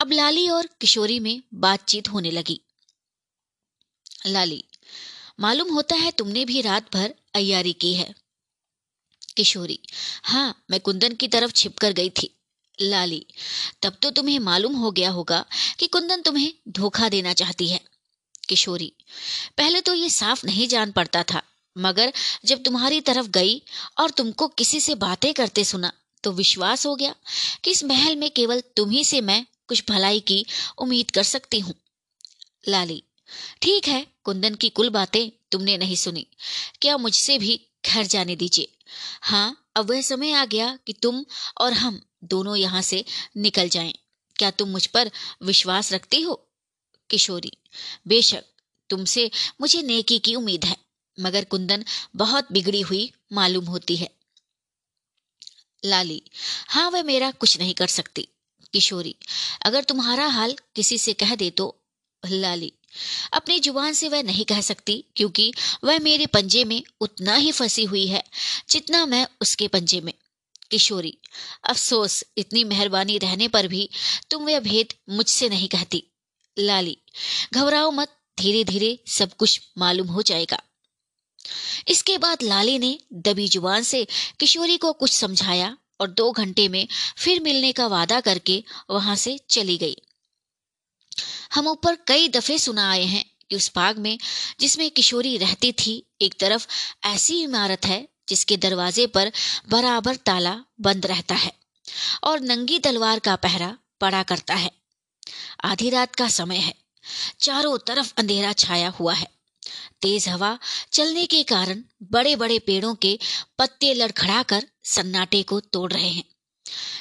अब 0.00 0.12
लाली 0.12 0.48
और 0.48 0.68
किशोरी 0.80 1.20
में 1.20 1.42
बातचीत 1.54 2.08
होने 2.08 2.30
लगी। 2.30 2.60
लाली, 4.26 4.64
मालूम 5.40 5.72
होता 5.72 5.96
है 5.96 6.10
तुमने 6.10 6.44
भी 6.44 6.60
रात 6.60 6.94
भर 6.94 7.14
अयारी 7.34 7.72
की 7.72 7.94
है। 7.94 8.14
किशोरी 9.36 9.78
हाँ 10.24 10.64
मैं 10.70 10.80
कुंदन 10.80 11.12
की 11.12 11.28
तरफ़ 11.28 11.52
छिपकर 11.52 11.92
गई 11.92 12.10
थी। 12.10 12.34
लाली, 12.82 13.26
तब 13.82 13.96
तो 14.02 14.10
तुम्हें 14.10 14.38
मालूम 14.38 14.76
हो 14.76 14.90
गया 14.90 15.10
होगा 15.10 15.44
कि 15.78 15.86
कुंदन 15.86 16.22
तुम्हें 16.22 16.52
धोखा 16.68 17.08
देना 17.08 17.32
चाहती 17.32 17.68
है। 17.68 17.80
किशोरी, 18.48 18.92
पहले 19.58 19.80
तो 19.80 19.94
ये 19.94 20.10
साफ़ 20.10 20.46
नहीं 20.46 20.68
जान 20.68 20.92
पड़ता 20.92 21.22
था 21.22 21.42
मगर 21.78 22.12
जब 22.44 22.62
तुम्हारी 22.62 23.00
तरफ़ 23.00 23.28
गई 23.28 23.62
और 23.98 24.10
तुमको 24.10 24.48
किसी 24.48 24.80
से 24.80 24.94
बातें 24.94 25.34
करते 25.34 25.64
सुना 25.64 25.92
तो 26.24 26.32
विश्वास 26.32 26.86
हो 26.86 26.94
गया 26.96 27.14
कि 27.64 27.70
इस 27.70 27.84
महल 27.84 28.16
में 28.16 28.30
केवल 28.30 28.60
तुम्ही 28.76 29.04
से 29.04 29.20
मैं 29.20 29.46
कुछ 29.68 29.84
भलाई 29.88 30.20
की 30.20 30.44
उम्मीद 30.78 31.10
कर 31.10 31.22
सकती 31.22 31.58
हूँ। 31.60 31.74
लाली, 32.68 33.02
ठीक 33.62 33.88
है, 33.88 34.06
कुंदन 34.24 34.54
की 34.54 34.68
कुल 34.68 34.90
बातें 34.90 35.30
तुमने 35.52 35.76
नहीं 35.78 35.96
सुनी। 35.96 36.26
क्या 36.82 36.96
मुझसे 36.96 37.38
भी 37.38 37.60
घर 37.86 38.06
जाने 38.06 38.36
दीजिए। 38.36 38.68
हाँ 39.22 39.68
अब 39.76 39.90
वह 39.90 40.02
समय 40.02 40.32
आ 40.32 40.44
गया 40.44 40.78
कि 40.86 40.92
तुम 40.92 41.24
और 41.60 41.72
हम 41.72 42.00
दोनों 42.24 42.56
यहाँ 42.56 42.82
से 42.82 43.04
निकल 43.36 43.68
जाएँ। 43.68 43.94
क्या 44.36 44.50
तुम 44.50 44.68
मुझ 44.68 44.86
पर 44.86 45.10
विश्वास 45.42 45.92
रखती 45.92 46.20
हो? 46.20 46.34
किशोरी, 47.10 47.52
बेशक 48.08 48.44
तुमसे 48.90 49.30
मुझे 49.60 49.82
नेकी 49.82 50.18
की 50.18 50.34
उम्मीद 50.34 50.64
है। 50.64 50.76
मगर 51.18 51.44
कुंदन 51.44 51.84
बहुत 52.16 52.52
बिगड़ी 52.52 52.80
हुई 52.80 53.10
मालूम 53.32 53.64
होती 53.64 53.96
है। 53.96 54.10
लाली 55.84 56.22
हाँ 56.68 56.90
वह 56.90 57.02
मेरा 57.02 57.30
कुछ 57.30 57.58
नहीं 57.58 57.74
कर 57.74 57.86
सकती। 57.86 58.28
किशोरी, 58.72 59.14
अगर 59.62 59.82
तुम्हारा 59.82 60.26
हाल 60.26 60.56
किसी 60.76 60.98
से 60.98 61.12
कह 61.12 61.34
दे 61.34 61.50
तो। 61.50 61.74
लाली, 62.22 62.72
अपनी 63.32 63.58
ज़ुबान 63.60 63.92
से 63.92 64.08
वह 64.08 64.22
नहीं 64.22 64.44
कह 64.44 64.60
सकती, 64.60 65.04
क्योंकि 65.16 65.52
वह 65.84 65.98
मेरे 65.98 66.26
पंजे 66.26 66.64
में 66.64 66.82
उतना 67.00 67.34
ही 67.34 67.52
फंसी 67.52 67.84
हुई 67.84 68.06
है 68.06 68.22
जितना 68.70 69.04
मैं 69.06 69.26
उसके 69.40 69.68
पंजे 69.68 70.00
में। 70.00 70.12
किशोरी, 70.70 71.16
अफसोस, 71.64 72.24
इतनी 72.38 72.64
मेहरबानी 72.64 73.18
रहने 73.18 73.48
पर 73.48 73.68
भी 73.68 73.88
तुम 74.30 74.44
वह 74.44 74.60
भेद 74.60 74.92
मुझसे 75.10 75.48
नहीं 75.48 75.68
कहती। 75.68 76.02
लाली, 76.56 76.96
घबराओ 77.52 77.90
मत 77.90 78.16
धीरे 78.38 78.64
धीरे 78.64 78.98
सब 79.08 79.36
कुछ 79.36 79.60
मालूम 79.78 80.06
हो 80.06 80.22
जाएगा। 80.22 80.62
इसके 81.88 82.18
बाद 82.18 82.42
लाली 82.42 82.78
ने 82.78 82.98
दबी 83.12 83.48
ज़ुबान 83.48 83.82
से 83.82 84.06
किशोरी 84.40 84.76
को 84.76 84.92
कुछ 84.92 85.12
समझाया 85.12 85.76
और 86.00 86.10
दो 86.10 86.30
घंटे 86.32 86.68
में 86.68 86.86
फिर 87.18 87.40
मिलने 87.40 87.72
का 87.72 87.86
वादा 87.86 88.20
करके 88.20 88.62
वहाँ 88.90 89.16
से 89.16 89.38
चली 89.50 89.76
गई। 89.78 89.96
हम 91.54 91.68
ऊपर 91.68 91.94
कई 92.06 92.28
दफे 92.28 92.58
सुना 92.58 92.90
आए 92.90 93.04
हैं 93.04 93.24
कि 93.50 93.56
उस 93.56 93.70
बाग 93.76 93.98
में, 93.98 94.18
जिसमें 94.60 94.90
किशोरी 94.90 95.36
रहती 95.36 95.72
थी, 95.72 96.06
एक 96.22 96.34
तरफ़ 96.40 96.66
ऐसी 97.04 97.42
इमारत 97.42 97.86
है, 97.86 98.08
जिसके 98.28 98.56
दरवाजे 98.56 99.06
पर 99.06 99.32
बराबर 99.68 100.16
ताला 100.16 100.56
बंद 100.80 101.06
रहता 101.06 101.34
है 101.34 101.52
और 102.24 102.40
नंगी 102.40 102.78
तलवार 102.78 103.18
का 103.18 103.36
पहरा 103.36 103.76
पड़ा 104.00 104.22
करता 104.22 104.54
है। 104.54 104.70
आधी 105.64 105.90
रात 105.90 106.14
का 106.14 106.28
समय 106.28 106.56
है, 106.56 106.74
चारों 107.40 107.78
तरफ़ 107.78 108.12
अंधेरा 108.18 108.52
छाया 108.52 108.88
हुआ 108.88 109.14
है। 109.14 109.37
तेज 110.02 110.28
हवा 110.28 110.58
चलने 110.92 111.26
के 111.26 111.42
कारण 111.42 111.82
बड़े 112.02 112.36
बड़े 112.36 112.58
पेड़ों 112.58 112.94
के 112.94 113.18
पत्ते 113.58 113.94
लड़खड़ाकर 113.94 114.66
सन्नाटे 114.84 115.42
को 115.42 115.60
तोड़ 115.60 115.92
रहे 115.92 116.08
हैं। 116.08 116.24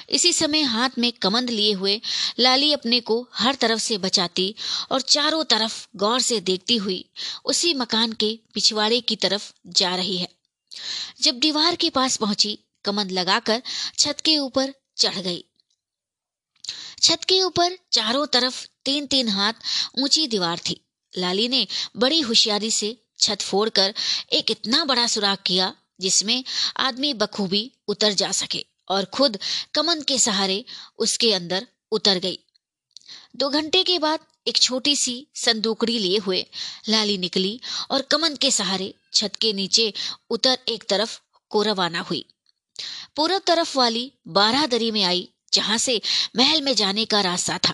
इसी 0.09 0.33
समय 0.33 0.61
हाथ 0.61 0.89
में 0.97 1.11
कमंद 1.11 1.49
लिए 1.49 1.73
हुए 1.73 2.01
लाली 2.39 2.71
अपने 2.73 2.99
को 2.99 3.29
हर 3.33 3.55
तरफ़ 3.55 3.79
से 3.79 3.97
बचाती 3.97 4.55
और 4.91 5.01
चारों 5.01 5.43
तरफ़ 5.43 5.87
गौर 5.95 6.21
से 6.21 6.39
देखती 6.39 6.75
हुई 6.75 7.09
उसी 7.45 7.73
मकान 7.73 8.13
के 8.13 8.39
पिछवाड़े 8.53 9.01
की 9.01 9.15
तरफ़ 9.15 9.51
जा 9.67 9.95
रही 9.95 10.17
है। 10.17 10.27
जब 11.21 11.39
दीवार 11.39 11.75
के 11.75 11.89
पास 11.89 12.17
पहुँची, 12.17 12.57
कमंद 12.85 13.11
लगाकर 13.11 13.61
छत 13.99 14.21
के 14.25 14.37
ऊपर 14.37 14.73
चढ़ 14.97 15.15
गई। 15.15 15.43
छत 17.01 17.23
के 17.23 17.41
ऊपर 17.41 17.77
चारों 17.91 18.25
तरफ़ 18.25 18.65
तीन 18.85 19.05
तीन 19.05 19.29
हाथ 19.29 19.53
ऊँची 19.99 20.27
दीवार 20.27 20.59
थी। 20.59 20.86
लाली 21.17 21.47
ने 21.47 21.67
बड़ी 21.97 22.21
होशियारी 22.21 22.71
से 22.71 22.97
छत 23.19 23.41
फोड़कर 23.41 23.93
एक 24.33 24.51
इतना 24.51 24.85
बड़ा 24.85 25.07
सुराख 25.07 25.41
किया 25.41 25.73
जिसमें 25.99 26.43
आदमी 26.77 27.13
बखूबी 27.13 27.71
उतर 27.87 28.13
जा 28.13 28.31
सके 28.31 28.65
और 28.89 29.05
खुद 29.05 29.37
कमन 29.73 30.01
के 30.01 30.19
सहारे 30.19 30.65
उसके 30.99 31.33
अंदर 31.33 31.67
उतर 31.91 32.17
गई। 32.17 32.39
दो 33.35 33.49
घंटे 33.49 33.83
के 33.83 33.99
बाद 33.99 34.19
एक 34.47 34.57
छोटी 34.57 34.95
सी 34.95 35.27
संदूकड़ी 35.35 35.99
लिए 35.99 36.17
हुए 36.17 36.45
लाली 36.89 37.17
निकली 37.17 37.59
और 37.91 38.01
कमन 38.01 38.35
के 38.35 38.51
सहारे 38.51 38.93
छत 39.13 39.35
के 39.35 39.53
नीचे 39.53 39.93
उतर 40.29 40.57
एक 40.69 40.83
तरफ़ 40.83 41.19
को 41.49 41.61
रवाना 41.63 41.99
हुई। 41.99 42.25
पूर्व 43.15 43.37
तरफ़ 43.37 43.77
वाली 43.77 44.11
बारह 44.27 44.65
दरी 44.65 44.91
में 44.91 45.03
आई, 45.03 45.29
जहाँ 45.53 45.77
से 45.77 46.01
महल 46.35 46.61
में 46.61 46.75
जाने 46.75 47.05
का 47.05 47.21
रास्ता 47.21 47.57
था। 47.57 47.73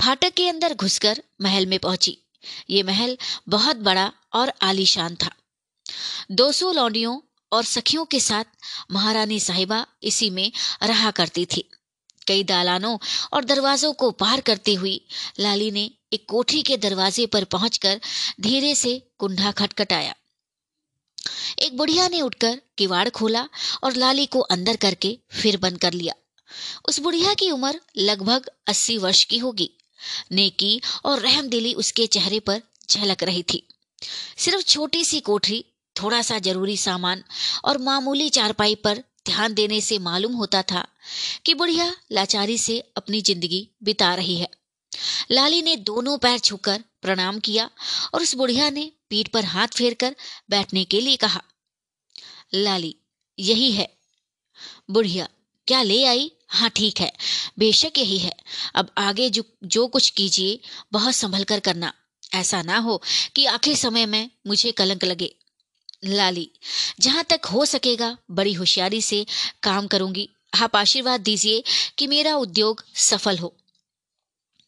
फाटक 0.00 0.34
के 0.34 0.48
अंदर 0.48 0.74
घुसकर 0.74 1.22
महल 1.40 1.66
में 1.66 1.78
पहुँची। 1.78 2.18
ये 2.70 2.82
महल 2.82 3.18
बहुत 3.48 3.76
बड़ा 3.76 4.12
और 4.32 4.52
आलीशान 4.62 5.16
था। 5.16 5.30
दो 6.30 6.52
सौ 6.52 6.72
लौंडियों 6.72 7.20
और 7.52 7.64
सखियों 7.64 8.04
के 8.04 8.20
साथ 8.20 8.44
महारानी 8.92 9.40
साहिबा 9.40 9.86
इसी 10.02 10.30
में 10.30 10.52
रहा 10.82 11.10
करती 11.10 11.46
थी। 11.46 11.70
कई 12.26 12.44
दालानों 12.44 12.98
और 13.32 13.44
दरवाजों 13.44 13.92
को 13.92 14.10
पार 14.10 14.40
करती 14.40 14.74
हुई 14.74 15.06
लाली 15.40 15.70
ने 15.70 15.90
एक 16.12 16.26
कोठरी 16.28 16.62
के 16.62 16.76
दरवाजे 16.76 17.26
पर 17.26 17.44
पहुंचकर 17.44 18.00
धीरे 18.40 18.74
से 18.74 19.08
कुंडा 19.18 19.50
खटखटाया। 19.50 20.14
एक 21.58 21.76
बुढ़िया 21.76 22.08
ने 22.08 22.20
उठकर 22.20 22.60
किवाड़ 22.78 23.08
खोला 23.08 23.48
और 23.82 23.94
लाली 23.94 24.26
को 24.26 24.40
अंदर 24.40 24.76
करके 24.76 25.18
फिर 25.30 25.56
बंद 25.56 25.80
कर 25.80 25.92
लिया। 25.92 26.14
उस 26.88 27.00
बुढ़िया 27.00 27.34
की 27.34 27.50
उम्र 27.50 27.80
लगभग 27.96 28.50
अस्सी 28.66 28.98
वर्ष 28.98 29.24
की 29.24 29.38
होगी। 29.38 29.77
नेकी 30.32 30.80
और 31.04 31.20
रहमदिली 31.20 31.72
उसके 31.74 32.06
चेहरे 32.08 32.40
पर 32.40 32.62
झलक 32.90 33.22
रही 33.22 33.42
थी। 33.44 33.62
सिर्फ़ 34.38 34.62
छोटी 34.64 35.04
सी 35.04 35.20
कोठरी 35.20 35.64
थोड़ा 35.96 36.20
सा 36.22 36.38
ज़रूरी 36.38 36.76
सामान 36.76 37.22
और 37.64 37.78
मामूली 37.78 38.28
चारपाई 38.30 38.74
पर 38.74 39.02
ध्यान 39.26 39.54
देने 39.54 39.80
से 39.80 39.98
मालूम 40.00 40.34
होता 40.34 40.62
था 40.62 40.86
कि 41.44 41.54
बुढ़िया 41.54 41.92
लाचारी 42.12 42.58
से 42.58 42.78
अपनी 42.96 43.20
ज़िंदगी 43.22 43.68
बिता 43.82 44.14
रही 44.14 44.36
है। 44.36 44.48
लाली 45.30 45.62
ने 45.62 45.76
दोनों 45.76 46.16
पैर 46.18 46.38
छूकर 46.38 46.82
प्रणाम 47.02 47.38
किया 47.40 47.68
और 48.14 48.22
उस 48.22 48.34
बुढ़िया 48.34 48.70
ने 48.70 48.90
पीठ 49.10 49.28
पर 49.28 49.44
हाथ 49.44 49.76
फेरकर 49.76 50.14
बैठने 50.50 50.84
के 50.84 51.00
लिए 51.00 51.16
कहा, 51.16 51.42
लाली, 52.54 52.94
यही 53.38 53.70
है। 53.72 53.88
बुढ़िया, 54.90 55.28
क्या 55.68 55.82
ले 55.82 56.04
आई? 56.04 56.30
हाँ 56.48 56.70
ठीक 56.70 57.00
है। 57.00 57.12
बेशक 57.58 57.92
यही 57.98 58.18
है। 58.18 58.32
अब 58.74 58.90
आगे 58.98 59.30
जो 59.30 59.44
जो 59.64 59.86
कुछ 59.86 60.10
कीजिए 60.10 60.60
बहुत 60.92 61.14
संभल 61.14 61.44
कर 61.44 61.60
करना। 61.60 61.92
ऐसा 62.34 62.62
ना 62.62 62.78
हो 62.78 63.02
कि 63.36 63.44
आखिर 63.46 63.76
समय 63.76 64.06
में 64.06 64.30
मुझे 64.46 64.72
कलंक 64.72 65.04
लगे। 65.04 65.34
लाली, 66.04 66.50
जहाँ 67.00 67.24
तक 67.24 67.46
हो 67.46 67.64
सकेगा, 67.64 68.16
बड़ी 68.30 68.52
होशियारी 68.52 69.02
से 69.02 69.26
काम 69.62 69.86
करूँगी। 69.86 70.28
आप 70.60 70.76
आशीर्वाद 70.76 71.20
दीजिए 71.20 71.64
कि 71.98 72.06
मेरा 72.06 72.36
उद्योग 72.36 72.84
सफल 72.94 73.38
हो। 73.38 73.54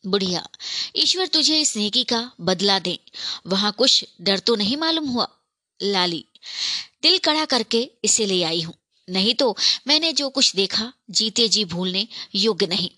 बुढ़िया, 0.06 0.48
ईश्वर 0.96 1.26
तुझे 1.26 1.60
इस 1.60 1.76
नेकी 1.76 2.04
का 2.04 2.30
बदला 2.40 2.78
दे। 2.78 2.98
वहाँ 3.46 3.72
कुछ 3.72 4.04
डर 4.20 4.38
तो 4.38 4.56
नहीं 4.56 4.76
मालूम 4.76 5.08
हुआ। 5.08 5.28
लाली, 5.82 6.24
दिल 7.02 7.18
कड़ा 7.18 7.44
करके 7.44 7.90
इसे 8.04 8.26
ले 8.26 8.42
आई 8.42 8.60
हूँ। 8.60 8.74
नहीं 9.10 9.34
तो 9.34 9.56
मैंने 9.86 10.12
जो 10.12 10.28
कुछ 10.28 10.56
देखा, 10.56 10.92
जीते 11.10 11.48
जी 11.48 11.64
भूलने 11.64 12.08
योग्य 12.34 12.66
नहीं। 12.66 12.90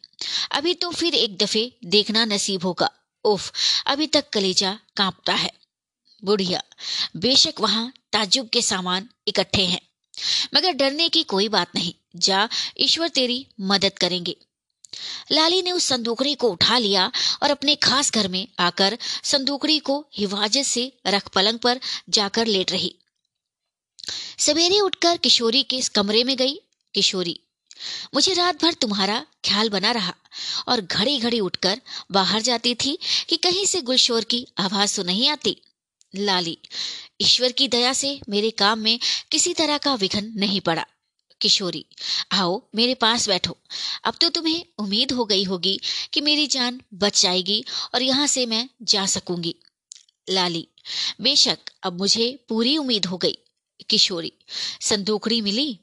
अभी 0.51 0.75
तो 0.75 0.91
फिर 0.91 1.15
एक 1.15 1.37
दफे 1.37 1.73
देखना 1.85 2.25
नसीब 2.25 2.65
होगा। 2.65 2.91
उफ, 3.25 3.53
अभी 3.87 4.07
तक 4.07 4.31
कलेजा 4.31 4.79
कांपता 4.97 5.35
है। 5.35 5.51
बुढ़िया, 6.25 6.63
बेशक 7.17 7.53
वहाँ 7.61 7.93
ताजुब 8.13 8.49
के 8.49 8.63
सामान 8.63 9.09
इकट्ठे 9.29 9.63
हैं। 9.63 9.81
मगर 10.55 10.73
डरने 10.73 11.09
की 11.09 11.23
कोई 11.23 11.49
बात 11.49 11.69
नहीं। 11.75 11.95
जा, 12.17 12.49
ईश्वर 12.79 13.09
तेरी 13.09 13.47
मदद 13.61 13.93
करेंगे। 13.99 14.37
लाली 15.33 15.63
ने 15.63 15.73
उस 15.73 15.85
संदूकड़ी 15.85 16.35
को 16.35 16.49
उठा 16.49 16.79
लिया 16.79 17.13
और 17.43 17.51
अपने 17.51 17.75
खास 17.75 18.13
घर 18.13 18.29
में 18.29 18.49
आकर 18.59 18.99
संदूकड़ी 19.25 19.79
को 19.79 20.07
हिफाजत 20.17 20.63
से 20.63 20.93
रख 21.07 21.29
पलंग 21.29 21.59
पर 21.59 21.81
जाकर 22.09 22.47
लेट 22.47 22.73
रही। 22.73 22.95
सवेरे 24.39 24.81
उठकर 24.81 25.17
किशोरी 25.17 25.63
के 25.63 25.81
कमरे 25.95 26.25
में 26.25 26.37
गई। 26.37 26.55
किशोरी, 26.95 27.41
मुझे 28.15 28.35
रात 28.35 28.63
भर 28.63 28.73
तुम्हारा 28.73 29.27
ख्याल 29.45 29.69
बना 29.69 29.91
रहा 29.91 30.15
और 30.69 30.81
घड़ी 30.81 31.19
घड़ी 31.19 31.41
उठकर 31.41 31.81
बाहर 32.11 32.43
जाती 32.43 32.75
थी 32.75 32.99
कि 33.29 33.37
कहीं 33.37 33.67
से 33.67 33.81
गुलशोर 33.81 34.25
की 34.25 34.47
आवाज़ 34.59 34.97
तो 34.97 35.03
नहीं 35.03 35.29
आती। 35.29 35.57
लाली, 36.17 36.59
ईश्वर 37.21 37.53
की 37.53 37.69
दया 37.69 37.93
से 37.93 38.21
मेरे 38.29 38.51
काम 38.51 38.79
में 38.79 38.99
किसी 39.31 39.55
तरह 39.55 39.79
का 39.79 39.95
विघन 39.95 40.33
नहीं 40.37 40.61
पड़ा। 40.61 40.87
किशोरी, 41.41 41.85
आओ 42.33 42.63
मेरे 42.75 42.95
पास 42.95 43.29
बैठो। 43.29 43.57
अब 44.05 44.15
तो 44.21 44.29
तुम्हें 44.29 44.65
उम्मीद 44.79 45.13
हो 45.13 45.25
गई 45.25 45.45
होगी 45.45 45.81
कि 46.13 46.21
मेरी 46.21 46.47
जान 46.47 46.81
बच 46.95 47.23
जाएगी 47.23 47.65
और 47.95 48.03
यहाँ 48.03 48.27
से 48.27 48.47
मैं 48.47 48.69
जा 48.83 49.07
सकूँगी। 49.07 49.55
लाली, 50.31 50.69
बेशक 51.21 51.59
अब 51.83 51.99
मुझे 51.99 52.45
पूरी 52.49 52.77
उम्मीद 52.77 53.07
हो 53.07 53.17
गई। 53.17 53.39
किशोरी। 53.93 54.33
संदूकड़ी 54.81 55.41
मिली? 55.41 55.79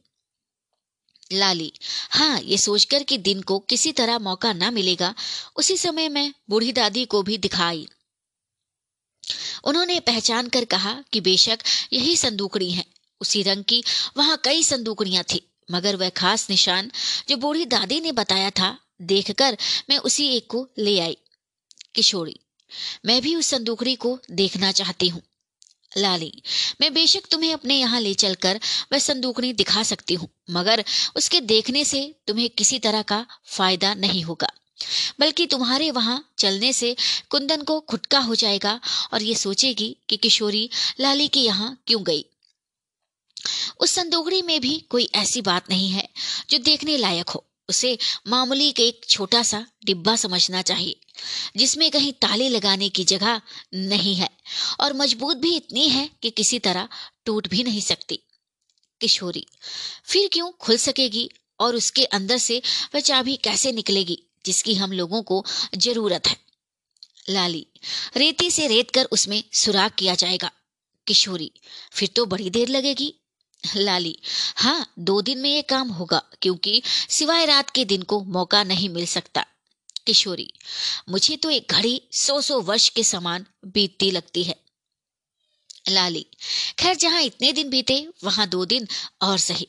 लाली 1.34 1.72
हाँ 2.12 2.40
ये 2.42 2.58
सोचकर 2.58 3.04
कि 3.04 3.18
दिन 3.18 3.42
को 3.42 3.60
किसी 3.60 3.92
तरह 3.92 4.20
मौका 4.20 4.54
ना 4.54 4.72
मिलेगा, 4.72 5.14
उसी 5.56 5.78
समय 5.78 6.10
मैं 6.10 6.34
बूढ़ी 6.50 6.72
दादी 6.72 7.06
को 7.06 7.22
भी 7.24 7.38
दिखाई। 7.38 7.88
उन्होंने 9.64 10.00
पहचान 10.00 10.48
कर 10.48 10.66
कहा 10.66 10.94
कि 11.14 11.22
बेशक 11.22 11.60
यही 11.94 12.16
संदूकड़ी 12.18 12.72
है। 12.72 12.86
उसी 13.22 13.44
रंग 13.44 13.64
की 13.64 13.84
वहाँ 14.18 14.38
कई 14.44 14.64
संदूकड़ियाँ 14.64 15.24
थी, 15.24 15.42
मगर 15.72 15.96
वह 15.96 16.10
खास 16.10 16.50
निशान 16.50 16.92
जो 17.30 17.38
बूढ़ी 17.38 17.66
दादी 17.66 18.00
ने 18.02 18.12
बताया 18.12 18.50
था, 18.50 18.78
देखकर 19.02 19.58
मैं 19.90 19.98
उसी 19.98 20.28
एक 20.28 20.48
को 20.48 20.68
ले 20.78 21.00
आई। 21.00 21.18
किशोरी, 21.96 22.40
मैं 23.06 23.22
भी 23.22 23.36
उस 23.36 23.48
संदूकड़ी 23.48 23.96
को 23.96 24.20
देखना 24.32 24.72
चाहती 24.72 25.08
हूँ। 25.08 25.22
लाली, 25.92 26.32
मैं 26.82 26.94
बेशक 26.94 27.28
तुम्हें 27.32 27.54
अपने 27.54 27.76
यहाँ 27.76 28.00
ले 28.02 28.14
चलकर 28.16 28.60
वह 28.94 29.00
संदूकड़ी 29.00 29.52
दिखा 29.54 29.84
सकती 29.84 30.14
हूँ, 30.14 30.30
मगर 30.52 30.84
उसके 31.16 31.42
देखने 31.42 31.84
से 31.86 32.02
तुम्हें 32.28 32.50
किसी 32.50 32.80
तरह 32.80 33.02
का 33.04 33.26
फ़ायदा 33.48 33.94
नहीं 33.96 34.24
होगा, 34.24 34.48
बल्कि 35.20 35.46
तुम्हारे 35.48 35.90
वहाँ 35.92 36.24
चलने 36.38 36.72
से 36.74 36.96
कुंदन 37.32 37.62
को 37.64 37.80
खुटका 37.82 38.20
हो 38.20 38.36
जाएगा 38.36 38.80
और 39.14 39.24
ये 39.24 39.36
सोचेगी 39.36 39.96
कि 40.10 40.18
किशोरी 40.18 40.70
लाली 41.00 41.28
के 41.28 41.40
यहाँ 41.40 41.78
क्यों 41.88 42.04
गई। 42.04 42.26
उस 43.80 43.92
संदूकड़ी 43.92 44.42
में 44.42 44.60
भी 44.62 44.78
कोई 44.90 45.10
ऐसी 45.16 45.42
बात 45.42 45.70
नहीं 45.70 45.90
है 45.90 46.08
जो 46.50 46.58
देखने 46.60 46.98
लायक 46.98 47.30
हो। 47.30 47.44
उसे 47.70 47.98
मामूली 48.28 48.72
के 48.72 48.88
एक 48.88 49.06
छोटा 49.10 49.44
सा 49.44 49.66
डिब्बा 49.86 50.16
समझना 50.16 50.62
चाहिए, 50.62 51.00
जिसमें 51.58 51.90
कहीं 51.92 52.14
ताले 52.14 52.50
लगाने 52.50 52.90
की 52.90 53.04
जगह 53.04 53.42
नहीं 53.74 54.16
है 54.16 54.30
और 54.80 54.94
मज़बूत 54.94 55.38
भी 55.38 55.56
इतनी 55.56 55.88
है 55.90 56.10
कि 56.22 56.30
किसी 56.30 56.60
तरह 56.60 56.88
टूट 57.26 57.48
भी 57.48 57.64
नहीं 57.64 57.82
सकती। 57.82 58.20
किशोरी, 59.02 59.46
फिर 60.04 60.30
क्यों 60.34 60.52
खुल 60.52 60.78
सकेगी 60.78 61.30
और 61.60 61.76
उसके 61.76 62.04
अंदर 62.04 62.38
से 62.38 62.62
वह 62.96 63.02
चाबी 63.02 63.36
कैसे 63.38 63.72
निकलेगी, 63.72 64.24
जिसकी 64.46 64.74
हम 64.74 64.92
लोगों 64.92 65.22
को 65.24 65.46
ज़रूरत 65.76 66.28
है? 66.28 66.38
लाली, 67.30 67.66
रेती 68.18 68.52
से 68.52 68.68
रेत 68.68 68.92
कर 68.92 69.06
उसमें 69.06 69.44
सुराग 69.54 69.92
किया 69.98 70.16
जाएगा। 70.16 70.52
किशोरी, 71.08 71.52
फिर 71.92 72.10
तो 72.10 72.26
बड़ी 72.26 72.50
देर 72.50 72.68
लगेगी। 72.68 73.14
लाली 73.64 74.18
हाँ 74.58 74.94
दो 75.00 75.22
दिन 75.22 75.40
में 75.40 75.50
ये 75.50 75.62
काम 75.62 75.90
होगा, 75.90 76.22
क्योंकि 76.42 76.82
सिवाय 76.86 77.46
रात 77.46 77.70
के 77.70 77.86
दिन 77.86 78.02
को 78.04 78.22
मौका 78.24 78.64
नहीं 78.64 78.90
मिल 78.90 79.06
सकता। 79.06 79.46
किशोरी, 80.06 80.48
मुझे 81.10 81.36
तो 81.36 81.50
एक 81.50 81.72
घड़ी 81.72 82.02
सौ 82.14 82.40
सौ 82.42 82.60
वर्ष 82.62 82.88
के 82.90 83.04
समान 83.04 83.46
बीतती 83.66 84.12
लगती 84.12 84.44
है। 84.44 84.56
लाली, 85.90 86.26
खैर, 86.80 86.96
जहाँ 86.96 87.22
इतने 87.22 87.52
दिन 87.54 87.70
बीते, 87.70 88.08
वहाँ 88.24 88.48
दो 88.48 88.66
दिन 88.66 88.88
और 89.22 89.38
सही। 89.38 89.68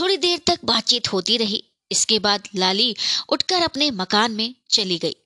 थोड़ी 0.00 0.16
देर 0.16 0.40
तक 0.46 0.64
बातचीत 0.64 1.12
होती 1.12 1.36
रही, 1.36 1.62
इसके 1.90 2.18
बाद 2.18 2.48
लाली 2.54 2.94
उठकर 3.28 3.62
अपने 3.62 3.90
मकान 3.92 4.32
में 4.32 4.54
चली 4.70 4.98
गई 4.98 5.16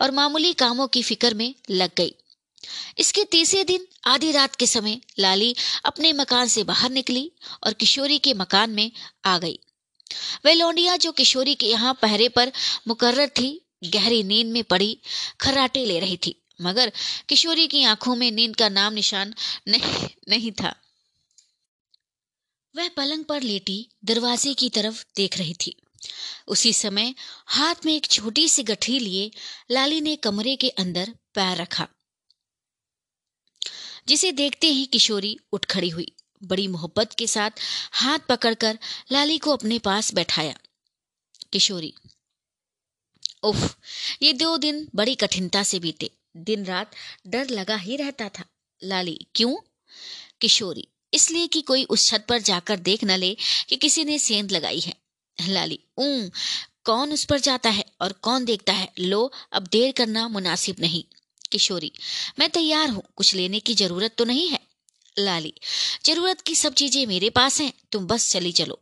और 0.00 0.10
मामूली 0.10 0.52
कामों 0.54 0.86
की 0.88 1.02
फ़िक्र 1.02 1.34
में 1.34 1.54
लग 1.70 1.90
गई। 1.96 2.14
इसके 2.98 3.24
तीसरे 3.24 3.64
दिन, 3.64 3.86
आधी 4.04 4.32
रात 4.32 4.56
के 4.56 4.66
समय, 4.66 5.00
लाली 5.18 5.56
अपने 5.84 6.12
मकान 6.12 6.48
से 6.48 6.64
बाहर 6.64 6.90
निकली 6.90 7.32
और 7.64 7.72
किशोरी 7.72 8.18
के 8.18 8.34
मकान 8.34 8.70
में 8.70 8.92
आ 9.24 9.38
गई। 9.38 9.58
वह 10.46 10.52
लौंडिया 10.52 10.96
जो 10.96 11.12
किशोरी 11.12 11.54
के 11.54 11.66
यहाँ 11.66 11.98
पहरे 12.02 12.28
पर 12.28 12.52
मुकर्र 12.88 13.28
थी, 13.28 13.66
गहरी 13.84 14.22
नींद 14.22 14.46
में 14.46 14.64
पड़ी, 14.64 14.98
खर्राटे 15.40 15.84
ले 15.84 16.00
रही 16.00 16.16
थी। 16.16 16.42
मगर 16.60 16.92
किशोरी 17.28 17.66
की 17.66 17.82
आँखों 17.84 18.16
में 18.16 18.30
नींद 18.30 18.56
का 18.56 18.68
नाम 18.68 18.92
निशान 18.92 19.34
नहीं 19.68 20.08
नहीं 20.28 20.52
था। 20.52 20.74
वह 22.76 22.88
पलंग 22.88 23.24
पर 23.24 23.42
लेटी, 23.42 23.88
दरवाजे 24.04 24.54
की 24.54 24.70
तरफ़ 24.70 25.04
देख 25.16 25.38
रही 25.38 25.54
थी। 25.54 25.76
उसी 26.48 26.72
समय 26.72 27.14
हाथ 27.46 27.74
में 27.86 27.96
एक 27.96 28.06
छोटी 28.06 28.48
सी 28.48 28.62
गठरी 28.62 28.98
लिए 28.98 29.30
लाली 29.70 30.00
ने 30.00 30.16
कमरे 30.16 30.56
के 30.56 30.68
अंदर 30.68 31.14
पैर 31.34 31.56
रखा। 31.56 31.88
जिसे 34.08 34.32
देखते 34.32 34.66
ही 34.66 34.86
किशोरी 34.86 35.38
उठ 35.52 35.64
खड़ी 35.64 35.88
हुई। 35.88 36.12
बड़ी 36.42 36.66
मोहब्बत 36.68 37.12
के 37.12 37.26
साथ 37.26 37.50
हाथ 37.92 38.18
पकड़कर 38.18 38.78
लाली 39.12 39.38
को 39.38 39.50
अपने 39.50 39.78
पास 39.78 40.14
बैठाया। 40.14 40.58
किशोरी, 41.52 41.94
उफ, 43.42 43.76
ये 44.22 44.32
दो 44.32 44.56
दिन 44.56 44.88
बड़ी 44.94 45.14
कठिनता 45.14 45.62
से 45.62 45.78
बीते। 45.78 46.10
दिन 46.36 46.64
रात 46.64 46.90
डर 47.26 47.50
लगा 47.50 47.76
ही 47.76 47.96
रहता 47.96 48.28
था। 48.28 48.44
लाली, 48.84 49.26
क्यों? 49.34 49.56
किशोरी, 50.40 50.88
इसलिए 51.14 51.46
कि 51.46 51.60
कोई 51.60 51.84
उस 51.84 52.06
छत 52.06 52.26
पर 52.28 52.38
जाकर 52.38 52.76
देख 52.76 53.04
न 53.04 53.10
ले 53.10 53.36
कि 53.68 53.76
किसी 53.76 54.04
ने 54.04 54.18
सेंध 54.18 54.52
लगाई 54.52 54.80
है। 54.80 54.94
लाली, 55.48 55.80
ऊ, 55.98 56.28
कौन 56.84 57.12
उस 57.12 57.24
पर 57.24 57.40
जाता 57.40 57.70
है 57.70 57.84
और 58.00 58.12
कौन 58.12 58.44
देखता 58.44 58.72
है? 58.72 58.92
लो, 58.98 59.32
अब 59.52 59.66
देर 59.66 59.92
करना 59.92 60.28
मुनासिब 60.28 60.76
नहीं। 60.80 61.04
किशोरी, 61.46 61.92
मैं 62.38 62.48
तैयार 62.50 62.88
हूँ, 62.88 63.02
कुछ 63.16 63.34
लेने 63.34 63.60
की 63.60 63.74
ज़रूरत 63.74 64.14
तो 64.18 64.24
नहीं 64.24 64.48
है। 64.48 64.60
लाली, 65.16 65.52
ज़रूरत 66.04 66.40
की 66.40 66.54
सब 66.54 66.74
चीज़ें 66.74 67.06
मेरे 67.06 67.30
पास 67.30 67.60
हैं, 67.60 67.72
तुम 67.92 68.06
बस 68.06 68.30
चली 68.32 68.52
चलो। 68.52 68.80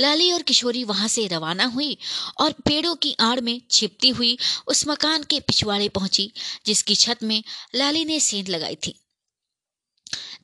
लाली 0.00 0.30
और 0.32 0.42
किशोरी 0.42 0.84
वहाँ 0.84 1.08
से 1.08 1.26
रवाना 1.26 1.64
हुई 1.64 1.96
और 2.40 2.52
पेड़ों 2.52 2.94
की 2.94 3.14
आड़ 3.20 3.40
में 3.40 3.60
छिपती 3.70 4.08
हुई 4.08 4.36
उस 4.66 4.86
मकान 4.88 5.22
के 5.22 5.40
पिछवाड़े 5.40 5.88
पहुँची, 5.88 6.32
जिसकी 6.66 6.94
छत 6.94 7.22
में 7.22 7.42
लाली 7.74 8.04
ने 8.04 8.20
सेंध 8.20 8.48
लगाई 8.48 8.76
थी। 8.76 8.94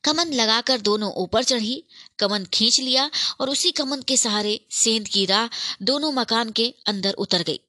कमन 0.04 0.32
लगाकर 0.32 0.80
दोनों 0.80 1.12
ऊपर 1.12 1.44
चढ़ी, 1.44 1.82
कमन 2.18 2.44
खींच 2.44 2.80
लिया 2.80 3.10
और 3.40 3.50
उसी 3.50 3.70
कमन 3.70 4.02
के 4.02 4.16
सहारे 4.16 4.60
सेंध 4.70 5.08
की 5.08 5.24
राह 5.26 5.48
दोनों 5.82 6.12
मकान 6.12 6.50
के 6.50 6.74
अंदर 6.86 7.12
उतर 7.12 7.42
गई। 7.42 7.60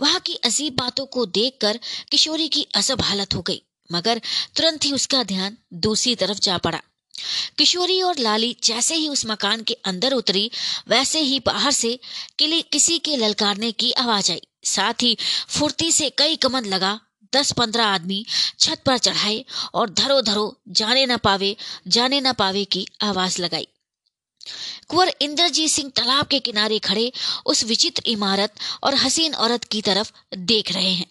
वहाँ 0.00 0.20
की 0.20 0.34
अजीब 0.34 0.76
बातों 0.76 1.06
को 1.06 1.26
देखकर 1.26 1.80
किशोरी 2.10 2.48
की 2.48 2.66
असब 2.74 3.00
हालत 3.00 3.34
हो 3.34 3.42
गई, 3.42 3.62
मगर 3.90 4.20
तुरंत 4.56 4.84
ही 4.84 4.92
उसका 4.92 5.22
ध्यान 5.22 5.56
दूसरी 5.72 6.14
तरफ़ 6.14 6.38
जा 6.38 6.58
पड़ा। 6.58 6.80
किशोरी 7.58 8.00
और 8.02 8.18
लाली 8.18 8.56
जैसे 8.64 8.94
ही 8.94 9.08
उस 9.08 9.24
मकान 9.26 9.62
के 9.62 9.74
अंदर 9.84 10.12
उतरी, 10.12 10.50
वैसे 10.88 11.20
ही 11.20 11.40
बाहर 11.40 11.72
से 11.72 11.98
किले, 12.38 12.60
किसी 12.62 12.98
के 12.98 13.16
ललकारने 13.16 13.72
की 13.72 13.92
आवाज़ 13.92 14.30
आई। 14.32 14.40
साथ 14.64 15.02
ही 15.02 15.16
फुर्ती 15.48 15.90
से 15.92 16.10
कई 16.10 16.36
कमन 16.36 16.64
लगा 16.64 16.98
दस 17.34 17.52
पंद्रह 17.52 17.84
आदमी 17.84 18.24
छत 18.58 18.82
पर 18.86 18.98
चढ़ाए 18.98 19.44
और 19.74 19.90
धरो 19.90 20.20
धरो 20.22 20.60
जाने 20.68 21.06
न 21.06 21.16
पावे, 21.16 21.56
जाने 21.88 22.20
न 22.20 22.32
पावे 22.32 22.64
की 22.64 22.86
आवाज़ 23.02 23.40
लगाई। 23.42 23.68
कुंवर 24.88 25.12
इंद्रजीत 25.22 25.70
सिंह 25.70 25.90
तालाब 25.90 26.26
के 26.26 26.40
किनारे 26.40 26.78
खड़े 26.78 27.12
उस 27.46 27.64
विचित्र 27.64 28.02
इमारत 28.06 28.54
और 28.82 28.94
हसीन 28.94 29.34
औरत 29.34 29.64
की 29.64 29.82
तरफ़ 29.82 30.12
देख 30.36 30.72
रहे 30.72 30.92
हैं। 30.92 31.06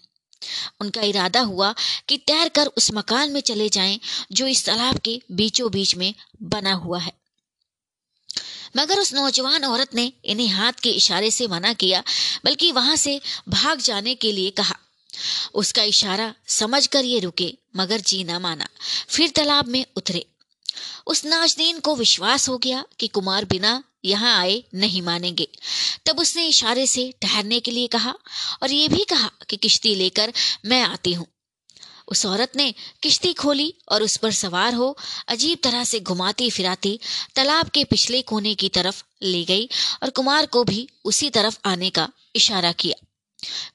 उनका 0.81 1.01
इरादा 1.01 1.39
हुआ 1.39 1.75
कि 2.09 2.17
तैर 2.17 2.49
कर 2.49 2.67
उस 2.67 2.91
मकान 2.93 3.31
में 3.31 3.41
चले 3.41 3.69
जाएँ 3.69 3.99
जो 4.31 4.47
इस 4.47 4.65
तालाब 4.65 4.97
के 4.97 5.21
बीचों 5.31 5.71
बीच 5.71 5.95
में 5.95 6.13
बना 6.41 6.73
हुआ 6.73 6.99
है। 6.99 7.13
मगर 8.77 8.99
उस 8.99 9.13
नौजवान 9.13 9.65
औरत 9.65 9.95
ने 9.95 10.13
इन्हें 10.25 10.47
हाथ 10.47 10.73
के 10.73 10.89
इशारे 10.89 11.31
से 11.31 11.47
मना 11.47 11.73
किया, 11.73 12.03
बल्कि 12.45 12.71
वहाँ 12.71 12.95
से 12.95 13.21
भाग 13.49 13.79
जाने 13.79 14.15
के 14.15 14.31
लिए 14.31 14.49
कहा। 14.49 14.75
उसका 15.53 15.83
इशारा 15.83 16.33
समझकर 16.47 17.05
ये 17.05 17.19
रुके, 17.19 17.57
मगर 17.75 17.99
जी 17.99 18.23
ना 18.23 18.39
माना, 18.39 18.67
फिर 19.09 19.29
तालाब 19.29 19.67
में 19.67 19.85
उतरे। 19.95 20.25
उस 21.07 21.25
नाजदीन 21.25 21.79
को 21.79 21.95
विश्वास 21.95 22.49
हो 22.49 22.57
गया 22.57 22.83
कि 22.99 23.07
कुमार 23.07 23.45
बिना 23.45 23.83
यहाँ 24.05 24.37
आए 24.39 24.63
नहीं 24.75 25.01
मानेंगे। 25.01 25.47
तब 26.05 26.19
उसने 26.19 26.47
इशारे 26.47 26.85
से 26.87 27.13
ठहरने 27.21 27.59
के 27.59 27.71
लिए 27.71 27.87
कहा 27.87 28.13
और 28.63 28.71
ये 28.71 28.87
भी 28.87 29.03
कहा 29.03 29.31
कि 29.49 29.57
किश्ती 29.57 29.95
लेकर 29.95 30.33
मैं 30.65 30.81
आती 30.81 31.13
हूँ। 31.13 31.27
उस 32.07 32.25
औरत 32.25 32.51
ने 32.55 32.73
किश्ती 33.03 33.33
खोली 33.33 33.73
और 33.91 34.03
उस 34.03 34.17
पर 34.17 34.31
सवार 34.31 34.73
हो 34.73 34.97
अजीब 35.27 35.59
तरह 35.63 35.83
से 35.83 35.99
घुमाती 35.99 36.49
फिराती 36.49 36.99
तालाब 37.35 37.69
के 37.69 37.83
पिछले 37.83 38.21
कोने 38.21 38.55
की 38.55 38.69
तरफ़ 38.69 39.03
ले 39.23 39.43
गई 39.43 39.69
और 40.03 40.09
कुमार 40.09 40.45
को 40.45 40.63
भी 40.63 40.87
उसी 41.05 41.29
तरफ़ 41.29 41.57
आने 41.65 41.89
का 41.89 42.09
इशारा 42.35 42.71
किया। 42.71 43.05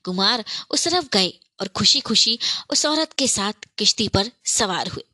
कुमार 0.05 0.45
उस 0.71 0.85
तरफ़ 0.85 1.09
गए 1.13 1.33
और 1.61 1.69
खुशी 1.69 2.01
खुशी 2.01 2.39
उस 2.71 2.87
औरत 2.87 3.13
के 3.13 3.29
साथ 3.29 3.67
किश्ती 3.79 4.09
पर 4.09 4.31
सवार 4.45 4.89
हुए। 4.89 5.05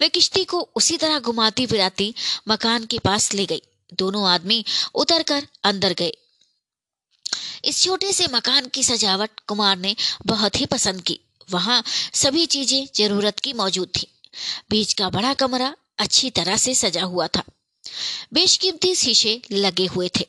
वे 0.00 0.08
किश्ती 0.08 0.44
को 0.44 0.60
उसी 0.76 0.96
तरह 0.96 1.18
घुमाती 1.18 1.66
फिराती 1.66 2.14
मकान 2.48 2.84
के 2.84 2.98
पास 2.98 3.34
ले 3.34 3.46
गई। 3.46 3.62
दोनों 3.94 4.28
आदमी 4.28 4.64
उतर 4.94 5.22
कर 5.22 5.46
अंदर 5.64 5.92
गए। 5.92 6.12
इस 7.64 7.82
छोटे 7.82 8.12
से 8.12 8.26
मकान 8.26 8.66
की 8.66 8.82
सजावट 8.82 9.30
कुमार 9.46 9.78
ने 9.78 9.96
बहुत 10.26 10.60
ही 10.60 10.66
पसंद 10.66 11.00
की। 11.00 11.20
वहाँ 11.50 11.82
सभी 12.14 12.46
चीज़ें 12.46 12.86
ज़रूरत 12.94 13.40
की 13.40 13.52
मौजूद 13.52 13.88
थी। 13.88 14.06
बीच 14.70 14.92
का 14.92 15.08
बड़ा 15.10 15.34
कमरा 15.34 15.74
अच्छी 15.98 16.30
तरह 16.30 16.56
से 16.56 16.74
सजा 16.74 17.02
हुआ 17.02 17.26
था। 17.26 17.42
बेशकीमती 18.32 18.94
शीशे 18.94 19.40
लगे 19.52 19.86
हुए 19.86 20.08
थे। 20.08 20.26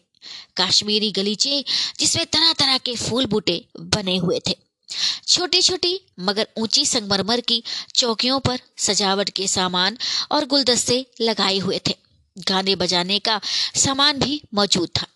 काश्मीरी 0.57 1.11
गलीचे 1.11 1.63
जिसमें 1.99 2.25
तरह 2.25 2.53
तरह 2.53 2.77
के 2.77 2.95
फूल 2.95 3.25
बूटे 3.25 3.65
बने 3.79 4.17
हुए 4.17 4.39
थे। 4.47 4.55
छोटी 5.27 5.61
छोटी 5.61 5.99
मगर 6.19 6.47
ऊँची 6.57 6.85
संगमरमर 6.85 7.41
की 7.41 7.63
चौकियों 7.95 8.39
पर 8.39 8.59
सजावट 8.77 9.29
के 9.29 9.47
सामान 9.47 9.97
और 10.31 10.45
गुलदस्ते 10.45 11.05
लगाए 11.21 11.57
हुए 11.57 11.79
थे। 11.87 11.95
गाने 12.37 12.75
बजाने 12.75 13.19
का 13.19 13.39
सामान 13.75 14.19
भी 14.19 14.41
मौजूद 14.53 14.89
था। 15.01 15.07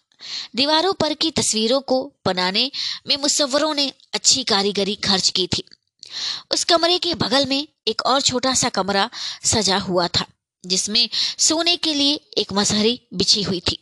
दीवारों 0.55 0.93
पर 0.93 1.13
की 1.13 1.31
तस्वीरों 1.31 1.81
को 1.81 2.13
बनाने 2.25 2.71
में 3.07 3.17
मुसवरों 3.17 3.73
ने 3.73 3.91
अच्छी 4.13 4.43
कारीगरी 4.43 4.95
खर्च 4.95 5.29
की 5.29 5.47
थी। 5.47 5.63
उस 6.51 6.63
कमरे 6.63 6.97
के 6.97 7.13
बगल 7.13 7.45
में 7.45 7.67
एक 7.87 8.01
और 8.01 8.21
छोटा 8.21 8.53
सा 8.53 8.69
कमरा 8.69 9.09
सजा 9.45 9.77
हुआ 9.77 10.07
था, 10.07 10.25
जिसमें 10.65 11.09
सोने 11.39 11.75
के 11.77 11.93
लिए 11.93 12.13
एक 12.37 12.53
मसहरी 12.53 13.01
बिछी 13.13 13.43
हुई 13.43 13.59
थी। 13.59 13.77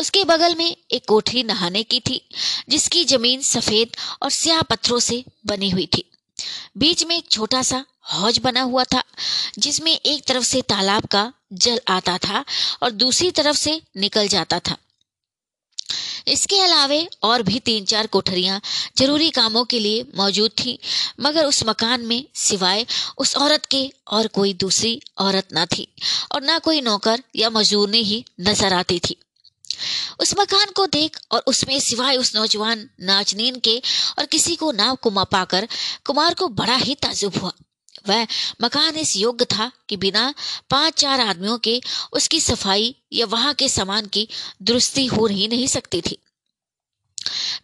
उसके 0.00 0.24
बगल 0.24 0.54
में 0.54 0.76
एक 0.90 1.04
कोठरी 1.08 1.42
नहाने 1.42 1.82
की 1.82 2.00
थी, 2.00 2.20
जिसकी 2.68 3.04
ज़मीन 3.04 3.42
सफ़ेद 3.42 3.96
और 4.22 4.30
स्याह 4.30 4.62
पत्थरों 4.62 4.98
से 5.00 5.24
बनी 5.46 5.70
हुई 5.70 5.86
थी। 5.86 6.04
बीच 6.78 7.04
में 7.04 7.16
एक 7.18 7.30
छोटा 7.30 7.62
सा 7.62 7.84
हौज 8.12 8.38
बना 8.38 8.62
हुआ 8.62 8.84
था, 8.84 9.02
जिसमें 9.58 9.92
एक 9.92 10.24
तरफ़ 10.24 10.44
से 10.44 10.62
तालाब 10.62 11.06
का 11.06 11.32
जल 11.52 11.80
आता 11.88 12.18
था 12.18 12.44
और 12.82 12.90
दूसरी 12.90 13.30
तरफ़ 13.30 13.56
से 13.56 13.80
निकल 13.96 14.28
जाता 14.28 14.58
था। 14.58 14.76
इसके 16.28 16.58
अलावे 16.60 17.08
और 17.22 17.42
भी 17.42 17.58
तीन 17.60 17.84
चार 17.84 18.06
कोठरियाँ 18.06 18.60
ज़रूरी 18.98 19.30
कामों 19.30 19.64
के 19.64 19.78
लिए 19.78 20.04
मौजूद 20.16 20.50
थी, 20.50 20.78
मगर 21.20 21.44
उस 21.44 21.62
मकान 21.66 22.06
में 22.06 22.24
सिवाय 22.34 22.86
उस 23.18 23.36
औरत 23.36 23.66
के 23.66 23.90
और 24.08 24.26
कोई 24.26 24.54
दूसरी 24.54 25.00
औरत 25.18 25.52
ना 25.52 25.66
थी 25.66 25.86
और 26.34 26.42
ना 26.42 26.58
कोई 26.58 26.80
नौकर 26.80 27.22
या 27.36 27.50
मजदूरनी 27.50 28.02
ही 28.02 28.24
नज़र 28.40 28.72
आती 28.72 28.98
थी। 28.98 29.16
उस 30.20 30.34
मकान 30.38 30.66
को 30.76 30.86
देख 30.86 31.18
और 31.32 31.42
उसमें 31.46 31.80
सिवाय 31.80 32.16
उस 32.16 32.34
नौजवान 32.36 32.88
नाचनीन 33.00 33.60
के 33.60 33.82
और 34.18 34.26
किसी 34.26 34.56
को 34.56 34.72
ना 34.72 34.94
कुमा 34.94 35.24
पाकर 35.24 35.68
कुमार 36.04 36.34
को 36.34 36.48
बड़ा 36.48 36.76
ही 36.76 36.94
ताजुब 36.94 37.36
हुआ। 37.36 37.52
वह 38.08 38.26
मकान 38.62 38.96
इस 38.96 39.16
योग्य 39.16 39.44
था 39.44 39.70
कि 39.88 39.96
बिना 39.96 40.34
पाँच 40.70 40.94
चार 40.94 41.20
आदमियों 41.20 41.58
के 41.58 41.80
उसकी 42.12 42.40
सफ़ाई 42.40 42.94
या 43.12 43.26
वहाँ 43.26 43.54
के 43.54 43.68
सामान 43.68 44.06
की 44.06 44.28
दुरुस्ती 44.62 45.06
हो 45.06 45.26
ही 45.26 45.48
नहीं 45.48 45.66
सकती 45.66 46.00
थी। 46.00 46.18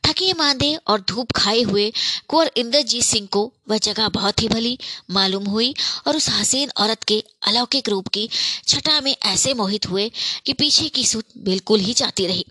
थके 0.06 0.32
मांदे 0.32 0.74
और 0.86 1.00
धूप 1.00 1.32
खाए 1.32 1.62
हुए 1.62 1.92
कुंवर 2.28 2.50
इंद्रजीत 2.56 3.04
सिंह 3.04 3.26
को 3.26 3.52
वह 3.68 3.78
जगह 3.78 4.08
बहुत 4.08 4.42
ही 4.42 4.48
भली 4.48 4.78
मालूम 5.10 5.46
हुई 5.46 5.74
और 6.06 6.16
उस 6.16 6.28
हसीन 6.28 6.70
औरत 6.76 7.02
के 7.02 7.24
अलौकिक 7.42 7.88
रूप 7.88 8.08
की 8.08 8.28
छटा 8.68 9.00
में 9.00 9.16
ऐसे 9.22 9.54
मोहित 9.54 9.86
हुए 9.86 10.10
कि 10.46 10.52
पीछे 10.52 10.88
की 10.88 11.06
सुत 11.06 11.24
बिल्कुल 11.38 11.80
ही 11.80 11.94
जाती 11.94 12.26
रही। 12.26 12.44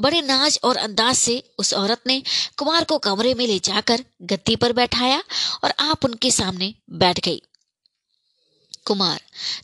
बड़े 0.00 0.20
नाज 0.22 0.58
और 0.64 0.76
अंदाज 0.76 1.16
से 1.16 1.42
उस 1.58 1.74
औरत 1.74 2.00
ने 2.06 2.22
कुमार 2.56 2.84
को 2.84 2.98
कमरे 2.98 3.34
में 3.34 3.46
ले 3.46 3.58
जाकर 3.58 4.04
गद्दी 4.22 4.56
पर 4.56 4.72
बैठाया 4.72 5.22
और 5.64 5.74
आप 5.78 6.04
उनके 6.04 6.30
सामने 6.30 6.74
बैठ 6.90 7.20
गई। 7.20 7.42
कुमार, 8.84 9.20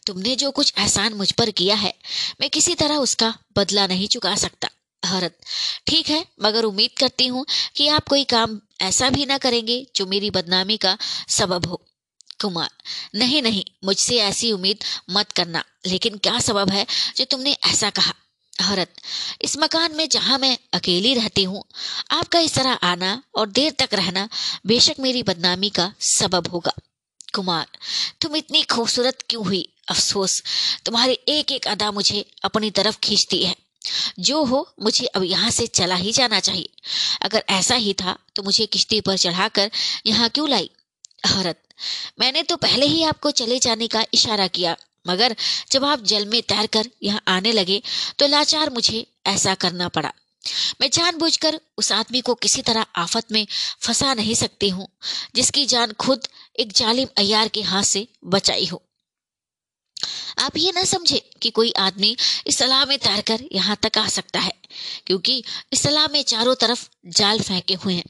तुमने 0.06 0.36
जो 0.36 0.50
कुछ 0.50 0.72
एहसान 0.78 1.14
मुझ 1.14 1.32
पर 1.32 1.50
किया 1.50 1.76
है, 1.76 1.94
मैं 2.40 2.50
किसी 2.50 2.74
तरह 2.74 2.96
उसका 2.96 3.34
बदला 3.56 3.86
नहीं 3.86 4.08
चुका 4.08 4.34
सकता। 4.36 4.68
औरत 5.02 5.38
ठीक 5.86 6.08
है, 6.08 6.24
मगर 6.42 6.64
उम्मीद 6.64 6.90
करती 6.98 7.26
हूँ 7.26 7.44
कि 7.76 7.88
आप 7.88 8.08
कोई 8.08 8.24
काम 8.24 8.60
ऐसा 8.80 9.10
भी 9.10 9.26
ना 9.26 9.38
करेंगे 9.38 9.86
जो 9.96 10.06
मेरी 10.06 10.30
बदनामी 10.30 10.76
का 10.76 10.96
सबब 11.28 11.66
हो। 11.66 11.80
कुमार, 12.40 12.70
नहीं 13.14 13.42
नहीं, 13.42 13.64
मुझसे 13.84 14.16
ऐसी 14.16 14.52
उम्मीद 14.52 14.84
मत 15.10 15.32
करना, 15.32 15.64
लेकिन 15.86 16.18
क्या 16.18 16.38
सबब 16.40 16.70
है 16.70 16.86
जो 17.16 17.24
तुमने 17.24 17.52
ऐसा 17.64 17.90
कहा? 17.90 18.14
औरत 18.70 18.94
इस 19.42 19.56
मकान 19.58 19.96
में 19.96 20.08
जहाँ 20.08 20.38
मैं 20.38 20.58
अकेली 20.74 21.14
रहती 21.14 21.42
हूँ, 21.44 21.62
आपका 22.10 22.38
इस 22.38 22.54
तरह 22.54 22.72
आना 22.72 23.22
और 23.34 23.48
देर 23.48 23.72
तक 23.72 23.94
रहना 23.94 24.28
बेशक 24.66 25.00
मेरी 25.00 25.22
बदनामी 25.22 25.70
का 25.70 25.92
सबब 26.00 26.48
होगा। 26.48 26.72
कुमार, 27.34 27.66
तुम 28.20 28.36
इतनी 28.36 28.62
खूबसूरत 28.62 29.24
क्यों 29.30 29.44
हुई? 29.46 29.68
अफसोस, 29.88 30.42
तुम्हारी 30.86 31.18
एक 31.28 31.52
एक 31.52 31.66
अदा 31.68 31.90
मुझे 31.92 32.24
अपनी 32.44 32.70
तरफ़ 32.70 32.98
खींचती 32.98 33.44
है। 33.44 33.54
जो 34.20 34.42
हो, 34.44 34.66
मुझे 34.80 35.06
अब 35.06 35.22
यहाँ 35.24 35.50
से 35.50 35.66
चला 35.68 35.94
ही 35.96 36.12
जाना 36.12 36.40
चाहिए। 36.40 36.68
अगर 37.22 37.44
ऐसा 37.50 37.74
ही 37.76 37.92
था 37.94 38.16
तो 38.36 38.42
मुझे 38.42 38.66
किश्ती 38.68 39.00
पर 39.00 39.16
चढ़ाकर 39.18 39.70
यहाँ 40.06 40.28
क्यों 40.30 40.48
लाई? 40.48 40.70
औरत, 41.28 41.62
मैंने 42.20 42.42
तो 42.42 42.56
पहले 42.58 42.86
ही 42.86 43.02
आपको 43.04 43.30
चले 43.32 43.58
जाने 43.60 43.86
का 43.88 44.04
इशारा 44.14 44.46
किया, 44.48 44.76
मगर 45.06 45.34
जब 45.70 45.84
आप 45.84 46.02
जल 46.04 46.26
में 46.26 46.40
तैर 46.44 46.66
कर 46.68 46.90
यहाँ 47.02 47.22
आने 47.28 47.52
लगे 47.52 47.80
तो 48.18 48.26
लाचार 48.26 48.70
मुझे 48.70 49.06
ऐसा 49.26 49.54
करना 49.56 49.88
पड़ा। 49.88 50.12
मैं 50.80 50.88
जानबूझकर 50.90 51.58
उस 51.78 51.90
आदमी 51.92 52.20
को 52.20 52.34
किसी 52.36 52.62
तरह 52.62 52.86
आफत 52.96 53.32
में 53.32 53.46
फंसा 53.80 54.12
नहीं 54.14 54.34
सकती 54.36 54.68
हूँ, 54.68 54.86
जिसकी 55.34 55.64
जान 55.66 55.92
खुद 55.94 56.28
एक 56.58 56.72
जालिम 56.72 57.08
अयार 57.18 57.48
के 57.48 57.62
हाथ 57.62 57.82
से 57.84 58.06
बचाई 58.26 58.66
हो। 58.66 58.82
आप 60.38 60.56
ये 60.56 60.72
ना 60.72 60.84
समझे 60.86 61.18
कि 61.42 61.50
कोई 61.50 61.72
आदमी 61.78 62.16
इस 62.46 62.58
सलाह 62.58 62.84
में 62.84 62.98
तैरकर 62.98 63.44
यहाँ 63.52 63.76
तक 63.82 63.98
आ 63.98 64.06
सकता 64.08 64.40
है, 64.40 64.52
क्योंकि 65.06 65.42
इस 65.72 65.82
सलाह 65.82 66.06
में 66.08 66.22
चारों 66.24 66.54
तरफ़ 66.56 66.86
जाल 67.12 67.40
फेंके 67.40 67.74
हुए 67.74 67.94
हैं। 67.94 68.04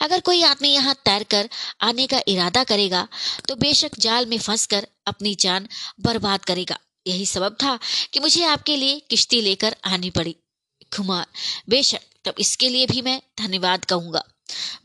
अगर 0.00 0.20
कोई 0.20 0.42
आदमी 0.44 0.68
यहाँ 0.68 0.94
तैर 1.04 1.22
कर 1.24 1.48
आने 1.82 2.06
का 2.06 2.20
इरादा 2.28 2.64
करेगा 2.64 3.06
तो 3.48 3.56
बेशक 3.56 3.98
जाल 3.98 4.26
में 4.26 4.38
फंसकर 4.38 4.86
अपनी 5.06 5.34
जान 5.40 5.68
बर्बाद 6.00 6.44
करेगा। 6.44 6.78
यही 7.06 7.26
सबब 7.26 7.56
था 7.62 7.78
कि 8.12 8.20
मुझे 8.20 8.44
आपके 8.46 8.76
लिए 8.76 9.00
किश्ती 9.10 9.40
लेकर 9.40 9.76
आनी 9.86 10.10
पड़ी। 10.10 10.36
कुमार 10.92 11.26
बेशक 11.70 12.00
तब 12.24 12.34
इसके 12.38 12.68
लिए 12.68 12.86
भी 12.86 13.02
मैं 13.02 13.20
धन्यवाद 13.38 13.84
कहूँगा। 13.84 14.22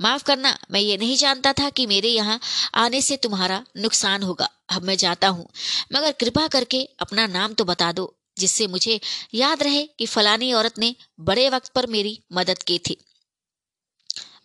माफ़ 0.02 0.24
करना, 0.24 0.57
मैं 0.72 0.80
ये 0.80 0.98
नहीं 0.98 1.18
जानता 1.18 1.53
था 1.53 1.70
कि 1.70 1.86
मेरे 1.88 2.10
यहाँ 2.10 2.40
आने 2.76 3.02
से 3.02 3.18
तुम्हारा 3.18 3.64
नुकसान 3.78 4.24
होगा। 4.24 4.49
अब 4.70 4.84
मैं 4.84 4.96
जाता 4.98 5.28
हूँ। 5.28 5.48
मगर 5.94 6.12
कृपा 6.12 6.48
करके 6.48 6.84
अपना 7.00 7.28
नाम 7.28 7.54
तो 7.54 7.66
बता 7.66 7.91
दो, 7.91 8.16
जिससे 8.38 8.68
मुझे 8.68 9.00
याद 9.34 9.64
रहे 9.64 9.84
कि 10.00 10.06
फलानी 10.06 10.52
औरत 10.54 10.80
ने 10.80 10.96
बड़े 11.22 11.50
वक्त 11.50 11.72
पर 11.76 11.88
मेरी 11.88 12.20
मदद 12.34 12.64
की 12.64 12.78
थी। 12.80 12.98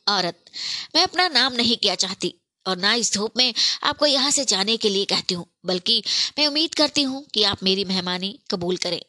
औरत, 0.08 0.44
मैं 0.96 1.02
अपना 1.02 1.28
नाम 1.30 1.52
नहीं 1.52 1.76
किया 1.76 1.94
चाहती 1.96 2.34
और 2.66 2.76
ना 2.76 2.92
इस 2.94 3.12
धूप 3.14 3.36
में 3.36 3.52
आपको 3.82 4.06
यहाँ 4.06 4.30
से 4.30 4.44
जाने 4.44 4.76
के 4.76 4.88
लिए 4.88 5.04
कहती 5.04 5.34
हूँ, 5.34 5.46
बल्कि 5.66 6.02
मैं 6.38 6.46
उम्मीद 6.46 6.74
करती 6.74 7.02
हूँ 7.02 7.24
कि 7.34 7.42
आप 7.44 7.62
मेरी 7.62 7.84
मेहमानी 7.84 8.38
कबूल 8.50 8.76
करें। 8.76 9.00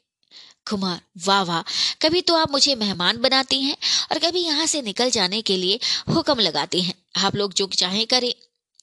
कुमार, 0.67 1.01
वाह 1.25 1.41
वाह, 1.43 1.61
कभी 2.01 2.21
तो 2.21 2.35
आप 2.35 2.51
मुझे 2.51 2.75
मेहमान 2.75 3.17
बनाती 3.17 3.61
हैं 3.61 3.75
और 4.11 4.19
कभी 4.19 4.39
यहाँ 4.39 4.65
से 4.65 4.81
निकल 4.81 5.09
जाने 5.09 5.41
के 5.41 5.57
लिए 5.57 5.79
हुक्म 6.09 6.39
लगाती 6.39 6.81
हैं। 6.81 6.93
आप 7.17 7.35
लोग 7.35 7.53
जो 7.53 7.67
चाहे 7.73 8.05
करें। 8.05 8.33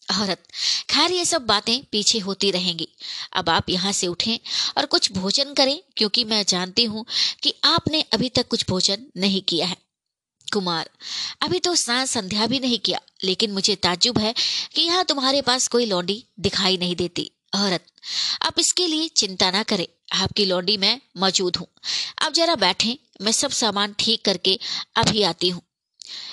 औरत, 0.08 0.42
खैर 0.90 1.12
ये 1.12 1.24
सब 1.24 1.46
बातें 1.46 1.82
पीछे 1.92 2.18
होती 2.18 2.50
रहेंगी। 2.50 2.88
अब 3.32 3.48
आप 3.50 3.70
यहाँ 3.70 3.92
से 3.92 4.06
उठें 4.06 4.38
और 4.78 4.86
कुछ 4.86 5.10
भोजन 5.12 5.54
करें, 5.54 5.78
क्योंकि 5.96 6.24
मैं 6.24 6.44
जानती 6.48 6.84
हूँ 6.84 7.04
कि 7.42 7.54
आपने 7.64 8.04
अभी 8.12 8.28
तक 8.28 8.48
कुछ 8.48 8.64
भोजन 8.68 9.06
नहीं 9.16 9.42
किया 9.42 9.66
है। 9.66 9.76
कुमार, 10.48 10.88
अभी 11.42 11.58
तो 11.60 11.74
स्नान 11.74 12.06
संध्या 12.06 12.46
भी 12.46 12.58
नहीं 12.60 12.78
किया, 12.78 13.00
लेकिन 13.24 13.52
मुझे 13.52 13.74
ताजुब 13.76 14.18
है 14.18 14.34
कि 14.74 14.82
यहाँ 14.82 15.04
तुम्हारे 15.04 15.40
पास 15.42 15.68
कोई 15.68 15.86
लौंडी 15.86 16.24
दिखाई 16.40 16.76
नहीं 16.76 16.96
देती। 16.96 17.30
औरत, 17.54 17.84
आप 18.42 18.58
इसके 18.58 18.86
लिए 18.86 19.08
चिंता 19.08 19.50
ना 19.50 19.62
करें, 19.62 19.86
आपकी 20.14 20.44
लौंडी 20.44 20.76
मैं 20.76 21.00
मौजूद 21.16 21.56
हूँ। 21.56 21.66
आप 22.22 22.32
जरा 22.32 22.54
बैठें, 22.56 22.94
मैं 23.22 23.32
सब 23.32 23.50
सामान 23.52 23.94
ठीक 23.98 24.24
करके 24.24 24.58
अभी 24.96 25.22
आती 25.22 25.48
हूँ। 25.48 25.62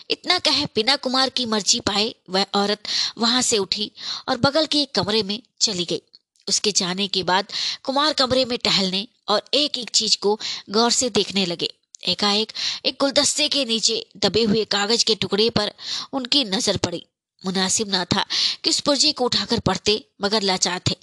इतना 0.09 0.37
कहे 0.39 0.65
बिना 0.65 0.95
कुमार 0.95 1.29
की 1.29 1.45
मर्ज़ी 1.45 1.79
पाए 1.79 2.13
वह 2.29 2.45
औरत 2.55 2.87
वहाँ 3.17 3.41
से 3.41 3.57
उठी 3.57 3.91
और 4.29 4.37
बगल 4.37 4.65
के 4.65 4.81
एक 4.81 4.93
कमरे 4.95 5.23
में 5.23 5.41
चली 5.61 5.85
गई। 5.85 6.01
उसके 6.47 6.71
जाने 6.71 7.07
के 7.07 7.23
बाद 7.23 7.51
कुमार 7.83 8.13
कमरे 8.13 8.45
में 8.45 8.57
टहलने 8.57 9.07
और 9.27 9.41
एक 9.53 9.77
एक 9.77 9.89
चीज़ 9.89 10.17
को 10.17 10.39
गौर 10.69 10.91
से 10.91 11.09
देखने 11.09 11.45
लगे। 11.45 11.69
एकाएक 12.07 12.51
एक 12.85 12.97
गुलदस्ते 12.99 13.47
के 13.47 13.65
नीचे 13.65 14.05
दबे 14.17 14.43
हुए 14.43 14.63
कागज़ 14.65 15.03
के 15.05 15.15
टुकड़े 15.15 15.49
पर 15.49 15.71
उनकी 16.13 16.43
नज़र 16.45 16.77
पड़ी। 16.77 17.05
मुनासिब 17.45 17.89
ना 17.89 18.05
था 18.05 18.25
कि 18.63 18.69
उस 18.69 18.79
पुर्जे 18.79 19.11
को 19.11 19.25
उठाकर 19.25 19.59
पढ़ते, 19.59 20.03
मगर 20.21 20.41
लाचार 20.41 20.81
थे। 20.89 20.95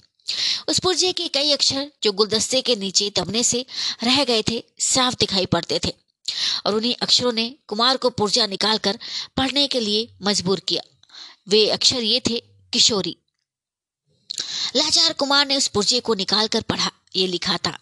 उस 0.69 0.79
पुर्जे 0.79 1.11
के 1.11 1.27
कई 1.27 1.51
अक्षर 1.51 1.91
जो 2.03 2.11
गुलदस्ते 2.11 2.61
के 2.61 2.75
नीचे 2.75 3.11
दबने 3.15 3.43
से 3.43 3.65
रह 4.03 4.23
गए 4.23 4.43
थे, 4.49 4.63
साफ़ 4.79 5.15
दिखाई 5.19 5.45
पड़ते 5.45 5.79
थे। 5.85 5.93
और 6.65 6.75
उन्हीं 6.75 6.95
अक्षरों 7.01 7.31
ने 7.31 7.49
कुमार 7.67 7.97
को 7.97 8.09
पुर्जा 8.09 8.45
निकालकर 8.47 8.99
पढ़ने 9.37 9.67
के 9.67 9.79
लिए 9.79 10.07
मजबूर 10.21 10.59
किया। 10.59 10.81
वे 11.47 11.69
अक्षर 11.69 12.01
ये 12.01 12.19
थे, 12.19 12.41
किशोरी। 12.73 13.17
लाचार 14.75 15.13
कुमार 15.13 15.47
ने 15.47 15.57
उस 15.57 15.67
पुर्जे 15.67 15.99
को 15.99 16.13
निकालकर 16.13 16.61
पढ़ा, 16.61 16.91
ये 17.15 17.27
लिखा 17.27 17.57
था, 17.57 17.77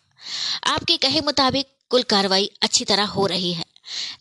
आपके 0.64 0.98
कहे 0.98 1.22
मुताबिक 1.22 1.68
कुल 1.90 2.04
कार्रवाई 2.04 2.52
अच्छी 2.62 2.86
तरह 2.86 3.06
हो 3.06 3.26
रही 3.26 3.54
है। 3.54 3.66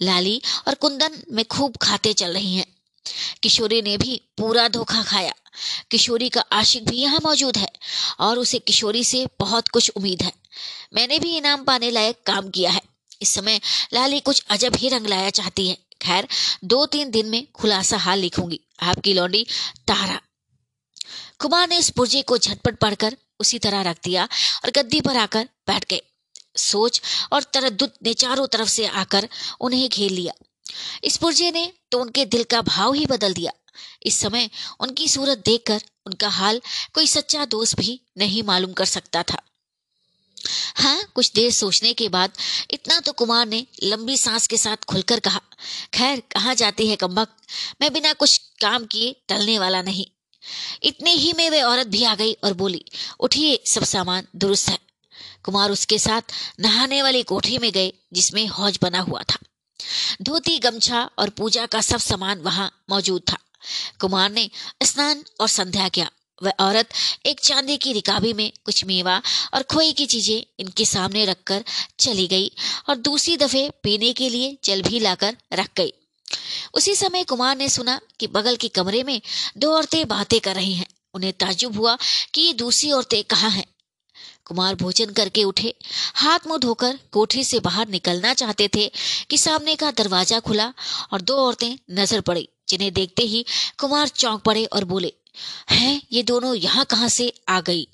लाली 0.03 0.41
और 0.69 0.75
कुंदन 0.75 1.23
में 1.33 1.45
खूब 1.45 1.77
खाते 1.77 2.13
चल 2.13 2.33
रही 2.33 2.55
हैं। 2.57 2.67
किशोरी 3.43 3.83
ने 3.83 3.97
भी 3.99 4.21
पूरा 4.39 4.69
धोखा 4.69 5.03
खाया। 5.03 5.33
किशोरी 5.91 6.29
का 6.29 6.41
आशिक 6.53 6.89
भी 6.89 6.97
यहाँ 6.97 7.19
मौजूद 7.25 7.57
है 7.57 7.69
और 8.21 8.39
उसे 8.39 8.59
किशोरी 8.59 9.05
से 9.05 9.27
बहुत 9.41 9.69
कुछ 9.69 9.91
उम्मीद 9.91 10.23
है। 10.23 10.33
मैंने 10.95 11.19
भी 11.19 11.37
इनाम 11.37 11.65
पाने 11.65 11.91
लायक 11.91 12.23
काम 12.27 12.51
किया 12.51 12.71
है। 12.71 12.83
इस 13.23 13.35
समय 13.35 13.61
लाली 13.95 14.21
कुछ 14.21 14.45
अजब 14.51 14.77
ही 14.77 14.89
रंग 14.89 15.07
लाया 15.07 15.31
चाहती 15.31 15.69
है। 15.69 15.77
खैर 16.03 16.29
दो 16.65 16.87
तीन 16.87 17.11
दिन 17.11 17.27
में 17.27 17.47
खुलासा 17.53 17.97
हाल 17.97 18.19
लिखूँगी। 18.19 18.61
आपकी 18.83 19.15
लौंडी 19.15 19.47
तारा। 19.89 20.21
कुमार 21.39 21.69
ने 21.69 21.79
इस 21.79 21.91
पुर्जे 21.91 22.23
को 22.23 22.39
झटपट 22.39 22.79
पढ़कर 22.79 23.17
उसी 23.41 23.59
तरह 23.59 23.83
रख 23.83 23.97
दिया 24.05 24.25
और 24.65 24.71
गद्दी 24.71 25.01
पर 25.01 25.17
आकर 25.17 25.49
बैठ 25.67 25.85
गए। 25.91 26.01
सोच 26.57 27.01
और 27.33 27.43
तरद्दुत 27.43 27.95
ने 28.05 28.15
चारों 28.15 28.47
तरफ़ 28.47 28.69
से 28.69 28.87
आकर 28.87 29.29
उन्हें 29.61 29.89
घेर 29.89 30.11
लिया। 30.11 30.33
इस 31.05 31.17
पुर्जे 31.17 31.51
ने 31.51 31.73
तो 31.91 32.01
उनके 32.01 32.25
दिल 32.25 32.45
का 32.45 32.61
भाव 32.63 32.93
ही 32.93 33.07
बदल 33.07 33.35
दिया। 33.35 33.53
इस 34.03 34.21
समय 34.21 34.51
उनकी 34.81 35.09
सूरत 35.09 35.43
देखकर 35.45 35.83
उनका 36.07 36.29
हाल 36.29 36.61
कोई 36.95 37.07
सच्चा 37.07 37.45
दोस्त 37.45 37.77
भी 37.77 38.01
नहीं 38.19 38.43
मालूम 38.43 38.73
कर 38.73 38.85
सकता 38.85 39.23
था। 39.23 39.43
हाँ 40.77 41.03
कुछ 41.15 41.33
देर 41.33 41.53
सोचने 41.53 41.93
के 41.93 42.09
बाद 42.09 42.33
इतना 42.71 43.01
तो 43.01 43.13
कुमार 43.13 43.47
ने 43.47 43.67
लंबी 43.83 44.17
सांस 44.17 44.47
के 44.47 44.57
साथ 44.57 44.85
खुलकर 44.85 45.21
कहा, 45.21 45.41
खैर, 45.95 46.23
कहाँ 46.33 46.55
जाती 46.55 46.87
है 46.87 46.97
कम्बक 46.97 47.29
मैं 47.81 47.93
बिना 47.93 48.13
कुछ 48.13 48.39
काम 48.61 48.85
किए 48.85 49.17
टलने 49.29 49.59
वाला 49.59 49.83
नहीं। 49.83 50.07
इतने 50.83 51.13
ही 51.13 51.33
में 51.33 51.51
वे 51.51 51.63
औरत 51.63 51.87
भी 51.87 52.05
आ 52.05 52.15
गई 52.15 52.33
और 52.33 52.53
बोली, 52.53 52.85
उठिए, 53.21 53.63
सब 53.67 53.85
सामान 53.85 54.27
दुरुस्त 54.37 54.69
है। 54.69 54.79
कुमार 55.45 55.71
उसके 55.71 55.99
साथ 55.99 56.23
नहाने 56.61 57.03
वाली 57.03 57.23
कोठी 57.23 57.59
में 57.59 57.73
गए, 57.73 57.93
जिसमें 58.13 58.47
हौज 58.47 58.79
बना 58.83 59.01
हुआ 59.01 59.23
था। 59.23 59.37
धोती, 60.23 60.59
गमछा 60.59 61.11
और 61.19 61.31
पूजा 61.31 61.67
का 61.67 61.81
सब 61.81 61.99
सामान 61.99 62.41
वहाँ 62.41 62.85
मौजूद 62.91 63.23
था। 63.33 63.37
कुमार 64.01 64.31
ने 64.31 64.51
स्नान 64.83 65.25
और 65.41 65.49
संध्या 65.49 65.89
किया। 65.89 66.11
वह 66.45 66.53
औरत 66.61 66.89
एक 67.27 67.41
चांदी 67.41 67.77
की 67.77 67.93
रिकाबी 67.93 68.33
में 68.33 68.51
कुछ 68.65 68.85
मेवा 68.85 69.21
और 69.55 69.63
खोए 69.65 69.91
की 69.93 70.07
चीज़ें 70.07 70.43
इनके 70.61 70.85
सामने 70.85 71.25
रखकर 71.25 71.65
चली 71.99 72.27
गई 72.27 72.51
और 72.89 72.97
दूसरी 73.03 73.37
दफे 73.37 73.69
पीने 73.83 74.13
के 74.13 74.29
लिए 74.29 74.57
जल 74.65 74.83
भी 74.83 75.01
लाकर 75.01 75.37
रख 75.53 75.71
गई। 75.77 75.93
उसी 76.75 76.95
समय 76.95 77.23
कुमार 77.25 77.57
ने 77.57 77.69
सुना 77.69 78.01
कि 78.21 78.27
बगल 78.27 78.57
के 78.57 78.69
कमरे 78.71 79.03
में 79.03 79.21
दो 79.59 79.73
औरतें 79.73 80.07
बातें 80.09 80.41
कर 80.41 80.55
रही 80.55 80.75
हैं। 80.75 80.87
उन्हें 81.15 81.33
ताजुब 81.33 81.77
हुआ 81.77 81.97
कि 82.35 82.41
ये 82.41 82.53
दूसरी 82.53 82.91
औरतें 82.93 83.23
कहाँ 83.25 83.51
हैं। 83.51 83.65
कुमार 84.45 84.75
भोजन 84.75 85.13
करके 85.13 85.45
उठे। 85.45 85.75
हाथ 86.15 86.47
मुँह 86.47 86.59
धोकर 86.59 86.99
कोठरी 87.13 87.45
से 87.45 87.61
बाहर 87.61 87.89
निकलना 87.89 88.33
चाहते 88.35 88.69
थे 88.75 88.91
कि 89.31 89.39
सामने 89.39 89.75
का 89.77 89.91
दरवाज़ा 89.91 90.41
खुला 90.41 90.73
और 91.13 91.21
दो 91.21 91.37
औरतें 91.37 91.77
नज़र 91.91 92.21
पड़ी, 92.21 92.49
जिन्हें 92.69 92.93
देखते 92.93 93.23
ही 93.23 93.45
कुमार 93.79 94.09
चौंक 94.09 94.43
पड़े 94.43 94.65
और 94.65 94.85
बोले 94.85 95.13
हैं? 95.71 96.01
ये 96.13 96.23
दोनों 96.23 96.55
यहाँ 96.55 96.85
कहाँ 96.85 97.09
से 97.09 97.33
आ 97.49 97.61
गई? 97.61 97.89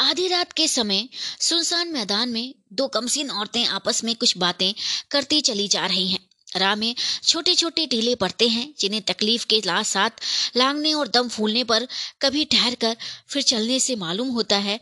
आधी 0.00 0.28
रात 0.28 0.52
के 0.52 0.68
समय 0.68 1.08
सुनसान 1.40 1.88
मैदान 1.88 2.28
में 2.28 2.54
दो 2.72 2.86
कमसीन 2.88 3.30
औरतें 3.30 3.64
आपस 3.66 4.04
में 4.04 4.14
कुछ 4.16 4.36
बातें 4.38 4.72
करती 5.10 5.40
चली 5.40 5.68
जा 5.68 5.86
रही 5.86 6.08
हैं। 6.08 6.18
राह 6.56 6.74
में 6.74 6.94
छोटे 7.22 7.54
छोटे 7.54 7.86
टीले 7.86 8.14
पड़ते 8.14 8.48
हैं, 8.48 8.74
जिन्हें 8.78 9.02
तकलीफ़ 9.02 9.46
के 9.46 9.60
साथ 9.84 10.10
लांगने 10.56 10.92
और 10.94 11.08
दम 11.08 11.28
फूलने 11.28 11.64
पर 11.64 11.86
कभी 12.22 12.44
ठहर 12.44 12.74
कर 12.74 12.96
फिर 13.28 13.42
चलने 13.42 13.80
से 13.80 13.96
मालूम 13.96 14.28
होता 14.28 14.56
है 14.58 14.80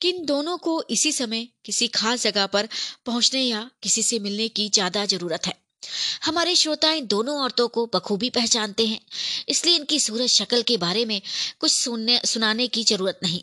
कि 0.00 0.08
इन 0.08 0.24
दोनों 0.26 0.56
को 0.58 0.82
इसी 0.90 1.12
समय 1.12 1.48
किसी 1.64 1.88
खास 1.88 2.22
जगह 2.22 2.46
पर 2.46 2.68
पहुँचने 3.06 3.42
या 3.42 3.70
किसी 3.82 4.02
से 4.02 4.18
मिलने 4.18 4.48
की 4.48 4.68
ज़्यादा 4.68 5.04
ज़रूरत 5.04 5.46
है। 5.46 5.63
हमारे 6.24 6.56
श्रोता 6.56 6.92
इन 6.92 7.06
दोनों 7.06 7.38
औरतों 7.38 7.68
को 7.68 7.90
बखूबी 7.94 8.30
पहचानते 8.30 8.86
हैं। 8.86 9.00
इसलिए 9.48 9.76
इनकी 9.76 10.00
सूरत 10.00 10.26
शक्ल 10.26 10.62
के 10.62 10.76
बारे 10.76 11.04
में 11.04 11.22
कुछ 11.58 11.72
सुनने, 11.72 12.20
सुनाने 12.24 12.68
की 12.68 12.84
ज़रूरत 12.84 13.20
नहीं। 13.22 13.42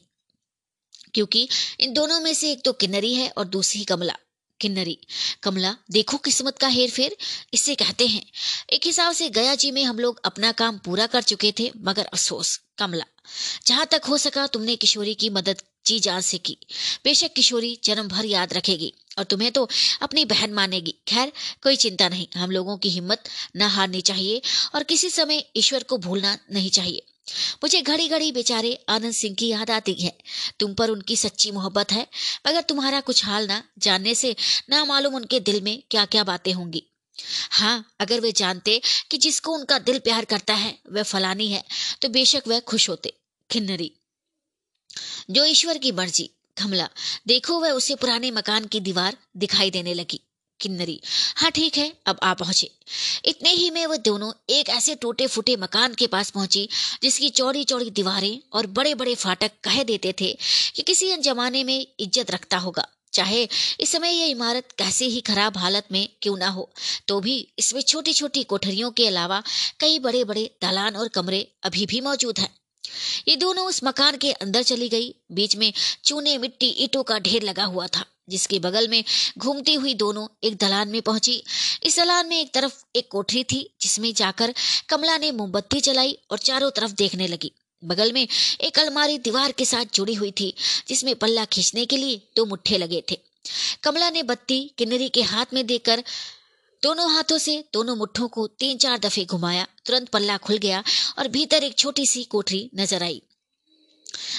क्योंकि 1.13 1.49
इन 1.79 1.93
दोनों 1.93 2.19
में 2.19 2.33
से 2.33 2.51
एक 2.51 2.63
तो 2.63 2.73
किन्नरी 2.73 3.13
है 3.13 3.29
और 3.29 3.45
दूसरी 3.45 3.83
कमला। 3.83 4.15
किन्नरी। 4.61 4.99
कमला, 5.43 5.75
देखो 5.91 6.17
किस्मत 6.17 6.57
का 6.57 6.67
हेर 6.67 6.89
फेर 6.89 7.17
इससे 7.53 7.75
कहते 7.75 8.07
हैं, 8.07 8.25
एक 8.73 8.85
हिसाब 8.85 9.13
से 9.13 9.29
गया 9.29 9.55
जी 9.55 9.71
में 9.71 9.83
हम 9.83 9.99
लोग 9.99 10.21
अपना 10.25 10.51
काम 10.51 10.77
पूरा 10.77 11.07
कर 11.07 11.21
चुके 11.21 11.53
थे, 11.59 11.71
मगर 11.77 12.05
अफसोस, 12.05 12.61
कमला। 12.77 13.05
जहाँ 13.67 13.85
तक 13.85 14.01
हो 14.09 14.17
सका 14.17 14.47
तुमने 14.47 14.75
किशोरी 14.75 15.15
की 15.15 15.29
मदद, 15.29 15.61
जी 15.85 15.99
जान 15.99 16.21
से 16.21 16.37
की 16.37 16.57
बेशक 17.03 17.33
किशोरी 17.33 17.79
जन्म 17.83 18.07
भर 18.07 18.25
याद 18.25 18.53
रखेगी। 18.53 18.93
और 19.17 19.23
तुम्हें 19.23 19.51
तो 19.51 19.69
अपनी 20.01 20.25
बहन 20.25 20.53
मानेगी। 20.53 20.95
खैर, 21.07 21.31
कोई 21.63 21.75
चिंता 21.75 22.09
नहीं, 22.09 22.27
हम 22.35 22.51
लोगों 22.51 22.77
की 22.77 22.89
हिम्मत 22.89 23.23
न 23.55 23.61
हारनी 23.61 24.01
चाहिए 24.01 24.41
और 24.75 24.83
किसी 24.83 25.09
समय 25.09 25.43
ईश्वर 25.55 25.83
को 25.83 25.97
भूलना 25.97 26.37
नहीं 26.51 26.69
चाहिए। 26.69 27.05
मुझे 27.63 27.81
घड़ी 27.81 28.07
घड़ी 28.07 28.31
बेचारे 28.31 28.73
आनंद 28.89 29.13
सिंह 29.13 29.35
की 29.35 29.47
याद 29.47 29.71
आती 29.71 29.93
है। 29.93 30.17
तुम 30.59 30.73
पर 30.73 30.89
उनकी 30.89 31.15
सच्ची 31.17 31.51
मोहब्बत 31.51 31.91
है, 31.91 32.07
मगर 32.47 32.61
तुम्हारा 32.61 32.99
कुछ 32.99 33.25
हाल 33.25 33.47
ना 33.47 33.63
जानने 33.79 34.15
से 34.15 34.35
ना 34.69 34.85
मालूम 34.85 35.15
उनके 35.15 35.39
दिल 35.39 35.61
में 35.61 35.83
क्या 35.91 36.05
क्या 36.05 36.23
बातें 36.23 36.53
होंगी। 36.53 36.83
हाँ 37.51 37.95
अगर 37.99 38.19
वे 38.19 38.31
जानते 38.31 38.81
कि 39.11 39.17
जिसको 39.17 39.53
उनका 39.53 39.79
दिल 39.79 39.99
प्यार 39.99 40.25
करता 40.25 40.53
है, 40.53 40.77
वह 40.91 41.03
फलानी 41.03 41.47
है 41.47 41.63
तो 42.01 42.09
बेशक 42.09 42.43
वह 42.47 42.59
खुश 42.59 42.89
होते। 42.89 43.13
खिन्नरी। 43.49 43.91
जो 45.29 45.45
ईश्वर 45.45 45.77
की 45.77 45.91
मर्ज़ी 45.91 46.29
कमला 46.57 46.89
देखो 47.27 47.59
वह 47.59 47.71
उसे 47.73 47.95
पुराने 47.95 48.31
मकान 48.31 48.65
की 48.65 48.79
दीवार 48.81 49.17
दिखाई 49.37 49.71
देने 49.71 49.93
लगी, 49.93 50.19
किन्नरी। 50.59 50.99
हाँ 51.37 51.51
ठीक 51.51 51.77
है, 51.77 51.91
अब 52.05 52.19
आ 52.23 52.33
पहुँचे। 52.35 52.69
इतने 53.25 53.49
ही 53.51 53.69
में 53.71 53.85
वह 53.87 53.97
दोनों 53.99 54.31
एक 54.49 54.69
ऐसे 54.69 54.95
टूटे 54.95 55.27
फूटे 55.27 55.55
मकान 55.57 55.93
के 55.93 56.07
पास 56.07 56.29
पहुँची, 56.31 56.67
जिसकी 57.03 57.29
चौड़ी 57.31 57.63
चौड़ी 57.63 57.89
दीवारें 57.91 58.39
और 58.53 58.67
बड़े 58.69 58.93
बड़े 58.95 59.15
फाटक 59.17 59.51
कह 59.63 59.83
देते 59.83 60.13
थे 60.21 60.31
कि 60.75 60.81
किसी 60.81 61.15
जमाने 61.19 61.63
में 61.63 61.79
इज़्ज़त 61.99 62.31
रखता 62.31 62.57
होगा। 62.59 62.87
चाहे 63.13 63.47
इस 63.79 63.91
समय 63.91 64.11
यह 64.11 64.27
इमारत 64.27 64.71
कैसे 64.77 65.05
ही 65.05 65.21
खराब 65.21 65.57
हालत 65.57 65.87
में 65.91 66.07
क्यों 66.21 66.37
ना 66.37 66.47
हो 66.49 66.69
तो 67.07 67.19
भी 67.21 67.35
इसमें 67.59 67.81
छोटी 67.81 68.13
छोटी 68.13 68.43
कोठरियों 68.43 68.91
के 68.91 69.07
अलावा 69.07 69.41
कई 69.79 69.99
बड़े 69.99 70.23
बड़े 70.23 70.49
दालान 70.61 70.95
और 70.95 71.07
कमरे 71.07 71.41
अभी 71.63 71.85
भी 71.85 72.01
मौजूद 72.01 72.39
हैं। 72.39 72.49
ये 73.27 73.35
दोनों 73.35 73.67
उस 73.67 73.83
मकान 73.83 74.17
के 74.17 74.31
अंदर 74.31 74.63
चली 74.63 74.89
गई। 74.89 75.15
बीच 75.31 75.55
में 75.55 75.73
चूने 76.03 76.37
मिट्टी 76.37 76.67
ईटों 76.67 77.03
का 77.03 77.19
ढेर 77.19 77.43
लगा 77.43 77.63
हुआ 77.63 77.87
था, 77.87 78.05
जिसके 78.29 78.59
बगल 78.59 78.87
में 78.87 79.03
घूमती 79.37 79.73
हुई 79.73 79.93
दोनों 79.93 80.27
एक 80.43 80.57
दलान 80.57 80.89
में 80.89 81.01
पहुँची। 81.01 81.43
इस 81.83 81.97
दलान 81.99 82.27
में 82.27 82.41
एक 82.41 82.53
तरफ़ 82.53 82.83
एक 82.95 83.07
कोठरी 83.11 83.43
थी, 83.43 83.69
जिसमें 83.81 84.13
जाकर 84.13 84.53
कमला 84.89 85.17
ने 85.17 85.31
मोमबत्ती 85.31 85.81
जलाई 85.81 86.17
और 86.31 86.37
चारों 86.37 86.71
तरफ़ 86.71 86.91
देखने 86.91 87.27
लगी। 87.27 87.51
बगल 87.83 88.11
में 88.11 88.27
एक 88.61 88.79
अलमारी 88.79 89.17
दीवार 89.17 89.51
के 89.51 89.65
साथ 89.65 89.85
जुड़ी 89.93 90.13
हुई 90.13 90.31
थी, 90.31 90.53
जिसमें 90.87 91.15
पल्ला 91.15 91.45
खींचने 91.45 91.85
के 91.85 91.97
लिए 91.97 92.21
दो 92.35 92.45
मुट्ठे 92.45 92.77
लगे 92.77 93.03
थे। 93.11 93.17
कमला 93.83 94.09
ने 94.09 94.23
बत्ती 94.23 94.71
किन्नरी 94.77 95.09
के 95.09 95.21
हाथ 95.21 95.45
में 95.53 95.65
देकर 95.67 96.03
दोनों 96.83 97.09
हाथों 97.11 97.37
से 97.37 97.53
दोनों 97.73 97.95
मुट्ठों 97.95 98.27
को 98.27 98.45
तीन 98.59 98.77
चार 98.77 98.97
दफे 98.99 99.23
घुमाया, 99.25 99.65
तुरंत 99.85 100.09
पल्ला 100.09 100.37
खुल 100.37 100.57
गया 100.57 100.83
और 101.19 101.27
भीतर 101.27 101.63
एक 101.63 101.77
छोटी 101.77 102.05
सी 102.05 102.23
कोठरी 102.23 102.69
नज़र 102.75 103.03
आई। 103.03 103.21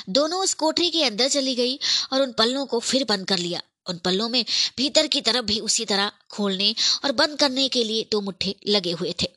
दोनों 0.09 0.41
उस 0.41 0.55
कोठरी 0.55 0.91
के 0.91 1.05
अंदर 1.05 1.29
चली 1.29 1.55
गई 1.55 1.79
और 2.13 2.23
उन 2.23 2.33
पल्लों 2.33 2.65
को 2.67 2.81
फिर 2.81 3.05
बंद 3.05 3.27
कर 3.29 3.39
लिया। 3.39 3.61
उन 3.89 3.99
पल्लों 3.99 4.29
में 4.29 4.45
भीतर 4.77 5.07
की 5.07 5.21
तरफ़ 5.21 5.45
भी 5.45 5.59
उसी 5.61 5.85
तरह 5.85 6.11
खोलने 6.31 6.75
और 7.05 7.13
बंद 7.13 7.39
करने 7.39 7.69
के 7.69 7.85
लिए 7.85 8.09
दो 8.13 8.21
मुट्ठे 8.21 8.55
लगे 8.69 8.93
हुए 8.93 9.15
थे। 9.23 9.29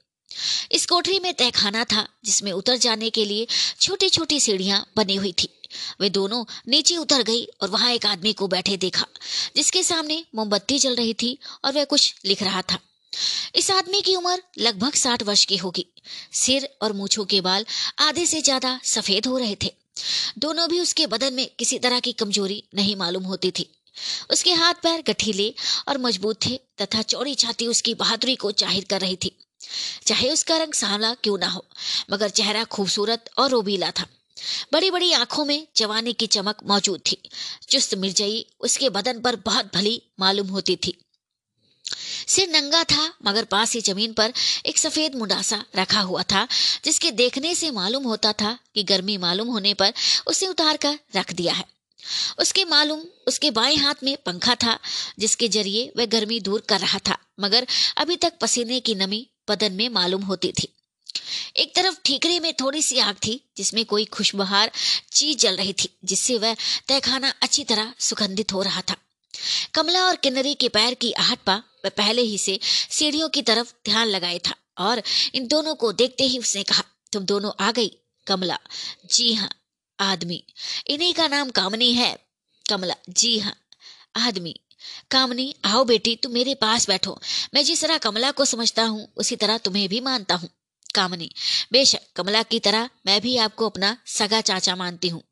इस 0.72 0.86
कोठरी 0.86 1.20
में 1.20 1.34
तहखाना 1.34 1.84
था, 1.84 2.08
जिसमें 2.26 2.52
उतर 2.52 2.78
जाने 2.78 3.10
के 3.10 3.26
लिए 3.26 3.48
छोटी 3.80 4.10
छोटी 4.10 4.40
सीढ़ियाँ 4.40 4.86
बनी 4.98 5.16
हुई 5.16 5.34
थी। 5.34 5.50
वे 6.02 6.10
दोनों 6.10 6.44
नीचे 6.68 6.98
उतर 6.98 7.24
गई 7.24 7.46
और 7.62 7.70
वहाँ 7.70 7.92
एक 7.92 8.06
आदमी 8.06 8.34
को 8.34 8.48
बैठे 8.48 8.78
देखा, 8.78 9.06
जिसके 9.56 9.84
सामने 9.84 10.24
मोमबत्ती 10.36 10.80
जल 10.80 10.96
रही 10.96 11.14
थी 11.14 11.38
और 11.66 11.74
वह 11.74 11.86
कुछ 11.86 12.14
लिख 12.26 12.44
रहा 12.44 12.62
था। 12.62 12.80
इस 13.56 13.70
आदमी 13.72 14.02
की 14.02 14.16
उम्र 14.16 14.42
लगभग 14.58 14.94
साठ 14.94 15.24
वर्ष 15.24 15.46
की 15.46 15.58
होगी। 15.58 15.86
सिर 16.34 16.70
और 16.82 16.94
मूछों 16.94 17.26
के 17.26 17.42
बाल 17.42 17.66
आधे 18.00 18.26
से 18.26 18.42
ज़्यादा 18.42 18.80
सफ़ेद 18.86 19.28
हो 19.28 19.38
रहे 19.38 19.56
थे। 19.64 19.72
दोनों 20.40 20.68
भी 20.70 20.80
उसके 20.80 21.08
बदन 21.08 21.34
में 21.34 21.50
किसी 21.60 21.80
तरह 21.80 22.00
की 22.00 22.12
कमज़ोरी 22.14 22.64
नहीं 22.76 22.96
मालूम 22.96 23.24
होती 23.24 23.52
थी। 23.52 23.70
उसके 24.32 24.54
हाथ 24.54 24.74
पैर 24.84 25.04
गठीले 25.08 25.54
और 25.88 25.98
मज़बूत 25.98 26.40
थे 26.46 26.60
तथा 26.82 27.02
चौड़ी 27.04 27.36
छाती 27.36 27.68
उसकी 27.68 27.94
बहादुरी 27.94 28.36
को 28.36 28.52
ज़ाहिर 28.52 28.86
कर 28.90 29.02
रही 29.02 29.16
थी। 29.16 29.32
चाहे 30.08 30.30
उसका 30.30 30.58
रंग 30.58 30.74
सांवला 30.74 31.14
क्यों 31.14 31.38
ना 31.38 31.48
हो, 31.48 31.66
मगर 32.12 32.30
चेहरा 32.30 32.64
खूबसूरत 32.64 33.30
और 33.38 33.50
रोबीला 33.50 33.92
था। 33.92 34.06
बड़ी 34.74 34.92
बड़ी 34.92 35.12
आँखों 35.14 35.46
में 35.46 35.68
जवानी 35.76 36.14
की 36.14 36.28
चमक 36.28 36.58
मौजूद 36.68 37.02
थी। 37.12 37.18
चुस्त 37.70 37.96
मिर्जई 37.96 38.46
उसके 38.60 38.90
बदन 38.90 39.22
पर 39.22 39.36
बहुत 39.36 39.72
भली 39.76 40.02
मालूम 40.20 40.48
होती 40.48 40.76
थी। 40.76 40.98
सिर 42.28 42.50
नंगा 42.50 42.84
था, 42.84 43.14
मगर 43.26 43.44
पास 43.44 43.74
ही 43.74 43.82
ज़मीन 43.82 44.14
पर 44.14 44.34
एक 44.66 44.78
सफ़ेद 44.78 45.16
मुंडासा 45.16 45.66
रखा 45.76 46.00
हुआ 46.00 46.24
था, 46.24 46.48
जिसके 46.86 47.12
देखने 47.12 47.56
से 47.56 47.72
मालूम 47.72 48.04
होता 48.04 48.34
था 48.34 48.58
कि 48.76 48.84
गर्मी 48.84 49.18
मालूम 49.18 49.48
होने 49.48 49.74
पर 49.74 49.94
उसे 50.28 50.48
उतार 50.48 50.78
कर 50.78 51.00
रख 51.16 51.34
दिया 51.34 51.54
है। 51.54 51.66
उसके 52.40 52.66
मालूम, 52.66 53.02
उसके 53.28 53.52
बाएँ 53.52 53.76
हाथ 53.76 53.94
में 54.04 54.18
पंखा 54.26 54.56
था, 54.56 54.80
जिसके 55.20 55.48
ज़रिए 55.48 55.94
वह 55.98 56.06
गर्मी 56.06 56.40
दूर 56.40 56.64
कर 56.70 56.80
रहा 56.80 57.00
था, 57.00 57.18
मगर 57.40 57.68
अभी 57.98 58.16
तक 58.16 58.34
पसीने 58.42 58.80
की 58.80 58.96
नमी 58.96 59.28
बदन 59.50 59.74
में 59.74 59.90
मालूम 59.90 60.24
होती 60.24 60.52
थी। 60.52 60.68
एक 61.58 61.76
तरफ़ 61.76 61.96
ठीकरे 62.06 62.40
में 62.40 62.54
थोड़ी 62.54 62.82
सी 62.82 63.00
आग 63.00 63.16
थी, 63.16 63.50
जिसमें 63.58 63.86
कोई 63.86 64.06
खुशबहार 64.06 64.72
चीज़ 65.14 65.38
जल 65.38 65.56
रही 65.56 65.74
थी, 65.74 65.90
जिससे 66.06 66.38
वह 66.38 66.54
तहखाना 66.88 67.34
अच्छी 67.42 67.64
तरह 67.64 67.94
सुगंधित 68.00 68.54
हो 68.54 68.62
रहा 68.62 68.82
था। 68.82 68.96
कमला 69.74 70.04
और 70.06 70.16
किन्नरी 70.16 70.54
के 70.54 70.70
पैर 70.70 70.94
की 70.94 71.12
आहट 71.12 71.40
पा 71.40 71.64
वह 71.86 71.90
पहले 71.90 72.22
ही 72.22 72.38
से 72.38 72.60
सीढ़ियों 72.92 73.30
की 73.30 73.42
तरफ़ 73.42 73.74
ध्यान 73.86 74.08
लगाए 74.08 74.40
था 74.40 74.56
और 74.78 75.04
इन 75.34 75.48
दोनों 75.48 75.76
को 75.76 75.92
देखते 75.94 76.24
ही 76.24 76.40
उसने 76.40 76.64
कहा, 76.64 76.84
तुम 77.14 77.24
दोनों 77.24 77.52
आ 77.60 77.72
गई, 77.72 77.92
कमला। 78.28 78.60
जी 79.14 79.34
हाँ 79.34 79.50
आदमी। 80.00 80.44
इन्हीं 80.88 81.14
का 81.14 81.28
नाम 81.28 81.50
कामनी 81.50 81.94
है। 81.94 82.26
कमला, 82.70 82.96
जी 83.10 83.40
हाँ 83.40 83.56
आदमी। 84.16 84.60
कामनी, 85.12 85.56
आओ 85.66 85.84
बेटी, 85.84 86.16
तुम 86.16 86.32
मेरे 86.32 86.56
पास 86.56 86.88
बैठो। 86.88 87.20
मैं 87.54 87.64
जिस 87.66 87.82
तरह 87.82 87.98
कमला 87.98 88.32
को 88.32 88.46
समझता 88.46 88.84
हूँ, 88.84 89.14
उसी 89.18 89.36
तरह 89.36 89.58
तुम्हें 89.58 89.90
भी 89.90 90.00
मानता 90.00 90.36
हूँ। 90.36 90.50
कामनी, 90.96 91.32
बेशक 91.72 92.00
कमला 92.16 92.44
की 92.44 92.60
तरह 92.60 92.90
मैं 93.06 93.22
भी 93.22 93.38
आपको 93.38 93.70
अपना 93.70 93.98
सगा 94.06 94.42
चाचा 94.42 94.76
मानती 94.76 95.08
हूँ। 95.08 95.24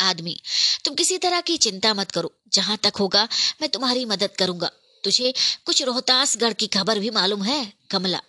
आदमी, 0.00 0.40
तुम 0.84 0.94
किसी 0.94 1.18
तरह 1.18 1.40
की 1.40 1.56
चिंता 1.56 1.94
मत 1.94 2.10
करो। 2.10 2.34
जहाँ 2.52 2.76
तक 2.76 2.92
होगा, 2.96 3.28
मैं 3.60 3.70
तुम्हारी 3.70 4.04
मदद 4.04 4.30
करूँगा। 4.38 4.70
तुझे 5.04 5.32
कुछ 5.66 5.82
रोहतासगढ़ 5.82 6.52
की 6.52 6.66
खबर 6.68 6.98
भी 6.98 7.10
मालूम 7.10 7.42
है, 7.44 7.72
कमला? 7.90 8.20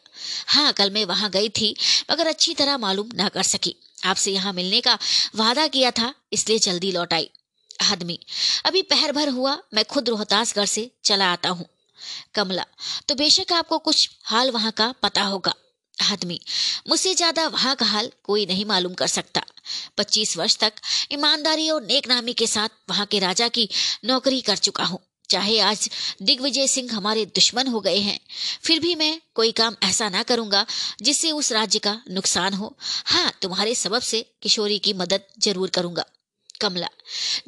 हाँ 0.47 0.71
कल 0.73 0.89
मैं 0.89 1.05
वहाँ 1.05 1.29
गई 1.29 1.49
थी, 1.49 1.75
मगर 2.11 2.27
अच्छी 2.27 2.53
तरह 2.53 2.77
मालूम 2.77 3.09
ना 3.15 3.27
कर 3.29 3.43
सकी। 3.43 3.75
आपसे 4.05 4.31
यहाँ 4.31 4.53
मिलने 4.53 4.81
का 4.81 4.97
वादा 5.35 5.67
किया 5.67 5.91
था, 5.91 6.13
इसलिए 6.33 6.59
जल्दी 6.59 6.91
लौट 6.91 7.13
आई। 7.13 7.29
आदमी, 7.83 8.19
अभी 8.65 8.81
पहर 8.81 9.11
भर 9.11 9.29
हुआ, 9.29 9.57
मैं 9.73 9.85
खुद 9.85 10.09
रोहतासगढ़ 10.09 10.65
से 10.65 10.89
चला 11.03 11.31
आता 11.31 11.49
हूँ। 11.49 11.67
कमला 12.35 12.65
तो 13.07 13.15
बेशक 13.15 13.53
आपको 13.53 13.77
कुछ 13.79 14.09
हाल 14.23 14.51
वहाँ 14.51 14.71
का 14.71 14.93
पता 15.03 15.23
होगा। 15.23 15.53
आदमी, 16.11 16.39
मुझसे 16.89 17.13
ज़्यादा 17.15 17.47
वहाँ 17.47 17.75
का 17.75 17.85
हाल 17.85 18.11
कोई 18.23 18.45
नहीं 18.45 18.65
मालूम 18.65 18.93
कर 18.93 19.07
सकता। 19.07 19.41
पच्चीस 19.97 20.37
वर्ष 20.37 20.57
तक 20.57 20.73
ईमानदारी 21.11 21.69
और 21.69 21.83
नेकनामी 21.83 22.33
के 22.33 22.47
साथ 22.47 22.69
वहाँ 22.89 23.05
के 23.05 23.19
राजा 23.19 23.47
की 23.47 23.69
नौकरी 24.05 24.41
कर 24.41 24.57
चुका 24.57 24.83
हूँ। 24.83 24.99
चाहे 25.29 25.59
आज 25.61 25.89
दिग्विजय 26.21 26.67
सिंह 26.67 26.93
हमारे 26.93 27.25
दुश्मन 27.27 27.67
हो 27.67 27.79
गए 27.81 27.97
हैं, 27.99 28.19
फिर 28.63 28.79
भी 28.79 28.93
मैं 28.95 29.19
कोई 29.35 29.51
काम 29.53 29.75
ऐसा 29.83 30.09
ना 30.09 30.23
करूँगा 30.23 30.65
जिससे 31.01 31.31
उस 31.31 31.51
राज्य 31.51 31.79
का 31.79 32.01
नुकसान 32.11 32.53
हो। 32.53 32.75
हाँ 33.05 33.31
तुम्हारे 33.41 33.75
सबब 33.75 34.01
से 34.03 34.25
किशोरी 34.41 34.79
की 34.79 34.93
मदद 34.95 35.23
ज़रूर 35.39 35.69
करूँगा। 35.69 36.05
कमला, 36.61 36.87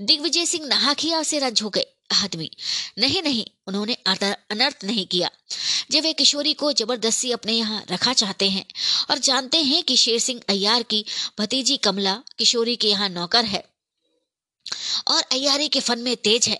दिग्विजय 0.01 0.45
सिंह 0.45 0.65
नहा 0.67 0.93
खिया 0.93 1.23
से 1.23 1.39
रज 1.39 1.61
हो 1.61 1.69
गए। 1.69 1.85
आदमी, 2.13 2.49
नहीं 2.99 3.21
नहीं, 3.23 3.45
उन्होंने 3.67 3.93
अनर्थ 4.05 4.83
नहीं 4.85 5.05
किया। 5.05 5.29
जब 5.91 6.03
वे 6.03 6.11
किशोरी 6.13 6.53
को 6.53 6.71
ज़बरदस्ती 6.73 7.31
अपने 7.31 7.53
यहाँ 7.53 7.83
रखा 7.91 8.13
चाहते 8.13 8.49
हैं 8.49 8.65
और 9.09 9.17
जानते 9.19 9.57
हैं 9.63 9.83
कि 9.83 9.95
शेर 9.97 10.19
सिंह 10.19 10.41
अय्यार 10.49 10.83
की 10.83 11.03
भतीजी 11.39 11.77
कमला 11.79 12.13
किशोरी 12.37 12.75
के 12.75 12.87
यहाँ 12.87 13.09
नौकर 13.09 13.45
है 13.45 13.63
और 15.07 15.21
अयारी 15.31 15.67
के 15.67 15.79
फन 15.79 15.99
में 15.99 16.15
तेज 16.17 16.47
है। 16.47 16.59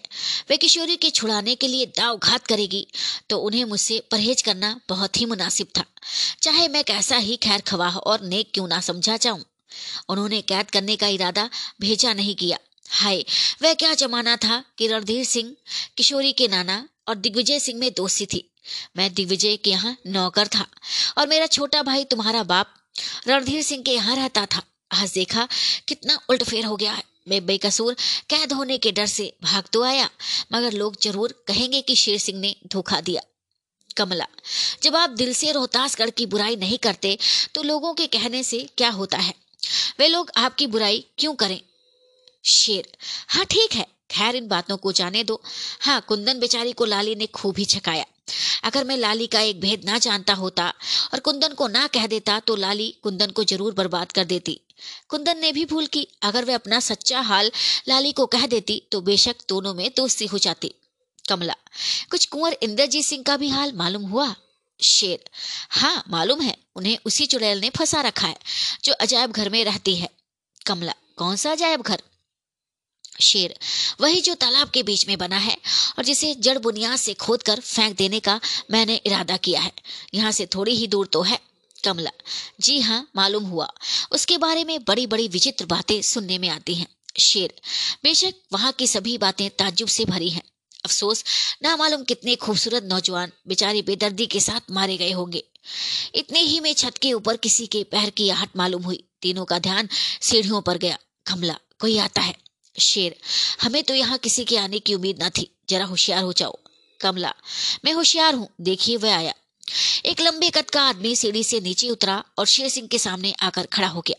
वे 0.50 0.58
किशोरी 0.58 0.96
के 0.98 1.10
छुड़ाने 1.12 1.56
के 1.56 1.68
लिए 1.68 1.86
दाव 1.98 2.18
घात 2.18 2.48
करेगी 2.48 2.86
तो 3.30 3.38
उन्हें 3.40 3.64
मुझसे 3.66 4.00
परहेज 4.12 4.42
करना 4.42 4.80
बहुत 4.90 5.20
ही 5.20 5.26
मुनासिब 5.28 5.68
था। 5.78 5.86
चाहे 6.42 6.68
मैं 6.68 6.84
कैसा 6.84 7.18
ही 7.20 7.36
खैर 7.40 7.62
खवाह 7.64 7.98
और 7.98 8.22
नेक 8.24 8.52
क्यों 8.54 8.68
ना 8.68 8.80
समझा 8.82 9.18
जाऊँ, 9.18 9.44
उन्होंने 10.10 10.42
कैद 10.44 10.72
करने 10.72 10.96
का 10.96 11.08
इरादा 11.10 11.50
भेजा 11.82 12.14
नहीं 12.14 12.36
किया। 12.36 12.58
हाय, 12.92 13.24
वह 13.62 13.74
क्या 13.76 13.94
जमाना 13.96 14.36
था 14.38 14.64
कि 14.78 14.88
रणधीर 14.88 15.26
सिंह, 15.26 15.56
किशोरी 15.98 16.32
के 16.34 16.48
नाना 16.48 16.88
और 17.08 17.16
दिग्विजय 17.18 17.60
सिंह 17.60 17.80
में 17.80 17.92
दोस्ती 17.94 18.26
थी। 18.26 18.48
मैं 18.98 19.14
दिग्विजय 19.14 19.56
के 19.58 19.70
यहाँ 19.70 19.96
नौकर 20.08 20.48
था 20.48 20.66
और 21.18 21.28
मेरा 21.28 21.46
छोटा 21.48 21.82
भाई 21.84 22.04
तुम्हारा 22.06 22.44
बाप 22.46 22.74
रणधीर 23.28 23.62
सिंह 23.64 23.84
के 23.84 23.92
यहाँ 23.92 24.16
रहता 24.16 24.46
था। 24.46 24.62
आज 24.94 25.14
देखा 25.14 25.48
कितना 25.88 26.20
उल्टफेर 26.30 26.66
हो 26.66 26.76
गया 26.76 26.92
है। 26.92 27.04
मैं 27.28 27.46
बेकसूर, 27.46 27.94
कैद 28.30 28.54
होने 28.54 28.78
के 28.78 28.92
डर 28.92 29.06
से 29.08 29.32
भाग 29.44 29.64
तो 29.74 29.84
आया, 29.84 30.10
मगर 30.54 30.74
लोग 30.74 30.96
ज़रूर 31.02 31.34
कहेंगे 31.48 31.82
कि 31.82 31.96
शेर 31.96 32.18
सिंह 32.20 32.40
ने 32.40 32.56
धोखा 32.68 33.02
दिया। 33.02 33.22
कमला, 33.98 34.26
जब 34.84 34.96
आप 34.96 35.10
दिल 35.12 35.34
से 35.34 35.52
रोहतासगढ़ 35.52 36.10
की 36.12 36.26
बुराई 36.28 36.56
नहीं 36.58 36.78
करते 36.80 37.18
तो 37.56 37.64
लोगों 37.64 37.94
के 37.94 38.08
कहने 38.10 38.44
से 38.44 38.60
क्या 38.78 38.90
होता 38.92 39.18
है? 39.18 39.34
वे 40.00 40.08
लोग 40.08 40.32
आपकी 40.38 40.68
बुराई 40.68 41.04
क्यों 41.18 41.34
करें? 41.36 41.60
शेर 42.46 42.88
हाँ 43.30 43.46
ठीक 43.46 43.74
है, 43.74 43.86
खैर 44.12 44.36
इन 44.36 44.48
बातों 44.48 44.78
को 44.78 44.92
जाने 44.94 45.24
दो। 45.24 45.42
हाँ 45.82 46.00
कुंदन 46.08 46.40
बेचारी 46.40 46.72
को 46.74 46.86
लाली 46.86 47.16
ने 47.16 47.26
खूब 47.30 47.58
ही 47.58 47.66
छकाया। 47.68 48.06
अगर 48.64 48.84
मैं 48.84 48.98
लाली 48.98 49.28
का 49.28 49.40
एक 49.42 49.60
भेद 49.62 49.86
ना 49.86 49.98
जानता 50.00 50.34
होता 50.34 50.68
और 51.14 51.20
कुंदन 51.20 51.54
को 51.54 51.68
ना 51.68 51.86
कह 51.90 52.08
देता 52.08 52.40
तो 52.40 52.56
लाली 52.56 52.94
कुंदन 53.04 53.32
को 53.32 53.44
ज़रूर 53.44 53.74
बर्बाद 53.74 54.12
कर 54.12 54.26
देती। 54.26 54.60
कुंदन 55.10 55.38
ने 55.38 55.52
भी 55.52 55.66
भूल 55.66 55.88
की। 55.88 56.08
अगर 56.22 56.46
वह 56.46 56.56
अपना 56.56 56.80
सच्चा 56.80 57.22
हाल 57.22 57.52
लाली 57.88 58.12
को 58.12 58.26
कह 58.26 58.46
देती 58.46 58.82
तो 58.92 59.02
बेशक 59.02 59.36
दोनों 59.50 59.74
में 59.74 59.90
दोस्ती 59.98 60.26
हो 60.26 60.38
जाती। 60.38 60.74
कमला, 61.30 61.56
कुछ 62.10 62.26
कुंवर 62.26 62.58
इंद्रजीत 62.64 63.06
सिंह 63.06 63.24
का 63.24 63.38
भी 63.38 63.50
हाल 63.50 63.74
मालूम 63.74 64.04
हुआ? 64.04 64.36
शेर 64.80 65.30
हाँ 65.70 66.04
मालूम 66.10 66.42
है, 66.42 66.58
उन्हें 66.76 66.98
उसी 67.06 67.26
चुड़ैल 67.26 67.60
ने 67.60 67.70
फंसा 67.70 68.02
रखा 68.02 68.28
है, 68.28 68.38
जो 68.84 68.94
अजायब 68.94 69.32
घर 69.32 69.50
में 69.50 69.66
रहती 69.66 69.96
है। 69.96 70.10
कमला, 70.66 70.94
कौन 71.18 71.36
सा 71.36 71.52
अजायब 71.52 71.82
घर? 71.82 72.02
शेर, 73.22 73.56
वही 74.02 74.22
जो 74.22 74.34
तालाब 74.34 74.70
के 74.70 74.84
बीच 74.84 75.08
में 75.08 75.18
बना 75.18 75.38
है, 75.38 75.58
और 75.98 76.04
जिसे 76.04 76.36
जड़ 76.36 76.58
बुनियाद 76.58 76.96
से 76.96 77.14
खोद 77.14 77.44
कर 77.44 77.60
फेंक 77.60 77.98
देने 77.98 78.20
का 78.20 78.40
मैंने 78.72 78.96
इरादा 78.96 79.38
किया 79.38 79.62
है। 79.62 79.72
यहाँ 80.14 80.32
से 80.32 80.46
थोड़ी 80.46 80.76
ही 80.76 80.88
दूर 80.88 81.08
तो 81.08 81.22
है। 81.22 81.40
कमला। 81.86 82.12
जी 82.62 82.80
हाँ 82.80 83.12
मालूम 83.16 83.44
हुआ। 83.44 83.68
उसके 84.12 84.38
बारे 84.38 84.64
में 84.64 84.84
बड़ी 84.84 85.08
बड़ी 85.08 85.28
विचित्र 85.28 85.66
बातें 85.66 86.02
सुनने 86.02 86.38
में 86.38 86.50
आती 86.50 86.76
हैं। 86.76 86.88
शेर, 87.20 87.54
बेशक 88.04 88.34
वहाँ 88.54 88.72
की 88.72 88.88
सभी 88.88 89.18
बातें 89.18 89.50
ताजुब 89.50 89.88
से 89.88 90.06
भरी 90.06 90.30
हैं। 90.30 90.44
अफसोस, 90.86 91.24
ना 91.64 91.76
मालूम 91.76 92.04
कितने 92.04 92.36
खूबसूरत 92.36 92.84
नौजवान 92.84 93.32
बेचारी 93.48 93.82
बेदर्दी 93.82 94.26
के 94.26 94.40
साथ 94.40 94.72
मारे 94.72 94.98
गए 94.98 95.12
होंगे। 95.12 95.44
इतने 96.16 96.40
ही 96.40 96.60
में 96.60 96.74
छत 96.74 96.98
के 97.02 97.14
ऊपर 97.14 97.38
किसी 97.38 97.68
के 97.68 97.84
पैर 97.84 98.10
की 98.10 98.30
आहट 98.30 98.50
मालूम 98.58 98.84
हुई। 98.84 99.04
तीनों 99.22 99.46
का 99.46 99.60
ध्यान 99.60 99.90
सीढ़ियों 100.22 100.62
पर 100.62 100.78
गया। 100.78 100.98
कमला, 101.26 101.56
कोई 101.80 101.98
आता 101.98 102.22
है? 102.22 102.36
शेर, 102.80 103.16
हमें 103.62 103.84
तो 103.84 103.94
यहाँ 103.94 104.18
किसी 104.18 104.46
के 104.46 104.58
आने 104.58 104.80
की 104.80 104.94
उम्मीद 104.94 105.24
न 105.24 105.30
थी। 105.30 105.56
जरा 105.70 105.86
होशियार 105.86 106.24
हो 106.24 106.34
जाओ। 106.34 106.58
कमला, 107.00 107.34
मैं 107.86 107.94
होशियार 107.94 108.36
हूँ। 108.36 108.50
देखिए, 108.62 108.98
वह 108.98 109.16
आया। 109.16 109.34
एक 110.06 110.22
लंबे 110.22 110.50
कद 110.50 110.70
का 110.70 110.82
आदमी 110.82 111.16
सीढ़ी 111.16 111.44
से 111.44 111.60
नीचे 111.60 111.90
उतरा 111.90 112.24
और 112.38 112.46
शेर 112.46 112.70
सिंह 112.70 112.88
के 112.88 113.00
सामने 113.00 113.34
आकर 113.42 113.66
खड़ा 113.66 113.88
हो 113.88 114.02
गया। 114.02 114.16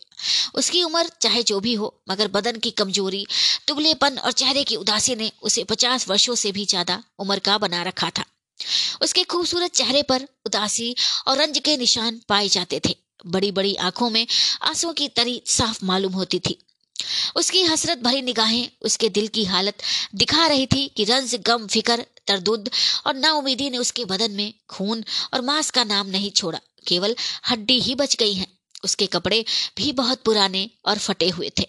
उसकी 0.54 0.82
उम्र 0.82 1.10
चाहे 1.20 1.42
जो 1.42 1.60
भी 1.60 1.74
हो, 1.74 1.94
मगर 2.10 2.28
बदन 2.28 2.56
की 2.56 2.70
कमज़ोरी 2.70 3.26
दुबलेपन 3.68 4.18
और 4.18 4.32
चेहरे 4.32 4.64
की 4.64 4.76
उदासी 4.76 5.16
ने 5.16 5.30
उसे 5.42 5.64
पचास 5.64 6.08
वर्षों 6.08 6.34
से 6.34 6.52
भी 6.52 6.66
ज़्यादा 6.66 7.02
उम्र 7.18 7.38
का 7.38 7.58
बना 7.58 7.82
रखा 7.82 8.10
था। 8.10 8.24
उसके 9.02 9.24
खूबसूरत 9.24 9.72
चेहरे 9.72 10.02
पर 10.02 10.26
उदासी 10.46 10.94
और 11.28 11.38
रंज 11.38 11.58
के 11.58 11.76
निशान 11.76 12.20
पाए 12.28 12.48
जाते 12.48 12.80
थे। 12.88 12.96
बड़ी 13.26 13.50
बड़ी 13.52 13.74
आँखों 13.82 14.10
में 14.10 14.26
आंसुओं 14.62 14.92
की 14.92 15.08
तरी 15.08 15.40
साफ़ 15.46 15.84
मालूम 15.84 16.12
होती 16.12 16.38
थी। 16.38 16.58
उसकी 17.36 17.62
हसरत 17.62 17.98
भरी 17.98 18.22
निगाहें 18.22 18.68
उसके 18.82 19.08
दिल 19.08 19.28
की 19.28 19.44
हालत 19.44 19.82
दिखा 20.14 20.46
रही 20.46 20.66
थी 20.66 20.86
कि 20.96 21.04
रंज 21.04 21.34
गम 21.46 21.66
फिकर 21.66 22.04
तरदुद 22.26 22.70
और 23.06 23.14
नाउमीदी 23.14 23.70
ने 23.70 23.78
उसके 23.78 24.04
बदन 24.04 24.30
में 24.30 24.52
खून 24.68 25.04
और 25.34 25.40
मांस 25.40 25.70
का 25.70 25.84
नाम 25.84 26.06
नहीं 26.06 26.30
छोड़ा, 26.30 26.60
केवल 26.88 27.16
हड्डी 27.50 27.80
ही 27.80 27.94
बच 27.94 28.16
गई 28.16 28.34
है। 28.34 28.46
उसके 28.84 29.06
कपड़े 29.06 29.44
भी 29.76 29.92
बहुत 29.92 30.22
पुराने 30.22 30.70
और 30.84 30.98
फटे 30.98 31.28
हुए 31.28 31.50
थे। 31.58 31.66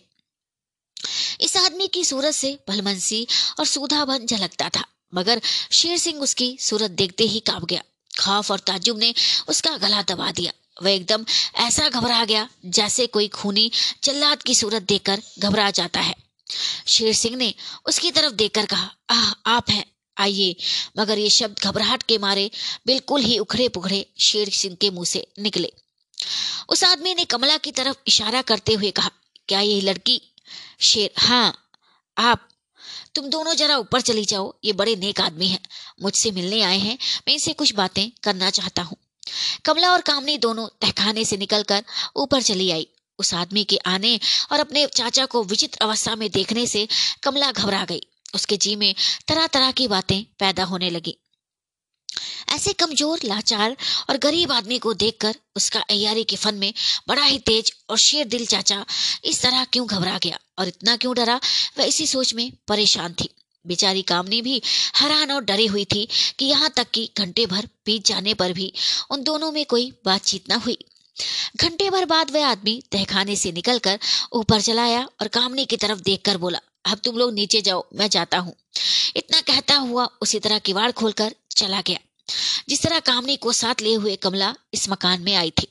इस 1.42 1.58
आदमी 1.58 1.88
की 1.88 2.04
सूरत 2.06 2.34
से 2.34 2.58
भलमनसी 2.70 3.28
और 3.60 3.66
सूधाबन 3.66 4.26
झलकता 4.26 4.70
था, 4.70 4.84
मगर 5.14 5.42
शेर 5.72 5.98
सिंह 5.98 6.22
उसकी 6.22 6.58
सूरत 6.60 6.92
देखते 6.92 7.24
ही 7.24 7.40
काँप 7.40 7.66
गया। 7.66 7.82
खौफ 8.12 8.52
और 8.52 8.60
ताजुब 8.60 9.00
ने 9.00 9.14
उसका 9.48 9.78
गला 9.78 10.02
दबा 10.02 10.32
दिया। 10.32 10.52
वह 10.84 10.92
एकदम 10.92 11.26
ऐसा 11.56 11.90
घबरा 11.90 12.24
गया 12.26 12.50
जैसे 12.66 13.08
कोई 13.08 13.28
खूनी 13.28 13.72
जल्लाद 14.04 14.44
की 14.44 14.56
सूरत 14.56 14.82
देखकर 14.82 15.22
घबरा 15.40 15.70
जाता 15.72 16.00
है। 16.00 16.16
शेर 16.88 17.14
सिंह 17.14 17.36
ने 17.36 17.54
उसकी 17.86 18.12
तरफ़ 18.12 18.34
देखकर 18.34 18.66
कहा, 18.66 18.90
आह, 19.10 19.32
आप 19.46 19.70
हैं। 19.70 19.86
आइए। 20.18 20.56
मगर 21.00 21.18
ये 21.18 21.30
शब्द 21.30 21.60
घबराहट 21.64 22.04
के 22.04 22.18
मारे 22.18 22.52
बिल्कुल 22.88 23.22
ही 23.22 23.38
उखड़े 23.38 23.70
पुखड़े 23.70 24.06
शेर 24.20 24.50
सिंह 24.50 24.76
के 24.76 24.90
मुँह 24.90 25.06
से 25.06 25.28
निकले। 25.40 25.72
उस 26.70 26.84
आदमी 26.84 27.14
ने 27.16 27.26
कमला 27.26 27.58
की 27.58 27.72
तरफ़ 27.72 27.98
इशारा 28.08 28.42
करते 28.42 28.74
हुए 28.74 28.92
कहा, 28.92 29.12
क्या 29.48 29.60
ये 29.60 29.82
लड़की? 29.82 30.22
शेर 30.82 31.10
हाँ 31.18 31.54
आप। 32.18 32.48
तुम 33.16 33.26
दोनों 33.30 33.54
जरा 33.54 33.78
ऊपर 33.78 34.02
चली 34.02 34.26
जाओ, 34.26 34.54
ये 34.66 34.74
बड़े 34.74 34.96
नेक 34.96 35.22
आदमी 35.22 35.48
हैं। 35.48 35.60
मुझसे 36.02 36.32
मिलने 36.32 36.62
आए 36.62 36.78
हैं, 36.78 36.98
मैं 37.28 37.34
इनसे 37.34 37.54
कुछ 37.54 37.74
बातें 37.74 38.12
करना 38.24 38.50
चाहता 38.50 38.82
हूँ। 38.82 38.98
कमला 39.66 39.92
और 39.92 40.02
कामनी 40.02 40.38
दोनों 40.38 40.68
तहखाने 40.82 41.26
से 41.26 41.38
निकलकर 41.38 41.84
ऊपर 42.16 42.42
चली 42.42 42.72
आई। 42.72 42.88
उस 43.20 43.34
आदमी 43.34 43.64
के 43.64 43.78
आने 43.78 44.20
और 44.52 44.60
अपने 44.60 44.88
चाचा 44.88 45.26
को 45.26 45.44
विचित्र 45.44 45.80
अवस्था 45.82 46.16
में 46.16 46.30
देखने 46.32 46.68
से 46.68 46.88
कमला 47.24 47.52
घबरा 47.52 47.86
गई। 47.86 48.02
उसके 48.34 48.58
जी 48.58 48.76
में 48.76 48.94
तरह 49.28 49.48
तरह 49.48 49.72
की 49.72 49.88
बातें 49.88 50.24
पैदा 50.40 50.64
होने 50.64 50.90
लगी। 50.90 51.18
ऐसे 52.50 52.74
कमज़ोर, 52.74 53.20
लाचार 53.24 53.76
और 54.10 54.18
गरीब 54.18 54.52
आदमी 54.52 54.78
को 54.80 54.94
देखकर 54.94 55.36
उसका 55.56 55.80
अयारी 55.82 56.24
के 56.24 56.36
फन 56.36 56.56
में 56.56 56.74
बड़ा 57.08 57.24
ही 57.24 57.40
तेज 57.40 57.72
और 57.90 57.98
शेर 57.98 58.28
दिल 58.28 58.46
चाचा 58.46 58.86
इस 59.26 59.42
तरह 59.42 59.64
क्यों 59.64 59.88
घबरा 59.88 60.18
गया 60.18 60.40
और 60.60 60.68
इतना 60.68 60.96
क्यों 60.96 61.14
डरा? 61.16 61.40
वह 61.78 61.86
इसी 61.86 62.08
सोच 62.08 62.34
में 62.34 62.52
परेशान 62.68 63.14
थी। 63.14 63.30
बेचारी 63.66 64.02
कामनी 64.02 64.42
भी 64.42 64.62
हैरान 64.96 65.32
और 65.32 65.44
डरी 65.44 65.66
हुई 65.68 65.86
थी 65.86 66.08
कि 66.40 66.46
यहाँ 66.46 66.70
तक 66.70 66.90
कि 66.92 67.10
घंटे 67.18 67.46
भर 67.46 67.68
बीत 67.86 68.06
जाने 68.06 68.34
पर 68.34 68.54
भी 68.54 68.72
उन 69.12 69.24
दोनों 69.24 69.52
में 69.52 69.66
कोई 69.66 69.92
बातचीत 70.06 70.52
न 70.52 70.56
हुई। 70.56 70.78
घंटे 71.62 71.90
भर 71.90 72.06
बाद 72.06 72.32
वह 72.32 72.48
आदमी 72.48 72.82
तहखाने 72.92 73.36
से 73.36 73.52
निकलकर 73.52 74.00
ऊपर 74.34 74.62
चलाया 74.62 75.08
और 75.22 75.28
कामनी 75.28 75.66
की 75.66 75.78
तरफ़ 75.78 76.00
देखकर 76.02 76.38
बोला 76.38 76.60
अब 76.86 76.98
तुम 76.98 77.18
लोग 77.18 77.34
नीचे 77.34 77.62
जाओ, 77.62 77.86
मैं 77.96 78.10
जाता 78.10 78.38
हूँ। 78.38 78.56
इतना 79.16 79.42
कहता 79.42 79.76
हुआ 79.76 80.08
उसी 80.22 80.40
तरह 80.40 80.60
किवाड़ 80.60 80.92
खोलकर 80.92 81.36
चला 81.58 81.82
गया। 81.82 82.00
जिस 82.70 82.82
तरह 82.82 83.00
कामनी 83.00 83.36
को 83.36 83.52
साथ 83.54 83.82
लिए 83.82 83.96
हुए 83.96 84.16
कमला 84.16 84.56
इस 84.74 84.90
मकान 84.90 85.22
में 85.22 85.36
आई 85.36 85.52
थी। 85.52 85.68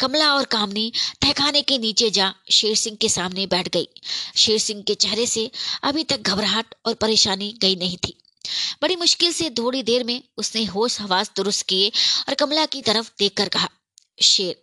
कमला 0.00 0.34
और 0.34 0.44
कामनी 0.44 0.92
तहखाने 1.22 1.62
के 1.62 1.78
नीचे 1.78 2.10
जा 2.10 2.34
शेर 2.50 2.76
सिंह 2.76 2.96
के 2.96 3.08
सामने 3.08 3.46
बैठ 3.46 3.68
गई। 3.68 3.88
शेर 4.36 4.58
सिंह 4.58 4.82
के 4.82 4.94
चेहरे 4.94 5.26
से 5.26 5.50
अभी 5.82 6.04
तक 6.04 6.20
घबराहट 6.20 6.74
और 6.86 6.94
परेशानी 6.94 7.54
गई 7.62 7.76
नहीं 7.76 7.96
थी। 7.96 8.14
बड़ी 8.82 8.96
मुश्किल 8.96 9.32
से 9.32 9.50
थोड़ी 9.50 9.82
देर 9.82 10.04
में 10.04 10.22
उसने 10.36 10.64
होश 10.64 11.00
हवास 11.00 11.30
दुरुस्त 11.36 11.66
किए 11.66 11.88
और 12.28 12.34
कमला 12.34 12.66
की 12.66 12.82
तरफ़ 12.82 13.10
देखकर 13.18 13.48
कहा, 13.48 13.68
शेर 14.22 14.56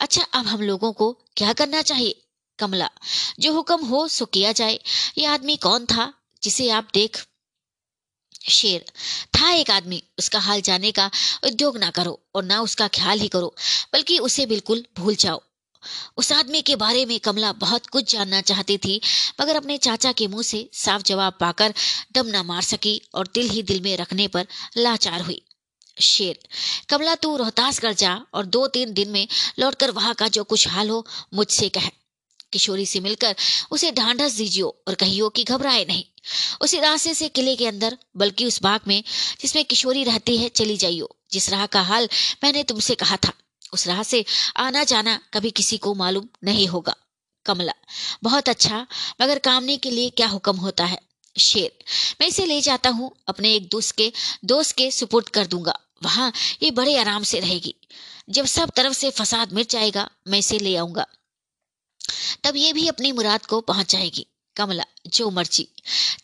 अच्छा 0.00 0.22
अब 0.22 0.46
हम 0.46 0.62
लोगों 0.62 0.92
को 0.92 1.12
क्या 1.36 1.52
करना 1.52 1.82
चाहिए? 1.82 2.21
कमला। 2.62 2.90
जो 3.40 3.52
हुक्म 3.52 3.86
हो, 3.86 4.08
सो 4.08 4.24
किया 4.24 4.52
जाए। 4.52 4.80
ये 5.18 5.26
आदमी 5.26 5.56
कौन 5.56 5.86
था, 5.86 6.12
जिसे 6.42 6.70
आप 6.70 6.88
देख? 6.94 7.26
शेर। 8.48 8.84
था 9.34 9.50
एक 9.52 9.70
आदमी। 9.70 10.02
उसका 10.18 10.38
हाल 10.38 10.60
जाने 10.60 10.92
का 10.92 11.10
उद्योग 11.44 11.78
ना 11.78 11.90
करो 11.90 12.14
और 12.34 12.44
ना 12.44 12.60
उसका 12.60 12.88
ख्याल 12.88 13.20
ही 13.20 13.28
करो, 13.28 13.54
बल्कि 13.92 14.18
उसे 14.18 14.46
बिल्कुल 14.46 14.84
भूल 14.98 15.16
जाओ। 15.16 15.42
उस 16.16 16.32
आदमी 16.32 16.62
के 16.62 16.76
बारे 16.76 17.06
में 17.06 17.20
कमला 17.20 17.52
बहुत 17.52 17.86
कुछ 17.86 18.12
जानना 18.12 18.40
चाहती 18.40 18.78
थी, 18.78 19.00
मगर 19.40 19.56
अपने 19.56 19.78
चाचा 19.78 20.12
के 20.12 20.26
मुँह 20.26 20.42
से 20.42 20.70
साफ़ 20.72 21.02
जवाब 21.02 21.32
पाकर 21.40 21.74
दम 22.12 22.26
ना 22.26 22.42
मार 22.42 22.62
सकी 22.62 23.00
और 23.14 23.28
दिल 23.34 23.50
ही 23.50 23.62
दिल 23.62 23.80
में 23.80 23.96
रखने 23.96 24.28
पर 24.28 24.46
लाचार 24.76 25.20
हुई। 25.20 25.42
शेर। 26.00 26.38
कमला, 26.88 27.14
तू 27.14 27.36
रोहतासगढ़ 27.36 27.94
जा 27.94 28.20
और 28.34 28.46
दो 28.46 28.66
तीन 28.66 28.92
दिन 28.92 29.10
में 29.10 29.28
लौटकर 29.58 29.90
वहाँ 29.90 30.14
का 30.14 30.28
जो 30.28 30.44
कुछ 30.44 30.68
हाल 30.68 30.88
हो, 30.88 31.06
मुझसे 31.34 31.68
कह। 31.68 31.90
किशोरी 32.52 32.86
से 32.86 33.00
मिलकर 33.00 33.36
उसे 33.70 33.90
ढांढस 33.92 34.32
दीजियो 34.32 34.68
और 34.88 34.94
कहियो 34.94 35.28
कि 35.28 35.44
घबराए 35.44 35.84
नहीं। 35.84 36.04
उसी 36.60 36.80
रास्ते 36.80 37.14
से 37.14 37.28
किले 37.28 37.56
के 37.56 37.66
अंदर, 37.66 37.96
बल्कि 38.16 38.44
उस 38.44 38.62
बाग 38.62 38.80
में, 38.88 39.02
जिसमें 39.40 39.64
किशोरी 39.64 40.04
रहती 40.04 40.36
है, 40.36 40.48
चली 40.48 40.76
जाइयो। 40.76 41.16
जिस 41.32 41.48
राह 41.50 41.66
का 41.66 41.82
हाल 41.82 42.08
मैंने 42.44 42.62
तुमसे 42.62 42.94
कहा 42.94 43.16
था, 43.16 43.32
उस 43.72 43.86
राह 43.86 44.02
से 44.02 44.24
आना 44.56 44.84
जाना 44.84 45.20
कभी 45.34 45.50
किसी 45.50 45.78
को 45.78 45.94
मालूम 45.94 46.28
नहीं 46.44 46.66
होगा। 46.66 46.96
कमला, 47.46 47.72
बहुत 48.22 48.48
अच्छा 48.48 48.86
मगर 49.22 49.38
कामने 49.38 49.76
के 49.76 49.90
लिए 49.90 50.10
क्या 50.10 50.26
हुक्म 50.26 50.56
होता 50.56 50.84
है? 50.84 50.98
शेर, 51.36 51.72
मैं 52.20 52.28
इसे 52.28 52.46
ले 52.46 52.60
जाता 52.60 52.90
हूँ, 52.90 53.10
अपने 53.28 53.54
एक 53.54 53.68
दोस्त 53.68 53.96
के 53.96 54.12
दोस्त 54.44 54.76
के 54.76 54.90
सुपुर्द 54.90 55.28
कर 55.28 55.46
दूँगा। 55.46 55.78
वहाँ 56.02 56.32
ये 56.62 56.70
बड़े 56.70 56.96
आराम 56.96 57.22
से 57.22 57.40
रहेगी। 57.40 57.74
जब 58.30 58.46
सब 58.46 58.70
तरफ़ 58.70 58.92
से 58.92 59.10
फसाद 59.10 59.52
मिट 59.52 59.70
जाएगा, 59.70 60.08
मैं 60.28 60.38
इसे 60.38 60.58
ले 60.58 60.76
आऊँगा। 60.76 61.06
तब 62.44 62.56
ये 62.56 62.72
भी 62.72 62.86
अपनी 62.88 63.12
मुराद 63.12 63.46
को 63.46 63.60
पहुँच 63.60 63.92
जाएगी 63.92 64.26
कमला, 64.56 64.84
जो 65.06 65.30
मर्ज़ी। 65.30 65.66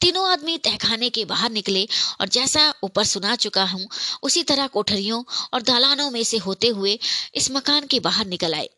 तीनों 0.00 0.28
आदमी 0.31 0.57
तहखाने 0.58 1.08
के 1.10 1.24
बाहर 1.24 1.50
निकले 1.50 1.86
और 2.20 2.28
जैसा 2.28 2.74
ऊपर 2.84 3.05
सुना 3.05 3.36
चुका 3.36 3.65
हूँ, 3.65 3.89
उसी 4.23 4.42
तरह 4.42 4.66
कोठरियों 4.66 5.23
और 5.55 5.62
दालानों 5.62 6.10
में 6.10 6.23
से 6.24 6.39
होते 6.39 6.68
हुए 6.68 6.98
इस 7.34 7.50
मकान 7.50 7.86
के 7.86 8.00
बाहर 8.00 8.26
निकल 8.26 8.55
आए। 8.55 8.68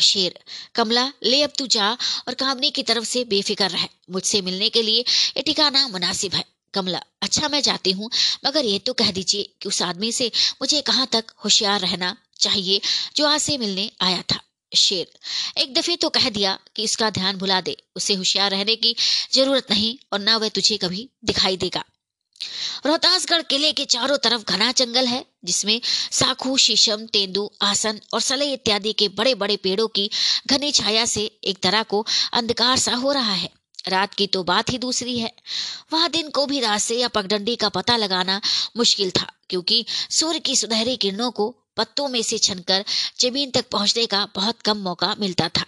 शेर, 0.00 0.38
कमला, 0.74 1.10
ले 1.22 1.42
अब 1.42 1.52
तू 1.58 1.66
जा 1.66 1.90
और 2.28 2.34
कामनी 2.34 2.70
की 2.70 2.82
तरफ़ 2.82 3.04
से 3.04 3.24
बेफिक्र 3.24 3.68
रह। 3.70 3.88
मुझसे 4.10 4.40
मिलने 4.42 4.68
के 4.68 4.82
लिए 4.82 5.00
ये 5.36 5.42
ठिकाना 5.42 5.86
मुनासिब 5.88 6.34
है। 6.34 6.44
कमला 6.74 7.02
अच्छा 7.22 7.48
मैं 7.48 7.62
जाती 7.62 7.92
हूँ, 7.92 8.10
मगर 8.46 8.64
ये 8.64 8.78
तो 8.78 8.92
कह 8.92 9.10
दीजिए 9.12 9.42
कि 9.62 9.68
उस 9.68 9.82
आदमी 9.82 10.12
से 10.12 10.30
मुझे 10.62 10.80
कहाँ 10.80 11.06
तक 11.06 11.24
होशियार 11.44 11.80
रहना 11.80 12.16
चाहिए 12.40 12.80
जो 13.16 13.26
आज 13.26 13.40
से 13.40 13.58
मिलने 13.58 13.90
आया 14.00 14.22
था। 14.22 14.40
शेर। 14.76 15.60
एक 15.60 15.74
दफे 15.74 15.96
तो 15.96 16.08
कह 16.10 16.28
दिया 16.30 16.58
कि 16.76 16.82
इसका 16.82 17.10
ध्यान 17.10 17.36
भुला 17.36 17.60
दे, 17.60 17.76
उसे 17.96 18.14
होशियार 18.14 18.50
रहने 18.50 18.76
की 18.76 18.94
ज़रूरत 19.32 19.70
नहीं 19.70 19.96
और 20.12 20.20
ना 20.20 20.36
वह 20.36 20.48
तुझे 20.50 20.76
कभी 20.76 21.08
दिखाई 21.24 21.56
देगा। 21.56 21.84
रोहतासगढ़ 22.86 23.42
किले 23.42 23.72
के 23.72 23.84
चारों 23.86 24.16
तरफ़ 24.18 24.42
घना 24.44 24.70
जंगल 24.72 25.06
है, 25.06 25.24
जिसमें 25.44 25.80
साखू, 25.84 26.56
शीशम, 26.56 27.06
तेंदु, 27.06 27.48
आसन 27.62 28.00
और 28.14 28.20
सले 28.20 28.52
इत्यादि 28.52 28.92
के 28.92 29.08
बड़े 29.10 29.34
बड़े 29.34 29.56
पेड़ों 29.56 29.86
की 29.88 30.10
घनी 30.46 30.70
छाया 30.72 31.04
से 31.06 31.24
एक 31.44 31.58
तरह 31.58 31.82
को 31.82 32.04
अंधकार 32.32 32.78
सा 32.78 32.94
हो 32.94 33.12
रहा 33.12 33.32
है। 33.32 33.50
रात 33.88 34.14
की 34.14 34.26
तो 34.26 34.42
बात 34.44 34.70
ही 34.70 34.78
दूसरी 34.78 35.18
है। 35.18 35.32
वहाँ 35.92 36.08
दिन 36.10 36.28
को 36.30 36.46
भी 36.46 36.60
रास्ते 36.60 36.94
या 36.94 37.08
पगडंडी 37.08 37.56
का 37.56 37.68
पता 37.68 37.96
लगाना 37.96 38.40
मुश्किल 38.76 39.10
था, 39.10 39.30
क्योंकि 39.50 39.84
सूर्य 40.10 40.38
की 40.38 40.56
सुनहरी 40.56 40.96
किरणों 40.96 41.30
को 41.30 41.54
पत्तों 41.76 42.08
में 42.08 42.22
से 42.22 42.38
छनकर 42.38 42.84
ज़मीन 43.20 43.50
तक 43.50 43.68
पहुँचने 43.68 44.06
का 44.06 44.26
बहुत 44.34 44.62
कम 44.62 44.78
मौका 44.80 45.14
मिलता 45.20 45.48
था। 45.48 45.64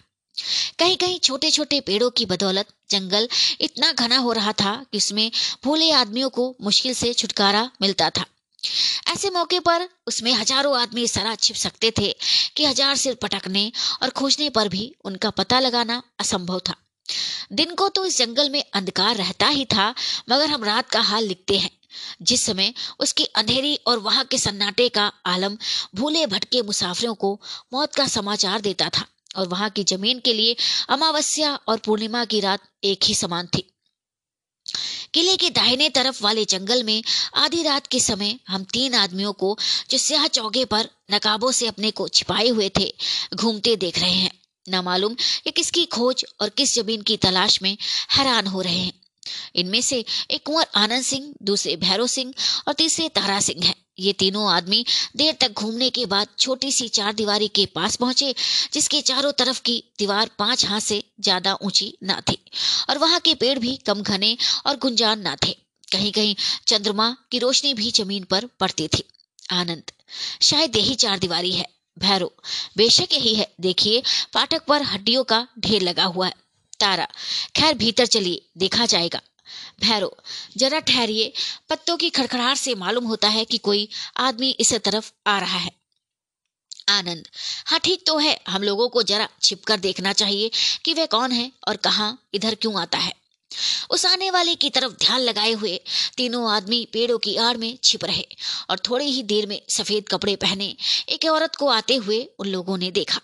कहीं 0.79 0.97
कहीं 0.97 1.19
छोटे 1.19 1.51
छोटे 1.51 1.81
पेड़ों 1.81 2.11
की 2.11 2.25
बदौलत 2.27 2.69
जंगल 2.91 3.29
इतना 3.61 3.93
घना 3.93 4.17
हो 4.19 4.33
रहा 4.33 4.53
था 4.53 4.75
कि 4.93 4.99
उसमें 4.99 5.31
भूले 5.65 5.91
आदमियों 5.93 6.31
को 6.31 6.55
मुश्किल 6.63 6.95
से 6.95 7.13
छुटकारा 7.13 7.71
मिलता 7.83 8.11
था। 8.11 8.25
ऐसे 9.13 9.31
मौके 9.31 9.59
पर 9.61 9.89
उसमें 10.07 10.33
हज़ारों 10.33 10.77
आदमी 10.79 11.07
सरा 11.09 11.35
छिप 11.35 11.57
सकते 11.57 11.93
थे 11.99 12.15
कि 12.57 12.65
हज़ार 12.65 12.97
सिर 12.97 13.15
पटकने 13.15 13.71
और 14.03 14.11
खोजने 14.11 14.49
पर 14.51 14.69
भी 14.69 14.95
उनका 15.05 15.31
पता 15.33 15.61
लगाना 15.61 16.03
असंभव 16.21 16.61
था। 16.61 16.75
दिन 17.53 17.75
को 17.75 17.89
तो 17.89 18.05
इस 18.07 18.19
जंगल 18.19 18.51
में 18.51 18.63
अंधकार 18.75 19.17
रहता 19.17 19.47
ही 19.49 19.65
था, 19.65 19.95
मगर 20.31 20.47
हम 20.47 20.65
रात 20.65 20.91
का 20.91 21.01
हाल 21.01 21.25
लिखते 21.25 21.59
हैं। 21.59 21.71
जिस 22.23 22.45
समय 22.45 22.73
उसकी 22.99 23.25
अंधेरी 23.25 23.75
और 23.87 23.99
वहाँ 23.99 24.25
के 24.25 24.39
सन्नाटे 24.39 24.89
का 24.89 25.13
आलम 25.27 25.57
भूले 25.95 26.27
भटके 26.27 26.63
मुसाफिरों 26.63 27.15
को 27.15 27.41
मौत 27.73 27.95
का 27.95 28.07
समाचार 28.07 28.61
देता 28.61 28.89
था 28.89 29.07
और 29.37 29.49
वहाँ 29.49 29.71
की 29.71 29.85
ज़मीन 29.85 30.21
के 30.21 30.33
लिए 30.33 30.57
अमावस्या 30.89 31.55
और 31.69 31.79
पूर्णिमा 31.79 32.25
की 32.25 32.41
रात 32.41 32.61
एक 32.85 33.05
ही 33.05 33.15
समान 33.15 33.47
थी। 33.47 33.65
किले 35.15 35.37
के 35.37 35.51
दाहिने 35.51 35.89
तरफ़ 35.89 36.23
वाले 36.23 36.45
जंगल 36.45 36.83
में 36.85 37.03
आधी 37.35 37.63
रात 37.63 37.87
के 37.87 38.01
समय 38.01 38.39
हम 38.49 38.65
तीन 38.65 38.95
आदमियों 38.95 39.33
को 39.33 39.57
जो 39.91 39.99
स्याह 39.99 40.27
चौके 40.27 40.65
पर 40.65 40.89
नकाबों 41.11 41.53
से 41.53 41.67
अपने 41.67 41.91
को 41.91 42.09
छिपाए 42.09 42.49
हुए 42.49 42.71
थे, 42.79 42.93
घूमते 43.35 43.77
देख 43.77 43.99
रहे 43.99 44.11
हैं। 44.11 44.31
न 44.69 44.81
मालूम 44.85 45.13
ये 45.47 45.51
किसकी 45.51 45.85
खोज 45.87 46.25
और 46.41 46.49
किस 46.49 46.75
ज़मीन 46.75 47.03
की 47.03 47.17
तलाश 47.17 47.63
में 47.63 47.77
हैरान 48.11 48.47
हो 48.47 48.61
रहे 48.61 48.79
हैं। 48.79 48.93
इनमें 49.57 49.81
से 49.81 50.05
एक 50.31 50.43
कुंवर 50.45 50.67
आनंद 50.77 51.03
सिंह, 51.05 51.33
दूसरे 51.43 51.77
भैरव 51.77 52.07
सिंह 52.09 52.33
और 52.69 52.75
तीसरे 52.75 53.09
तारा 53.11 53.41
सिंह 53.41 53.65
है। 53.65 53.75
ये 53.99 54.13
तीनों 54.13 54.49
आदमी 54.51 54.85
देर 55.17 55.37
तक 55.41 55.53
घूमने 55.53 55.89
के 55.91 56.05
बाद 56.07 56.29
छोटी 56.39 56.73
सी 56.73 56.89
चार 56.89 57.13
दीवारी 57.15 57.49
के 57.49 57.65
पास 57.67 57.97
पहुँचे, 57.97 58.35
जिसके 58.73 59.01
चारों 59.03 59.33
तरफ़ 59.33 59.61
की 59.61 59.83
दीवार 59.99 60.31
पाँच 60.39 60.65
हाथ 60.67 60.81
से 60.81 61.03
ज़्यादा 61.21 61.57
ऊँची 61.63 61.93
ना 62.03 62.21
थी 62.21 62.39
और 62.91 62.99
वहाँ 62.99 63.21
के 63.21 63.35
पेड़ 63.35 63.59
भी 63.59 63.77
कम 63.77 64.03
घने 64.03 64.37
और 64.67 64.77
गुंजान 64.77 65.21
ना 65.21 65.37
थे। 65.45 65.57
कहीं 65.93 66.13
कहीं 66.13 66.35
चंद्रमा 66.67 67.11
की 67.31 67.39
रोशनी 67.39 67.75
भी 67.75 67.91
ज़मीन 67.91 68.25
पर 68.25 68.47
पड़ती 68.61 68.89
थी। 68.89 69.03
आनंद, 69.53 69.91
शायद 70.43 70.77
यही 70.77 70.95
चार 70.95 71.19
दीवारी 71.19 71.53
है। 71.53 71.67
भैरो 71.97 72.33
बेशक 72.77 73.13
यही 73.13 73.35
है। 73.35 73.47
देखिए, 73.61 74.03
पाठक 74.33 74.65
पर 74.65 74.83
हड्डियों 74.83 75.23
का 75.25 75.47
ढेर 75.59 75.83
लगा 75.83 76.05
हुआ 76.05 76.27
है। 76.27 76.35
तारा। 76.81 77.09
खैर, 77.57 77.75
भीतर 77.75 78.07
चलिए, 78.07 78.43
देखा 78.59 78.87
जाएगा। 78.87 79.21
भैरो 79.81 80.17
जरा 80.57 80.79
ठहरिए। 80.81 81.33
पत्तों 81.69 81.97
की 81.97 82.11
खड़खड़ाहट 82.11 82.57
से 82.57 82.75
मालूम 82.75 83.05
होता 83.05 83.29
है 83.29 83.45
कि 83.45 83.59
कोई 83.59 83.89
आदमी 84.17 84.51
इस 84.51 84.73
तरफ़ 84.75 85.11
आ 85.27 85.39
रहा 85.39 85.59
है। 85.59 85.71
आनंद 86.89 87.29
हाँ 87.67 87.79
ठीक 87.81 88.05
तो 88.07 88.19
है। 88.19 88.39
हम 88.49 88.63
लोगों 88.63 88.89
को 88.89 89.03
जरा 89.03 89.29
छिपकर 89.43 89.77
देखना 89.77 90.13
चाहिए 90.13 90.51
कि 90.85 90.95
वह 90.95 91.07
कौन 91.07 91.33
है 91.33 91.53
और 91.69 91.77
कहा, 91.77 92.17
इधर 92.35 92.55
क्यों 92.55 92.81
आता 92.81 92.99
है। 92.99 93.15
उस 93.91 94.07
आने 94.07 94.31
वाले 94.31 94.55
की 94.55 94.71
तरफ़ 94.71 94.93
ध्यान 94.93 95.21
लगाए 95.21 95.53
हुए 95.53 95.81
तीनों 96.17 96.51
आदमी 96.53 96.85
पेड़ों 96.93 97.19
की 97.19 97.37
आड़ 97.37 97.57
में 97.57 97.79
छिप 97.85 98.05
रहे 98.05 98.27
और 98.71 98.79
थोड़ी 98.79 99.05
ही 99.05 99.23
देर 99.23 99.47
में 99.47 99.61
सफ़ेद 99.69 100.09
कपड़े 100.09 100.37
पहने 100.37 100.77
एक 101.09 101.25
औरत 101.25 101.57
को 101.57 101.69
आते 101.69 101.97
हुए 101.97 102.29
उन 102.39 102.49
लोगों 102.49 102.79
ने 102.79 102.91
देखा। 102.91 103.21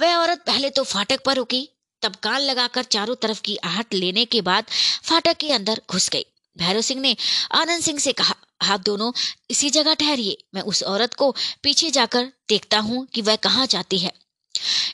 वह 0.00 0.16
औरत 0.16 0.42
पहले 0.46 0.70
तो 0.70 0.84
फाटक 0.84 1.24
पर 1.24 1.36
रुकी 1.36 1.68
तब 2.02 2.16
कान 2.16 2.40
लगाकर 2.40 2.82
चारों 2.82 3.14
तरफ़ 3.14 3.40
की 3.40 3.56
आहट 3.56 3.94
लेने 3.94 4.24
के 4.24 4.40
बाद 4.40 4.64
फाटक 5.04 5.36
के 5.36 5.52
अंदर 5.52 5.80
घुस 5.90 6.08
गई। 6.10 6.24
भैरव 6.56 6.80
सिंह 6.80 7.00
ने 7.00 7.16
आनंद 7.52 7.82
सिंह 7.82 7.98
से 7.98 8.12
कहा, 8.12 8.34
आप 8.62 8.80
दोनों 8.80 9.12
इसी 9.50 9.70
जगह 9.70 9.94
ठहरिए, 9.94 10.36
मैं 10.54 10.62
उस 10.62 10.82
औरत 10.82 11.14
को 11.14 11.34
पीछे 11.62 11.90
जाकर 11.90 12.32
देखता 12.48 12.78
हूँ 12.78 13.06
कि 13.06 13.22
वह 13.22 13.36
कहाँ 13.36 13.66
जाती 13.66 13.98
है। 13.98 14.12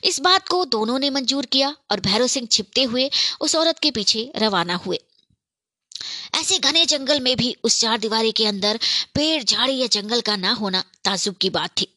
इस 0.03 0.19
बात 0.19 0.47
को 0.47 0.65
दोनों 0.65 0.99
ने 0.99 1.09
मंजूर 1.09 1.45
किया 1.45 1.75
और 1.91 1.99
भैरव 1.99 2.27
सिंह 2.27 2.47
छिपते 2.51 2.83
हुए 2.83 3.09
उस 3.41 3.55
औरत 3.55 3.79
के 3.79 3.91
पीछे 3.91 4.31
रवाना 4.35 4.75
हुए। 4.75 4.99
ऐसे 6.35 6.57
घने 6.59 6.85
जंगल 6.85 7.19
में 7.19 7.35
भी 7.37 7.55
उस 7.63 7.79
चार 7.79 7.97
दीवारी 7.97 8.31
के 8.31 8.45
अंदर 8.47 8.79
पेड़ 9.15 9.43
झाड़ी 9.43 9.77
या 9.77 9.87
जंगल 9.87 10.21
का 10.21 10.35
ना 10.35 10.51
होना 10.51 10.83
ताजुब 11.05 11.35
की 11.37 11.49
बात 11.51 11.69
थी। 11.81 11.87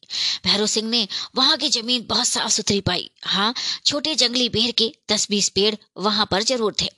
भैरव 0.45 0.67
सिंह 0.69 0.89
ने 0.91 1.07
वहाँ 1.37 1.57
की 1.57 1.69
ज़मीन 1.71 2.07
बहुत 2.09 2.29
साफ़ 2.29 2.53
सुथरी 2.53 2.81
पाई। 2.83 3.11
हाँ 3.25 3.53
छोटे 3.85 4.15
जंगली 4.17 4.49
बेर 4.51 4.71
के 4.73 4.93
दस 5.11 5.27
बीस 5.31 5.49
पेड़ 5.51 5.75
वहाँ 5.99 6.27
पर 6.31 6.43
ज़रूर 6.45 6.75
थे, 6.83 6.89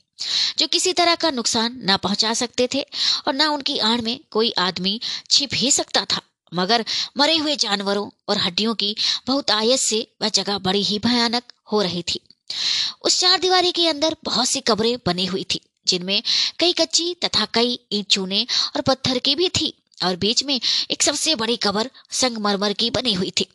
जो 0.58 0.66
किसी 0.68 0.92
तरह 0.92 1.14
का 1.16 1.30
नुकसान 1.32 1.78
ना 1.82 1.96
पहुँचा 1.98 2.32
सकते 2.36 2.68
थे 2.74 2.82
और 3.26 3.34
ना 3.34 3.48
उनकी 3.50 3.78
आड़ 3.80 4.00
में 4.00 4.18
कोई 4.30 4.52
आदमी 4.60 5.00
छिप 5.30 5.50
ही 5.54 5.70
सकता 5.72 6.04
था। 6.04 6.20
मगर 6.52 6.84
मरे 7.18 7.36
हुए 7.36 7.54
जानवरों 7.58 8.08
और 8.28 8.38
हड्डियों 8.38 8.74
की 8.74 8.94
बहुत 9.26 9.50
आयत 9.50 9.80
से 9.80 10.06
वह 10.22 10.28
जगह 10.30 10.58
बड़ी 10.60 10.82
ही 10.82 10.98
भयानक 10.98 11.52
हो 11.72 11.82
रही 11.82 12.02
थी। 12.04 12.20
उस 13.02 13.18
चार 13.20 13.38
दीवारी 13.38 13.72
के 13.72 13.86
अंदर 13.88 14.16
बहुत 14.24 14.48
सी 14.48 14.60
कब्रें 14.62 14.96
बनी 15.06 15.26
हुई 15.26 15.44
थी, 15.44 15.60
जिनमें 15.86 16.22
कई 16.60 16.72
कच्ची 16.72 17.14
तथा 17.24 17.44
कई 17.54 17.78
ईंट 17.92 18.06
चूने 18.06 18.46
और 18.76 18.80
पत्थर 18.82 19.18
की 19.18 19.34
भी 19.34 19.48
थी। 19.50 19.72
और 20.04 20.16
बीच 20.16 20.42
में 20.44 20.60
एक 20.90 21.02
सबसे 21.02 21.34
बड़ी 21.34 21.56
कबर 21.56 21.90
संगमरमर 22.10 22.72
की 22.72 22.90
बनी 22.90 23.12
हुई 23.12 23.30
थी। 23.30 23.46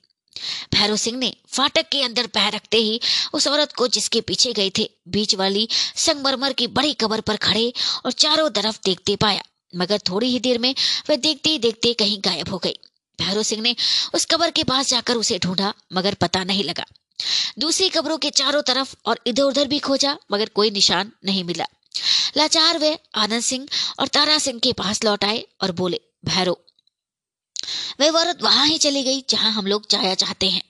भैरव 0.74 0.96
सिंह 0.96 1.18
ने 1.18 1.34
फाटक 1.48 1.90
के 1.90 2.02
अंदर 2.04 2.28
पैर 2.28 2.54
रखते 2.54 2.78
ही 2.78 3.00
उस 3.34 3.48
औरत 3.48 3.74
को 3.74 3.88
जिसके 3.88 4.22
पीछे 4.22 4.54
गए 4.54 4.72
थे, 4.78 4.90
बीच 5.08 5.36
वाली 5.36 5.68
संगमरमर 5.96 6.54
की 6.54 6.68
बड़ी 6.68 6.94
कबर 6.94 7.22
पर 7.22 7.36
खड़े 7.36 7.74
और 8.06 8.12
चारों 8.12 8.50
तरफ़ 8.50 8.80
देखते 8.86 9.16
पाया, 9.16 9.44
मगर 9.74 10.00
थोड़ी 10.10 10.28
ही 10.28 10.40
देर 10.40 10.58
में 10.60 10.74
वह 11.10 11.16
देखते 11.16 11.50
ही 11.50 11.60
देखते 11.60 11.94
कहीं 11.94 12.20
गायब 12.26 12.50
हो 12.50 12.58
गई। 12.58 12.78
भैरव 13.20 13.44
सिंह 13.44 13.62
ने 13.62 13.76
उस 14.16 14.26
कबर 14.26 14.52
के 14.52 14.64
पास 14.64 14.90
जाकर 14.90 15.16
उसे 15.16 15.40
ढूंढा, 15.40 15.74
मगर 15.94 16.14
पता 16.14 16.44
नहीं 16.44 16.64
लगा। 16.64 16.86
दूसरी 17.60 17.90
कब्रों 17.90 18.18
के 18.18 18.30
चारों 18.30 18.62
तरफ़ 18.62 18.96
और 19.06 19.20
इधर 19.28 19.44
उधर 19.44 19.68
भी 19.68 19.80
खोजा, 19.80 20.18
मगर 20.32 20.50
कोई 20.50 20.72
निशान 20.72 21.12
नहीं 21.26 21.44
मिला। 21.44 21.66
लाचार 22.38 22.78
वे 22.78 22.98
आनंद 23.16 23.42
सिंह 23.42 23.68
और 24.00 24.08
तारा 24.08 24.38
सिंह 24.38 24.60
के 24.60 24.74
पास 24.74 25.04
लौट 25.04 25.24
आए 25.24 25.46
और 25.62 25.72
बोले 25.72 26.00
भैरव। 26.24 26.58
वह 28.00 28.19
औरत 28.19 28.42
वहाँ 28.43 28.68
ही 28.68 28.77
चली 28.77 29.03
गई 29.03 29.24
जहाँ 29.30 29.52
हम 29.52 29.68
लोग 29.68 29.88
जाया 29.92 30.16
चाहते 30.16 30.50
हैं। 30.50 30.61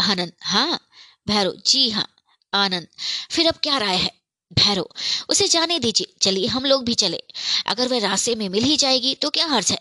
आनंद 0.00 0.32
हाँ 0.42 0.80
भैरव, 1.28 1.52
जी 1.66 1.90
हाँ 1.90 2.08
आनंद। 2.52 2.86
फिर 3.30 3.48
अब 3.48 3.54
क्या 3.62 3.78
राय 3.78 3.96
है? 3.96 4.10
भैरव, 4.52 4.88
उसे 5.28 5.48
जाने 5.48 5.78
दीजिए, 5.78 6.14
चलिए 6.22 6.46
हम 6.46 6.64
लोग 6.64 6.84
भी 6.84 6.94
चले। 6.94 7.22
अगर 7.66 7.88
वह 7.88 7.98
रास्ते 7.98 8.34
में 8.34 8.48
मिल 8.48 8.64
ही 8.64 8.76
जाएगी 8.76 9.14
तो 9.14 9.30
क्या 9.30 9.46
हर्ज 9.46 9.70
है? 9.72 9.78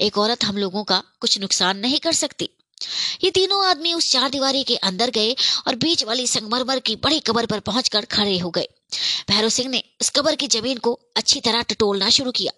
एक 0.00 0.18
औरत 0.18 0.44
हम 0.44 0.56
लोगों 0.56 0.84
का 0.84 1.02
कुछ 1.20 1.38
नुकसान 1.38 1.78
नहीं 1.78 1.98
कर 1.98 2.12
सकती। 2.12 2.50
ये 3.24 3.30
तीनों 3.30 3.64
आदमी 3.66 3.92
उस 3.94 4.12
चार 4.12 4.30
दीवारी 4.30 4.64
के 4.64 4.76
अंदर 4.76 5.10
गए 5.10 5.32
और 5.66 5.74
बीच 5.74 6.04
वाली 6.04 6.26
संगमरमर 6.26 6.78
की 6.78 6.96
बड़ी 6.96 7.20
कबर 7.20 7.46
पर 7.46 7.60
पहुंचकर 7.60 8.04
खड़े 8.04 8.38
हो 8.38 8.50
गए। 8.50 8.68
भैरव 9.30 9.48
सिंह 9.48 9.68
ने 9.68 9.82
उस 10.00 10.10
कबर 10.10 10.34
की 10.34 10.46
ज़मीन 10.48 10.78
को 10.78 10.92
अच्छी 11.16 11.40
तरह 11.40 11.62
टटोलना 11.64 12.08
शुरू 12.10 12.30
किया। 12.30 12.52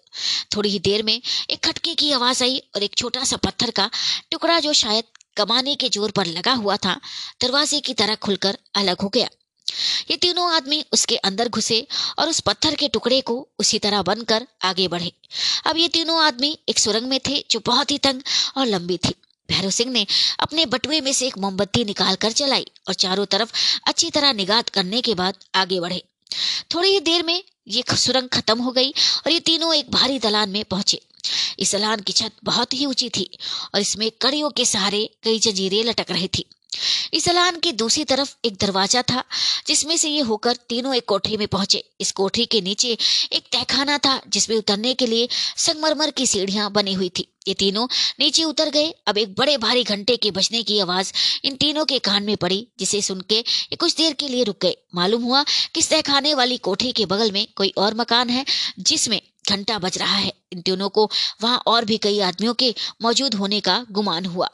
थोड़ी 0.55 0.69
ही 0.69 0.79
देर 0.79 1.03
में 1.03 1.13
एक 1.13 1.59
खटके 1.65 1.93
की 1.95 2.11
आवाज़ 2.11 2.43
आई 2.43 2.57
और 2.75 2.83
एक 2.83 2.95
छोटा 2.95 3.23
सा 3.23 3.37
पत्थर 3.37 3.71
का 3.71 3.89
टुकड़ा 4.31 4.59
जो 4.59 4.73
शायद 4.73 5.03
कमाने 5.37 5.75
के 5.75 5.89
ज़ोर 5.89 6.11
पर 6.11 6.25
लगा 6.27 6.53
हुआ 6.53 6.75
था, 6.77 6.99
दरवाजे 7.41 7.79
की 7.79 7.93
तरह 7.93 8.15
खुलकर 8.17 8.57
अलग 8.75 9.01
हो 9.01 9.09
गया। 9.09 9.29
ये 10.11 10.15
तीनों 10.17 10.51
आदमी 10.53 10.83
उसके 10.93 11.15
अंदर 11.17 11.49
घुसे 11.49 11.85
और 12.19 12.29
उस 12.29 12.39
पत्थर 12.39 12.75
के 12.75 12.87
टुकड़े 12.87 13.19
को 13.21 13.35
उसी 13.59 13.79
तरह 13.79 14.01
बनकर 14.01 14.47
आगे 14.63 14.87
बढ़े। 14.87 15.11
अब 15.67 15.77
ये 15.77 15.87
तीनों 15.87 16.21
आदमी 16.23 16.57
एक 16.69 16.79
सुरंग 16.79 17.07
में 17.07 17.19
थे 17.19 17.43
जो 17.51 17.61
बहुत 17.65 17.91
ही 17.91 17.97
तंग 17.97 18.21
और 18.57 18.65
लंबी 18.67 18.97
थी। 18.97 19.13
भैरव 19.49 19.69
सिंह 19.69 19.91
ने 19.91 20.05
अपने 20.39 20.65
बटुए 20.67 21.01
में 21.01 21.11
से 21.13 21.27
एक 21.27 21.37
मोमबत्ती 21.37 21.83
निकाल 21.85 22.15
कर 22.15 22.31
चलाई 22.31 22.65
और 22.87 22.93
चारों 22.95 23.25
तरफ़ 23.25 23.53
अच्छी 23.87 24.09
तरह 24.09 24.33
निगात 24.33 24.69
करने 24.69 25.01
के 25.01 25.13
बाद 25.15 25.43
आगे 25.55 25.79
बढ़े। 25.79 26.01
थोड़ी 26.73 26.89
ही 26.89 26.99
देर 26.99 27.23
में 27.23 27.43
ये 27.67 27.83
सुरंग 27.95 28.29
खत्म 28.29 28.59
हो 28.59 28.71
गई 28.71 28.89
और 28.91 29.31
ये 29.31 29.39
तीनों 29.39 29.73
एक 29.75 29.91
भारी 29.91 30.19
दलान 30.19 30.49
में 30.49 30.63
पहुँचे। 30.65 31.01
इस 31.59 31.71
दलान 31.75 31.99
की 31.99 32.13
छत 32.13 32.31
बहुत 32.43 32.73
ही 32.73 32.85
ऊँची 32.85 33.09
थी 33.09 33.29
और 33.75 33.81
इसमें 33.81 34.11
कड़ियों 34.21 34.49
के 34.49 34.65
सहारे 34.65 35.09
कई 35.23 35.39
जंजीरें 35.39 35.83
लटक 35.83 36.11
रही 36.11 36.27
थी। 36.27 36.45
इस 37.13 37.27
दलान 37.27 37.59
की 37.59 37.71
दूसरी 37.71 38.03
तरफ़ 38.03 38.35
एक 38.45 38.57
दरवाज़ा 38.61 39.01
था, 39.01 39.23
जिसमें 39.67 39.95
से 39.97 40.09
ये 40.09 40.21
होकर 40.21 40.55
तीनों 40.69 40.95
एक 40.95 41.05
कोठरी 41.07 41.37
में 41.37 41.47
पहुँचे। 41.47 41.83
इस 42.01 42.11
कोठरी 42.11 42.45
के 42.45 42.61
नीचे 42.61 42.97
एक 43.33 43.43
तहखाना 43.51 43.97
था, 43.97 44.19
जिसमें 44.27 44.57
उतरने 44.57 44.93
के 44.93 45.07
लिए 45.07 45.27
संगमरमर 45.57 46.11
की 46.11 46.27
सीढ़ियाँ 46.27 46.71
बनी 46.71 46.93
हुई 46.93 47.09
थी। 47.09 47.27
ये 47.47 47.53
तीनों 47.53 47.87
नीचे 48.19 48.43
उतर 48.43 48.69
गए। 48.69 48.89
अब 49.07 49.17
एक 49.17 49.33
बड़े 49.35 49.57
भारी 49.57 49.83
घंटे 49.83 50.15
के 50.17 50.31
बजने 50.31 50.61
की 50.63 50.79
आवाज़ 50.79 51.11
इन 51.43 51.55
तीनों 51.55 51.85
के 51.85 51.99
कान 51.99 52.23
में 52.23 52.35
पड़ी, 52.37 52.67
जिसे 52.79 53.01
सुन 53.01 53.21
के 53.21 53.35
ये 53.35 53.75
कुछ 53.75 53.95
देर 53.95 54.13
के 54.13 54.27
लिए 54.27 54.43
रुक 54.43 54.57
गए। 54.61 54.75
मालूम 54.95 55.23
हुआ 55.23 55.43
कि 55.43 55.81
तहखाने 55.81 56.33
वाली 56.33 56.57
कोठरी 56.57 56.91
के 56.91 57.05
बगल 57.05 57.31
में 57.31 57.47
कोई 57.55 57.73
और 57.77 57.93
मकान 57.93 58.29
है, 58.29 58.45
जिसमें 58.79 59.21
घंटा 59.49 59.77
बज 59.79 59.97
रहा 59.97 60.15
है। 60.15 60.33
इन 60.53 60.61
तीनों 60.61 60.89
को 60.89 61.09
वहाँ 61.41 61.61
और 61.67 61.85
भी 61.85 61.97
कई 61.97 62.19
आदमियों 62.19 62.53
के 62.53 62.73
मौजूद 63.01 63.33
होने 63.33 63.59
का 63.59 63.85
गुमान 63.91 64.25
हुआ। 64.25 64.49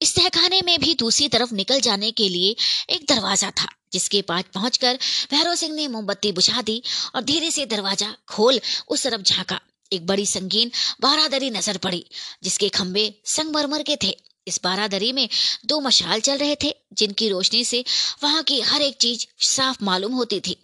इस 0.00 0.14
तहखाने 0.14 0.60
में 0.62 0.78
भी 0.80 0.94
दूसरी 0.94 1.28
तरफ़ 1.28 1.54
निकल 1.54 1.80
जाने 1.80 2.10
के 2.10 2.28
लिए 2.28 2.54
एक 2.90 3.06
दरवाज़ा 3.08 3.50
था, 3.50 3.68
जिसके 3.92 4.20
पास 4.22 4.44
पहुंचकर 4.54 4.98
भैरव 5.30 5.54
सिंह 5.54 5.74
ने 5.74 5.88
मोमबत्ती 5.88 6.32
बुझा 6.32 6.62
दी 6.62 6.82
और 7.14 7.24
धीरे 7.24 7.50
से 7.50 7.66
दरवाज़ा 7.66 8.14
खोल 8.28 8.60
उस 8.88 9.02
तरफ़ 9.02 9.22
झांका। 9.22 9.60
एक 9.92 10.06
बड़ी 10.06 10.26
संगीन 10.26 10.70
बारादरी 11.00 11.50
नज़र 11.50 11.76
पड़ी, 11.76 12.04
जिसके 12.42 12.68
खंबे 12.68 13.12
संगमरमर 13.26 13.82
के 13.82 13.96
थे। 13.96 14.16
इस 14.46 14.60
बारादरी 14.64 15.12
में 15.12 15.28
दो 15.66 15.80
मशाल 15.80 16.20
चल 16.20 16.38
रहे 16.38 16.56
थे, 16.64 16.74
जिनकी 16.92 17.28
रोशनी 17.28 17.64
से 17.64 17.84
वहाँ 18.22 18.42
की 18.42 18.60
हर 18.60 18.82
एक 18.82 18.96
चीज़ 18.96 19.26
साफ़ 19.46 19.84
मालूम 19.84 20.12
होती 20.12 20.40
थी। 20.40 20.56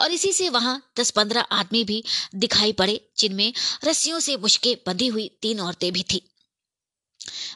और 0.00 0.12
इसी 0.12 0.32
से 0.32 0.48
वहाँ 0.48 0.80
दस 1.00 1.10
पंद्रह 1.10 1.40
आदमी 1.52 1.84
भी 1.84 2.02
दिखाई 2.34 2.72
पड़े, 2.72 3.00
जिनमें 3.18 3.52
रस्सियों 3.84 4.20
से 4.20 4.36
मुश्के 4.36 4.74
बंधी 4.86 5.06
हुई 5.06 5.30
तीन 5.42 5.60
औरतें 5.60 5.92
भी 5.92 6.02
थी। 6.02 6.22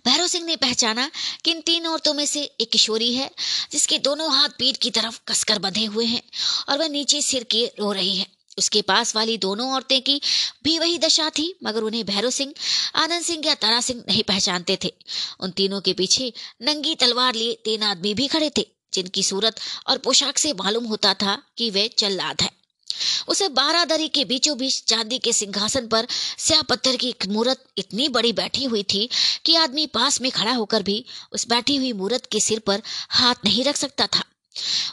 भैरव 0.06 0.26
सिंह 0.26 0.44
ने 0.44 0.56
पहचाना 0.56 1.10
कि 1.44 1.50
इन 1.50 1.60
तीन 1.60 1.86
औरतों 1.86 2.14
में 2.14 2.26
से 2.26 2.42
एक 2.60 2.70
किशोरी 2.70 3.12
है, 3.14 3.30
जिसके 3.72 3.98
दोनों 3.98 4.32
हाथ 4.32 4.48
पीठ 4.48 4.76
की 4.76 4.90
तरफ़ 4.90 5.20
कसकर 5.28 5.58
बंधे 5.58 5.84
हुए 5.84 6.04
हैं 6.04 6.22
और 6.68 6.78
वह 6.78 6.88
नीचे 6.88 7.22
सिर 7.22 7.44
के 7.44 7.66
रो 7.66 7.92
रही 7.92 8.16
है। 8.16 8.26
उसके 8.58 8.82
पास 8.82 9.16
वाली 9.16 9.38
दोनों 9.38 9.72
औरतें 9.72 10.02
की 10.02 10.20
भी 10.64 10.78
वही 10.78 10.98
दशा 10.98 11.30
थी, 11.30 11.58
मगर 11.64 11.82
उन्हें 11.82 12.06
भैरव 12.06 12.30
सिंह, 12.30 12.54
आनंद 12.94 13.22
सिंह 13.22 13.46
या 13.46 13.54
तारा 13.54 13.80
सिंह 13.80 14.04
नहीं 14.08 14.22
पहचानते 14.22 14.78
थे। 14.84 14.94
उन 15.40 15.50
तीनों 15.50 15.80
के 15.80 15.92
पीछे 15.92 16.32
नंगी 16.62 16.94
तलवार 16.94 17.34
लिए 17.34 17.58
तीन 17.64 17.82
आदमी 17.82 18.14
भी 18.14 18.26
खड़े 18.26 18.50
थे, 18.58 18.66
जिनकी 18.92 19.22
सूरत 19.22 19.60
और 19.86 19.98
पोशाक 19.98 20.38
से 20.38 20.52
मालूम 20.52 20.84
होता 20.84 21.14
था 21.14 21.42
कि 21.58 21.70
वे 21.70 21.88
चल्लाद 21.88 22.42
है। 22.42 22.55
उसे 23.28 23.48
बारादरी 23.48 24.08
के 24.08 24.24
बीचों 24.24 24.58
बीच 24.58 24.82
चांदी 24.84 25.18
के 25.18 25.32
सिंहासन 25.32 25.86
पर 25.86 26.06
स्या 26.38 26.62
पत्थर 26.62 26.96
की 26.96 27.08
एक 27.08 27.26
मूर्त 27.26 27.64
इतनी 27.78 28.08
बड़ी 28.08 28.32
बैठी 28.32 28.64
हुई 28.64 28.82
थी 28.82 29.08
कि 29.44 29.56
आदमी 29.56 29.86
पास 29.86 30.20
में 30.20 30.30
खड़ा 30.30 30.52
होकर 30.52 30.82
भी 30.82 31.04
उस 31.32 31.48
बैठी 31.48 31.76
हुई 31.76 31.92
मूर्त 31.92 32.26
के 32.26 32.40
सिर 32.40 32.58
पर 32.58 32.82
हाथ 33.10 33.34
नहीं 33.44 33.64
रख 33.64 33.76
सकता 33.76 34.06
था। 34.06 34.24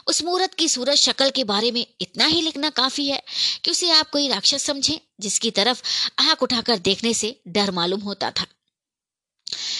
उस 0.06 0.22
मूर्त 0.22 0.54
की 0.54 0.68
सूरज 0.68 0.96
शक्ल 0.96 1.30
के 1.30 1.44
बारे 1.44 1.70
में 1.70 1.86
इतना 2.00 2.26
ही 2.26 2.40
लिखना 2.40 2.70
काफ़ी 2.70 3.06
है 3.08 3.22
कि 3.64 3.70
उसे 3.70 3.90
आप 3.90 4.10
कोई 4.10 4.28
राक्षस 4.28 4.62
समझें, 4.62 4.98
जिसकी 5.20 5.50
तरफ़ 5.50 5.82
आँख 6.18 6.42
उठाकर 6.42 6.78
देखने 6.78 7.14
से 7.14 7.40
डर 7.48 7.70
मालूम 7.70 8.00
होता 8.00 8.30
था। 8.30 8.46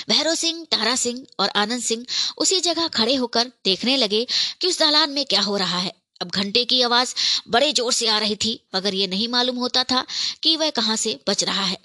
भैरव 0.09 0.35
सिंह, 0.35 0.65
तारा 0.65 0.97
सिंह 0.97 1.27
और 1.41 1.49
आनंद 1.49 1.83
सिंह 1.83 2.07
उसी 2.39 2.61
जगह 2.61 2.89
खड़े 2.89 3.15
होकर 3.15 3.51
देखने 3.65 3.97
लगे 3.97 4.27
कि 4.61 4.69
उस 4.69 4.79
दालान 4.79 5.11
में 5.11 5.25
क्या 5.25 5.41
हो 5.41 5.57
रहा 5.57 5.79
है। 5.79 5.93
अब 6.21 6.31
घंटे 6.31 6.65
की 6.65 6.83
आवाज़ 6.83 7.15
बड़े 7.49 7.73
ज़ोर 7.73 7.93
से 7.93 8.09
आ 8.09 8.19
रही 8.19 8.37
थी, 8.37 8.61
मगर 8.75 8.95
यह 8.95 9.09
नहीं 9.09 9.29
मालूम 9.29 9.57
होता 9.57 9.85
था 9.85 10.05
कि 10.43 10.57
वह 10.57 10.71
कहाँ 10.73 10.97
से 10.97 11.19
बच 11.29 11.45
रहा 11.45 11.65
है। 11.65 11.79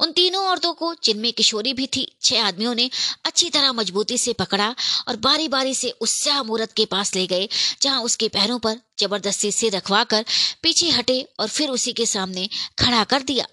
उन 0.00 0.10
तीनों 0.12 0.44
औरतों 0.46 0.72
को 0.74 0.94
जिनमें 1.04 1.32
किशोरी 1.32 1.72
भी 1.72 1.86
थी। 1.86 2.06
छह 2.22 2.42
आदमियों 2.42 2.74
ने 2.74 2.88
अच्छी 3.24 3.48
तरह 3.50 3.72
मजबूती 3.72 4.18
से 4.18 4.32
पकड़ा 4.32 4.74
और 5.08 5.16
बारी 5.16 5.48
बारी 5.48 5.74
से 5.74 5.90
उस 5.90 6.18
स्याह 6.22 6.42
मूर्त 6.42 6.72
के 6.72 6.84
पास 6.84 7.14
ले 7.14 7.26
गए, 7.26 7.48
जहाँ 7.82 8.02
उसके 8.02 8.28
पैरों 8.28 8.58
पर 8.58 8.80
ज़बरदस्ती 8.98 9.52
से 9.52 9.68
रखवा 9.68 10.02
कर 10.04 10.24
पीछे 10.62 10.90
हटे 10.90 11.20
और 11.40 11.48
फिर 11.48 11.70
उसी 11.70 11.92
के 11.92 12.06
सामने 12.06 12.48
खड़ा 12.78 13.04
कर 13.04 13.22
दिया। 13.22 13.46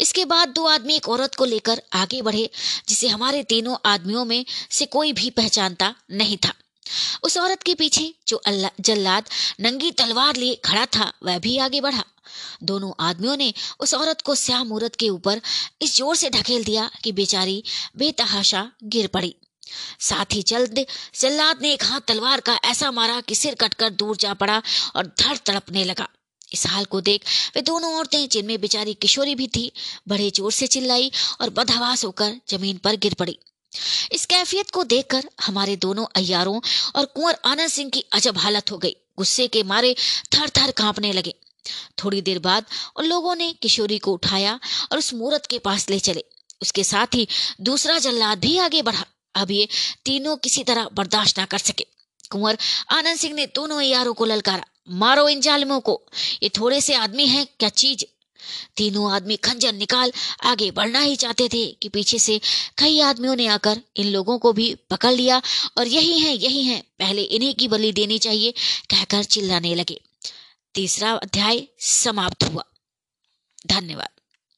इसके 0.00 0.24
बाद 0.24 0.48
दो 0.48 0.64
आदमी 0.66 0.94
एक 0.96 1.08
औरत 1.08 1.34
को 1.34 1.44
लेकर 1.44 1.82
आगे 1.92 2.22
बढ़े, 2.22 2.48
जिसे 2.88 3.08
हमारे 3.08 3.42
तीनों 3.44 3.76
आदमियों 3.84 4.24
में 4.24 4.44
से 4.70 4.86
कोई 4.86 5.12
भी 5.12 5.30
पहचानता 5.30 5.94
नहीं 6.10 6.36
था। 6.36 6.52
उस 7.24 7.36
औरत 7.38 7.62
के 7.62 7.74
पीछे 7.74 8.12
जो 8.28 8.40
जल्लाद 8.46 9.28
नंगी 9.60 9.90
तलवार 9.92 10.36
लिए 10.36 10.54
खड़ा 10.64 10.86
था, 10.86 11.12
वह 11.22 11.38
भी 11.38 11.56
आगे 11.58 11.80
बढ़ा। 11.80 12.04
दोनों 12.62 12.92
आदमियों 13.00 13.36
ने 13.36 13.52
उस 13.80 13.94
औरत 13.94 14.20
को 14.20 14.34
स्याह 14.34 14.64
मूर्त 14.64 14.96
के 14.96 15.08
ऊपर 15.08 15.40
इस 15.82 15.96
ज़ोर 15.96 16.16
से 16.16 16.30
ढकेल 16.30 16.64
दिया 16.64 16.90
कि 17.04 17.12
बेचारी 17.12 17.62
बेतहाशा 17.96 18.70
गिर 18.86 19.06
पड़ी। 19.06 19.34
साथ 20.00 20.34
ही 20.34 20.42
जल्द 20.42 20.84
जल्लाद 21.14 21.62
ने 21.62 21.72
एक 21.72 21.84
हाथ 21.84 22.00
तलवार 22.00 22.40
का 22.40 22.58
ऐसा 22.64 22.90
मारा 22.90 23.20
कि 23.20 23.34
सिर 23.34 23.54
कटकर 23.54 23.90
दूर 23.92 24.16
जा 24.16 24.34
पड़ा 24.34 24.62
और 24.96 25.06
धड़ 25.18 25.36
तड़पने 25.36 25.84
लगा। 25.84 26.08
इस 26.52 26.66
हाल 26.66 26.84
को 26.84 27.00
देख 27.00 27.24
वे 27.56 27.62
दोनों 27.62 27.92
औरतें, 27.94 28.28
जिनमें 28.28 28.60
बेचारी 28.60 28.94
किशोरी 28.94 29.34
भी 29.34 29.46
थी, 29.46 29.70
बड़े 30.08 30.30
ज़ोर 30.30 30.52
से 30.52 30.66
चिल्लाई 30.66 31.10
और 31.40 31.50
बदहवास 31.50 32.04
होकर 32.04 32.40
ज़मीन 32.48 32.78
पर 32.78 32.96
गिर 32.96 33.14
पड़ी। 33.14 33.38
इस 34.12 34.26
कैफियत 34.26 34.70
को 34.70 34.84
देखकर 34.84 35.28
हमारे 35.40 35.76
दोनों 35.76 36.06
अयारों 36.16 36.60
और 36.96 37.04
कुंवर 37.04 37.38
आनंद 37.44 37.68
सिंह 37.68 37.90
की 37.90 38.04
अजब 38.12 38.38
हालत 38.38 38.70
हो 38.70 38.78
गई। 38.78 38.96
गुस्से 39.18 39.48
के 39.48 39.62
मारे 39.62 39.96
थर 40.34 40.48
थर 40.48 40.70
कांपने 40.70 41.12
लगे। 41.12 41.34
थोड़ी 42.04 42.22
देर 42.22 42.38
बाद 42.38 42.64
उन 42.96 43.04
लोगों 43.04 43.34
ने 43.34 43.52
किशोरी 43.52 43.98
को 43.98 44.12
उठाया 44.12 44.60
और 44.92 44.98
उस 44.98 45.14
मूर्त 45.14 45.46
के 45.46 45.58
पास 45.58 45.90
ले 45.90 45.98
चले। 45.98 46.24
उसके 46.62 46.84
साथ 46.84 47.06
ही 47.14 47.28
दूसरा 47.60 47.98
जल्लाद 47.98 48.38
भी 48.38 48.58
आगे 48.58 48.82
बढ़ा। 48.82 49.04
अब 49.34 49.50
ये 49.50 49.68
तीनों 50.04 50.36
किसी 50.36 50.64
तरह 50.64 50.88
बर्दाश्त 50.92 51.38
ना 51.38 51.44
कर 51.44 51.58
सके। 51.58 51.86
कुंवर 52.30 52.58
आनंद 52.90 53.18
सिंह 53.18 53.34
ने 53.34 53.46
दोनों 53.46 53.80
यारों 53.80 54.14
को 54.14 54.24
ललकारा। 54.24 54.64
मारो 54.90 55.28
इन 55.28 55.40
जालिमों 55.40 55.80
को। 55.80 56.02
ये 56.42 56.48
थोड़े 56.48 56.80
से 56.80 56.94
आदमी 56.94 57.26
हैं, 57.26 57.46
क्या 57.46 57.68
चीज़ 57.68 58.04
तीनों 58.76 59.12
आदमी 59.12 59.36
खंजर 59.36 59.72
निकाल 59.72 60.12
आगे 60.44 60.70
बढ़ना 60.70 61.00
ही 61.00 61.16
चाहते 61.16 61.48
थे 61.48 61.66
कि 61.82 61.88
पीछे 61.88 62.18
से 62.18 62.40
कई 62.78 63.00
आदमियों 63.00 63.36
ने 63.36 63.46
आकर 63.46 63.80
इन 63.96 64.06
लोगों 64.06 64.38
को 64.38 64.52
भी 64.52 64.74
पकड़ 64.74 65.12
लिया 65.12 65.42
और 65.78 65.86
यही 65.86 66.18
है 66.18 66.36
यही 66.36 66.62
है। 66.62 66.80
पहले 66.80 67.22
इन्हीं 67.22 67.54
की 67.54 67.68
बलि 67.68 67.92
देनी 67.92 68.18
चाहिए, 68.18 68.52
कहकर 68.90 69.24
चिल्लाने 69.24 69.74
लगे। 69.74 70.00
तीसरा 70.74 71.12
अध्याय 71.12 71.68
समाप्त 71.78 72.44
हुआ। 72.44 72.64
धन्यवाद। 73.66 74.17